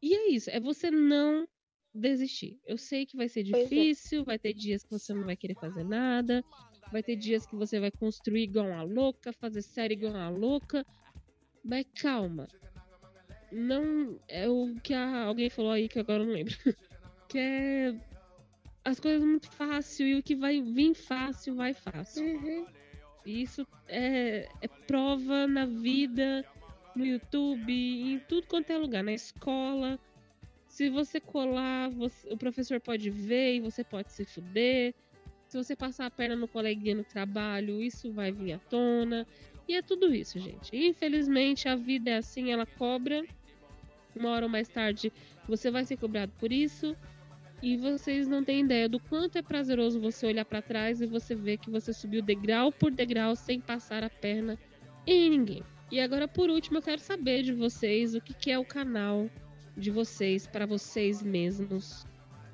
E 0.00 0.14
é 0.14 0.30
isso, 0.30 0.50
é 0.50 0.58
você 0.58 0.90
não 0.90 1.46
desistir. 1.94 2.58
Eu 2.66 2.76
sei 2.78 3.06
que 3.06 3.16
vai 3.16 3.28
ser 3.28 3.40
é. 3.40 3.42
difícil, 3.42 4.24
vai 4.24 4.38
ter 4.38 4.52
dias 4.52 4.82
que 4.82 4.90
você 4.90 5.14
não 5.14 5.24
vai 5.24 5.36
querer 5.36 5.54
fazer 5.54 5.84
nada, 5.84 6.44
vai 6.90 7.02
ter 7.02 7.16
dias 7.16 7.46
que 7.46 7.54
você 7.54 7.78
vai 7.78 7.90
construir 7.90 8.42
igual 8.44 8.66
uma 8.66 8.82
louca, 8.82 9.32
fazer 9.32 9.62
série 9.62 9.94
igual 9.94 10.14
uma 10.14 10.30
louca, 10.30 10.84
mas 11.64 11.86
calma. 12.00 12.48
Não 13.52 14.18
é 14.28 14.48
o 14.48 14.74
que 14.82 14.94
a- 14.94 15.24
alguém 15.24 15.50
falou 15.50 15.70
aí 15.70 15.88
que 15.88 15.98
agora 15.98 16.22
eu 16.22 16.26
não 16.26 16.32
lembro. 16.32 16.54
que 17.28 17.38
é 17.38 17.94
as 18.84 18.98
coisas 18.98 19.22
muito 19.22 19.48
fácil 19.50 20.06
e 20.06 20.14
o 20.16 20.22
que 20.22 20.34
vai 20.34 20.60
vir 20.60 20.94
fácil 20.94 21.54
vai 21.54 21.72
fácil. 21.72 22.24
Isso 23.24 23.66
é, 23.88 24.48
é 24.60 24.68
prova 24.68 25.46
na 25.46 25.64
vida, 25.66 26.44
no 26.94 27.04
YouTube, 27.04 27.72
em 27.72 28.18
tudo 28.20 28.46
quanto 28.46 28.70
é 28.70 28.78
lugar, 28.78 29.02
na 29.02 29.12
escola. 29.12 29.98
Se 30.68 30.88
você 30.88 31.20
colar, 31.20 31.90
você- 31.90 32.28
o 32.32 32.36
professor 32.36 32.80
pode 32.80 33.10
ver 33.10 33.56
e 33.56 33.60
você 33.60 33.84
pode 33.84 34.10
se 34.12 34.24
fuder. 34.24 34.94
Se 35.46 35.56
você 35.56 35.76
passar 35.76 36.06
a 36.06 36.10
perna 36.10 36.34
no 36.34 36.48
coleguinha 36.48 36.94
no 36.94 37.04
trabalho, 37.04 37.82
isso 37.82 38.10
vai 38.10 38.32
vir 38.32 38.54
à 38.54 38.58
tona. 38.58 39.26
E 39.68 39.74
é 39.74 39.82
tudo 39.82 40.14
isso, 40.14 40.38
gente. 40.38 40.74
Infelizmente, 40.74 41.68
a 41.68 41.76
vida 41.76 42.10
é 42.10 42.16
assim, 42.16 42.50
ela 42.50 42.66
cobra. 42.66 43.22
Uma 44.16 44.30
hora 44.30 44.46
ou 44.46 44.50
mais 44.50 44.68
tarde, 44.68 45.12
você 45.46 45.70
vai 45.70 45.84
ser 45.84 45.96
cobrado 45.96 46.32
por 46.38 46.50
isso. 46.52 46.96
E 47.62 47.76
vocês 47.76 48.26
não 48.26 48.42
têm 48.42 48.64
ideia 48.64 48.88
do 48.88 48.98
quanto 48.98 49.38
é 49.38 49.42
prazeroso 49.42 50.00
você 50.00 50.26
olhar 50.26 50.44
pra 50.44 50.60
trás 50.60 51.00
e 51.00 51.06
você 51.06 51.32
ver 51.32 51.58
que 51.58 51.70
você 51.70 51.92
subiu 51.92 52.20
degrau 52.20 52.72
por 52.72 52.90
degrau 52.90 53.36
sem 53.36 53.60
passar 53.60 54.02
a 54.02 54.10
perna 54.10 54.58
em 55.06 55.30
ninguém. 55.30 55.62
E 55.88 56.00
agora, 56.00 56.26
por 56.26 56.50
último, 56.50 56.78
eu 56.78 56.82
quero 56.82 57.00
saber 57.00 57.44
de 57.44 57.52
vocês 57.52 58.16
o 58.16 58.20
que, 58.20 58.34
que 58.34 58.50
é 58.50 58.58
o 58.58 58.64
canal 58.64 59.30
de 59.76 59.92
vocês 59.92 60.44
para 60.44 60.66
vocês 60.66 61.22
mesmos. 61.22 62.04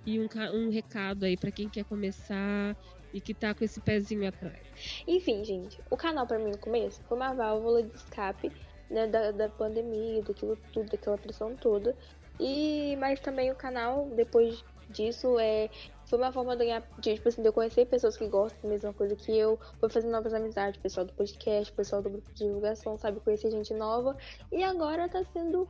E 0.05 0.21
um, 0.21 0.29
um 0.55 0.71
recado 0.71 1.25
aí 1.25 1.37
pra 1.37 1.51
quem 1.51 1.71
quer 1.71 1.85
começar 1.85 2.77
e 3.13 3.21
que 3.21 3.33
tá 3.33 3.55
com 3.55 3.65
esse 3.65 3.81
pezinho 3.81 4.29
atrás. 4.29 4.61
Enfim, 5.07 5.43
gente, 5.43 5.81
o 5.91 5.97
canal 5.97 6.27
pra 6.27 6.39
mim 6.39 6.51
no 6.51 6.59
começo 6.59 7.03
foi 7.05 7.17
uma 7.17 7.33
válvula 7.33 7.83
de 7.83 7.95
escape 7.97 8.53
né, 8.91 9.07
da, 9.07 9.31
da 9.31 9.49
pandemia, 9.49 10.23
daquilo 10.23 10.59
tudo, 10.73 10.91
daquela 10.91 11.17
pressão 11.17 11.55
toda. 11.57 11.97
E 12.39 12.95
mas 12.97 13.21
também 13.21 13.51
o 13.51 13.55
canal, 13.55 14.11
depois 14.15 14.65
disso, 14.91 15.39
é, 15.39 15.71
foi 16.07 16.19
uma 16.19 16.33
forma 16.33 16.57
de 16.57 16.65
ganhar, 16.65 16.83
de, 16.99 17.15
tipo 17.15 17.29
assim, 17.29 17.43
de 17.43 17.49
eu 17.49 17.53
conhecer 17.53 17.87
pessoas 17.87 18.17
que 18.17 18.27
gostam 18.27 18.61
da 18.63 18.69
mesma 18.69 18.93
coisa 18.93 19.15
que 19.15 19.37
eu, 19.37 19.59
foi 19.79 19.89
fazer 19.89 20.09
novas 20.09 20.33
amizades, 20.33 20.81
pessoal 20.81 21.07
do 21.07 21.13
podcast, 21.13 21.73
pessoal 21.73 22.03
do 22.03 22.11
grupo 22.11 22.33
de 22.33 22.45
divulgação, 22.45 22.97
sabe, 22.99 23.21
conhecer 23.21 23.51
gente 23.51 23.75
nova. 23.75 24.17
E 24.51 24.63
agora 24.63 25.09
tá 25.09 25.23
sendo. 25.33 25.69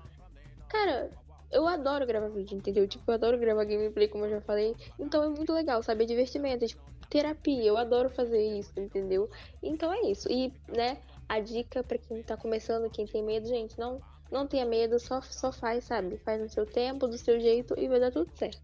Cara, 0.69 1.11
eu 1.51 1.66
adoro 1.66 2.07
gravar 2.07 2.28
vídeo, 2.28 2.57
entendeu? 2.57 2.86
Tipo, 2.86 3.11
eu 3.11 3.15
adoro 3.15 3.39
gravar 3.39 3.65
gameplay, 3.65 4.07
como 4.07 4.27
eu 4.27 4.31
já 4.31 4.40
falei. 4.40 4.77
Então 4.99 5.23
é 5.23 5.28
muito 5.28 5.53
legal, 5.53 5.82
sabe? 5.82 6.05
É 6.05 6.07
divertimento, 6.07 6.65
é 6.65 6.69
tipo 6.69 6.82
terapia. 7.09 7.65
Eu 7.65 7.77
adoro 7.77 8.11
fazer 8.11 8.40
isso, 8.59 8.73
entendeu? 8.77 9.31
Então 9.62 9.93
é 9.93 10.03
isso. 10.03 10.31
E, 10.31 10.53
né, 10.69 10.99
a 11.28 11.40
dica 11.40 11.82
pra 11.82 11.99
quem 11.99 12.23
tá 12.23 12.36
começando, 12.36 12.90
quem 12.90 13.07
tem 13.07 13.23
medo, 13.23 13.49
gente, 13.49 13.78
não, 13.78 14.01
não 14.31 14.47
tenha 14.47 14.65
medo, 14.65 14.99
só, 14.99 15.20
só 15.23 15.51
faz, 15.51 15.85
sabe? 15.85 16.19
Faz 16.19 16.40
no 16.40 16.49
seu 16.49 16.66
tempo, 16.66 17.09
do 17.09 17.19
seu 17.19 17.40
jeito 17.40 17.74
e 17.78 17.89
vai 17.89 17.99
dar 17.99 18.12
tudo 18.12 18.31
certo. 18.35 18.61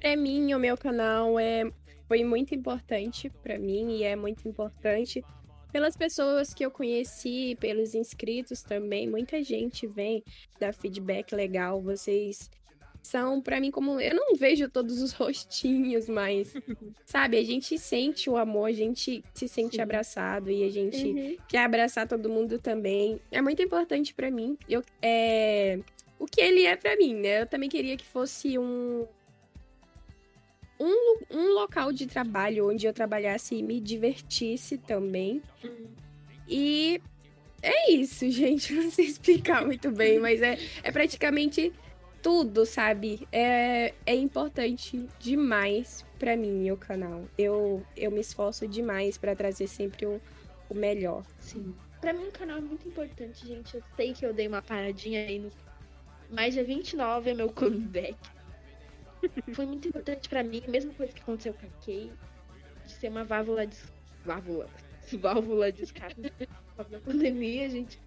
Pra 0.00 0.16
mim, 0.16 0.52
o 0.54 0.58
meu 0.58 0.76
canal 0.76 1.38
é, 1.38 1.70
foi 2.08 2.24
muito 2.24 2.54
importante 2.54 3.30
pra 3.42 3.58
mim 3.58 3.96
e 3.98 4.02
é 4.02 4.16
muito 4.16 4.46
importante 4.48 5.24
pelas 5.72 5.96
pessoas 5.96 6.52
que 6.52 6.64
eu 6.64 6.70
conheci, 6.70 7.56
pelos 7.60 7.94
inscritos 7.94 8.62
também. 8.62 9.08
Muita 9.08 9.42
gente 9.42 9.86
vem 9.86 10.22
dar 10.60 10.74
feedback 10.74 11.34
legal. 11.34 11.80
Vocês 11.80 12.50
são 13.02 13.40
pra 13.40 13.58
mim 13.60 13.70
como 13.70 13.98
eu 14.00 14.14
não 14.14 14.36
vejo 14.36 14.68
todos 14.68 15.00
os 15.00 15.12
rostinhos, 15.14 16.08
mas 16.08 16.52
sabe, 17.06 17.36
a 17.38 17.42
gente 17.44 17.78
sente 17.78 18.28
o 18.30 18.36
amor, 18.36 18.66
a 18.68 18.72
gente 18.72 19.24
se 19.34 19.48
sente 19.48 19.76
Sim. 19.76 19.82
abraçado 19.82 20.50
e 20.50 20.62
a 20.64 20.70
gente 20.70 21.06
Uhum. 21.06 21.36
quer 21.48 21.64
abraçar 21.64 22.06
todo 22.06 22.28
mundo 22.28 22.58
também. 22.58 23.18
É 23.30 23.40
muito 23.40 23.62
importante 23.62 24.12
pra 24.14 24.30
mim. 24.30 24.56
Eu, 24.68 24.82
é, 25.00 25.78
o 26.18 26.26
que 26.26 26.40
ele 26.40 26.64
é 26.64 26.76
pra 26.76 26.96
mim, 26.96 27.14
né? 27.14 27.42
Eu 27.42 27.46
também 27.46 27.68
queria 27.68 27.96
que 27.96 28.04
fosse 28.06 28.58
um, 28.58 29.06
um, 30.82 31.16
um 31.30 31.54
local 31.54 31.92
de 31.92 32.06
trabalho 32.06 32.68
onde 32.68 32.86
eu 32.86 32.92
trabalhasse 32.92 33.54
e 33.54 33.62
me 33.62 33.80
divertisse 33.80 34.76
também. 34.76 35.40
E 36.48 37.00
é 37.62 37.92
isso, 37.92 38.28
gente. 38.30 38.74
Não 38.74 38.90
sei 38.90 39.06
explicar 39.06 39.64
muito 39.64 39.90
bem, 39.90 40.18
mas 40.18 40.42
é, 40.42 40.58
é 40.82 40.90
praticamente 40.90 41.72
tudo, 42.20 42.66
sabe? 42.66 43.26
É, 43.30 43.94
é 44.04 44.14
importante 44.14 45.08
demais 45.18 46.04
pra 46.18 46.36
mim 46.36 46.70
o 46.70 46.76
canal. 46.76 47.24
Eu, 47.38 47.84
eu 47.96 48.10
me 48.10 48.20
esforço 48.20 48.66
demais 48.66 49.16
pra 49.16 49.36
trazer 49.36 49.68
sempre 49.68 50.06
o, 50.06 50.20
o 50.68 50.74
melhor. 50.74 51.24
Sim. 51.38 51.74
Pra 52.00 52.12
mim 52.12 52.26
o 52.26 52.32
canal 52.32 52.58
é 52.58 52.60
muito 52.60 52.88
importante, 52.88 53.46
gente. 53.46 53.76
Eu 53.76 53.82
sei 53.94 54.12
que 54.12 54.26
eu 54.26 54.34
dei 54.34 54.48
uma 54.48 54.60
paradinha 54.62 55.20
aí 55.20 55.38
no. 55.38 55.50
Mas 56.28 56.54
dia 56.54 56.64
29 56.64 57.30
é 57.30 57.34
meu 57.34 57.50
comeback. 57.50 58.16
Foi 59.54 59.66
muito 59.66 59.88
importante 59.88 60.28
pra 60.28 60.42
mim, 60.42 60.62
mesma 60.68 60.92
coisa 60.94 61.12
que 61.12 61.22
aconteceu 61.22 61.54
com 61.54 61.66
a 61.66 61.70
Kay, 61.84 62.12
de 62.84 62.92
ser 62.92 63.08
uma 63.08 63.24
válvula 63.24 63.66
de. 63.66 63.76
Válvula. 64.24 64.68
Válvula 65.20 65.72
de 65.72 65.82
escape 65.82 66.32
da 66.90 67.00
pandemia, 67.00 67.68
gente. 67.68 68.00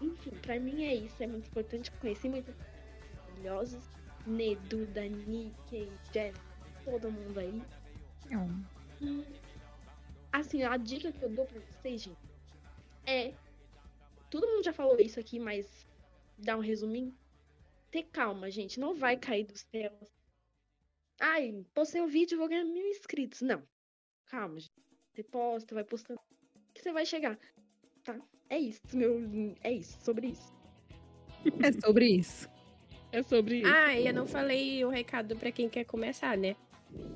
Enfim, 0.00 0.30
pra 0.42 0.58
mim 0.60 0.84
é 0.84 0.94
isso. 0.94 1.22
É 1.22 1.26
muito 1.26 1.48
importante. 1.48 1.90
Conheci 1.92 2.28
muitas 2.28 2.54
pessoas 2.54 3.14
maravilhosas. 3.16 3.82
Nedu, 4.26 4.86
Dani, 4.86 5.54
Kay, 5.70 5.90
Jeff, 6.12 6.38
todo 6.84 7.10
mundo 7.10 7.38
aí. 7.40 7.62
E, 9.00 9.24
assim, 10.30 10.62
a 10.62 10.76
dica 10.76 11.10
que 11.10 11.22
eu 11.22 11.30
dou 11.30 11.46
pra 11.46 11.60
vocês, 11.60 12.02
gente, 12.02 12.18
é. 13.06 13.32
Todo 14.28 14.46
mundo 14.46 14.62
já 14.62 14.72
falou 14.72 15.00
isso 15.00 15.18
aqui, 15.18 15.40
mas 15.40 15.86
dá 16.36 16.56
um 16.56 16.60
resuminho. 16.60 17.16
Ter 17.90 18.02
calma, 18.04 18.50
gente. 18.50 18.78
Não 18.78 18.94
vai 18.94 19.16
cair 19.16 19.44
do 19.44 19.56
céu. 19.56 19.98
Ai, 21.20 21.64
postei 21.74 22.00
um 22.00 22.06
vídeo 22.06 22.36
e 22.36 22.38
vou 22.38 22.48
ganhar 22.48 22.64
mil 22.64 22.86
inscritos. 22.86 23.40
Não. 23.40 23.62
Calma, 24.26 24.60
gente. 24.60 24.72
Você 25.12 25.22
posta, 25.24 25.74
vai 25.74 25.84
postando. 25.84 26.20
Que 26.72 26.82
você 26.82 26.92
vai 26.92 27.04
chegar. 27.04 27.38
Tá? 28.04 28.16
É 28.48 28.58
isso, 28.58 28.80
meu. 28.92 29.20
É 29.62 29.72
isso, 29.72 29.98
sobre 30.04 30.28
isso. 30.28 30.54
É 31.62 31.72
sobre 31.72 32.06
isso. 32.06 32.48
É 33.10 33.22
sobre 33.22 33.60
isso. 33.60 33.72
Ah, 33.74 33.98
e 33.98 34.06
eu 34.06 34.12
não 34.12 34.26
falei 34.26 34.84
o 34.84 34.90
recado 34.90 35.34
pra 35.34 35.50
quem 35.50 35.66
quer 35.66 35.84
começar, 35.84 36.36
né? 36.36 36.54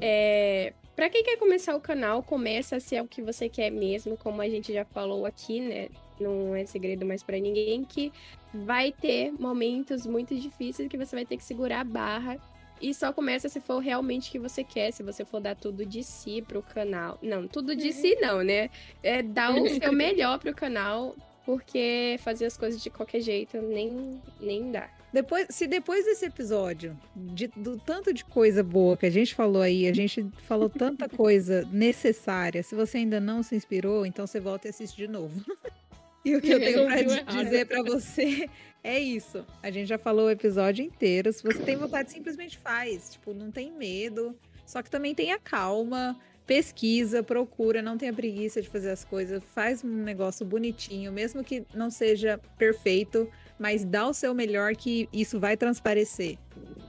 É, 0.00 0.72
para 0.97 1.10
quem 1.10 1.22
quer 1.22 1.36
começar 1.36 1.76
o 1.76 1.81
canal, 1.82 2.22
começa 2.22 2.81
se 2.81 2.97
é 2.97 3.02
o 3.02 3.06
que 3.06 3.20
você 3.20 3.47
quer 3.47 3.70
mesmo, 3.70 4.16
como 4.16 4.40
a 4.40 4.48
gente 4.48 4.72
já 4.72 4.86
falou 4.86 5.26
aqui, 5.26 5.60
né? 5.60 5.90
Não 6.18 6.55
é 6.56 6.64
segredo 6.64 7.05
mais 7.05 7.22
para 7.22 7.39
ninguém 7.39 7.84
que 7.84 8.10
vai 8.55 8.90
ter 8.90 9.32
momentos 9.32 10.06
muito 10.06 10.34
difíceis 10.34 10.89
que 10.89 10.97
você 10.97 11.14
vai 11.14 11.26
ter 11.26 11.36
que 11.36 11.44
segurar 11.44 11.81
a 11.81 11.84
barra 11.84 12.39
e 12.83 12.93
só 12.93 13.12
começa 13.12 13.49
se 13.49 13.61
for 13.61 13.78
realmente 13.78 14.28
o 14.28 14.33
que 14.33 14.39
você 14.41 14.65
quer, 14.65 14.93
se 14.93 15.02
você 15.02 15.25
for 15.25 15.41
dar 15.41 15.55
tudo 15.55 15.86
de 15.86 16.02
si 16.02 16.43
pro 16.43 16.61
canal. 16.61 17.17
Não, 17.23 17.47
tudo 17.47 17.77
de 17.77 17.93
si 17.93 18.17
não, 18.20 18.43
né? 18.43 18.69
É 19.02 19.23
dar 19.23 19.55
o 19.55 19.69
seu 19.81 19.93
melhor 19.93 20.41
pro 20.41 20.52
canal, 20.52 21.15
porque 21.47 22.19
fazer 22.20 22.47
as 22.47 22.57
coisas 22.57 22.83
de 22.83 22.91
qualquer 22.91 23.20
jeito 23.20 23.57
nem, 23.62 24.20
nem 24.41 24.73
dá. 24.73 24.91
Depois, 25.12 25.47
se 25.51 25.67
depois 25.67 26.07
desse 26.07 26.25
episódio, 26.25 26.99
de, 27.15 27.47
do 27.49 27.78
tanto 27.78 28.12
de 28.12 28.25
coisa 28.25 28.62
boa 28.62 28.97
que 28.97 29.07
a 29.07 29.11
gente 29.11 29.35
falou 29.35 29.61
aí, 29.62 29.86
a 29.86 29.93
gente 29.93 30.27
falou 30.49 30.69
tanta 30.69 31.07
coisa 31.11 31.69
necessária, 31.70 32.62
se 32.62 32.75
você 32.75 32.99
ainda 32.99 33.20
não 33.20 33.43
se 33.43 33.55
inspirou, 33.55 34.05
então 34.07 34.27
você 34.27 34.41
volta 34.41 34.67
e 34.67 34.70
assiste 34.70 34.97
de 34.97 35.07
novo. 35.07 35.44
e 36.25 36.35
o 36.35 36.41
que 36.41 36.51
eu 36.51 36.59
tenho 36.59 36.86
pra 36.86 37.43
dizer 37.43 37.67
para 37.67 37.83
você 37.83 38.49
é 38.83 38.99
isso. 38.99 39.44
A 39.62 39.70
gente 39.70 39.89
já 39.89 39.99
falou 39.99 40.27
o 40.27 40.31
episódio 40.31 40.85
inteiro. 40.85 41.33
Se 41.33 41.43
você 41.43 41.59
tem 41.62 41.77
vontade, 41.77 42.11
simplesmente 42.11 42.59
faz. 42.59 43.12
Tipo, 43.12 43.33
não 43.33 43.51
tem 43.51 43.73
medo. 43.73 44.36
Só 44.67 44.83
que 44.83 44.91
também 44.91 45.15
tenha 45.15 45.39
calma 45.39 46.19
pesquisa, 46.47 47.23
procura, 47.23 47.81
não 47.81 47.97
tenha 47.97 48.12
preguiça 48.12 48.61
de 48.61 48.69
fazer 48.69 48.91
as 48.91 49.05
coisas, 49.05 49.43
faz 49.55 49.85
um 49.85 50.02
negócio 50.02 50.44
bonitinho, 50.44 51.12
mesmo 51.12 51.43
que 51.44 51.65
não 51.75 51.91
seja 51.91 52.39
perfeito, 52.59 53.31
mas 53.59 53.85
dá 53.85 54.07
o 54.07 54.12
seu 54.12 54.35
melhor 54.35 54.75
que 54.75 55.09
isso 55.12 55.39
vai 55.39 55.57
transparecer. 55.57 56.39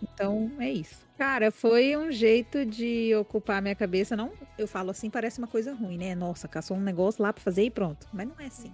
Então, 0.02 0.52
é 0.60 0.72
isso. 0.72 1.04
Cara, 1.18 1.52
foi 1.52 1.96
um 1.96 2.12
jeito 2.12 2.66
de 2.66 3.14
ocupar 3.16 3.62
minha 3.62 3.76
cabeça. 3.76 4.16
Não, 4.16 4.34
eu 4.58 4.68
falo 4.68 4.92
assim, 4.92 5.10
parece 5.10 5.38
uma 5.38 5.48
coisa 5.48 5.74
ruim, 5.74 5.98
né? 5.98 6.16
Nossa, 6.16 6.48
caçou 6.48 6.76
um 6.76 6.82
negócio 6.82 7.22
lá 7.22 7.32
para 7.32 7.42
fazer 7.42 7.64
e 7.64 7.70
pronto. 7.70 8.08
Mas 8.12 8.28
não 8.28 8.36
é 8.40 8.48
assim. 8.48 8.74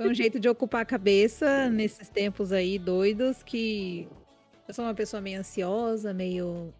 Foi 0.00 0.08
um 0.08 0.14
jeito 0.14 0.40
de 0.40 0.48
ocupar 0.48 0.80
a 0.80 0.86
cabeça 0.86 1.68
nesses 1.68 2.08
tempos 2.08 2.52
aí 2.52 2.78
doidos 2.78 3.42
que 3.42 4.08
eu 4.66 4.72
sou 4.72 4.86
uma 4.86 4.94
pessoa 4.94 5.20
meio 5.20 5.38
ansiosa, 5.38 6.14
meio 6.14 6.72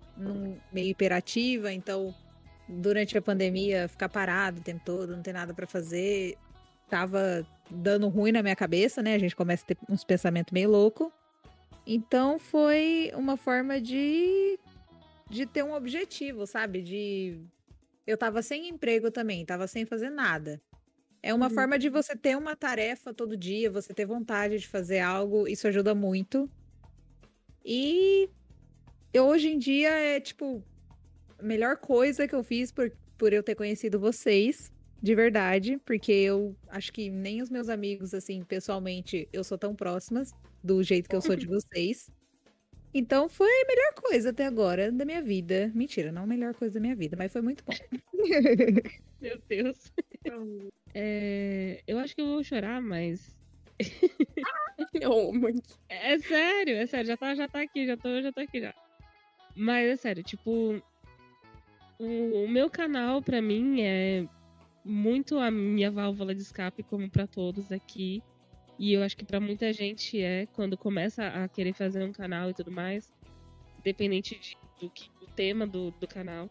meio 0.73 0.89
hiperativa, 0.89 1.71
então 1.71 2.15
durante 2.67 3.19
a 3.19 3.21
pandemia 3.21 3.89
ficar 3.89 4.09
parado 4.09 4.61
o 4.61 4.63
tempo 4.63 4.81
todo, 4.87 5.15
não 5.15 5.23
ter 5.23 5.35
nada 5.35 5.53
para 5.53 5.67
fazer, 5.67 6.39
tava 6.89 7.47
dando 7.71 8.09
ruim 8.09 8.33
na 8.33 8.43
minha 8.43 8.57
cabeça, 8.57 9.03
né? 9.03 9.13
A 9.13 9.19
gente 9.19 9.37
começa 9.37 9.65
a 9.65 9.67
ter 9.67 9.77
uns 9.87 10.03
pensamentos 10.03 10.51
meio 10.51 10.71
louco. 10.71 11.13
Então 11.87 12.39
foi 12.39 13.13
uma 13.15 13.37
forma 13.37 13.79
de 13.79 14.59
de 15.29 15.45
ter 15.45 15.63
um 15.63 15.75
objetivo, 15.75 16.47
sabe? 16.47 16.81
De 16.81 17.39
eu 18.07 18.17
tava 18.17 18.41
sem 18.41 18.71
emprego 18.71 19.11
também, 19.11 19.45
tava 19.45 19.67
sem 19.67 19.85
fazer 19.85 20.09
nada. 20.09 20.59
É 21.23 21.35
uma 21.35 21.49
uhum. 21.49 21.55
forma 21.55 21.79
de 21.79 21.89
você 21.89 22.17
ter 22.17 22.37
uma 22.37 22.57
tarefa 22.57 23.13
todo 23.13 23.37
dia, 23.37 23.71
você 23.71 23.93
ter 23.93 24.07
vontade 24.07 24.59
de 24.59 24.67
fazer 24.67 25.01
algo, 25.01 25.47
isso 25.47 25.69
ajuda 25.69 25.95
muito. 25.95 26.51
E 27.65 28.29
hoje 29.15 29.49
em 29.49 29.59
dia 29.59 29.91
é 29.91 30.21
tipo 30.21 30.63
a 31.39 31.43
melhor 31.43 31.77
coisa 31.77 32.27
que 32.27 32.35
eu 32.35 32.43
fiz 32.43 32.73
por, 32.73 32.91
por 33.19 33.33
eu 33.33 33.43
ter 33.43 33.55
conhecido 33.55 34.01
vocês, 34.01 34.73
de 35.03 35.15
verdade, 35.15 35.79
porque 35.85 36.13
eu 36.13 36.57
acho 36.69 36.93
que 36.93 37.11
nem 37.11 37.43
os 37.43 37.51
meus 37.51 37.69
amigos, 37.69 38.15
assim, 38.15 38.43
pessoalmente, 38.43 39.29
eu 39.33 39.43
sou 39.45 39.59
tão 39.59 39.75
próximas 39.75 40.33
do 40.63 40.83
jeito 40.83 41.09
que 41.09 41.17
eu 41.17 41.23
sou 41.23 41.37
de 41.37 41.47
vocês. 41.49 42.11
Então 42.93 43.29
foi 43.29 43.49
a 43.49 43.67
melhor 43.67 43.95
coisa 43.95 44.31
até 44.31 44.47
agora 44.47 44.91
da 44.91 45.05
minha 45.05 45.23
vida. 45.23 45.71
Mentira, 45.75 46.11
não 46.11 46.25
a 46.25 46.27
melhor 46.27 46.55
coisa 46.55 46.75
da 46.75 46.81
minha 46.81 46.97
vida, 46.97 47.17
mas 47.17 47.33
foi 47.33 47.41
muito 47.41 47.65
bom. 47.65 47.73
Meu 49.21 49.41
Deus. 49.49 49.93
É, 50.95 51.83
eu 51.87 51.99
acho 51.99 52.15
que 52.15 52.21
eu 52.21 52.27
vou 52.27 52.45
chorar, 52.45 52.81
mas. 52.81 53.37
oh, 55.07 55.33
é 55.89 56.19
sério, 56.19 56.77
é 56.77 56.87
sério, 56.87 57.07
já 57.07 57.17
tá, 57.17 57.35
já 57.35 57.49
tá 57.49 57.61
aqui, 57.61 57.87
já 57.87 57.97
tô, 57.97 58.21
já 58.21 58.33
tô 58.33 58.41
aqui 58.41 58.61
já. 58.61 58.75
Mas 59.55 59.89
é 59.89 59.97
sério, 59.97 60.23
tipo, 60.23 60.83
o, 61.99 62.45
o 62.45 62.49
meu 62.49 62.71
canal, 62.71 63.23
para 63.23 63.41
mim, 63.41 63.83
é 63.83 64.27
muito 64.85 65.39
a 65.39 65.51
minha 65.51 65.91
válvula 65.91 66.35
de 66.35 66.43
escape, 66.43 66.83
como 66.83 67.11
para 67.11 67.27
todos 67.27 67.71
aqui. 67.71 68.23
E 68.79 68.95
eu 68.95 69.03
acho 69.03 69.17
que 69.17 69.25
para 69.25 69.39
muita 69.39 69.73
gente 69.73 70.21
é 70.21 70.47
quando 70.55 70.77
começa 70.77 71.27
a 71.27 71.49
querer 71.49 71.75
fazer 71.75 72.03
um 72.03 72.13
canal 72.13 72.49
e 72.49 72.55
tudo 72.55 72.73
mais, 72.73 73.13
independente 73.79 74.39
de, 74.39 74.57
do, 74.81 74.91
do 75.21 75.27
tema 75.35 75.67
do, 75.67 75.91
do 75.91 76.09
canal. 76.09 76.49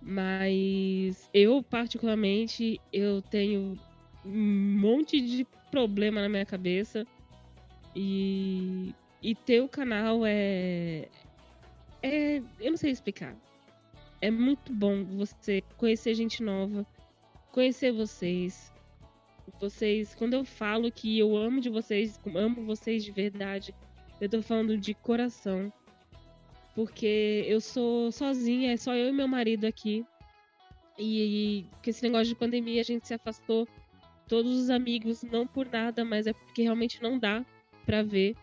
Mas 0.00 1.28
eu, 1.34 1.62
particularmente, 1.62 2.80
eu 2.92 3.20
tenho 3.22 3.78
um 4.24 4.78
monte 4.80 5.20
de 5.20 5.46
problema 5.70 6.20
na 6.20 6.28
minha 6.28 6.46
cabeça. 6.46 7.06
E, 7.96 8.94
e 9.22 9.34
ter 9.34 9.60
o 9.60 9.68
canal 9.68 10.24
é, 10.24 11.08
é. 12.02 12.38
Eu 12.60 12.70
não 12.70 12.76
sei 12.76 12.92
explicar 12.92 13.36
é 14.20 14.30
muito 14.30 14.72
bom 14.72 15.04
você 15.04 15.62
conhecer 15.76 16.14
gente 16.14 16.42
nova, 16.42 16.86
conhecer 17.52 17.92
vocês. 17.92 18.72
Vocês, 19.60 20.14
quando 20.14 20.34
eu 20.34 20.44
falo 20.44 20.92
que 20.92 21.18
eu 21.18 21.36
amo 21.36 21.60
de 21.60 21.70
vocês, 21.70 22.20
amo 22.34 22.64
vocês 22.64 23.02
de 23.02 23.10
verdade, 23.10 23.74
eu 24.20 24.28
tô 24.28 24.42
falando 24.42 24.76
de 24.76 24.92
coração. 24.94 25.72
Porque 26.78 27.44
eu 27.48 27.60
sou 27.60 28.12
sozinha, 28.12 28.72
é 28.72 28.76
só 28.76 28.94
eu 28.94 29.08
e 29.08 29.12
meu 29.12 29.26
marido 29.26 29.64
aqui. 29.64 30.06
E, 30.96 31.22
e 31.58 31.62
com 31.82 31.90
esse 31.90 32.04
negócio 32.04 32.28
de 32.28 32.36
pandemia 32.36 32.80
a 32.80 32.84
gente 32.84 33.04
se 33.04 33.12
afastou. 33.12 33.66
Todos 34.28 34.56
os 34.56 34.70
amigos, 34.70 35.24
não 35.24 35.44
por 35.44 35.66
nada, 35.66 36.04
mas 36.04 36.28
é 36.28 36.32
porque 36.32 36.62
realmente 36.62 37.02
não 37.02 37.18
dá 37.18 37.44
pra 37.84 38.04
ver. 38.04 38.36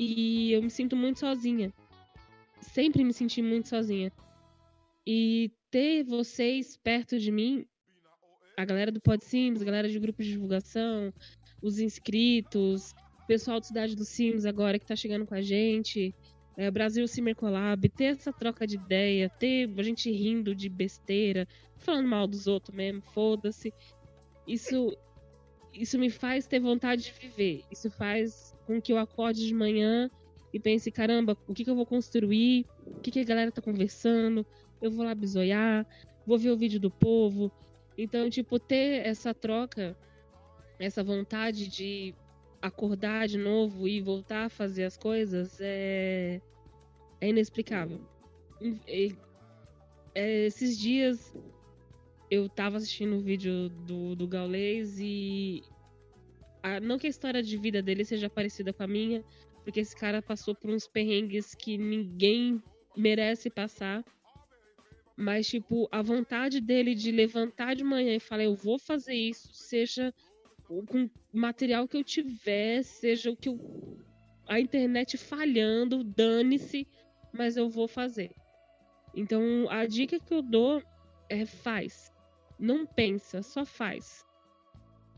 E 0.00 0.50
eu 0.50 0.64
me 0.64 0.68
sinto 0.68 0.96
muito 0.96 1.20
sozinha. 1.20 1.72
Sempre 2.60 3.04
me 3.04 3.12
senti 3.12 3.40
muito 3.40 3.68
sozinha. 3.68 4.10
E 5.06 5.52
ter 5.70 6.02
vocês 6.02 6.76
perto 6.76 7.20
de 7.20 7.30
mim, 7.30 7.64
a 8.56 8.64
galera 8.64 8.90
do 8.90 9.00
Pod 9.00 9.24
Sims, 9.24 9.62
a 9.62 9.64
galera 9.64 9.88
de 9.88 10.00
grupos 10.00 10.26
de 10.26 10.32
divulgação, 10.32 11.14
os 11.62 11.78
inscritos, 11.78 12.90
o 13.22 13.26
pessoal 13.28 13.60
do 13.60 13.66
Cidade 13.66 13.94
dos 13.94 14.08
Sims 14.08 14.44
agora 14.44 14.76
que 14.76 14.86
tá 14.86 14.96
chegando 14.96 15.24
com 15.24 15.36
a 15.36 15.40
gente, 15.40 16.12
é, 16.56 16.70
Brasil 16.70 17.06
Simmer 17.06 17.34
Collab, 17.34 17.88
ter 17.88 18.16
essa 18.16 18.32
troca 18.32 18.66
de 18.66 18.76
ideia, 18.76 19.28
ter 19.28 19.70
a 19.76 19.82
gente 19.82 20.10
rindo 20.10 20.54
de 20.54 20.68
besteira, 20.68 21.46
falando 21.78 22.08
mal 22.08 22.26
dos 22.26 22.46
outros 22.46 22.76
mesmo, 22.76 23.02
foda-se. 23.02 23.72
Isso, 24.46 24.96
isso 25.72 25.98
me 25.98 26.10
faz 26.10 26.46
ter 26.46 26.60
vontade 26.60 27.04
de 27.04 27.12
viver. 27.12 27.64
Isso 27.70 27.90
faz 27.90 28.54
com 28.66 28.80
que 28.80 28.92
eu 28.92 28.98
acorde 28.98 29.46
de 29.46 29.54
manhã 29.54 30.10
e 30.52 30.60
pense, 30.60 30.90
caramba, 30.90 31.36
o 31.46 31.54
que, 31.54 31.64
que 31.64 31.70
eu 31.70 31.74
vou 31.74 31.86
construir? 31.86 32.66
O 32.86 33.00
que, 33.00 33.10
que 33.10 33.20
a 33.20 33.24
galera 33.24 33.50
tá 33.50 33.60
conversando? 33.60 34.46
eu 34.84 34.90
vou 34.90 35.04
lá 35.04 35.14
bisoiar, 35.14 35.86
vou 36.26 36.38
ver 36.38 36.50
o 36.50 36.56
vídeo 36.56 36.78
do 36.78 36.90
povo. 36.90 37.50
Então, 37.96 38.28
tipo, 38.28 38.58
ter 38.58 39.06
essa 39.06 39.32
troca, 39.32 39.96
essa 40.78 41.02
vontade 41.02 41.68
de 41.68 42.14
acordar 42.64 43.28
de 43.28 43.36
novo 43.36 43.86
e 43.86 44.00
voltar 44.00 44.46
a 44.46 44.48
fazer 44.48 44.84
as 44.84 44.96
coisas 44.96 45.60
é, 45.60 46.40
é 47.20 47.28
inexplicável. 47.28 48.00
E, 48.88 49.14
é, 50.14 50.46
esses 50.46 50.78
dias 50.78 51.36
eu 52.30 52.48
tava 52.48 52.78
assistindo 52.78 53.16
o 53.16 53.20
vídeo 53.20 53.68
do, 53.68 54.16
do 54.16 54.26
Gaulês 54.26 54.98
e 54.98 55.62
a, 56.62 56.80
não 56.80 56.98
que 56.98 57.06
a 57.06 57.10
história 57.10 57.42
de 57.42 57.58
vida 57.58 57.82
dele 57.82 58.02
seja 58.02 58.30
parecida 58.30 58.72
com 58.72 58.82
a 58.82 58.86
minha, 58.86 59.22
porque 59.62 59.80
esse 59.80 59.94
cara 59.94 60.22
passou 60.22 60.54
por 60.54 60.70
uns 60.70 60.88
perrengues 60.88 61.54
que 61.54 61.76
ninguém 61.76 62.62
merece 62.96 63.50
passar. 63.50 64.02
Mas, 65.14 65.46
tipo, 65.46 65.86
a 65.92 66.00
vontade 66.00 66.62
dele 66.62 66.94
de 66.94 67.12
levantar 67.12 67.76
de 67.76 67.84
manhã 67.84 68.16
e 68.16 68.20
falar, 68.20 68.44
eu 68.44 68.56
vou 68.56 68.78
fazer 68.78 69.14
isso, 69.14 69.52
seja 69.52 70.14
com 70.66 71.10
material 71.32 71.86
que 71.86 71.96
eu 71.96 72.04
tiver, 72.04 72.82
seja 72.82 73.30
o 73.30 73.36
que 73.36 73.48
eu... 73.48 73.98
a 74.46 74.58
internet 74.58 75.16
falhando, 75.16 76.02
dane-se, 76.02 76.86
mas 77.32 77.56
eu 77.56 77.68
vou 77.68 77.86
fazer. 77.86 78.34
Então, 79.14 79.68
a 79.70 79.86
dica 79.86 80.18
que 80.18 80.34
eu 80.34 80.42
dou 80.42 80.82
é 81.28 81.44
faz. 81.46 82.12
Não 82.58 82.86
pensa, 82.86 83.42
só 83.42 83.64
faz. 83.64 84.24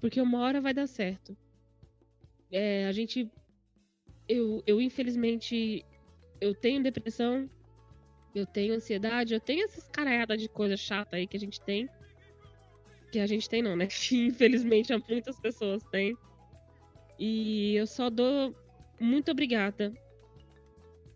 Porque 0.00 0.20
uma 0.20 0.40
hora 0.40 0.60
vai 0.60 0.74
dar 0.74 0.86
certo. 0.86 1.36
É, 2.50 2.86
a 2.86 2.92
gente. 2.92 3.30
Eu, 4.28 4.62
eu, 4.66 4.80
infelizmente, 4.80 5.84
eu 6.40 6.54
tenho 6.54 6.82
depressão, 6.82 7.48
eu 8.34 8.46
tenho 8.46 8.74
ansiedade, 8.74 9.34
eu 9.34 9.40
tenho 9.40 9.64
essas 9.64 9.88
caraiadas 9.88 10.40
de 10.40 10.48
coisa 10.48 10.76
chata 10.76 11.16
aí 11.16 11.26
que 11.26 11.36
a 11.36 11.40
gente 11.40 11.60
tem. 11.60 11.88
Que 13.16 13.20
a 13.20 13.26
gente 13.26 13.48
tem 13.48 13.62
não, 13.62 13.74
né? 13.74 13.86
Que 13.88 14.26
infelizmente 14.26 14.92
muitas 15.08 15.40
pessoas 15.40 15.82
têm. 15.84 16.14
E 17.18 17.74
eu 17.74 17.86
só 17.86 18.10
dou 18.10 18.54
muito 19.00 19.30
obrigada. 19.30 19.90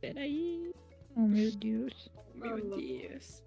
Peraí. 0.01 0.73
Oh, 1.15 1.27
meu 1.27 1.51
Deus. 1.51 2.11
Meu 2.35 2.57
Deus. 2.75 3.45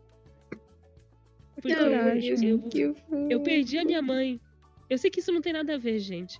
Porque 1.55 1.75
Não, 1.75 1.87
eu, 1.87 2.35
eu, 2.43 2.61
que 2.69 2.93
eu 3.27 3.41
perdi 3.41 3.79
a 3.79 3.85
minha 3.85 4.03
mãe. 4.03 4.39
Eu 4.87 4.99
sei 4.99 5.09
que 5.09 5.19
isso 5.19 5.31
não 5.31 5.41
tem 5.41 5.53
nada 5.53 5.73
a 5.73 5.77
ver, 5.79 5.97
gente. 5.97 6.39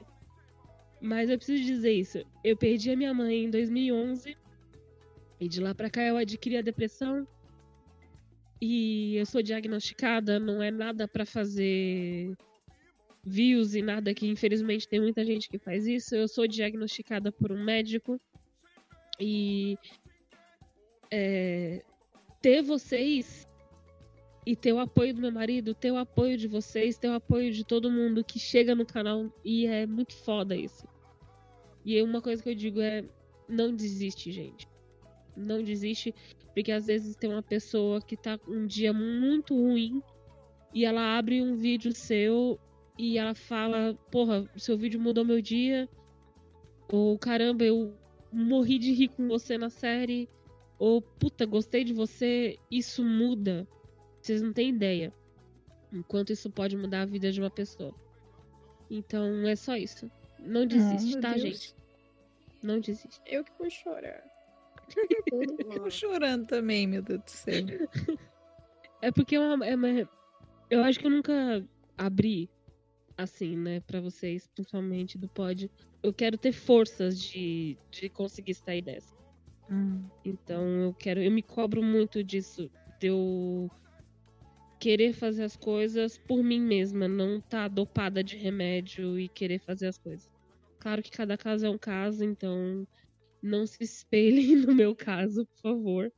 Mas 1.01 1.31
eu 1.31 1.37
preciso 1.37 1.63
dizer 1.63 1.93
isso. 1.93 2.23
Eu 2.43 2.55
perdi 2.55 2.91
a 2.91 2.95
minha 2.95 3.13
mãe 3.13 3.45
em 3.45 3.49
2011. 3.49 4.37
E 5.39 5.47
de 5.47 5.59
lá 5.59 5.73
pra 5.73 5.89
cá 5.89 6.03
eu 6.03 6.17
adquiri 6.17 6.57
a 6.57 6.61
depressão. 6.61 7.27
E 8.65 9.17
eu 9.17 9.25
sou 9.25 9.43
diagnosticada, 9.43 10.39
não 10.39 10.63
é 10.63 10.71
nada 10.71 11.05
pra 11.05 11.25
fazer 11.25 12.33
views 13.21 13.75
e 13.75 13.81
nada 13.81 14.13
que 14.13 14.25
infelizmente 14.25 14.87
tem 14.87 15.01
muita 15.01 15.25
gente 15.25 15.49
que 15.49 15.59
faz 15.59 15.85
isso. 15.85 16.15
Eu 16.15 16.29
sou 16.29 16.47
diagnosticada 16.47 17.29
por 17.29 17.51
um 17.51 17.61
médico. 17.61 18.17
E 19.19 19.77
é, 21.11 21.83
ter 22.41 22.61
vocês 22.61 23.45
e 24.45 24.55
ter 24.55 24.71
o 24.71 24.79
apoio 24.79 25.13
do 25.13 25.19
meu 25.19 25.31
marido, 25.33 25.75
ter 25.75 25.91
o 25.91 25.97
apoio 25.97 26.37
de 26.37 26.47
vocês, 26.47 26.97
ter 26.97 27.09
o 27.09 27.15
apoio 27.15 27.51
de 27.51 27.65
todo 27.65 27.91
mundo 27.91 28.23
que 28.23 28.39
chega 28.39 28.73
no 28.73 28.85
canal 28.85 29.29
e 29.43 29.67
é 29.67 29.85
muito 29.85 30.15
foda 30.15 30.55
isso. 30.55 30.87
E 31.83 32.01
uma 32.01 32.21
coisa 32.21 32.41
que 32.41 32.49
eu 32.49 32.55
digo 32.55 32.79
é 32.79 33.03
não 33.45 33.75
desiste, 33.75 34.31
gente. 34.31 34.72
Não 35.35 35.63
desiste, 35.63 36.13
porque 36.53 36.71
às 36.71 36.85
vezes 36.85 37.15
tem 37.15 37.29
uma 37.29 37.41
pessoa 37.41 38.01
que 38.01 38.15
tá 38.15 38.39
um 38.47 38.65
dia 38.65 38.93
muito 38.93 39.55
ruim 39.55 40.01
e 40.73 40.85
ela 40.85 41.17
abre 41.17 41.41
um 41.41 41.55
vídeo 41.55 41.93
seu 41.93 42.59
e 42.97 43.17
ela 43.17 43.33
fala, 43.33 43.95
porra, 44.11 44.49
seu 44.55 44.77
vídeo 44.77 44.99
mudou 44.99 45.25
meu 45.25 45.41
dia. 45.41 45.89
Ou 46.91 47.17
caramba, 47.17 47.63
eu 47.63 47.95
morri 48.31 48.77
de 48.77 48.91
rir 48.91 49.09
com 49.09 49.27
você 49.27 49.57
na 49.57 49.69
série. 49.69 50.29
Ou 50.77 51.01
puta, 51.01 51.45
gostei 51.45 51.83
de 51.83 51.93
você. 51.93 52.57
Isso 52.69 53.03
muda. 53.03 53.67
Vocês 54.21 54.41
não 54.41 54.53
têm 54.53 54.69
ideia. 54.69 55.13
Enquanto 55.91 56.31
isso 56.31 56.49
pode 56.49 56.75
mudar 56.77 57.01
a 57.01 57.05
vida 57.05 57.31
de 57.31 57.39
uma 57.39 57.49
pessoa. 57.49 57.93
Então 58.89 59.47
é 59.47 59.55
só 59.55 59.75
isso. 59.75 60.09
Não 60.39 60.65
desiste, 60.65 61.13
meu 61.13 61.21
tá, 61.21 61.33
Deus. 61.33 61.41
gente? 61.41 61.75
Não 62.61 62.79
desiste. 62.79 63.21
Eu 63.25 63.43
que 63.43 63.51
vou 63.57 63.69
chorar. 63.69 64.23
Eu 65.31 65.81
tô 65.83 65.89
chorando 65.89 66.45
também, 66.47 66.87
meu 66.87 67.01
Deus 67.01 67.21
do 67.23 67.29
céu. 67.29 67.65
É 69.01 69.11
porque 69.11 69.35
é 69.35 69.39
uma, 69.39 69.65
é 69.65 69.75
uma- 69.75 70.09
eu 70.69 70.83
acho 70.83 70.99
que 70.99 71.05
eu 71.05 71.11
nunca 71.11 71.65
abri 71.97 72.49
assim, 73.17 73.55
né, 73.55 73.79
pra 73.81 74.01
vocês, 74.01 74.47
principalmente 74.47 75.17
do 75.17 75.27
pod. 75.27 75.69
Eu 76.01 76.13
quero 76.13 76.37
ter 76.37 76.51
forças 76.51 77.19
de, 77.19 77.77
de 77.91 78.09
conseguir 78.09 78.53
sair 78.55 78.81
dessa. 78.81 79.15
Hum. 79.69 80.05
Então 80.25 80.65
eu 80.81 80.93
quero, 80.93 81.21
eu 81.21 81.31
me 81.31 81.41
cobro 81.41 81.81
muito 81.83 82.23
disso, 82.23 82.69
de 82.99 83.07
eu 83.07 83.69
querer 84.79 85.13
fazer 85.13 85.43
as 85.43 85.55
coisas 85.55 86.17
por 86.17 86.43
mim 86.43 86.59
mesma, 86.59 87.07
não 87.07 87.39
tá 87.39 87.67
dopada 87.67 88.23
de 88.23 88.37
remédio 88.37 89.17
e 89.17 89.29
querer 89.29 89.59
fazer 89.59 89.87
as 89.87 89.97
coisas. 89.97 90.29
Claro 90.79 91.01
que 91.01 91.11
cada 91.11 91.37
caso 91.37 91.65
é 91.65 91.69
um 91.69 91.77
caso, 91.77 92.23
então 92.25 92.85
não 93.43 93.67
se 93.67 93.83
espelhem 93.83 94.55
no 94.65 94.73
meu 94.73 94.95
caso, 94.95 95.45
por 95.45 95.57
favor. 95.57 96.13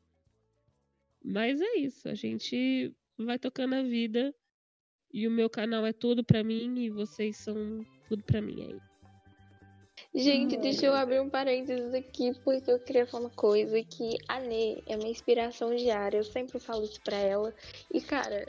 Mas 1.23 1.59
é 1.59 1.77
isso, 1.77 2.07
a 2.07 2.13
gente 2.13 2.93
vai 3.17 3.39
tocando 3.39 3.73
a 3.73 3.81
vida 3.81 4.33
e 5.11 5.27
o 5.27 5.31
meu 5.31 5.49
canal 5.49 5.85
é 5.85 5.91
tudo 5.91 6.23
pra 6.23 6.43
mim 6.43 6.77
e 6.77 6.89
vocês 6.89 7.37
são 7.37 7.83
tudo 8.07 8.23
pra 8.23 8.41
mim 8.41 8.61
aí. 8.61 8.79
Gente, 10.13 10.57
deixa 10.57 10.85
eu 10.85 10.93
abrir 10.93 11.19
um 11.19 11.29
parênteses 11.29 11.93
aqui, 11.93 12.33
porque 12.43 12.69
eu 12.69 12.79
queria 12.79 13.07
falar 13.07 13.25
uma 13.25 13.29
coisa 13.35 13.81
que 13.83 14.17
a 14.27 14.39
Nê 14.39 14.83
é 14.85 14.95
uma 14.95 15.07
inspiração 15.07 15.75
diária, 15.75 16.17
eu 16.17 16.23
sempre 16.23 16.59
falo 16.59 16.83
isso 16.83 17.01
pra 17.01 17.17
ela. 17.17 17.53
E, 17.91 17.99
cara, 18.01 18.45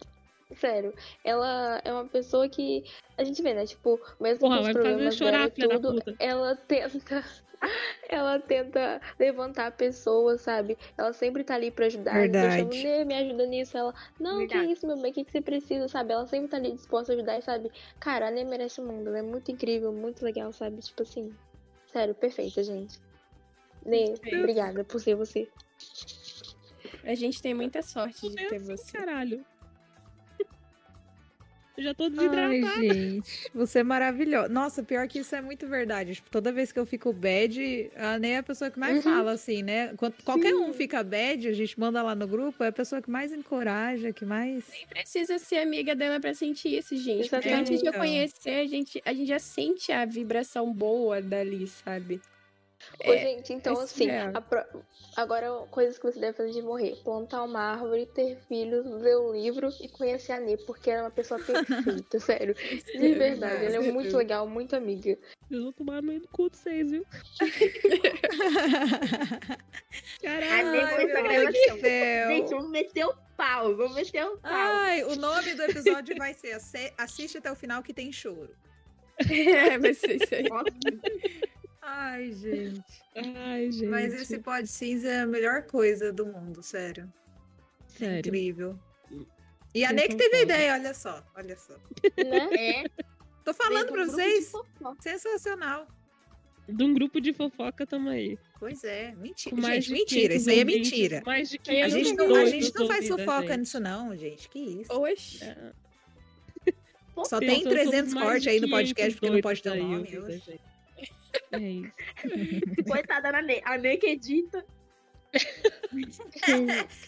sério, 0.56 0.92
ela 1.24 1.80
é 1.84 1.92
uma 1.92 2.06
pessoa 2.06 2.48
que 2.48 2.84
a 3.16 3.24
gente 3.24 3.42
vê, 3.42 3.55
né? 3.55 3.66
Tipo, 3.66 3.98
mesmo 4.20 4.40
Porra, 4.40 4.58
com 4.58 4.64
os 4.64 4.72
problemas 4.72 5.16
chorar, 5.16 5.50
dela 5.50 5.80
tudo, 5.80 6.16
ela 6.18 6.56
tenta. 6.56 7.24
Ela 8.09 8.39
tenta 8.39 9.01
levantar 9.18 9.67
a 9.67 9.70
pessoa, 9.70 10.39
sabe? 10.39 10.78
Ela 10.97 11.12
sempre 11.12 11.43
tá 11.43 11.55
ali 11.55 11.70
pra 11.70 11.86
ajudar. 11.86 12.15
Verdade. 12.15 12.60
Eu 12.60 12.73
chamo, 12.73 12.83
Nê, 12.83 13.05
me 13.05 13.15
ajuda 13.15 13.47
nisso. 13.47 13.76
Ela, 13.76 13.94
não, 14.20 14.39
Verdade. 14.39 14.67
que 14.67 14.73
isso, 14.73 14.86
meu 14.86 14.97
bem, 15.01 15.10
o 15.10 15.15
que, 15.15 15.25
que 15.25 15.33
você 15.33 15.41
precisa, 15.41 15.89
sabe? 15.89 16.12
Ela 16.12 16.26
sempre 16.26 16.49
tá 16.49 16.57
ali 16.57 16.73
disposta 16.73 17.12
a 17.12 17.17
ajudar, 17.17 17.39
e 17.39 17.43
sabe? 17.43 17.70
Cara, 17.99 18.28
a 18.28 18.31
Nê 18.31 18.44
merece 18.44 18.81
o 18.81 18.85
mundo. 18.85 19.09
Ela 19.09 19.18
é 19.18 19.23
muito 19.23 19.51
incrível, 19.51 19.93
muito 19.93 20.25
legal, 20.25 20.52
sabe? 20.52 20.81
Tipo 20.81 21.02
assim. 21.02 21.35
Sério, 21.93 22.15
perfeita, 22.15 22.62
gente. 22.62 23.01
Nê, 23.85 24.07
Perfeito. 24.09 24.39
obrigada 24.39 24.85
por 24.85 25.01
ser 25.01 25.15
você. 25.15 25.49
A 27.05 27.15
gente 27.15 27.41
tem 27.41 27.55
muita 27.55 27.83
sorte 27.83 28.20
de 28.28 28.35
ter 28.35 28.57
assim, 28.57 28.76
você. 28.76 28.99
caralho. 28.99 29.44
Eu 31.76 31.82
já 31.84 31.94
tô 31.94 32.05
Ai, 32.05 32.10
desidratada. 32.10 32.82
gente, 32.82 33.50
você 33.55 33.80
é 33.80 33.82
maravilhosa. 33.82 34.48
Nossa, 34.48 34.82
pior 34.82 35.06
que 35.06 35.18
isso 35.18 35.34
é 35.34 35.42
muito 35.42 35.66
verdade. 35.66 36.14
Tipo, 36.14 36.30
toda 36.30 36.50
vez 36.50 36.72
que 36.72 36.78
eu 36.78 36.86
fico 36.86 37.12
bad, 37.12 37.90
a 37.96 38.18
Ney 38.18 38.32
é 38.32 38.36
a 38.38 38.42
pessoa 38.42 38.70
que 38.70 38.78
mais 38.78 38.96
Uhum. 38.96 39.02
fala, 39.02 39.32
assim, 39.32 39.62
né? 39.62 39.92
Quando 39.96 40.14
qualquer 40.24 40.55
um 40.55 40.72
fica 40.72 41.02
bad, 41.05 41.46
a 41.48 41.52
gente 41.52 41.78
manda 41.78 42.02
lá 42.02 42.14
no 42.14 42.26
grupo, 42.26 42.64
é 42.64 42.68
a 42.68 42.72
pessoa 42.72 43.02
que 43.02 43.10
mais 43.10 43.32
encoraja, 43.32 44.12
que 44.12 44.24
mais. 44.24 44.64
Nem 44.72 44.86
precisa 44.86 45.38
ser 45.38 45.58
amiga 45.58 45.94
dela 45.94 46.18
pra 46.18 46.32
sentir 46.32 46.78
isso, 46.78 46.96
gente. 46.96 47.30
Antes 47.34 47.80
de 47.80 47.86
eu 47.88 47.92
conhecer, 47.92 48.60
a 48.60 48.66
gente, 48.66 49.02
a 49.05 49.12
gente 49.12 49.28
já 49.28 49.38
sente 49.38 49.92
a 49.92 50.05
vibração 50.06 50.72
boa 50.72 51.20
dali, 51.20 51.66
sabe? 51.66 52.20
Ô, 53.06 53.12
É, 53.12 53.18
gente, 53.18 53.52
então 53.52 53.78
é 53.81 53.84
assim, 53.84 54.08
pro- 54.48 54.82
agora 55.16 55.48
coisas 55.70 55.98
que 55.98 56.05
você 56.05 56.18
deve 56.18 56.36
fazer 56.36 56.52
de 56.52 56.62
morrer. 56.62 56.97
Plantar 57.05 57.42
uma 57.42 57.60
árvore, 57.60 58.06
ter 58.06 58.36
filhos, 58.48 58.84
ler 58.86 59.16
um 59.18 59.32
livro 59.32 59.68
e 59.81 59.89
conhecer 59.89 60.32
a 60.32 60.40
Nê, 60.40 60.56
porque 60.56 60.90
ela 60.90 61.00
é 61.00 61.05
uma 61.05 61.10
pessoa 61.10 61.39
perfeita, 61.40 62.18
sério. 62.20 62.55
De 62.55 63.15
verdade, 63.15 63.65
ela 63.66 63.76
é 63.76 63.92
muito 63.92 64.16
legal, 64.16 64.48
muito 64.48 64.74
amiga. 64.74 65.18
Vocês 65.48 65.62
vão 65.62 65.73
tomar 65.73 66.02
no 66.02 66.08
meio 66.08 66.20
do 66.20 66.28
cu 66.28 66.50
de 66.50 66.56
vocês, 66.56 66.90
viu? 66.90 67.06
A 70.26 70.62
meu 70.65 70.82
gravação. 71.12 71.28
Deus 71.28 71.55
do 71.76 71.81
céu. 71.81 72.28
Gente, 72.28 72.50
vamos 72.50 72.70
meter 72.70 73.05
o 73.06 73.15
pau, 73.36 73.76
vamos 73.76 73.94
meter 73.94 74.24
o 74.24 74.36
pau. 74.39 74.50
Ai, 74.52 75.05
o 75.05 75.16
nome 75.16 75.55
do 75.55 75.62
episódio 75.62 76.16
vai 76.16 76.34
ser 76.34 76.52
Assi- 76.52 76.92
Assiste 76.98 77.39
até 77.39 77.50
o 77.50 77.55
final 77.56 77.82
que 77.82 77.92
tem 77.94 78.12
choro. 78.12 78.50
É, 79.31 79.78
vai 79.78 79.94
ser 79.94 80.16
isso 80.16 80.34
aí. 80.34 80.47
Ai, 81.89 82.32
gente. 82.32 82.82
Ai, 83.15 83.70
gente. 83.70 83.86
Mas 83.86 84.12
esse 84.12 84.40
pod 84.40 84.66
cinza 84.66 85.08
é 85.08 85.20
a 85.20 85.26
melhor 85.26 85.62
coisa 85.62 86.12
do 86.12 86.26
mundo, 86.26 86.60
sério. 86.60 87.12
É 87.94 87.98
Sério. 87.98 88.18
incrível. 88.18 88.78
E 89.73 89.84
a 89.84 89.92
Ney 89.92 90.08
que 90.08 90.16
teve 90.16 90.42
ideia, 90.42 90.74
olha 90.74 90.92
só, 90.92 91.23
olha 91.36 91.56
só. 91.56 91.74
Né? 91.74 92.82
é. 92.82 92.84
Tô 93.44 93.55
falando 93.55 93.92
pra 93.92 94.05
de 94.05 94.10
vocês, 94.10 94.52
sensacional. 95.00 95.86
De 96.68 96.82
um 96.82 96.92
grupo 96.92 97.20
de 97.20 97.32
fofoca 97.32 97.86
tamo 97.86 98.08
aí. 98.08 98.36
Pois 98.58 98.82
é, 98.82 99.15
mentira. 99.15 99.55
Com 99.55 99.62
mais 99.62 99.84
Gente, 99.84 100.08
de 100.08 100.15
mentira, 100.15 100.28
500 100.34 100.40
isso 100.40 100.50
aí 100.50 100.58
é 100.58 100.65
mentira. 100.65 101.23
Mais 101.24 101.48
de 101.48 101.56
A 101.56 101.60
A 101.60 101.62
500 101.62 101.92
gente 101.92 102.12
não, 102.16 102.34
a 102.34 102.47
gente 102.47 102.74
não 102.74 102.86
faz 102.89 103.06
fofoca 103.06 103.47
gente. 103.47 103.58
nisso 103.58 103.81
não, 103.81 104.16
gente. 104.16 104.48
Que 104.48 104.58
isso. 104.58 104.92
Oxe. 104.92 105.44
É. 105.44 105.73
Só 107.24 107.39
tem 107.39 107.62
somos 107.62 107.78
300 107.78 108.15
mais 108.15 108.26
cortes 108.26 108.42
de 108.42 108.48
aí 108.48 108.60
no 108.60 108.66
500 108.66 108.70
podcast 108.70 109.20
porque 109.20 109.34
não 109.34 109.40
pode 109.40 109.62
ter 109.62 109.70
o 109.70 109.76
nome. 109.76 110.18
hoje. 110.18 110.60
É 111.52 111.58
isso. 111.58 111.92
Coitada 112.86 113.32
da 113.32 113.42
Ney. 113.42 113.60
A 113.65 113.76
Ney 113.78 113.97
que 113.97 114.08
edita. 114.08 114.65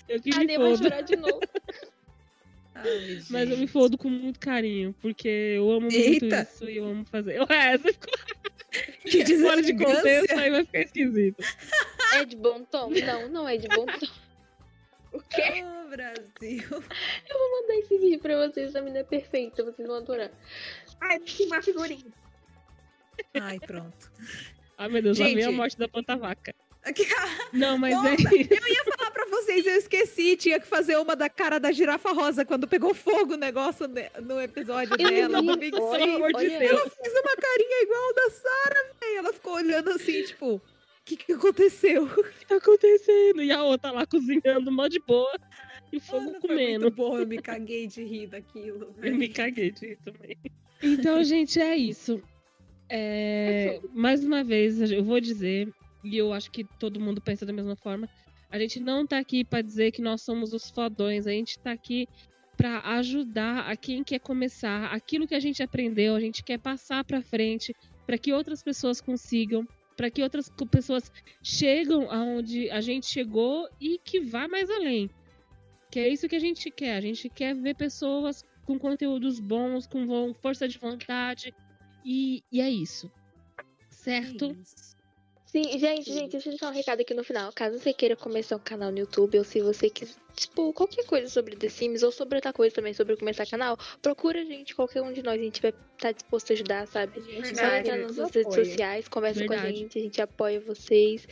Eu 0.09 0.21
que 0.21 0.35
A 0.35 0.39
me 0.39 0.45
Nê 0.47 0.59
vai 0.59 0.77
chorar 0.77 1.03
de 1.03 1.17
novo. 1.17 1.41
Ai, 2.75 3.23
Mas 3.31 3.51
eu 3.51 3.59
me 3.59 3.67
fodo 3.67 3.99
com 3.99 4.09
muito 4.09 4.39
carinho, 4.39 4.95
porque 5.01 5.29
eu 5.29 5.71
amo 5.71 5.83
muito 5.91 5.97
Eita. 5.97 6.43
isso 6.43 6.69
e 6.71 6.77
eu 6.77 6.85
amo 6.85 7.05
fazer. 7.05 7.41
Ué, 7.51 7.79
você 7.79 7.93
ficou 7.93 8.15
Que 9.05 9.25
fora 9.43 9.63
de 9.63 9.75
contexto, 9.77 10.39
aí 10.39 10.51
vai 10.51 10.65
ficar 10.65 10.81
esquisito. 10.81 11.43
É 12.15 12.25
de 12.25 12.37
bom 12.37 12.63
tom? 12.65 12.91
Não, 12.91 13.29
não 13.29 13.49
é 13.49 13.57
de 13.57 13.67
bom 13.69 13.87
tom. 13.87 14.07
O 15.13 15.21
quê? 15.23 15.65
Ô, 15.65 15.89
Brasil. 15.89 16.69
Vou 16.71 17.63
mandar 17.63 17.75
esse 17.79 17.99
vídeo 17.99 18.21
pra 18.21 18.47
vocês, 18.47 18.77
a 18.77 18.81
menina 18.81 19.01
é 19.01 19.05
perfeita, 19.05 19.65
vocês 19.65 19.89
vão 19.89 19.97
adorar. 19.97 20.31
Ai, 21.01 21.19
tem 21.21 21.47
uma 21.47 21.63
figurinha. 21.63 22.05
Ai, 23.41 23.59
pronto. 23.61 24.11
Ai, 24.77 24.89
meu 24.89 25.03
Deus, 25.03 25.19
lá 25.19 25.27
vem 25.27 25.39
a 25.39 25.47
Gente. 25.47 25.55
morte 25.57 25.79
da 25.79 25.89
planta 25.89 26.17
vaca. 26.17 26.55
Aqui, 26.85 27.07
Não, 27.53 27.77
mas 27.77 27.93
Nossa, 27.95 28.09
é 28.11 28.17
falar 28.97 29.11
pra 29.11 29.27
vocês, 29.27 29.67
eu 29.67 29.75
esqueci, 29.77 30.37
tinha 30.37 30.59
que 30.61 30.67
fazer 30.67 30.97
uma 30.97 31.15
da 31.17 31.29
cara 31.29 31.59
da 31.59 31.71
girafa 31.73 32.13
rosa 32.13 32.45
quando 32.45 32.67
pegou 32.69 32.95
fogo 32.95 33.35
o 33.35 33.37
negócio 33.37 33.87
ne- 33.89 34.09
no 34.23 34.41
episódio 34.41 34.95
Eu 34.99 35.11
dela, 35.11 35.43
vi, 35.43 35.57
Big 35.59 35.73
Pelo 35.73 35.93
amor 36.17 36.33
de. 36.33 36.49
Deus. 36.49 36.63
Ela 36.71 36.89
fez 36.91 37.13
uma 37.13 37.37
carinha 37.37 37.83
igual 37.83 38.15
da 38.15 38.31
Sarah, 38.31 38.91
velho. 39.01 39.19
Ela 39.19 39.33
ficou 39.35 39.55
olhando 39.55 39.91
assim, 39.91 40.23
tipo, 40.23 40.55
o 40.55 40.63
que 41.05 41.17
que 41.17 41.33
aconteceu? 41.33 42.05
O 42.05 42.25
que 42.25 42.47
tá 42.47 42.57
acontecendo? 42.57 43.43
E 43.43 43.51
a 43.51 43.63
outra 43.65 43.91
lá 43.91 44.07
cozinhando, 44.07 44.71
mó 44.73 44.87
de 44.89 45.01
boa. 45.01 45.37
E 45.93 45.97
o 45.97 46.01
fogo 46.01 46.27
Mano, 46.27 46.41
foi 46.41 46.49
comendo. 46.49 46.81
muito 46.85 46.95
bom, 46.97 47.19
eu 47.19 47.27
me 47.27 47.43
caguei 47.43 47.87
de 47.87 48.03
rir 48.05 48.29
daquilo. 48.29 48.95
Eu 48.97 49.03
velho. 49.03 49.17
me 49.17 49.29
caguei 49.29 49.71
disso 49.73 50.01
também. 50.05 50.39
Então, 50.83 51.23
gente, 51.25 51.61
é 51.61 51.77
isso. 51.77 52.23
É, 52.89 53.81
mais 53.93 54.25
uma 54.25 54.43
vez, 54.43 54.81
eu 54.91 55.05
vou 55.05 55.21
dizer, 55.21 55.73
e 56.03 56.17
eu 56.17 56.33
acho 56.33 56.51
que 56.51 56.65
todo 56.79 57.01
mundo 57.01 57.21
pensa 57.21 57.45
da 57.45 57.53
mesma 57.53 57.77
forma. 57.77 58.09
A 58.51 58.59
gente 58.59 58.81
não 58.81 59.07
tá 59.07 59.19
aqui 59.19 59.45
para 59.45 59.61
dizer 59.61 59.93
que 59.93 60.01
nós 60.01 60.23
somos 60.23 60.55
os 60.55 60.71
fodões, 60.71 61.27
a 61.27 61.31
gente 61.31 61.59
tá 61.59 61.73
aqui 61.73 62.09
para 62.57 62.81
ajudar 62.97 63.71
a 63.71 63.77
quem 63.77 64.03
quer 64.03 64.19
começar, 64.19 64.87
aquilo 64.87 65.29
que 65.29 65.35
a 65.35 65.41
gente 65.41 65.63
aprendeu, 65.63 66.17
a 66.17 66.21
gente 66.21 66.43
quer 66.43 66.59
passar 66.59 67.05
para 67.05 67.23
frente, 67.23 67.75
para 68.07 68.19
que 68.19 68.33
outras 68.33 68.63
pessoas 68.63 69.01
consigam, 69.01 69.67
para 69.97 70.11
que 70.11 70.23
outras 70.23 70.51
pessoas 70.71 71.13
chegam 71.43 72.11
aonde 72.11 72.71
a 72.71 72.81
gente 72.81 73.07
chegou 73.07 73.69
e 73.81 73.99
que 73.99 74.21
vá 74.21 74.49
mais 74.49 74.71
além. 74.71 75.11
Que 75.91 76.01
é 76.01 76.09
isso 76.09 76.29
que 76.29 76.37
a 76.37 76.41
gente 76.41 76.71
quer. 76.71 76.97
A 76.97 77.01
gente 77.01 77.29
quer 77.29 77.55
ver 77.55 77.75
pessoas 77.75 78.45
com 78.65 78.79
conteúdos 78.79 79.41
bons, 79.41 79.87
com 79.87 80.35
força 80.35 80.69
de 80.69 80.79
vontade. 80.79 81.55
E, 82.05 82.43
e 82.51 82.61
é 82.61 82.71
isso. 82.71 83.11
Certo? 83.91 84.57
Isso. 84.61 84.97
Sim, 85.47 85.63
gente, 85.79 86.13
gente, 86.13 86.33
deixa 86.33 86.49
eu 86.49 86.53
deixar 86.53 86.69
um 86.69 86.75
recado 86.75 87.01
aqui 87.01 87.15
no 87.15 87.25
final. 87.25 87.51
Caso 87.55 87.79
você 87.79 87.91
queira 87.95 88.15
começar 88.15 88.57
um 88.57 88.61
canal 88.61 88.93
no 88.93 88.99
YouTube, 88.99 89.39
ou 89.39 89.45
se 89.45 89.63
você 89.63 89.89
quiser, 89.89 90.15
tipo, 90.37 90.75
qualquer 90.75 91.07
coisa 91.07 91.27
sobre 91.31 91.57
The 91.57 91.71
Sims, 91.71 92.03
ou 92.03 92.13
sobre 92.13 92.37
outra 92.37 92.53
coisa 92.53 92.75
também, 92.75 92.93
sobre 92.93 93.17
começar 93.17 93.47
canal, 93.47 93.79
procura 94.03 94.43
a 94.43 94.45
gente, 94.45 94.75
qualquer 94.75 95.01
um 95.01 95.11
de 95.11 95.23
nós, 95.23 95.41
a 95.41 95.43
gente 95.43 95.63
vai 95.63 95.71
estar 95.71 95.87
tá 95.97 96.13
disposto 96.13 96.51
a 96.51 96.53
ajudar, 96.53 96.87
sabe? 96.87 97.19
Verdade, 97.21 97.57
Só 97.57 97.65
entrar 97.65 97.97
nas 97.97 98.17
nossas 98.17 98.35
redes 98.35 98.55
sociais, 98.55 99.09
conversa 99.09 99.41
Verdade. 99.41 99.63
com 99.63 99.69
a 99.69 99.73
gente, 99.73 99.99
a 99.99 100.03
gente 100.03 100.21
apoia 100.21 100.61
vocês. 100.61 101.27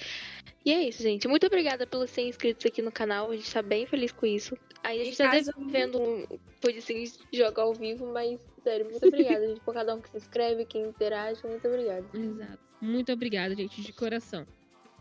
E 0.64 0.72
é 0.72 0.88
isso, 0.88 1.02
gente. 1.02 1.28
Muito 1.28 1.46
obrigada 1.46 1.86
pelos 1.86 2.10
100 2.10 2.30
inscritos 2.30 2.64
aqui 2.64 2.80
no 2.80 2.90
canal, 2.90 3.30
a 3.30 3.36
gente 3.36 3.52
tá 3.52 3.60
bem 3.60 3.84
feliz 3.84 4.12
com 4.12 4.24
isso. 4.24 4.56
Aí 4.82 5.02
a 5.02 5.04
gente 5.04 5.18
tá 5.18 5.30
vendo 5.68 6.00
um 6.00 6.24
Pode 6.60 6.80
Sims 6.80 7.18
jogar 7.32 7.64
ao 7.64 7.74
vivo, 7.74 8.06
mas, 8.12 8.40
sério, 8.66 8.90
muito 8.90 9.06
obrigada, 9.06 9.46
gente, 9.46 9.60
por 9.60 9.72
cada 9.74 9.94
um 9.94 10.00
que 10.00 10.10
se 10.10 10.16
inscreve, 10.16 10.64
que 10.64 10.76
interage, 10.76 11.40
muito 11.46 11.68
obrigada. 11.68 12.04
Exato. 12.12 12.58
Muito 12.80 13.12
obrigada, 13.12 13.54
gente, 13.54 13.80
de 13.80 13.92
coração. 13.92 14.44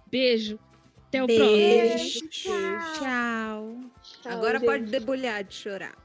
Beijo. 0.06 0.60
Até 1.08 1.24
o 1.24 1.28
Beijo. 1.28 2.20
próximo. 2.20 2.30
Tchau. 2.30 3.80
Tchau. 4.02 4.32
Agora 4.32 4.60
gente. 4.60 4.68
pode 4.68 4.86
debulhar 4.86 5.44
de 5.44 5.56
chorar. 5.56 6.05